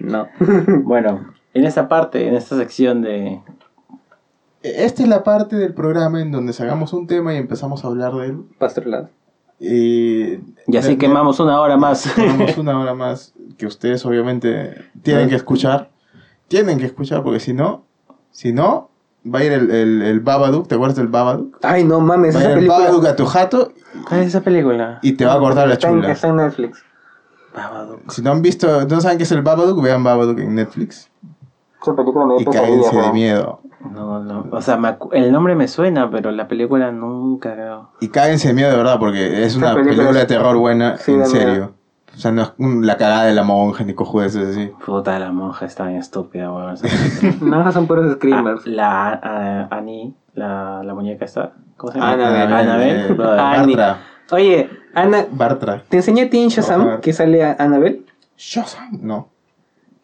No. 0.00 0.28
bueno, 0.82 1.32
en 1.54 1.64
esta 1.64 1.88
parte, 1.88 2.28
en 2.28 2.34
esta 2.34 2.56
sección 2.56 3.00
de. 3.02 3.40
Esta 4.62 5.02
es 5.02 5.08
la 5.08 5.22
parte 5.22 5.56
del 5.56 5.74
programa 5.74 6.20
en 6.22 6.32
donde 6.32 6.52
sacamos 6.52 6.92
un 6.92 7.06
tema 7.06 7.34
y 7.34 7.36
empezamos 7.36 7.84
a 7.84 7.88
hablar 7.88 8.14
de 8.14 8.26
él. 8.28 8.38
Pastrolado. 8.58 9.10
Y, 9.60 10.34
Y 10.66 10.76
así 10.76 10.90
de- 10.90 10.98
quemamos 10.98 11.38
una 11.40 11.60
hora 11.60 11.76
más. 11.76 12.10
Quemamos 12.16 12.56
una 12.58 12.78
hora 12.78 12.94
más 12.94 13.34
que 13.58 13.66
ustedes 13.66 14.04
obviamente 14.04 14.74
tienen 15.02 15.28
que 15.28 15.36
escuchar. 15.36 15.90
Tienen 16.48 16.78
que 16.78 16.86
escuchar 16.86 17.22
porque 17.22 17.40
si 17.40 17.52
no, 17.52 17.84
si 18.30 18.52
no, 18.52 18.90
va 19.32 19.40
a 19.40 19.44
ir 19.44 19.52
el, 19.52 19.70
el, 19.70 20.02
el 20.02 20.20
Babadook, 20.20 20.66
¿te 20.66 20.74
acuerdas 20.74 20.96
del 20.96 21.08
Babadook? 21.08 21.58
Ay, 21.62 21.84
no 21.84 22.00
mames, 22.00 22.34
Va 22.34 22.40
a 22.40 22.42
esa 22.42 22.52
ir 22.52 22.58
el. 22.58 22.68
Babadook 22.68 23.06
a 23.06 23.16
tu 23.16 23.26
jato 23.26 23.72
¿Cuál 24.08 24.20
es 24.20 24.28
esa 24.28 24.40
película? 24.40 24.98
y 25.02 25.12
te 25.12 25.24
va 25.24 25.34
a 25.34 25.38
cortar 25.38 25.68
la 25.68 25.76
chula. 25.78 26.10
está 26.10 26.28
en 26.28 26.36
Netflix. 26.36 26.82
Babadook. 27.54 28.10
Si 28.10 28.22
no 28.22 28.32
han 28.32 28.42
visto, 28.42 28.86
no 28.86 29.00
saben 29.00 29.18
qué 29.18 29.24
es 29.24 29.32
el 29.32 29.42
Babadook, 29.42 29.80
vean 29.82 30.02
Babadook 30.02 30.38
en 30.40 30.54
Netflix. 30.56 31.10
Esa 31.84 31.94
película 31.96 32.26
me 32.26 32.40
Y 32.40 32.44
cáguense 32.46 32.96
de 32.96 33.12
miedo. 33.12 33.60
No, 33.92 34.20
no. 34.20 34.46
O 34.50 34.60
sea, 34.62 34.76
me 34.78 34.96
el 35.12 35.30
nombre 35.30 35.54
me 35.54 35.68
suena, 35.68 36.10
pero 36.10 36.30
la 36.30 36.48
película 36.48 36.90
nunca 36.90 37.52
creo. 37.52 37.90
Y 38.00 38.08
cáguense 38.08 38.48
de 38.48 38.54
miedo 38.54 38.70
de 38.70 38.76
verdad, 38.78 38.98
porque 38.98 39.42
es 39.44 39.54
Esta 39.54 39.58
una 39.58 39.74
película 39.74 39.96
película 39.96 40.20
de 40.20 40.26
terror 40.26 40.56
buena, 40.56 40.96
sí, 40.96 41.12
en 41.12 41.26
serio. 41.26 41.48
miedo. 41.52 41.72
O 42.14 42.16
sea, 42.16 42.30
no 42.32 42.42
es 42.42 42.52
la 42.58 42.96
cagada 42.96 43.24
de 43.24 43.34
la 43.34 43.42
monja 43.42 43.84
ni 43.84 43.92
cojudeces 43.92 44.50
así. 44.56 44.70
Puta, 44.86 45.18
la 45.18 45.32
monja 45.32 45.66
está 45.66 45.84
bien 45.86 45.98
estúpida, 45.98 46.50
weón. 46.52 46.76
No, 47.42 47.70
son 47.72 47.86
puros 47.86 48.06
Ah, 48.10 48.14
screamers. 48.14 48.66
la 48.66 49.20
ah, 49.22 49.68
Annie, 49.70 50.14
la, 50.34 50.82
la 50.84 50.94
muñeca 50.94 51.24
esta. 51.26 51.52
¿Cómo 51.76 51.92
se 51.92 51.98
llama? 51.98 52.12
Annabelle. 52.12 52.54
Annabelle. 52.54 53.22
Annie. 53.40 53.76
Bartra. 53.76 53.98
Oye, 54.30 54.70
Ana, 54.94 55.26
Bartra. 55.30 55.82
¿te 55.88 55.96
enseñé 55.98 56.22
a 56.22 56.30
ti 56.30 56.40
en 56.40 56.48
Shazam 56.48 57.00
que 57.00 57.12
sale 57.12 57.44
a 57.44 57.56
Annabelle? 57.58 58.04
Shazam. 58.38 59.00
No. 59.02 59.28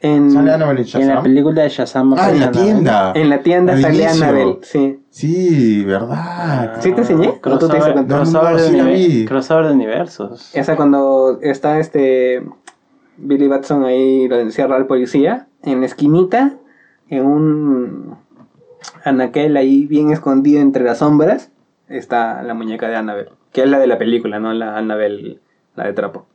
En, 0.03 0.31
¿Sale 0.31 0.53
Annabelle 0.53 0.87
en 0.95 1.03
En 1.03 1.09
la 1.09 1.23
película 1.23 1.63
de 1.63 1.69
Shazam. 1.69 2.15
Ah, 2.15 2.31
en 2.31 2.41
la 2.41 2.47
Annabelle. 2.47 2.73
tienda. 2.73 3.13
en 3.15 3.29
la 3.29 3.43
tienda 3.43 3.73
Al 3.75 3.83
sale 3.83 3.95
inicio. 4.03 4.25
Annabelle, 4.25 4.59
sí. 4.63 5.01
Sí, 5.11 5.85
verdad. 5.85 6.81
¿Sí 6.81 6.93
te 6.93 7.01
enseñé? 7.03 7.29
¿O 7.29 7.33
tú 7.33 7.39
te 7.41 7.41
Crossover, 7.41 7.93
cuenta? 7.93 8.17
crossover 8.17 8.53
No, 8.53 8.59
no, 8.59 8.85
de 8.91 8.97
sí 8.97 9.25
crossover 9.27 9.67
de 9.67 9.73
universos. 9.73 10.55
Esa 10.55 10.77
cuando 10.77 11.39
está 11.43 11.79
este 11.79 12.43
Billy 13.19 13.49
Batson 13.49 13.85
ahí 13.85 14.27
lo 14.27 14.39
encierra 14.39 14.77
al 14.77 14.87
policía 14.87 15.47
en 15.63 15.81
la 15.81 15.87
esquinita 15.87 16.55
en 17.11 17.27
un 17.27 18.17
anaquel 19.05 19.57
ahí 19.59 19.85
bien 19.87 20.11
escondido 20.13 20.63
entre 20.63 20.85
las 20.85 20.99
sombras 20.99 21.51
está 21.89 22.43
la 22.43 22.55
muñeca 22.55 22.89
de 22.89 22.97
Annabelle, 22.97 23.33
que 23.53 23.63
es 23.63 23.69
la 23.69 23.79
de 23.79 23.87
la 23.87 23.99
película, 23.99 24.41
no 24.41 24.55
la 24.55 24.79
Annabelle 24.79 25.41
la 25.77 25.85
de 25.85 25.93
trapo. 25.93 26.27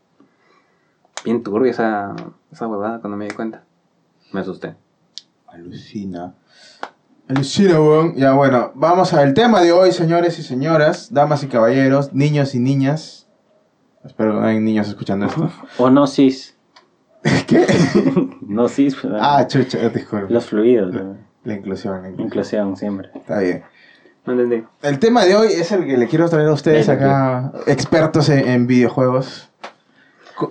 Bien 1.25 1.43
turbia 1.43 1.71
esa 1.71 2.15
esa 2.51 2.67
huevada 2.67 3.01
cuando 3.01 3.17
me 3.17 3.25
di 3.25 3.31
cuenta. 3.31 3.63
Me 4.31 4.39
asusté. 4.41 4.75
Alucina. 5.47 6.35
Alucina, 7.27 7.81
weón. 7.81 8.15
Ya, 8.15 8.33
bueno, 8.33 8.71
vamos 8.75 9.11
al 9.13 9.33
tema 9.33 9.61
de 9.61 9.71
hoy, 9.71 9.91
señores 9.91 10.37
y 10.37 10.43
señoras, 10.43 11.11
damas 11.11 11.43
y 11.43 11.47
caballeros, 11.47 12.13
niños 12.13 12.53
y 12.53 12.59
niñas. 12.59 13.27
Espero 14.05 14.33
que 14.35 14.39
no 14.41 14.45
hay 14.45 14.59
niños 14.59 14.87
escuchando 14.87 15.25
esto. 15.25 15.49
O 15.79 15.89
no 15.89 16.05
cis. 16.05 16.55
¿Qué? 17.47 17.65
No 18.41 18.69
cis. 18.69 18.95
pero 19.01 19.17
Ah, 19.19 19.47
chucha, 19.47 19.89
disculpe. 19.89 20.31
Los 20.31 20.45
fluidos. 20.45 20.93
¿no? 20.93 21.17
La 21.43 21.55
inclusión, 21.55 21.93
la 22.03 22.09
inclusión. 22.09 22.27
Inclusión 22.27 22.77
siempre. 22.77 23.09
Está 23.15 23.39
bien. 23.39 23.63
No 24.25 24.33
entendí. 24.33 24.63
El 24.83 24.99
tema 24.99 25.25
de 25.25 25.35
hoy 25.35 25.47
es 25.53 25.71
el 25.71 25.85
que 25.85 25.97
le 25.97 26.07
quiero 26.07 26.29
traer 26.29 26.49
a 26.49 26.53
ustedes 26.53 26.87
acá, 26.89 27.51
expertos 27.65 28.29
en, 28.29 28.47
en 28.47 28.67
videojuegos. 28.67 29.49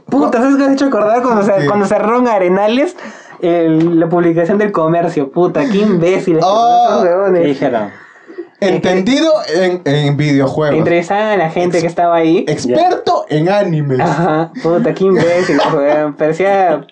Puta, 0.06 0.39
¿sabes 0.39 0.56
qué 0.56 0.61
me 0.62 0.66
has 0.69 0.73
hecho 0.74 0.86
acordar 0.86 1.23
cuando 1.23 1.43
se, 1.43 1.61
Sí. 1.61 1.66
cuando 1.66 1.86
cerraron 1.86 2.27
Arenales? 2.28 2.97
el- 3.40 4.01
la 4.01 4.09
publicación 4.09 4.56
del 4.59 4.73
comercio, 4.73 5.31
puta, 5.31 5.69
qué 5.70 5.78
imbéciles. 5.78 6.43
Oh, 6.47 6.86
esos 6.89 7.02
huevones. 7.05 7.43
¿Qué 7.43 7.48
dijeron? 7.48 7.90
Entendido 8.61 9.31
en, 9.55 9.82
en 9.85 10.16
videojuegos. 10.16 10.78
Entrevistaban 10.78 11.27
a 11.27 11.36
la 11.36 11.51
gente 11.51 11.81
que 11.81 11.86
estaba 11.86 12.16
ahí. 12.16 12.44
Experto 12.48 13.27
en 13.28 13.51
animes. 13.51 14.01
Ajá, 14.01 14.51
puta, 14.62 14.94
qué 14.94 15.05
imbécil, 15.05 15.59
weón. 15.74 16.15
Parecía 16.15 16.86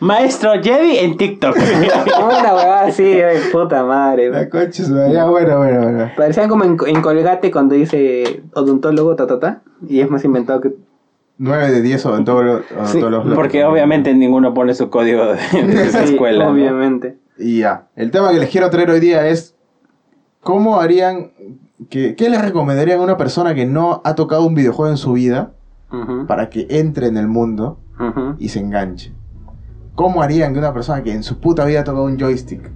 Maestro 0.00 0.52
Jedi 0.60 0.98
en 0.98 1.16
TikTok. 1.16 1.56
una 2.18 2.54
huevada 2.54 2.86
así, 2.86 3.20
puta 3.52 3.84
madre. 3.84 4.30
La 4.30 4.48
me 4.50 5.12
ya, 5.12 5.26
bueno, 5.26 5.58
bueno, 5.58 5.80
bueno. 5.82 6.10
Parecían 6.16 6.48
como 6.48 6.64
en, 6.64 6.76
en 6.86 7.02
Colgate 7.02 7.50
cuando 7.52 7.74
dice 7.76 8.42
odontólogo, 8.54 9.14
ta, 9.14 9.26
ta, 9.26 9.38
ta. 9.38 9.60
Y 9.86 10.00
es 10.00 10.10
más 10.10 10.24
inventado 10.24 10.60
que. 10.62 10.72
9 11.42 11.70
de 11.72 11.80
10 11.82 12.06
odontólogos. 12.06 12.64
Sí, 12.84 12.98
odontólogos. 12.98 13.34
Porque 13.34 13.64
obviamente 13.64 14.12
ninguno 14.14 14.52
pone 14.52 14.74
su 14.74 14.90
código 14.90 15.24
de, 15.26 15.62
de 15.66 15.86
esa 15.86 16.06
Sí, 16.06 16.12
escuela. 16.12 16.44
¿no? 16.44 16.50
Obviamente. 16.52 17.18
Y 17.38 17.60
ya. 17.60 17.86
El 17.96 18.10
tema 18.10 18.30
que 18.30 18.38
les 18.38 18.50
quiero 18.50 18.68
traer 18.68 18.90
hoy 18.90 19.00
día 19.00 19.26
es. 19.26 19.56
¿Cómo 20.42 20.80
harían. 20.80 21.32
Que, 21.88 22.14
¿Qué 22.14 22.28
les 22.28 22.42
recomendarían 22.42 23.00
a 23.00 23.02
una 23.02 23.16
persona 23.16 23.54
que 23.54 23.64
no 23.64 24.02
ha 24.04 24.14
tocado 24.14 24.46
un 24.46 24.54
videojuego 24.54 24.90
en 24.90 24.98
su 24.98 25.14
vida 25.14 25.52
para 26.28 26.50
que 26.50 26.66
entre 26.68 27.06
en 27.06 27.16
el 27.16 27.26
mundo 27.26 27.80
y 28.38 28.50
se 28.50 28.60
enganche? 28.60 29.14
¿Cómo 29.94 30.22
harían 30.22 30.52
que 30.52 30.58
una 30.58 30.74
persona 30.74 31.02
que 31.02 31.12
en 31.12 31.22
su 31.22 31.40
puta 31.40 31.64
vida 31.64 31.80
ha 31.80 31.84
tocado 31.84 32.04
un 32.04 32.18
joystick 32.18 32.70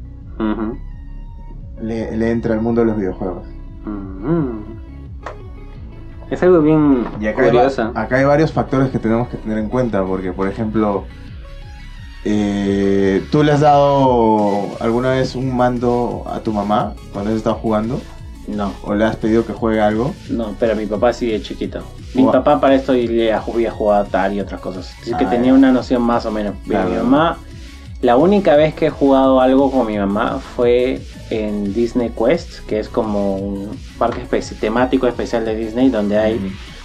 le, 1.80 2.16
le 2.16 2.30
entre 2.30 2.54
al 2.54 2.60
mundo 2.62 2.80
de 2.80 2.86
los 2.86 2.96
videojuegos? 2.96 3.46
Es 6.30 6.42
algo 6.42 6.60
bien 6.62 7.04
Y 7.20 7.26
acá 7.26 7.42
hay, 7.42 7.50
curioso. 7.50 7.92
acá 7.94 8.16
hay 8.16 8.24
varios 8.24 8.52
factores 8.52 8.90
que 8.90 8.98
tenemos 8.98 9.28
que 9.28 9.36
tener 9.36 9.58
en 9.58 9.68
cuenta, 9.68 10.02
porque 10.04 10.32
por 10.32 10.48
ejemplo, 10.48 11.04
eh, 12.24 13.22
¿tú 13.30 13.42
le 13.42 13.52
has 13.52 13.60
dado 13.60 14.76
alguna 14.80 15.10
vez 15.10 15.34
un 15.34 15.54
mando 15.56 16.24
a 16.26 16.40
tu 16.40 16.52
mamá 16.52 16.94
cuando 17.12 17.30
has 17.30 17.36
estado 17.36 17.56
jugando? 17.56 18.00
No, 18.46 18.72
¿O 18.82 18.94
le 18.94 19.04
has 19.04 19.16
pedido 19.16 19.46
que 19.46 19.52
juegue 19.54 19.80
algo? 19.80 20.14
no, 20.30 20.54
pero 20.58 20.76
mi 20.76 20.84
papá 20.86 21.12
sí 21.14 21.26
de 21.30 21.40
chiquito. 21.40 21.82
Mi 22.14 22.24
papá 22.24 22.60
para 22.60 22.74
esto 22.74 22.92
le 22.92 23.32
había 23.32 23.70
jugado 23.70 23.92
a 24.02 24.06
Atari 24.06 24.36
y 24.36 24.40
otras 24.40 24.60
cosas. 24.60 24.94
Así 25.00 25.14
que 25.14 25.24
Ah, 25.24 25.30
tenía 25.30 25.52
una 25.54 25.72
noción 25.72 26.02
más 26.02 26.26
o 26.26 26.30
menos. 26.30 26.54
Claro. 26.66 26.90
Mi 26.90 26.96
mamá, 26.96 27.38
la 28.04 28.16
única 28.16 28.54
vez 28.56 28.74
que 28.74 28.86
he 28.86 28.90
jugado 28.90 29.40
algo 29.40 29.70
con 29.70 29.86
mi 29.86 29.96
mamá 29.96 30.38
fue 30.56 31.00
en 31.30 31.72
Disney 31.72 32.10
Quest, 32.10 32.60
que 32.66 32.78
es 32.78 32.88
como 32.90 33.36
un 33.36 33.70
parque 33.98 34.22
espe- 34.28 34.58
temático 34.60 35.06
especial 35.06 35.44
de 35.46 35.54
Disney 35.56 35.88
donde 35.88 36.18
hay 36.18 36.38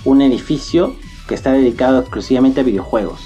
un 0.06 0.22
edificio 0.22 0.96
que 1.28 1.36
está 1.36 1.52
dedicado 1.52 2.00
exclusivamente 2.00 2.62
a 2.62 2.64
videojuegos. 2.64 3.20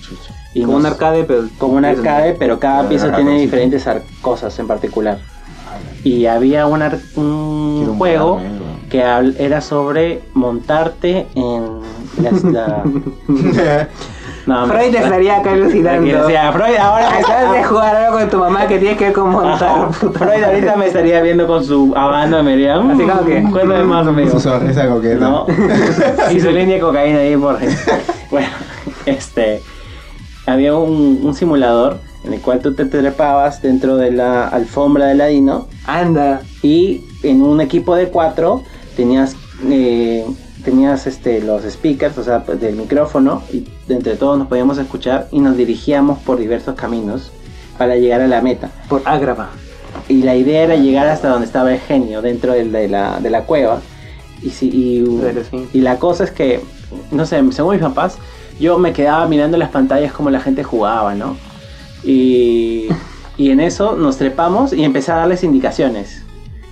Chucha. 0.00 0.32
Y 0.54 0.62
Como 0.62 0.76
un 0.76 0.86
arcade, 0.86 1.24
pero. 1.24 1.48
como 1.58 1.74
un 1.74 1.84
arcade, 1.84 2.34
pero 2.38 2.60
cada 2.60 2.88
pieza 2.88 3.14
tiene 3.16 3.40
diferentes 3.40 3.84
cosas 4.22 4.56
en 4.60 4.68
particular. 4.68 5.18
Y 6.04 6.26
había 6.26 6.66
un, 6.66 6.82
ar- 6.82 7.00
un 7.16 7.96
juego 7.98 8.40
que 8.90 9.00
era 9.38 9.60
sobre 9.60 10.22
montarte 10.34 11.26
en 11.34 11.62
las- 12.22 12.44
la... 12.44 12.84
No, 14.46 14.66
Freud 14.66 14.92
me- 14.92 14.98
estaría 14.98 15.36
acá 15.38 15.52
alucinando. 15.52 15.90
Tranquilo, 15.90 16.24
o 16.24 16.28
sea, 16.28 16.52
Freud 16.52 16.76
ahora 16.76 17.10
me 17.10 17.16
Acabas 17.18 17.52
de 17.52 17.64
jugar 17.64 17.96
algo 17.96 18.18
con 18.18 18.28
tu 18.30 18.38
mamá 18.38 18.66
que 18.66 18.78
tiene 18.78 18.96
que 18.96 19.04
ver 19.04 19.12
con 19.14 19.30
montar. 19.30 19.92
Freud 19.92 20.44
ahorita 20.44 20.76
me 20.76 20.86
estaría 20.86 21.20
viendo 21.22 21.46
con 21.46 21.64
su 21.64 21.94
habano 21.96 22.40
y 22.40 22.42
me 22.42 22.50
diría... 22.52 22.78
"Mm, 22.78 22.90
Así 22.90 23.02
como 23.04 23.24
que- 23.24 23.42
Cuéntame 23.42 23.84
más, 23.84 24.06
amigo. 24.06 24.30
Su 24.30 24.40
sonrisa 24.40 24.86
coqueta. 24.88 25.16
¿no? 25.28 25.46
y 26.32 26.40
su 26.40 26.50
línea 26.50 26.74
de 26.76 26.80
cocaína 26.80 27.18
ahí 27.20 27.36
por... 27.36 27.58
Bueno, 28.30 28.48
este... 29.06 29.62
Había 30.46 30.74
un, 30.76 31.20
un 31.22 31.34
simulador 31.34 32.00
en 32.24 32.34
el 32.34 32.40
cual 32.40 32.60
tú 32.60 32.74
te 32.74 32.84
trepabas 32.84 33.62
dentro 33.62 33.96
de 33.96 34.10
la 34.10 34.46
alfombra 34.48 35.06
de 35.06 35.14
Ladino 35.14 35.68
Anda. 35.86 36.42
y 36.62 37.02
en 37.22 37.40
un 37.42 37.62
equipo 37.62 37.96
de 37.96 38.08
cuatro 38.08 38.62
tenías 38.94 39.36
eh, 39.70 40.26
tenías 40.64 41.06
este 41.06 41.40
los 41.40 41.62
speakers 41.64 42.16
o 42.18 42.24
sea 42.24 42.42
pues, 42.44 42.60
del 42.60 42.74
micrófono 42.76 43.42
y 43.52 43.64
de 43.86 43.94
entre 43.96 44.16
todos 44.16 44.38
nos 44.38 44.48
podíamos 44.48 44.78
escuchar 44.78 45.28
y 45.30 45.40
nos 45.40 45.56
dirigíamos 45.56 46.18
por 46.20 46.38
diversos 46.38 46.74
caminos 46.74 47.30
para 47.78 47.96
llegar 47.96 48.20
a 48.20 48.26
la 48.28 48.40
meta. 48.40 48.70
Por 48.88 49.02
Ágrava. 49.04 49.50
y 50.08 50.22
la 50.22 50.34
idea 50.36 50.62
era 50.62 50.76
llegar 50.76 51.06
hasta 51.08 51.28
donde 51.28 51.46
estaba 51.46 51.72
el 51.72 51.80
genio 51.80 52.22
dentro 52.22 52.52
del- 52.52 52.72
de, 52.72 52.88
la, 52.88 53.20
de 53.20 53.30
la 53.30 53.42
cueva. 53.42 53.80
Y, 54.42 54.50
si, 54.50 54.68
y 55.72 55.80
la 55.80 55.98
cosa 55.98 56.24
es 56.24 56.30
que 56.30 56.60
no 57.10 57.24
sé 57.26 57.42
según 57.52 57.74
mis 57.76 57.82
papás 57.82 58.18
yo 58.60 58.78
me 58.78 58.92
quedaba 58.92 59.26
mirando 59.26 59.56
las 59.56 59.70
pantallas 59.70 60.12
como 60.12 60.30
la 60.30 60.38
gente 60.40 60.62
jugaba 60.62 61.14
no 61.14 61.36
y, 62.04 62.88
y 63.36 63.50
en 63.50 63.60
eso 63.60 63.96
nos 63.96 64.16
trepamos 64.18 64.72
y 64.72 64.84
empecé 64.84 65.12
a 65.12 65.16
darles 65.16 65.42
indicaciones. 65.44 66.22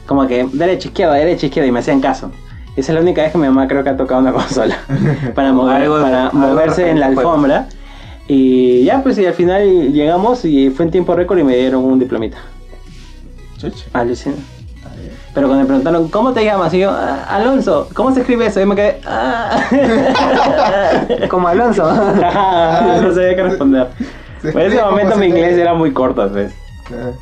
Como 0.07 0.27
que 0.27 0.47
derecha, 0.53 0.89
izquierda, 0.89 1.15
derecha, 1.15 1.47
izquierda 1.47 1.69
y 1.69 1.73
me 1.73 1.79
hacían 1.81 2.01
caso. 2.01 2.31
Esa 2.77 2.93
es 2.93 2.95
la 2.97 3.01
única 3.03 3.23
vez 3.23 3.33
que 3.33 3.39
mi 3.39 3.47
mamá 3.47 3.69
creo 3.69 3.83
que 3.85 3.91
ha 3.91 3.97
tocado 3.97 4.21
una 4.21 4.33
consola 4.39 4.77
para, 5.35 5.53
mover, 5.53 5.83
Algo- 5.83 6.01
para 6.03 6.27
algo 6.29 6.39
moverse 6.39 6.89
en 6.91 7.01
la 7.01 7.07
alfombra. 7.07 7.67
Y 8.29 8.85
ya 8.85 9.03
pues 9.03 9.19
y 9.19 9.27
al 9.27 9.35
final 9.35 9.93
llegamos 9.93 10.45
y 10.45 10.71
fue 10.71 10.85
en 10.87 10.91
tiempo 10.91 11.15
récord 11.15 11.39
y 11.39 11.45
me 11.45 11.57
dieron 11.57 11.85
un 11.85 11.99
diplomita. 11.99 12.39
Chucha. 13.59 13.85
Alucina. 13.93 14.37
Pero 15.35 15.47
cuando 15.47 15.63
me 15.63 15.67
preguntaron, 15.67 16.09
¿cómo 16.09 16.33
te 16.33 16.45
llamas? 16.45 16.75
Y 16.75 16.81
yo, 16.81 16.91
"Ah, 16.91 17.25
Alonso, 17.31 17.89
¿cómo 17.95 18.13
se 18.13 18.21
escribe 18.21 18.47
eso? 18.47 18.61
Y 18.61 18.67
me 18.67 18.75
quedé, 18.77 19.01
"Ah". 19.07 19.63
Como 21.31 21.49
Alonso. 21.49 21.85
no 21.91 23.15
sabía 23.15 23.35
qué 23.37 23.43
responder. 23.43 23.89
Pues 24.43 24.55
en 24.55 24.73
ese 24.73 24.83
momento 24.83 25.17
mi 25.17 25.27
inglés 25.27 25.57
era 25.57 25.73
muy 25.75 25.93
corto, 25.93 26.29
pues. 26.31 26.53
Eh, 26.91 27.13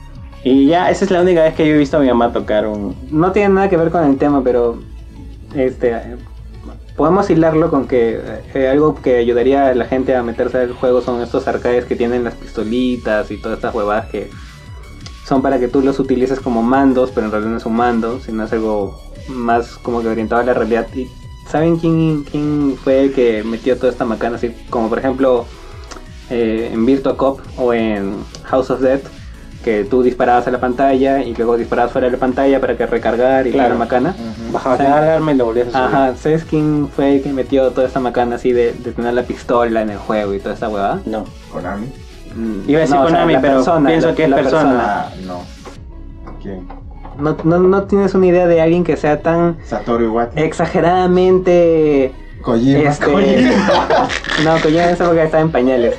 Y 0.43 0.67
ya, 0.67 0.91
esa 0.91 1.05
es 1.05 1.11
la 1.11 1.21
única 1.21 1.43
vez 1.43 1.55
que 1.55 1.67
yo 1.69 1.75
he 1.75 1.79
visto 1.79 1.99
a 1.99 2.01
mi 2.01 2.09
mamá 2.09 2.33
tocar 2.33 2.67
un... 2.67 2.97
no 3.11 3.31
tiene 3.31 3.55
nada 3.55 3.69
que 3.69 3.77
ver 3.77 3.91
con 3.91 4.05
el 4.05 4.17
tema, 4.17 4.43
pero 4.43 4.79
este 5.55 5.95
podemos 6.97 7.31
hilarlo 7.31 7.71
con 7.71 7.89
que 7.89 8.21
eh, 8.55 8.69
algo 8.69 8.95
que 8.95 9.17
ayudaría 9.17 9.69
a 9.69 9.75
la 9.75 9.87
gente 9.87 10.15
a 10.15 10.23
meterse 10.23 10.59
al 10.59 10.75
juego 10.75 11.01
son 11.01 11.23
estos 11.23 11.49
arcades 11.49 11.87
que 11.87 11.97
tienen 11.97 12.25
las 12.25 12.35
pistolitas 12.35 13.31
y 13.31 13.39
todas 13.39 13.57
estas 13.57 13.75
huevadas 13.75 14.07
que 14.11 14.31
son 15.27 15.43
para 15.43 15.59
que 15.59 15.69
tú 15.69 15.81
los 15.81 15.99
utilices 16.01 16.41
como 16.41 16.63
mandos, 16.63 17.11
pero 17.15 17.27
en 17.27 17.33
realidad 17.33 17.53
no 17.53 17.57
es 17.59 17.65
un 17.65 17.77
mando, 17.77 18.21
sino 18.21 18.45
es 18.45 18.53
algo 18.53 19.01
más 19.29 19.79
como 19.79 20.03
que 20.03 20.09
orientado 20.09 20.43
a 20.43 20.45
la 20.45 20.55
realidad. 20.55 20.89
¿Y 20.95 21.09
saben 21.49 21.79
quién, 21.79 22.25
quién 22.25 22.77
fue 22.83 23.05
el 23.05 23.13
que 23.15 23.45
metió 23.45 23.77
toda 23.77 23.93
esta 23.93 24.05
macana? 24.05 24.37
Así 24.37 24.55
como 24.69 24.89
por 24.89 24.99
ejemplo 24.99 25.47
eh, 26.31 26.71
en 26.73 26.85
Virtua 26.85 27.17
Cop 27.17 27.41
o 27.57 27.73
en 27.73 28.17
House 28.45 28.71
of 28.71 28.81
Death, 28.81 29.05
que 29.65 29.85
tú 29.85 30.03
disparabas 30.03 30.47
a 30.47 30.51
la 30.51 30.59
pantalla 30.59 31.23
y 31.23 31.35
luego 31.35 31.57
disparabas 31.57 31.93
fuera 31.93 32.07
de 32.07 32.13
la 32.13 32.19
pantalla 32.19 32.61
para 32.61 32.77
que 32.77 32.87
recargar 32.87 33.47
y 33.47 33.53
Claro. 33.53 33.71
la 33.71 33.75
macana. 33.79 34.15
ujú. 34.19 34.53
Bajabas 34.53 34.79
Sí. 34.79 34.85
la 34.85 34.99
alarma 34.99 35.33
y 35.33 35.37
lo 35.37 35.45
volvías 35.45 35.69
a 35.69 35.71
subir. 35.73 35.85
Ajá, 35.85 36.17
¿sabes 36.17 36.45
quién 36.45 36.89
fue 36.95 37.17
el 37.17 37.23
que 37.23 37.33
metió 37.33 37.71
toda 37.71 37.87
esta 37.87 38.01
macana 38.01 38.37
así 38.37 38.53
de, 38.53 38.73
de 38.73 38.93
tener 38.93 39.13
la 39.15 39.23
pistola 39.25 39.83
en 39.83 39.91
el 39.91 39.99
juego 39.99 40.33
y 40.35 40.39
toda 40.39 40.55
esta 40.55 40.69
huevada? 40.69 41.01
No. 41.05 41.25
Konami. 41.53 41.87
Mm, 42.35 42.71
Iba 42.71 42.79
a 42.79 42.81
decir 42.83 42.97
no, 42.97 43.03
o 43.03 43.09
sea, 43.09 43.17
Konami, 43.19 43.35
pero 43.41 43.55
persona, 43.57 43.89
pienso 43.91 44.07
la- 44.09 44.15
que 44.15 44.25
es 44.25 44.31
la 44.31 44.37
persona. 44.37 44.81
Ah, 44.83 45.11
no. 45.27 45.41
¿Quién? 46.43 46.67
No, 47.19 47.37
no, 47.45 47.59
no 47.59 47.83
tienes 47.85 48.15
una 48.15 48.27
idea 48.29 48.47
de 48.47 48.61
alguien 48.63 48.83
que 48.83 48.97
sea 48.97 49.21
tan 49.21 49.59
Satoru 49.67 50.05
Iwata. 50.05 50.41
exageradamente... 50.41 52.13
Kojima. 52.41 52.79
este, 52.89 53.07
no, 54.45 54.53
Kojima 54.63 54.85
en 54.85 54.91
esa 54.91 55.05
época 55.05 55.25
estaba 55.25 55.43
en 55.43 55.51
pañales. 55.53 55.95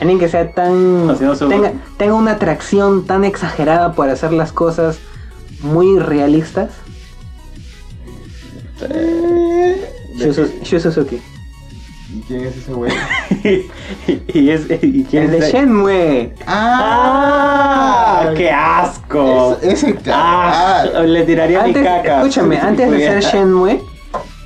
Alguien 0.00 0.18
que 0.18 0.28
sea 0.28 0.50
tan... 0.52 1.14
Tenga, 1.48 1.72
tenga 1.98 2.14
una 2.14 2.32
atracción 2.32 3.04
tan 3.06 3.24
exagerada 3.24 3.92
por 3.92 4.08
hacer 4.08 4.32
las 4.32 4.50
cosas 4.52 4.98
muy 5.62 5.98
realistas. 5.98 6.70
Su- 10.18 10.50
Shu 10.62 10.80
Suzuki. 10.80 11.20
¿Y 12.12 12.20
quién 12.22 12.44
es 12.44 12.56
ese 12.56 12.72
güey? 12.72 12.92
y, 14.34 14.50
es, 14.50 14.62
¿y 14.82 15.04
quién 15.04 15.24
El 15.32 15.40
de? 15.40 15.50
Shenmue. 15.52 16.34
¡Ah! 16.46 18.32
¡Qué 18.36 18.50
asco! 18.50 19.56
Es- 19.62 19.84
ese 19.84 19.96
Ah, 20.10 20.84
ah, 20.96 21.02
le 21.02 21.22
tiraría 21.24 21.62
Antes, 21.62 21.82
mi 21.82 21.88
caca. 21.88 22.16
escúchame, 22.18 22.58
antes 22.60 22.90
de 22.90 22.98
ser 22.98 23.22
Shenmue, 23.22 23.80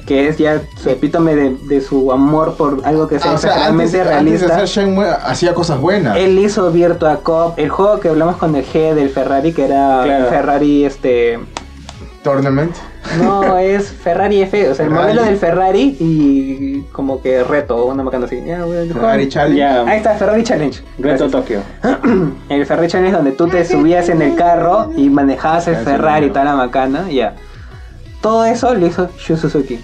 que 0.07 0.29
es 0.29 0.37
ya 0.39 0.61
su 0.77 0.91
epítome 0.91 1.35
de, 1.35 1.57
de 1.67 1.81
su 1.81 2.13
amor 2.13 2.57
por 2.57 2.83
algo 2.85 3.09
que 3.09 3.19
sea 3.19 3.31
ah, 3.33 3.35
o 3.35 3.39
sea, 3.39 3.53
antes, 3.53 3.69
antes 3.69 3.93
de 3.93 4.05
realista. 4.05 4.47
hacer 4.57 4.67
Shenmue 4.67 5.07
hacía 5.09 5.55
cosas 5.55 5.81
buenas. 5.81 6.17
Él 6.19 6.39
hizo 6.39 6.71
Virtua 6.71 7.21
Cop, 7.23 7.59
el 7.59 7.71
juego 7.71 8.01
que 8.01 8.09
hablamos 8.09 8.37
con 8.37 8.55
el 8.55 8.67
G 8.67 8.95
del 8.95 9.09
Ferrari, 9.09 9.53
que 9.53 9.65
era 9.65 10.03
Claro. 10.05 10.27
Ferrari, 10.29 10.85
este. 10.85 11.39
Tournament. 12.23 12.75
No, 13.23 13.59
es 13.59 13.93
Ferrari 13.93 14.41
F, 14.43 14.71
o 14.71 14.75
sea, 14.75 14.87
el 14.87 14.91
Ferrari. 14.91 15.09
modelo 15.09 15.23
del 15.25 15.37
Ferrari 15.37 15.97
y 16.01 16.81
como 16.93 17.21
que 17.21 17.45
reto, 17.45 17.85
una 17.85 18.03
macana 18.03 18.25
así. 18.25 18.41
Ferrari 18.93 19.29
Challenge. 19.29 19.63
Ahí 19.91 19.99
está, 19.99 20.15
Ferrari 20.15 20.43
Challenge. 20.43 20.83
Reto. 20.99 21.29
Tokio. 21.29 21.61
El 22.49 22.65
Ferrari 22.65 22.89
Challenge 22.89 23.15
donde 23.15 23.33
tú 23.33 23.47
te 23.47 23.63
subías 23.67 24.09
en 24.09 24.23
el 24.23 24.35
carro 24.37 24.91
y 24.97 25.11
manejabas 25.11 25.69
el 25.69 25.77
Ferrari 25.77 26.27
y 26.27 26.29
ya. 26.29 26.33
toda 26.33 26.45
la 26.47 26.55
macana, 26.57 27.11
ya. 27.11 27.35
Todo 28.23 28.47
eso 28.47 28.75
lo 28.75 28.87
hizo 28.87 29.11
Shu 29.19 29.37
Suzuki. 29.37 29.79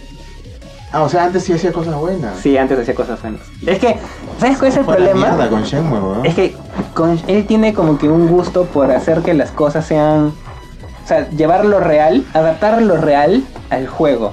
Ah, 0.92 1.02
o 1.02 1.08
sea, 1.08 1.24
antes 1.24 1.44
sí 1.44 1.52
hacía 1.52 1.72
cosas 1.72 1.94
buenas. 1.94 2.36
Sí, 2.40 2.56
antes 2.58 2.78
hacía 2.78 2.94
cosas 2.94 3.20
buenas. 3.22 3.40
Es 3.64 3.78
que, 3.78 3.96
¿sabes 4.40 4.58
cuál 4.58 4.70
es 4.72 4.76
el 4.76 4.86
la 4.86 4.92
problema? 4.92 5.26
mierda 5.28 5.48
con 5.48 5.62
Shenmue. 5.62 6.28
Es 6.28 6.34
que 6.34 6.56
con- 6.94 7.20
él 7.28 7.46
tiene 7.46 7.72
como 7.74 7.96
que 7.96 8.08
un 8.08 8.26
gusto 8.26 8.64
por 8.64 8.90
hacer 8.90 9.20
que 9.22 9.32
las 9.34 9.50
cosas 9.52 9.86
sean. 9.86 10.32
O 11.04 11.06
sea, 11.06 11.28
llevar 11.30 11.64
lo 11.64 11.78
real, 11.80 12.24
adaptar 12.34 12.82
lo 12.82 12.96
real 12.96 13.44
al 13.70 13.86
juego. 13.86 14.32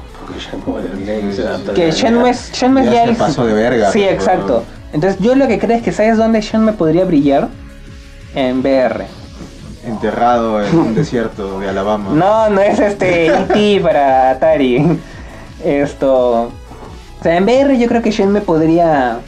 Que 1.75 1.91
Shenmue 1.91 2.29
es, 2.31 2.51
Shenmue 2.51 2.85
Ya 2.85 2.91
ya 2.91 3.03
el- 3.05 3.15
pasó 3.15 3.45
de 3.45 3.53
verga, 3.53 3.91
Sí, 3.91 4.03
exacto. 4.03 4.63
Entonces, 4.93 5.19
yo 5.21 5.35
lo 5.35 5.47
que 5.47 5.59
creo 5.59 5.77
es 5.77 5.83
que 5.83 5.91
¿sabes 5.91 6.17
dónde 6.17 6.41
Shenmue 6.41 6.73
podría 6.73 7.05
brillar? 7.05 7.49
En 8.33 8.59
VR. 8.61 9.05
Enterrado 9.85 10.61
en 10.63 10.77
un 10.77 10.95
desierto 10.95 11.59
de 11.59 11.69
Alabama. 11.69 12.11
No, 12.13 12.49
no 12.49 12.61
es 12.61 12.79
este 12.79 13.27
E.T. 13.27 13.79
para 13.81 14.31
Atari. 14.31 14.99
Esto. 15.63 16.43
O 17.19 17.23
sea, 17.23 17.37
en 17.37 17.43
VR 17.45 17.77
yo 17.77 17.87
creo 17.87 18.01
que 18.01 18.11
Shenmue 18.11 18.41
podría 18.41 19.19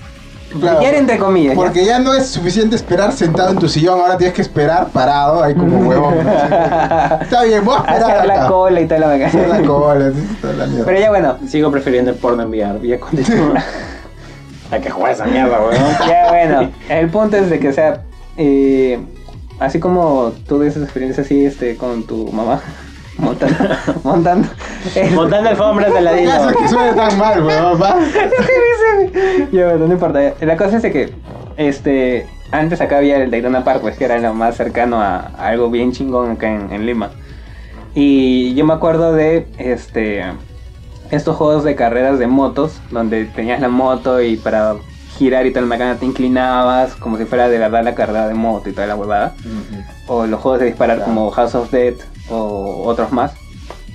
Claro, 0.52 0.78
brillar 0.78 0.96
entre 0.96 1.18
comillas. 1.20 1.56
Porque 1.56 1.86
ya 1.86 2.00
no 2.00 2.14
es 2.14 2.28
suficiente 2.28 2.76
esperar 2.76 3.12
sentado 3.12 3.52
en 3.52 3.58
tu 3.60 3.70
sillón, 3.70 4.00
ahora 4.00 4.18
tienes 4.18 4.36
que 4.36 4.42
esperar 4.42 4.88
parado, 4.90 5.44
ahí 5.44 5.54
como 5.54 5.78
huevón. 5.90 6.16
Está 7.22 7.44
bien, 7.44 7.64
voy 7.64 7.76
a 7.76 7.80
esperar 7.80 8.04
Hacer 8.12 8.26
la 8.26 8.34
acá. 8.34 8.48
cola 8.48 8.82
y 8.82 8.88
tal 8.88 9.02
la 9.02 9.26
Hacer 9.26 9.48
la 9.48 9.62
cola, 9.62 10.12
sí, 10.12 10.38
toda 10.42 10.54
la 10.54 10.66
mierda. 10.66 10.86
Pero 10.86 11.00
ya 11.00 11.10
bueno, 11.10 11.38
Sigo 11.48 11.72
prefiriendo 11.72 12.10
el 12.12 12.18
porno 12.18 12.42
en 12.44 12.50
VR. 12.50 12.88
Ya 12.88 13.00
continúa. 13.00 13.64
Hay 14.72 14.82
que 14.82 14.90
jugar 14.90 15.12
esa 15.12 15.26
mierda, 15.26 15.60
weón. 15.60 15.74
ya 16.08 16.28
bueno. 16.30 16.72
El 16.90 17.10
punto 17.10 17.38
es 17.38 17.50
de 17.50 17.60
que, 17.60 17.70
o 17.70 17.74
sea, 17.74 18.02
eh, 18.38 19.00
así 19.60 19.80
como 19.80 20.32
tú 20.48 20.60
dices 20.62 20.82
experiencia 20.82 21.24
así 21.24 21.46
este, 21.46 21.76
con 21.76 22.04
tu 22.04 22.32
mamá, 22.32 22.60
montando. 23.20 23.58
montando 24.04 24.48
Montando 25.14 25.50
alfombras 25.50 25.90
de 25.90 25.96
¿Qué 25.96 26.02
ladino. 26.02 26.32
haces 26.32 26.58
que 26.58 26.68
suene 26.68 26.94
tan 26.94 27.18
mal? 27.18 27.48
Va. 27.48 27.98
ya 29.52 29.66
bueno, 29.70 29.88
no 29.88 29.94
importa. 29.94 30.34
La 30.42 30.58
cosa 30.58 30.78
es 30.78 30.84
de 30.84 30.92
que, 30.92 31.14
este, 31.58 32.26
antes 32.52 32.82
acá 32.82 32.98
había 32.98 33.18
el 33.22 33.32
Daytona 33.32 33.64
Park, 33.64 33.82
pues 33.82 33.98
que 33.98 34.06
era 34.06 34.18
lo 34.20 34.34
más 34.34 34.56
cercano 34.56 35.02
a, 35.02 35.18
a 35.38 35.48
algo 35.48 35.70
bien 35.70 35.92
chingón 35.92 36.32
acá 36.32 36.50
en, 36.52 36.72
en 36.72 36.86
Lima. 36.86 37.12
Y 37.96 38.54
yo 38.56 38.66
me 38.66 38.74
acuerdo 38.74 39.14
de, 39.14 39.48
este, 39.58 40.24
estos 41.12 41.36
juegos 41.36 41.64
de 41.64 41.76
carreras 41.76 42.20
de 42.20 42.28
motos, 42.28 42.80
donde 42.92 43.26
tenías 43.26 43.60
la 43.62 43.68
moto 43.70 44.22
y 44.22 44.38
para 44.38 44.76
girar 45.18 45.46
y 45.46 45.52
tal 45.52 45.66
macana 45.66 45.96
te 45.96 46.06
inclinabas, 46.06 46.96
como 46.96 47.18
si 47.18 47.26
fuera 47.26 47.50
de 47.50 47.58
verdad 47.58 47.84
la 47.84 47.96
carrera 47.96 48.28
de 48.28 48.36
moto 48.36 48.70
y 48.70 48.74
toda 48.74 48.88
la 48.88 48.96
huevada. 48.96 49.34
O 50.08 50.26
los 50.28 50.40
juegos 50.40 50.60
de 50.62 50.68
disparar 50.68 50.98
Claro. 50.98 51.12
como 51.12 51.30
House 51.32 51.56
of 51.56 51.72
Dead 51.72 51.96
o 52.30 52.84
otros 52.86 53.12
más. 53.12 53.34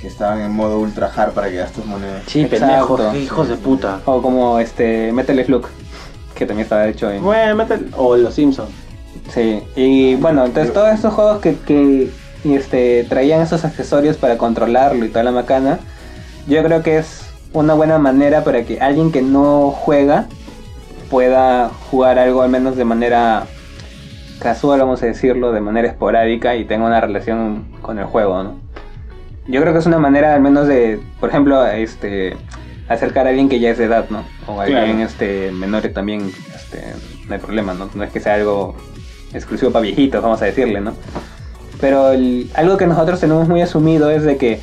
Que 0.01 0.09
estaban 0.09 0.41
en 0.43 0.53
modo 0.53 0.79
ultra 0.81 1.11
hard 1.15 1.33
para 1.33 1.49
que 1.49 1.57
gastes 1.57 1.85
monedas. 1.87 2.23
Sí, 2.27 2.45
pendejos, 2.45 3.15
hijos 3.17 3.49
de 3.49 3.57
puta. 3.57 4.01
O 4.05 4.21
como 4.21 4.59
este 4.59 5.13
Metal 5.13 5.43
Slug, 5.45 5.67
que 6.35 6.45
también 6.45 6.65
estaba 6.65 6.87
hecho 6.89 7.11
en... 7.11 7.23
Bueno, 7.23 7.65
métele- 7.65 7.91
O 7.97 8.17
los 8.17 8.35
Simpsons. 8.35 8.71
Sí, 9.33 9.63
y 9.77 10.17
bueno, 10.17 10.45
entonces 10.45 10.75
todos 10.75 10.91
estos 10.93 11.15
juegos 11.15 11.41
que, 11.41 11.57
que 11.61 12.11
este, 12.45 13.05
traían 13.09 13.41
esos 13.41 13.65
accesorios 13.65 14.19
para 14.19 14.37
controlarlo 14.37 15.05
y 15.07 15.09
toda 15.09 15.23
la 15.25 15.33
macana, 15.33 15.79
yo 16.47 16.63
creo 16.63 16.83
que 16.83 16.99
es 16.99 17.23
una 17.55 17.73
buena 17.73 17.99
manera 17.99 18.45
para 18.45 18.65
que 18.65 18.81
alguien 18.83 19.11
que 19.11 19.23
no 19.23 19.71
juega 19.71 20.27
pueda 21.09 21.71
jugar 21.91 22.19
algo 22.19 22.43
al 22.43 22.51
menos 22.51 22.77
de 22.77 22.85
manera 22.85 23.47
casual, 24.41 24.81
vamos 24.81 25.03
a 25.03 25.07
decirlo, 25.07 25.53
de 25.53 25.61
manera 25.61 25.89
esporádica 25.89 26.57
y 26.57 26.65
tenga 26.65 26.87
una 26.87 27.01
relación 27.01 27.67
con 27.83 27.99
el 27.99 28.05
juego, 28.05 28.43
¿no? 28.43 28.55
Yo 29.47 29.61
creo 29.61 29.73
que 29.73 29.79
es 29.79 29.87
una 29.87 29.99
manera 29.99 30.35
al 30.35 30.41
menos 30.41 30.67
de, 30.67 31.01
por 31.21 31.29
ejemplo, 31.29 31.67
este 31.67 32.37
acercar 32.89 33.27
a 33.27 33.31
alguien 33.31 33.49
que 33.49 33.61
ya 33.61 33.71
es 33.71 33.79
de 33.79 33.85
edad, 33.85 34.07
¿no? 34.11 34.25
O 34.47 34.61
a 34.61 34.65
alguien 34.65 34.83
Claro. 34.97 35.03
este 35.09 35.51
menor 35.53 35.83
también, 35.89 36.31
este, 36.55 36.83
no 37.29 37.35
hay 37.35 37.41
problema, 37.41 37.75
¿no? 37.75 37.89
No 37.95 38.05
es 38.05 38.11
que 38.11 38.21
sea 38.21 38.35
algo 38.35 38.75
exclusivo 39.33 39.71
para 39.73 39.83
viejitos, 39.83 40.23
vamos 40.23 40.41
a 40.43 40.47
decirle, 40.47 40.81
¿no? 40.81 40.93
Pero 41.81 42.13
el- 42.13 42.51
algo 42.55 42.77
que 42.77 42.87
nosotros 42.87 43.21
tenemos 43.21 43.49
muy 43.49 43.61
asumido 43.63 44.11
es 44.11 44.23
de 44.23 44.37
que 44.37 44.61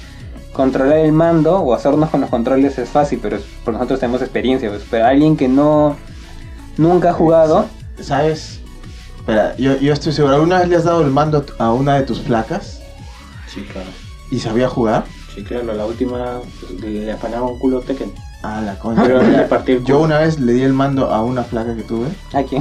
controlar 0.54 0.98
el 0.98 1.12
mando 1.12 1.60
o 1.60 1.74
hacernos 1.74 2.10
con 2.10 2.22
los 2.22 2.30
controles 2.30 2.78
es 2.78 2.90
fácil, 2.90 3.20
pero 3.22 3.38
es 3.38 3.44
porque 3.64 3.78
nosotros 3.78 4.00
tenemos 4.00 4.22
experiencia, 4.22 4.70
pues, 4.70 4.84
pero 4.90 5.06
alguien 5.06 5.36
que 5.38 5.48
no 5.48 5.96
nunca 6.78 7.10
ha 7.10 7.14
jugado, 7.14 7.66
¿Sabes? 8.00 8.61
Espera, 9.22 9.56
yo, 9.58 9.78
yo 9.78 9.94
estoy 9.94 10.12
seguro. 10.14 10.34
¿Alguna 10.36 10.60
vez 10.60 10.68
le 10.70 10.76
has 10.78 10.84
dado 10.84 11.02
el 11.02 11.12
mando 11.12 11.46
a 11.60 11.72
una 11.74 11.96
de 11.96 12.04
tus 12.04 12.20
placas 12.20 12.82
Sí, 13.48 13.62
claro. 13.72 13.88
y 14.32 14.40
sabía 14.40 14.68
jugar? 14.68 15.06
Sí, 15.34 15.44
claro, 15.44 15.74
la 15.74 15.86
última 15.86 16.40
le 16.82 17.12
afanaba 17.12 17.48
un 17.48 17.60
culo 17.60 17.82
Tekken. 17.82 18.12
Ah, 18.44 18.62
la 18.66 18.78
concha. 18.80 19.04
Pero 19.04 19.22
le 19.22 19.44
partí 19.44 19.74
el 19.74 19.84
Yo 19.86 20.00
una 20.00 20.18
vez 20.18 20.40
le 20.40 20.54
di 20.54 20.64
el 20.64 20.74
mando 20.74 21.12
a 21.12 21.22
una 21.24 21.44
placa 21.44 21.76
que 21.76 21.84
tuve. 21.84 22.08
aquí. 22.34 22.58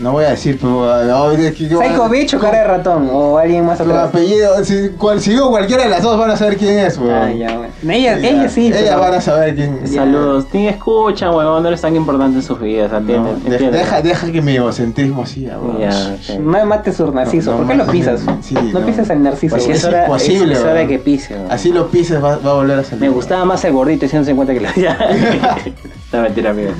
No 0.00 0.12
voy 0.12 0.24
a 0.24 0.30
decir, 0.30 0.58
pero. 0.58 0.90
es 1.30 1.52
que- 1.54 1.68
Psycho 1.68 2.08
Bitch 2.08 2.34
o 2.34 2.38
cara 2.40 2.58
de 2.62 2.64
ratón 2.66 3.10
o 3.12 3.36
alguien 3.36 3.66
más 3.66 3.78
atrás. 3.80 4.08
apellido, 4.08 4.64
si, 4.64 4.88
cual, 4.96 5.20
si 5.20 5.30
digo 5.32 5.50
cualquiera 5.50 5.84
de 5.84 5.90
las 5.90 6.02
dos 6.02 6.18
van 6.18 6.30
a 6.30 6.36
saber 6.36 6.56
quién 6.56 6.78
es, 6.78 6.96
weón. 6.96 7.12
Ah, 7.14 7.30
ya, 7.30 7.56
bueno. 7.58 7.72
Ella, 7.86 8.18
Ya, 8.18 8.28
ella 8.30 8.48
sí. 8.48 8.68
Ellas 8.68 8.80
pero- 8.84 9.00
van 9.00 9.14
a 9.14 9.20
saber 9.20 9.54
quién 9.54 9.78
es. 9.84 9.92
Saludos. 9.94 10.46
Ni 10.54 10.68
escuchan, 10.68 11.34
huevón, 11.34 11.62
no 11.62 11.68
eres 11.68 11.82
tan 11.82 11.94
importante 11.94 12.38
en 12.38 12.42
sus 12.42 12.58
vidas, 12.58 12.90
No, 12.90 12.96
atienden. 12.98 13.24
de- 13.44 13.50
entienden. 13.50 13.72
deja, 13.72 14.00
deja 14.00 14.32
que 14.32 14.40
mi 14.40 14.56
egocentrismo 14.56 15.26
siga, 15.26 15.58
weón. 15.58 15.78
Ya, 15.80 15.90
ok. 15.90 16.40
No 16.40 16.64
mates 16.66 16.96
su 16.96 17.12
narciso. 17.12 17.50
No, 17.52 17.58
no, 17.58 17.62
¿Por 17.64 17.72
qué 17.72 17.76
lo 17.78 17.84
no, 17.84 17.92
pisas? 17.92 18.20
sí, 18.40 18.54
no, 18.54 18.80
no. 18.80 18.86
pisas 18.86 19.10
al 19.10 19.22
narciso. 19.22 19.56
Pues 19.56 19.68
es 19.68 19.84
hora- 19.84 20.04
imposible, 20.04 20.54
es 20.54 20.60
hora 20.60 20.72
weón. 20.74 20.88
que 20.88 20.98
pise, 20.98 21.34
weón. 21.34 21.52
Así 21.52 21.72
lo 21.72 21.88
pises, 21.88 22.24
va, 22.24 22.38
va 22.38 22.52
a 22.52 22.54
volver 22.54 22.78
a 22.78 22.84
salir. 22.84 23.02
Me 23.02 23.08
gustaba 23.10 23.44
más 23.44 23.62
el 23.66 23.72
gordito 23.74 24.00
de 24.02 24.08
150 24.08 24.54
kilos. 24.54 24.74
Ya. 24.76 24.96
no, 26.12 26.22
mentira, 26.22 26.50
amigo. 26.52 26.70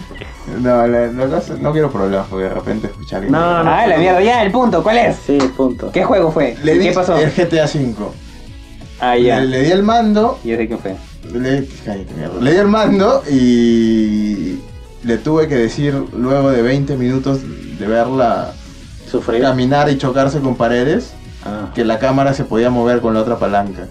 No, 0.59 0.86
la- 0.86 1.06
no 1.09 1.72
quiero 1.72 1.90
problemas 1.90 2.27
porque 2.28 2.44
de 2.44 2.55
repente 2.55 2.86
escuchar 2.89 3.16
alguien. 3.18 3.32
No, 3.32 3.62
no. 3.64 3.70
Ah, 3.70 3.86
la 3.86 3.97
mierda. 3.98 4.22
Ya, 4.22 4.43
el 4.43 4.51
punto. 4.52 4.82
¿Cuál 4.82 4.98
es? 4.98 5.16
Sí, 5.27 5.39
punto. 5.56 5.90
¿Qué 5.93 6.05
juego 6.05 6.32
fue? 6.32 6.56
Le 6.62 6.78
di 6.78 6.89
¿Qué 6.89 6.93
pasó? 6.93 7.16
el 7.16 7.31
GTA 7.31 7.64
V. 7.66 7.94
Ah, 9.01 9.16
ya. 9.16 9.40
Le, 9.40 9.47
le 9.47 9.62
di 9.62 9.70
el 9.70 9.82
mando. 9.82 10.39
Ya 10.44 10.56
sé 10.56 10.66
quién 10.66 10.78
fue. 10.78 10.97
Le, 11.32 11.66
cállate, 11.85 12.14
mierda. 12.14 12.40
Le 12.40 12.52
di 12.52 12.56
el 12.59 12.66
mando 12.68 13.22
y 13.31 14.59
le 15.05 15.18
tuve 15.18 15.48
que 15.48 15.56
decir 15.56 15.94
luego 16.16 16.51
de 16.51 16.62
20 16.62 16.97
minutos 16.97 17.40
de 17.78 17.86
verla 17.86 18.52
Sufrir. 19.10 19.40
caminar 19.43 19.89
y 19.90 19.97
chocarse 19.98 20.40
con 20.40 20.56
paredes 20.56 21.12
Ah. 21.44 21.70
que 21.74 21.85
la 21.86 21.98
cámara 21.98 22.35
se 22.35 22.44
podía 22.44 22.68
mover 22.68 23.01
con 23.01 23.14
la 23.14 23.20
otra 23.20 23.39
palanca. 23.39 23.86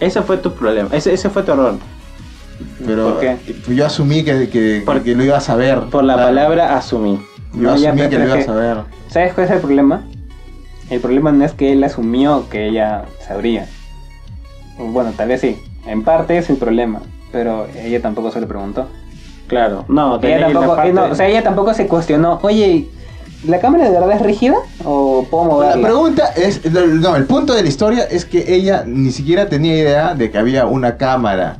Ese 0.00 0.20
fue 0.22 0.36
tu 0.36 0.52
problema. 0.52 0.90
Ese, 0.92 1.12
ese 1.14 1.30
fue 1.30 1.42
tu 1.42 1.52
error. 1.52 1.76
Pero 2.84 3.12
¿Por 3.14 3.20
qué? 3.20 3.36
yo 3.74 3.86
asumí 3.86 4.22
que, 4.24 4.48
que, 4.48 4.82
Por- 4.84 5.02
que 5.02 5.14
lo 5.14 5.24
iba 5.24 5.36
a 5.36 5.40
saber. 5.40 5.80
Por 5.90 6.04
la 6.04 6.14
Claro. 6.14 6.28
palabra 6.28 6.76
asumí. 6.76 7.20
Yo 7.54 7.60
No, 7.62 7.70
asumí 7.72 8.08
que 8.08 8.18
lo 8.18 8.24
iba 8.26 8.34
a 8.36 8.42
saber. 8.42 8.76
¿Sabes 9.08 9.34
cuál 9.34 9.46
es 9.46 9.52
el 9.52 9.58
problema? 9.60 10.02
El 10.90 11.00
problema 11.00 11.32
no 11.32 11.44
es 11.44 11.52
que 11.52 11.72
él 11.72 11.82
asumió 11.84 12.48
que 12.48 12.68
ella 12.68 13.04
sabría. 13.26 13.66
Bueno, 14.78 15.12
tal 15.16 15.28
vez 15.28 15.40
sí. 15.40 15.56
En 15.86 16.02
parte 16.02 16.38
es 16.38 16.50
el 16.50 16.56
problema. 16.56 17.00
Pero 17.30 17.66
ella 17.82 18.00
tampoco 18.02 18.30
se 18.30 18.40
lo 18.40 18.48
preguntó. 18.48 18.86
Claro. 19.46 19.84
No, 19.88 20.18
Ella 20.22 20.38
la 20.38 20.52
tampoco, 20.52 20.76
parte- 20.76 20.90
eh, 20.90 20.92
no, 20.94 21.04
o 21.06 21.14
sea, 21.14 21.28
ella 21.28 21.42
tampoco 21.42 21.74
se 21.74 21.86
cuestionó. 21.86 22.38
Oye, 22.42 22.88
¿la 23.46 23.58
cámara 23.60 23.84
de 23.84 23.90
verdad 23.90 24.12
es 24.12 24.22
rígida? 24.22 24.56
¿O 24.84 25.26
puedo 25.30 25.44
La 25.44 25.50
moverla? 25.50 25.82
pregunta 25.88 26.26
es, 26.36 26.60
no, 26.70 27.16
el 27.16 27.24
punto 27.24 27.52
de 27.54 27.62
la 27.62 27.68
historia 27.68 28.04
es 28.04 28.24
que 28.24 28.54
ella 28.54 28.84
ni 28.86 29.10
siquiera 29.10 29.48
tenía 29.48 29.74
idea 29.76 30.14
de 30.14 30.30
que 30.30 30.38
había 30.38 30.66
una 30.66 30.96
cámara. 30.96 31.58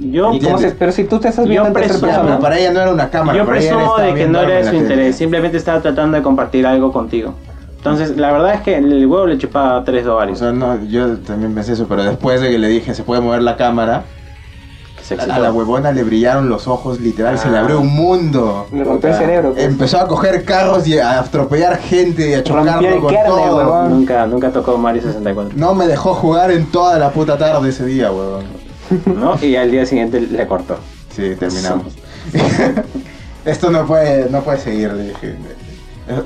Yo, 0.00 0.32
¿Y 0.32 0.40
cómo 0.40 0.56
se- 0.58 0.70
pero 0.72 0.92
si 0.92 1.04
tú 1.04 1.18
te 1.20 1.28
estás 1.28 1.44
Yo 1.44 1.50
viendo 1.50 1.72
presumo- 1.72 2.00
persona. 2.00 2.22
pero 2.24 2.38
para 2.40 2.58
ella 2.58 2.72
no 2.72 2.80
era 2.80 2.90
una 2.92 3.10
cámara. 3.10 3.36
yo 3.38 3.44
para 3.44 3.58
ella 3.58 3.74
presumo 3.76 3.98
de 3.98 4.06
que 4.08 4.14
viendo 4.14 4.42
no 4.42 4.48
era 4.48 4.68
su 4.70 4.74
interés. 4.76 5.16
Simplemente 5.16 5.56
estaba 5.58 5.80
tratando 5.80 6.16
de 6.16 6.22
compartir 6.22 6.66
algo 6.66 6.90
contigo. 6.92 7.34
Entonces, 7.76 8.16
la 8.16 8.32
verdad 8.32 8.54
es 8.54 8.60
que 8.62 8.76
el 8.76 9.06
huevo 9.06 9.26
le 9.26 9.36
chupaba 9.38 9.82
tres 9.84 10.06
O 10.06 10.14
ovarios. 10.14 10.38
sea, 10.38 10.52
no, 10.52 10.82
yo 10.84 11.18
también 11.18 11.54
pensé 11.54 11.72
eso, 11.74 11.86
pero 11.88 12.02
después 12.04 12.40
de 12.40 12.50
que 12.50 12.58
le 12.58 12.68
dije 12.68 12.94
se 12.94 13.02
puede 13.04 13.20
mover 13.20 13.42
la 13.42 13.56
cámara, 13.56 14.04
Que 14.98 15.04
se 15.04 15.14
a, 15.14 15.38
la 15.38 15.50
huevona 15.52 15.90
le 15.92 16.02
brillaron 16.02 16.48
los 16.50 16.68
ojos, 16.68 17.00
literal, 17.00 17.38
se 17.38 17.50
le 17.50 17.56
Ah. 17.56 17.60
abrió 17.60 17.80
un 17.80 17.88
mundo. 17.94 18.66
Le 18.72 18.84
rompió 18.84 19.08
el 19.10 19.16
cerebro. 19.16 19.52
pues. 19.52 19.64
Empezó 19.64 19.98
a 19.98 20.06
coger 20.06 20.44
carros 20.44 20.86
y 20.86 20.98
a 20.98 21.20
atropellar 21.20 21.78
gente 21.78 22.30
y 22.30 22.34
a 22.34 22.44
chocarlo 22.44 22.86
el 22.88 23.00
con 23.00 23.14
carne, 23.14 23.28
todo. 23.28 23.56
huevón. 23.56 23.90
Nunca, 23.90 24.26
nunca 24.26 24.50
tocó 24.50 24.76
Mario 24.76 25.00
64. 25.02 25.52
No 25.56 25.74
me 25.74 25.86
dejó 25.86 26.12
jugar 26.14 26.50
en 26.50 26.66
toda 26.66 26.98
la 26.98 27.10
puta 27.10 27.36
tarde 27.38 27.68
ese 27.70 27.86
día, 27.86 28.10
huevón. 28.12 28.44
¿No? 29.06 29.36
Y 29.42 29.56
al 29.56 29.70
día 29.70 29.86
siguiente 29.86 30.20
le 30.20 30.46
cortó. 30.46 30.78
Sí, 31.14 31.34
terminamos. 31.38 31.94
Esto 33.44 33.70
no 33.70 33.86
puede, 33.86 34.28
no 34.30 34.42
puede 34.42 34.58
seguir, 34.58 34.92
le 34.92 35.08
dije. 35.08 35.34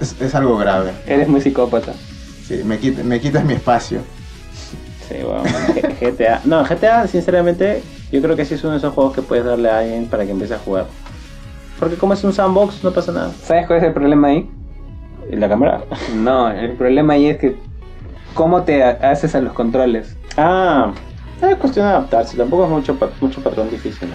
Es, 0.00 0.20
es 0.20 0.34
algo 0.34 0.56
grave. 0.56 0.92
Eres 1.06 1.28
muy 1.28 1.40
psicópata. 1.40 1.92
Sí, 2.46 2.60
me, 2.64 2.78
quita- 2.78 3.02
me 3.04 3.20
quitas 3.20 3.44
mi 3.44 3.54
espacio. 3.54 4.00
Sí, 5.08 5.16
bueno, 5.22 5.42
GTA. 6.00 6.40
No, 6.44 6.64
GTA, 6.64 7.06
sinceramente, 7.06 7.82
yo 8.10 8.20
creo 8.22 8.36
que 8.36 8.44
sí 8.44 8.54
es 8.54 8.62
uno 8.64 8.72
de 8.72 8.78
esos 8.78 8.92
juegos 8.94 9.14
que 9.14 9.22
puedes 9.22 9.44
darle 9.44 9.70
a 9.70 9.78
alguien 9.78 10.06
para 10.06 10.24
que 10.24 10.30
empiece 10.32 10.54
a 10.54 10.58
jugar. 10.58 10.86
Porque 11.78 11.96
como 11.96 12.14
es 12.14 12.24
un 12.24 12.32
sandbox, 12.32 12.82
no 12.82 12.92
pasa 12.92 13.12
nada. 13.12 13.30
¿Sabes 13.42 13.66
cuál 13.66 13.78
es 13.80 13.84
el 13.84 13.92
problema 13.92 14.28
ahí? 14.28 14.50
¿Y 15.30 15.36
la 15.36 15.48
cámara? 15.48 15.84
No, 16.16 16.50
el 16.50 16.72
problema 16.72 17.14
ahí 17.14 17.26
es 17.26 17.38
que 17.38 17.56
cómo 18.34 18.62
te 18.62 18.82
ha- 18.82 18.98
haces 19.02 19.34
a 19.34 19.40
los 19.40 19.52
controles. 19.52 20.16
Ah, 20.36 20.92
es 21.42 21.56
cuestión 21.56 21.86
de 21.86 21.92
adaptarse. 21.92 22.36
Tampoco 22.36 22.64
es 22.64 22.70
mucho, 22.70 22.96
mucho 23.20 23.40
patrón 23.42 23.70
difícil. 23.70 24.08
¿no? 24.08 24.14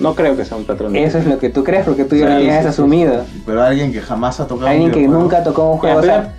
No 0.00 0.14
creo 0.16 0.36
que 0.36 0.44
sea 0.44 0.56
un 0.56 0.64
patrón. 0.64 0.96
Eso 0.96 1.18
es 1.18 1.26
lo 1.26 1.38
que 1.38 1.48
tú 1.50 1.62
crees 1.62 1.84
porque 1.84 2.04
tú 2.04 2.16
ya 2.16 2.28
lo 2.28 2.40
sí, 2.40 2.48
asumido. 2.50 3.24
Pero 3.46 3.62
alguien 3.62 3.92
que 3.92 4.00
jamás 4.00 4.40
ha 4.40 4.46
tocado 4.48 4.66
Alguien 4.68 4.88
un 4.88 4.94
que 4.94 5.06
nunca 5.06 5.44
tocó 5.44 5.70
un 5.70 5.76
Ya, 5.76 5.80
juego. 5.80 5.98
o 5.98 6.02
sea, 6.02 6.32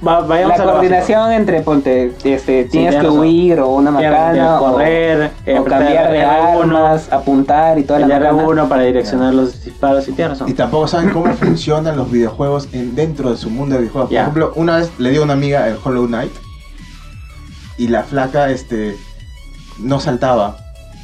la 0.57 0.63
coordinación 0.63 1.31
entre, 1.31 1.61
ponte, 1.61 2.11
este, 2.25 2.65
tienes 2.65 2.95
que 2.95 3.07
huir 3.07 3.59
o 3.61 3.69
una 3.69 3.91
Tienes 3.97 4.11
macana 4.11 4.33
que 4.33 4.41
o- 4.65 4.71
correr, 4.71 5.31
eh, 5.45 5.59
o, 5.59 5.63
cambiar 5.63 6.11
de 6.11 6.25
R1, 6.25 6.61
armas, 6.61 7.07
apuntar 7.13 7.77
y 7.79 7.83
toda 7.83 7.99
El 8.01 8.09
la 8.09 8.19
macana. 8.19 8.43
R1 8.43 8.67
para 8.67 8.81
direccionar 8.83 9.33
los 9.33 9.63
disparos 9.63 10.07
y 10.09 10.11
tienes 10.11 10.31
razón. 10.31 10.49
Y 10.49 10.53
tampoco 10.53 10.87
saben 10.87 11.11
cómo 11.11 11.31
funcionan 11.33 11.95
los 11.95 12.11
videojuegos 12.11 12.67
en- 12.73 12.95
dentro 12.95 13.31
de 13.31 13.37
su 13.37 13.49
mundo 13.49 13.75
de 13.75 13.81
videojuegos. 13.81 14.09
Por 14.09 14.13
Ya. 14.15 14.21
ejemplo, 14.23 14.51
una 14.55 14.77
vez 14.77 14.91
le 14.97 15.11
dio 15.11 15.21
a 15.21 15.23
una 15.23 15.33
amiga 15.33 15.67
el 15.69 15.77
Hollow 15.81 16.07
Knight 16.07 16.33
y 17.77 17.87
la 17.87 18.03
flaca 18.03 18.49
este, 18.49 18.97
no 19.79 19.99
saltaba. 19.99 20.57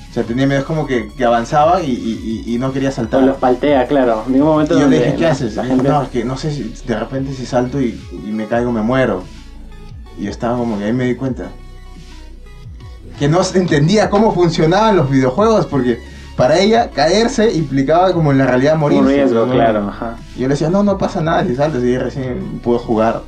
O 0.09 0.13
sea, 0.13 0.23
tenía 0.23 0.47
miedo, 0.47 0.59
es 0.61 0.65
como 0.65 0.87
que, 0.87 1.11
que 1.15 1.23
avanzaba 1.23 1.81
y, 1.83 2.43
y- 2.47 2.57
no 2.57 2.73
quería 2.73 2.91
saltar. 2.91 3.21
O 3.21 3.25
los 3.27 3.37
paltea, 3.37 3.85
claro. 3.87 4.23
En 4.25 4.33
ningún 4.33 4.47
momento 4.49 4.75
Y 4.75 4.81
yo 4.81 4.87
le 4.87 4.97
dije, 4.97 5.15
¿qué 5.15 5.21
la- 5.23 5.31
haces? 5.31 5.55
La 5.55 5.63
gente... 5.65 5.87
No, 5.87 6.01
es 6.01 6.09
que 6.09 6.25
no 6.25 6.35
sé 6.35 6.51
si 6.51 6.73
de 6.87 6.99
repente 6.99 7.33
si 7.33 7.45
salto 7.45 7.79
y, 7.79 8.01
y 8.25 8.31
me 8.31 8.47
caigo 8.47 8.71
me 8.71 8.81
muero. 8.81 9.23
Y 10.19 10.27
estaba 10.27 10.57
como 10.57 10.77
que 10.79 10.85
ahí 10.85 10.93
me 10.93 11.05
di 11.05 11.15
cuenta. 11.15 11.45
Que 13.19 13.27
no 13.27 13.39
entendía 13.53 14.09
cómo 14.09 14.33
funcionaban 14.33 14.95
los 14.97 15.09
videojuegos 15.09 15.65
porque 15.67 16.01
para 16.35 16.57
ella 16.59 16.89
caerse 16.89 17.53
implicaba 17.53 18.11
como 18.13 18.31
en 18.31 18.37
la 18.39 18.47
realidad 18.47 18.77
morir. 18.77 18.99
un 18.99 19.07
riesgo, 19.07 19.47
claro. 19.49 19.89
Ajá. 19.89 20.15
Y 20.35 20.39
yo 20.41 20.47
le 20.47 20.53
decía, 20.55 20.69
no, 20.69 20.83
no 20.83 20.97
pasa 20.97 21.21
nada 21.21 21.45
si 21.45 21.55
saltas 21.55 21.83
y 21.83 21.97
recién 21.97 22.59
puedo 22.63 22.79
jugar. 22.79 23.21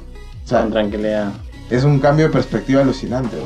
O 0.44 0.48
sea, 0.48 0.62
Con 0.62 0.72
tranquilidad. 0.72 1.32
Es 1.72 1.84
un 1.84 2.00
cambio 2.00 2.28
de 2.28 2.32
perspectiva 2.34 2.82
alucinante. 2.82 3.38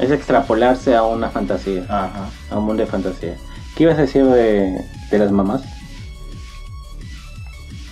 Es 0.00 0.10
extrapolarse 0.10 0.94
a 0.94 1.02
una 1.02 1.30
fantasía. 1.30 1.82
Ajá. 1.88 2.28
A 2.50 2.58
un 2.58 2.66
mundo 2.66 2.82
de 2.82 2.86
fantasía. 2.88 3.34
¿Qué 3.76 3.84
ibas 3.84 3.98
a 3.98 4.02
decir 4.02 4.24
de, 4.26 4.84
de 5.10 5.18
las 5.18 5.32
mamás? 5.32 5.62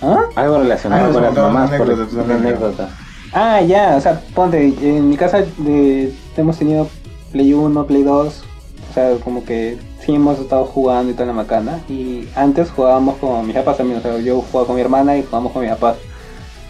¿Ah? 0.01 0.23
Algo 0.35 0.59
relacionado 0.59 1.09
Ah, 1.09 1.13
con 1.13 1.21
las 1.23 1.33
mamás. 1.35 1.69
por- 1.71 1.81
anécdota, 1.81 2.09
tú 2.09 2.15
una 2.15 2.23
también, 2.25 2.47
anécdota. 2.55 2.89
Ah, 3.33 3.61
ya, 3.61 3.95
o 3.97 4.01
sea, 4.01 4.19
ponte, 4.35 4.61
en 4.81 5.09
mi 5.09 5.15
casa 5.17 5.43
de, 5.57 6.13
hemos 6.35 6.57
tenido 6.57 6.87
Play 7.31 7.53
1, 7.53 7.85
Play 7.85 8.03
2, 8.03 8.43
o 8.89 8.93
sea, 8.93 9.11
como 9.23 9.45
que 9.45 9.77
sí 10.05 10.13
hemos 10.15 10.39
estado 10.39 10.65
jugando 10.65 11.11
y 11.11 11.13
toda 11.13 11.27
la 11.27 11.33
macana. 11.33 11.79
Y 11.87 12.27
antes 12.35 12.69
jugábamos 12.71 13.17
con 13.17 13.45
mis 13.47 13.55
papás 13.55 13.77
también, 13.77 13.99
o 13.99 14.01
sea, 14.01 14.17
yo 14.19 14.41
jugaba 14.41 14.67
con 14.67 14.75
mi 14.75 14.81
hermana 14.81 15.15
y 15.17 15.23
jugábamos 15.23 15.53
con 15.53 15.61
mis 15.61 15.71
papás. 15.71 15.95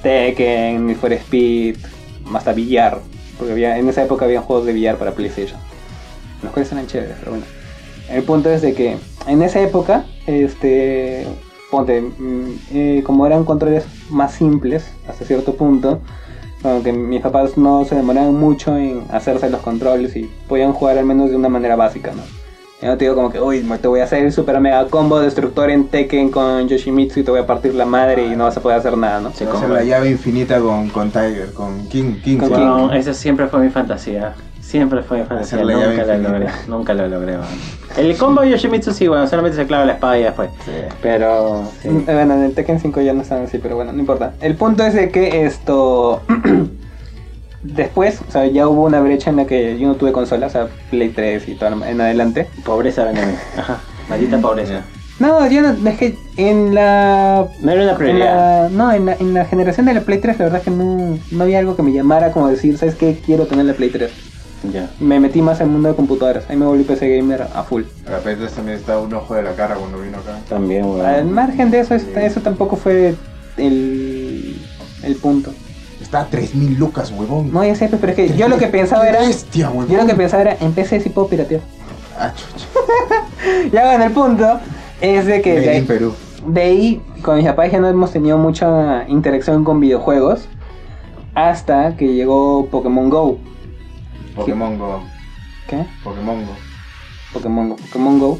Tekken, 0.03 0.87
Need 0.87 0.97
for 0.97 1.11
Speed, 1.13 1.77
hasta 2.33 2.53
billar, 2.53 2.99
porque 3.37 3.53
había, 3.53 3.77
en 3.77 3.89
esa 3.89 4.03
época 4.03 4.25
había 4.25 4.41
juegos 4.41 4.65
de 4.65 4.73
billar 4.73 4.97
para 4.97 5.11
PlayStation, 5.11 5.59
los 6.43 6.51
cuales 6.51 6.71
eran 6.71 6.87
chéveres, 6.87 7.17
pero 7.19 7.31
bueno. 7.31 7.45
El 8.09 8.23
punto 8.23 8.49
es 8.49 8.61
de 8.61 8.73
que 8.73 8.97
en 9.27 9.41
esa 9.41 9.61
época, 9.61 10.05
este, 10.27 11.25
ponte, 11.69 12.01
mm, 12.01 12.59
eh, 12.73 13.03
como 13.05 13.25
eran 13.25 13.45
controles 13.45 13.85
más 14.09 14.33
simples 14.33 14.91
hasta 15.07 15.23
cierto 15.25 15.55
punto, 15.55 15.99
como 16.61 16.83
que 16.83 16.91
mis 16.91 17.21
papás 17.21 17.57
no 17.57 17.85
se 17.85 17.95
demoraban 17.95 18.35
mucho 18.35 18.77
en 18.77 19.03
hacerse 19.09 19.49
los 19.49 19.61
controles 19.61 20.15
y 20.15 20.29
podían 20.47 20.73
jugar 20.73 20.97
al 20.97 21.05
menos 21.05 21.29
de 21.29 21.35
una 21.35 21.49
manera 21.49 21.75
básica, 21.75 22.11
¿no? 22.13 22.21
Yo 22.81 22.87
no 22.87 22.97
te 22.97 23.05
digo 23.05 23.13
como 23.15 23.31
que, 23.31 23.39
uy, 23.39 23.61
te 23.79 23.87
voy 23.87 23.99
a 23.99 24.05
hacer 24.05 24.25
el 24.25 24.31
super 24.33 24.59
mega 24.59 24.83
combo 24.87 25.19
destructor 25.19 25.69
en 25.69 25.87
Tekken 25.87 26.31
con 26.31 26.67
Yoshimitsu 26.67 27.19
y 27.19 27.23
te 27.23 27.29
voy 27.29 27.39
a 27.39 27.45
partir 27.45 27.75
la 27.75 27.85
madre 27.85 28.25
y 28.25 28.35
no 28.35 28.45
vas 28.45 28.57
a 28.57 28.61
poder 28.61 28.79
hacer 28.79 28.97
nada, 28.97 29.19
¿no? 29.19 29.31
Sí, 29.33 29.43
Hacer 29.43 29.69
la 29.69 29.83
llave 29.83 30.09
infinita 30.09 30.59
con, 30.59 30.89
con 30.89 31.11
Tiger, 31.11 31.53
con 31.53 31.87
King. 31.89 32.15
King 32.23 32.37
Con 32.39 32.91
esa 32.95 33.13
siempre 33.13 33.47
fue 33.47 33.59
mi 33.59 33.69
fantasía. 33.69 34.33
Siempre 34.61 35.03
fue 35.03 35.19
mi 35.19 35.25
fantasía. 35.25 35.57
Hacer 35.59 35.65
la 35.67 35.73
llave 35.73 35.95
Nunca 35.95 36.05
lo 36.05 36.13
infinita. 36.15 36.29
logré. 36.39 36.51
Nunca 36.67 36.93
lo 36.95 37.07
logré, 37.07 37.31
weón. 37.33 37.45
El 37.97 38.17
combo 38.17 38.41
de 38.41 38.49
Yoshimitsu 38.49 38.93
sí, 38.93 39.07
bueno, 39.07 39.27
solamente 39.27 39.57
se 39.57 39.67
clava 39.67 39.85
la 39.85 39.93
espada 39.93 40.17
y 40.17 40.23
ya 40.23 40.31
fue. 40.33 40.47
Sí. 40.65 40.71
Pero, 41.03 41.63
sí. 41.83 41.89
Mm, 41.89 42.05
Bueno, 42.05 42.33
en 42.33 42.43
el 42.45 42.53
Tekken 42.55 42.79
5 42.79 43.01
ya 43.01 43.13
no 43.13 43.21
están 43.21 43.43
así, 43.43 43.59
pero 43.59 43.75
bueno, 43.75 43.91
no 43.91 43.99
importa. 43.99 44.33
El 44.41 44.55
punto 44.55 44.83
es 44.83 44.95
de 44.95 45.11
que 45.11 45.45
esto. 45.45 46.21
Después, 47.63 48.19
o 48.27 48.31
sea, 48.31 48.45
ya 48.47 48.67
hubo 48.67 48.83
una 48.85 48.99
brecha 49.01 49.29
en 49.29 49.35
la 49.37 49.45
que 49.45 49.77
yo 49.77 49.87
no 49.87 49.95
tuve 49.95 50.11
consola, 50.11 50.47
o 50.47 50.49
sea, 50.49 50.67
Play 50.89 51.09
3 51.09 51.47
y 51.47 51.55
todo 51.55 51.83
en 51.85 52.01
adelante. 52.01 52.47
Pobreza, 52.65 53.05
mí. 53.11 53.19
Ajá. 53.57 53.79
Maldita 54.09 54.39
pobreza. 54.39 54.81
No, 55.19 55.47
yo 55.47 55.61
no, 55.61 55.89
es 55.89 55.97
que 55.99 56.15
en 56.37 56.73
la. 56.73 57.45
No 57.61 57.71
era 57.71 57.83
una 57.83 57.91
en 57.91 57.97
prioridad. 57.97 58.63
la- 58.63 58.69
no, 58.69 58.91
en 58.91 59.05
la, 59.05 59.13
en 59.13 59.33
la 59.35 59.45
generación 59.45 59.85
de 59.85 59.93
la 59.93 60.01
Play 60.01 60.17
3, 60.19 60.39
la 60.39 60.45
verdad 60.45 60.59
es 60.59 60.65
que 60.65 60.71
no, 60.71 61.19
no 61.29 61.43
había 61.43 61.59
algo 61.59 61.75
que 61.75 61.83
me 61.83 61.91
llamara 61.93 62.31
como 62.31 62.47
decir, 62.47 62.75
¿sabes 62.79 62.95
qué? 62.95 63.19
Quiero 63.23 63.45
tener 63.45 63.65
la 63.65 63.73
Play 63.73 63.89
3. 63.91 64.11
Ya. 64.73 64.89
Me 64.99 65.19
metí 65.19 65.41
más 65.43 65.61
al 65.61 65.67
mundo 65.67 65.89
de 65.89 65.95
computadoras. 65.95 66.45
Ahí 66.49 66.55
me 66.57 66.65
volví 66.65 66.83
PC 66.83 67.15
gamer 67.17 67.43
a 67.53 67.63
full. 67.63 67.83
De 68.05 68.11
repente 68.11 68.47
también 68.47 68.77
estaba 68.77 69.01
un 69.01 69.13
ojo 69.13 69.35
de 69.35 69.43
la 69.43 69.53
cara 69.53 69.75
cuando 69.75 69.99
vino 69.99 70.17
acá. 70.17 70.39
También, 70.49 70.85
weón. 70.85 71.05
Al 71.05 71.25
margen 71.25 71.69
de 71.69 71.79
eso, 71.81 71.93
es- 71.93 72.07
eso 72.15 72.41
tampoco 72.41 72.75
fue 72.75 73.13
el, 73.57 74.55
el 75.03 75.15
punto. 75.15 75.51
Está 76.11 76.23
a 76.23 76.25
3000 76.25 76.77
lucas, 76.77 77.09
huevón. 77.17 77.53
No, 77.53 77.63
ya 77.63 77.73
sé, 77.73 77.87
pues, 77.87 78.01
pero 78.01 78.11
es 78.11 78.17
que 78.17 78.37
yo 78.37 78.49
lo 78.49 78.57
que 78.57 78.67
pensaba 78.67 79.07
era. 79.07 79.21
Bestia, 79.21 79.69
huevón. 79.69 79.87
Yo 79.87 79.95
lo 79.97 80.05
que 80.05 80.13
pensaba 80.13 80.41
era, 80.41 80.57
en 80.59 80.73
PC 80.73 80.99
sí 80.99 81.07
puedo 81.07 81.29
piratear. 81.29 81.61
Ah, 82.19 82.33
chucha. 82.35 82.67
Ya 83.71 83.85
bueno, 83.85 84.03
el 84.03 84.11
punto 84.11 84.59
es 84.99 85.25
de 85.25 85.41
que 85.41 85.57
de, 85.61 85.81
Perú. 85.83 86.13
de 86.45 86.61
ahí, 86.61 87.01
con 87.21 87.37
mis 87.37 87.45
papás 87.45 87.71
ya 87.71 87.79
no 87.79 87.87
hemos 87.87 88.11
tenido 88.11 88.37
mucha 88.37 89.05
interacción 89.07 89.63
con 89.63 89.79
videojuegos. 89.79 90.49
Hasta 91.33 91.95
que 91.95 92.13
llegó 92.13 92.65
Pokémon 92.65 93.09
Go. 93.09 93.37
Pokémon 94.35 94.77
Go. 94.77 95.03
¿Qué? 95.69 95.85
Pokémon 96.03 96.45
Go. 96.45 96.51
Pokémon 97.31 97.69
Go. 97.69 97.75
Pokémon 97.77 98.19
Go. 98.19 98.39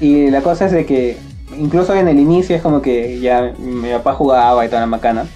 Y 0.00 0.28
la 0.28 0.40
cosa 0.40 0.66
es 0.66 0.72
de 0.72 0.84
que, 0.86 1.18
incluso 1.56 1.94
en 1.94 2.08
el 2.08 2.18
inicio 2.18 2.56
es 2.56 2.62
como 2.62 2.82
que 2.82 3.20
ya 3.20 3.54
mi 3.60 3.92
papá 3.92 4.12
jugaba 4.12 4.64
y 4.64 4.68
toda 4.68 4.80
la 4.80 4.88
macana. 4.88 5.26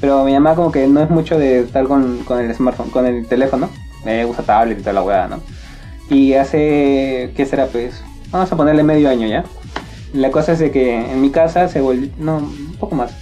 Pero 0.00 0.24
mi 0.24 0.32
mamá 0.32 0.54
como 0.54 0.70
que 0.70 0.86
no 0.86 1.00
es 1.02 1.10
mucho 1.10 1.38
de 1.38 1.60
estar 1.60 1.86
con, 1.86 2.18
con 2.24 2.38
el 2.38 2.54
smartphone, 2.54 2.90
con 2.90 3.06
el 3.06 3.26
teléfono. 3.26 3.68
Eh, 4.06 4.24
usa 4.28 4.44
tablet 4.44 4.78
y 4.78 4.82
toda 4.82 4.92
la 4.92 5.02
weá, 5.02 5.26
¿no? 5.26 5.40
Y 6.08 6.34
hace, 6.34 7.32
¿qué 7.36 7.46
será 7.46 7.66
pues? 7.66 8.02
Vamos 8.30 8.50
a 8.50 8.56
ponerle 8.56 8.82
medio 8.82 9.10
año 9.10 9.26
ya. 9.26 9.44
La 10.12 10.30
cosa 10.30 10.52
es 10.52 10.58
de 10.58 10.70
que 10.70 11.12
en 11.12 11.20
mi 11.20 11.30
casa 11.30 11.68
se 11.68 11.80
volvió, 11.80 12.08
no, 12.18 12.38
un 12.38 12.76
poco 12.78 12.94
más. 12.94 13.12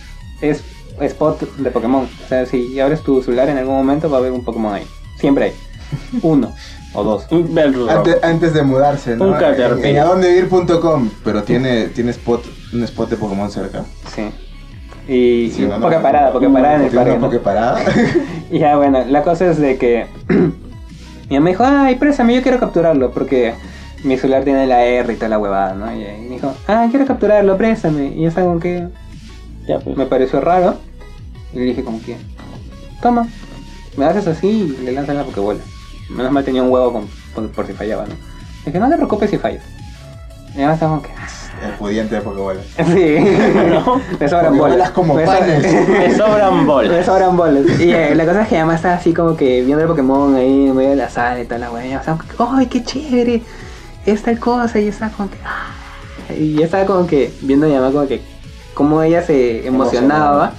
Es 0.40 0.62
spot 1.00 1.56
de 1.56 1.70
Pokémon. 1.70 2.04
O 2.24 2.28
sea, 2.28 2.46
si 2.46 2.78
abres 2.78 3.02
tu 3.02 3.22
celular 3.22 3.48
en 3.48 3.58
algún 3.58 3.74
momento 3.74 4.08
va 4.10 4.18
a 4.18 4.20
haber 4.20 4.32
un 4.32 4.44
Pokémon 4.44 4.74
ahí. 4.74 4.86
Siempre 5.18 5.46
hay. 5.46 5.52
Uno 6.22 6.52
o 6.96 7.04
dos. 7.04 7.26
Antes, 7.90 8.22
antes 8.22 8.54
de 8.54 8.62
mudarse, 8.62 9.16
¿no? 9.16 9.26
Un. 9.26 9.34
En, 9.34 9.84
en 9.84 9.98
adondevivir.com, 9.98 11.10
pero 11.24 11.42
tiene, 11.42 11.88
tiene 11.88 12.10
spot, 12.10 12.44
un 12.72 12.82
spot 12.84 13.10
de 13.10 13.16
Pokémon 13.16 13.50
cerca. 13.50 13.84
Sí. 14.14 14.30
Y, 15.08 15.50
Sí, 15.54 15.62
y 15.62 15.66
no, 15.66 15.76
no, 15.78 15.82
poca 15.82 15.96
no, 15.96 16.02
parada, 16.02 16.26
no, 16.28 16.32
poca 16.32 16.46
parada 16.52 16.74
en 16.76 16.82
el 16.82 16.90
parque. 16.90 17.10
Y 18.50 18.58
ya 18.60 18.76
bueno, 18.76 19.04
la 19.08 19.22
cosa 19.22 19.46
es 19.50 19.58
de 19.58 19.76
que 19.76 20.06
mi 20.28 21.36
mamá 21.36 21.40
me 21.44 21.50
dijo, 21.50 21.64
ay, 21.66 21.94
préstame, 21.96 22.34
yo 22.34 22.42
quiero 22.42 22.58
capturarlo 22.60 23.10
porque 23.10 23.54
mi 24.04 24.16
celular 24.18 24.44
tiene 24.44 24.66
la 24.66 24.84
R 24.84 25.12
y 25.12 25.16
toda 25.16 25.28
la 25.28 25.38
huevada, 25.38 25.74
¿no? 25.74 25.92
Y, 25.94 26.02
y 26.04 26.22
me 26.28 26.34
dijo, 26.36 26.54
ah, 26.68 26.86
quiero 26.90 27.06
capturarlo, 27.06 27.56
préstame. 27.56 28.08
Y 28.14 28.24
es 28.26 28.36
algo 28.36 28.58
que 28.60 28.88
Ya, 29.66 29.78
pues. 29.80 29.96
me 29.96 30.06
pareció 30.06 30.40
raro. 30.40 30.76
Y 31.52 31.58
le 31.58 31.64
dije 31.64 31.82
como 31.84 32.00
que, 32.02 32.16
toma, 33.02 33.26
me 33.96 34.04
haces 34.04 34.26
así 34.28 34.76
y 34.80 34.84
le 34.84 34.92
lanzas 34.92 35.16
la 35.16 35.24
pokebola. 35.24 35.60
Menos 36.10 36.30
mal 36.30 36.44
tenía 36.44 36.62
un 36.62 36.70
huevo 36.70 36.92
con- 36.92 37.08
por, 37.34 37.48
por 37.50 37.66
si 37.66 37.72
fallaba, 37.72 38.04
¿no? 38.04 38.10
Le 38.14 38.66
dije, 38.66 38.78
no 38.78 38.88
te 38.88 38.96
preocupes 38.96 39.30
si 39.30 39.38
fallas. 39.38 39.62
Y 40.54 40.58
además 40.58 40.74
estaba 40.74 40.92
como 40.92 41.02
que, 41.02 41.10
ah, 41.18 41.26
pudiente 41.78 42.14
de 42.16 42.20
Pokébola. 42.20 42.60
sí, 42.76 43.16
me 44.20 44.28
sobran 44.28 44.56
bolas. 44.56 44.90
como 44.90 45.14
Me 45.14 45.24
so- 45.26 45.32
panes. 45.32 45.88
Me 45.88 46.14
sobran 46.16 46.58
Me 46.58 46.64
bolas. 46.64 47.06
sobran 47.06 47.36
bolas. 47.36 47.80
Y 47.80 47.92
eh, 47.92 48.14
la 48.14 48.24
cosa 48.24 48.42
es 48.42 48.48
que 48.48 48.58
mamá 48.58 48.74
estaba 48.76 48.94
así 48.94 49.12
como 49.12 49.36
que 49.36 49.62
viendo 49.62 49.82
el 49.82 49.88
Pokémon 49.88 50.34
ahí 50.36 50.66
en 50.68 50.76
medio 50.76 50.90
de 50.90 50.96
la 50.96 51.08
sala 51.08 51.40
y 51.40 51.44
toda 51.44 51.58
la 51.58 51.84
estaba 51.84 52.18
como 52.36 52.56
que, 52.56 52.60
¡ay, 52.60 52.66
qué 52.66 52.82
chévere! 52.84 53.42
Es 54.04 54.22
tal 54.22 54.38
cosa. 54.38 54.78
Y 54.78 54.88
estaba 54.88 55.10
como 55.12 55.30
que, 55.30 55.36
¡ah! 55.44 55.72
Y 56.36 56.54
yo 56.54 56.64
estaba 56.64 56.84
como 56.86 57.06
que 57.06 57.32
viendo 57.42 57.66
a 57.66 57.68
mi 57.68 57.74
mamá 57.76 57.90
como 57.92 58.06
que, 58.06 58.20
como 58.74 59.02
ella 59.02 59.22
se 59.22 59.66
emocionaba. 59.66 60.52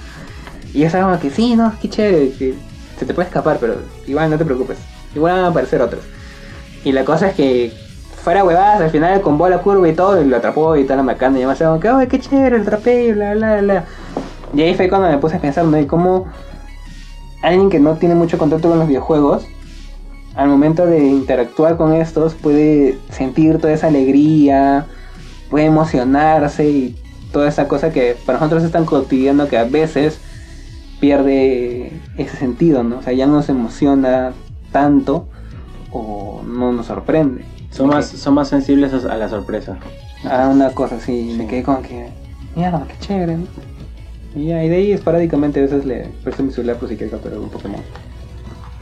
Y 0.74 0.80
yo 0.80 0.86
estaba 0.86 1.04
como 1.10 1.20
que, 1.20 1.30
sí, 1.30 1.56
no, 1.56 1.72
qué 1.80 1.88
chévere. 1.88 2.30
Que 2.38 2.54
se 2.98 3.06
te 3.06 3.14
puede 3.14 3.28
escapar, 3.28 3.58
pero 3.60 3.76
igual 4.06 4.30
no 4.30 4.36
te 4.38 4.44
preocupes. 4.44 4.78
Igual 5.14 5.34
van 5.36 5.44
a 5.44 5.48
aparecer 5.48 5.80
otros. 5.80 6.02
Y 6.84 6.92
la 6.92 7.04
cosa 7.04 7.28
es 7.28 7.34
que 7.34 7.72
fuera 8.28 8.44
huevadas, 8.44 8.82
al 8.82 8.90
final 8.90 9.22
con 9.22 9.38
bola 9.38 9.56
curva 9.56 9.88
y 9.88 9.94
todo, 9.94 10.20
y 10.20 10.26
lo 10.26 10.36
atrapó 10.36 10.76
y 10.76 10.84
toda 10.84 10.96
la 10.96 11.02
macana. 11.02 11.40
Y 11.40 11.46
me 11.46 11.52
estaba 11.54 11.80
como 11.80 11.96
¡ay, 11.96 12.08
qué 12.08 12.20
chévere! 12.20 12.58
Lo 12.58 12.62
atrapé 12.62 13.06
y 13.06 13.12
bla, 13.12 13.32
bla, 13.32 13.62
bla. 13.62 13.84
Y 14.52 14.60
ahí 14.60 14.74
fue 14.74 14.90
cuando 14.90 15.08
me 15.08 15.16
puse 15.16 15.36
a 15.36 15.40
pensar, 15.40 15.64
¿no? 15.64 15.80
Y 15.80 15.86
cómo 15.86 16.26
alguien 17.40 17.70
que 17.70 17.80
no 17.80 17.94
tiene 17.94 18.14
mucho 18.14 18.36
contacto 18.36 18.68
con 18.68 18.80
los 18.80 18.86
videojuegos, 18.86 19.46
al 20.34 20.50
momento 20.50 20.84
de 20.84 21.06
interactuar 21.06 21.78
con 21.78 21.94
estos, 21.94 22.34
puede 22.34 22.98
sentir 23.08 23.56
toda 23.62 23.72
esa 23.72 23.86
alegría, 23.86 24.84
puede 25.48 25.64
emocionarse 25.64 26.68
y 26.68 26.96
toda 27.32 27.48
esa 27.48 27.66
cosa 27.66 27.92
que 27.92 28.14
para 28.26 28.40
nosotros 28.40 28.62
es 28.62 28.72
tan 28.72 28.84
cotidiano 28.84 29.48
que 29.48 29.56
a 29.56 29.64
veces 29.64 30.20
pierde 31.00 31.98
ese 32.18 32.36
sentido, 32.36 32.82
¿no? 32.82 32.98
O 32.98 33.02
sea, 33.02 33.14
ya 33.14 33.26
no 33.26 33.40
se 33.40 33.52
emociona 33.52 34.34
tanto 34.70 35.28
o 35.90 36.42
no 36.46 36.72
nos 36.72 36.84
sorprende. 36.84 37.42
Son 37.70 37.88
más, 37.88 38.06
son 38.08 38.34
más 38.34 38.48
sensibles 38.48 38.92
a 39.04 39.16
la 39.16 39.28
sorpresa. 39.28 39.76
A 40.28 40.48
una 40.48 40.70
cosa 40.70 40.96
así, 40.96 41.34
me 41.36 41.46
quedé 41.46 41.62
como 41.62 41.82
que, 41.82 42.08
mierda, 42.56 42.84
qué 42.88 42.94
chévere, 43.06 43.36
¿no? 43.36 43.46
Y 44.34 44.50
y 44.52 44.68
de 44.68 44.76
ahí 44.76 44.92
esporádicamente 44.92 45.60
a 45.60 45.62
veces 45.62 45.84
le 45.84 46.08
presto 46.22 46.42
mi 46.42 46.52
celular 46.52 46.76
por 46.76 46.88
si 46.88 46.96
quiere 46.96 47.10
capturar 47.10 47.38
un 47.38 47.48
Pokémon. 47.48 47.80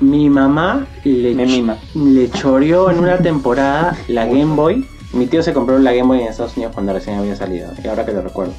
Mi 0.00 0.28
mamá 0.28 0.86
le, 1.04 1.34
Me 1.34 1.46
mima. 1.46 1.78
le 1.94 2.30
choreó 2.30 2.90
en 2.90 2.98
una 2.98 3.18
temporada 3.18 3.96
la 4.08 4.26
Game 4.26 4.54
Boy. 4.54 4.86
Mi 5.12 5.26
tío 5.26 5.42
se 5.42 5.52
compró 5.54 5.78
la 5.78 5.92
Game 5.92 6.08
Boy 6.08 6.20
en 6.20 6.26
Estados 6.28 6.56
Unidos 6.56 6.74
cuando 6.74 6.92
recién 6.92 7.18
había 7.18 7.36
salido. 7.36 7.70
Y 7.82 7.86
ahora 7.86 8.04
que 8.04 8.12
lo 8.12 8.20
recuerdo. 8.20 8.52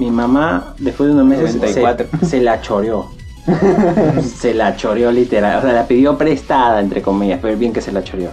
Mi 0.00 0.10
mamá, 0.10 0.74
después 0.78 1.08
de 1.08 1.14
unos 1.14 1.26
meses, 1.26 1.52
se, 1.52 1.58
94. 1.58 2.08
se 2.26 2.40
la 2.40 2.60
choreó. 2.60 3.10
se 4.22 4.54
la 4.54 4.76
choreó 4.76 5.12
literal. 5.12 5.58
O 5.58 5.62
sea, 5.62 5.72
la 5.72 5.86
pidió 5.86 6.18
prestada, 6.18 6.80
entre 6.80 7.02
comillas. 7.02 7.38
Pero 7.40 7.56
bien 7.56 7.72
que 7.72 7.80
se 7.82 7.92
la 7.92 8.02
choreó. 8.02 8.30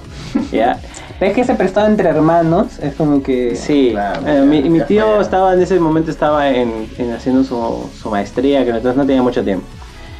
¿Ya? 0.51 0.79
Es 1.19 1.33
que 1.33 1.43
se 1.43 1.55
prestó 1.55 1.83
entre 1.85 2.09
hermanos, 2.09 2.77
es 2.79 2.93
como 2.93 3.23
que... 3.23 3.55
Sí, 3.55 3.89
Claro, 3.91 4.21
eh, 4.27 4.41
mi, 4.41 4.79
tío 4.81 5.15
ya. 5.15 5.21
estaba 5.21 5.53
en 5.53 5.61
ese 5.61 5.79
momento 5.79 6.11
estaba 6.11 6.49
en, 6.49 6.87
en 6.99 7.11
haciendo 7.11 7.43
su, 7.43 7.89
su 7.99 8.09
maestría, 8.11 8.63
que 8.63 8.69
entonces 8.69 8.95
no 8.95 9.05
tenía 9.05 9.23
mucho 9.23 9.43
tiempo. 9.43 9.65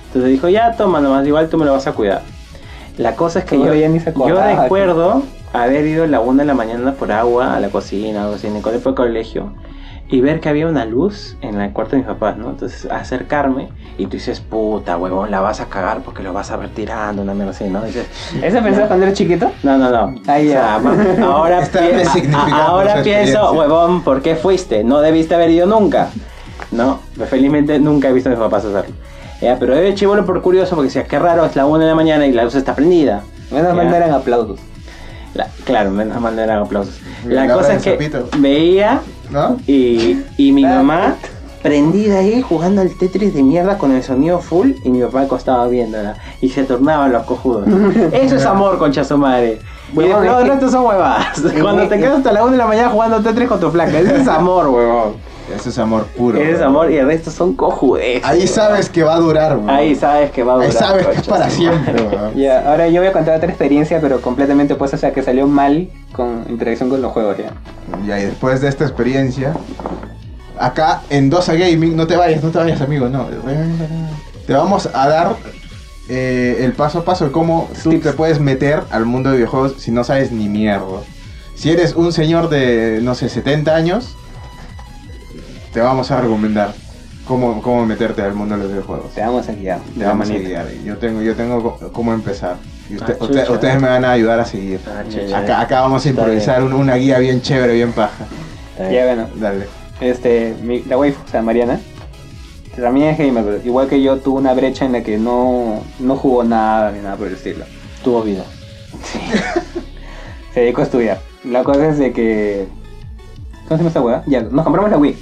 Entonces 0.07 0.31
dijo, 0.31 0.49
ya 0.49 0.75
toma 0.75 0.99
nomás, 0.99 1.27
igual 1.27 1.49
tú 1.49 1.57
me 1.57 1.65
lo 1.65 1.73
vas 1.73 1.85
a 1.85 1.91
cuidar. 1.91 2.23
La 2.97 3.15
cosa 3.15 3.39
es 3.39 3.45
que 3.45 3.59
yo, 3.59 3.73
ni 3.89 3.99
se 3.99 4.11
yo 4.11 4.41
recuerdo 4.41 5.21
haber 5.53 5.85
ido 5.85 6.05
a 6.05 6.07
la 6.07 6.19
una 6.19 6.41
de 6.43 6.47
la 6.47 6.55
mañana 6.55 6.93
por 6.93 7.11
agua 7.11 7.55
a 7.55 7.59
la 7.59 7.69
cocina, 7.69 8.23
algo 8.23 8.35
así, 8.35 8.47
en 8.47 8.55
el 8.55 8.63
colegio, 8.63 9.51
y 10.09 10.21
ver 10.21 10.39
que 10.39 10.47
había 10.49 10.67
una 10.67 10.85
luz 10.85 11.35
en 11.41 11.59
el 11.59 11.71
cuarto 11.73 11.91
de 11.91 11.97
mis 11.97 12.07
papás, 12.07 12.37
¿no? 12.37 12.49
Entonces 12.49 12.85
acercarme 12.89 13.69
y 13.97 14.05
tú 14.05 14.11
dices, 14.11 14.39
puta, 14.39 14.95
huevón, 14.97 15.31
la 15.31 15.41
vas 15.41 15.59
a 15.59 15.65
cagar 15.65 15.99
porque 16.01 16.23
lo 16.23 16.31
vas 16.31 16.49
a 16.51 16.55
ver 16.57 16.69
tirando, 16.69 17.21
una 17.23 17.33
mierda 17.33 17.51
así, 17.51 17.65
¿no? 17.65 17.83
Dices, 17.83 18.05
¿Eso 18.41 18.61
pensabas 18.61 18.87
cuando 18.87 19.05
eras 19.05 19.17
chiquito? 19.17 19.51
no, 19.63 19.77
no, 19.77 19.89
no. 19.89 20.15
Ah, 20.27 20.39
ya. 20.39 20.77
O 20.77 20.95
sea, 20.95 21.25
ahora 21.25 21.61
pi- 21.71 22.33
a- 22.33 22.65
ahora 22.67 23.03
pienso, 23.03 23.51
huevón, 23.53 24.01
¿por 24.03 24.21
qué 24.21 24.35
fuiste? 24.35 24.83
No 24.83 24.99
debiste 25.01 25.35
haber 25.35 25.49
ido 25.49 25.65
nunca. 25.67 26.07
No, 26.71 26.99
felizmente 27.29 27.79
nunca 27.79 28.09
he 28.09 28.13
visto 28.13 28.29
a 28.29 28.31
mis 28.31 28.39
papás 28.39 28.65
hacerlo. 28.65 28.95
Ya, 29.41 29.57
pero 29.59 29.75
de 29.75 29.93
chivolo 29.93 30.25
por 30.25 30.41
curioso 30.41 30.75
porque 30.75 30.87
decía, 30.87 31.03
qué 31.03 31.19
raro, 31.19 31.45
es 31.45 31.55
la 31.55 31.65
una 31.65 31.83
de 31.83 31.89
la 31.89 31.95
mañana 31.95 32.25
y 32.25 32.31
la 32.31 32.43
luz 32.43 32.55
está 32.55 32.73
prendida. 32.75 33.21
Menos 33.51 33.75
mal 33.75 33.89
no 33.89 33.95
eran 33.95 34.11
aplausos. 34.11 34.59
La- 35.33 35.47
claro, 35.65 35.91
menos 35.91 36.19
mal 36.19 36.35
no 36.35 36.41
eran 36.41 36.59
aplausos. 36.59 36.99
La 37.25 37.45
la 37.45 37.53
cosa 37.53 37.73
es 37.75 37.83
que 37.83 37.91
sapito. 37.91 38.27
veía 38.39 39.01
¿No? 39.29 39.57
y, 39.67 40.23
y 40.37 40.51
mi 40.51 40.63
mamá 40.63 41.15
prendida 41.61 42.19
ahí 42.19 42.41
jugando 42.41 42.81
al 42.81 42.97
Tetris 42.97 43.33
de 43.33 43.43
mierda 43.43 43.77
con 43.77 43.91
el 43.91 44.03
sonido 44.03 44.39
full 44.39 44.71
y 44.83 44.89
mi 44.89 45.01
papá 45.01 45.23
acostado 45.23 45.69
viéndola 45.69 46.15
y 46.41 46.49
se 46.49 46.63
tornaban 46.63 47.11
los 47.11 47.23
cojudos. 47.25 47.67
Eso 48.13 48.35
es 48.35 48.45
amor, 48.45 48.77
concha 48.77 49.03
su 49.03 49.17
madre. 49.17 49.59
Y 49.93 49.97
Huevón, 49.97 50.23
después, 50.23 50.49
es 50.49 50.61
no, 50.61 50.69
son 50.69 50.85
huevadas. 50.85 51.41
Cuando 51.61 51.87
te 51.87 51.97
quedas 51.97 52.17
hasta 52.17 52.31
la 52.31 52.43
1 52.43 52.51
de 52.51 52.57
la 52.57 52.67
mañana 52.67 52.89
jugando 52.89 53.21
Tetris 53.21 53.47
con 53.47 53.59
tu 53.59 53.69
flaca, 53.69 53.99
ese 53.99 54.21
es 54.21 54.27
amor, 54.27 54.67
huevón. 54.67 55.15
Ese 55.55 55.69
es 55.69 55.77
amor 55.77 56.05
puro. 56.07 56.39
Ese 56.39 56.53
es 56.53 56.61
amor 56.61 56.91
y 56.91 56.97
el 56.97 57.05
resto 57.05 57.31
son 57.31 57.53
cojudes. 57.55 58.23
Ahí 58.23 58.47
sabes 58.47 58.89
que 58.89 59.03
va 59.03 59.15
a 59.15 59.19
durar, 59.19 59.57
weón. 59.57 59.69
Ahí 59.69 59.95
sabes 59.95 60.31
que 60.31 60.43
va 60.43 60.53
a 60.53 60.55
durar. 60.55 60.69
Ahí 60.69 60.77
sabes 60.77 61.07
que 61.07 61.17
es 61.17 61.27
para 61.27 61.49
siempre. 61.49 62.07
Ya, 62.35 62.69
ahora 62.69 62.87
yo 62.89 63.01
voy 63.01 63.09
a 63.09 63.13
contar 63.13 63.37
otra 63.37 63.49
experiencia, 63.49 63.99
pero 64.01 64.21
completamente 64.21 64.73
opuesta, 64.73 64.97
o 64.97 64.99
sea, 64.99 65.11
que 65.11 65.23
salió 65.23 65.47
mal 65.47 65.89
con 66.11 66.45
interacción 66.49 66.89
con 66.89 67.01
los 67.01 67.11
juegos, 67.11 67.37
ya. 67.37 67.53
Ya, 68.05 68.19
y 68.19 68.25
después 68.25 68.61
de 68.61 68.67
esta 68.67 68.83
experiencia, 68.83 69.53
acá 70.59 71.01
en 71.09 71.29
Dosa 71.29 71.53
Gaming, 71.55 71.95
no 71.95 72.05
te 72.05 72.15
vayas, 72.15 72.43
no 72.43 72.49
te 72.51 72.57
vayas, 72.57 72.81
amigo, 72.81 73.09
no. 73.09 73.27
Te 74.45 74.53
vamos 74.53 74.89
a 74.93 75.07
dar 75.07 75.35
eh, 76.09 76.57
el 76.61 76.73
paso 76.73 76.99
a 76.99 77.05
paso 77.05 77.25
de 77.25 77.31
cómo 77.31 77.69
tú 77.83 77.89
Tips. 77.89 78.03
te 78.03 78.13
puedes 78.13 78.39
meter 78.39 78.81
al 78.91 79.05
mundo 79.05 79.29
de 79.29 79.37
videojuegos 79.37 79.75
si 79.77 79.91
no 79.91 80.03
sabes 80.03 80.31
ni 80.31 80.47
mierda. 80.47 81.01
Si 81.55 81.71
eres 81.71 81.95
un 81.95 82.13
señor 82.13 82.49
de, 82.49 82.99
no 83.01 83.15
sé, 83.15 83.29
70 83.29 83.75
años, 83.75 84.15
te 85.73 85.79
vamos 85.81 86.09
a 86.11 86.21
recomendar 86.21 86.73
cómo, 87.27 87.61
cómo 87.61 87.85
meterte 87.85 88.21
al 88.21 88.33
mundo 88.33 88.55
de 88.55 88.63
los 88.63 88.71
videojuegos. 88.71 89.13
Te 89.13 89.21
vamos 89.21 89.47
a 89.49 89.53
guiar. 89.53 89.79
Te 89.97 90.03
vamos 90.05 90.29
a 90.29 90.33
guiar. 90.33 90.67
Yo 90.85 90.97
tengo, 90.97 91.21
yo 91.21 91.35
tengo 91.35 91.77
cómo 91.93 92.13
empezar. 92.13 92.55
Y 92.89 92.95
usted- 92.95 93.15
Ah, 93.19 93.23
usted- 93.23 93.39
chucha. 93.41 93.51
ustedes 93.53 93.81
me 93.81 93.87
van 93.89 94.05
a 94.05 94.11
ayudar 94.11 94.39
a 94.39 94.45
seguir. 94.45 94.79
Ah, 94.87 95.37
Acá, 95.37 95.61
acá 95.61 95.81
vamos 95.81 96.05
a 96.05 96.09
improvisar 96.09 96.63
un- 96.63 96.73
una 96.73 96.95
guía 96.95 97.19
bien 97.19 97.41
chévere, 97.41 97.73
bien 97.73 97.91
paja. 97.91 98.25
Ya, 98.91 99.05
bueno, 99.05 99.27
Dale. 99.35 99.65
este, 99.99 100.55
mi- 100.63 100.83
la 100.83 100.97
waifu, 100.97 101.19
o 101.25 101.27
sea, 101.29 101.41
Mariana, 101.41 101.79
también 102.79 103.07
es 103.09 103.17
gamer, 103.17 103.43
pero 103.43 103.57
igual 103.65 103.87
que 103.89 104.01
yo, 104.01 104.17
tuvo 104.17 104.37
una 104.37 104.53
brecha 104.53 104.85
en 104.85 104.91
la 104.93 105.01
que 105.01 105.17
no, 105.17 105.81
no 105.99 106.15
jugó 106.15 106.43
nada 106.43 106.91
ni 106.91 106.99
nada 106.99 107.15
por 107.15 107.27
el 107.27 107.33
estilo. 107.33 107.65
Tuvo 108.03 108.21
vida. 108.21 108.43
Se 110.53 110.59
dedicó 110.61 110.81
a 110.81 110.83
estudiar. 110.85 111.19
La 111.43 111.63
cosa 111.63 111.87
es 111.89 111.97
de 111.97 112.13
que. 112.13 112.67
¿Cómo 113.67 113.69
se 113.69 113.77
llama 113.77 113.87
esta 113.89 114.01
weá? 114.01 114.23
Ya, 114.27 114.41
nos 114.43 114.63
compramos 114.63 114.91
la 114.91 114.97
Wii. 114.97 115.17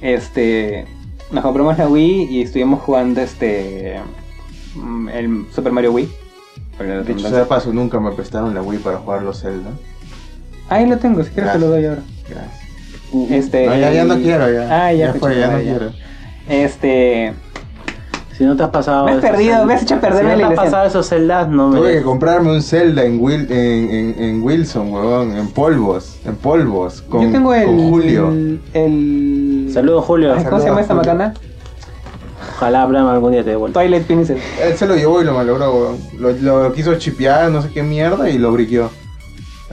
Este. 0.00 0.86
Nos 1.30 1.42
compramos 1.42 1.78
la 1.78 1.88
Wii 1.88 2.24
y 2.30 2.42
estuvimos 2.42 2.82
jugando 2.82 3.20
este. 3.20 4.00
mm, 4.74 5.08
El 5.08 5.46
Super 5.54 5.72
Mario 5.72 5.92
Wii. 5.92 6.04
Dicho 6.04 6.82
redundancia. 6.82 7.28
sea 7.30 7.38
de 7.40 7.44
paso, 7.46 7.72
nunca 7.72 8.00
me 8.00 8.10
prestaron 8.12 8.54
la 8.54 8.62
Wii 8.62 8.78
para 8.80 8.98
jugar 8.98 9.22
los 9.22 9.40
Zelda. 9.40 9.70
Ahí 10.68 10.86
lo 10.86 10.98
tengo, 10.98 11.22
si 11.22 11.30
quieres 11.30 11.52
te 11.52 11.58
lo 11.58 11.68
doy 11.68 11.84
ahora. 11.86 12.02
Gracias. 12.28 12.64
Este. 13.30 13.66
No, 13.66 13.76
ya, 13.76 13.92
ya 13.92 14.04
no 14.04 14.16
quiero, 14.16 14.52
ya. 14.52 14.86
Ah, 14.86 14.92
ya, 14.92 15.12
ya 15.12 15.14
fue, 15.14 15.38
ya 15.38 15.48
no 15.52 15.58
ya. 15.58 15.64
quiero. 15.64 15.92
Este. 16.48 17.32
Si 18.36 18.44
no 18.44 18.56
te 18.56 18.64
has 18.64 18.70
pasado. 18.70 19.04
Me 19.04 19.12
has 19.12 19.18
perdido, 19.20 19.52
Zelda- 19.52 19.64
me 19.66 19.74
has 19.74 19.82
hecho 19.82 20.00
perderme 20.00 20.34
si 20.34 20.40
la 20.42 20.48
no 20.48 20.54
te 20.54 20.60
has 20.60 20.64
pasado 20.66 20.86
esos 20.88 21.06
celdas, 21.08 21.48
no 21.48 21.68
me. 21.68 21.78
Tuve 21.78 21.92
que 21.94 22.02
comprarme 22.02 22.50
un 22.50 22.62
Zelda 22.62 23.04
en, 23.04 23.20
Wil- 23.20 23.48
en, 23.50 23.90
en- 23.90 24.14
en 24.22 24.42
Wilson, 24.42 24.92
huevón, 24.92 25.36
en 25.36 25.48
polvos, 25.48 26.16
en 26.24 26.34
polvos, 26.36 27.02
con, 27.02 27.22
yo 27.26 27.30
tengo 27.32 27.54
el. 27.54 27.64
con 27.66 27.90
Julio. 27.90 28.28
El. 28.30 28.60
el- 28.74 29.70
Saludos, 29.72 30.04
Julio. 30.04 30.34
Ay, 30.36 30.44
¿Cómo 30.44 30.60
se 30.60 30.66
llama 30.66 30.80
esta 30.80 30.94
macana? 30.94 31.34
Ojalá 32.56 32.82
Abraham 32.82 33.08
algún 33.08 33.32
día 33.32 33.42
te 33.44 33.50
dé 33.50 33.56
vuelta. 33.56 33.80
Twilight 33.80 34.04
Princess. 34.06 34.38
Él 34.62 34.76
se 34.76 34.86
lo 34.86 34.94
llevó 34.96 35.20
y 35.20 35.24
lo 35.24 35.34
malogró, 35.34 35.72
huevón. 35.72 35.96
Lo, 36.18 36.32
lo 36.62 36.72
quiso 36.72 36.94
chipear, 36.96 37.50
no 37.50 37.62
sé 37.62 37.68
qué 37.70 37.82
mierda, 37.82 38.28
y 38.30 38.38
lo 38.38 38.52
briqueó. 38.52 38.90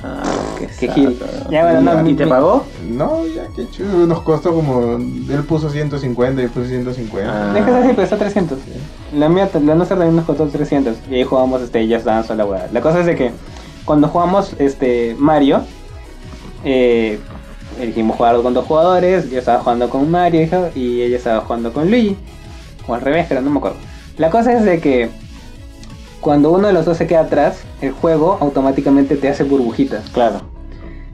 Ah, 0.04 0.24
qué 0.58 0.68
Qué 0.80 0.88
gil. 0.92 1.20
Ya, 1.52 1.64
bueno, 1.64 1.82
no, 1.82 2.10
¿Y 2.10 2.16
te 2.16 2.26
mi- 2.26 2.30
pagó? 2.30 2.66
No, 2.98 3.26
ya, 3.28 3.48
qué 3.56 3.70
chulo. 3.70 4.06
Nos 4.06 4.22
costó 4.22 4.54
como. 4.54 4.96
Él 4.96 5.44
puso 5.48 5.70
150 5.70 6.42
y 6.42 6.46
yo 6.46 6.52
puse 6.52 6.70
150. 6.70 7.50
Ah. 7.50 7.54
Deja 7.54 7.80
así, 7.80 7.90
pero 7.90 8.04
está 8.04 8.18
300. 8.18 8.58
La 9.16 9.30
mía, 9.30 9.50
la 9.54 9.76
nuestra 9.76 9.98
también 9.98 10.16
nos 10.16 10.26
costó 10.26 10.48
300. 10.48 10.98
Y 11.10 11.16
ahí 11.16 11.24
jugamos 11.24 11.62
este 11.62 11.88
Just 11.88 12.06
Dance 12.06 12.32
o 12.32 12.36
la 12.36 12.46
weá. 12.46 12.70
La 12.72 12.82
cosa 12.82 13.00
es 13.00 13.06
de 13.06 13.16
que 13.16 13.32
cuando 13.86 14.08
jugamos 14.08 14.54
este 14.60 15.16
Mario, 15.18 15.62
eh, 16.64 17.20
elegimos 17.80 18.18
jugar 18.18 18.42
con 18.42 18.54
dos 18.54 18.66
jugadores. 18.66 19.30
Yo 19.30 19.40
estaba 19.40 19.60
jugando 19.60 19.90
con 19.90 20.10
Mario 20.10 20.48
y 20.76 21.02
ella 21.02 21.18
estaba 21.18 21.42
jugando 21.42 21.74
con 21.74 21.90
Luigi. 21.90 22.18
O 22.88 22.94
al 22.94 23.02
revés, 23.02 23.26
pero 23.30 23.42
no 23.42 23.50
me 23.50 23.58
acuerdo. 23.58 23.78
La 24.18 24.30
cosa 24.30 24.54
es 24.54 24.64
de 24.64 24.80
que 24.80 25.10
cuando 26.20 26.52
uno 26.52 26.68
de 26.68 26.74
los 26.74 26.86
dos 26.86 26.98
se 26.98 27.08
queda 27.08 27.22
atrás, 27.22 27.64
el 27.82 27.92
juego 27.92 28.38
automáticamente 28.40 29.16
te 29.16 29.28
hace 29.28 29.44
burbujitas. 29.44 30.10
Claro. 30.12 30.51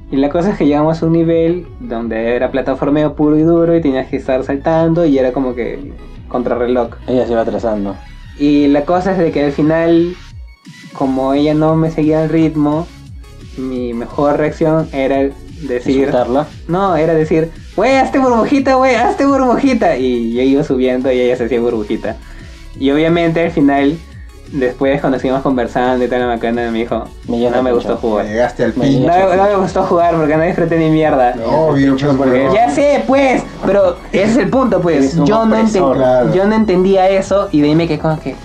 Y 0.09 0.15
la 0.15 0.29
cosa 0.29 0.51
es 0.51 0.57
que 0.57 0.65
llegamos 0.65 1.01
a 1.01 1.05
un 1.05 1.13
nivel 1.13 1.67
donde 1.79 2.35
era 2.35 2.49
plataformeo 2.49 3.13
puro 3.13 3.37
y 3.37 3.41
duro 3.41 3.75
y 3.75 3.81
tenías 3.81 4.07
que 4.07 4.15
estar 4.15 4.43
saltando 4.43 5.05
y 5.05 5.17
era 5.17 5.33
como 5.33 5.53
que 5.53 5.91
contrarreloj. 6.29 6.91
Ella 7.07 7.25
se 7.25 7.33
iba 7.33 7.41
atrasando. 7.41 7.95
Y 8.39 8.67
la 8.67 8.85
cosa 8.85 9.11
es 9.11 9.17
de 9.17 9.31
que 9.31 9.43
al 9.43 9.51
final, 9.51 10.15
como 10.93 11.33
ella 11.33 11.53
no 11.53 11.75
me 11.75 11.91
seguía 11.91 12.23
el 12.23 12.29
ritmo, 12.29 12.87
mi 13.57 13.93
mejor 13.93 14.37
reacción 14.37 14.87
era 14.93 15.29
decir... 15.67 15.97
Insultarla. 15.97 16.47
No, 16.67 16.95
era 16.95 17.13
decir, 17.13 17.49
wey, 17.75 17.95
hazte 17.95 18.19
burbujita, 18.19 18.77
wey, 18.77 18.95
hazte 18.95 19.25
burbujita. 19.25 19.97
Y 19.97 20.33
yo 20.33 20.41
iba 20.41 20.63
subiendo 20.63 21.11
y 21.11 21.19
ella 21.19 21.35
se 21.35 21.45
hacía 21.45 21.59
burbujita. 21.59 22.15
Y 22.79 22.91
obviamente 22.91 23.43
al 23.43 23.51
final, 23.51 23.97
después 24.51 24.99
cuando 25.01 25.19
seguimos 25.19 25.41
conversando 25.41 26.03
y 26.03 26.07
tal, 26.07 26.19
la 26.21 26.27
macana 26.27 26.69
me 26.71 26.79
dijo, 26.79 27.05
Me 27.27 27.49
no 27.49 27.61
me 27.63 27.71
gustó 27.71 27.95
pincho. 27.95 28.07
jugar. 28.09 28.25
Llegaste 28.25 28.63
al 28.63 28.73
Me 28.75 28.85
pin. 28.87 29.05
No, 29.05 29.13
me- 29.13 29.35
no 29.37 29.43
me 29.43 29.55
gustó 29.55 29.83
jugar 29.83 30.15
porque 30.15 30.37
no 30.37 30.43
disfruté 30.43 30.77
ni 30.77 30.89
mierda. 30.89 31.35
Obvio, 31.45 31.95
pues, 31.97 32.15
porque-. 32.15 32.49
Ya 32.53 32.69
sé, 32.69 33.03
pues, 33.07 33.43
pero 33.65 33.97
ese 34.11 34.23
es 34.31 34.37
el 34.37 34.49
punto, 34.49 34.81
pues. 34.81 35.15
Yo 35.15 35.45
no, 35.45 35.55
opresor, 35.55 35.93
enten- 35.95 35.97
claro. 35.97 36.33
yo 36.33 36.45
no 36.47 36.55
entendía 36.55 37.09
eso 37.09 37.49
y 37.51 37.61
de 37.61 37.67
ahí 37.69 37.75
me 37.75 37.87
quedé 37.87 37.99
como 37.99 38.19
que. 38.19 38.35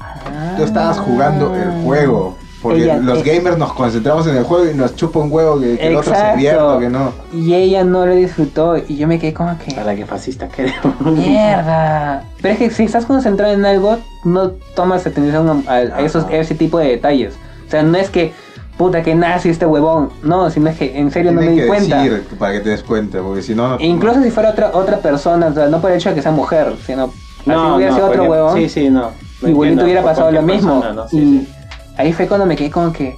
Ah. 0.00 0.54
Tú 0.56 0.64
estabas 0.64 0.98
jugando 0.98 1.54
el 1.54 1.84
juego. 1.84 2.36
Porque 2.64 2.84
Ella- 2.84 2.96
los 2.96 3.18
eh, 3.18 3.22
gamers 3.34 3.58
nos 3.58 3.74
concentramos 3.74 4.26
en 4.26 4.38
el 4.38 4.44
juego 4.44 4.64
y 4.70 4.72
nos 4.72 4.96
chupa 4.96 5.18
un 5.18 5.30
huevo 5.30 5.60
que, 5.60 5.76
que 5.76 5.88
el 5.88 5.96
otro 5.96 6.14
se 6.14 6.56
o 6.56 6.78
que 6.78 6.88
no. 6.88 7.12
Y 7.30 7.52
ella 7.52 7.84
no 7.84 8.06
lo 8.06 8.14
disfrutó 8.14 8.78
y 8.78 8.96
yo 8.96 9.06
me 9.06 9.18
quedé 9.18 9.34
como 9.34 9.58
que. 9.58 9.74
Para 9.74 9.94
que 9.94 10.06
fascista 10.06 10.48
que 10.48 10.62
eres. 10.62 10.74
Mierda. 11.00 12.24
Pero 12.40 12.54
es 12.54 12.58
que 12.58 12.70
si 12.70 12.84
estás 12.84 13.04
concentrado 13.04 13.52
en 13.52 13.66
algo, 13.66 13.98
no 14.24 14.52
tomas 14.74 15.06
atención 15.06 15.64
a, 15.68 15.72
a 15.74 16.00
esos, 16.00 16.24
a 16.24 16.36
ese 16.36 16.54
tipo 16.54 16.78
de 16.78 16.86
detalles. 16.86 17.34
O 17.66 17.70
sea, 17.70 17.82
no 17.82 17.98
es 17.98 18.08
que, 18.08 18.32
puta, 18.78 19.02
que 19.02 19.14
nazi 19.14 19.50
este 19.50 19.66
huevón. 19.66 20.08
No, 20.22 20.48
sino 20.48 20.70
es 20.70 20.78
que 20.78 20.98
en 20.98 21.10
serio 21.10 21.32
no 21.32 21.42
me 21.42 21.50
di 21.50 21.56
que 21.58 21.66
cuenta. 21.66 22.02
decir 22.02 22.24
para 22.38 22.54
que 22.54 22.60
te 22.60 22.70
des 22.70 22.82
cuenta, 22.82 23.18
porque 23.20 23.42
si 23.42 23.54
no, 23.54 23.68
no. 23.68 23.78
E 23.78 23.84
incluso 23.84 24.22
si 24.22 24.30
fuera 24.30 24.48
otra 24.48 24.70
otra 24.72 25.00
persona, 25.00 25.48
o 25.48 25.52
sea, 25.52 25.66
no 25.66 25.82
por 25.82 25.90
el 25.90 25.98
hecho 25.98 26.08
de 26.08 26.14
que 26.14 26.22
sea 26.22 26.32
mujer, 26.32 26.72
sino 26.86 27.04
así 27.04 27.74
hubiera 27.76 27.94
sido 27.94 28.06
otro 28.06 28.24
huevón. 28.24 28.56
Sí, 28.56 28.70
sí, 28.70 28.88
no. 28.88 29.10
No 29.42 29.48
Igualito 29.50 29.84
hubiera 29.84 30.02
pasado 30.02 30.30
lo 30.30 30.40
mismo. 30.40 30.80
persona, 30.80 31.02
¿no? 31.02 31.08
Sí, 31.08 31.18
y, 31.18 31.40
sí. 31.40 31.48
Ahí 31.96 32.12
fue 32.12 32.26
cuando 32.26 32.46
me 32.46 32.56
quedé 32.56 32.70
como 32.70 32.92
que, 32.92 33.16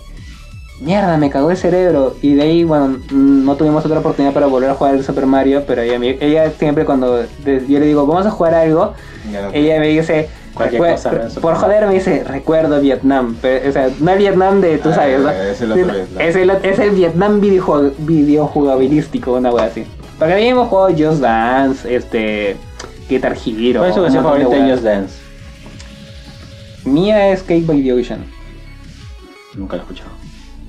mierda, 0.81 1.17
me 1.17 1.31
cagó 1.31 1.51
el 1.51 1.57
cerebro. 1.57 2.17
Y 2.23 2.35
de 2.35 2.43
ahí, 2.43 2.65
bueno, 2.65 2.99
no 3.13 3.55
tuvimos 3.57 3.85
otra 3.85 3.99
oportunidad 4.01 4.33
para 4.35 4.47
volver 4.47 4.71
a 4.71 4.75
jugar 4.75 4.95
el 4.95 5.05
Super 5.05 5.27
Mario, 5.27 5.65
pero 5.67 5.83
ella, 5.83 6.51
siempre 6.59 6.85
cuando 6.85 7.23
yo 7.23 7.79
le 7.79 7.87
digo, 7.87 8.07
vamos 8.07 8.27
a 8.27 8.31
jugar 8.31 8.55
algo, 8.55 8.93
no- 9.31 9.51
ella 9.53 9.81
me 9.81 9.89
dice, 9.89 10.29
Cualquier 10.55 10.81
"Recue- 10.83 10.93
cosa, 10.93 11.41
por 11.43 11.55
joder 11.57 11.87
me 11.87 11.93
dice, 11.95 12.25
recuerdo 12.25 12.81
Vietnam. 12.81 13.37
Pero, 13.43 13.69
o 13.69 13.73
sea, 13.73 13.91
no 14.01 14.11
el 14.11 14.19
Vietnam 14.19 14.61
de, 14.63 14.79
tú 14.79 14.89
Ah, 14.91 14.95
sabes, 14.95 15.21
¿no? 15.21 15.31
es 15.31 15.61
el 15.61 15.73
otro 15.73 15.85
Vietnam. 15.93 16.21
Es 16.23 16.37
el, 16.37 16.51
es 16.51 16.79
el 16.79 16.91
Vietnam 16.93 17.41
videoju- 17.43 17.93
videojugabilístico, 17.99 19.35
una 19.35 19.51
wea 19.51 19.65
así. 19.67 19.85
Porque 20.19 20.33
habíamos 20.33 20.69
jugado 20.69 20.89
Just 20.97 21.21
Dance, 21.21 21.95
este, 21.95 22.57
Guitar 23.11 23.35
Hero. 23.45 23.81
¿Cuál 23.81 23.91
es 23.91 23.97
tu 23.97 24.03
canción 24.03 24.25
favorita 24.25 24.49
de. 24.57 24.71
Just 24.73 24.83
Dance? 24.83 25.15
Mía 26.85 27.33
es 27.33 27.43
Cake 27.43 27.67
by 27.67 27.83
the 27.83 27.93
Ocean. 27.93 28.25
Nunca 29.57 29.77
la 29.77 29.83
he 29.83 29.85
escuchado. 29.85 30.11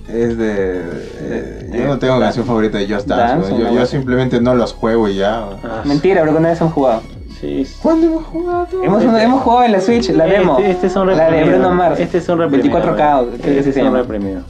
Es 0.07 0.38
de. 0.38 0.80
eh, 1.19 1.68
de- 1.72 1.77
yo 1.80 1.85
no 1.88 1.99
tengo 1.99 2.19
canción 2.19 2.45
favorita 2.45 2.77
de 2.77 2.88
Just 2.93 3.07
Dance. 3.07 3.34
Dance, 3.49 3.53
weón. 3.53 3.68
¿o 3.76 3.80
yo, 3.80 3.85
simplemente 3.85 4.39
no 4.39 4.55
los 4.55 4.73
juego 4.73 5.09
y 5.09 5.15
ya. 5.15 5.49
Ah, 5.64 5.81
Mentira, 5.84 6.22
porque 6.23 6.38
una 6.38 6.49
vez 6.49 6.61
hemos 6.61 6.73
jugado. 6.73 7.01
Sí, 7.41 7.65
sí. 7.65 7.76
¿Cuándo 7.84 8.07
hemos 8.07 8.23
jugado? 8.26 8.68
Hemos, 8.84 9.03
hemos 9.03 9.41
jugado 9.43 9.64
en 9.65 9.72
la 9.73 9.81
Switch, 9.81 10.09
la 10.11 10.26
Este- 10.26 10.39
demo. 10.39 10.57
Este, 10.59 10.88
es 10.88 10.95
un 10.95 11.07
la 11.07 11.14
de 11.15 11.30
reprimido. 11.30 11.59
Bruno 11.59 11.76
Mars. 11.76 11.99
Este 11.99 12.18
es 12.19 12.30
un 12.30 12.39
reprimido. 12.39 12.77
24K, 12.80 13.19
güey. 13.26 13.38
creo 13.38 13.41
que 13.53 13.59
Este 13.59 13.64
se 13.64 13.69
es 13.72 13.77
un 13.77 13.84
llama. 13.84 13.97
reprimido. 13.99 14.41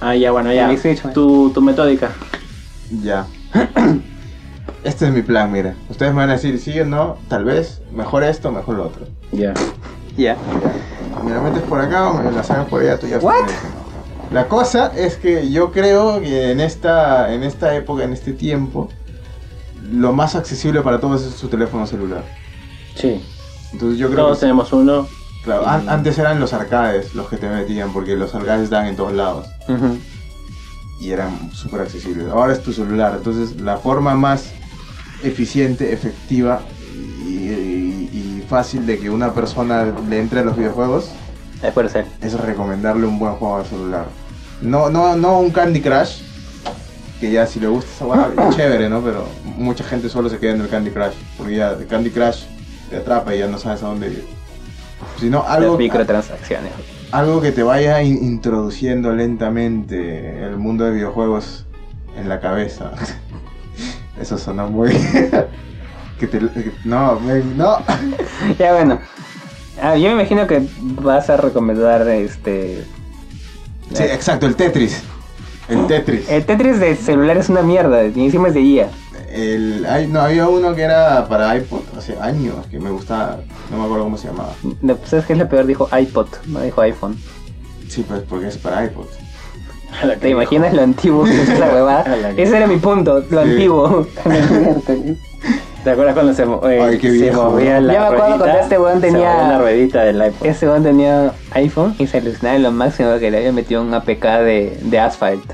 Ah, 0.00 0.14
ya, 0.14 0.30
bueno, 0.30 0.52
ya. 0.52 0.74
Switch. 0.76 1.02
Tu, 1.12 1.50
tu 1.50 1.60
metódica. 1.60 2.10
Ya. 3.02 3.26
Este 4.84 5.06
es 5.06 5.12
mi 5.12 5.22
plan, 5.22 5.50
mira. 5.50 5.74
Ustedes 5.90 6.12
me 6.12 6.20
van 6.20 6.30
a 6.30 6.34
decir 6.34 6.58
sí 6.60 6.78
o 6.80 6.84
no, 6.86 7.16
tal 7.28 7.44
vez, 7.44 7.82
mejor 7.92 8.22
esto, 8.22 8.52
mejor 8.52 8.76
lo 8.76 8.84
otro. 8.86 9.06
Ya. 9.32 9.52
Ya. 10.16 10.36
Me 11.24 11.32
la 11.32 11.40
metes 11.40 11.62
por 11.62 11.80
acá 11.80 12.08
o 12.08 12.14
me 12.22 12.30
la 12.30 12.42
sacas 12.42 12.66
por 12.68 12.80
allá, 12.82 12.98
tú 12.98 13.06
ya 13.06 13.18
What? 13.18 13.46
La 14.30 14.46
cosa 14.46 14.92
es 14.94 15.16
que 15.16 15.50
yo 15.50 15.72
creo 15.72 16.20
que 16.20 16.50
en 16.50 16.60
esta, 16.60 17.32
en 17.32 17.42
esta 17.42 17.74
época, 17.74 18.04
en 18.04 18.12
este 18.12 18.32
tiempo, 18.32 18.88
lo 19.90 20.12
más 20.12 20.34
accesible 20.34 20.82
para 20.82 21.00
todos 21.00 21.22
es 21.24 21.32
su 21.34 21.48
teléfono 21.48 21.86
celular. 21.86 22.24
Sí. 22.94 23.22
Entonces 23.72 23.98
yo 23.98 24.08
creo 24.10 24.24
Todos 24.24 24.38
que 24.38 24.40
tenemos 24.42 24.72
uno. 24.72 25.06
claro, 25.44 25.66
an- 25.66 25.88
antes 25.88 26.18
eran 26.18 26.40
los 26.40 26.52
arcades 26.52 27.14
los 27.14 27.28
que 27.28 27.36
te 27.38 27.48
metían, 27.48 27.92
porque 27.92 28.16
los 28.16 28.34
arcades 28.34 28.64
estaban 28.64 28.86
en 28.86 28.96
todos 28.96 29.12
lados 29.14 29.46
y 31.00 31.10
eran 31.10 31.50
súper 31.52 31.82
accesibles. 31.82 32.26
Ahora 32.28 32.52
es 32.52 32.62
tu 32.62 32.72
celular, 32.72 33.14
entonces 33.16 33.60
la 33.60 33.76
forma 33.78 34.14
más 34.14 34.50
eficiente, 35.22 35.92
efectiva 35.92 36.60
y 37.26 37.48
fácil 38.48 38.86
de 38.86 38.98
que 38.98 39.10
una 39.10 39.32
persona 39.32 39.84
le 40.08 40.18
entre 40.20 40.40
a 40.40 40.44
los 40.44 40.56
videojuegos 40.56 41.10
Es 41.62 41.72
por 41.72 41.88
ser. 41.88 42.06
es 42.20 42.34
recomendarle 42.34 43.06
un 43.06 43.18
buen 43.18 43.34
juego 43.34 43.56
al 43.58 43.66
celular. 43.66 44.06
No, 44.62 44.90
no, 44.90 45.14
no 45.16 45.40
un 45.40 45.50
Candy 45.50 45.80
Crush, 45.80 46.22
que 47.20 47.30
ya 47.30 47.46
si 47.46 47.60
le 47.60 47.66
gusta 47.68 47.90
esa 47.94 48.06
hueá, 48.06 48.30
chévere, 48.50 48.88
¿no? 48.88 49.00
Pero 49.00 49.26
mucha 49.56 49.84
gente 49.84 50.08
solo 50.08 50.28
se 50.28 50.38
queda 50.38 50.52
en 50.54 50.60
el 50.62 50.68
Candy 50.68 50.90
Crush, 50.90 51.14
porque 51.36 51.56
ya 51.56 51.70
el 51.72 51.86
Candy 51.86 52.10
Crush 52.10 52.44
te 52.90 52.96
atrapa 52.96 53.34
y 53.34 53.38
ya 53.40 53.46
no 53.48 53.58
sabes 53.58 53.82
a 53.82 53.86
dónde 53.88 54.08
ir. 54.08 54.24
Sino 55.20 55.44
algo, 55.46 55.70
Las 55.72 55.78
microtransacciones. 55.78 56.72
algo 57.12 57.40
que 57.40 57.52
te 57.52 57.62
vaya 57.62 58.02
in- 58.02 58.22
introduciendo 58.24 59.12
lentamente 59.14 60.42
el 60.44 60.56
mundo 60.56 60.84
de 60.84 60.92
videojuegos 60.92 61.66
en 62.16 62.28
la 62.28 62.40
cabeza. 62.40 62.92
Eso 64.20 64.36
sonó 64.38 64.68
muy... 64.68 64.90
que 66.18 66.26
te... 66.26 66.38
que- 66.38 66.72
no, 66.84 67.18
me- 67.20 67.42
no. 67.56 67.78
ya 68.58 68.74
bueno. 68.74 68.98
Ah, 69.80 69.96
yo 69.96 70.08
me 70.08 70.14
imagino 70.14 70.46
que 70.46 70.62
vas 70.80 71.30
a 71.30 71.36
recomendar 71.36 72.06
este. 72.08 72.84
Sí, 73.94 74.02
exacto, 74.02 74.46
el 74.46 74.56
Tetris. 74.56 75.00
El 75.68 75.86
Tetris. 75.86 76.28
El 76.28 76.44
Tetris 76.44 76.80
de 76.80 76.96
celular 76.96 77.36
es 77.36 77.48
una 77.48 77.62
mierda, 77.62 78.04
y 78.04 78.24
encima 78.24 78.48
es 78.48 78.54
de 78.54 78.60
guía. 78.60 78.88
El, 79.30 79.84
hay- 79.86 80.06
no, 80.06 80.20
había 80.20 80.48
uno 80.48 80.74
que 80.74 80.82
era 80.82 81.28
para 81.28 81.54
iPod 81.56 81.80
hace 81.96 82.18
años 82.18 82.54
que 82.70 82.78
me 82.80 82.90
gustaba, 82.90 83.38
no 83.70 83.78
me 83.78 83.84
acuerdo 83.84 84.04
cómo 84.04 84.16
se 84.16 84.28
llamaba. 84.28 84.54
No, 84.82 84.96
¿Sabes 85.04 85.26
qué 85.26 85.34
es 85.34 85.38
lo 85.38 85.48
peor? 85.48 85.66
Dijo 85.66 85.88
iPod, 85.96 86.28
no 86.46 86.60
dijo 86.62 86.80
iPhone. 86.80 87.16
Sí, 87.88 88.04
pues 88.08 88.22
porque 88.28 88.48
es 88.48 88.56
para 88.58 88.84
iPod. 88.84 89.06
La 90.04 90.16
¿Te 90.16 90.30
imaginas 90.30 90.72
lo 90.74 90.82
antiguo 90.82 91.24
que 91.24 91.42
es 91.42 91.48
huevada? 91.50 92.16
la 92.22 92.34
que- 92.34 92.42
Ese 92.42 92.56
era 92.56 92.66
mi 92.66 92.76
punto, 92.78 93.24
lo 93.30 93.42
Sí. 93.44 93.50
antiguo. 93.50 94.06
¿Te 95.84 95.90
acuerdas 95.90 96.14
cuando 96.14 96.34
se, 96.34 96.42
eh, 96.42 96.80
Ay, 96.82 96.98
qué 96.98 97.18
se 97.18 97.32
movía 97.32 97.80
la 97.80 97.92
Yo 97.94 98.00
me 98.00 98.04
acuerdo 98.06 98.24
ruedita? 98.26 98.44
cuando 98.44 98.60
este 98.62 98.78
weón 98.78 99.00
Se 99.00 99.06
tenía- 99.06 99.48
la 99.48 99.58
ruedita 99.58 100.02
del 100.04 100.20
iPhone. 100.20 100.48
Ese 100.48 100.68
weón 100.68 100.82
tenía 100.82 101.32
iPhone 101.52 101.94
y 101.98 102.06
se 102.06 102.18
alucinaba 102.18 102.56
en 102.56 102.62
lo 102.64 102.72
máximo 102.72 103.18
que 103.18 103.30
le 103.30 103.38
había 103.38 103.52
metido 103.52 103.80
un 103.82 103.94
APK 103.94 104.24
de, 104.40 104.78
de 104.82 104.98
Asphalt. 104.98 105.52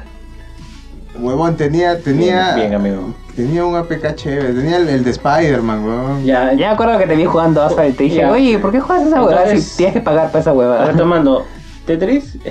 Huevón, 1.18 1.56
tenía, 1.56 2.00
tenía, 2.00 2.54
Bien, 2.56 2.70
bien, 2.70 2.74
amigo. 2.74 3.14
tenía 3.36 3.64
un 3.64 3.76
APK 3.76 4.14
chévere, 4.16 4.52
tenía 4.52 4.78
el, 4.78 4.88
el 4.88 5.04
de 5.04 5.10
Spider-Man, 5.10 5.84
huevón. 5.84 6.24
Ya, 6.24 6.52
Ya 6.54 6.68
me 6.68 6.74
acuerdo 6.74 6.98
que 6.98 7.06
te 7.06 7.14
vi 7.14 7.24
jugando 7.24 7.62
Asphalt 7.62 7.90
y 7.90 7.96
te 7.96 8.02
dije, 8.04 8.16
Ya. 8.16 8.30
oye, 8.32 8.58
¿por 8.58 8.72
qué 8.72 8.80
juegas 8.80 9.06
esa 9.06 9.22
huevada 9.22 9.54
si 9.56 9.76
tienes 9.76 9.94
que 9.94 10.00
pagar 10.00 10.28
para 10.28 10.40
esa 10.40 10.52
huevada? 10.52 10.86
retomando. 10.86 11.44
Tetris. 11.86 12.38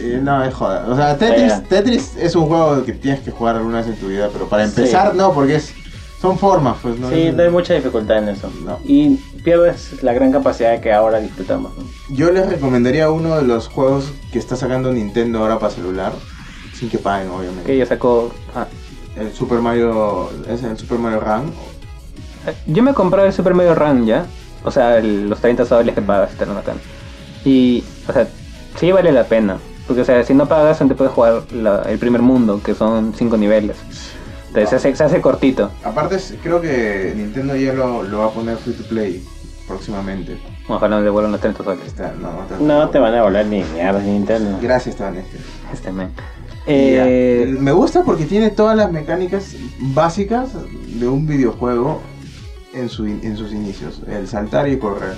Eh, 0.00 0.20
no, 0.22 0.44
es 0.44 0.54
joda. 0.54 0.86
O 0.88 0.94
sea, 0.94 1.16
Tetris, 1.18 1.48
Ya. 1.48 1.60
Tetris 1.60 2.16
es 2.20 2.36
un 2.36 2.46
juego 2.46 2.84
que 2.84 2.92
tienes 2.92 3.18
que 3.18 3.32
jugar 3.32 3.56
alguna 3.56 3.78
vez 3.78 3.88
en 3.88 3.96
tu 3.96 4.06
vida, 4.06 4.28
pero 4.32 4.46
para 4.48 4.62
empezar, 4.62 5.10
Sí. 5.10 5.18
no, 5.18 5.32
porque 5.32 5.56
es, 5.56 5.74
son 6.20 6.38
formas, 6.38 6.76
pues, 6.82 6.98
¿no? 6.98 7.08
Sí, 7.10 7.30
no 7.34 7.42
hay 7.42 7.50
mucha 7.50 7.74
dificultad 7.74 8.18
en 8.18 8.28
eso. 8.30 8.50
No. 8.64 8.78
Y 8.84 9.16
pierdes 9.44 10.02
la 10.02 10.12
gran 10.12 10.32
capacidad 10.32 10.80
que 10.80 10.92
ahora 10.92 11.20
disfrutamos. 11.20 11.72
¿no? 11.76 11.84
Yo 12.14 12.30
les 12.32 12.48
recomendaría 12.48 13.10
uno 13.10 13.36
de 13.36 13.42
los 13.42 13.68
juegos 13.68 14.12
que 14.32 14.38
está 14.38 14.56
sacando 14.56 14.92
Nintendo 14.92 15.38
ahora 15.40 15.58
para 15.58 15.72
celular, 15.72 16.12
sin 16.74 16.88
que 16.88 16.98
paguen, 16.98 17.30
obviamente. 17.30 17.64
Que 17.64 17.78
yo 17.78 17.86
sacó... 17.86 18.32
ah. 18.54 18.66
El 19.16 19.32
Super 19.32 19.58
Mario, 19.58 20.30
es 20.48 20.62
el 20.62 20.78
Super 20.78 20.98
Mario 20.98 21.18
Run. 21.18 21.52
Yo 22.66 22.82
me 22.84 22.94
compré 22.94 23.26
el 23.26 23.32
Super 23.32 23.52
Mario 23.54 23.74
Run 23.74 24.06
ya. 24.06 24.26
O 24.64 24.70
sea, 24.70 24.98
el- 24.98 25.28
los 25.28 25.40
30 25.40 25.64
soles 25.66 25.94
que 25.94 26.02
pagas 26.02 26.30
te 26.32 26.44
acá. 26.44 26.74
Y, 27.44 27.82
o 28.08 28.12
sea, 28.12 28.28
sí 28.78 28.92
vale 28.92 29.10
la 29.12 29.24
pena. 29.24 29.58
Porque, 29.86 30.02
o 30.02 30.04
sea, 30.04 30.22
si 30.22 30.34
no 30.34 30.46
pagas, 30.46 30.80
no 30.80 30.88
te 30.88 30.94
puedes 30.94 31.12
jugar 31.12 31.42
la- 31.52 31.82
el 31.88 31.98
primer 31.98 32.22
mundo, 32.22 32.60
que 32.62 32.74
son 32.74 33.12
5 33.16 33.36
niveles. 33.36 33.76
Se, 34.66 34.76
hace, 34.76 34.94
se 34.96 35.04
hace 35.04 35.20
cortito. 35.20 35.70
Aparte, 35.84 36.18
creo 36.42 36.60
que 36.60 37.12
Nintendo 37.16 37.54
ya 37.56 37.72
lo, 37.72 38.02
lo 38.02 38.18
va 38.20 38.26
a 38.26 38.30
poner 38.30 38.56
free 38.56 38.74
to 38.74 38.84
play 38.84 39.24
próximamente. 39.66 40.38
Ojalá 40.68 40.96
nos 40.96 41.04
devuelvan 41.04 41.32
los 41.32 41.40
30 41.40 41.64
soles. 41.64 41.86
Está- 41.86 42.12
no, 42.20 42.44
No 42.60 42.88
te 42.90 42.98
van 42.98 43.14
a 43.14 43.22
volar 43.22 43.46
ni 43.46 43.62
mierda 43.62 44.00
Nintendo. 44.00 44.58
Gracias, 44.60 44.98
Vanessa. 44.98 45.28
Este 45.72 45.92
men. 45.92 46.08
Eh, 46.66 47.44
Eh, 47.46 47.56
me 47.58 47.72
gusta 47.72 48.02
porque 48.02 48.24
tiene 48.26 48.50
todas 48.50 48.76
las 48.76 48.90
mecánicas 48.92 49.54
básicas 49.78 50.50
de 50.86 51.08
un 51.08 51.26
videojuego 51.26 52.00
en, 52.74 52.88
su, 52.90 53.06
en 53.06 53.36
sus 53.36 53.52
inicios. 53.52 54.02
El 54.06 54.26
saltar 54.28 54.68
y 54.68 54.78
correr. 54.78 55.14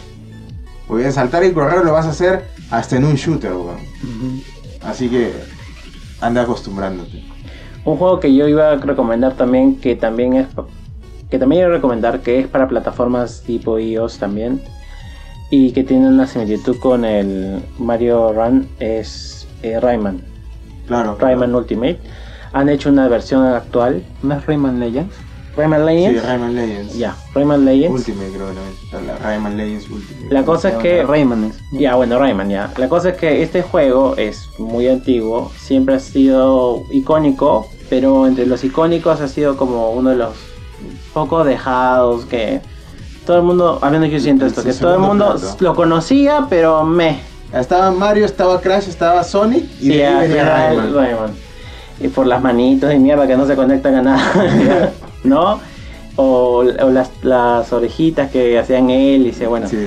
Porque 0.86 1.06
el 1.06 1.12
saltar 1.12 1.44
y 1.44 1.52
correr 1.52 1.84
lo 1.84 1.92
vas 1.92 2.06
a 2.06 2.10
hacer 2.10 2.44
hasta 2.70 2.96
en 2.96 3.04
un 3.04 3.14
shooter, 3.14 3.52
weón. 3.52 3.78
Así 4.82 5.08
que 5.08 5.32
anda 6.20 6.42
acostumbrándote. 6.42 7.24
Un 7.84 7.96
juego 7.96 8.20
que 8.20 8.34
yo 8.34 8.46
iba 8.46 8.72
a 8.72 8.76
recomendar 8.76 9.34
también, 9.34 9.76
que 9.80 9.96
también 9.96 10.34
es 10.34 10.46
que 11.30 11.38
también 11.38 11.60
iba 11.62 11.70
a 11.70 11.76
recomendar 11.76 12.20
que 12.20 12.40
es 12.40 12.48
para 12.48 12.68
plataformas 12.68 13.42
tipo 13.46 13.78
iOS 13.78 14.18
también 14.18 14.60
y 15.50 15.70
que 15.72 15.84
tiene 15.84 16.08
una 16.08 16.26
similitud 16.26 16.76
con 16.78 17.04
el 17.04 17.62
Mario 17.78 18.32
Run 18.32 18.68
es 18.80 19.46
eh, 19.62 19.78
Rayman, 19.80 20.20
Claro. 20.86 21.16
Rayman 21.20 21.54
Ultimate. 21.54 21.98
Han 22.52 22.68
hecho 22.68 22.88
una 22.90 23.06
versión 23.08 23.44
actual, 23.44 24.02
¿No 24.22 24.34
es 24.34 24.44
Rayman 24.46 24.80
Legends? 24.80 25.14
Rayman 25.56 25.80
Sí, 25.80 25.86
Legends. 25.86 26.24
Rayman 26.26 26.54
Legends. 26.54 26.94
Ya, 26.96 27.16
Rayman 27.34 27.64
Legends. 27.64 27.98
Ultimate 28.08 28.30
creo 28.30 28.46
que. 28.48 29.06
La 29.06 29.16
Rayman 29.18 29.56
Legends 29.56 29.90
Ultimate. 29.90 30.34
La 30.34 30.44
cosa 30.44 30.68
es 30.70 30.74
que 30.76 31.02
Rayman 31.02 31.44
es. 31.44 31.58
Ya, 31.72 31.94
bueno, 31.96 32.18
Rayman, 32.18 32.48
ya. 32.48 32.70
La 32.76 32.88
cosa 32.88 33.10
es 33.10 33.16
que 33.16 33.42
este 33.42 33.62
juego 33.62 34.14
es 34.16 34.48
muy 34.58 34.88
antiguo, 34.88 35.50
siempre 35.58 35.96
ha 35.96 36.00
sido 36.00 36.82
icónico, 36.92 37.68
pero 37.88 38.26
entre 38.26 38.46
los 38.46 38.62
icónicos 38.64 39.20
ha 39.20 39.28
sido 39.28 39.56
como 39.56 39.90
uno 39.90 40.10
de 40.10 40.16
los 40.16 40.34
poco 41.12 41.42
dejados 41.44 42.24
que 42.26 42.60
todo 43.26 43.36
el 43.38 43.42
mundo, 43.42 43.78
al 43.82 43.90
menos 43.92 44.10
yo 44.10 44.18
siento 44.20 44.46
esto, 44.46 44.62
Sí, 44.62 44.68
que 44.68 44.74
todo 44.74 44.94
el 44.94 45.00
mundo 45.00 45.36
plato. 45.38 45.56
lo 45.60 45.74
conocía, 45.74 46.46
pero 46.48 46.84
me. 46.84 47.18
Estaba 47.52 47.90
Mario, 47.90 48.24
estaba 48.24 48.60
Crash, 48.60 48.88
estaba 48.88 49.24
Sonic 49.24 49.64
y 49.80 49.88
de 49.88 50.06
ahí 50.06 50.28
venía 50.28 50.44
Rayman. 50.44 51.32
Y 52.00 52.08
por 52.08 52.26
las 52.26 52.40
manitos 52.40 52.88
de 52.88 52.98
mierda 52.98 53.26
que 53.26 53.36
no 53.36 53.44
se 53.46 53.56
conectan 53.56 53.96
a 53.96 54.02
nada, 54.02 54.92
¿no? 55.24 55.60
O, 56.16 56.64
o 56.64 56.90
las, 56.90 57.10
las 57.22 57.72
orejitas 57.72 58.30
que 58.30 58.58
hacían 58.58 58.90
hélice, 58.90 59.46
bueno. 59.46 59.68
Sí. 59.68 59.78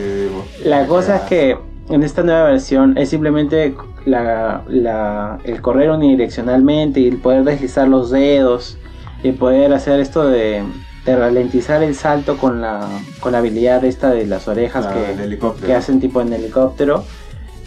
La 0.63 0.87
cosa 0.87 1.17
es 1.17 1.21
que 1.23 1.57
en 1.89 2.01
esta 2.03 2.23
nueva 2.23 2.45
versión 2.45 2.97
es 2.97 3.09
simplemente 3.09 3.75
la, 4.05 4.63
la- 4.67 5.37
el 5.43 5.61
correr 5.61 5.91
unidireccionalmente 5.91 7.01
y 7.01 7.07
el 7.07 7.17
poder 7.17 7.43
deslizar 7.43 7.87
los 7.87 8.09
dedos 8.09 8.77
y 9.21 9.31
poder 9.33 9.73
hacer 9.73 9.99
esto 9.99 10.27
de, 10.27 10.63
de 11.05 11.15
ralentizar 11.15 11.83
el 11.83 11.93
salto 11.93 12.37
con 12.37 12.61
la, 12.61 12.87
con 13.19 13.33
la 13.33 13.39
habilidad 13.39 13.83
esta 13.85 14.09
de 14.11 14.25
las 14.25 14.47
orejas 14.47 14.85
Ah, 14.87 14.93
que, 14.93 15.39
que 15.65 15.73
hacen 15.73 15.99
tipo 15.99 16.21
en 16.21 16.33
helicóptero. 16.33 17.03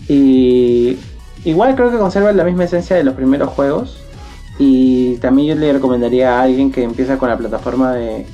Y 0.08 0.98
igual 1.44 1.74
creo 1.74 1.90
que 1.90 1.98
conserva 1.98 2.32
la 2.32 2.44
misma 2.44 2.64
esencia 2.64 2.96
de 2.96 3.04
los 3.04 3.14
primeros 3.14 3.50
juegos. 3.50 4.02
Y 4.58 5.16
también 5.16 5.48
yo 5.48 5.54
le 5.60 5.72
recomendaría 5.72 6.38
a 6.38 6.42
alguien 6.42 6.72
que 6.72 6.82
empieza 6.82 7.18
con 7.18 7.28
la 7.28 7.36
plataforma 7.36 7.92
de, 7.92 8.26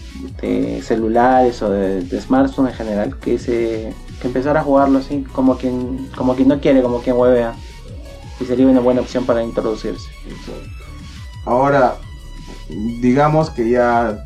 celulares 0.82 1.60
o 1.62 1.70
de, 1.70 2.02
de 2.02 2.20
smartphones 2.20 2.72
en 2.72 2.78
general 2.78 3.16
que 3.18 3.38
se 3.38 3.92
que 4.20 4.28
empezara 4.28 4.60
a 4.60 4.64
jugarlo 4.64 5.00
así, 5.00 5.24
como 5.32 5.56
quien, 5.56 6.08
como 6.16 6.36
quien 6.36 6.46
no 6.48 6.60
quiere, 6.60 6.80
como 6.80 7.00
quien 7.00 7.16
huevea. 7.16 7.54
Y 8.40 8.44
sería 8.44 8.66
una 8.68 8.78
buena 8.80 9.00
opción 9.00 9.26
para 9.26 9.42
introducirse. 9.42 10.06
Ahora, 11.44 11.96
digamos 13.00 13.50
que 13.50 13.68
ya 13.68 14.24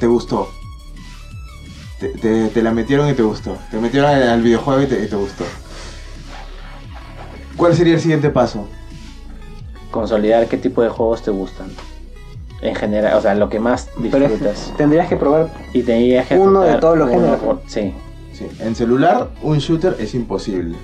te 0.00 0.06
gustó. 0.06 0.48
Te, 2.00 2.48
te- 2.48 2.62
la 2.62 2.72
metieron 2.72 3.08
y 3.10 3.14
te 3.14 3.22
gustó. 3.22 3.58
Te 3.70 3.78
metieron 3.78 4.10
al 4.10 4.40
videojuego 4.42 4.82
y 4.82 4.86
te 4.86 5.16
gustó. 5.16 5.44
¿Cuál 7.56 7.74
sería 7.74 7.94
el 7.94 8.00
siguiente 8.00 8.30
paso? 8.30 8.66
Consolidar 10.00 10.46
qué 10.46 10.58
tipo 10.58 10.82
de 10.82 10.90
juegos 10.90 11.22
te 11.22 11.30
gustan. 11.30 11.68
En 12.60 12.74
general, 12.74 13.16
o 13.16 13.20
sea, 13.22 13.34
lo 13.34 13.48
que 13.48 13.58
más 13.60 13.88
Pero 14.10 14.28
disfrutas. 14.28 14.72
tendrías 14.76 15.08
que 15.08 15.16
probar 15.16 15.48
Y 15.72 15.82
tendrías 15.82 16.26
que 16.26 16.36
Uno 16.38 16.60
de 16.62 16.74
todos 16.76 16.98
los 16.98 17.08
géneros. 17.08 17.38
por- 17.40 17.60
Sí, 17.66 17.94
Sí, 18.32 18.46
en 18.60 18.74
celular 18.74 19.28
un 19.42 19.58
shooter 19.58 19.96
es 19.98 20.14
imposible. 20.14 20.76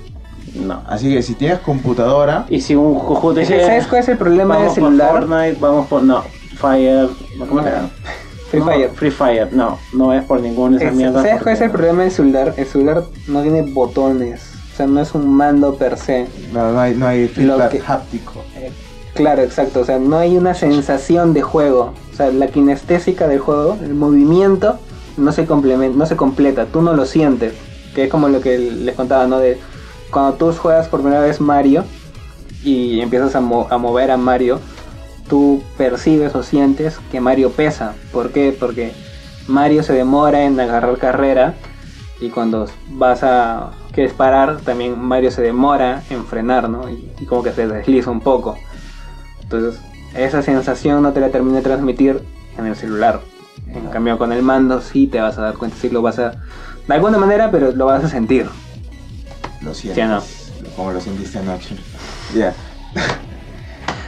no. 0.55 0.81
Así 0.87 1.13
que 1.13 1.21
si 1.21 1.35
tienes 1.35 1.59
computadora, 1.59 2.45
Y 2.49 2.61
si 2.61 2.75
un 2.75 2.95
juego 2.95 3.33
te 3.35 3.41
dice. 3.41 3.63
¿Sabes 3.63 3.85
cuál 3.87 4.01
es 4.01 4.09
el 4.09 4.17
problema 4.17 4.55
del 4.55 4.63
vamos 4.65 4.79
por 4.79 4.87
celular? 4.89 5.11
Fortnite, 5.11 5.57
vamos 5.59 5.87
por. 5.87 6.01
No, 6.03 6.23
Fire. 6.57 7.09
¿Cómo 7.47 7.61
se 7.63 7.69
llama? 7.69 7.89
Free 8.49 8.59
No, 8.59 8.65
Fire. 8.65 8.89
Free 8.95 9.11
Fire, 9.11 9.49
no, 9.53 9.77
no 9.93 10.13
es 10.13 10.23
por 10.25 10.41
ninguna 10.41 10.77
de 10.77 10.83
esas 10.85 10.93
Es- 10.93 10.97
mierdas. 10.97 11.23
¿Sabes 11.23 11.43
cuál 11.43 11.55
es 11.55 11.61
el 11.61 11.69
problema 11.71 12.01
del 12.03 12.11
celular? 12.11 12.53
El 12.57 12.65
celular 12.65 13.03
no 13.27 13.41
tiene 13.43 13.61
botones. 13.63 14.41
O 14.73 14.75
sea, 14.75 14.87
no 14.87 14.99
es 15.01 15.13
un 15.13 15.27
mando 15.35 15.75
per 15.75 15.97
se. 15.97 16.25
no, 16.51 16.71
no 16.71 16.79
hay, 16.79 16.95
no 16.95 17.05
hay 17.07 17.27
feedback 17.27 17.69
que- 17.71 17.83
háptico. 17.85 18.42
Claro, 19.13 19.43
exacto. 19.43 19.81
O 19.81 19.85
sea, 19.85 19.99
no 19.99 20.17
hay 20.17 20.37
una 20.37 20.53
sensación 20.53 21.33
de 21.33 21.41
juego. 21.41 21.93
O 22.11 22.15
sea, 22.15 22.31
la 22.31 22.47
kinestésica 22.47 23.27
del 23.27 23.39
juego, 23.39 23.77
el 23.81 23.93
movimiento, 23.93 24.79
no 25.17 25.31
se 25.31 25.45
complementa, 25.45 25.97
no 25.97 26.05
se 26.05 26.15
completa. 26.15 26.65
Tú 26.65 26.81
no 26.81 26.93
lo 26.93 27.05
sientes. 27.05 27.53
Que 27.93 28.05
es 28.05 28.09
como 28.09 28.27
lo 28.27 28.41
que 28.41 28.57
les 28.57 28.95
contaba, 28.95 29.27
¿no? 29.27 29.37
De 29.39 29.59
cuando 30.09 30.33
tú 30.33 30.51
juegas 30.51 30.87
por 30.87 31.01
primera 31.01 31.21
vez 31.21 31.39
Mario 31.41 31.83
y 32.63 33.01
empiezas 33.01 33.35
a, 33.35 33.41
mo- 33.41 33.67
a 33.69 33.77
mover 33.77 34.09
a 34.09 34.17
Mario, 34.17 34.59
tú 35.29 35.61
percibes 35.77 36.33
o 36.35 36.41
sientes 36.41 36.97
que 37.11 37.19
Mario 37.21 37.51
pesa. 37.51 37.93
¿Por 38.11 38.31
qué? 38.31 38.55
Porque 38.59 38.93
Mario 39.47 39.83
se 39.83 39.93
demora 39.93 40.43
en 40.43 40.59
agarrar 40.59 40.97
carrera 40.97 41.53
y 42.19 42.29
cuando 42.29 42.67
vas 42.89 43.21
a 43.23 43.71
quieres 43.91 44.13
parar, 44.13 44.57
también 44.61 44.99
Mario 44.99 45.29
se 45.29 45.41
demora 45.43 46.01
en 46.09 46.25
frenar, 46.25 46.67
¿no? 46.69 46.89
Y, 46.89 47.11
y 47.19 47.25
como 47.25 47.43
que 47.43 47.51
se 47.51 47.67
desliza 47.67 48.09
un 48.09 48.21
poco. 48.21 48.57
Entonces, 49.53 49.81
esa 50.15 50.41
sensación 50.41 51.01
no 51.03 51.13
te 51.13 51.19
la 51.19 51.29
termina 51.29 51.57
de 51.57 51.63
transmitir 51.63 52.21
en 52.57 52.65
el 52.65 52.75
celular. 52.75 53.21
En 53.67 53.87
cambio, 53.87 54.17
con 54.17 54.31
el 54.31 54.41
mando 54.41 54.81
sí 54.81 55.07
te 55.07 55.19
vas 55.21 55.37
a 55.37 55.41
dar 55.41 55.57
cuenta, 55.57 55.77
sí 55.79 55.89
lo 55.89 56.01
vas 56.01 56.19
a... 56.19 56.31
De 56.87 56.93
alguna 56.93 57.17
manera, 57.17 57.51
pero 57.51 57.71
lo 57.71 57.85
vas 57.85 58.03
a 58.03 58.09
sentir. 58.09 58.47
Lo 59.61 59.73
sientes. 59.73 60.23
Sí, 60.23 60.65
Como 60.75 60.91
lo 60.91 60.99
sentiste 60.99 61.39
anoche. 61.39 61.75
Ya. 62.35 62.53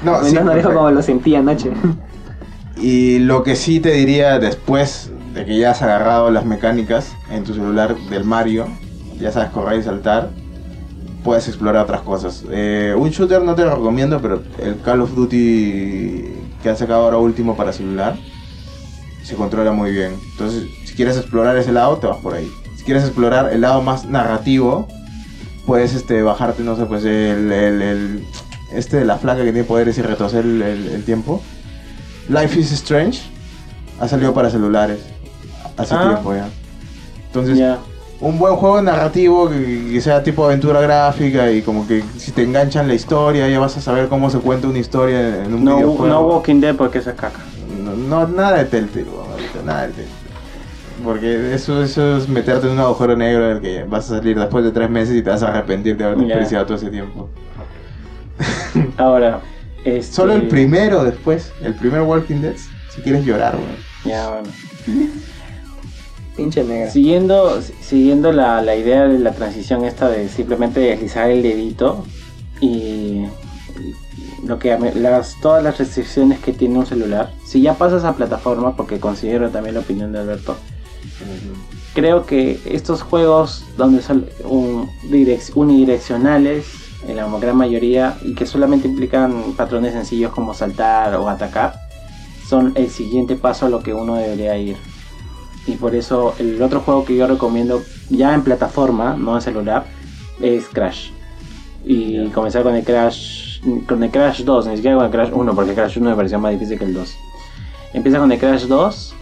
no, 0.04 0.20
No, 0.20 0.24
sí, 0.24 0.34
no 0.34 0.56
dijo 0.56 0.74
como 0.74 0.90
lo 0.90 1.02
sentía 1.04 1.40
anoche. 1.40 1.72
Y 2.76 3.20
lo 3.20 3.44
que 3.44 3.56
sí 3.56 3.80
te 3.80 3.92
diría 3.92 4.40
después 4.40 5.12
de 5.36 5.46
que 5.46 5.60
ya 5.60 5.72
has 5.72 5.82
agarrado 5.84 6.32
las 6.32 6.46
mecánicas 6.46 7.14
en 7.30 7.44
tu 7.44 7.54
celular 7.54 7.96
del 7.96 8.24
Mario, 8.24 8.68
ya 9.20 9.32
sabes 9.32 9.50
correr 9.52 9.80
y 9.80 9.84
saltar, 9.84 10.30
puedes 11.26 11.48
explorar 11.50 11.84
otras 11.84 12.02
cosas. 12.02 12.44
Eh, 12.52 12.96
un 12.98 13.10
shooter 13.10 13.42
no 13.42 13.54
te 13.56 13.64
lo 13.66 13.76
recomiendo, 13.76 14.22
pero 14.22 14.42
el 14.60 14.80
Call 14.82 15.02
of 15.02 15.14
Duty 15.16 16.24
que 16.64 16.70
han 16.70 16.78
sacado 16.78 17.04
ahora 17.04 17.18
último 17.18 17.58
para 17.58 17.74
celular 17.74 18.16
se 19.24 19.36
controla 19.36 19.72
muy 19.74 19.92
bien. 19.92 20.14
Entonces, 20.32 20.64
si 20.86 20.94
quieres 20.94 21.18
explorar 21.18 21.58
ese 21.58 21.72
lado, 21.74 21.98
te 21.98 22.08
vas 22.08 22.18
por 22.20 22.36
ahí. 22.36 22.48
Si 22.78 22.84
quieres 22.86 23.04
explorar 23.04 23.52
el 23.52 23.62
lado 23.62 23.82
más 23.82 24.06
narrativo, 24.06 24.88
puedes 25.66 25.94
este, 25.96 26.22
bajarte, 26.22 26.64
no 26.64 26.76
sé, 26.78 26.86
pues 26.86 27.04
el, 27.04 27.52
el- 27.52 27.82
el- 27.82 28.24
este 28.72 28.98
de 28.98 29.06
la 29.06 29.18
flaca 29.18 29.40
que 29.44 29.52
tiene 29.52 29.64
poderes 29.68 29.98
y 29.98 30.02
retroceder 30.04 30.46
el- 30.46 31.04
tiempo. 31.06 31.42
Life 32.30 32.60
is 32.60 32.72
Strange 32.72 33.22
ha 34.00 34.08
salido 34.08 34.34
para 34.34 34.50
celulares 34.52 35.00
hace 35.78 35.96
Ah. 35.96 36.10
tiempo 36.10 36.34
ya. 36.36 36.48
Entonces. 37.28 37.58
Un 38.22 38.40
buen 38.40 38.56
juego 38.56 38.82
narrativo 38.82 39.50
que, 39.50 39.90
que 39.92 40.02
sea 40.02 40.24
tipo 40.24 40.46
aventura 40.46 40.80
gráfica 40.82 41.52
y 41.52 41.62
como 41.62 41.86
que 41.88 42.04
si 42.18 42.32
te 42.32 42.44
enganchan 42.44 42.88
la 42.88 42.94
historia 42.94 43.48
ya 43.50 43.60
vas 43.60 43.76
a 43.78 43.82
saber 43.82 44.08
cómo 44.08 44.30
se 44.30 44.40
cuenta 44.40 44.68
una 44.68 44.80
historia 44.80 45.44
en 45.44 45.54
un 45.54 45.64
No, 45.66 45.76
videojuego. 45.78 46.08
no 46.08 46.22
Walking 46.28 46.62
Dead 46.62 46.76
porque 46.76 47.00
eso 47.00 47.10
es 47.10 47.16
caca. 47.16 47.40
No, 47.84 47.94
no, 47.96 48.28
nada 48.28 48.58
de 48.60 48.66
Telltale, 48.66 49.06
nada 49.66 49.82
de 49.88 49.94
Telltale. 49.94 50.26
Porque 51.04 51.54
eso, 51.54 51.84
eso 51.84 52.18
es 52.18 52.30
meterte 52.30 52.68
en 52.68 52.74
un 52.74 52.80
agujero 52.80 53.18
negro 53.18 53.48
del 53.50 53.60
que 53.62 53.84
vas 53.84 54.06
a 54.10 54.18
salir 54.18 54.40
después 54.40 54.64
de 54.64 54.72
tres 54.72 54.90
meses 54.90 55.14
y 55.16 55.22
te 55.22 55.30
vas 55.30 55.44
a 55.44 55.50
arrepentir 55.50 55.98
de 55.98 56.06
haber 56.06 56.18
desperdiciado 56.18 56.66
todo 56.66 56.78
ese 56.78 56.90
tiempo. 56.90 57.30
Ahora, 58.98 59.42
este... 59.84 60.14
Solo 60.14 60.34
el 60.34 60.48
primero 60.48 61.04
después, 61.04 61.52
el 61.62 61.74
primer 61.76 62.02
Walking 62.02 62.42
Dead, 62.42 62.56
si 62.90 63.02
quieres 63.02 63.26
llorar, 63.26 63.56
weón. 63.56 63.76
Ya, 64.06 64.30
bueno. 64.30 64.48
Pinche 66.36 66.64
negra. 66.64 66.92
Siguiendo, 66.92 67.62
siguiendo 67.82 68.32
la, 68.32 68.62
la 68.62 68.76
idea 68.76 69.08
de 69.08 69.20
la 69.20 69.32
transición 69.34 69.86
esta 69.86 70.10
de 70.10 70.28
simplemente 70.28 70.80
deslizar 70.80 71.30
el 71.30 71.42
dedito 71.42 72.04
y, 72.60 73.26
lo 74.46 74.60
que 74.60 74.78
las, 74.96 75.36
todas 75.42 75.64
las 75.64 75.78
restricciones 75.78 76.40
que 76.40 76.54
tiene 76.54 76.78
un 76.78 76.86
celular, 76.86 77.32
si 77.46 77.62
ya 77.62 77.76
pasas 77.76 78.04
a 78.04 78.16
plataforma, 78.16 78.76
porque 78.76 79.00
considero 79.00 79.50
también 79.50 79.76
la 79.76 79.82
opinión 79.82 80.12
de 80.12 80.20
Alberto, 80.20 80.56
creo 81.94 82.26
que 82.26 82.60
estos 82.66 83.02
juegos 83.02 83.64
donde 83.78 84.02
son 84.02 84.28
un- 84.44 84.90
direc- 85.10 85.52
unidireccionales, 85.56 86.66
en 87.08 87.16
la 87.16 87.28
gran 87.40 87.56
mayoría, 87.56 88.18
y 88.24 88.36
que 88.36 88.46
solamente 88.46 88.88
implican 88.88 89.54
patrones 89.56 89.94
sencillos 89.94 90.32
como 90.32 90.54
saltar 90.54 91.16
o 91.16 91.30
atacar, 91.30 91.80
son 92.48 92.74
el 92.76 92.90
siguiente 92.90 93.36
paso 93.36 93.66
a 93.66 93.70
lo 93.70 93.82
que 93.82 93.94
uno 93.94 94.16
debería 94.16 94.58
ir. 94.58 94.78
Y 95.68 95.74
por 95.74 95.96
eso 95.96 96.36
el 96.40 96.62
otro 96.62 96.82
juego 96.82 97.06
que 97.06 97.16
yo 97.16 97.26
recomiendo 97.28 97.82
ya 98.10 98.34
en 98.34 98.44
plataforma, 98.44 99.16
no 99.18 99.36
en 99.36 99.42
celular, 99.42 99.86
es 100.40 100.66
Crash. 100.68 101.10
Y 101.86 102.28
comenzar 102.30 102.64
con 102.64 102.76
el 102.76 102.84
Crash 102.84 103.44
con 103.88 104.04
el 104.04 104.12
Crash 104.12 104.44
2, 104.44 104.68
ni 104.68 104.76
siquiera 104.76 104.96
con 104.98 105.06
el 105.06 105.12
Crash 105.12 105.30
1, 105.34 105.56
porque 105.56 105.72
el 105.72 105.76
Crash 105.76 105.98
1 105.98 106.10
me 106.12 106.16
pareció 106.16 106.38
más 106.40 106.52
difícil 106.52 106.78
que 106.78 106.86
el 106.86 106.94
2. 106.94 107.16
Empieza 107.94 108.20
con 108.20 108.32
el 108.32 108.38
Crash 108.40 108.66
2 108.66 109.16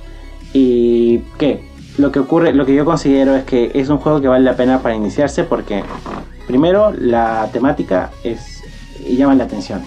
y 0.53 1.19
¿qué? 1.37 1.63
Lo 1.97 2.11
que 2.11 2.19
ocurre, 2.19 2.53
lo 2.53 2.65
que 2.65 2.73
yo 2.75 2.83
considero 2.85 3.35
es 3.35 3.43
que 3.45 3.71
es 3.73 3.87
un 3.89 3.97
juego 3.99 4.19
que 4.19 4.27
vale 4.27 4.43
la 4.43 4.55
pena 4.57 4.79
para 4.81 4.95
iniciarse 4.95 5.43
porque 5.43 5.83
primero 6.47 6.91
la 6.91 7.47
temática 7.53 8.09
es 8.23 8.61
llama 9.07 9.35
la 9.35 9.43
atención. 9.45 9.81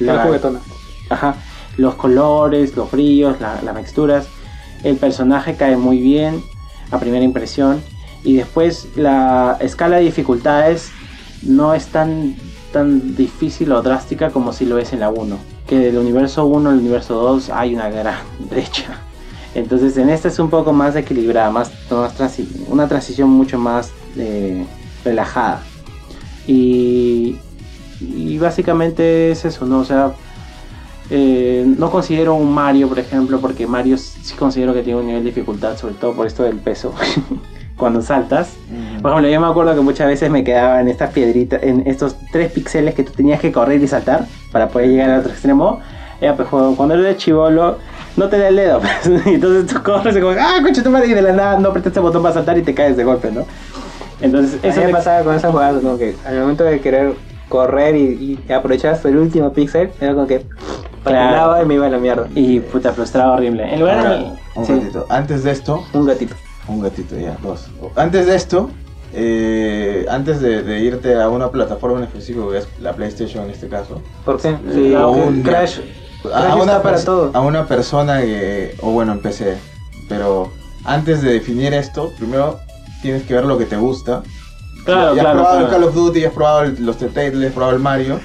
La 0.00 0.14
La- 0.14 0.22
juguetona. 0.24 0.60
Ajá, 1.10 1.36
los 1.76 1.94
colores, 1.94 2.76
los 2.76 2.90
brillos, 2.90 3.40
la- 3.40 3.60
las 3.62 3.74
texturas. 3.76 4.26
El 4.84 4.96
personaje 4.96 5.56
cae 5.56 5.76
muy 5.76 5.98
bien 5.98 6.42
a 6.90 6.98
primera 7.00 7.24
impresión. 7.24 7.82
Y 8.22 8.34
después 8.34 8.88
la 8.96 9.58
escala 9.60 9.96
de 9.96 10.04
dificultades 10.04 10.90
no 11.42 11.74
es 11.74 11.86
tan, 11.86 12.36
tan 12.72 13.16
difícil 13.16 13.72
o 13.72 13.82
drástica 13.82 14.30
como 14.30 14.52
si 14.52 14.64
lo 14.64 14.78
es 14.78 14.92
en 14.92 15.00
la 15.00 15.10
1. 15.10 15.36
Que 15.66 15.78
del 15.78 15.98
universo 15.98 16.46
1 16.46 16.70
al 16.70 16.78
universo 16.78 17.14
2 17.14 17.50
hay 17.50 17.74
una 17.74 17.90
gran 17.90 18.18
brecha. 18.50 19.00
Entonces 19.54 19.96
en 19.96 20.10
esta 20.10 20.28
es 20.28 20.38
un 20.38 20.50
poco 20.50 20.72
más 20.72 20.96
equilibrada, 20.96 21.50
más, 21.50 21.70
una 22.68 22.88
transición 22.88 23.30
mucho 23.30 23.58
más 23.58 23.90
eh, 24.16 24.64
relajada. 25.04 25.62
Y, 26.46 27.36
y 28.00 28.36
básicamente 28.38 29.30
es 29.30 29.44
eso, 29.44 29.64
¿no? 29.64 29.78
O 29.78 29.84
sea, 29.84 30.12
eh, 31.10 31.64
no 31.66 31.90
considero 31.90 32.34
un 32.34 32.52
Mario, 32.52 32.88
por 32.88 32.98
ejemplo, 32.98 33.40
porque 33.40 33.66
Mario 33.66 33.98
sí 33.98 34.34
considero 34.36 34.72
que 34.72 34.82
tiene 34.82 35.00
un 35.00 35.06
nivel 35.06 35.22
de 35.22 35.30
dificultad, 35.30 35.76
sobre 35.76 35.94
todo 35.94 36.14
por 36.14 36.26
esto 36.26 36.42
del 36.42 36.56
peso. 36.56 36.94
Cuando 37.76 38.00
saltas, 38.02 38.54
por 39.02 39.10
ejemplo, 39.10 39.28
yo 39.28 39.40
me 39.40 39.48
acuerdo 39.48 39.74
que 39.74 39.80
muchas 39.80 40.06
veces 40.06 40.30
me 40.30 40.44
quedaba 40.44 40.80
en 40.80 40.86
estas 40.86 41.10
piedritas, 41.10 41.60
en 41.60 41.82
estos 41.88 42.14
tres 42.30 42.52
píxeles 42.52 42.94
que 42.94 43.02
tú 43.02 43.10
tenías 43.10 43.40
que 43.40 43.50
correr 43.50 43.82
y 43.82 43.88
saltar 43.88 44.26
para 44.52 44.68
poder 44.68 44.90
llegar 44.90 45.10
al 45.10 45.20
otro 45.20 45.32
extremo. 45.32 45.80
Ya, 46.20 46.36
pues 46.36 46.48
cuando 46.48 46.94
eres 46.94 47.16
chivolo, 47.16 47.78
no 48.16 48.28
te 48.28 48.38
da 48.38 48.48
el 48.48 48.56
dedo. 48.56 48.80
pues. 49.04 49.26
Entonces 49.26 49.66
tú 49.66 49.82
corres 49.82 50.16
y 50.16 50.20
como, 50.20 50.36
ah, 50.38 50.60
coche 50.62 50.82
tu 50.82 50.90
madre, 50.90 51.08
y 51.08 51.14
de 51.14 51.22
la 51.22 51.32
nada 51.32 51.58
no 51.58 51.70
apretas 51.70 51.96
el 51.96 52.02
botón 52.02 52.22
para 52.22 52.34
saltar 52.34 52.56
y 52.56 52.62
te 52.62 52.74
caes 52.74 52.96
de 52.96 53.02
golpe, 53.02 53.32
¿no? 53.32 53.44
Entonces, 54.20 54.60
Eso 54.62 54.80
me 54.80 54.90
pasaba 54.90 55.24
con 55.24 55.34
esas 55.34 55.50
jugadas, 55.50 55.82
como 55.82 55.98
que 55.98 56.14
al 56.24 56.38
momento 56.38 56.62
de 56.62 56.80
querer 56.80 57.14
correr 57.48 57.96
y, 57.96 58.00
y 58.00 58.38
el 58.48 59.16
último 59.18 59.52
pixel, 59.52 59.90
era 60.00 60.14
como 60.14 60.26
que 60.26 60.46
y 61.10 61.66
me 61.66 61.74
iba 61.74 61.86
a 61.86 61.90
la 61.90 61.98
mierda. 61.98 62.28
Y 62.34 62.60
puta, 62.60 62.92
frustraba 62.92 63.34
horrible. 63.34 63.72
En 63.72 63.80
lugar 63.80 63.98
Ahora, 63.98 64.10
de. 64.16 64.32
un 64.54 64.66
sí. 64.66 64.72
gatito. 64.74 65.06
Antes 65.08 65.44
de 65.44 65.50
esto, 65.50 65.84
Un 65.92 66.06
gatito. 66.06 66.34
un 66.68 66.80
gatito 66.82 67.16
ya, 67.18 67.36
dos. 67.42 67.66
Antes 67.96 68.26
de 68.26 68.34
esto, 68.36 68.70
eh, 69.12 70.06
antes 70.10 70.40
de, 70.40 70.62
de 70.62 70.80
irte 70.80 71.20
a 71.20 71.28
una 71.28 71.50
plataforma 71.50 71.98
en 71.98 72.04
específico, 72.04 72.50
que 72.50 72.58
es 72.58 72.68
la 72.80 72.92
PlayStation 72.94 73.44
en 73.44 73.50
este 73.50 73.68
caso, 73.68 74.00
¿Por 74.24 74.40
qué? 74.40 74.56
Sí, 74.72 74.94
a 74.94 75.06
un- 75.06 75.42
Crash, 75.42 75.78
a 76.32 76.56
una, 76.56 76.82
para 76.82 76.98
todo. 77.02 77.30
a 77.32 77.40
una 77.40 77.66
persona 77.66 78.20
que, 78.22 78.74
o 78.80 78.90
bueno, 78.90 79.12
en 79.12 79.20
PC, 79.20 79.56
pero 80.08 80.50
antes 80.84 81.22
de 81.22 81.32
definir 81.32 81.72
esto, 81.74 82.12
primero 82.18 82.58
tienes 83.02 83.22
que 83.24 83.34
ver 83.34 83.44
lo 83.44 83.56
que 83.58 83.66
te 83.66 83.76
gusta. 83.76 84.22
Claro, 84.84 85.14
ya 85.14 85.22
has 85.22 85.26
claro, 85.26 85.38
probado 85.40 85.60
el. 85.60 85.70
Call 85.70 85.84
of 85.84 85.94
Duty, 85.94 86.20
ya 86.20 86.28
has 86.28 86.34
probado 86.34 86.62
el- 86.62 86.84
los 86.84 86.96
Telltale, 86.98 87.46
has 87.46 87.52
probado 87.52 87.74
el 87.76 87.80
Mario, 87.80 88.20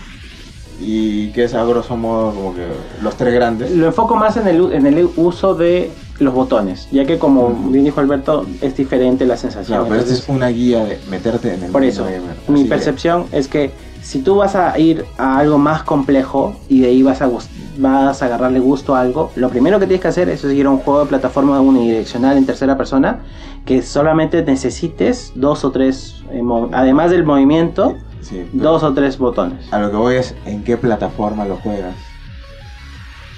y 0.81 1.29
que 1.31 1.43
es 1.45 1.53
a 1.53 1.63
grosso 1.65 1.97
modo 1.97 2.31
como 2.33 2.53
que 2.55 2.65
los 3.01 3.15
tres 3.15 3.33
grandes. 3.33 3.71
Lo 3.71 3.87
enfoco 3.87 4.15
más 4.15 4.37
en 4.37 4.47
el, 4.47 4.71
en 4.73 4.85
el 4.85 5.09
uso 5.17 5.55
de 5.55 5.91
los 6.19 6.33
botones, 6.33 6.87
ya 6.91 7.05
que 7.05 7.17
como 7.17 7.49
bien 7.69 7.85
dijo 7.85 7.99
Alberto, 8.01 8.45
es 8.61 8.75
diferente 8.75 9.25
la 9.25 9.37
sensación. 9.37 9.77
Claro, 9.77 9.85
pero 9.89 10.01
esta 10.01 10.13
es 10.13 10.27
una 10.29 10.47
guía 10.49 10.83
de 10.85 10.99
meterte 11.09 11.53
en 11.53 11.63
el 11.63 11.71
por 11.71 11.83
eso, 11.83 12.03
gamer. 12.03 12.21
mi 12.47 12.55
Así 12.55 12.63
que- 12.63 12.69
percepción 12.69 13.25
es 13.31 13.47
que 13.47 13.71
si 14.01 14.19
tú 14.19 14.35
vas 14.35 14.55
a 14.55 14.77
ir 14.79 15.05
a 15.17 15.37
algo 15.37 15.57
más 15.57 15.83
complejo 15.83 16.55
y 16.69 16.81
de 16.81 16.87
ahí 16.87 17.03
vas 17.03 17.21
a, 17.21 17.29
vas 17.77 18.21
a 18.21 18.25
agarrarle 18.25 18.59
gusto 18.59 18.95
a 18.95 19.01
algo, 19.01 19.31
lo 19.35 19.49
primero 19.49 19.79
que 19.79 19.85
tienes 19.87 20.01
que 20.01 20.07
hacer 20.09 20.29
es 20.29 20.43
ir 20.45 20.65
a 20.65 20.69
un 20.69 20.79
juego 20.79 21.01
de 21.01 21.05
plataforma 21.07 21.59
unidireccional 21.61 22.37
en 22.37 22.45
tercera 22.45 22.77
persona 22.77 23.19
que 23.65 23.81
solamente 23.81 24.41
necesites 24.43 25.31
dos 25.35 25.63
o 25.65 25.71
tres, 25.71 26.15
eh, 26.31 26.41
además 26.71 27.11
del 27.11 27.23
movimiento, 27.25 27.95
Sí, 28.21 28.47
dos 28.53 28.83
o 28.83 28.93
tres 28.93 29.17
botones. 29.17 29.71
A 29.71 29.79
lo 29.79 29.89
que 29.91 29.97
voy 29.97 30.15
es 30.15 30.35
en 30.45 30.63
qué 30.63 30.77
plataforma 30.77 31.45
lo 31.45 31.55
juegas. 31.57 31.95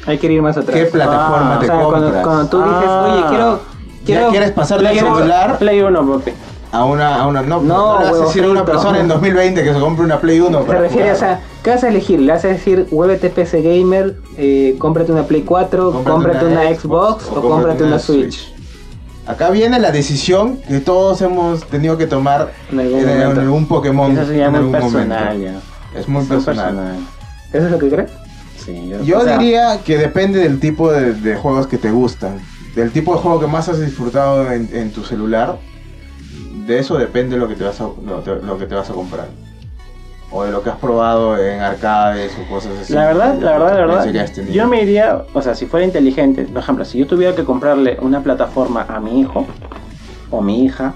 Hay 0.07 0.17
que 0.17 0.31
ir 0.31 0.41
más 0.41 0.57
atrás. 0.57 0.75
¿Qué 0.75 0.85
plataforma 0.85 1.55
Ah, 1.55 1.59
te 1.59 1.65
o 1.65 1.67
sea, 1.69 1.81
compras? 1.83 2.23
cuando 2.23 2.47
tú 2.49 2.57
dices, 2.57 2.73
Ah. 2.87 3.11
oye, 3.13 3.23
quiero... 3.29 3.59
quiero 4.05 4.21
¿Ya 4.25 4.29
quieres 4.31 4.51
pasar 4.51 4.81
del 4.81 4.97
celular 4.97 5.57
Play 5.59 5.81
1, 5.81 6.07
papi. 6.17 6.31
a 6.71 6.85
una, 6.85 7.21
a 7.21 7.27
una 7.27 7.41
no, 7.43 7.61
No, 7.61 7.93
no, 7.93 7.99
le 7.99 8.05
vas 8.05 8.19
a 8.19 8.23
decir 8.25 8.43
a 8.43 8.49
una 8.49 8.65
persona 8.65 8.99
en 8.99 9.07
2020 9.07 9.63
que 9.63 9.73
se 9.73 9.79
compre 9.79 10.03
una 10.05 10.19
Play 10.19 10.39
1 10.39 10.65
Se 10.65 10.71
refiere, 10.73 10.89
jugar. 11.03 11.15
o 11.15 11.19
sea, 11.19 11.39
¿qué 11.63 11.69
vas 11.69 11.83
a 11.83 11.89
elegir? 11.89 12.19
¿Le 12.19 12.31
vas 12.31 12.43
a 12.43 12.47
decir, 12.47 12.87
vuélvete 12.89 13.29
PC 13.29 13.61
Gamer, 13.61 14.15
eh, 14.37 14.75
cómprate 14.79 15.11
una 15.11 15.23
Play 15.23 15.43
4, 15.43 15.91
Cómprate 15.91 16.09
cómprate, 16.11 16.45
una 16.47 16.61
una, 16.61 16.69
Xbox, 16.75 17.23
Xbox, 17.25 17.27
o 17.27 17.31
o 17.39 17.41
cómprate 17.41 17.49
cómprate 17.51 17.83
una 17.83 17.91
una 17.93 17.99
Switch? 17.99 18.53
Acá 19.27 19.49
viene 19.51 19.79
la 19.79 19.91
decisión 19.91 20.57
que 20.67 20.79
todos 20.79 21.21
hemos 21.21 21.63
tenido 21.67 21.97
que 21.97 22.07
tomar 22.07 22.51
En 22.71 22.79
algún 22.79 23.57
en, 23.59 23.65
Pokémon 23.67 24.11
Eso 24.11 24.25
sería 24.25 24.45
en 24.45 24.51
muy 24.51 24.59
algún 24.59 24.71
personal 24.73 25.37
momento. 25.37 25.61
ya. 25.93 25.99
Es 25.99 26.07
muy 26.07 26.25
personal. 26.25 26.95
¿Eso 27.53 27.65
es 27.65 27.71
lo 27.71 27.79
que 27.79 27.89
crees? 27.89 28.11
Sí, 28.57 28.91
Yo 29.03 29.19
o 29.19 29.23
sea, 29.23 29.37
diría 29.37 29.79
que 29.83 29.97
depende 29.97 30.39
del 30.39 30.59
tipo 30.59 30.91
de, 30.91 31.13
de 31.13 31.35
juegos 31.35 31.67
que 31.67 31.77
te 31.77 31.91
gustan. 31.91 32.39
Del 32.75 32.91
tipo 32.91 33.13
de 33.15 33.21
juego 33.21 33.39
que 33.39 33.47
más 33.47 33.67
has 33.69 33.79
disfrutado 33.79 34.51
en, 34.51 34.69
en 34.73 34.91
tu 34.91 35.03
celular. 35.03 35.57
De 36.67 36.79
eso 36.79 36.97
depende 36.97 37.37
lo 37.37 37.47
que 37.47 37.55
te 37.55 37.63
vas 37.63 37.81
a, 37.81 37.85
lo, 38.05 38.19
te- 38.23 38.35
lo 38.45 38.57
que 38.57 38.65
te 38.65 38.75
vas 38.75 38.89
a 38.89 38.93
comprar. 38.93 39.27
O 40.33 40.43
de 40.45 40.51
lo 40.51 40.63
que 40.63 40.69
has 40.69 40.77
probado 40.77 41.37
en 41.37 41.59
arcades 41.59 42.31
o 42.41 42.47
cosas 42.49 42.71
así. 42.81 42.93
La 42.93 43.05
verdad, 43.07 43.35
la 43.39 43.51
verdad, 43.51 43.69
la 43.87 44.03
que 44.03 44.11
verdad, 44.11 44.45
yo 44.51 44.67
me 44.67 44.81
iría, 44.83 45.23
o 45.33 45.41
sea, 45.41 45.55
si 45.55 45.65
fuera 45.65 45.85
inteligente, 45.85 46.43
por 46.45 46.61
ejemplo, 46.61 46.85
si 46.85 46.97
yo 46.99 47.07
tuviera 47.07 47.35
que 47.35 47.43
comprarle 47.43 47.97
una 48.01 48.21
plataforma 48.23 48.85
a 48.87 48.99
mi 49.01 49.19
hijo 49.19 49.45
o 50.29 50.41
mi 50.41 50.63
hija, 50.63 50.93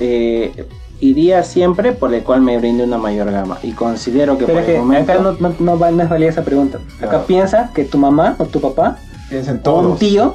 eh, 0.00 0.66
iría 1.00 1.42
siempre 1.42 1.92
por 1.92 2.14
el 2.14 2.22
cual 2.22 2.40
me 2.40 2.56
brinde 2.56 2.82
una 2.84 2.96
mayor 2.96 3.30
gama. 3.30 3.58
Y 3.62 3.72
considero 3.72 4.38
que 4.38 4.46
Pero 4.46 4.54
por 4.60 4.62
es 4.62 4.68
el 4.68 4.74
que 4.74 4.80
momento... 4.80 5.12
acá 5.12 5.22
no, 5.22 5.32
no, 5.38 5.54
no, 5.58 5.78
va- 5.78 5.90
no 5.90 6.02
es 6.02 6.08
válida 6.08 6.30
esa 6.30 6.42
pregunta. 6.42 6.78
Acá 6.98 7.08
Claro. 7.10 7.24
piensa 7.26 7.70
que 7.74 7.84
tu 7.84 7.98
mamá 7.98 8.36
o 8.38 8.46
tu 8.46 8.60
papá 8.60 8.96
o 9.66 9.80
un 9.80 9.98
tío 9.98 10.34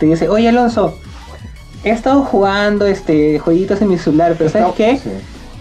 te 0.00 0.06
dice, 0.06 0.28
oye 0.28 0.48
Alonso, 0.48 0.98
he 1.84 1.90
estado 1.90 2.22
jugando 2.24 2.84
este 2.86 3.38
jueguitos 3.38 3.80
en 3.80 3.88
mi 3.90 3.96
celular, 3.98 4.34
pero 4.36 4.50
¿sabes 4.50 4.74
qué? 4.74 4.96
Sí. 4.98 5.10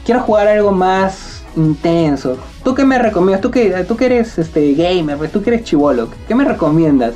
Quiero 0.03 0.21
jugar 0.21 0.47
algo 0.47 0.71
más 0.71 1.30
intenso. 1.55 2.37
¿Tú 2.63 2.75
qué 2.75 2.85
me 2.85 2.97
recomiendas? 2.97 3.41
¿Tú 3.41 3.51
que, 3.51 3.69
tú 3.87 3.97
que 3.97 4.05
eres 4.05 4.37
este 4.37 4.73
gamer, 4.73 5.17
pues, 5.17 5.31
tú 5.31 5.41
que 5.41 5.51
eres 5.51 5.63
chivolo, 5.63 6.09
¿qué 6.27 6.35
me 6.35 6.43
recomiendas? 6.45 7.13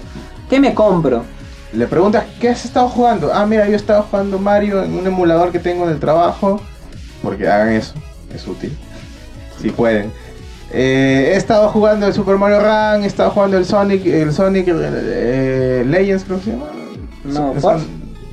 ¿Qué 0.49 0.59
me 0.59 0.73
compro? 0.73 1.23
Le 1.73 1.87
preguntas, 1.87 2.25
¿qué 2.39 2.49
has 2.49 2.63
estado 2.63 2.87
jugando? 2.87 3.31
Ah, 3.33 3.45
mira, 3.45 3.65
yo 3.65 3.73
he 3.73 3.75
estado 3.75 4.03
jugando 4.03 4.39
Mario 4.39 4.83
en 4.83 4.93
un 4.93 5.05
emulador 5.05 5.51
que 5.51 5.59
tengo 5.59 5.83
en 5.85 5.91
el 5.91 5.99
trabajo. 5.99 6.61
Porque 7.21 7.47
hagan 7.47 7.73
eso, 7.73 7.95
es 8.33 8.47
útil. 8.47 8.77
Si 9.61 9.69
pueden. 9.71 10.11
Eh, 10.71 11.31
he 11.33 11.35
estado 11.35 11.69
jugando 11.69 12.07
el 12.07 12.13
Super 12.13 12.37
Mario 12.37 12.59
Run, 12.59 13.03
he 13.03 13.07
estado 13.07 13.31
jugando 13.31 13.57
el 13.57 13.65
Sonic, 13.65 14.05
el 14.05 14.31
Sonic 14.31 14.67
eh, 14.69 15.83
Legends, 15.87 16.23
creo 16.23 16.37
que 16.37 16.43
se 16.43 16.51
llama. 16.51 16.67
No, 17.23 17.53
Force. 17.55 17.85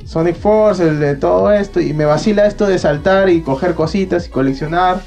Sonic 0.05 0.35
Force, 0.35 0.87
el 0.87 0.99
de 0.99 1.15
todo 1.15 1.51
esto. 1.51 1.79
Y 1.79 1.93
me 1.93 2.05
vacila 2.05 2.45
esto 2.45 2.67
de 2.67 2.77
saltar 2.77 3.29
y 3.29 3.41
coger 3.41 3.73
cositas 3.73 4.27
y 4.27 4.29
coleccionar. 4.29 5.01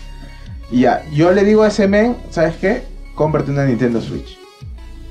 Y 0.71 0.81
ya, 0.81 1.03
yo 1.13 1.31
le 1.33 1.45
digo 1.45 1.63
a 1.63 1.69
ese 1.69 1.87
men, 1.89 2.17
¿sabes 2.31 2.57
qué? 2.57 2.83
Cómprate 3.15 3.51
una 3.51 3.65
Nintendo 3.65 4.01
Switch. 4.01 4.39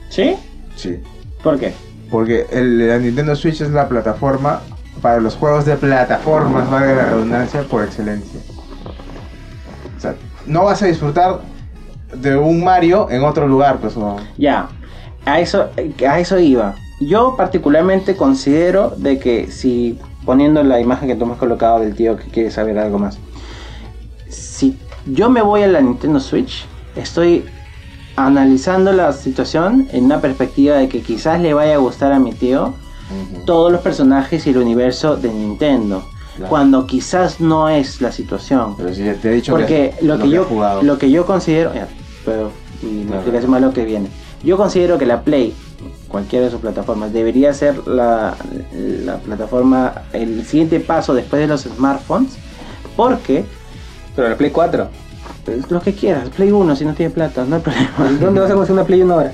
¿Sí? 0.10 0.36
Sí. 0.76 1.00
¿Por 1.44 1.60
qué? 1.60 1.74
Porque 2.12 2.46
el, 2.52 2.88
la 2.88 2.98
Nintendo 3.00 3.36
Switch 3.36 3.62
es 3.62 3.70
la 3.72 3.88
plataforma 3.88 4.62
para 5.02 5.20
los 5.20 5.36
juegos 5.36 5.66
de 5.66 5.76
plataformas, 5.76 6.70
valga 6.70 6.94
la 6.96 7.06
redundancia, 7.06 7.64
por 7.64 7.84
excelencia. 7.84 8.40
O 9.98 10.00
sea, 10.00 10.16
no 10.46 10.64
vas 10.66 10.82
a 10.84 10.88
disfrutar 10.88 11.40
de 12.14 12.36
un 12.38 12.64
Mario 12.64 13.08
en 13.10 13.24
otro 13.24 13.48
lugar, 13.48 13.78
pues. 13.80 13.96
o- 13.98 14.18
Ya, 14.38 14.70
a 15.26 15.40
eso, 15.40 15.70
a 16.08 16.20
eso 16.20 16.40
iba. 16.40 16.76
Yo 17.02 17.36
particularmente 17.36 18.16
considero 18.16 18.92
de 18.98 19.20
que 19.20 19.52
si 19.52 20.00
poniendo 20.26 20.64
la 20.64 20.80
imagen 20.80 21.08
que 21.10 21.16
tú 21.16 21.26
me 21.26 21.34
has 21.34 21.40
colocado 21.40 21.80
del 21.80 21.94
tío 21.96 22.16
que 22.18 22.26
quiere 22.26 22.52
saber 22.52 22.78
algo 22.80 22.98
más, 23.00 23.18
si 24.30 24.78
yo 25.06 25.30
me 25.30 25.42
voy 25.42 25.62
a 25.64 25.68
la 25.68 25.82
Nintendo 25.82 26.20
Switch, 26.20 26.66
estoy 26.96 27.46
analizando 28.16 28.92
la 28.94 29.12
situación 29.14 29.88
en 29.92 30.06
una 30.06 30.22
perspectiva 30.22 30.78
de 30.78 30.88
que 30.88 31.02
quizás 31.02 31.40
le 31.42 31.54
vaya 31.54 31.76
a 31.76 31.78
gustar 31.78 32.14
a 32.14 32.20
mi 32.20 32.32
tío 32.34 32.74
todos 33.46 33.72
los 33.72 33.82
personajes 33.82 34.48
y 34.48 34.50
el 34.52 34.58
universo 34.58 35.16
de 35.16 35.30
Nintendo, 35.32 36.04
Claro. 36.36 36.50
cuando 36.50 36.86
quizás 36.86 37.40
no 37.40 37.70
es 37.70 38.02
la 38.02 38.12
situación. 38.12 38.76
Pero 38.76 38.94
si 38.94 39.04
te 39.04 39.30
he 39.30 39.36
dicho 39.36 39.54
Porque 39.54 39.94
que 40.00 40.06
lo 40.06 40.18
que, 40.20 40.30
yo 40.30 40.42
has 40.42 40.48
jugado. 40.50 40.82
lo 40.84 40.98
que 40.98 41.10
yo 41.10 41.26
considero, 41.26 41.74
ya, 41.74 41.88
pero 42.26 42.52
y 42.84 43.04
Claro. 43.04 43.16
explicación 43.18 43.52
más 43.52 43.62
lo 43.62 43.72
que 43.72 43.86
viene. 43.86 44.10
Yo 44.44 44.58
considero 44.58 44.98
que 44.98 45.06
la 45.06 45.22
Play, 45.22 45.54
cualquiera 46.10 46.44
de 46.46 46.52
sus 46.52 46.60
plataformas, 46.60 47.14
debería 47.14 47.54
ser 47.54 47.88
la, 47.88 48.36
la 49.06 49.16
plataforma, 49.20 49.94
el 50.12 50.46
siguiente 50.46 50.82
paso 50.82 51.14
después 51.14 51.42
de 51.42 51.48
los 51.48 51.62
smartphones, 51.62 52.34
porque 52.98 53.46
Pero 54.16 54.30
la 54.30 54.38
Play 54.38 54.52
4. 54.52 54.90
pues, 55.44 55.70
lo 55.72 55.82
que 55.82 55.94
quieras, 55.94 56.30
Play 56.30 56.52
1 56.52 56.76
si 56.76 56.86
no 56.86 56.94
tiene 56.94 57.12
plata, 57.12 57.46
no 57.46 57.58
hay 57.58 57.62
problema. 57.62 58.20
¿Dónde 58.20 58.42
vas 58.42 58.52
a 58.52 58.56
conseguir 58.56 58.80
una 58.80 58.88
Play 58.88 59.02
1 59.02 59.14
ahora? 59.14 59.32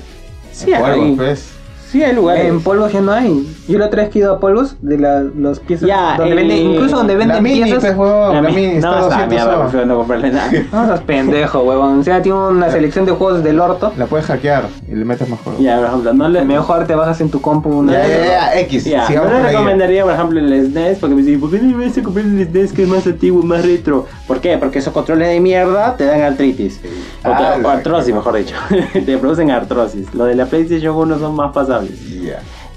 Sí 0.52 0.72
hay, 0.72 1.16
pues. 1.16 1.52
Sí 1.92 2.02
hay 2.02 2.14
lugares. 2.14 2.46
En 2.46 2.60
polvos 2.62 2.92
ya 2.92 3.00
no 3.00 3.12
hay. 3.12 3.46
Yo 3.68 3.78
la 3.78 3.86
otra 3.86 4.02
vez 4.02 4.10
que 4.10 4.18
he 4.18 4.22
ido 4.22 4.32
a 4.34 4.40
polvos 4.40 4.76
de 4.80 4.98
la, 4.98 5.20
los 5.20 5.60
piezas. 5.60 5.86
Ya, 5.88 6.16
donde 6.16 6.32
eh, 6.32 6.36
venden, 6.36 6.58
incluso 6.58 6.96
donde 6.96 7.12
La 7.14 7.18
venden 7.18 7.42
mini, 7.42 7.62
piezas. 7.64 7.80
pues, 7.84 7.96
huevón, 7.96 8.34
La 8.34 8.42
la 8.42 8.48
mi- 8.48 8.56
mini 8.56 8.72
está 8.76 8.88
no, 8.90 8.94
está 8.96 9.04
200 9.08 9.28
mierda, 9.28 9.60
prefiero 9.62 9.86
no 9.86 9.96
comprarle 9.96 10.30
nada. 10.30 10.50
No 10.72 10.86
seas 10.86 11.00
pendejo, 11.02 11.60
huevón. 11.62 12.00
O 12.00 12.02
sea, 12.02 12.22
tiene 12.22 12.38
una 12.38 12.70
selección 12.70 13.04
de 13.04 13.12
juegos 13.12 13.44
del 13.44 13.60
orto. 13.60 13.92
La 13.96 14.06
puedes 14.06 14.26
hackear 14.26 14.64
y 14.90 14.94
le 14.94 15.04
metes 15.04 15.28
más 15.28 15.38
juegos. 15.40 15.62
ya, 15.62 15.76
por 15.76 15.86
ejemplo, 15.86 16.12
no 16.14 16.28
le, 16.28 16.42
Mejor 16.44 16.86
te 16.86 16.94
bajas 16.94 17.20
en 17.20 17.30
tu 17.30 17.40
compu 17.40 17.68
una. 17.70 17.92
Ya, 17.92 18.08
ya, 18.08 18.24
ya, 18.26 18.60
X. 18.60 18.84
Ya, 18.84 19.06
sigamos 19.06 19.30
no 19.30 19.36
le 19.38 19.42
la 19.44 19.48
recomendaría, 19.50 20.04
por 20.04 20.12
ejemplo, 20.14 20.40
el 20.40 20.66
SNES, 20.70 20.98
porque 20.98 21.14
me 21.14 21.22
dicen, 21.22 21.40
¿por 21.40 21.50
qué 21.50 21.58
no 21.60 21.76
me 21.76 21.86
vas 21.86 21.98
a 21.98 22.02
comprar 22.02 22.24
el 22.26 22.46
SNES 22.48 22.72
que 22.72 22.82
es 22.82 22.88
más 22.88 23.06
antiguo, 23.06 23.42
más 23.42 23.64
retro? 23.64 24.06
¿Por 24.26 24.40
qué? 24.40 24.56
Porque 24.58 24.78
esos 24.80 24.92
controles 24.92 25.28
de 25.28 25.40
mierda 25.40 25.96
te 25.96 26.04
dan 26.04 26.20
artritis. 26.22 26.80
O, 27.24 27.28
Ah, 27.28 27.56
o 27.62 27.68
artrosis, 27.68 28.14
mejor 28.14 28.36
dicho. 28.36 28.54
te 28.92 29.16
producen 29.18 29.50
artrosis. 29.50 30.12
Los 30.14 30.26
de 30.28 30.34
la 30.34 30.46
PlayStation 30.46 30.94
1 30.96 31.18
son 31.18 31.34
más 31.36 31.52
pasables. 31.52 31.81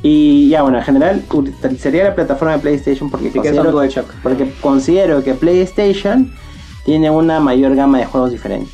Y 0.02 0.50
ya, 0.50 0.62
bueno, 0.62 0.78
en 0.78 0.84
general 0.84 1.24
utilizaría 1.34 2.04
la 2.04 2.16
plataforma 2.16 2.54
de 2.54 2.60
PlayStation 2.60 3.10
porque, 3.10 3.28
un 3.28 3.34
considero, 3.34 3.72
DualShock. 3.72 4.06
porque 4.22 4.52
considero 4.62 5.24
que 5.24 5.34
PlayStation 5.34 6.32
tiene 6.86 7.10
una 7.10 7.40
mayor 7.40 7.76
gama 7.76 7.98
de 7.98 8.06
juegos 8.06 8.32
diferentes. 8.32 8.72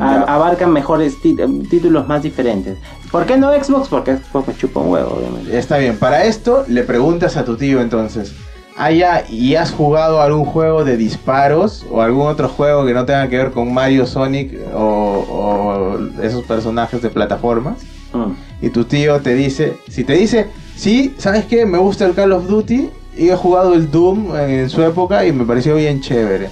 Abarcan 0.00 0.72
mejores 0.72 1.20
títulos 1.20 2.08
más 2.08 2.22
diferentes. 2.22 2.78
¿Por 3.10 3.26
qué 3.26 3.36
no 3.36 3.52
Xbox? 3.52 3.88
Porque 3.88 4.16
Xbox 4.16 4.48
me 4.48 4.56
chupa 4.56 4.80
un 4.80 4.90
huevo, 4.90 5.18
obviamente. 5.18 5.58
Está 5.58 5.76
bien, 5.76 5.98
para 5.98 6.24
esto 6.24 6.64
le 6.66 6.82
preguntas 6.82 7.36
a 7.36 7.44
tu 7.44 7.56
tío 7.56 7.82
entonces. 7.82 8.32
Ah, 8.74 8.90
ya, 8.90 9.24
¿y 9.28 9.54
has 9.54 9.70
jugado 9.70 10.22
algún 10.22 10.46
juego 10.46 10.82
de 10.82 10.96
disparos 10.96 11.84
o 11.90 12.00
algún 12.00 12.26
otro 12.26 12.48
juego 12.48 12.86
que 12.86 12.94
no 12.94 13.04
tenga 13.04 13.28
que 13.28 13.36
ver 13.36 13.50
con 13.50 13.74
Mario, 13.74 14.06
Sonic 14.06 14.58
o, 14.74 14.78
o 14.80 16.22
esos 16.22 16.42
personajes 16.44 17.02
de 17.02 17.10
plataformas? 17.10 17.82
Mm. 18.14 18.32
Y 18.62 18.70
tu 18.70 18.84
tío 18.84 19.20
te 19.20 19.34
dice, 19.34 19.76
si 19.90 20.04
te 20.04 20.14
dice, 20.14 20.46
sí, 20.76 21.14
¿sabes 21.18 21.44
qué? 21.46 21.66
Me 21.66 21.78
gusta 21.78 22.06
el 22.06 22.14
Call 22.14 22.32
of 22.32 22.46
Duty 22.46 22.88
y 23.18 23.28
he 23.28 23.36
jugado 23.36 23.74
el 23.74 23.90
Doom 23.90 24.34
en 24.36 24.70
su 24.70 24.82
época 24.82 25.26
y 25.26 25.32
me 25.32 25.44
pareció 25.44 25.74
bien 25.76 26.00
chévere. 26.00 26.48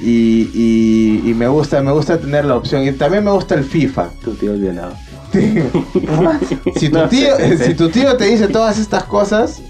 Y, 0.00 0.50
y- 0.54 1.22
y 1.30 1.34
me 1.34 1.48
gusta, 1.48 1.82
me 1.82 1.92
gusta 1.92 2.18
tener 2.18 2.44
la 2.44 2.56
opción. 2.56 2.86
Y 2.86 2.92
también 2.92 3.24
me 3.24 3.30
gusta 3.32 3.54
el 3.54 3.64
FIFA. 3.64 4.08
Tu 4.24 4.34
tío 4.34 4.54
es 4.54 4.60
violado. 4.60 4.94
si, 6.76 6.88
tu 6.90 7.08
tío, 7.08 7.32
si 7.64 7.74
tu 7.74 7.88
tío 7.88 8.16
te 8.16 8.26
dice 8.26 8.46
todas 8.48 8.78
estas 8.78 9.02
cosas, 9.04 9.60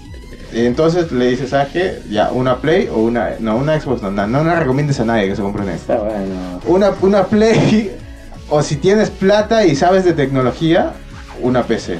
entonces 0.53 1.11
le 1.11 1.29
dices, 1.29 1.49
¿sabes 1.49 1.69
qué? 1.73 1.99
Ya, 2.09 2.29
una 2.31 2.57
Play 2.61 2.87
o 2.93 2.99
una... 2.99 3.31
No, 3.39 3.57
una 3.57 3.79
Xbox, 3.79 4.01
no, 4.03 4.11
no, 4.11 4.27
no 4.27 4.43
le 4.43 4.55
recomiendes 4.59 4.99
a 4.99 5.05
nadie 5.05 5.27
que 5.27 5.35
se 5.35 5.41
compre 5.41 5.63
una 5.63 5.71
Xbox. 5.71 5.81
Está 5.89 5.97
bueno. 5.97 6.61
Una, 6.67 6.91
una 7.01 7.23
Play, 7.25 7.91
o 8.49 8.61
si 8.61 8.75
tienes 8.75 9.09
plata 9.09 9.65
y 9.65 9.75
sabes 9.75 10.05
de 10.05 10.13
tecnología, 10.13 10.93
una 11.41 11.63
PC. 11.63 11.99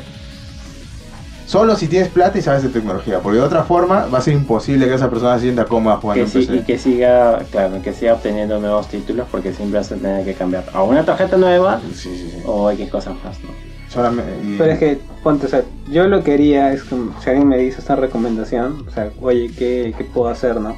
Solo 1.46 1.76
si 1.76 1.88
tienes 1.88 2.10
plata 2.10 2.40
y 2.40 2.42
sabes 2.42 2.64
de 2.64 2.70
tecnología, 2.70 3.20
porque 3.20 3.38
de 3.38 3.44
otra 3.44 3.64
forma 3.64 4.08
va 4.08 4.18
a 4.18 4.22
ser 4.22 4.34
imposible 4.34 4.88
que 4.88 4.96
esa 4.96 5.10
persona 5.12 5.36
se 5.36 5.42
sienta 5.44 5.66
cómoda 5.66 5.98
jugando 5.98 6.24
Que 6.26 6.38
en 6.38 6.44
sí- 6.44 6.48
PC. 6.48 6.56
y 6.56 6.64
que 6.64 6.78
siga, 6.80 7.40
claro, 7.52 7.82
que 7.84 7.94
siga 7.94 8.14
obteniendo 8.16 8.60
nuevos 8.60 8.88
títulos 8.90 9.28
porque 9.32 9.54
siempre 9.54 9.78
vas 9.80 9.92
a 9.92 9.96
tener 9.96 10.26
que 10.26 10.34
cambiar 10.34 10.66
a 10.74 10.82
una 10.82 11.06
tarjeta 11.06 11.38
nueva 11.38 11.80
Sí, 11.94 11.94
sí, 11.94 12.30
sí. 12.32 12.38
o 12.48 12.72
X 12.72 12.90
cosas 12.90 13.14
más, 13.24 13.38
¿no? 13.44 13.50
Solamente, 13.90 14.32
y- 14.44 14.58
Pero 14.58 14.72
es 14.72 14.80
que, 14.80 14.98
ponte, 15.24 15.46
o 15.46 15.50
sea, 15.50 15.64
yo 15.92 16.08
lo 16.08 16.24
que 16.24 16.34
haría 16.34 16.74
es 16.74 16.84
que 16.84 16.96
si 17.24 17.30
alguien 17.30 17.48
me 17.48 17.60
dice 17.60 17.80
esta 17.80 17.96
recomendación, 17.96 18.84
o 18.88 18.92
sea, 18.92 19.12
oye, 19.22 19.52
¿qué, 19.56 19.94
qué 19.96 20.04
puedo 20.04 20.30
hacer, 20.30 20.60
no? 20.60 20.76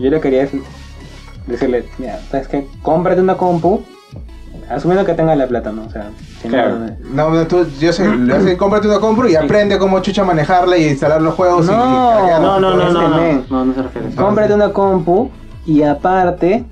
Yo 0.00 0.10
lo 0.10 0.20
que 0.20 0.28
haría 0.28 0.42
es 0.42 0.50
decirle, 1.46 1.84
mira, 1.98 2.20
¿sabes 2.30 2.48
qué? 2.48 2.66
Cómprate 2.82 3.20
una 3.20 3.36
compu, 3.36 3.86
asumiendo 4.68 5.04
que 5.04 5.14
tenga 5.14 5.34
la 5.36 5.46
plata, 5.46 5.72
¿no? 5.72 5.84
O 5.84 5.90
sea, 5.90 6.10
si 6.40 6.48
no, 6.48 6.54
Claro. 6.54 6.78
no, 6.78 7.30
No, 7.30 7.30
no, 7.30 7.46
tú, 7.46 7.66
yo 7.80 7.92
sé, 7.92 8.04
cómprate 8.58 8.88
una 8.88 8.98
compro 8.98 9.28
y 9.28 9.36
aprende 9.36 9.78
cómo 9.78 10.00
chucha 10.00 10.24
manejarla 10.24 10.76
y 10.76 10.88
instalar 10.88 11.22
los 11.22 11.34
juegos. 11.34 11.66
y- 11.66 11.70
No, 11.70 11.74
y 11.74 12.18
cargar 12.20 12.40
No, 12.40 12.60
no, 12.60 12.74
no, 12.74 12.90
no, 12.92 13.08
no, 13.08 13.16
men. 13.16 13.44
no, 13.50 13.64
no 13.64 13.74
se 13.74 13.82
refiere 13.82 14.08
cómprate 14.16 14.54
una 14.54 14.72
compu 14.72 15.30
y 15.66 15.82
aparte, 15.82 16.64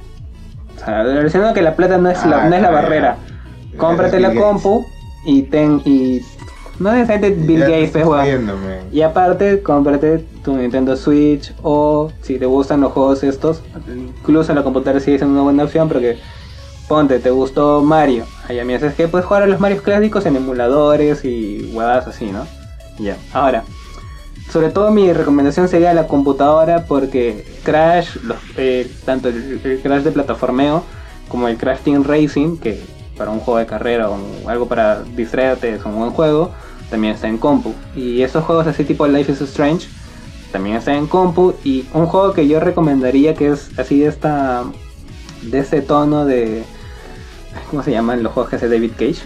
o 0.77 0.79
sea, 1.29 1.53
que 1.55 1.63
la 1.63 1.75
plata 1.77 1.99
no 1.99 2.11
es 2.11 2.25
la, 2.27 2.45
Ah, 2.45 2.49
no 2.49 2.57
es 2.57 2.63
la 2.63 2.71
barrera. 2.71 3.17
ya. 3.73 3.79
Cómprate 3.79 4.21
la 4.21 4.35
compu 4.35 4.85
y 5.25 5.43
ten 5.43 5.81
y 5.85 6.21
no 6.79 6.91
necesariamente 6.93 7.47
Bill 7.47 7.61
Gates, 7.61 7.91
pues. 8.05 8.41
Y 8.93 9.03
aparte, 9.03 9.63
cómprate 9.63 10.25
tu 10.45 10.57
Nintendo 10.57 10.97
Switch 10.97 11.55
o 11.63 12.11
si 12.23 12.39
te 12.39 12.47
gustan 12.47 12.81
los 12.81 12.93
juegos 12.93 13.23
estos, 13.23 13.63
incluso 13.89 14.51
en 14.53 14.57
la 14.59 14.65
computadora 14.65 15.01
sigue 15.01 15.19
siendo 15.19 15.35
una 15.35 15.43
buena 15.45 15.65
opción 15.65 15.89
porque 15.89 16.19
ponte, 16.89 17.19
te 17.19 17.31
gustó 17.31 17.83
Mario. 17.83 18.27
Allá 18.49 18.65
me 18.65 18.75
haces 18.75 18.95
que 18.95 19.09
puedes 19.09 19.27
jugar 19.27 19.43
a 19.43 19.47
los 19.47 19.61
Marios 19.61 19.83
clásicos 19.83 20.27
en 20.27 20.37
emuladores 20.37 21.25
y 21.25 21.71
huevadas 21.73 22.07
así, 22.07 22.27
¿no? 22.27 22.47
Ya. 22.99 23.17
Ahora, 23.33 23.65
sobre 24.51 24.71
todo 24.71 24.91
mi 24.91 25.13
recomendación 25.13 25.69
sería 25.69 25.95
la 25.95 26.07
computadora 26.07 26.85
porque 26.87 27.45
Crash, 27.65 28.17
eh, 28.57 28.91
tanto 29.05 29.29
el, 29.29 29.81
Crash 29.83 30.03
de 30.03 30.13
plataformeo 30.13 30.85
como 31.29 31.49
el 31.49 31.57
Crash 31.57 31.81
Team 31.81 32.05
Racing, 32.05 32.59
que 32.59 32.81
para 33.17 33.31
un 33.31 33.41
juego 33.41 33.59
de 33.59 33.67
carrera 33.67 34.11
o 34.11 34.19
algo 34.49 34.69
para 34.69 35.03
distraerte 35.03 35.75
es 35.75 35.85
un 35.85 35.97
buen 35.97 36.11
juego, 36.11 36.53
también 36.91 37.15
está 37.15 37.29
en 37.29 37.39
compu. 37.39 37.73
Y 37.97 38.23
esos 38.23 38.45
juegos 38.45 38.67
así 38.67 38.85
tipo 38.85 39.07
Life 39.07 39.33
is 39.33 39.41
Strange 39.41 39.89
también 40.53 40.77
está 40.77 40.95
en 40.95 41.07
compu. 41.07 41.55
Y 41.65 41.87
un 41.93 42.07
juego 42.07 42.33
que 42.33 42.47
yo 42.47 42.61
recomendaría 42.61 43.35
que 43.35 43.49
es 43.49 43.77
así 43.79 44.01
de 44.01 44.09
esta 44.09 44.65
de 45.43 45.59
este 45.59 45.83
tono 45.83 46.25
de 46.25 46.65
¿cómo 47.71 47.83
se 47.83 47.91
llaman 47.91 48.23
los 48.23 48.33
juegos 48.33 48.51
que 48.51 48.57
hace 48.57 48.69
David 48.69 48.93
Cage? 48.93 49.23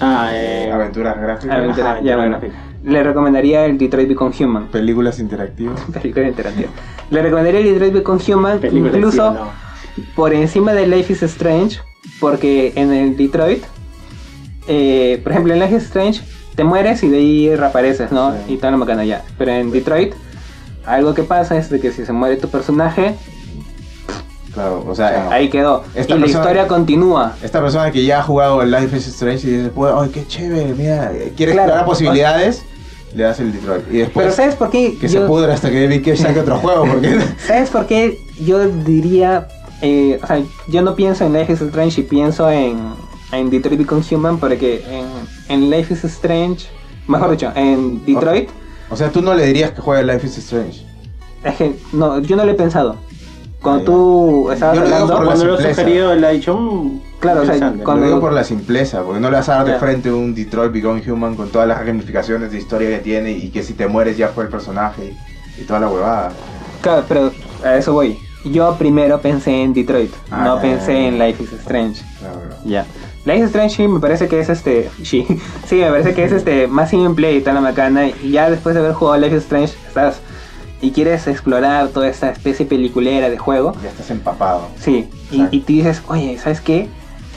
Ah, 0.00 0.30
eh, 0.32 0.70
Aventuras 0.72 1.16
gráficas, 1.20 1.56
Aventura, 1.56 1.92
Ajá, 1.92 2.00
ya, 2.02 2.16
bueno. 2.16 2.38
gráfica. 2.38 2.54
Le 2.84 3.02
recomendaría 3.04 3.64
el 3.66 3.78
Detroit 3.78 4.08
Become 4.08 4.34
Human. 4.40 4.66
películas 4.68 5.18
interactivas. 5.20 5.80
Película 5.92 6.26
interactiva. 6.28 6.70
Le 7.10 7.22
recomendaría 7.22 7.60
el 7.60 7.66
Detroit 7.66 7.92
Become 7.94 8.20
Human 8.34 8.60
incluso 8.72 9.30
sí 9.32 9.38
no. 9.38 10.04
por 10.16 10.32
encima 10.34 10.72
de 10.72 10.86
Life 10.88 11.12
is 11.12 11.22
Strange, 11.22 11.78
porque 12.18 12.72
en 12.74 12.92
el 12.92 13.16
Detroit, 13.16 13.62
eh, 14.66 15.20
por 15.22 15.32
ejemplo, 15.32 15.52
en 15.54 15.60
Life 15.60 15.76
is 15.76 15.82
Strange 15.84 16.20
te 16.56 16.64
mueres 16.64 17.02
y 17.02 17.08
de 17.08 17.16
ahí 17.18 17.56
reapareces, 17.56 18.12
¿no? 18.12 18.32
Sí. 18.32 18.54
Y 18.54 18.56
tal, 18.56 18.76
bacana 18.78 19.04
ya. 19.04 19.22
Pero 19.38 19.52
en 19.52 19.70
Detroit, 19.70 20.14
algo 20.84 21.14
que 21.14 21.22
pasa 21.22 21.56
es 21.56 21.70
de 21.70 21.80
que 21.80 21.92
si 21.92 22.04
se 22.04 22.12
muere 22.12 22.36
tu 22.36 22.48
personaje, 22.48 23.14
Claro, 24.54 24.84
o 24.86 24.94
sea, 24.94 25.30
ahí 25.30 25.48
quedó. 25.48 25.82
Esta 25.94 26.14
y 26.14 26.18
la 26.18 26.26
historia 26.26 26.68
continúa. 26.68 27.34
esta 27.42 27.60
persona 27.62 27.90
que 27.90 28.04
ya 28.04 28.20
ha 28.20 28.22
jugado 28.22 28.60
el 28.62 28.70
Life 28.70 28.96
is 28.96 29.06
Strange 29.08 29.46
y 29.48 29.50
dice, 29.50 29.70
pues, 29.70 29.92
ay, 29.96 30.10
qué 30.10 30.26
chévere, 30.26 30.74
mira, 30.74 31.10
quiere 31.36 31.52
Claro. 31.52 31.68
explorar 31.68 31.84
posibilidades, 31.86 32.62
le 33.14 33.22
das 33.24 33.40
el 33.40 33.52
Detroit. 33.52 33.84
Y 33.90 33.98
después 33.98 34.24
Pero 34.24 34.36
¿sabes 34.36 34.54
por 34.56 34.68
qué? 34.70 34.96
que 34.98 35.08
se 35.08 35.20
pudra 35.20 35.54
hasta 35.54 35.70
que 35.70 35.80
David 35.82 36.00
Cage 36.04 36.16
saque 36.18 36.40
otro 36.40 36.56
juego, 36.58 36.84
porque 36.86 37.18
¿Sabes 37.46 37.70
por 37.70 37.86
qué 37.86 38.18
yo 38.44 38.66
diría, 38.68 39.48
eh, 39.80 40.20
o 40.22 40.26
sea, 40.26 40.42
yo 40.68 40.82
no 40.82 40.94
pienso 40.96 41.24
en 41.24 41.32
Life 41.32 41.52
is 41.52 41.60
Strange 41.62 42.02
y 42.02 42.04
pienso 42.04 42.50
en, 42.50 42.76
en 43.32 43.48
Detroit 43.48 43.78
Become 43.78 44.02
Human 44.10 44.36
porque 44.38 44.84
en, 44.86 45.06
en 45.48 45.70
Life 45.70 45.94
is 45.94 46.04
Strange, 46.04 46.66
mejor 47.08 47.30
dicho, 47.30 47.50
en 47.54 48.04
Detroit, 48.04 48.50
O 48.90 48.96
sea, 48.96 49.08
tú 49.10 49.22
no 49.22 49.32
le 49.32 49.46
dirías 49.46 49.70
que 49.70 49.80
juegue 49.80 50.02
Life 50.04 50.26
is 50.26 50.36
Strange. 50.36 50.84
es 51.42 51.54
que 51.56 51.74
no, 51.94 52.18
yo 52.20 52.36
no 52.36 52.44
lo 52.44 52.50
he 52.52 52.54
pensado. 52.54 52.96
Cuando 53.62 53.84
tú 53.84 54.50
estabas 54.50 54.74
Yo 54.76 54.80
lo 54.82 54.86
hablando, 54.88 55.14
por 55.14 55.20
la 55.20 55.26
Cuando 55.26 55.44
lo 55.46 55.54
he 55.54 55.56
simpleza. 55.58 55.80
sugerido, 55.82 56.12
él 56.12 56.24
ha 56.24 56.28
dicho, 56.30 56.84
Claro, 57.20 57.42
o 57.42 57.44
sea, 57.44 57.54
interesante. 57.54 57.84
cuando- 57.84 58.00
Lo 58.02 58.08
digo 58.08 58.20
por 58.20 58.32
la 58.32 58.44
simpleza, 58.44 59.02
porque 59.02 59.20
no 59.20 59.30
le 59.30 59.36
vas 59.36 59.48
a 59.48 59.54
dar 59.56 59.66
de 59.66 59.78
frente 59.78 60.10
un 60.12 60.34
Detroit 60.34 60.72
Become 60.72 61.02
Human 61.10 61.36
con 61.36 61.48
todas 61.50 61.68
las 61.68 61.78
ramificaciones 61.78 62.50
de 62.50 62.58
historia 62.58 62.88
que 62.90 62.98
tiene 62.98 63.30
y 63.30 63.50
que 63.50 63.62
si 63.62 63.74
te 63.74 63.86
mueres 63.86 64.16
ya 64.16 64.28
fue 64.28 64.44
el 64.44 64.50
personaje 64.50 65.14
y, 65.58 65.62
toda 65.62 65.80
la 65.80 65.88
huevada. 65.88 66.32
claro, 66.80 67.04
pero 67.08 67.30
a 67.64 67.76
eso 67.76 67.92
voy. 67.92 68.18
Yo 68.44 68.74
primero 68.76 69.20
pensé 69.20 69.62
en 69.62 69.72
Detroit, 69.72 70.10
Ah, 70.32 70.42
no 70.44 70.60
pensé 70.60 71.06
en 71.06 71.16
Life 71.20 71.44
is 71.44 71.52
Strange. 71.52 72.02
Ya. 72.64 72.84
Life 73.24 73.38
is 73.38 73.44
Strange 73.44 73.76
sí, 73.76 73.86
me 73.86 74.00
parece 74.00 74.26
que 74.26 74.40
es 74.40 74.48
este. 74.48 74.90
Sí, 75.04 75.24
sí, 75.68 75.76
me 75.76 75.88
parece 75.90 76.12
que 76.12 76.24
es 76.24 76.32
este 76.32 76.66
más 76.66 76.90
simple 76.90 77.32
y 77.34 77.40
tan 77.40 77.62
bacana. 77.62 78.08
Y 78.08 78.32
ya 78.32 78.50
después 78.50 78.74
de 78.74 78.80
haber 78.80 78.94
jugado 78.94 79.18
Life 79.18 79.36
is 79.36 79.42
Strange, 79.44 79.74
estás. 79.86 80.20
Y 80.82 80.90
quieres 80.90 81.26
explorar 81.28 81.88
toda 81.88 82.08
esta 82.08 82.28
especie 82.30 82.66
peliculera 82.66 83.30
de 83.30 83.38
juego. 83.38 83.72
Ya 83.82 83.88
estás 83.88 84.10
empapado. 84.10 84.66
Sí. 84.78 85.08
Y, 85.30 85.46
y 85.50 85.60
te 85.60 85.72
dices, 85.72 86.02
oye, 86.08 86.36
¿sabes 86.38 86.60
qué? 86.60 86.88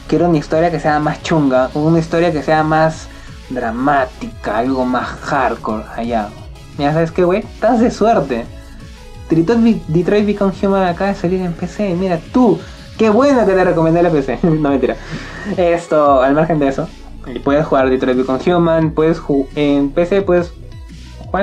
Quiero 0.08 0.28
una 0.28 0.38
historia 0.40 0.72
que 0.72 0.80
sea 0.80 1.00
más 1.00 1.22
chunga. 1.24 1.70
Una 1.76 2.00
historia 2.00 2.32
que 2.34 2.42
sea 2.44 2.64
más 2.64 3.08
dramática. 3.52 4.58
Algo 4.58 4.84
más 4.86 5.08
hardcore. 5.08 5.84
Allá. 5.96 6.30
Mira, 6.78 6.92
¿sabes 6.94 7.12
qué, 7.12 7.24
güey? 7.24 7.40
Estás 7.40 7.80
de 7.80 7.92
suerte. 7.92 8.46
Detroit, 9.30 9.84
Detroit 9.88 10.26
Become 10.26 10.54
Human 10.62 10.88
acaba 10.88 11.12
de 11.12 11.16
salir 11.16 11.42
en 11.42 11.54
PC. 11.54 11.96
Mira, 11.96 12.20
tú, 12.34 12.60
qué 12.98 13.10
bueno 13.10 13.46
que 13.46 13.54
te 13.54 13.64
recomendé 13.64 14.04
la 14.04 14.10
PC. 14.10 14.40
no 14.44 14.70
mentira. 14.70 14.96
Esto, 15.58 16.22
al 16.22 16.34
margen 16.34 16.60
de 16.60 16.68
eso, 16.68 16.88
y 17.34 17.40
puedes 17.40 17.66
jugar 17.66 17.90
Detroit 17.90 18.18
Become 18.18 18.40
Human. 18.54 18.92
Puedes 18.92 19.20
ju- 19.22 19.48
en 19.56 19.90
PC, 19.90 20.22
puedes 20.22 20.52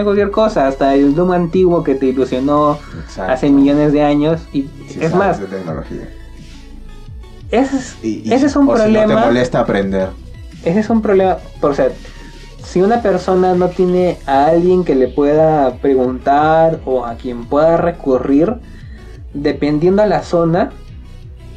cualquier 0.03 0.31
cosa. 0.31 0.67
Hasta 0.67 0.95
el 0.95 1.15
Doom 1.15 1.33
antiguo 1.33 1.85
que 1.85 1.95
te 1.95 2.07
ilusionó 2.07 2.79
Exacto. 3.05 3.33
hace 3.33 3.51
millones 3.51 3.93
de 3.93 4.03
años. 4.03 4.41
Y 4.53 4.67
Si 4.89 5.03
es 5.05 5.15
más, 5.15 5.39
de 5.41 5.47
tecnología. 5.47 6.09
ese 7.51 7.77
es, 7.77 7.97
Y- 8.03 8.23
y 8.29 8.33
ese 8.33 8.47
es 8.47 8.57
un 8.57 8.69
o 8.69 8.77
Si 8.77 8.83
no 8.83 8.89
te 8.89 8.99
problema. 9.05 9.27
molesta 9.27 9.61
aprender. 9.61 10.09
ese 10.65 10.81
es 10.81 10.89
un 10.91 11.03
problema. 11.03 11.37
Por 11.61 11.75
ser, 11.75 11.93
si 12.65 12.81
una 12.81 13.03
persona 13.03 13.55
no 13.55 13.69
tiene 13.69 14.19
a 14.27 14.47
alguien 14.47 14.85
que 14.85 14.95
le 14.95 15.09
pueda 15.09 15.75
preguntar 15.77 16.81
o 16.87 17.05
a 17.05 17.15
quien 17.17 17.45
pueda 17.45 17.77
recurrir, 17.77 18.55
dependiendo 19.35 20.03
a 20.03 20.07
la 20.07 20.23
zona, 20.23 20.71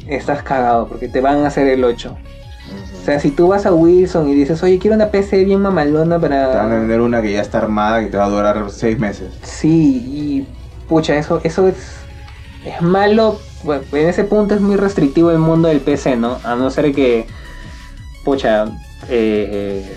estás 0.06 0.42
cagado 0.42 0.86
porque 0.88 1.08
te 1.08 1.20
van 1.20 1.44
a 1.44 1.48
hacer 1.48 1.66
el 1.68 1.82
8. 1.84 2.16
O 3.00 3.04
sea, 3.04 3.20
si 3.20 3.30
tú 3.30 3.48
vas 3.48 3.66
a 3.66 3.72
Wilson 3.72 4.28
y 4.28 4.34
dices, 4.34 4.62
oye, 4.62 4.78
quiero 4.78 4.96
una 4.96 5.10
PC 5.10 5.44
bien 5.44 5.60
mamalona 5.60 6.18
Te 6.18 6.28
van 6.28 6.32
a 6.32 6.52
para... 6.52 6.66
vender 6.66 7.00
una 7.00 7.22
que 7.22 7.32
ya 7.32 7.40
está 7.40 7.58
armada 7.58 8.00
que 8.00 8.06
te 8.06 8.16
va 8.16 8.24
a 8.24 8.28
durar 8.28 8.66
seis 8.70 8.98
meses. 8.98 9.32
Sí, 9.42 10.02
y 10.06 10.46
pucha, 10.88 11.16
eso, 11.16 11.40
eso 11.44 11.68
es, 11.68 11.76
es 12.64 12.82
malo. 12.82 13.38
Bueno, 13.62 13.84
en 13.92 14.08
ese 14.08 14.24
punto 14.24 14.54
es 14.54 14.60
muy 14.60 14.76
restrictivo 14.76 15.30
el 15.30 15.38
mundo 15.38 15.68
del 15.68 15.80
PC, 15.80 16.16
¿no? 16.16 16.38
A 16.42 16.56
no 16.56 16.68
ser 16.70 16.92
que, 16.92 17.26
pucha, 18.24 18.64
eh, 19.08 19.86
eh, 19.88 19.96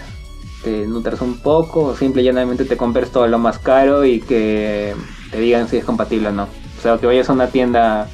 te 0.64 0.86
nutres 0.86 1.22
un 1.22 1.40
poco 1.40 1.86
o 1.86 1.96
simple 1.96 2.22
y 2.22 2.26
llanamente 2.26 2.66
te 2.66 2.78
compres 2.78 3.12
todo 3.12 3.28
lo 3.28 3.40
más 3.40 3.58
caro 3.58 4.06
y 4.06 4.20
que 4.20 4.94
te 5.32 5.40
digan 5.40 5.68
si 5.68 5.78
es 5.78 5.86
compatible 5.86 6.28
o 6.30 6.32
no. 6.32 6.44
O 6.44 6.82
sea, 6.82 6.98
que 6.98 7.08
vayas 7.08 7.30
a 7.30 7.34
una 7.34 7.48
tienda 7.48 8.08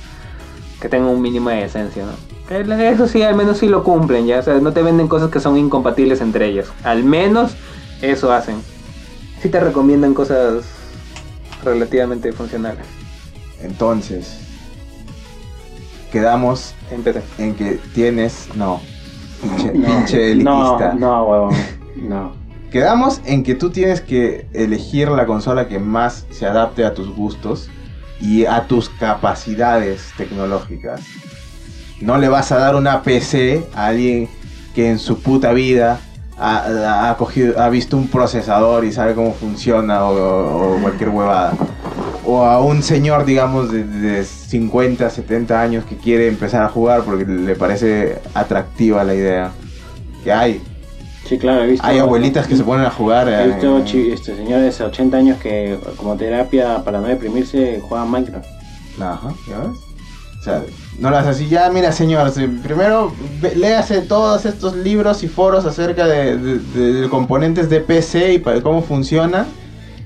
que 0.79 0.89
tenga 0.89 1.07
un 1.07 1.21
mínimo 1.21 1.49
de 1.49 1.65
esencia, 1.65 2.05
¿no? 2.05 2.34
Que 2.47 2.89
Eso 2.89 3.07
sí, 3.07 3.23
al 3.23 3.35
menos 3.35 3.57
sí 3.57 3.67
lo 3.67 3.83
cumplen, 3.83 4.27
ya. 4.27 4.39
O 4.39 4.43
sea, 4.43 4.55
no 4.55 4.71
te 4.71 4.83
venden 4.83 5.07
cosas 5.07 5.31
que 5.31 5.39
son 5.39 5.57
incompatibles 5.57 6.21
entre 6.21 6.45
ellas. 6.47 6.67
Al 6.83 7.03
menos 7.03 7.55
eso 8.01 8.31
hacen. 8.31 8.57
Sí 9.41 9.49
te 9.49 9.59
recomiendan 9.59 10.13
cosas 10.13 10.63
relativamente 11.63 12.31
funcionales. 12.31 12.85
Entonces, 13.61 14.37
quedamos 16.11 16.73
En 17.37 17.55
que 17.55 17.79
tienes. 17.93 18.47
No. 18.55 18.79
Pinche, 19.41 19.71
No, 19.73 19.87
pinche 19.97 20.35
no, 20.35 20.75
elitista. 20.75 20.93
no, 20.93 21.23
huevón. 21.25 21.55
No. 21.95 22.45
Quedamos 22.71 23.21
en 23.25 23.43
que 23.43 23.55
tú 23.55 23.69
tienes 23.69 24.01
que 24.01 24.47
elegir 24.53 25.07
la 25.09 25.25
consola 25.25 25.67
que 25.67 25.79
más 25.79 26.25
se 26.29 26.45
adapte 26.45 26.83
a 26.85 26.93
tus 26.93 27.09
gustos 27.15 27.69
y 28.19 28.45
a 28.45 28.67
tus 28.67 28.89
capacidades 28.89 30.11
tecnológicas. 30.17 31.01
No 32.01 32.17
le 32.17 32.27
vas 32.29 32.51
a 32.51 32.57
dar 32.57 32.75
una 32.75 33.01
PC 33.03 33.65
a 33.75 33.87
alguien 33.87 34.27
que 34.73 34.89
en 34.89 34.99
su 34.99 35.19
puta 35.21 35.53
vida 35.53 35.99
ha, 36.37 37.09
ha 37.09 37.17
cogido, 37.17 37.59
ha 37.61 37.69
visto 37.69 37.95
un 37.97 38.07
procesador 38.07 38.83
y 38.83 38.91
sabe 38.91 39.13
cómo 39.15 39.33
funciona 39.33 40.03
o, 40.05 40.75
o 40.75 40.81
cualquier 40.81 41.09
huevada. 41.09 41.53
O 42.25 42.43
a 42.43 42.59
un 42.59 42.81
señor, 42.83 43.23
digamos, 43.25 43.71
de, 43.71 43.83
de 43.85 44.23
50, 44.25 45.09
70 45.09 45.61
años 45.61 45.85
que 45.85 45.95
quiere 45.95 46.27
empezar 46.27 46.63
a 46.63 46.69
jugar 46.69 47.03
porque 47.03 47.23
le 47.25 47.55
parece 47.55 48.19
atractiva 48.33 49.03
la 49.03 49.13
idea. 49.15 49.51
Que 50.23 50.33
hay, 50.33 50.61
Sí, 51.29 51.37
claro, 51.39 51.63
he 51.63 51.67
visto. 51.67 51.85
hay 51.85 51.97
abuelitas 51.99 52.45
que 52.47 52.55
se 52.55 52.63
ponen 52.63 52.85
a 52.85 52.91
jugar. 52.91 53.27
He 53.29 53.43
eh, 53.43 53.47
visto 53.47 53.83
chi- 53.85 54.11
este, 54.11 54.35
señores 54.35 54.77
de 54.77 54.83
80 54.83 55.17
años 55.17 55.39
que, 55.39 55.79
como 55.97 56.15
terapia 56.15 56.83
para 56.83 56.99
no 56.99 57.07
deprimirse, 57.07 57.79
juegan 57.87 58.11
Minecraft. 58.11 58.45
Ajá, 58.99 59.33
¿ya 59.47 59.57
ves? 59.59 59.77
O 60.39 60.43
sea, 60.43 60.63
no 60.99 61.09
las 61.11 61.27
así, 61.27 61.47
ya 61.49 61.69
mira 61.69 61.91
señor, 61.91 62.31
primero 62.63 63.11
léase 63.55 64.01
todos 64.01 64.45
estos 64.45 64.75
libros 64.75 65.23
y 65.23 65.27
foros 65.27 65.65
acerca 65.65 66.07
de, 66.07 66.37
de- 66.37 67.09
componentes 67.09 67.69
de 67.69 67.81
PC 67.81 68.33
y 68.33 68.39
para 68.39 68.61
cómo 68.61 68.81
funciona. 68.81 69.45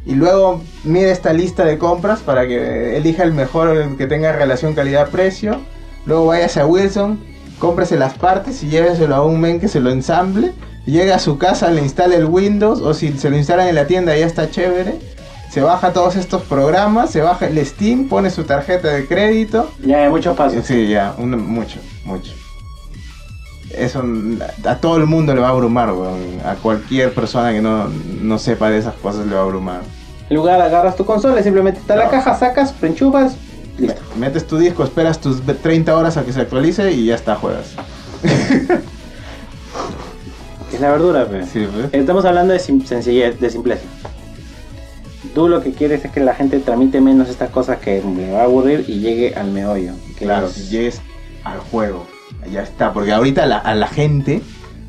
Y 0.05 0.15
luego 0.15 0.61
mire 0.83 1.11
esta 1.11 1.33
lista 1.33 1.63
de 1.65 1.77
compras 1.77 2.21
para 2.21 2.47
que 2.47 2.97
elija 2.97 3.23
el 3.23 3.33
mejor 3.33 3.95
que 3.97 4.07
tenga 4.07 4.31
relación 4.31 4.73
calidad-precio. 4.73 5.57
Luego 6.07 6.25
váyase 6.27 6.61
a 6.61 6.65
Wilson, 6.65 7.19
cómprese 7.59 7.95
las 7.97 8.13
partes 8.15 8.63
y 8.63 8.69
lléveselo 8.69 9.13
a 9.15 9.23
un 9.23 9.39
men 9.39 9.59
que 9.59 9.67
se 9.67 9.79
lo 9.79 9.91
ensamble. 9.91 10.53
Llega 10.87 11.15
a 11.15 11.19
su 11.19 11.37
casa, 11.37 11.69
le 11.69 11.81
instala 11.81 12.15
el 12.15 12.25
Windows 12.25 12.81
o 12.81 12.95
si 12.95 13.11
se 13.19 13.29
lo 13.29 13.37
instalan 13.37 13.67
en 13.67 13.75
la 13.75 13.85
tienda 13.85 14.17
ya 14.17 14.25
está 14.25 14.49
chévere. 14.49 14.97
Se 15.51 15.61
baja 15.61 15.93
todos 15.93 16.15
estos 16.15 16.43
programas, 16.43 17.09
se 17.11 17.21
baja 17.21 17.47
el 17.47 17.65
Steam, 17.65 18.07
pone 18.07 18.29
su 18.29 18.43
tarjeta 18.43 18.89
de 18.89 19.07
crédito. 19.07 19.71
Ya 19.83 20.03
hay 20.03 20.09
muchos 20.09 20.35
pasos. 20.37 20.63
Sí, 20.65 20.87
ya, 20.87 21.13
un- 21.17 21.31
mucho, 21.51 21.79
mucho. 22.05 22.31
Eso 23.71 24.03
a 24.65 24.75
todo 24.77 24.97
el 24.97 25.05
mundo 25.05 25.33
le 25.33 25.41
va 25.41 25.47
a 25.47 25.51
abrumar, 25.51 25.91
weón. 25.93 26.39
A 26.45 26.55
cualquier 26.55 27.13
persona 27.13 27.51
que 27.51 27.61
no, 27.61 27.87
no 28.21 28.37
sepa 28.39 28.69
de 28.69 28.77
esas 28.79 28.93
cosas 28.95 29.25
le 29.27 29.33
va 29.35 29.41
a 29.41 29.43
abrumar. 29.43 29.81
En 30.29 30.35
lugar 30.37 30.61
agarras 30.61 30.95
tu 30.95 31.05
consola, 31.05 31.41
simplemente 31.41 31.79
está 31.79 31.95
la 31.95 32.05
No. 32.05 32.11
caja, 32.11 32.37
sacas, 32.37 32.71
preenchufas, 32.71 33.33
listo. 33.79 34.01
Metes 34.17 34.45
tu 34.45 34.57
disco, 34.57 34.83
esperas 34.83 35.19
tus 35.19 35.41
30 35.43 35.95
horas 35.97 36.17
a 36.17 36.23
que 36.23 36.33
se 36.33 36.41
actualice 36.41 36.91
y 36.91 37.05
ya 37.07 37.15
está, 37.15 37.35
juegas. 37.35 37.73
Es 40.73 40.79
la 40.79 40.91
verdura, 40.91 41.25
pues. 41.25 41.49
Sí, 41.49 41.67
pues. 41.73 41.87
Estamos 41.91 42.25
hablando 42.25 42.53
de 42.53 42.59
sencillez, 42.59 43.39
de 43.39 43.49
simpleza. 43.49 43.81
Tú 45.35 45.47
lo 45.49 45.61
que 45.61 45.71
quieres 45.73 46.05
es 46.05 46.11
que 46.11 46.19
la 46.21 46.33
gente 46.33 46.59
tramite 46.59 47.01
menos 47.01 47.29
estas 47.29 47.49
cosas 47.49 47.79
que 47.79 48.01
le 48.01 48.31
va 48.31 48.41
a 48.41 48.43
aburrir 48.43 48.85
y 48.87 48.99
llegue 48.99 49.35
al 49.35 49.51
meollo. 49.51 49.93
que 50.17 50.25
Claro, 50.25 50.47
es- 50.47 50.53
que 50.53 50.61
llegues 50.63 51.01
al 51.43 51.59
juego. 51.59 52.05
Ya 52.51 52.63
está, 52.63 52.93
porque 52.93 53.11
ahorita 53.11 53.45
la- 53.45 53.57
a 53.57 53.75
la 53.75 53.87
gente 53.87 54.41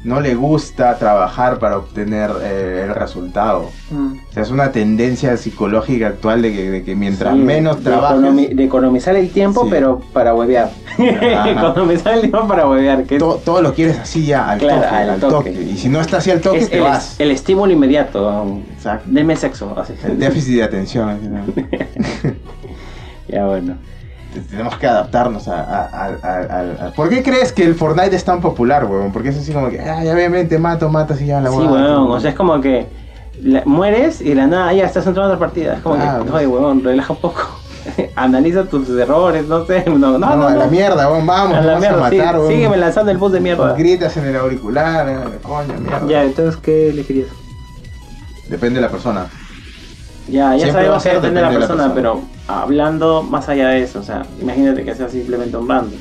no 0.02 0.20
le 0.20 0.35
gusta 0.35 0.97
trabajar 0.98 1.59
para 1.59 1.77
obtener 1.77 2.31
eh, 2.43 2.86
el 2.89 2.94
resultado. 2.94 3.70
Mm. 3.90 4.12
O 4.31 4.32
sea, 4.32 4.43
es 4.43 4.51
una 4.51 4.72
tendencia 4.72 5.36
psicológica 5.36 6.06
actual 6.06 6.40
de 6.40 6.52
que, 6.52 6.70
de 6.70 6.82
que 6.85 6.97
mientras 6.97 7.35
Sí, 7.35 7.39
menos 7.40 7.77
de, 7.85 7.90
trabajes... 7.90 8.18
economi- 8.20 8.55
de 8.55 8.64
economizar 8.64 9.14
el 9.16 9.28
tiempo, 9.31 9.64
Sí. 9.64 9.68
pero 9.70 10.01
para 10.14 10.35
huevear. 10.35 10.70
Economizar 10.98 12.14
el 12.14 12.20
tiempo 12.22 12.48
para 12.48 12.66
huevear. 12.66 13.05
Que 13.05 13.18
todo, 13.18 13.36
todo 13.36 13.60
lo 13.60 13.74
quieres 13.74 13.98
así 13.98 14.24
ya, 14.24 14.48
al 14.51 14.59
Claro, 14.59 14.82
toque, 14.82 14.94
al 14.94 15.10
al 15.10 15.20
toque. 15.20 15.51
toque. 15.51 15.62
Y 15.62 15.77
si 15.77 15.89
no 15.90 16.01
está 16.01 16.16
así 16.16 16.31
al 16.31 16.40
toque, 16.40 16.59
es 16.60 16.70
te 16.70 16.77
el, 16.78 16.82
vas. 16.82 17.16
el 17.20 17.31
estímulo 17.31 17.70
inmediato. 17.72 18.27
um, 18.43 18.62
Exacto. 18.72 19.05
Deme 19.10 19.36
sexo. 19.36 19.78
así. 19.78 19.93
El 20.05 20.18
déficit 20.18 20.56
de 20.56 20.62
atención. 20.62 21.18
Ya 23.28 23.47
bueno. 23.47 23.77
Tenemos 24.48 24.77
que 24.77 24.86
adaptarnos 24.86 25.48
a, 25.48 25.61
a- 25.61 26.93
¿Por 26.94 27.09
qué 27.09 27.23
crees 27.23 27.52
que 27.52 27.65
el 27.65 27.74
Fortnite 27.74 28.15
es 28.15 28.24
tan 28.24 28.40
popular, 28.40 28.85
weón? 28.85 29.12
Porque 29.12 29.31
es 29.31 29.39
así 29.39 29.52
como 29.52 29.69
que, 29.70 29.81
ay, 29.81 30.09
obviamente 30.09 30.59
mato, 30.59 30.89
matas 30.89 31.20
y 31.20 31.27
ya 31.27 31.40
la 31.40 31.51
Sí, 31.51 31.57
huevada, 31.57 31.78
weón. 31.98 32.11
O 32.12 32.20
sea, 32.20 32.31
es 32.31 32.36
como 32.36 32.61
que 32.61 32.86
la- 33.43 33.62
mueres 33.65 34.20
y 34.20 34.28
de 34.31 34.35
la 34.36 34.47
nada 34.47 34.73
ya 34.73 34.85
estás 34.85 35.07
entrando 35.07 35.32
a 35.32 35.35
otra 35.35 35.47
partida. 35.47 35.74
Es 35.74 35.81
como 35.81 35.97
que, 35.97 36.31
oye, 36.32 36.47
weón, 36.47 36.82
relaja 36.85 37.12
un 37.12 37.20
poco. 37.20 37.43
Analiza 38.15 38.65
tus 38.65 38.89
errores, 38.90 39.47
no 39.48 39.65
sé. 39.66 39.85
No, 39.89 39.97
no, 39.98 40.19
No, 40.19 40.36
no. 40.36 40.47
a 40.48 40.55
la 40.55 40.65
no. 40.66 40.70
mierda, 40.70 41.11
weón, 41.11 41.27
vamos, 41.27 41.57
A 41.57 41.61
la 41.62 41.73
vas 41.73 41.81
mierda, 41.81 42.07
a 42.07 42.11
sí. 42.11 42.16
matar, 42.19 42.39
weón. 42.39 42.48
Sígueme 42.52 42.77
lanzando 42.77 43.11
el 43.11 43.19
bus 43.19 43.32
de 43.32 43.40
mierda. 43.40 43.73
Gritas 43.74 44.16
en 44.16 44.27
el 44.27 44.36
auricular, 44.36 45.09
eh, 45.09 45.39
coño, 45.43 45.74
mierda. 45.78 46.07
Ya, 46.07 46.23
entonces, 46.23 46.61
¿qué 46.62 46.90
elegirías? 46.90 47.28
Depende 48.48 48.77
de 48.81 48.86
la 48.86 48.90
persona. 48.93 49.27
Ya, 50.28 50.52
ya 50.55 50.65
Siempre 50.65 50.73
sabemos 50.85 51.02
que 51.02 51.09
depende 51.11 51.40
de 51.40 51.43
la 51.47 51.51
de 51.51 51.59
persona. 51.59 51.93
pero 51.94 52.20
hablando 52.59 53.22
más 53.22 53.48
allá 53.48 53.68
de 53.68 53.82
eso, 53.82 54.01
o 54.01 54.02
sea, 54.02 54.24
imagínate 54.40 54.85
que 54.85 54.94
sea 54.94 55.09
simplemente 55.09 55.56
un 55.56 55.68
random. 55.68 55.98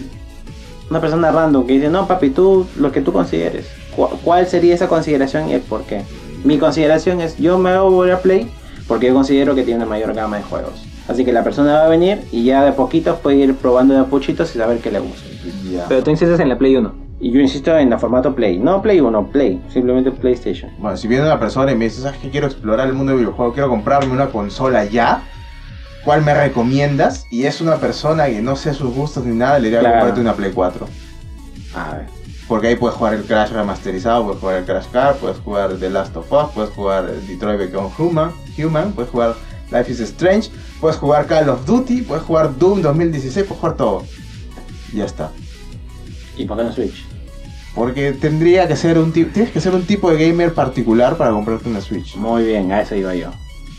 Una 0.89 0.99
persona 1.01 1.31
random 1.31 1.67
que 1.67 1.73
dice, 1.73 1.89
no 1.89 2.07
papi, 2.07 2.31
tú 2.31 2.65
lo 2.77 2.91
que 2.91 3.01
tú 3.01 3.13
consideres. 3.13 3.67
¿Cu- 3.95 4.09
¿Cuál 4.23 4.47
sería 4.47 4.73
esa 4.73 4.87
consideración 4.87 5.49
y 5.49 5.53
el 5.53 5.61
por 5.61 5.83
qué? 5.83 6.01
Mi 6.43 6.57
consideración 6.57 7.21
es, 7.21 7.37
yo 7.37 7.57
me 7.59 7.69
volver 7.77 8.13
a 8.13 8.19
Play 8.21 8.49
porque 8.87 9.07
yo 9.07 9.13
considero 9.13 9.53
que 9.53 9.63
tiene 9.63 9.77
una 9.83 9.89
mayor 9.89 10.13
gama 10.15 10.37
de 10.37 10.43
juegos. 10.43 10.83
Así 11.07 11.23
que 11.25 11.31
la 11.33 11.43
persona 11.43 11.73
va 11.73 11.85
a 11.85 11.89
venir 11.89 12.21
y 12.31 12.43
ya 12.43 12.63
de 12.65 12.71
poquito 12.71 13.15
puede 13.17 13.37
ir 13.37 13.55
probando 13.55 13.93
de 13.93 13.99
a 14.01 14.55
y 14.55 14.57
saber 14.59 14.79
qué 14.79 14.91
le 14.91 14.99
gusta. 14.99 15.27
Ya. 15.71 15.85
Pero 15.87 16.03
tú 16.03 16.09
insistes 16.11 16.39
en 16.39 16.49
la 16.49 16.57
Play 16.57 16.75
1. 16.75 16.91
Y 17.19 17.31
yo 17.31 17.39
insisto 17.41 17.75
en 17.77 17.91
el 17.91 17.99
formato 17.99 18.33
Play. 18.33 18.57
No 18.57 18.81
Play 18.81 18.99
1, 19.01 19.27
Play. 19.27 19.61
Simplemente 19.71 20.11
PlayStation. 20.11 20.71
Bueno, 20.79 20.95
si 20.97 21.07
viene 21.07 21.25
una 21.25 21.39
persona 21.39 21.71
y 21.71 21.75
me 21.75 21.85
dice, 21.85 22.01
¿sabes 22.01 22.19
qué? 22.19 22.29
Quiero 22.29 22.47
explorar 22.47 22.87
el 22.87 22.93
mundo 22.93 23.11
del 23.11 23.19
videojuego, 23.21 23.53
quiero 23.53 23.69
comprarme 23.69 24.11
una 24.13 24.27
consola 24.27 24.85
ya. 24.85 25.23
¿Cuál 26.03 26.23
me 26.23 26.33
recomiendas? 26.33 27.25
Y 27.29 27.43
es 27.45 27.61
una 27.61 27.75
persona 27.77 28.27
que 28.27 28.41
no 28.41 28.55
sé 28.55 28.73
sus 28.73 28.93
gustos 28.93 29.25
ni 29.25 29.35
nada, 29.35 29.59
le 29.59 29.65
diría 29.65 29.79
Claro. 29.81 29.95
comprarte 29.95 30.21
una 30.21 30.33
Play 30.33 30.51
4. 30.53 30.87
A 31.75 31.93
ver. 31.95 32.05
Porque 32.47 32.67
ahí 32.67 32.75
puedes 32.75 32.97
jugar 32.97 33.13
el 33.13 33.23
Crash 33.25 33.51
remasterizado, 33.51 34.23
puedes 34.23 34.39
jugar 34.39 34.55
el 34.57 34.65
Crash 34.65 34.87
Car, 34.91 35.15
puedes 35.17 35.37
jugar 35.37 35.75
The 35.77 35.89
Last 35.89 36.15
of 36.17 36.31
Us, 36.31 36.49
puedes 36.53 36.71
jugar 36.71 37.05
Detroit 37.27 37.59
Become 37.59 37.89
Human, 37.99 38.31
Human, 38.57 38.91
puedes 38.93 39.11
jugar 39.11 39.35
Life 39.71 39.91
is 39.91 39.99
Strange, 39.99 40.49
puedes 40.81 40.97
jugar 40.97 41.27
Call 41.27 41.47
of 41.49 41.63
Duty, 41.65 42.01
puedes 42.01 42.23
jugar 42.23 42.57
Doom 42.57 42.81
2016, 42.81 43.45
puedes 43.45 43.59
jugar 43.59 43.77
todo. 43.77 44.03
Y 44.91 44.97
ya 44.97 45.05
está. 45.05 45.29
¿Y 46.37 46.45
por 46.45 46.57
qué 46.57 46.63
no 46.63 46.71
Switch? 46.73 47.05
Porque 47.75 48.13
tendría 48.13 48.67
que 48.67 48.75
ser 48.75 48.97
un 48.97 49.11
tipo, 49.11 49.31
tienes 49.31 49.51
que 49.51 49.61
ser 49.61 49.75
un 49.75 49.83
tipo 49.85 50.09
de 50.09 50.27
gamer 50.27 50.53
particular 50.55 51.17
para 51.17 51.29
comprarte 51.29 51.69
una 51.69 51.81
Switch. 51.81 52.15
Muy 52.15 52.45
bien, 52.45 52.71
a 52.71 52.81
eso 52.81 52.95
iba 52.95 53.13
yo. 53.13 53.29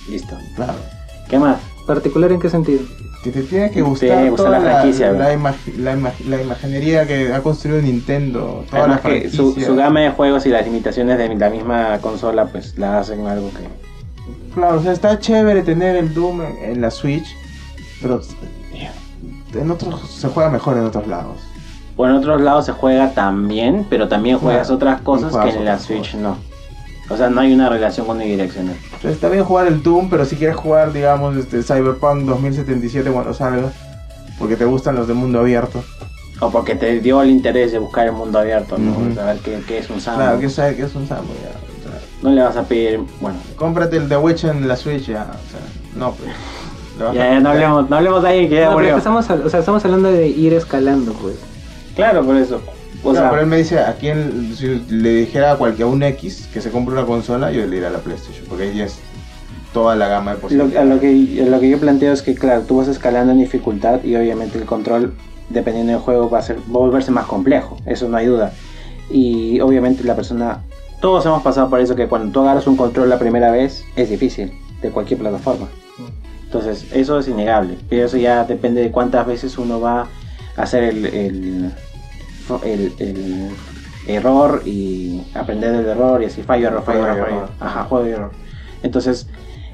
Listo. 0.09 0.38
Claro. 0.55 0.74
¿Qué 1.28 1.38
más? 1.40 1.59
¿Particular 1.95 2.31
en 2.33 2.39
qué 2.41 2.49
sentido? 2.49 2.83
Que 3.25 3.31
te 3.33 3.43
tiene 3.43 3.71
que 3.71 3.83
gustar 3.83 4.33
toda 4.37 4.51
la 4.51 4.59
la, 4.61 4.71
franquicia, 4.71 5.12
la, 5.12 5.19
la 5.19 5.35
imag- 5.35 6.25
la 6.29 6.41
imaginería 6.41 7.07
que 7.07 7.33
ha 7.35 7.41
construido 7.43 7.83
Nintendo, 7.83 8.65
toda 8.71 8.83
Además 8.85 9.01
la 9.05 9.11
que 9.11 9.29
su, 9.29 9.37
franquicia. 9.47 9.67
su 9.67 9.75
gama 9.77 10.01
de 10.01 10.11
juegos 10.11 10.47
y 10.47 10.51
las 10.51 10.65
limitaciones 10.65 11.19
de 11.19 11.35
la 11.35 11.51
misma 11.51 11.99
consola 12.01 12.47
pues 12.47 12.79
la 12.79 13.01
hacen 13.01 13.27
algo 13.27 13.51
que... 13.51 14.55
Claro, 14.55 14.79
o 14.79 14.83
sea, 14.83 14.93
está 14.93 15.19
chévere 15.19 15.62
tener 15.62 15.97
el 15.97 16.15
Doom 16.15 16.43
en, 16.43 16.57
en 16.73 16.81
la 16.81 16.91
Switch, 16.91 17.27
pero 18.01 18.21
en 19.55 19.71
otros 19.71 20.09
se 20.09 20.29
juega 20.29 20.49
mejor 20.49 20.77
en 20.79 20.85
otros 20.85 21.07
lados. 21.09 21.37
O 21.97 22.07
en 22.07 22.12
otros 22.12 22.41
lados 22.41 22.67
se 22.67 22.73
juega 22.73 23.11
también, 23.12 23.85
pero 23.91 24.09
también 24.09 24.39
juegas 24.39 24.71
otras 24.71 25.01
cosas 25.03 25.33
juegas 25.33 25.53
que 25.53 25.59
en 25.59 25.65
la 25.65 25.79
Switch 25.79 26.12
cosas. 26.12 26.21
no. 26.21 26.37
O 27.11 27.16
sea, 27.16 27.28
no 27.28 27.41
hay 27.41 27.53
una 27.53 27.69
relación 27.69 28.09
unidireccional. 28.09 28.77
O 28.97 29.03
sea, 29.03 29.11
está 29.11 29.28
bien 29.28 29.45
jugar 29.45 29.66
el 29.66 29.82
Doom, 29.82 30.09
pero 30.09 30.24
si 30.24 30.37
quieres 30.37 30.57
jugar, 30.57 30.93
digamos, 30.93 31.37
este 31.37 31.62
Cyberpunk 31.62 32.24
2077 32.24 33.11
cuando 33.11 33.35
salga, 33.35 33.73
porque 34.39 34.57
te 34.57 34.65
gustan 34.65 34.95
los 34.95 35.09
de 35.09 35.15
mundo 35.15 35.41
abierto. 35.41 35.82
O 36.39 36.51
porque 36.51 36.77
te 36.77 37.01
dio 37.01 37.20
el 37.20 37.31
interés 37.31 37.73
de 37.73 37.78
buscar 37.78 38.07
el 38.07 38.12
mundo 38.12 38.39
abierto, 38.39 38.78
¿no? 38.78 38.93
Ujú. 38.93 39.15
Saber 39.15 39.39
qué, 39.39 39.61
qué 39.66 39.78
es 39.78 39.91
un 39.91 40.01
Sam. 40.01 40.16
Claro, 40.16 40.39
que 40.39 40.47
que 40.47 40.82
es 40.85 40.95
un 40.95 41.07
Samu 41.07 41.28
ya. 41.43 41.51
o 41.51 41.91
sea, 41.91 42.01
No 42.23 42.31
le 42.31 42.43
vas 42.43 42.57
a 42.57 42.62
pedir... 42.62 43.01
Bueno, 43.20 43.39
cómprate 43.57 43.97
el 43.97 44.09
The 44.09 44.16
Witch 44.16 44.45
en 44.45 44.66
la 44.66 44.77
Switch 44.77 45.07
ya. 45.07 45.23
O 45.23 45.51
sea, 45.51 45.61
no, 45.97 46.12
pues. 46.12 46.31
Ya, 47.15 47.31
ya 47.32 47.41
no 47.41 47.51
hablemos, 47.51 47.91
no 47.91 47.97
hablemos 47.97 48.23
de 48.23 48.28
alguien 48.28 48.49
que 48.49 48.57
ya 48.57 48.70
No, 48.70 48.81
estamos, 48.81 49.28
o 49.28 49.51
sea, 49.51 49.61
estamos 49.61 49.85
hablando 49.85 50.12
de 50.12 50.28
ir 50.28 50.53
escalando, 50.55 51.12
pues. 51.15 51.37
Claro, 51.97 52.24
por 52.24 52.37
eso. 52.37 52.61
O 53.02 53.12
No, 53.12 53.18
sea, 53.18 53.31
pero 53.31 53.43
él 53.43 53.48
me 53.48 53.56
dice, 53.56 53.78
a 53.78 53.94
quien 53.94 54.55
si 54.55 54.66
le 54.90 55.14
dijera 55.14 55.52
a 55.52 55.56
cualquier 55.56 55.89
un 55.89 56.02
X 56.02 56.48
que 56.52 56.60
se 56.60 56.70
compre 56.70 56.94
una 56.94 57.06
consola, 57.06 57.51
yo 57.51 57.60
le 57.62 57.70
diría 57.70 57.89
a 57.89 57.93
la 57.93 57.98
PlayStation, 57.98 58.44
porque 58.48 58.64
ahí 58.64 58.77
ya 58.77 58.85
es 58.85 58.98
toda 59.72 59.94
la 59.97 60.09
gama 60.09 60.32
de 60.32 60.36
Lo, 60.36 60.43
posibilidades. 60.43 60.77
a 60.77 60.85
lo 60.85 61.01
que, 61.01 61.43
a 61.43 61.47
lo 61.47 61.60
que 61.60 61.70
yo 61.70 61.78
planteo 61.78 62.12
es 62.12 62.22
que, 62.22 62.35
claro, 62.35 62.62
tú 62.62 62.77
vas 62.78 62.89
escalando 62.89 63.32
en 63.32 63.39
dificultad 63.39 64.02
y 64.05 64.16
obviamente 64.16 64.59
el 64.59 64.64
control, 64.66 65.14
dependiendo 65.48 65.93
del 65.93 66.01
juego, 66.01 66.28
va 66.28 66.40
a, 66.40 66.43
ser, 66.43 66.56
va 66.59 66.62
a 66.77 66.78
volverse 66.78 67.10
más 67.10 67.27
complejo. 67.27 67.77
Eso 67.86 68.09
no 68.09 68.16
hay 68.16 68.27
duda. 68.27 68.52
Y 69.10 69.60
obviamente 69.60 70.05
la 70.05 70.14
persona, 70.16 70.60
todos 71.01 71.24
hemos 71.27 71.43
pasado 71.43 71.70
por 71.70 71.81
eso, 71.81 71.97
que 71.97 72.06
cuando 72.09 72.32
tú 72.32 72.40
agarras 72.40 72.66
un 72.66 72.77
control 72.77 73.09
la 73.09 73.18
primera 73.18 73.51
vez, 73.51 73.85
es 73.97 74.10
difícil, 74.10 74.52
de 74.82 74.90
cualquier 74.90 75.20
plataforma. 75.20 75.68
Entonces, 76.44 76.86
eso 76.93 77.18
es 77.18 77.28
innegable. 77.28 77.77
Pero 77.89 78.06
eso 78.06 78.16
ya 78.16 78.44
depende 78.44 78.82
de 78.82 78.90
cuántas 78.90 79.24
veces 79.27 79.56
uno 79.56 79.81
va 79.81 80.09
a 80.56 80.62
hacer 80.62 80.82
el, 80.82 81.06
el, 81.06 81.72
el- 82.64 82.93
el 82.98 83.51
error 84.06 84.62
y 84.64 85.22
aprender 85.35 85.72
del 85.77 85.86
error 85.86 86.22
y 86.22 86.27
así 86.27 86.43
fallo, 86.43 86.68
error, 86.68 86.82
fallo, 86.85 87.06
error, 87.06 87.24
fallo. 87.24 87.36
error. 87.36 87.51
Ajá, 87.60 87.85
juego 87.85 88.06
y 88.06 88.10
error. 88.10 88.31
Entonces, 88.82 89.27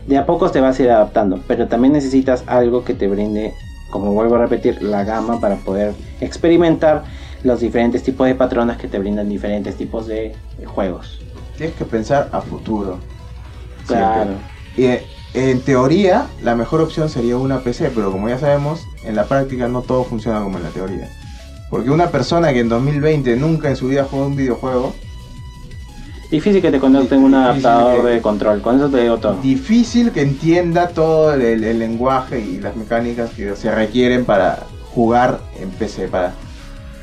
de 0.06 0.18
a 0.18 0.26
pocos 0.26 0.52
te 0.52 0.60
vas 0.60 0.78
a 0.78 0.82
ir 0.82 0.90
adaptando, 0.90 1.40
pero 1.46 1.68
también 1.68 1.92
necesitas 1.92 2.44
algo 2.46 2.84
que 2.84 2.94
te 2.94 3.08
brinde, 3.08 3.54
como 3.90 4.12
vuelvo 4.12 4.34
a 4.36 4.38
repetir, 4.38 4.82
la 4.82 5.04
gama 5.04 5.40
para 5.40 5.56
poder 5.56 5.94
experimentar 6.20 7.04
los 7.42 7.60
diferentes 7.60 8.02
tipos 8.02 8.26
de 8.26 8.34
patrones 8.34 8.76
que 8.76 8.88
te 8.88 8.98
brindan 8.98 9.28
diferentes 9.28 9.76
tipos 9.76 10.06
de 10.06 10.34
juegos. 10.64 11.20
tienes 11.56 11.74
que 11.76 11.84
pensar 11.86 12.28
a 12.32 12.40
futuro. 12.42 12.98
Siempre. 13.86 13.96
Claro. 13.96 14.30
Y 14.76 14.84
eh, 14.84 15.06
en 15.34 15.60
teoría, 15.60 16.26
la 16.42 16.54
mejor 16.54 16.80
opción 16.80 17.08
sería 17.08 17.36
una 17.36 17.60
PC, 17.60 17.90
pero 17.94 18.12
como 18.12 18.28
ya 18.28 18.38
sabemos, 18.38 18.84
en 19.04 19.16
la 19.16 19.24
práctica 19.24 19.66
no 19.68 19.82
todo 19.82 20.04
funciona 20.04 20.42
como 20.42 20.58
en 20.58 20.64
la 20.64 20.70
teoría. 20.70 21.08
Porque 21.70 21.90
una 21.90 22.08
persona 22.10 22.52
que 22.52 22.60
en 22.60 22.68
2020 22.68 23.36
nunca 23.36 23.68
en 23.68 23.76
su 23.76 23.88
vida 23.88 24.06
jugó 24.08 24.26
un 24.26 24.36
videojuego, 24.36 24.94
Difícil 26.30 26.60
que 26.60 26.72
te 26.72 26.80
conecten 26.80 27.22
un 27.22 27.34
adaptador 27.34 28.02
que- 28.02 28.08
de 28.08 28.20
control, 28.20 28.60
con 28.60 28.76
eso 28.76 28.88
te 28.88 29.00
digo 29.02 29.18
todo. 29.18 29.34
difícil 29.42 30.10
que 30.10 30.22
entienda 30.22 30.88
todo 30.88 31.32
el, 31.34 31.78
lenguaje 31.78 32.40
y 32.40 32.58
las 32.58 32.74
mecánicas 32.74 33.30
que 33.30 33.54
se 33.54 33.72
requieren 33.72 34.24
para 34.24 34.64
jugar 34.92 35.40
en 35.60 35.70
PC. 35.70 36.08
Para... 36.08 36.28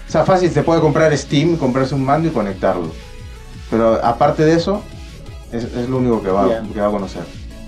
O 0.08 0.12
sea, 0.12 0.26
fácil, 0.26 0.52
se 0.52 0.62
puede 0.62 0.82
comprar 0.82 1.18
Steam, 1.18 1.56
comprarse 1.56 1.96
un 1.96 2.04
mando 2.04 2.28
y 2.28 2.32
conectarlo. 2.32 2.92
Pero 3.70 3.98
aparte 4.04 4.44
de 4.44 4.56
eso, 4.56 4.82
es, 5.54 5.64
es 5.64 5.88
lo 5.90 5.98
único 6.00 6.22
que 6.22 6.30
va, 6.30 6.62
que 6.74 6.82
va 6.82 6.88
a 6.88 6.92
conocer. 6.92 7.24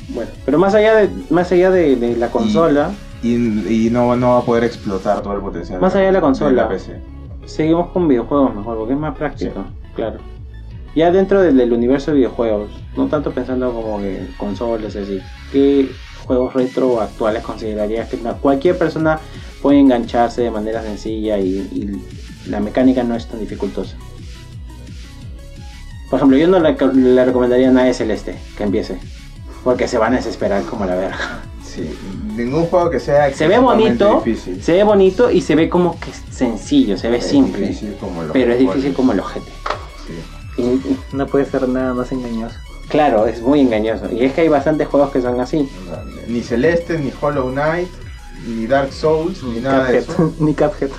Bueno, 0.10 0.30
pero 0.44 0.60
más 0.60 0.76
allá 0.76 0.96
de, 0.96 1.10
más 1.30 1.52
allá 1.54 1.72
de, 1.72 1.96
de 1.96 2.18
la 2.18 2.30
consola, 2.32 2.92
Y, 2.92 3.05
y 3.24 3.90
no, 3.92 4.16
no 4.16 4.30
va 4.32 4.38
a 4.40 4.42
poder 4.42 4.64
explotar 4.64 5.22
todo 5.22 5.34
el 5.34 5.42
potencial. 5.42 5.82
Más 5.82 5.96
allá 5.96 6.08
de 6.08 6.12
la 6.12 6.22
consola. 6.22 6.64
la 6.64 6.70
PC. 6.70 7.00
seguimos 7.46 7.92
con 7.92 8.08
videojuegos 8.08 8.56
mejor, 8.56 8.78
porque 8.78 8.94
es 8.94 9.00
más 9.00 9.16
práctico, 9.16 9.66
claro. 9.96 10.20
Ya 10.96 11.12
dentro 11.12 11.42
del, 11.42 11.58
del 11.58 11.74
universo 11.74 12.12
de 12.12 12.18
videojuegos, 12.18 12.70
no 12.96 13.08
tanto 13.08 13.32
pensando 13.32 13.74
como 13.74 14.00
que 14.00 14.28
consolas 14.38 14.96
así, 14.96 15.20
¿qué 15.52 15.90
juegos 16.26 16.54
retro 16.54 17.02
actuales 17.02 17.44
considerarías 17.44 18.10
que 18.10 18.18
cualquier 18.18 18.78
persona 18.78 19.20
puede 19.62 19.80
engancharse 19.80 20.42
de 20.42 20.52
manera 20.52 20.82
sencilla 20.82 21.38
y, 21.38 21.58
y 21.74 22.50
la 22.50 22.60
mecánica 22.60 23.04
no 23.04 23.16
es 23.16 23.28
tan 23.28 23.40
dificultosa? 23.40 23.98
Por 26.10 26.20
ejemplo, 26.20 26.38
yo 26.38 26.48
no 26.48 26.60
le, 26.60 26.78
le 26.94 27.26
recomendaría 27.26 27.70
a 27.70 27.72
nadie 27.72 27.94
Celeste 27.94 28.36
que 28.58 28.64
empiece, 28.64 28.98
porque 29.64 29.88
se 29.88 29.98
van 29.98 30.14
a 30.14 30.18
desesperar 30.18 30.64
como 30.64 30.86
la 30.86 30.96
verga. 30.96 31.42
Sí, 31.76 31.90
ningún 32.36 32.66
juego 32.68 32.90
que 32.90 33.00
sea 33.00 33.16
Se 33.34 33.48
ve 33.48 33.56
extremadamente 33.56 34.04
bonito, 34.06 34.24
difícil. 34.26 34.64
se 34.64 34.72
ve 34.74 34.84
bonito 34.84 35.30
y 35.32 35.42
se 35.42 35.56
ve 35.56 35.68
como 35.70 36.00
que 36.00 36.08
sencillo, 36.32 36.98
se 36.98 37.10
ve 37.10 37.18
Es 37.18 37.26
simple, 37.28 37.68
difícil 37.68 37.96
como 38.00 38.22
pero 38.32 38.54
es 38.54 38.60
difícil 38.60 38.94
como 38.94 39.12
el 39.12 39.20
ojete. 39.20 39.52
Sí. 40.08 40.62
Y- 40.62 40.64
y- 40.64 40.98
No 41.12 41.28
puede 41.28 41.46
ser 41.46 41.68
nada 41.68 41.94
más 41.94 42.12
engañoso. 42.12 42.56
claro, 42.88 43.26
es 43.28 43.42
muy 43.42 43.60
engañoso. 43.60 44.06
Y 44.12 44.24
es 44.24 44.34
que 44.34 44.42
hay 44.42 44.48
bastantes 44.48 44.88
juegos 44.88 45.12
que 45.12 45.22
son 45.22 45.40
así. 45.42 45.68
Ni 46.28 46.42
Celeste, 46.42 46.98
ni 46.98 47.12
Hollow 47.20 47.52
Knight, 47.52 47.90
ni 48.48 48.68
Dark 48.68 48.94
Souls, 48.94 49.44
ni 49.44 49.60
nada 49.60 49.86
de 49.92 50.00
Cuphead. 50.00 50.14
eso. 50.16 50.34
Ni 50.40 50.54
Cuphead. 50.54 50.90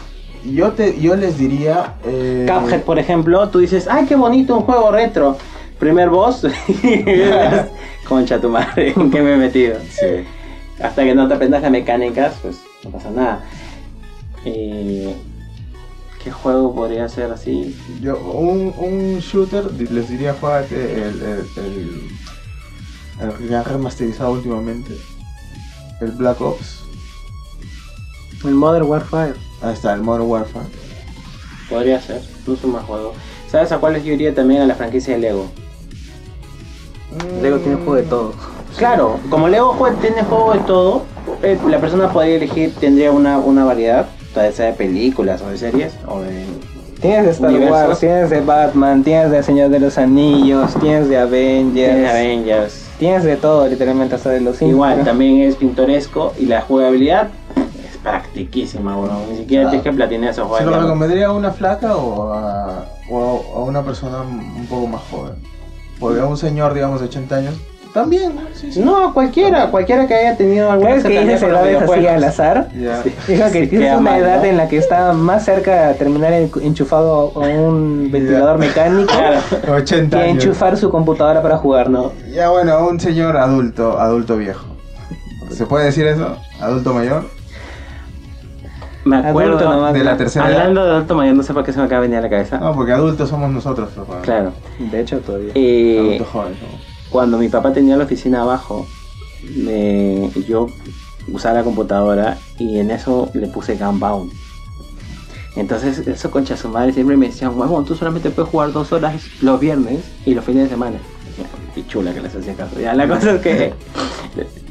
Yo, 0.44 0.72
te, 0.72 1.00
yo 1.00 1.16
les 1.16 1.38
diría... 1.38 1.94
eh, 2.04 2.46
Cuphead, 2.48 2.82
por 2.82 2.98
ejemplo, 2.98 3.48
tú 3.48 3.58
dices, 3.60 3.88
¡ay, 3.90 4.04
qué 4.06 4.14
bonito 4.14 4.56
un 4.56 4.62
juego 4.64 4.90
retro! 4.90 5.36
Primer 5.78 6.08
boss, 6.08 6.42
concha 8.08 8.40
tu 8.40 8.48
madre, 8.48 8.92
¿en 8.96 9.10
qué 9.10 9.20
me 9.22 9.34
he 9.34 9.36
metido? 9.36 9.76
Sí. 9.90 10.24
Hasta 10.80 11.04
que 11.04 11.14
no 11.14 11.26
te 11.26 11.34
aprendas 11.34 11.62
las 11.62 11.70
mecánicas, 11.70 12.34
pues 12.42 12.60
no 12.84 12.90
pasa 12.90 13.10
nada. 13.10 13.44
Eh, 14.44 15.16
¿Qué 16.22 16.30
juego 16.30 16.74
podría 16.74 17.08
ser 17.08 17.30
así? 17.30 17.76
Yo, 18.00 18.18
un, 18.18 18.74
un 18.78 19.18
shooter, 19.20 19.72
les 19.72 20.08
diría 20.08 20.34
juegate 20.34 20.74
el, 20.74 21.22
el, 21.22 21.46
el, 21.56 22.10
el 23.20 23.48
que 23.48 23.54
han 23.54 23.64
remasterizado 23.64 24.32
últimamente. 24.32 24.96
El 26.00 26.10
Black 26.12 26.40
Ops. 26.40 26.80
El 28.44 28.54
Modern 28.54 28.86
Warfare. 28.86 29.34
Ahí 29.62 29.72
está, 29.72 29.94
el 29.94 30.02
Modern 30.02 30.28
Warfare. 30.28 30.66
Podría 31.70 32.00
ser, 32.00 32.22
un 32.46 32.72
mal 32.72 32.82
juego. 32.82 33.14
¿Sabes 33.50 33.72
a 33.72 33.78
cuáles 33.78 34.04
yo 34.04 34.12
iría 34.12 34.34
también 34.34 34.62
a 34.62 34.66
la 34.66 34.74
franquicia 34.74 35.14
de 35.14 35.20
Lego? 35.20 35.46
Lego 37.40 37.58
tiene 37.58 37.76
juego 37.76 37.94
de 37.94 38.02
todo. 38.02 38.34
Claro, 38.76 39.18
como 39.30 39.48
Lego 39.48 39.74
jue- 39.78 39.94
tiene 40.00 40.22
juego 40.22 40.52
de 40.52 40.58
todo, 40.60 41.02
eh, 41.42 41.58
la 41.68 41.78
persona 41.78 42.12
podría 42.12 42.36
elegir, 42.36 42.74
tendría 42.78 43.10
una, 43.10 43.38
una 43.38 43.64
variedad, 43.64 44.06
sea 44.52 44.66
de 44.66 44.72
películas 44.74 45.40
o 45.42 45.48
de 45.48 45.56
series, 45.58 45.94
o 46.06 46.20
de... 46.20 46.44
Tienes 47.00 47.24
de 47.24 47.30
Star 47.30 47.50
Universos. 47.50 47.88
Wars, 47.88 48.00
tienes 48.00 48.30
de 48.30 48.40
Batman, 48.40 49.02
tienes 49.04 49.30
de 49.30 49.42
Señor 49.42 49.68
de 49.70 49.80
los 49.80 49.98
Anillos, 49.98 50.74
tienes 50.80 51.08
de 51.08 51.18
Avengers. 51.18 51.94
de 51.94 52.08
Avengers. 52.08 52.86
Tienes 52.98 53.24
de 53.24 53.36
todo, 53.36 53.66
literalmente, 53.68 54.14
hasta 54.14 54.30
de 54.30 54.40
los. 54.40 54.60
Igual, 54.62 55.04
también 55.04 55.42
es 55.42 55.56
pintoresco 55.56 56.32
y 56.38 56.46
la 56.46 56.62
jugabilidad 56.62 57.28
es 57.56 57.98
practiquísima, 57.98 58.96
bro. 58.96 59.12
Ni 59.30 59.36
siquiera 59.38 59.64
Claro. 59.64 59.70
tienes 59.70 59.84
que 59.84 59.92
platinear 59.92 60.30
esos 60.32 60.48
¿Se 60.56 60.64
lo 60.64 60.70
juegos. 60.70 60.82
recomendaría 60.84 61.26
a 61.26 61.32
una 61.32 61.50
flaca 61.50 61.96
o 61.96 62.32
a, 62.32 62.86
o 63.10 63.42
a 63.56 63.60
una 63.64 63.82
persona 63.82 64.22
un 64.22 64.66
poco 64.66 64.86
más 64.86 65.02
joven? 65.10 65.34
Porque 66.00 66.20
a 66.20 66.24
un 66.26 66.38
señor, 66.38 66.72
digamos, 66.72 67.00
de 67.00 67.06
80 67.08 67.36
años, 67.36 67.54
también, 67.96 68.34
¿no? 68.36 68.42
Sí, 68.52 68.70
sí. 68.72 68.80
No, 68.80 69.12
cualquiera, 69.14 69.70
cualquiera 69.70 70.06
que 70.06 70.14
haya 70.14 70.36
tenido 70.36 70.70
alguna 70.70 71.00
¿Sabes 71.00 71.04
que 71.06 71.14
con 71.16 71.26
los 71.28 71.42
edades 71.42 71.82
así 71.90 72.06
al 72.06 72.24
azar? 72.24 72.68
Dijo 73.26 73.44
que 73.52 73.60
Sí, 73.62 73.66
tienes 73.68 73.92
una 73.92 74.00
mal, 74.12 74.20
edad 74.20 74.38
¿no? 74.40 74.44
en 74.44 74.56
la 74.58 74.68
que 74.68 74.76
está 74.76 75.12
más 75.14 75.44
cerca 75.46 75.88
de 75.88 75.94
terminar 75.94 76.32
en- 76.34 76.50
enchufado 76.62 77.32
a 77.34 77.38
un 77.38 78.10
ventilador 78.12 78.58
mecánico 78.58 79.10
Claro. 79.12 79.40
80 79.76 80.16
que 80.18 80.22
años. 80.24 80.44
enchufar 80.44 80.76
su 80.76 80.90
computadora 80.90 81.40
para 81.40 81.56
jugar, 81.56 81.88
¿no? 81.88 82.12
Ya 82.32 82.50
bueno, 82.50 82.86
un 82.86 83.00
señor 83.00 83.36
adulto, 83.38 83.98
adulto 83.98 84.36
viejo. 84.36 84.66
¿Se 85.50 85.64
puede 85.64 85.86
decir 85.86 86.06
eso? 86.06 86.36
¿Adulto 86.60 86.92
mayor? 86.92 87.24
Me 89.04 89.18
acuerdo 89.18 89.52
Adulto 89.56 89.72
nomás. 89.72 89.92
De 89.94 90.02
la 90.02 90.16
tercera 90.16 90.48
edad. 90.48 90.58
Hablando 90.62 90.84
de 90.84 90.90
adulto 90.90 91.14
mayor, 91.14 91.36
no 91.36 91.42
sé 91.44 91.54
por 91.54 91.62
qué 91.64 91.72
se 91.72 91.78
me 91.78 91.84
acaba 91.84 92.02
de 92.02 92.08
venir 92.08 92.18
a 92.18 92.22
la 92.22 92.28
cabeza. 92.28 92.58
No, 92.58 92.74
porque 92.74 92.90
adultos 92.92 93.28
somos 93.28 93.50
nosotros, 93.50 93.88
bueno. 93.94 94.20
Claro. 94.22 94.52
De 94.80 95.00
hecho, 95.00 95.18
todavía. 95.20 95.52
Eh, 95.54 95.98
Adultos 96.00 96.26
jóvenes. 96.28 96.58
Cuando 97.10 97.38
mi 97.38 97.48
papá 97.48 97.72
tenía 97.72 97.96
la 97.96 98.04
oficina 98.04 98.42
abajo, 98.42 98.86
me- 99.56 100.30
yo 100.48 100.68
usaba 101.32 101.56
la 101.58 101.64
computadora 101.64 102.38
y 102.58 102.78
en 102.78 102.90
eso 102.90 103.30
le 103.34 103.46
puse 103.48 103.76
Gunbound. 103.76 104.30
Entonces, 105.56 106.06
eso 106.06 106.30
concha 106.30 106.56
su 106.56 106.68
madre 106.68 106.92
siempre 106.92 107.16
me 107.16 107.26
decían, 107.28 107.58
huevón, 107.58 107.84
tú 107.86 107.94
solamente 107.94 108.28
puedes 108.30 108.50
jugar 108.50 108.72
dos 108.72 108.92
horas 108.92 109.22
los 109.40 109.58
viernes 109.58 110.00
y 110.26 110.34
los 110.34 110.44
fines 110.44 110.64
de 110.64 110.68
semana. 110.70 110.98
Y 111.74 111.82
chula 111.86 112.12
que 112.12 112.20
les 112.20 112.34
hacía 112.34 112.54
caso. 112.54 112.78
Ya, 112.78 112.94
la 112.94 113.08
cosa 113.08 113.32
es 113.36 113.40
que 113.40 113.72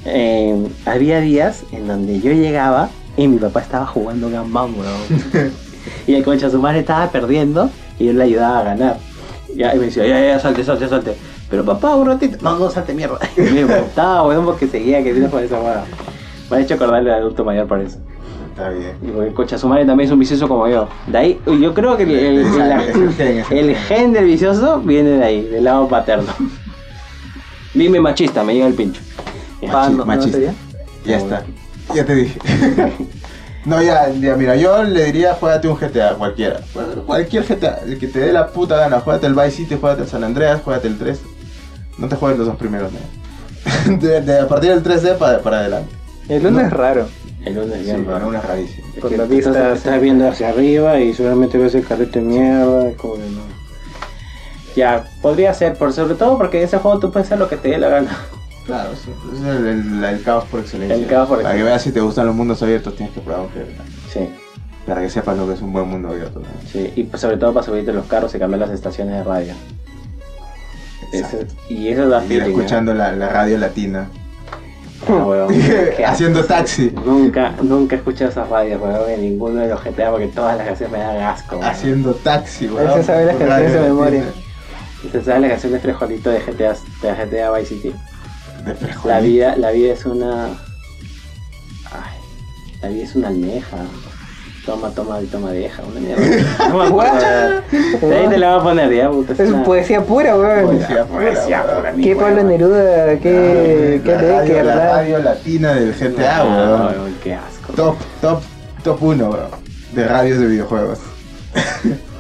eh, 0.06 0.68
había 0.86 1.22
días 1.22 1.64
en 1.72 1.88
donde 1.88 2.20
yo 2.22 2.32
llegaba 2.32 2.90
y 3.18 3.28
mi 3.28 3.38
papá 3.38 3.62
estaba 3.62 3.86
jugando 3.88 4.30
Gunbound, 4.30 4.78
weón. 4.78 5.52
y 6.08 6.14
el 6.14 6.24
concha 6.24 6.50
su 6.50 6.60
madre 6.60 6.80
estaba 6.80 7.10
perdiendo 7.12 7.70
y 7.98 8.06
yo 8.06 8.14
le 8.14 8.24
ayudaba 8.24 8.60
a 8.60 8.64
ganar. 8.64 8.98
Ya, 9.56 9.74
y 9.74 9.80
me 9.80 9.86
decía, 9.86 10.06
ya, 10.06 10.20
ya, 10.24 10.40
salte, 10.40 10.64
salte, 10.64 10.88
salte. 10.88 11.16
Pero 11.50 11.64
papá, 11.64 11.96
un 11.96 12.08
ratito. 12.08 12.38
No, 12.42 12.58
no, 12.58 12.70
salte 12.70 12.94
mierda. 12.94 13.20
Y 13.38 13.42
me 13.54 13.66
botaba, 13.66 14.28
weón, 14.28 14.46
porque 14.46 14.68
seguía 14.68 15.04
que 15.04 15.14
vino 15.14 15.30
por 15.30 15.44
esa 15.44 15.60
weá. 15.60 15.84
Me 16.50 16.58
ha 16.58 16.60
hecho 16.62 16.76
acordarle 16.76 17.12
al 17.12 17.20
adulto 17.22 17.44
mayor 17.46 17.68
por 17.68 17.80
eso. 17.80 17.98
Está 18.52 18.70
bien. 18.70 18.96
Y 19.02 19.08
porque 19.08 19.34
concha 19.34 19.58
su 19.58 19.68
madre 19.68 19.86
también 19.86 20.08
es 20.08 20.14
un 20.14 20.20
vicioso 20.20 20.48
como 20.48 20.68
yo. 20.68 20.88
De 21.08 21.18
ahí, 21.18 21.42
yo 21.60 21.74
creo 21.74 21.98
que 21.98 22.04
el, 22.04 22.46
el- 23.52 23.76
gen, 23.76 24.14
del 24.14 24.26
vicioso 24.26 24.80
viene 24.80 25.10
de 25.12 25.24
ahí, 25.24 25.42
del 25.44 25.64
lado 25.66 25.88
paterno. 25.88 26.32
Dime 27.74 28.00
machista, 28.00 28.44
me 28.44 28.54
llega 28.54 28.68
el 28.68 28.74
pincho. 28.74 29.02
Ah, 29.70 29.90
Machi- 29.90 29.92
no, 29.92 29.98
no 29.98 30.06
machista. 30.06 30.40
Ya 31.06 31.18
está. 31.18 31.44
Ya 31.94 32.06
te 32.06 32.16
dije. 32.16 32.40
no, 33.66 33.82
ya, 33.84 34.10
ya, 34.10 34.36
mira, 34.36 34.56
yo 34.56 34.84
le 34.84 35.04
diría, 35.06 35.34
juégate 35.34 35.68
un 35.68 35.76
GTA, 35.78 36.14
cualquiera. 36.16 36.62
Cualquier 37.06 37.44
GTA, 37.44 37.80
el 37.86 38.00
que 38.00 38.08
te 38.08 38.20
dé 38.20 38.32
la 38.32 38.48
puta 38.48 38.78
gana. 38.78 39.02
Juégate 39.02 39.28
el 39.28 39.34
Vice 39.34 39.52
City, 39.52 39.76
juégate 39.80 40.04
el 40.04 40.08
San 40.08 40.24
Andreas, 40.24 40.62
juégate 40.64 40.88
el 40.88 40.98
3. 40.98 41.20
No 41.98 42.08
te 42.08 42.16
juegues 42.16 42.38
los 42.40 42.48
dos 42.48 42.58
primeros, 42.58 42.92
¿no? 42.92 43.98
de, 43.98 44.22
de- 44.22 44.40
a 44.40 44.48
partir 44.48 44.70
del 44.72 44.84
3D 44.84 45.18
para, 45.18 45.40
para 45.40 45.60
adelante. 45.60 45.94
El 46.30 46.44
lunes 46.44 46.62
No. 46.64 46.68
es 46.68 46.74
raro. 46.74 47.08
El 47.46 47.56
lunes 47.56 47.78
Sí, 47.78 47.84
bien 47.84 47.98
bueno, 48.04 48.12
raro. 48.20 48.30
una 48.30 48.42
rarísima. 48.42 48.88
Es 48.96 49.00
Por 49.02 49.10
que 49.12 49.18
la 49.18 49.24
estás- 49.24 49.36
vista, 49.38 49.74
estás, 49.74 49.94
sí. 49.96 50.00
viendo 50.02 50.28
hacia 50.28 50.50
arriba 50.50 51.00
y 51.00 51.14
seguramente 51.14 51.58
ves 51.58 51.76
el 51.76 51.86
carrito 51.86 52.20
de 52.20 52.26
mierda. 52.26 52.88
es 52.90 52.98
Como 52.98 53.14
que 53.16 53.20
no. 53.22 53.56
Ya, 54.76 55.06
podría 55.22 55.54
ser, 55.54 55.76
por 55.78 55.94
sobre 55.94 56.16
todo 56.16 56.38
porque 56.38 56.58
en 56.60 56.66
ese 56.66 56.78
juego 56.80 57.00
tú 57.00 57.12
puedes 57.12 57.28
hacer 57.28 57.40
lo 57.40 57.48
que 57.48 57.56
te 57.58 57.70
dé 57.70 57.78
la 57.78 57.90
gana. 57.90 58.18
Claro, 58.66 58.90
sí. 58.96 59.12
Es 59.34 59.42
el, 59.46 59.68
el- 59.68 60.04
el 60.04 60.24
caos 60.24 60.44
por 60.46 60.60
excelencia. 60.60 60.96
El 60.96 61.06
caos 61.08 61.28
por 61.30 61.38
Para 61.38 61.50
que 61.52 61.60
excelencia. 61.60 61.66
veas 61.66 61.82
si 61.84 61.92
te 61.92 62.02
gustan 62.02 62.26
los 62.26 62.36
mundos 62.36 62.62
abiertos, 62.64 62.96
tienes 62.96 63.14
que 63.14 63.22
probar 63.22 63.42
un. 63.44 63.50
Sí, 64.12 64.28
Para 64.88 65.02
que 65.02 65.10
sepas 65.10 65.38
lo 65.38 65.48
que 65.48 65.54
es 65.54 65.62
un 65.62 65.72
buen 65.72 65.88
mundo 65.88 66.10
abierto. 66.10 66.40
¿no? 66.40 66.46
sí. 66.72 66.92
Y 66.96 67.04
pues, 67.04 67.22
sobre 67.22 67.38
todo 67.38 67.54
para 67.54 67.66
subirte 67.66 67.94
los 67.94 68.06
carros 68.08 68.34
y 68.36 68.40
cambiar 68.40 68.62
las 68.62 68.72
estaciones 68.72 69.14
de 69.16 69.24
radio. 69.24 69.54
Y 71.70 71.88
eso 71.90 72.08
da 72.10 72.22
feeling. 72.22 72.42
¿eh? 72.44 72.48
escuchando 72.50 72.94
la, 72.94 73.12
la 73.14 73.30
radio 73.30 73.58
latina. 73.58 74.08
Ah, 75.08 75.48
Haciendo 76.08 76.44
taxi. 76.46 76.92
Nunca, 77.06 77.54
nunca 77.62 77.96
he 77.96 78.00
escuchado 78.00 78.32
esas 78.32 78.50
radios, 78.50 78.82
weón, 78.82 79.10
en 79.10 79.22
ninguno 79.22 79.60
de 79.62 79.68
los 79.68 79.84
GTA 79.84 80.10
porque 80.12 80.28
todas 80.28 80.58
las 80.58 80.66
canciones 80.68 80.98
me 80.98 81.04
dan 81.04 81.18
asco. 81.18 81.58
weón. 81.58 81.68
Haciendo 81.70 82.14
taxi, 82.16 82.66
Él 82.66 82.72
weón. 82.74 82.94
se 82.96 83.04
sabe 83.04 83.26
las 83.26 83.36
canciones 83.36 83.74
de 83.74 83.80
memoria. 83.82 84.24
¿Y 85.04 85.08
¿Te 85.10 85.22
sabes 85.24 85.42
la 85.42 85.50
canción 85.50 85.74
de 85.74 85.80
Frejolito 85.80 86.30
de 86.32 86.40
GTA, 86.40 86.74
de 87.02 87.14
GTA 87.26 87.52
Vice 87.52 87.76
City? 87.76 87.94
De 88.66 88.74
frijolito. 88.74 89.08
La 89.10 89.20
vida, 89.20 89.56
la 89.58 89.70
vida 89.72 89.94
es 89.94 90.06
una. 90.06 90.46
Ay, 91.92 92.18
la 92.82 92.88
vida 92.90 93.04
es 93.04 93.16
una 93.16 93.28
almeja. 93.28 93.78
Toma, 94.66 94.90
toma 94.90 95.22
y 95.22 95.26
toma 95.28 95.52
vieja, 95.52 95.84
una 95.90 96.00
mierda. 96.00 96.24
No 96.70 96.78
me 96.80 96.86
acuerdo. 96.88 97.16
Ahí 97.22 98.28
te 98.30 98.38
la 98.38 98.52
voy 98.54 98.60
a 98.60 98.64
poner 98.64 98.94
ya, 98.96 99.10
puta. 99.12 99.34
Es 99.34 99.50
una- 99.50 99.64
poesía 99.64 100.02
pura, 100.04 100.36
weón. 100.36 100.66
Poesía 100.78 101.06
pura, 101.06 101.22
Poesía 101.32 101.64
pura, 101.64 101.92
mi 101.94 102.04
Qué 102.04 102.16
Pablo. 102.16 102.44
Neruda, 102.44 103.20
qué, 103.20 104.02
qué 104.04 104.16
radio, 104.18 104.46
que 104.46 104.64
la 104.64 104.76
verdad. 104.76 104.94
radio 104.96 105.20
latina 105.20 105.74
del 105.76 105.94
GTA, 105.94 106.44
weón. 106.44 106.82
weón, 106.82 107.16
Qué 107.24 107.36
asco. 107.36 107.74
Top, 107.76 107.96
top, 108.22 108.42
top 108.84 109.04
1, 109.04 109.30
weón. 109.30 109.50
De 109.94 110.08
radios 110.08 110.40
de 110.40 110.48
videojuegos. 110.48 111.00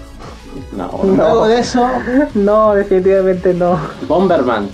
No, 0.71 0.89
Luego 1.03 1.47
de 1.47 1.59
eso, 1.59 1.89
No, 2.33 2.73
definitivamente 2.75 3.53
no. 3.53 3.79
Bomberman. 4.07 4.69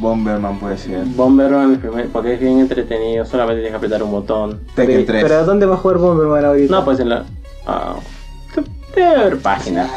Bomberman 0.00 0.58
puede 0.58 0.78
ser. 0.78 1.04
Bomberman, 1.04 1.72
el 1.72 1.78
primer- 1.78 2.08
porque 2.08 2.34
es 2.34 2.40
bien 2.40 2.58
entretenido, 2.60 3.24
solamente 3.24 3.60
tienes 3.62 3.72
que 3.72 3.76
apretar 3.76 4.02
un 4.02 4.10
botón. 4.12 4.60
Tekken 4.74 5.04
3. 5.06 5.22
Pero 5.24 5.44
¿dónde 5.44 5.66
va 5.66 5.74
a 5.74 5.78
jugar 5.78 5.98
Bomberman 5.98 6.44
ahorita? 6.44 6.72
No, 6.74 6.84
pues 6.84 7.00
en 7.00 7.08
la. 7.08 7.24
ah, 7.66 7.94
debe 8.94 9.06
haber 9.16 9.38
páginas. 9.38 9.90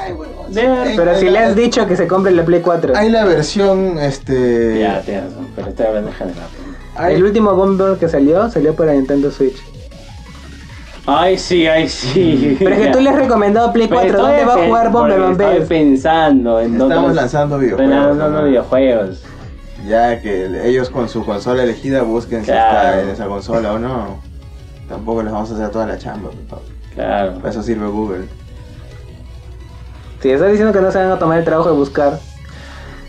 Debe 0.50 0.68
haber. 0.68 0.96
Pero 0.96 1.16
si 1.18 1.30
le 1.30 1.40
has 1.40 1.56
dicho 1.56 1.86
que 1.88 1.96
se 1.96 2.08
compre 2.08 2.32
la 2.32 2.44
Play 2.46 2.62
4. 2.62 2.94
Hay 2.96 3.10
la 3.10 3.26
versión, 3.26 3.98
este... 4.00 4.80
Ya, 4.80 5.02
tienes 5.02 5.26
razón, 5.26 5.48
pero 5.56 5.68
estoy 5.70 5.86
hablando 5.86 6.10
en 6.12 6.16
general. 6.16 6.48
El 7.12 7.24
último 7.24 7.54
Bomberman 7.56 7.98
que 8.00 8.08
salió, 8.08 8.50
salió 8.50 8.74
para 8.74 8.94
Nintendo 8.94 9.30
Switch. 9.32 9.58
Ay, 11.08 11.38
sí, 11.38 11.68
ay, 11.68 11.88
sí. 11.88 12.56
Pero 12.58 12.74
es 12.74 12.82
que 12.82 12.92
tú 12.94 13.00
le 13.00 13.10
has 13.12 13.16
recomendado 13.18 13.72
Play 13.72 13.88
Pero 13.88 14.02
4, 14.02 14.18
estoy 14.18 14.28
¿dónde 14.32 14.46
va 14.46 14.54
a 14.64 14.66
jugar 14.68 14.92
Bomberman 14.92 15.32
Estoy 15.34 15.60
pensando 15.68 16.60
en 16.60 16.82
Estamos 16.82 17.14
lanzando 17.14 17.60
videojuegos. 17.60 17.94
lanzando 17.96 18.42
¿no? 18.42 18.48
videojuegos. 18.48 19.24
Ya 19.88 20.22
que 20.22 20.68
ellos 20.68 20.90
con 20.90 21.08
su 21.10 21.24
consola 21.26 21.64
elegida 21.64 22.02
busquen 22.04 22.42
si 22.42 22.48
Claro. 22.52 22.88
está 22.90 23.02
en 23.02 23.10
esa 23.10 23.26
consola 23.28 23.74
o 23.74 23.80
no. 23.80 24.20
Tampoco 24.90 25.22
les 25.24 25.32
vamos 25.32 25.52
a 25.52 25.56
hacer 25.56 25.70
toda 25.70 25.86
la 25.86 25.98
chamba. 25.98 26.30
papá. 26.50 26.62
Claro. 26.94 27.36
Para 27.36 27.50
eso 27.50 27.62
sirve 27.64 27.88
Google. 27.88 28.26
Si 30.22 30.30
estás 30.32 30.50
diciendo 30.50 30.74
que 30.74 30.82
no 30.82 30.92
se 30.92 30.98
van 30.98 31.12
a 31.12 31.20
tomar 31.20 31.38
el 31.40 31.46
trabajo 31.46 31.70
de 31.70 31.76
buscar, 31.76 32.20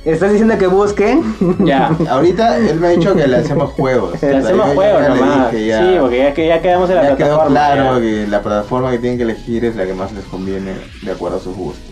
estás 0.05 0.31
diciendo 0.33 0.59
que 0.59 0.67
busquen. 0.67 1.23
Ya. 1.65 1.97
Ahorita 2.11 2.59
él 2.59 2.79
me 2.79 2.89
ha 2.89 2.91
dicho 2.91 3.15
que 3.15 3.27
le 3.27 3.37
hacemos 3.37 3.71
juegos. 3.73 4.21
Le 4.23 4.37
hacemos 4.37 4.67
ya 4.69 4.75
juegos 4.75 5.03
le 5.03 5.09
nomás. 5.09 5.53
dije 5.53 5.67
ya- 5.67 5.79
Sí, 5.79 5.97
porque 6.01 6.19
ya, 6.19 6.35
que 6.35 6.47
ya 6.49 6.61
quedamos 6.61 6.91
en 6.91 6.97
la 6.97 7.03
ya 7.03 7.09
quedó 7.17 7.27
plataforma. 7.37 7.49
claro 7.51 7.95
ya. 7.95 8.01
que 8.01 8.27
la 8.27 8.43
plataforma 8.43 8.91
que 8.91 8.99
tienen 8.99 9.17
que 9.19 9.25
elegir 9.25 9.65
es 9.65 9.77
la 9.77 9.87
que 9.87 9.95
más 9.95 10.13
les 10.13 10.25
conviene 10.25 10.75
de 11.03 11.11
acuerdo 11.11 11.39
a 11.39 11.41
sus 11.41 11.57
gustos 11.57 11.85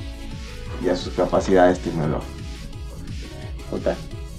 y 0.85 0.89
a 0.91 0.97
sus 0.97 1.15
capacidades 1.15 1.79
tecnológicas. 1.79 2.29
Puta, 3.71 3.95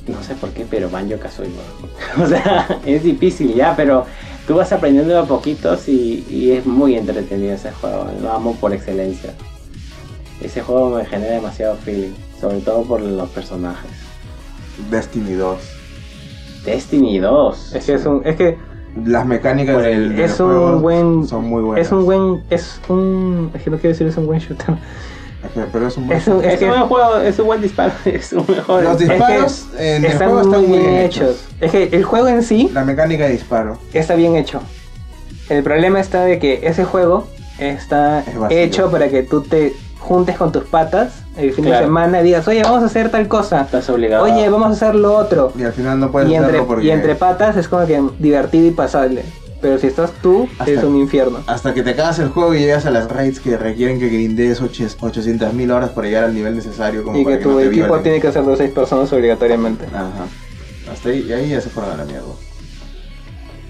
no 0.08 0.22
sé 0.24 0.36
por 0.36 0.50
qué, 0.52 0.66
pero 0.70 0.90
Banjo 0.90 1.18
Kazooie. 1.20 1.50
O 2.22 2.28
sea, 2.28 2.80
es 2.86 3.04
difícil 3.04 3.54
ya, 3.56 3.76
pero 3.76 4.06
tú 4.48 4.56
vas 4.56 4.72
aprendiendo 4.72 5.18
a 5.20 5.26
poquitos 5.26 5.88
y, 5.88 6.26
y 6.30 6.52
es 6.52 6.66
muy 6.66 6.96
entretenido 6.96 7.54
ese 7.54 7.72
juego. 7.72 8.08
Lo 8.22 8.32
amo 8.32 8.56
por 8.56 8.74
excelencia. 8.74 9.34
Ese 10.42 10.62
juego 10.62 10.98
me 10.98 11.06
genera 11.06 11.34
demasiado 11.36 11.76
feeling, 11.78 12.14
sobre 12.40 12.60
todo 12.60 12.84
por 12.84 13.02
los 13.02 13.30
personajes. 13.30 13.90
Destiny 14.92 15.34
2. 15.34 15.58
Destiny 16.66 17.20
2. 17.20 17.76
Es 17.76 17.86
que 17.86 17.94
es 17.94 18.06
un, 18.06 18.22
es 18.26 18.36
que 18.36 18.58
Las 19.06 19.26
mecánicas 19.26 19.78
del, 19.82 19.86
el- 19.94 20.10
del 20.16 20.20
es 20.26 20.40
un 20.40 20.82
buen, 20.82 21.28
son 21.28 21.46
muy 21.46 21.62
buenas. 21.62 21.86
es 21.88 21.92
un 21.92 22.06
buen, 22.06 22.44
es 22.50 22.80
un, 22.90 23.52
es 23.54 23.62
que 23.64 23.70
no 23.70 23.78
quiero 23.78 23.90
decir 23.94 24.08
es 24.08 24.18
un 24.18 24.26
buen 24.26 24.40
shooter. 24.40 24.76
Pero 25.72 25.88
es 25.88 25.98
un 25.98 26.08
buen 26.08 26.18
Es 26.20 26.28
un, 26.28 26.44
Es, 26.44 26.54
es 26.54 26.60
que 26.60 26.66
un 26.66 26.72
buen 26.72 26.84
juego, 26.88 27.18
es 27.18 27.40
un 27.40 27.46
buen 27.46 27.62
disparo, 27.62 27.94
es 28.06 28.34
un 28.34 28.46
mejor. 28.48 28.84
Los 28.84 29.02
es 29.02 29.08
que 29.08 29.14
disparos 29.14 29.66
en 29.78 30.06
el 30.06 30.12
están 30.12 30.30
juego 30.30 30.44
muy 30.48 30.56
están 30.56 30.70
muy 30.70 30.80
bien 30.80 30.96
hechos. 31.02 31.44
Es 31.62 31.72
que 31.72 31.84
el 31.92 32.04
juego 32.04 32.28
en 32.28 32.44
sí 32.44 32.70
La 32.74 32.84
mecánica 32.84 33.26
de 33.26 33.32
disparo. 33.32 33.78
está 33.94 34.16
bien 34.16 34.36
hecho. 34.36 34.62
El 35.50 35.64
problema 35.64 36.00
está 36.00 36.24
de 36.24 36.40
que 36.40 36.62
ese 36.64 36.84
juego 36.86 37.28
está 37.60 38.24
hecho 38.50 38.90
para 38.92 39.10
que 39.10 39.24
tú 39.24 39.42
te 39.42 39.74
juntes 40.00 40.38
con 40.38 40.52
tus 40.52 40.64
patas 40.66 41.14
el 41.38 41.52
fin 41.54 41.66
de 41.66 41.72
Claro. 41.72 41.86
semana 41.88 42.22
y 42.22 42.24
digas, 42.24 42.48
oye, 42.48 42.62
vamos 42.64 42.84
a 42.84 42.86
hacer 42.86 43.10
tal 43.10 43.28
cosa. 43.28 43.62
Estás 43.62 43.90
obligado. 43.90 44.24
Oye, 44.24 44.48
vamos 44.50 44.68
a 44.70 44.72
hacer 44.72 44.96
lo 44.96 45.16
otro. 45.16 45.52
Y 45.58 45.64
al 45.64 45.74
final 45.74 46.00
no 46.00 46.12
puedes 46.12 46.30
Y 46.30 46.36
entre, 46.36 46.50
hacerlo 46.50 46.68
porque 46.68 46.86
y 46.86 46.92
entre 46.92 47.16
patas 47.16 47.58
es 47.58 47.68
como 47.68 47.86
que 47.86 48.02
divertido 48.20 48.68
y 48.68 48.72
pasable. 48.72 49.24
Pero 49.66 49.80
si 49.80 49.88
estás 49.88 50.12
tú, 50.22 50.48
Hasta- 50.60 50.72
es 50.74 50.84
un 50.84 50.96
infierno. 50.96 51.40
hasta 51.48 51.74
que 51.74 51.82
te 51.82 51.90
acabas 51.90 52.20
el 52.20 52.30
juego 52.30 52.54
y 52.54 52.60
llegas 52.60 52.86
a 52.86 52.92
las 52.92 53.10
raids 53.10 53.40
que 53.40 53.58
requieren 53.58 53.98
que 53.98 54.10
grindees 54.10 54.62
800.000 54.62 55.72
horas 55.72 55.90
para 55.90 56.06
llegar 56.06 56.26
al 56.26 56.36
nivel 56.36 56.54
necesario 56.56 57.04
como 57.04 57.18
Y 57.18 57.24
para 57.24 57.40
que 57.40 57.46
no 57.46 57.54
tu 57.54 57.60
equipo 57.62 57.86
violen. 57.88 58.04
tiene 58.04 58.22
que 58.22 58.32
ser 58.32 58.44
de 58.44 58.56
seis 58.58 58.70
personas 58.70 59.12
obligatoriamente. 59.12 59.86
Ajá. 59.88 60.28
Hasta 60.94 61.10
ahí, 61.10 61.26
y 61.28 61.34
ahí 61.34 61.50
ya 61.50 61.62
se 61.62 61.72
fueron 61.72 61.94
a 61.94 61.98
la 61.98 62.06
mierda. 62.06 62.28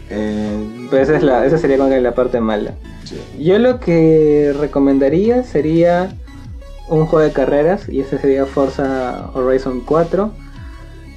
Eh, 0.09 0.87
Pues 0.89 1.03
esa, 1.07 1.15
es 1.17 1.23
la, 1.23 1.45
esa 1.45 1.57
sería 1.57 1.77
como 1.77 1.89
que 1.89 2.01
la 2.01 2.13
parte 2.13 2.41
mala. 2.41 2.73
sí. 3.05 3.17
Yo 3.39 3.57
lo 3.57 3.79
que 3.79 4.53
recomendaría 4.59 5.43
sería 5.43 6.13
un 6.89 7.05
juego 7.05 7.25
de 7.25 7.31
carreras 7.31 7.87
y 7.87 8.01
ese 8.01 8.17
sería 8.17 8.45
Forza 8.45 9.29
Horizon 9.33 9.79
4. 9.79 10.29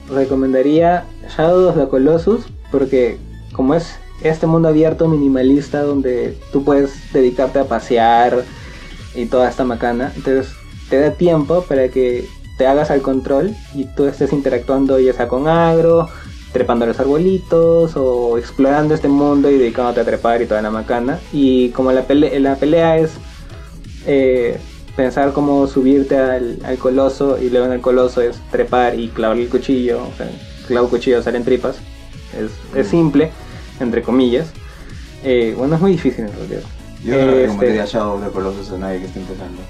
Recomendaría 0.09 1.03
Shadow 1.37 1.69
of 1.69 1.77
the 1.77 1.89
Colossus 1.89 2.47
porque 2.71 3.19
como 3.53 3.75
es 3.75 3.97
este 4.23 4.47
mundo 4.47 4.69
abierto 4.69 5.09
minimalista 5.09 5.83
donde 5.83 6.37
tú 6.53 6.65
puedes 6.65 7.13
dedicarte 7.13 7.59
a 7.59 7.65
pasear 7.65 8.45
y 9.15 9.27
toda 9.27 9.49
esta 9.49 9.65
macana, 9.65 10.13
entonces 10.17 10.53
te 10.91 10.99
da 11.01 11.13
tiempo 11.13 11.63
para 11.63 11.89
que 11.89 12.27
te 12.57 12.67
hagas 12.67 12.91
al 12.91 13.03
control 13.03 13.55
y 13.75 13.85
tú 13.85 14.07
estés 14.07 14.33
interactuando 14.33 14.99
ya 14.99 15.13
sea 15.13 15.29
con 15.29 15.47
agro, 15.47 16.09
trepando 16.53 16.85
a 16.85 16.89
los 16.89 16.99
arbolitos 16.99 17.93
o 17.97 18.39
explorando 18.39 18.95
este 18.95 19.09
mundo 19.09 19.51
y 19.51 19.59
dedicándote 19.59 20.01
a 20.01 20.05
trepar 20.05 20.43
y 20.43 20.47
toda 20.47 20.63
la 20.63 20.71
macana. 20.71 21.21
Y 21.33 21.69
como 21.71 21.93
la, 21.93 22.07
pele- 22.09 22.39
la 22.41 22.57
pelea 22.57 22.99
es 22.99 23.13
eh, 24.07 24.59
pensar 24.97 25.33
cómo 25.33 25.67
subirte 25.69 26.17
al, 26.17 26.59
al 26.65 26.79
coloso 26.79 27.39
y 27.41 27.51
luego 27.51 27.67
en 27.67 27.73
el 27.75 27.81
coloso 27.81 28.23
es 28.23 28.41
trepar 28.51 28.99
y 28.99 29.09
clavar 29.09 29.39
el 29.39 29.49
cuchillo, 29.49 30.01
o 30.03 30.17
sea, 30.17 30.29
clavo 30.67 30.89
cuchillo, 30.89 31.23
salen 31.23 31.45
tripas. 31.45 31.77
Es, 32.37 32.51
es 32.77 32.89
simple, 32.89 33.31
entre 33.81 34.03
comillas. 34.03 34.49
Eh, 35.25 35.55
bueno, 35.57 35.75
es 35.77 35.81
muy 35.81 35.93
difícil 35.93 36.27
en 36.27 36.33
realidad. 36.35 36.61
Yo 37.05 37.15
no 37.15 37.21
Este- 37.21 37.43
recomendaría 37.43 37.85
Shadow 37.87 38.15
of 38.17 38.25
the 38.25 38.31
Colossus 38.31 38.73
a 38.73 38.79
nadie 38.79 39.01
que 39.01 39.07
esté 39.07 39.21
empezando. 39.21 39.61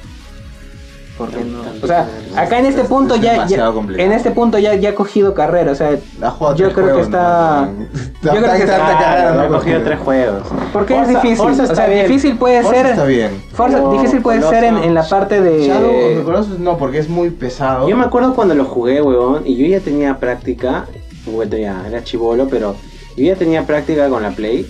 ¿Por 1.18 1.30
qué 1.30 1.42
no? 1.44 1.62
O 1.82 1.86
sea, 1.86 2.06
acá 2.36 2.60
en 2.60 2.66
este 2.66 2.82
es- 2.82 2.86
punto 2.86 3.16
es 3.16 3.20
ya, 3.22 3.44
ya 3.48 3.72
en 3.96 4.12
este 4.12 4.30
punto 4.30 4.56
ya, 4.56 4.76
ya 4.76 4.90
ha 4.90 4.94
cogido 4.94 5.34
carrera, 5.34 5.72
o 5.72 5.74
sea, 5.74 5.98
Ha 6.22 6.54
Yo 6.56 6.72
creo 6.72 6.94
que 6.94 7.02
está- 7.02 7.66
¿no? 7.66 8.32
yo 8.34 8.40
creo 8.40 8.52
que 8.52 8.62
está- 8.62 9.32
¿no? 9.34 9.44
he 9.44 9.48
cogido 9.48 9.78
Porque- 9.78 9.84
tres 9.84 9.98
juegos. 9.98 10.42
porque 10.72 10.94
es 10.94 11.00
Forza- 11.00 11.20
difícil, 11.20 11.36
Forza 11.38 11.60
o 11.62 11.64
está 11.64 11.74
sea, 11.74 11.86
bien. 11.88 12.06
difícil 12.06 12.36
puede 12.38 12.62
Forza 12.62 12.76
ser 12.82 12.86
está 12.92 13.04
bien. 13.04 13.42
Forza- 13.52 13.78
Pero 13.78 13.92
difícil 13.94 14.22
puede 14.22 14.38
Coloso- 14.38 14.54
ser 14.54 14.64
en, 14.64 14.76
en 14.78 14.94
la 14.94 15.08
parte 15.08 15.40
de 15.40 15.66
Shadow 15.66 15.90
of 15.90 16.16
the 16.18 16.22
Colossus 16.22 16.58
no, 16.60 16.78
porque 16.78 16.98
es 16.98 17.08
muy 17.08 17.30
pesado. 17.30 17.88
Yo 17.88 17.96
me 17.96 18.04
acuerdo 18.04 18.34
cuando 18.34 18.54
lo 18.54 18.64
jugué, 18.64 19.02
huevón, 19.02 19.42
y 19.44 19.56
yo 19.56 19.66
ya 19.66 19.80
tenía 19.80 20.18
práctica, 20.20 20.86
bueno, 21.26 21.56
ya 21.56 21.82
era 21.88 22.04
chivolo, 22.04 22.46
pero 22.48 22.76
yo 23.18 23.32
ya 23.32 23.36
tenía 23.36 23.66
práctica 23.66 24.08
con 24.08 24.22
la 24.22 24.30
Play. 24.30 24.66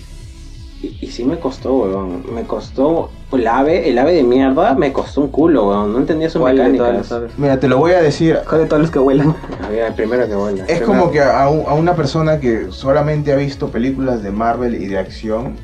Y, 0.80 0.96
y 1.00 1.08
sí 1.08 1.24
me 1.24 1.38
costó, 1.40 1.74
huevón. 1.74 2.22
Me 2.32 2.44
costó 2.44 3.10
el 3.32 3.46
ave, 3.48 3.88
el 3.90 3.98
ave 3.98 4.12
de 4.14 4.22
mierda, 4.22 4.74
me 4.74 4.92
costó 4.92 5.22
un 5.22 5.28
culo, 5.28 5.68
huevón. 5.68 5.92
No 5.92 5.98
entendía 5.98 6.30
sus 6.30 6.40
¿Cuál 6.40 6.56
de 6.56 6.62
todas 6.62 6.76
las 6.78 6.82
mecánicas. 7.10 7.12
aves? 7.12 7.32
Mira, 7.36 7.58
te 7.58 7.66
lo 7.68 7.78
voy 7.78 7.92
a 7.92 8.00
decir. 8.00 8.38
¿Cuál 8.48 8.60
de 8.62 8.66
todos 8.68 8.82
los 8.82 8.90
que 8.92 9.00
vuelan? 9.00 9.34
Había 9.66 9.88
el 9.88 9.94
primero 9.94 10.28
que 10.28 10.36
vuela. 10.36 10.64
Es 10.68 10.78
Primero- 10.78 10.86
como 10.86 11.10
que 11.10 11.20
a, 11.20 11.48
un- 11.48 11.64
a 11.66 11.74
una 11.74 11.96
persona 11.96 12.38
que 12.38 12.66
solamente 12.70 13.32
ha 13.32 13.36
visto 13.36 13.70
películas 13.70 14.22
de 14.22 14.30
Marvel 14.30 14.74
y 14.80 14.86
de 14.86 14.98
acción 14.98 15.56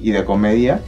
y 0.00 0.10
de 0.10 0.24
comedia, 0.26 0.80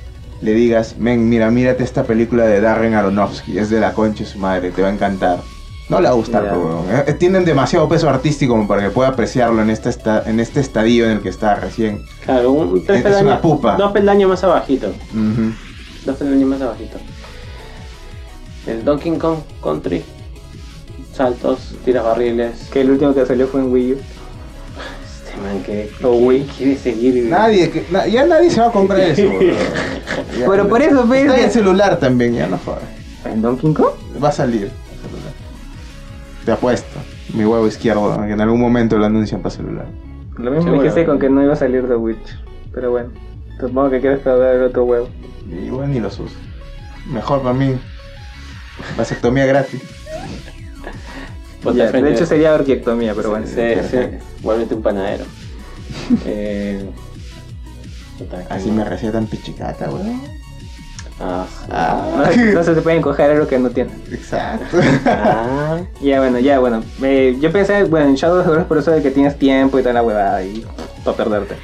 le 0.43 0.53
digas, 0.53 0.97
men, 0.99 1.29
mira, 1.31 1.51
mírate 1.51 1.83
esta 1.83 2.05
película 2.05 2.45
de 2.47 2.61
Darren 2.61 2.95
Aronofsky, 2.95 3.59
es 3.59 3.71
de 3.71 3.81
la 3.81 3.93
concha 3.95 4.25
de 4.25 4.31
su 4.31 4.39
madre, 4.39 4.71
te 4.73 4.83
va 4.83 4.89
a 4.89 4.93
encantar. 4.93 5.39
No 5.91 6.01
le 6.01 6.05
va 6.09 6.11
a 6.11 6.17
gustar, 6.17 6.49
pues, 6.49 6.57
weón. 6.57 6.85
Eh, 7.09 7.13
Tienen 7.15 7.45
demasiado 7.45 7.89
peso 7.89 8.09
artístico 8.09 8.53
como 8.55 8.67
para 8.69 8.83
que 8.83 8.91
pueda 8.91 9.09
apreciarlo 9.11 9.61
en 9.61 9.71
este, 9.71 9.89
esta- 9.91 10.23
en 10.25 10.39
este 10.41 10.61
estadio 10.61 11.05
en 11.07 11.11
el 11.13 11.21
que 11.21 11.29
está 11.29 11.57
recién. 11.57 12.03
Claro, 12.25 12.53
un, 12.53 12.85
tres 12.87 12.99
Es 12.99 13.03
peldaños. 13.05 13.27
una 13.33 13.41
pupa. 13.41 13.77
Dos 13.77 13.91
peldaños 13.93 14.31
más 14.31 14.45
abajito. 14.45 14.93
Dos 16.07 16.17
peldaños 16.17 16.49
más 16.49 16.63
abajito. 16.63 16.99
El 18.67 18.85
Donkey 18.85 19.17
Kong 19.19 19.39
Country. 19.63 20.03
Saltos, 21.15 21.75
tiras 21.85 22.05
barriles. 22.05 22.69
Que 22.73 22.83
el 22.83 22.91
último 22.91 23.13
que 23.15 23.27
salió 23.27 23.47
fue 23.49 23.61
en 23.61 23.73
Wii 23.73 23.93
U. 23.93 23.97
Este 23.97 25.37
man 25.43 25.63
que, 25.65 25.91
O 26.05 26.13
Wii. 26.13 26.45
quiere 26.57 26.77
seguir. 26.79 27.25
Nadie, 27.29 27.71
que- 27.71 27.85
na- 27.91 28.07
ya 28.07 28.25
nadie 28.27 28.51
se 28.51 28.61
va 28.61 28.69
a 28.69 28.73
comprar 28.73 29.01
eso. 29.01 29.23
Pero 30.49 30.69
por 30.69 30.81
eso, 30.83 31.05
pues, 31.07 31.23
Está 31.23 31.35
en 31.35 31.41
que- 31.41 31.47
el 31.47 31.51
celular 31.51 31.99
también, 31.99 32.35
ya 32.35 32.47
no 32.47 32.59
jodas. 32.59 32.83
¿En 33.25 33.43
Donkey 33.43 33.73
Kong? 33.75 33.93
Va 34.23 34.29
a 34.29 34.33
salir. 34.33 34.71
Te 36.51 36.55
apuesto. 36.55 36.99
Mi 37.33 37.45
huevo 37.45 37.65
izquierdo, 37.69 38.21
que 38.27 38.33
en 38.33 38.41
algún 38.41 38.61
momento 38.61 38.99
lo 38.99 39.07
anuncian 39.07 39.41
para 39.41 39.55
celular. 39.55 39.87
Lo 40.37 40.51
mismo 40.51 40.65
Seguro. 40.65 40.83
dijiste 40.83 41.07
con 41.07 41.21
que 41.21 41.31
no 41.31 41.45
iba 41.45 41.53
a 41.53 41.57
salir 41.57 41.87
de 41.87 41.95
Witch. 41.95 42.41
Pero 42.75 42.91
bueno, 42.91 43.11
supongo 43.61 43.89
que 43.91 44.01
quieres 44.01 44.19
perder 44.19 44.57
el 44.57 44.63
otro 44.65 44.83
huevo. 44.83 45.09
Y 45.49 45.71
bueno, 45.71 45.93
ni 45.93 46.01
los 46.01 46.19
uso. 46.19 46.35
Mejor 47.07 47.43
para 47.43 47.55
mí. 47.55 47.79
Vasectomía 48.99 49.47
gratis. 49.47 49.81
Ya, 51.73 51.89
frente 51.89 52.09
de 52.09 52.15
hecho 52.17 52.27
sería 52.27 52.55
orquiectomía, 52.55 53.15
pero 53.15 53.31
bueno. 53.31 53.47
Sí, 53.47 53.61
sí, 53.89 53.99
vuélvete 54.43 54.75
un 54.75 54.83
panadero. 54.83 55.25
eh, 56.25 56.91
Así 58.49 58.73
me 58.73 58.83
recetan 58.83 59.27
pichicata, 59.27 59.89
weón. 59.89 60.21
Ah, 61.21 61.47
Ah. 61.71 62.31
No, 62.37 62.53
no 62.55 62.63
se 62.65 62.75
te 62.75 62.81
pueden 62.81 63.03
coger 63.03 63.31
algo 63.33 63.47
que 63.47 63.59
no 63.59 63.71
tienen. 63.71 63.95
Exacto. 64.11 64.79
ah. 65.07 65.79
Ya, 66.01 66.19
bueno, 66.21 66.39
ya, 66.39 66.59
bueno. 66.59 66.83
Eh, 67.03 67.37
yo 67.41 67.53
pensé, 67.53 67.85
bueno, 67.85 68.09
en 68.09 68.15
Shadow 68.15 68.39
of 68.39 68.45
the 68.45 68.49
Colossus 68.49 68.67
por 68.69 68.79
eso 68.79 68.91
de 68.91 69.03
que 69.03 69.11
tienes 69.11 69.39
tiempo 69.39 69.79
y 69.79 69.83
toda 69.83 69.93
la 69.95 70.03
huevada 70.03 70.43
y 70.43 70.65
para 71.05 71.17
perderte. 71.17 71.57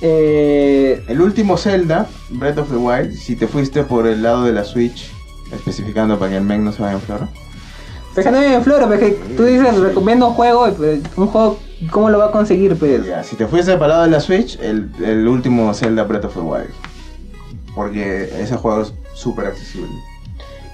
Eh, 0.00 1.02
El 1.08 1.20
último 1.20 1.56
Zelda, 1.56 2.06
Breath 2.30 2.58
of 2.58 2.70
the 2.70 2.76
Wild, 2.76 3.14
si 3.14 3.34
te 3.36 3.48
fuiste 3.48 3.82
por 3.82 4.06
el 4.06 4.22
lado 4.22 4.44
de 4.44 4.52
la 4.52 4.64
Switch, 4.64 5.10
especificando 5.52 6.18
para 6.18 6.30
que 6.30 6.36
el 6.36 6.44
men 6.44 6.64
no 6.64 6.72
se 6.72 6.82
vaya 6.82 6.94
en 6.94 7.00
flor. 7.00 7.20
pues 8.14 8.24
que 8.26 8.32
no 8.32 8.38
vive 8.40 8.54
en 8.54 8.62
Flora, 8.62 8.86
pues 8.86 9.00
que 9.00 9.10
tú 9.36 9.44
dices, 9.44 9.76
recomiendo 9.76 10.28
un 10.28 10.34
juego, 10.34 10.68
pues, 10.76 11.00
un 11.16 11.26
juego, 11.26 11.58
¿cómo 11.90 12.10
lo 12.10 12.18
va 12.18 12.26
a 12.26 12.30
conseguir, 12.30 12.76
pues? 12.76 13.04
Ya, 13.06 13.22
si 13.24 13.34
te 13.36 13.46
fuiste 13.46 13.72
para 13.72 13.84
el 13.86 13.90
lado 13.90 14.02
de 14.04 14.10
la 14.10 14.20
Switch, 14.20 14.58
el, 14.60 14.88
el 15.04 15.26
último 15.26 15.72
Zelda 15.74 16.04
Breath 16.04 16.24
of 16.26 16.34
the 16.34 16.40
Wild. 16.40 16.70
Porque 17.78 18.28
ese 18.40 18.56
juego 18.56 18.82
es 18.82 18.92
súper 19.14 19.46
accesible. 19.46 19.86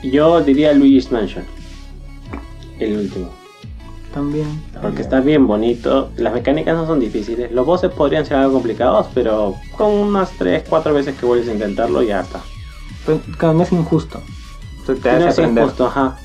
Yo 0.02 0.40
diría 0.40 0.72
Luigi's 0.72 1.12
Mansion. 1.12 1.44
El 2.78 2.96
último. 2.96 3.28
También. 4.14 4.46
Porque 4.80 5.02
está 5.02 5.20
bien 5.20 5.46
bonito. 5.46 6.10
Las 6.16 6.32
mecánicas 6.32 6.74
no 6.74 6.86
son 6.86 7.00
difíciles. 7.00 7.52
Los 7.52 7.66
bosses 7.66 7.90
podrían 7.90 8.24
ser 8.24 8.38
algo 8.38 8.54
complicados, 8.54 9.08
pero 9.12 9.54
con 9.76 9.90
unas 9.90 10.30
3, 10.38 10.64
4 10.66 10.94
veces 10.94 11.14
que 11.14 11.26
vuelves 11.26 11.46
a 11.50 11.52
intentarlo 11.52 12.02
ya 12.02 12.22
está. 12.22 12.40
Pues, 13.04 13.18
claro, 13.36 13.52
no 13.52 13.64
es 13.64 13.72
injusto. 13.72 14.22
Tú 14.86 14.94
te 14.94 15.12
No 15.12 15.28
es 15.28 15.38
injusto, 15.38 15.88
ajá. 15.88 16.16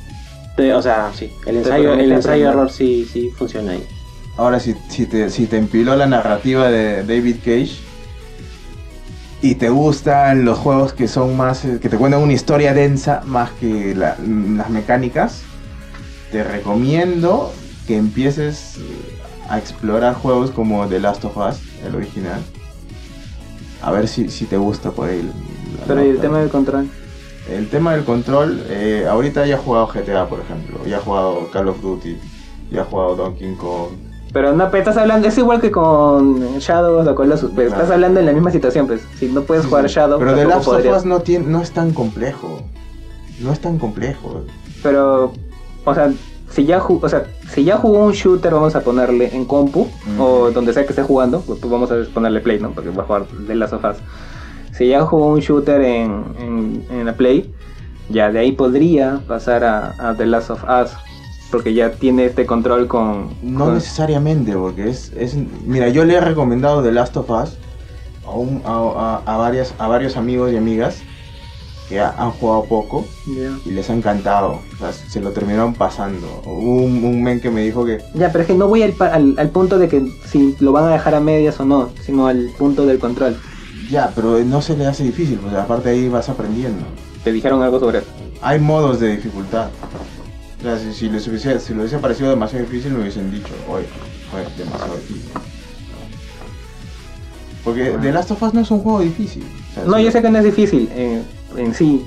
Te- 0.56 0.74
o 0.74 0.82
sea, 0.82 1.12
sí. 1.14 1.30
El 1.46 1.56
Te 1.56 1.60
ensayo, 1.60 1.94
el 1.96 2.10
ensayo 2.14 2.52
error 2.52 2.72
sí, 2.72 3.06
sí 3.12 3.32
funciona 3.32 3.74
ahí. 3.74 3.86
Ahora, 4.38 4.62
si, 4.62 4.76
si, 4.88 5.08
te, 5.08 5.30
si 5.30 5.46
te 5.46 5.58
empiló 5.58 5.98
la 5.98 6.06
narrativa 6.06 6.70
de 6.70 7.04
David 7.04 7.36
Cage 7.44 7.89
y 9.42 9.56
te 9.56 9.70
gustan 9.70 10.44
los 10.46 10.58
juegos 10.58 10.94
que 10.94 11.08
son 11.08 11.38
más. 11.38 11.64
eh, 11.66 11.80
que 11.82 11.90
te 11.90 11.98
cuentan 11.98 12.22
una 12.22 12.34
historia 12.34 12.74
densa 12.74 13.22
más 13.26 13.52
que 13.52 13.96
la- 13.96 14.18
las 14.20 14.70
mecánicas, 14.70 15.42
te 16.32 16.44
recomiendo 16.44 17.52
que 17.88 17.98
empieces 17.98 18.78
eh, 18.78 19.16
a 19.50 19.58
explorar 19.58 20.14
juegos 20.16 20.52
como 20.52 20.88
The 20.88 21.00
Last 21.00 21.26
of 21.26 21.38
Us, 21.38 21.56
el 21.86 21.96
original. 21.96 22.42
A 23.82 23.92
ver 23.92 24.08
si, 24.08 24.30
si 24.30 24.46
te 24.46 24.58
gusta 24.58 24.92
por 24.92 25.10
ahí. 25.10 25.24
la 25.80 25.86
Pero 25.88 26.06
¿y 26.06 26.10
el 26.10 26.20
tema 26.20 26.40
del 26.40 26.50
control. 26.50 26.90
El 27.50 27.68
tema 27.70 27.94
del 27.94 28.04
control, 28.04 28.64
eh, 28.70 29.08
ahorita 29.10 29.46
ya 29.48 29.56
he 29.56 29.58
jugado 29.58 29.88
GTA, 29.88 30.28
por 30.28 30.40
ejemplo, 30.42 30.86
ya 30.86 30.98
he 30.98 31.00
jugado 31.00 31.50
Call 31.52 31.70
of 31.70 31.82
Duty, 31.82 32.16
ya 32.72 32.82
he 32.82 32.84
jugado 32.84 33.16
Donkey 33.16 33.56
Kong. 33.56 33.92
Pero 34.32 34.54
no, 34.54 34.66
pero 34.70 34.78
estás 34.80 34.98
hablando, 34.98 35.28
es 35.28 35.38
igual 35.38 35.60
que 35.60 35.72
con 35.72 36.40
Shadow 36.60 37.00
of 37.00 37.08
the 37.08 37.16
Colossus, 37.16 37.52
pues 37.56 37.68
Claro. 37.68 37.82
estás 37.82 37.96
hablando 37.96 38.20
en 38.20 38.28
la 38.28 38.32
misma 38.34 38.52
situación, 38.52 38.86
pues. 38.88 39.02
Si 39.18 39.28
no 39.28 39.42
puedes 39.42 39.66
jugar 39.66 39.88
Shadow, 39.88 40.20
Pero 40.20 40.36
The 40.36 40.46
Last 40.46 40.68
of. 40.68 40.86
Us 40.86 41.06
no, 41.06 41.22
tiene, 41.22 41.46
no 41.48 41.62
es 41.62 41.72
tan 41.72 41.94
complejo. 41.94 42.62
No 43.40 43.52
es 43.52 43.60
tan 43.60 43.80
complejo. 43.80 44.42
Pero, 44.84 45.34
o 45.86 45.96
sea, 45.96 46.12
si 46.52 46.66
ya, 46.66 46.84
o 46.84 47.10
sea, 47.10 47.26
si 47.50 47.64
ya 47.64 47.78
jugó 47.78 48.06
un 48.06 48.12
shooter, 48.12 48.54
vamos 48.54 48.76
a 48.76 48.82
ponerle 48.82 49.36
en 49.36 49.46
compu, 49.46 49.88
o 50.20 50.52
donde 50.52 50.74
sea 50.74 50.84
que 50.84 50.90
esté 50.90 51.02
jugando, 51.04 51.42
pues, 51.42 51.60
pues 51.60 51.72
vamos 51.72 51.92
a 51.92 51.96
ponerle 52.14 52.40
play, 52.42 52.60
¿no? 52.60 52.72
Porque 52.72 52.90
va 52.92 53.04
a 53.04 53.06
jugar 53.06 53.26
The 53.48 53.56
Last 53.56 53.74
of 53.74 53.84
Us. 53.84 53.98
Si 54.74 54.88
ya 54.88 55.02
jugó 55.06 55.28
un 55.28 55.40
shooter 55.40 55.82
en, 55.82 56.24
en, 56.40 56.86
en 56.92 57.06
la 57.06 57.14
play, 57.14 57.52
ya 58.10 58.32
de 58.32 58.40
ahí 58.40 58.52
podría 58.52 59.22
pasar 59.28 59.64
a, 59.64 59.96
a 60.10 60.16
The 60.16 60.26
Last 60.28 60.52
of 60.52 60.64
Us, 60.64 60.92
porque 61.52 61.74
ya 61.74 61.92
tiene 61.92 62.26
este 62.26 62.46
control 62.46 62.88
con... 62.88 63.30
No 63.42 63.66
con- 63.66 63.74
necesariamente, 63.76 64.54
porque 64.54 64.90
es, 64.90 65.12
es... 65.16 65.36
Mira, 65.66 65.90
yo 65.90 66.06
le 66.06 66.16
he 66.16 66.22
recomendado 66.22 66.84
The 66.84 66.92
Last 66.92 67.18
of 67.18 67.30
Us 67.30 67.58
a, 68.26 68.32
un- 68.32 68.62
a, 68.66 69.22
a- 69.26 69.34
a 69.34 69.38
varias, 69.38 69.74
a 69.80 69.88
varios 69.88 70.16
amigos 70.18 70.52
y 70.52 70.58
amigas 70.58 70.98
que 71.88 72.00
ha- 72.00 72.14
han 72.18 72.32
jugado 72.32 72.66
poco 72.66 73.06
y 73.66 73.72
les 73.72 73.90
ha 73.90 73.94
encantado. 73.96 74.60
O 74.76 74.78
sea, 74.78 74.94
se 74.94 75.20
lo 75.22 75.32
terminaron 75.32 75.74
pasando. 75.74 76.28
Hubo 76.46 76.84
un, 76.84 77.04
un 77.04 77.24
men 77.24 77.40
que 77.42 77.50
me 77.50 77.62
dijo 77.64 77.84
que 77.84 78.00
Ya, 78.14 78.32
pero 78.32 78.44
es 78.44 78.48
que 78.48 78.54
no 78.54 78.68
voy 78.68 78.84
al, 78.84 78.94
al, 79.00 79.36
al 79.38 79.50
punto 79.50 79.80
de 79.80 79.88
que 79.88 80.04
si 80.26 80.56
lo 80.60 80.72
van 80.72 80.84
a 80.86 80.90
dejar 80.92 81.16
a 81.16 81.20
medias 81.20 81.60
o 81.60 81.66
no, 81.66 81.90
sino 82.06 82.28
al 82.28 82.50
punto 82.60 82.86
del 82.86 83.00
control. 83.00 83.38
ya, 83.90 84.12
pero 84.14 84.38
no 84.46 84.62
se 84.62 84.78
le 84.78 84.86
hace 84.86 85.04
difícil, 85.04 85.40
pues 85.40 85.56
aparte 85.56 85.90
ahí 85.90 86.08
vas 86.10 86.30
aprendiendo. 86.30 86.86
Te 87.24 87.32
dijeron 87.32 87.64
algo 87.64 87.80
sobre 87.80 87.98
eso. 88.00 88.08
Hay 88.42 88.60
modos 88.60 89.00
de 89.00 89.16
dificultad. 89.16 89.70
O 90.60 90.62
sea, 90.62 90.78
si, 90.78 90.94
si 90.94 91.10
les 91.10 91.26
hubiese, 91.28 91.60
si 91.60 91.74
les 91.74 91.80
hubiese 91.80 91.98
parecido 92.00 92.30
demasiado 92.32 92.66
difícil, 92.66 92.92
me 92.92 93.02
hubiesen 93.02 93.32
dicho, 93.32 93.54
oye, 93.70 93.86
oye, 94.34 94.46
demasiado 94.58 94.96
difícil. 94.98 95.30
Porque 97.64 97.96
The 98.02 98.12
Last 98.12 98.32
of 98.32 98.42
Us 98.42 98.54
no 98.54 98.62
es 98.62 98.72
un 98.72 98.80
juego 98.80 99.02
difícil. 99.02 99.44
O 99.44 99.74
sea, 99.74 99.84
No, 99.86 100.00
yo 100.00 100.12
sé 100.12 100.22
que 100.22 100.30
no 100.30 100.38
es 100.40 100.46
difícil 100.46 100.90
eh, 100.94 101.22
en 101.56 101.74
sí. 101.74 102.06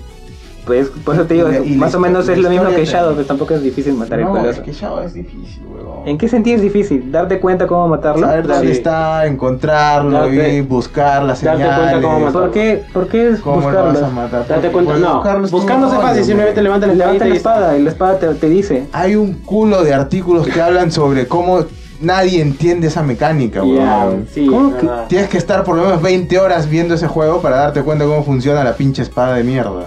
Pues 0.65 0.89
por 1.05 1.17
eso 1.17 1.25
te 1.25 1.35
digo, 1.35 1.49
Y 1.65 1.75
más 1.75 1.93
o 1.95 1.99
menos 1.99 2.29
es 2.29 2.39
lo 2.39 2.49
mismo 2.49 2.69
que 2.69 2.85
Shadow, 2.85 3.15
pues 3.15 3.27
tampoco 3.27 3.55
es 3.55 3.63
difícil 3.63 3.95
matar 3.95 4.21
el 4.21 4.27
No, 4.27 4.37
es 4.37 4.43
coloso. 4.43 4.63
que 4.63 4.73
Shadow 4.73 5.01
es 5.01 5.13
difícil, 5.13 5.61
huevón. 5.67 6.07
¿En 6.07 6.19
qué 6.19 6.29
sentido 6.29 6.57
es 6.57 6.63
difícil? 6.63 7.11
¿Darte 7.11 7.41
cuenta 7.41 7.67
cómo 7.67 7.89
matarlo? 7.89 8.27
Saber 8.29 8.47
dónde 8.47 8.67
Sí. 8.67 8.73
está, 8.73 9.27
encontrarlo 9.27 10.19
Darte- 10.21 10.55
y 10.55 10.61
buscar 10.61 11.25
las 11.25 11.43
darte 11.43 11.63
señales. 11.65 11.91
cuenta 11.91 12.07
cómo 12.07 12.21
matarlo. 12.21 12.41
¿Por 12.43 12.51
qué, 12.53 12.85
¿Por 12.93 13.09
qué 13.09 13.29
es 13.31 13.41
¿Cómo 13.41 13.57
lo 13.57 13.63
buscarlo? 13.63 13.93
vas 13.93 14.03
a 14.03 14.09
matar? 14.11 14.47
Date 14.49 14.69
cuenta, 14.71 14.97
no. 14.99 15.15
buscarlo 15.17 15.45
es 15.47 15.51
Buscando 15.51 15.89
fácil, 15.91 16.25
simplemente 16.25 16.63
levanta 16.63 16.87
la 16.87 16.95
Levanta 16.95 17.25
la 17.25 17.35
espada 17.35 17.77
y 17.79 17.83
la 17.83 17.91
espada 17.91 18.19
te, 18.21 18.29
te 18.35 18.49
dice. 18.49 18.87
Hay 18.93 19.17
un 19.17 19.33
culo 19.35 19.83
de 19.83 19.95
artículos 19.95 20.47
que 20.47 20.63
hablan 20.63 20.93
sobre 20.93 21.27
cómo 21.27 21.65
nadie 22.01 22.41
entiende 22.41 22.87
esa 22.87 23.03
mecánica, 23.03 23.61
Ya, 23.61 23.65
huevón. 24.05 24.27
sí, 24.33 24.47
¿Cómo 24.47 24.69
es 24.71 24.75
que-. 24.77 24.89
Tienes 25.09 25.29
que 25.29 25.39
estar 25.39 25.65
por 25.65 25.77
lo 25.77 25.83
menos 25.85 26.01
20 26.03 26.39
horas 26.39 26.69
viendo 26.71 26.95
ese 26.95 27.09
juego 27.09 27.41
para 27.41 27.57
darte 27.57 27.83
cuenta 27.83 28.05
cómo 28.05 28.23
funciona 28.23 28.63
la 28.63 28.75
pinche 28.75 29.03
espada 29.03 29.35
de 29.35 29.43
mierda. 29.45 29.87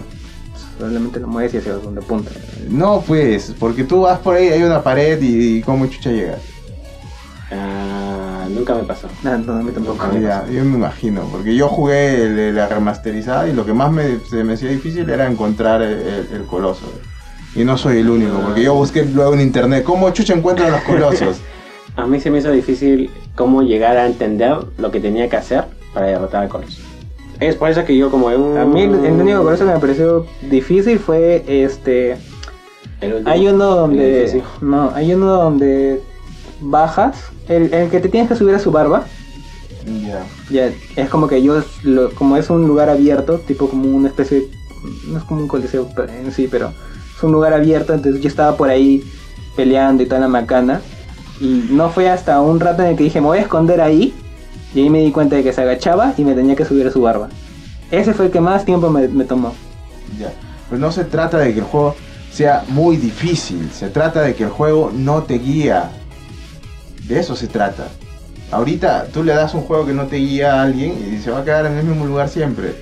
Probablemente 0.78 1.20
lo 1.20 1.28
mueves 1.28 1.54
y 1.54 1.58
hacia 1.58 1.74
donde 1.74 2.02
apunta. 2.02 2.32
No, 2.70 3.02
pues, 3.06 3.54
porque 3.60 3.84
tú 3.84 4.02
vas 4.02 4.20
por 4.20 4.36
ahí, 4.36 4.50
hay 4.50 4.62
una 4.64 4.84
pared 4.84 5.22
y, 5.22 5.58
y 5.58 5.62
cómo 5.62 5.86
chucha 5.88 6.12
llegas. 6.12 6.42
Ah, 7.52 8.48
nunca 8.50 8.74
me 8.76 8.84
pasó. 8.84 9.08
No, 9.24 9.38
no, 9.38 9.54
a 9.54 9.62
mí 9.62 9.72
tampoco. 9.72 10.04
Ah, 10.04 10.18
Ya, 10.20 10.46
yo 10.52 10.64
me 10.66 10.78
imagino, 10.78 11.22
porque 11.32 11.56
yo 11.56 11.68
jugué 11.70 12.24
el- 12.24 12.56
la 12.56 12.68
remasterizada 12.68 13.48
y 13.48 13.54
lo 13.54 13.66
que 13.66 13.74
más 13.74 13.92
me, 13.92 14.20
se 14.30 14.44
me 14.44 14.54
hacía 14.54 14.70
difícil 14.70 15.10
era 15.10 15.28
encontrar 15.30 15.82
el, 15.82 15.94
el- 16.00 16.28
el 16.34 16.44
coloso. 16.46 16.92
Y 17.56 17.64
no 17.64 17.78
soy 17.78 18.00
el 18.00 18.10
único, 18.10 18.38
porque 18.40 18.64
yo 18.64 18.74
busqué 18.74 19.06
luego 19.06 19.34
en 19.34 19.42
internet 19.42 19.84
cómo 19.86 20.10
chucha 20.10 20.34
encuentran 20.34 20.72
los 20.72 20.82
colosos. 20.82 21.38
A 21.96 22.06
mí 22.06 22.20
se 22.20 22.30
me 22.30 22.40
hizo 22.40 22.52
difícil 22.52 23.10
cómo 23.36 23.62
llegar 23.62 23.96
a 23.98 24.06
entender 24.08 24.58
lo 24.78 24.92
que 24.92 25.00
tenía 25.00 25.30
que 25.30 25.38
hacer 25.38 25.64
para 25.94 26.08
derrotar 26.08 26.44
al 26.44 26.50
Coloso. 26.50 26.82
Es 27.40 27.56
por 27.56 27.70
eso 27.70 27.84
que 27.86 27.96
yo 27.98 28.10
como 28.10 28.28
un... 28.28 28.58
A 28.58 28.66
mí 28.66 28.82
el, 28.84 28.94
el 29.06 29.14
único 29.14 29.44
coloso 29.44 29.66
que 29.66 29.72
me 29.74 29.80
pareció 29.80 30.26
difícil 30.50 31.00
fue 31.00 31.44
este. 31.48 32.18
Hay 33.26 33.48
uno 33.48 33.66
donde. 33.76 34.22
No, 34.62 34.92
hay 34.96 35.14
uno 35.14 35.26
donde 35.34 36.02
bajas. 36.62 37.18
El, 37.50 37.74
el 37.74 37.90
que 37.90 38.00
te 38.00 38.10
tienes 38.10 38.30
que 38.30 38.36
subir 38.36 38.56
a 38.56 38.60
su 38.60 38.72
barba. 38.72 39.06
ya. 40.50 40.72
Es 40.96 41.10
como 41.10 41.28
que 41.28 41.42
yo, 41.44 41.62
lo- 41.84 42.10
como 42.12 42.38
es 42.38 42.50
un 42.50 42.68
lugar 42.68 42.90
abierto, 42.90 43.40
tipo 43.40 43.68
como 43.70 43.96
una 43.96 44.08
especie, 44.08 44.40
de- 44.40 44.50
no 45.08 45.18
es 45.20 45.24
como 45.26 45.42
un 45.42 45.48
coliseo 45.48 45.88
en 46.08 46.32
sí, 46.32 46.48
pero 46.50 46.72
es 47.16 47.24
un 47.24 47.32
lugar 47.32 47.54
abierto, 47.54 47.94
entonces 47.94 48.22
yo 48.22 48.28
estaba 48.28 48.56
por 48.58 48.70
ahí 48.70 49.04
peleando 49.56 50.02
y 50.04 50.06
toda 50.08 50.22
la 50.22 50.28
macana, 50.28 50.82
y 51.40 51.68
no 51.70 51.90
fue 51.90 52.10
hasta 52.10 52.42
un 52.42 52.60
rato 52.60 52.82
en 52.82 52.90
el 52.90 52.96
que 52.96 53.04
dije, 53.04 53.22
me 53.22 53.28
voy 53.28 53.38
a 53.38 53.42
esconder 53.42 53.80
ahí, 53.82 54.14
y 54.76 54.82
ahí 54.82 54.90
me 54.92 55.00
di 55.00 55.12
cuenta 55.12 55.36
de 55.38 55.44
que 55.44 55.54
se 55.54 55.62
agachaba 55.62 56.14
y 56.18 56.24
me 56.24 56.34
tenía 56.36 56.56
que 56.56 56.66
subir 56.66 56.86
a 56.86 56.92
su 56.92 57.02
barba. 57.02 57.30
Ese 57.90 58.14
fue 58.14 58.26
el 58.26 58.32
que 58.32 58.42
más 58.42 58.66
tiempo 58.66 58.90
me, 58.92 59.08
me 59.08 59.24
tomó. 59.24 59.54
Ya. 60.20 60.32
Pues 60.70 60.80
no 60.82 60.92
se 60.92 61.04
trata 61.06 61.38
de 61.40 61.54
que 61.54 61.60
el 61.60 61.66
juego 61.66 61.96
sea 62.32 62.64
muy 62.68 62.98
difícil, 62.98 63.70
se 63.72 63.90
trata 63.90 64.22
de 64.22 64.36
que 64.36 64.44
el 64.44 64.50
juego 64.50 64.92
no 64.94 65.24
te 65.24 65.40
guía. 65.40 65.92
De 67.08 67.20
eso 67.20 67.36
se 67.36 67.48
trata. 67.48 67.88
Ahorita 68.52 69.06
tú 69.14 69.24
le 69.24 69.34
das 69.34 69.54
un 69.54 69.62
juego 69.62 69.86
que 69.86 69.94
no 69.94 70.06
te 70.08 70.18
guía 70.18 70.56
a 70.60 70.64
alguien 70.64 71.14
y 71.14 71.22
se 71.22 71.32
va 71.32 71.40
a 71.40 71.44
quedar 71.46 71.66
en 71.68 71.78
el 71.78 71.86
mismo 71.86 72.06
lugar 72.06 72.30
siempre. 72.30 72.76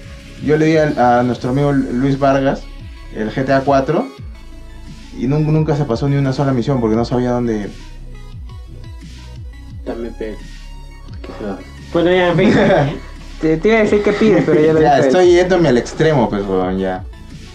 Yo 0.44 0.58
le 0.58 0.66
di 0.66 0.78
a, 0.78 1.24
nuestro 1.24 1.52
amigo 1.52 1.72
Luis 1.72 2.18
Vargas 2.20 2.64
el 3.16 3.30
GTA 3.30 3.62
4 3.62 4.08
y 5.20 5.28
nun- 5.28 5.46
nunca 5.46 5.76
se 5.76 5.86
pasó 5.86 6.10
ni 6.10 6.16
una 6.16 6.34
sola 6.34 6.52
misión 6.52 6.82
porque 6.82 6.96
no 6.96 7.06
sabía 7.06 7.32
dónde 7.32 7.58
ir. 7.62 7.72
Dame 9.86 10.10
pe... 10.12 10.36
¿Qué 11.22 11.30
se 11.40 11.46
va? 11.46 11.60
Bueno, 11.94 12.12
ya, 12.12 12.30
en 12.30 12.38
fin. 12.38 12.54
Te, 13.42 13.58
te 13.58 13.68
iba 13.68 13.78
a 13.78 13.82
decir 13.82 14.02
que 14.02 14.14
pides, 14.14 14.44
pero 14.46 14.62
ya 14.62 14.74
lo 14.74 14.82
ya, 14.82 15.00
estoy 15.00 15.32
yéndome 15.32 15.68
al 15.70 15.78
extremo, 15.78 16.30
pues, 16.30 16.44
weón, 16.48 16.80
ya. 16.80 17.04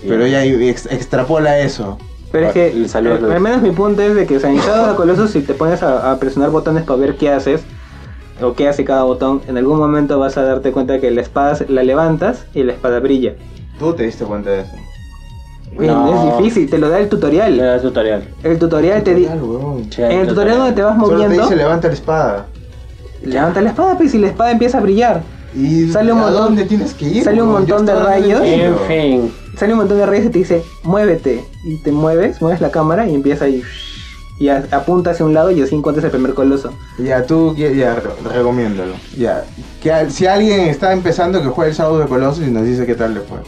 Pero 0.07 0.26
ya 0.26 0.44
ex- 0.44 0.86
extrapola 0.91 1.58
eso. 1.60 1.99
Pero 2.31 2.49
es 2.49 2.52
que, 2.52 2.68
El 2.68 2.84
eh, 2.84 3.34
al 3.34 3.41
menos 3.41 3.62
mi 3.62 3.70
punto 3.70 4.02
es 4.02 4.15
de 4.15 4.26
que, 4.26 4.36
o 4.36 4.41
sea, 4.41 4.50
en 4.50 4.58
Shadow 4.58 4.84
of 4.84 4.91
the 4.91 4.97
Colossus, 4.97 5.31
si 5.31 5.41
te 5.41 5.55
pones 5.55 5.83
a, 5.83 6.12
a 6.12 6.18
presionar 6.18 6.50
botones 6.50 6.84
para 6.84 7.00
ver 7.00 7.17
qué 7.17 7.31
haces, 7.31 7.62
o 8.42 8.52
qué 8.52 8.68
hace 8.68 8.84
cada 8.84 9.02
botón, 9.05 9.41
en 9.49 9.57
algún 9.57 9.78
momento 9.78 10.18
vas 10.18 10.36
a 10.36 10.42
darte 10.42 10.73
cuenta 10.73 11.00
que 11.00 11.10
la 11.10 11.23
espada 11.23 11.57
la 11.68 11.83
levantas 11.83 12.44
y 12.55 12.62
la 12.65 12.73
espada 12.75 13.00
brilla. 13.00 13.34
Tú 13.78 13.94
te 13.94 14.02
diste 14.02 14.25
cuenta 14.25 14.50
de 14.50 14.60
eso. 14.60 14.73
Bien, 15.78 15.92
No. 15.92 16.31
Es 16.31 16.36
difícil, 16.36 16.68
te 16.68 16.78
lo 16.78 16.89
da 16.91 16.99
el 17.00 17.08
tutorial. 17.08 17.57
das 17.57 17.83
tutorial. 17.83 18.28
El 18.42 18.58
tutorial 18.58 19.02
te 19.02 19.15
dice... 19.15 19.33
En 19.33 20.12
el 20.20 20.28
tutorial 20.28 20.58
donde 20.58 20.73
te 20.75 20.83
vas 20.83 20.94
Solo 20.97 21.08
te 21.08 21.15
moviendo, 21.15 21.42
dice 21.44 21.57
levanta 21.57 21.89
la 21.89 21.94
espada. 21.94 22.47
Levanta 23.24 23.60
la 23.60 23.70
espada, 23.70 23.97
pues, 23.97 24.14
y 24.14 24.18
la 24.18 24.28
espada 24.28 24.50
empieza 24.52 24.78
a 24.78 24.80
brillar. 24.80 25.22
¿Y 25.55 25.90
Sale 25.90 26.12
un 26.12 26.18
a 26.18 26.22
montón- 26.22 26.44
dónde 26.44 26.64
tienes 26.64 26.94
que 26.94 27.06
ir? 27.06 27.24
sale 27.24 27.42
un 27.42 27.50
montón 27.50 27.86
de 27.86 27.94
rayos. 27.94 28.42
En 28.44 28.76
fin. 28.86 29.32
Sale 29.56 29.72
un 29.72 29.78
montón 29.80 29.98
de 29.98 30.06
rayos 30.06 30.26
y 30.26 30.30
te 30.30 30.38
dice, 30.38 30.62
muévete. 30.84 31.44
Y 31.64 31.76
te 31.82 31.90
mueves, 31.90 32.40
mueves 32.40 32.60
la 32.60 32.70
cámara 32.70 33.06
y 33.08 33.14
empieza 33.14 33.47
ahí. 33.47 33.62
Y 34.38 34.50
a- 34.50 34.64
apunta 34.70 35.10
hacia 35.10 35.24
un 35.26 35.34
lado 35.34 35.50
y 35.50 35.60
así 35.62 35.74
encuentras 35.74 36.05
el 36.05 36.10
primer 36.12 36.34
coloso. 36.34 36.72
Ya, 36.98 37.24
tú, 37.24 37.55
ya, 37.56 37.70
ya, 37.70 37.94
re- 37.97 38.10
recomiéndalo. 38.36 38.92
Ya, 39.16 39.44
que 39.82 40.10
si 40.10 40.26
alguien 40.26 40.60
está 40.68 40.92
empezando 40.92 41.42
que 41.42 41.48
juegue 41.48 41.70
el 41.70 41.76
Shadow 41.76 41.98
de 41.98 42.06
Colossus 42.06 42.47
y 42.47 42.50
nos 42.50 42.64
dice 42.64 42.86
qué 42.86 42.94
tal 42.94 43.14
le 43.14 43.20
fue. 43.20 43.38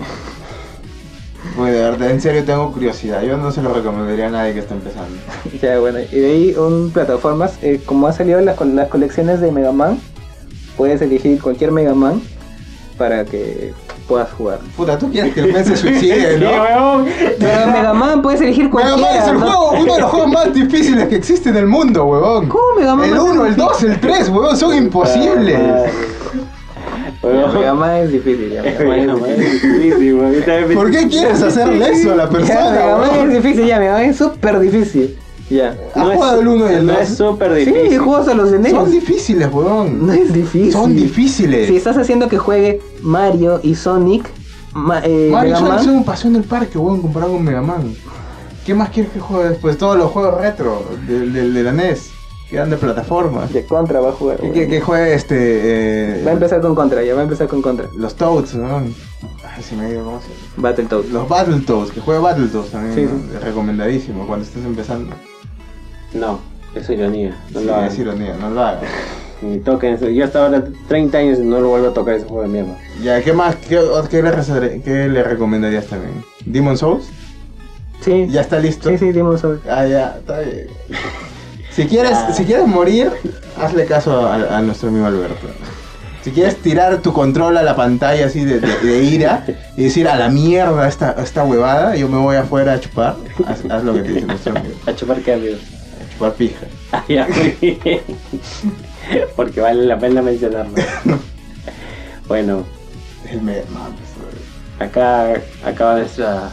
De 1.56 1.70
verdad, 1.72 2.10
en 2.10 2.20
serio 2.20 2.44
tengo 2.44 2.72
curiosidad. 2.72 3.22
Yo 3.22 3.36
no 3.36 3.50
se 3.50 3.62
lo 3.62 3.72
recomendaría 3.72 4.26
a 4.28 4.30
nadie 4.30 4.52
que 4.54 4.60
está 4.60 4.74
empezando. 4.74 5.16
Ya, 5.62 5.78
bueno, 5.78 5.98
y 6.00 6.18
de 6.18 6.30
ahí 6.30 6.54
un 6.56 6.90
plataformas, 6.92 7.54
eh, 7.62 7.80
como 7.84 8.06
han 8.06 8.12
salido 8.14 8.40
las, 8.40 8.60
las 8.60 8.88
colecciones 8.88 9.40
de 9.40 9.50
Mega 9.50 9.72
Man, 9.72 9.98
puedes 10.76 11.00
elegir 11.02 11.40
cualquier 11.40 11.72
Mega 11.72 11.94
Man 11.94 12.20
para 12.98 13.24
que 13.24 13.72
puedas 14.06 14.30
jugar. 14.32 14.58
Puta, 14.76 14.98
tú 14.98 15.10
quieres 15.10 15.32
que 15.32 15.40
el 15.40 15.64
se 15.64 15.76
suicide, 15.76 16.38
Sí, 16.38 16.40
¿no? 16.44 16.50
weón. 16.50 17.06
Pero 17.38 17.66
Mega 17.72 17.94
Man 17.94 18.22
puedes 18.22 18.40
elegir 18.40 18.64
Mega 18.64 18.70
cualquiera. 18.96 19.10
Man 19.10 19.22
es 19.22 19.28
el 19.28 19.34
¿no? 19.34 19.40
juego, 19.46 19.70
uno 19.82 19.94
de 19.94 20.00
los 20.00 20.10
juegos 20.10 20.32
más 20.32 20.52
difíciles 20.54 21.08
que 21.08 21.16
existe 21.16 21.48
en 21.50 21.56
el 21.56 21.66
mundo, 21.66 22.04
huevón. 22.04 22.48
¿Cómo 22.48 22.64
Mega 22.78 22.94
Man 22.96 23.06
El 23.08 23.14
va 23.14 23.16
a 23.18 23.20
ser 23.22 23.30
1, 23.30 23.46
el 23.46 23.56
difícil? 23.56 23.66
2, 23.68 23.82
el 23.84 24.00
3, 24.00 24.28
huevón, 24.28 24.56
son 24.56 24.76
imposibles. 24.76 25.60
Ya, 27.22 27.46
Mega 27.52 27.74
Man 27.74 27.96
es 27.96 28.12
difícil, 28.12 28.50
ya, 28.50 28.62
es 28.62 28.80
Weón, 28.80 29.10
es 29.28 29.94
weón. 30.12 30.74
¿Por 30.74 30.90
qué 30.90 31.06
quieres 31.08 31.42
hacerle 31.42 31.90
eso 31.90 32.12
a 32.12 32.16
la 32.16 32.24
Ya, 32.30 32.30
persona, 32.30 32.70
Mega 32.70 32.96
Man 32.98 33.10
es 33.30 33.42
difícil, 33.42 33.66
ya, 33.66 33.78
Mega 33.78 33.92
Man 33.92 34.04
es 34.04 34.16
súper 34.16 34.58
difícil. 34.60 35.18
Ya. 35.50 35.76
¿Has 35.96 36.14
jugado 36.14 36.40
el 36.40 36.48
1 36.48 36.70
y 36.70 36.74
el 36.76 36.86
No 36.86 36.92
2? 36.92 37.02
es 37.02 37.16
súper 37.16 37.54
Sí, 37.64 37.70
difícil. 37.72 37.98
juegos 37.98 38.28
a 38.28 38.34
los 38.34 38.50
de 38.52 38.58
NES. 38.60 38.70
Son 38.72 38.90
difíciles, 38.90 39.48
huevón. 39.52 40.06
No 40.06 40.12
es 40.12 40.32
difícil. 40.32 40.72
Son 40.72 40.94
difíciles. 40.94 41.66
Si 41.66 41.76
estás 41.76 41.98
haciendo 41.98 42.28
que 42.28 42.38
juegue 42.38 42.80
Mario 43.02 43.58
y 43.62 43.74
Sonic, 43.74 44.28
ma- 44.74 45.00
eh, 45.04 45.28
Mario 45.32 45.56
Mega 45.56 45.66
Sonic 45.72 45.84
son 45.84 45.96
un 45.96 46.04
paseo 46.04 46.30
en 46.30 46.36
el 46.36 46.44
parque, 46.44 46.78
weón, 46.78 47.02
comparado 47.02 47.32
con 47.32 47.42
Mega 47.42 47.62
Man. 47.62 47.92
¿Qué 48.64 48.74
más 48.74 48.90
quieres 48.90 49.10
que 49.12 49.18
juegue 49.18 49.48
después? 49.50 49.76
Todos 49.76 49.98
los 49.98 50.10
juegos 50.12 50.40
retro 50.40 50.84
de, 51.08 51.26
de- 51.28 51.50
de 51.50 51.62
la 51.64 51.72
NES, 51.72 52.10
que 52.50 52.56
eran 52.56 52.68
de 52.70 52.76
plataformas. 52.76 53.52
de 53.52 53.64
Contra 53.64 54.00
va 54.00 54.08
a 54.10 54.12
jugar. 54.12 54.38
Que, 54.38 54.50
que, 54.52 54.68
que 54.68 54.80
juegue 54.80 55.14
este. 55.14 55.36
eh, 56.20 56.24
Va 56.26 56.30
a 56.30 56.34
empezar 56.34 56.60
con 56.60 56.74
Contra, 56.74 57.02
ya 57.02 57.14
va 57.14 57.20
a 57.20 57.24
empezar 57.24 57.46
con 57.48 57.62
Contra. 57.62 57.86
Los 57.96 58.14
Toads, 58.16 58.54
¿no? 58.56 58.78
Ay, 58.78 59.62
se 59.62 59.76
me 59.76 59.90
dio, 59.90 60.04
¿cómo 60.04 60.20
se 60.20 60.28
llama? 60.28 60.40
Battletoads. 60.68 61.10
Los 61.10 61.28
Battletoads, 61.28 61.90
que 61.92 62.00
juegue 62.00 62.20
Battletoads 62.20 62.70
también, 62.70 62.94
Sí, 62.94 63.14
¿no? 63.34 63.40
recomendadísimo 63.40 64.26
cuando 64.26 64.44
estés 64.44 64.64
empezando. 64.64 65.14
No, 66.12 66.40
es 66.74 66.90
ironía. 66.90 67.36
No 67.52 67.60
Sí, 67.60 67.66
lo 67.66 67.74
hagas. 67.76 67.92
es 67.92 67.98
ironía, 68.00 68.36
no 68.40 68.50
lo 68.50 68.60
hagas. 68.62 68.82
Ni 69.42 69.58
toquen 69.58 69.94
eso. 69.94 70.08
Yo 70.08 70.24
hasta 70.24 70.44
ahora 70.44 70.64
30 70.88 71.16
años 71.18 71.38
y 71.38 71.42
no 71.42 71.60
lo 71.60 71.68
vuelvo 71.68 71.88
a 71.88 71.94
tocar 71.94 72.14
ese 72.14 72.26
juego 72.26 72.42
de 72.42 72.48
mierda. 72.48 72.76
Ya, 73.02 73.22
¿qué 73.22 73.32
más? 73.32 73.56
¿Qué, 73.56 73.80
qué 74.10 74.22
le, 74.22 74.82
qué 74.82 75.08
le 75.08 75.22
recomendarías 75.22 75.86
también? 75.86 76.12
¿Demon 76.44 76.76
Souls? 76.76 77.08
Sí. 78.02 78.26
¿Ya 78.28 78.40
está 78.42 78.58
listo? 78.58 78.88
Sí, 78.90 78.98
sí, 78.98 79.12
Demon's 79.12 79.40
Souls. 79.40 79.60
Ah, 79.68 79.86
ya, 79.86 80.16
está 80.18 80.40
bien. 80.40 80.66
Si 81.74 81.86
quieres, 81.86 82.12
Ya. 82.12 82.32
si 82.32 82.44
quieres 82.44 82.66
morir, 82.66 83.10
hazle 83.60 83.86
caso 83.86 84.26
a, 84.26 84.58
a 84.58 84.60
nuestro 84.62 84.88
amigo 84.88 85.06
Alberto. 85.06 85.46
Si 86.22 86.32
quieres 86.32 86.56
tirar 86.60 86.98
tu 86.98 87.12
control 87.14 87.56
a 87.56 87.62
la 87.62 87.74
pantalla 87.74 88.26
así 88.26 88.44
de, 88.44 88.60
de- 88.60 88.76
de 88.80 89.02
ira 89.04 89.44
y 89.76 89.84
decir 89.84 90.06
a 90.06 90.16
la 90.16 90.28
mierda 90.28 90.86
esta, 90.86 91.12
esta 91.22 91.44
huevada, 91.44 91.96
yo 91.96 92.08
me 92.08 92.18
voy 92.18 92.36
afuera 92.36 92.74
a 92.74 92.80
chupar, 92.80 93.16
haz, 93.46 93.60
haz 93.70 93.84
lo 93.84 93.94
que 93.94 94.02
te 94.02 94.12
dice 94.12 94.26
nuestro 94.26 94.54
amigo. 94.56 94.74
A 94.86 94.94
chupar 94.94 95.20
qué, 95.22 95.32
amigo. 95.34 95.56
A 95.56 96.12
chupar 96.12 96.32
pija. 96.34 96.66
Ah, 96.92 97.04
ya, 97.08 97.28
muy 97.28 97.56
bien. 97.84 98.00
Porque 99.36 99.60
vale 99.60 99.86
la 99.86 99.96
pena 99.98 100.20
mencionarlo. 100.22 100.74
Bueno, 102.28 102.64
El, 103.30 103.42
me- 103.42 103.62
no, 103.72 103.88
pues, 103.96 104.88
acá 104.90 105.32
acaba 105.64 105.96
nuestra. 105.98 106.50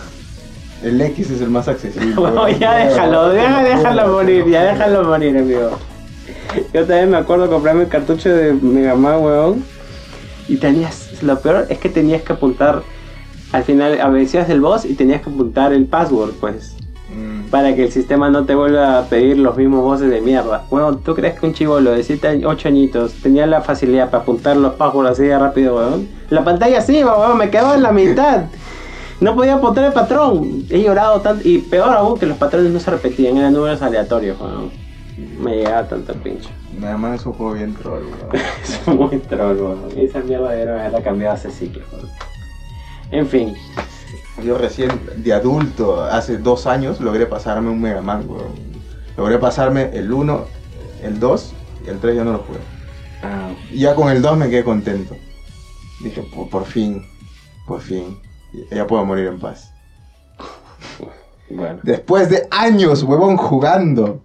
El 0.83 0.99
X 1.01 1.31
es 1.31 1.41
el 1.41 1.49
más 1.49 1.67
accesible. 1.67 2.13
Bueno, 2.15 2.47
ya 2.49 2.75
déjalo, 2.75 3.29
deja- 3.29 3.63
déjalo 3.63 4.07
morir, 4.13 4.45
ya 4.47 4.63
déjalo 4.63 5.03
morir, 5.03 5.37
amigo. 5.37 5.71
Yo 6.73 6.85
también 6.85 7.11
me 7.11 7.17
acuerdo 7.17 7.49
comprarme 7.49 7.83
el 7.83 7.89
cartucho 7.89 8.29
de 8.29 8.53
Mega 8.53 8.95
Man, 8.95 9.21
weón. 9.21 9.63
Y 10.47 10.57
tenías, 10.57 11.21
lo 11.21 11.39
peor 11.39 11.65
es 11.69 11.77
que 11.77 11.89
tenías 11.89 12.21
que 12.21 12.33
apuntar, 12.33 12.81
al 13.51 13.63
final 13.63 13.97
vencías 14.13 14.49
el 14.49 14.61
boss 14.61 14.85
y 14.85 14.93
tenías 14.93 15.21
que 15.21 15.29
apuntar 15.29 15.73
el 15.73 15.85
password, 15.85 16.31
pues. 16.39 16.73
Mm, 17.13 17.49
Para 17.49 17.75
que 17.75 17.83
el 17.85 17.91
sistema 17.91 18.29
no 18.29 18.45
te 18.45 18.55
vuelva 18.55 18.99
a 18.99 19.03
pedir 19.05 19.37
los 19.37 19.55
mismos 19.57 19.81
voces 19.83 20.09
de 20.09 20.21
mierda. 20.21 20.63
Bueno, 20.69 20.97
¿tú 20.97 21.15
crees 21.15 21.39
que 21.39 21.45
un 21.45 21.53
chivolo 21.53 21.91
de 21.91 22.03
7, 22.03 22.43
8 22.45 22.67
añitos 22.67 23.13
tenía 23.21 23.45
la 23.45 23.61
facilidad 23.61 24.09
para 24.09 24.23
apuntar 24.23 24.55
los 24.57 24.73
passwords 24.75 25.11
así 25.11 25.23
de 25.23 25.37
rápido, 25.37 25.75
weón? 25.75 26.07
La 26.29 26.43
pantalla 26.43 26.81
sí, 26.81 27.03
weón, 27.03 27.37
me 27.37 27.49
quedaba 27.49 27.75
en 27.75 27.83
la 27.83 27.91
mitad. 27.91 28.43
No 29.19 29.35
podía 29.35 29.55
apuntar 29.55 29.85
el 29.85 29.93
patrón. 29.93 30.65
He 30.69 30.81
llorado 30.83 31.21
tanto. 31.21 31.47
Y 31.47 31.59
peor 31.59 31.89
aún 31.89 32.19
que 32.19 32.25
los 32.25 32.37
patrones 32.37 32.71
no 32.71 32.79
se 32.79 32.91
repetían, 32.91 33.37
eran 33.37 33.53
números 33.53 33.81
aleatorios, 33.81 34.39
weón. 34.39 34.71
Me 35.39 35.55
llegaba 35.55 35.87
tanto 35.87 36.13
pincho. 36.13 36.49
Mega 36.79 36.97
Man 36.97 37.15
es 37.15 37.25
un 37.25 37.33
juego 37.33 37.53
bien 37.53 37.73
troll, 37.73 38.03
weón. 38.03 38.29
Es 38.63 38.87
muy 38.87 39.17
troll, 39.19 39.57
weón. 39.57 39.89
Esa 39.97 40.19
mierda 40.19 40.51
debería 40.51 40.79
haberla 40.79 41.01
cambiado 41.01 41.33
hace 41.33 41.49
siglos, 41.49 41.83
weón. 41.91 42.09
En 43.11 43.27
fin. 43.27 43.55
Yo 44.43 44.55
recién, 44.57 44.91
de 45.15 45.33
adulto, 45.33 46.03
hace 46.03 46.37
dos 46.37 46.67
años, 46.67 46.99
logré 47.01 47.25
pasarme 47.25 47.71
un 47.71 47.81
Mega 47.81 48.01
Man, 48.01 48.25
weón. 48.29 48.53
Logré 49.17 49.39
pasarme 49.39 49.89
el 49.93 50.13
1, 50.13 50.45
el 51.01 51.19
2 51.19 51.53
y 51.85 51.89
el 51.89 51.99
3 51.99 52.17
ya 52.17 52.23
no 52.23 52.33
lo 52.33 52.37
jugué. 52.39 52.59
Ah, 53.23 53.49
Y 53.71 53.79
ya 53.79 53.95
con 53.95 54.09
el 54.09 54.21
2 54.21 54.37
me 54.37 54.47
quedé 54.51 54.63
contento. 54.63 55.15
Dije, 56.03 56.21
por, 56.35 56.49
por 56.49 56.65
fin, 56.65 57.03
por 57.65 57.81
fin, 57.81 58.19
ya 58.71 58.87
puedo 58.87 59.03
morir 59.05 59.27
en 59.27 59.39
paz. 59.39 59.73
bueno. 61.49 61.79
Después 61.83 62.29
de 62.29 62.47
años, 62.51 63.03
huevón, 63.03 63.37
jugando. 63.37 64.21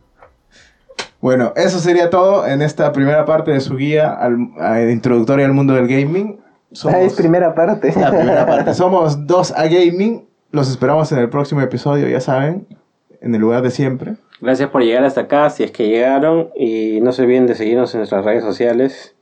Bueno, 1.20 1.52
eso 1.54 1.78
sería 1.78 2.10
todo 2.10 2.46
en 2.46 2.62
esta 2.62 2.92
primera 2.92 3.24
parte 3.24 3.52
de 3.52 3.60
su 3.60 3.76
guía 3.76 4.12
al, 4.12 4.90
introductoria 4.90 5.46
al 5.46 5.52
mundo 5.52 5.74
del 5.74 5.86
gaming. 5.86 6.40
Somos- 6.72 6.94
Ah, 6.96 7.00
es 7.02 7.14
primera 7.14 7.54
parte. 7.54 7.92
la 7.96 8.10
primera 8.10 8.44
parte. 8.46 8.74
Somos 8.74 9.26
dos 9.26 9.52
a 9.52 9.64
gaming. 9.68 10.26
Los 10.50 10.68
esperamos 10.68 11.10
en 11.12 11.18
el 11.18 11.30
próximo 11.30 11.60
episodio, 11.60 12.08
ya 12.08 12.20
saben, 12.20 12.66
en 13.20 13.34
el 13.34 13.40
lugar 13.40 13.62
de 13.62 13.70
siempre. 13.70 14.16
Gracias 14.40 14.68
por 14.70 14.82
llegar 14.82 15.04
hasta 15.04 15.22
acá, 15.22 15.48
si 15.50 15.62
es 15.62 15.70
que 15.70 15.86
llegaron. 15.88 16.48
Y 16.56 17.00
no 17.02 17.12
se 17.12 17.22
olviden 17.22 17.46
de 17.46 17.54
seguirnos 17.54 17.94
en 17.94 18.00
nuestras 18.00 18.24
redes 18.24 18.42
sociales. 18.42 19.14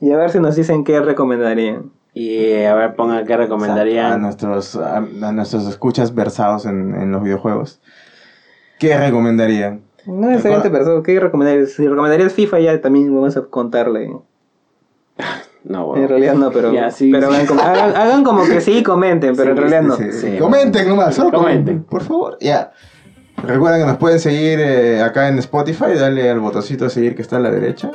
Y 0.00 0.10
a 0.10 0.16
ver 0.16 0.30
si 0.30 0.40
nos 0.40 0.56
dicen 0.56 0.82
qué 0.84 1.00
recomendarían. 1.00 1.92
Y 2.14 2.36
eh, 2.38 2.68
a 2.68 2.74
ver, 2.74 2.94
pongan 2.94 3.24
qué 3.26 3.34
A 3.34 3.36
recomendarían. 3.38 4.20
nuestros, 4.20 4.76
a, 4.76 4.98
a 4.98 5.32
nuestros 5.32 5.66
escuchas 5.66 6.14
versados 6.14 6.66
en, 6.66 6.94
en 6.94 7.10
los 7.12 7.22
videojuegos. 7.22 7.80
¿Qué 8.78 8.96
recomendarían? 8.98 9.80
No 10.06 10.26
necesariamente, 10.28 10.70
pero 10.70 11.02
¿qué 11.02 11.18
recomendarías? 11.20 11.70
Si 11.72 11.86
recomendarías 11.86 12.32
FIFA 12.32 12.58
ya 12.60 12.80
también 12.80 13.14
vamos 13.14 13.36
a 13.36 13.42
contarle. 13.42 14.10
No, 15.64 15.86
bueno. 15.86 16.02
En 16.02 16.08
realidad 16.08 16.34
no, 16.34 16.50
pero, 16.50 16.72
Ya, 16.72 16.90
sí, 16.90 17.12
pero 17.12 17.28
sí. 17.28 17.34
hagan, 17.36 17.46
como, 17.46 17.60
hagan, 17.60 17.94
hagan 17.96 18.24
como 18.24 18.44
que 18.44 18.60
sí 18.60 18.82
comenten, 18.82 19.36
pero 19.36 19.52
en 19.52 19.56
Sí, 19.56 19.60
realidad 19.62 19.82
no. 19.82 19.96
Sí, 19.96 20.10
sí, 20.10 20.32
Sí. 20.32 20.36
Comenten 20.38 20.88
nomás, 20.88 21.14
solo 21.14 21.30
comenten. 21.30 21.62
Comenten. 21.62 21.84
Por 21.84 22.02
favor, 22.02 22.36
ya. 22.40 22.72
Recuerden 23.44 23.82
que 23.82 23.86
nos 23.86 23.96
pueden 23.98 24.18
seguir 24.18 24.58
eh, 24.60 25.00
acá 25.00 25.28
en 25.28 25.38
Spotify, 25.38 25.94
dale 25.96 26.28
al 26.28 26.40
botoncito 26.40 26.82
de 26.82 26.90
seguir 26.90 27.14
que 27.14 27.22
está 27.22 27.36
a 27.36 27.38
la 27.38 27.52
derecha. 27.52 27.92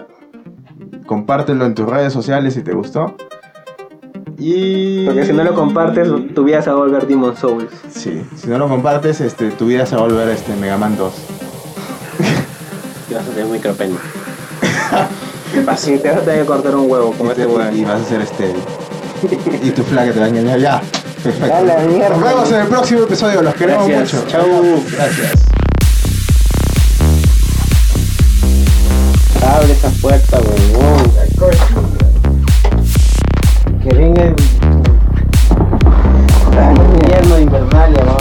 Compártelo 1.05 1.65
en 1.65 1.75
tus 1.75 1.89
redes 1.89 2.13
sociales 2.13 2.53
si 2.53 2.61
te 2.63 2.71
gustó. 2.71 3.17
Y... 4.39 5.05
Porque 5.05 5.25
si 5.25 5.33
no 5.33 5.43
lo 5.43 5.55
compartes, 5.55 6.09
tu 6.35 6.43
vida 6.43 6.61
se 6.61 6.69
va 6.69 6.75
a 6.75 6.79
volver 6.79 7.07
Demon 7.07 7.35
Souls. 7.35 7.71
Sí, 7.89 8.21
si 8.35 8.47
no 8.47 8.59
lo 8.59 8.67
compartes, 8.67 9.19
este, 9.19 9.49
tu 9.51 9.65
vida 9.65 9.85
se 9.85 9.95
va 9.95 10.01
a 10.01 10.05
volver 10.05 10.29
este, 10.29 10.55
Mega 10.55 10.77
Man 10.77 10.95
2. 10.95 11.13
Te 13.09 13.15
vas 13.15 13.25
a 13.25 13.29
tener 13.31 13.45
micropene. 13.45 13.95
¿Qué 15.53 15.61
pasa? 15.61 15.91
Y 15.91 15.97
te 15.97 16.09
vas 16.09 16.17
a 16.17 16.21
tener 16.21 16.41
que 16.41 16.45
cortar 16.45 16.75
un 16.75 16.91
huevo 16.91 17.13
como 17.17 17.31
este, 17.31 17.47
huevo. 17.47 17.75
Y 17.75 17.83
vas 17.83 18.01
a 18.01 18.05
ser 18.05 18.21
este... 18.21 18.53
y 19.63 19.71
tu 19.71 19.83
flaca 19.83 20.11
te 20.11 20.19
va 20.19 20.25
a 20.25 20.29
engañar 20.29 20.59
ya. 20.59 20.81
Perfecto. 21.23 21.55
Mierda. 21.89 22.09
Nos 22.09 22.23
vemos 22.23 22.51
en 22.51 22.61
el 22.61 22.67
próximo 22.67 23.01
episodio. 23.01 23.41
Los 23.41 23.55
queremos 23.55 23.87
Gracias. 23.87 24.23
mucho. 24.23 24.31
Chau. 24.31 24.83
Gracias. 24.91 25.31
Abre 29.43 29.71
esa 29.71 29.89
puerta, 30.01 30.39
weón. 30.39 31.13
La 31.15 31.96
que 33.87 33.95
venga 33.95 34.23
el, 34.23 34.35
invierno 36.95 37.39
invernal, 37.39 37.93
¿no? 37.93 38.16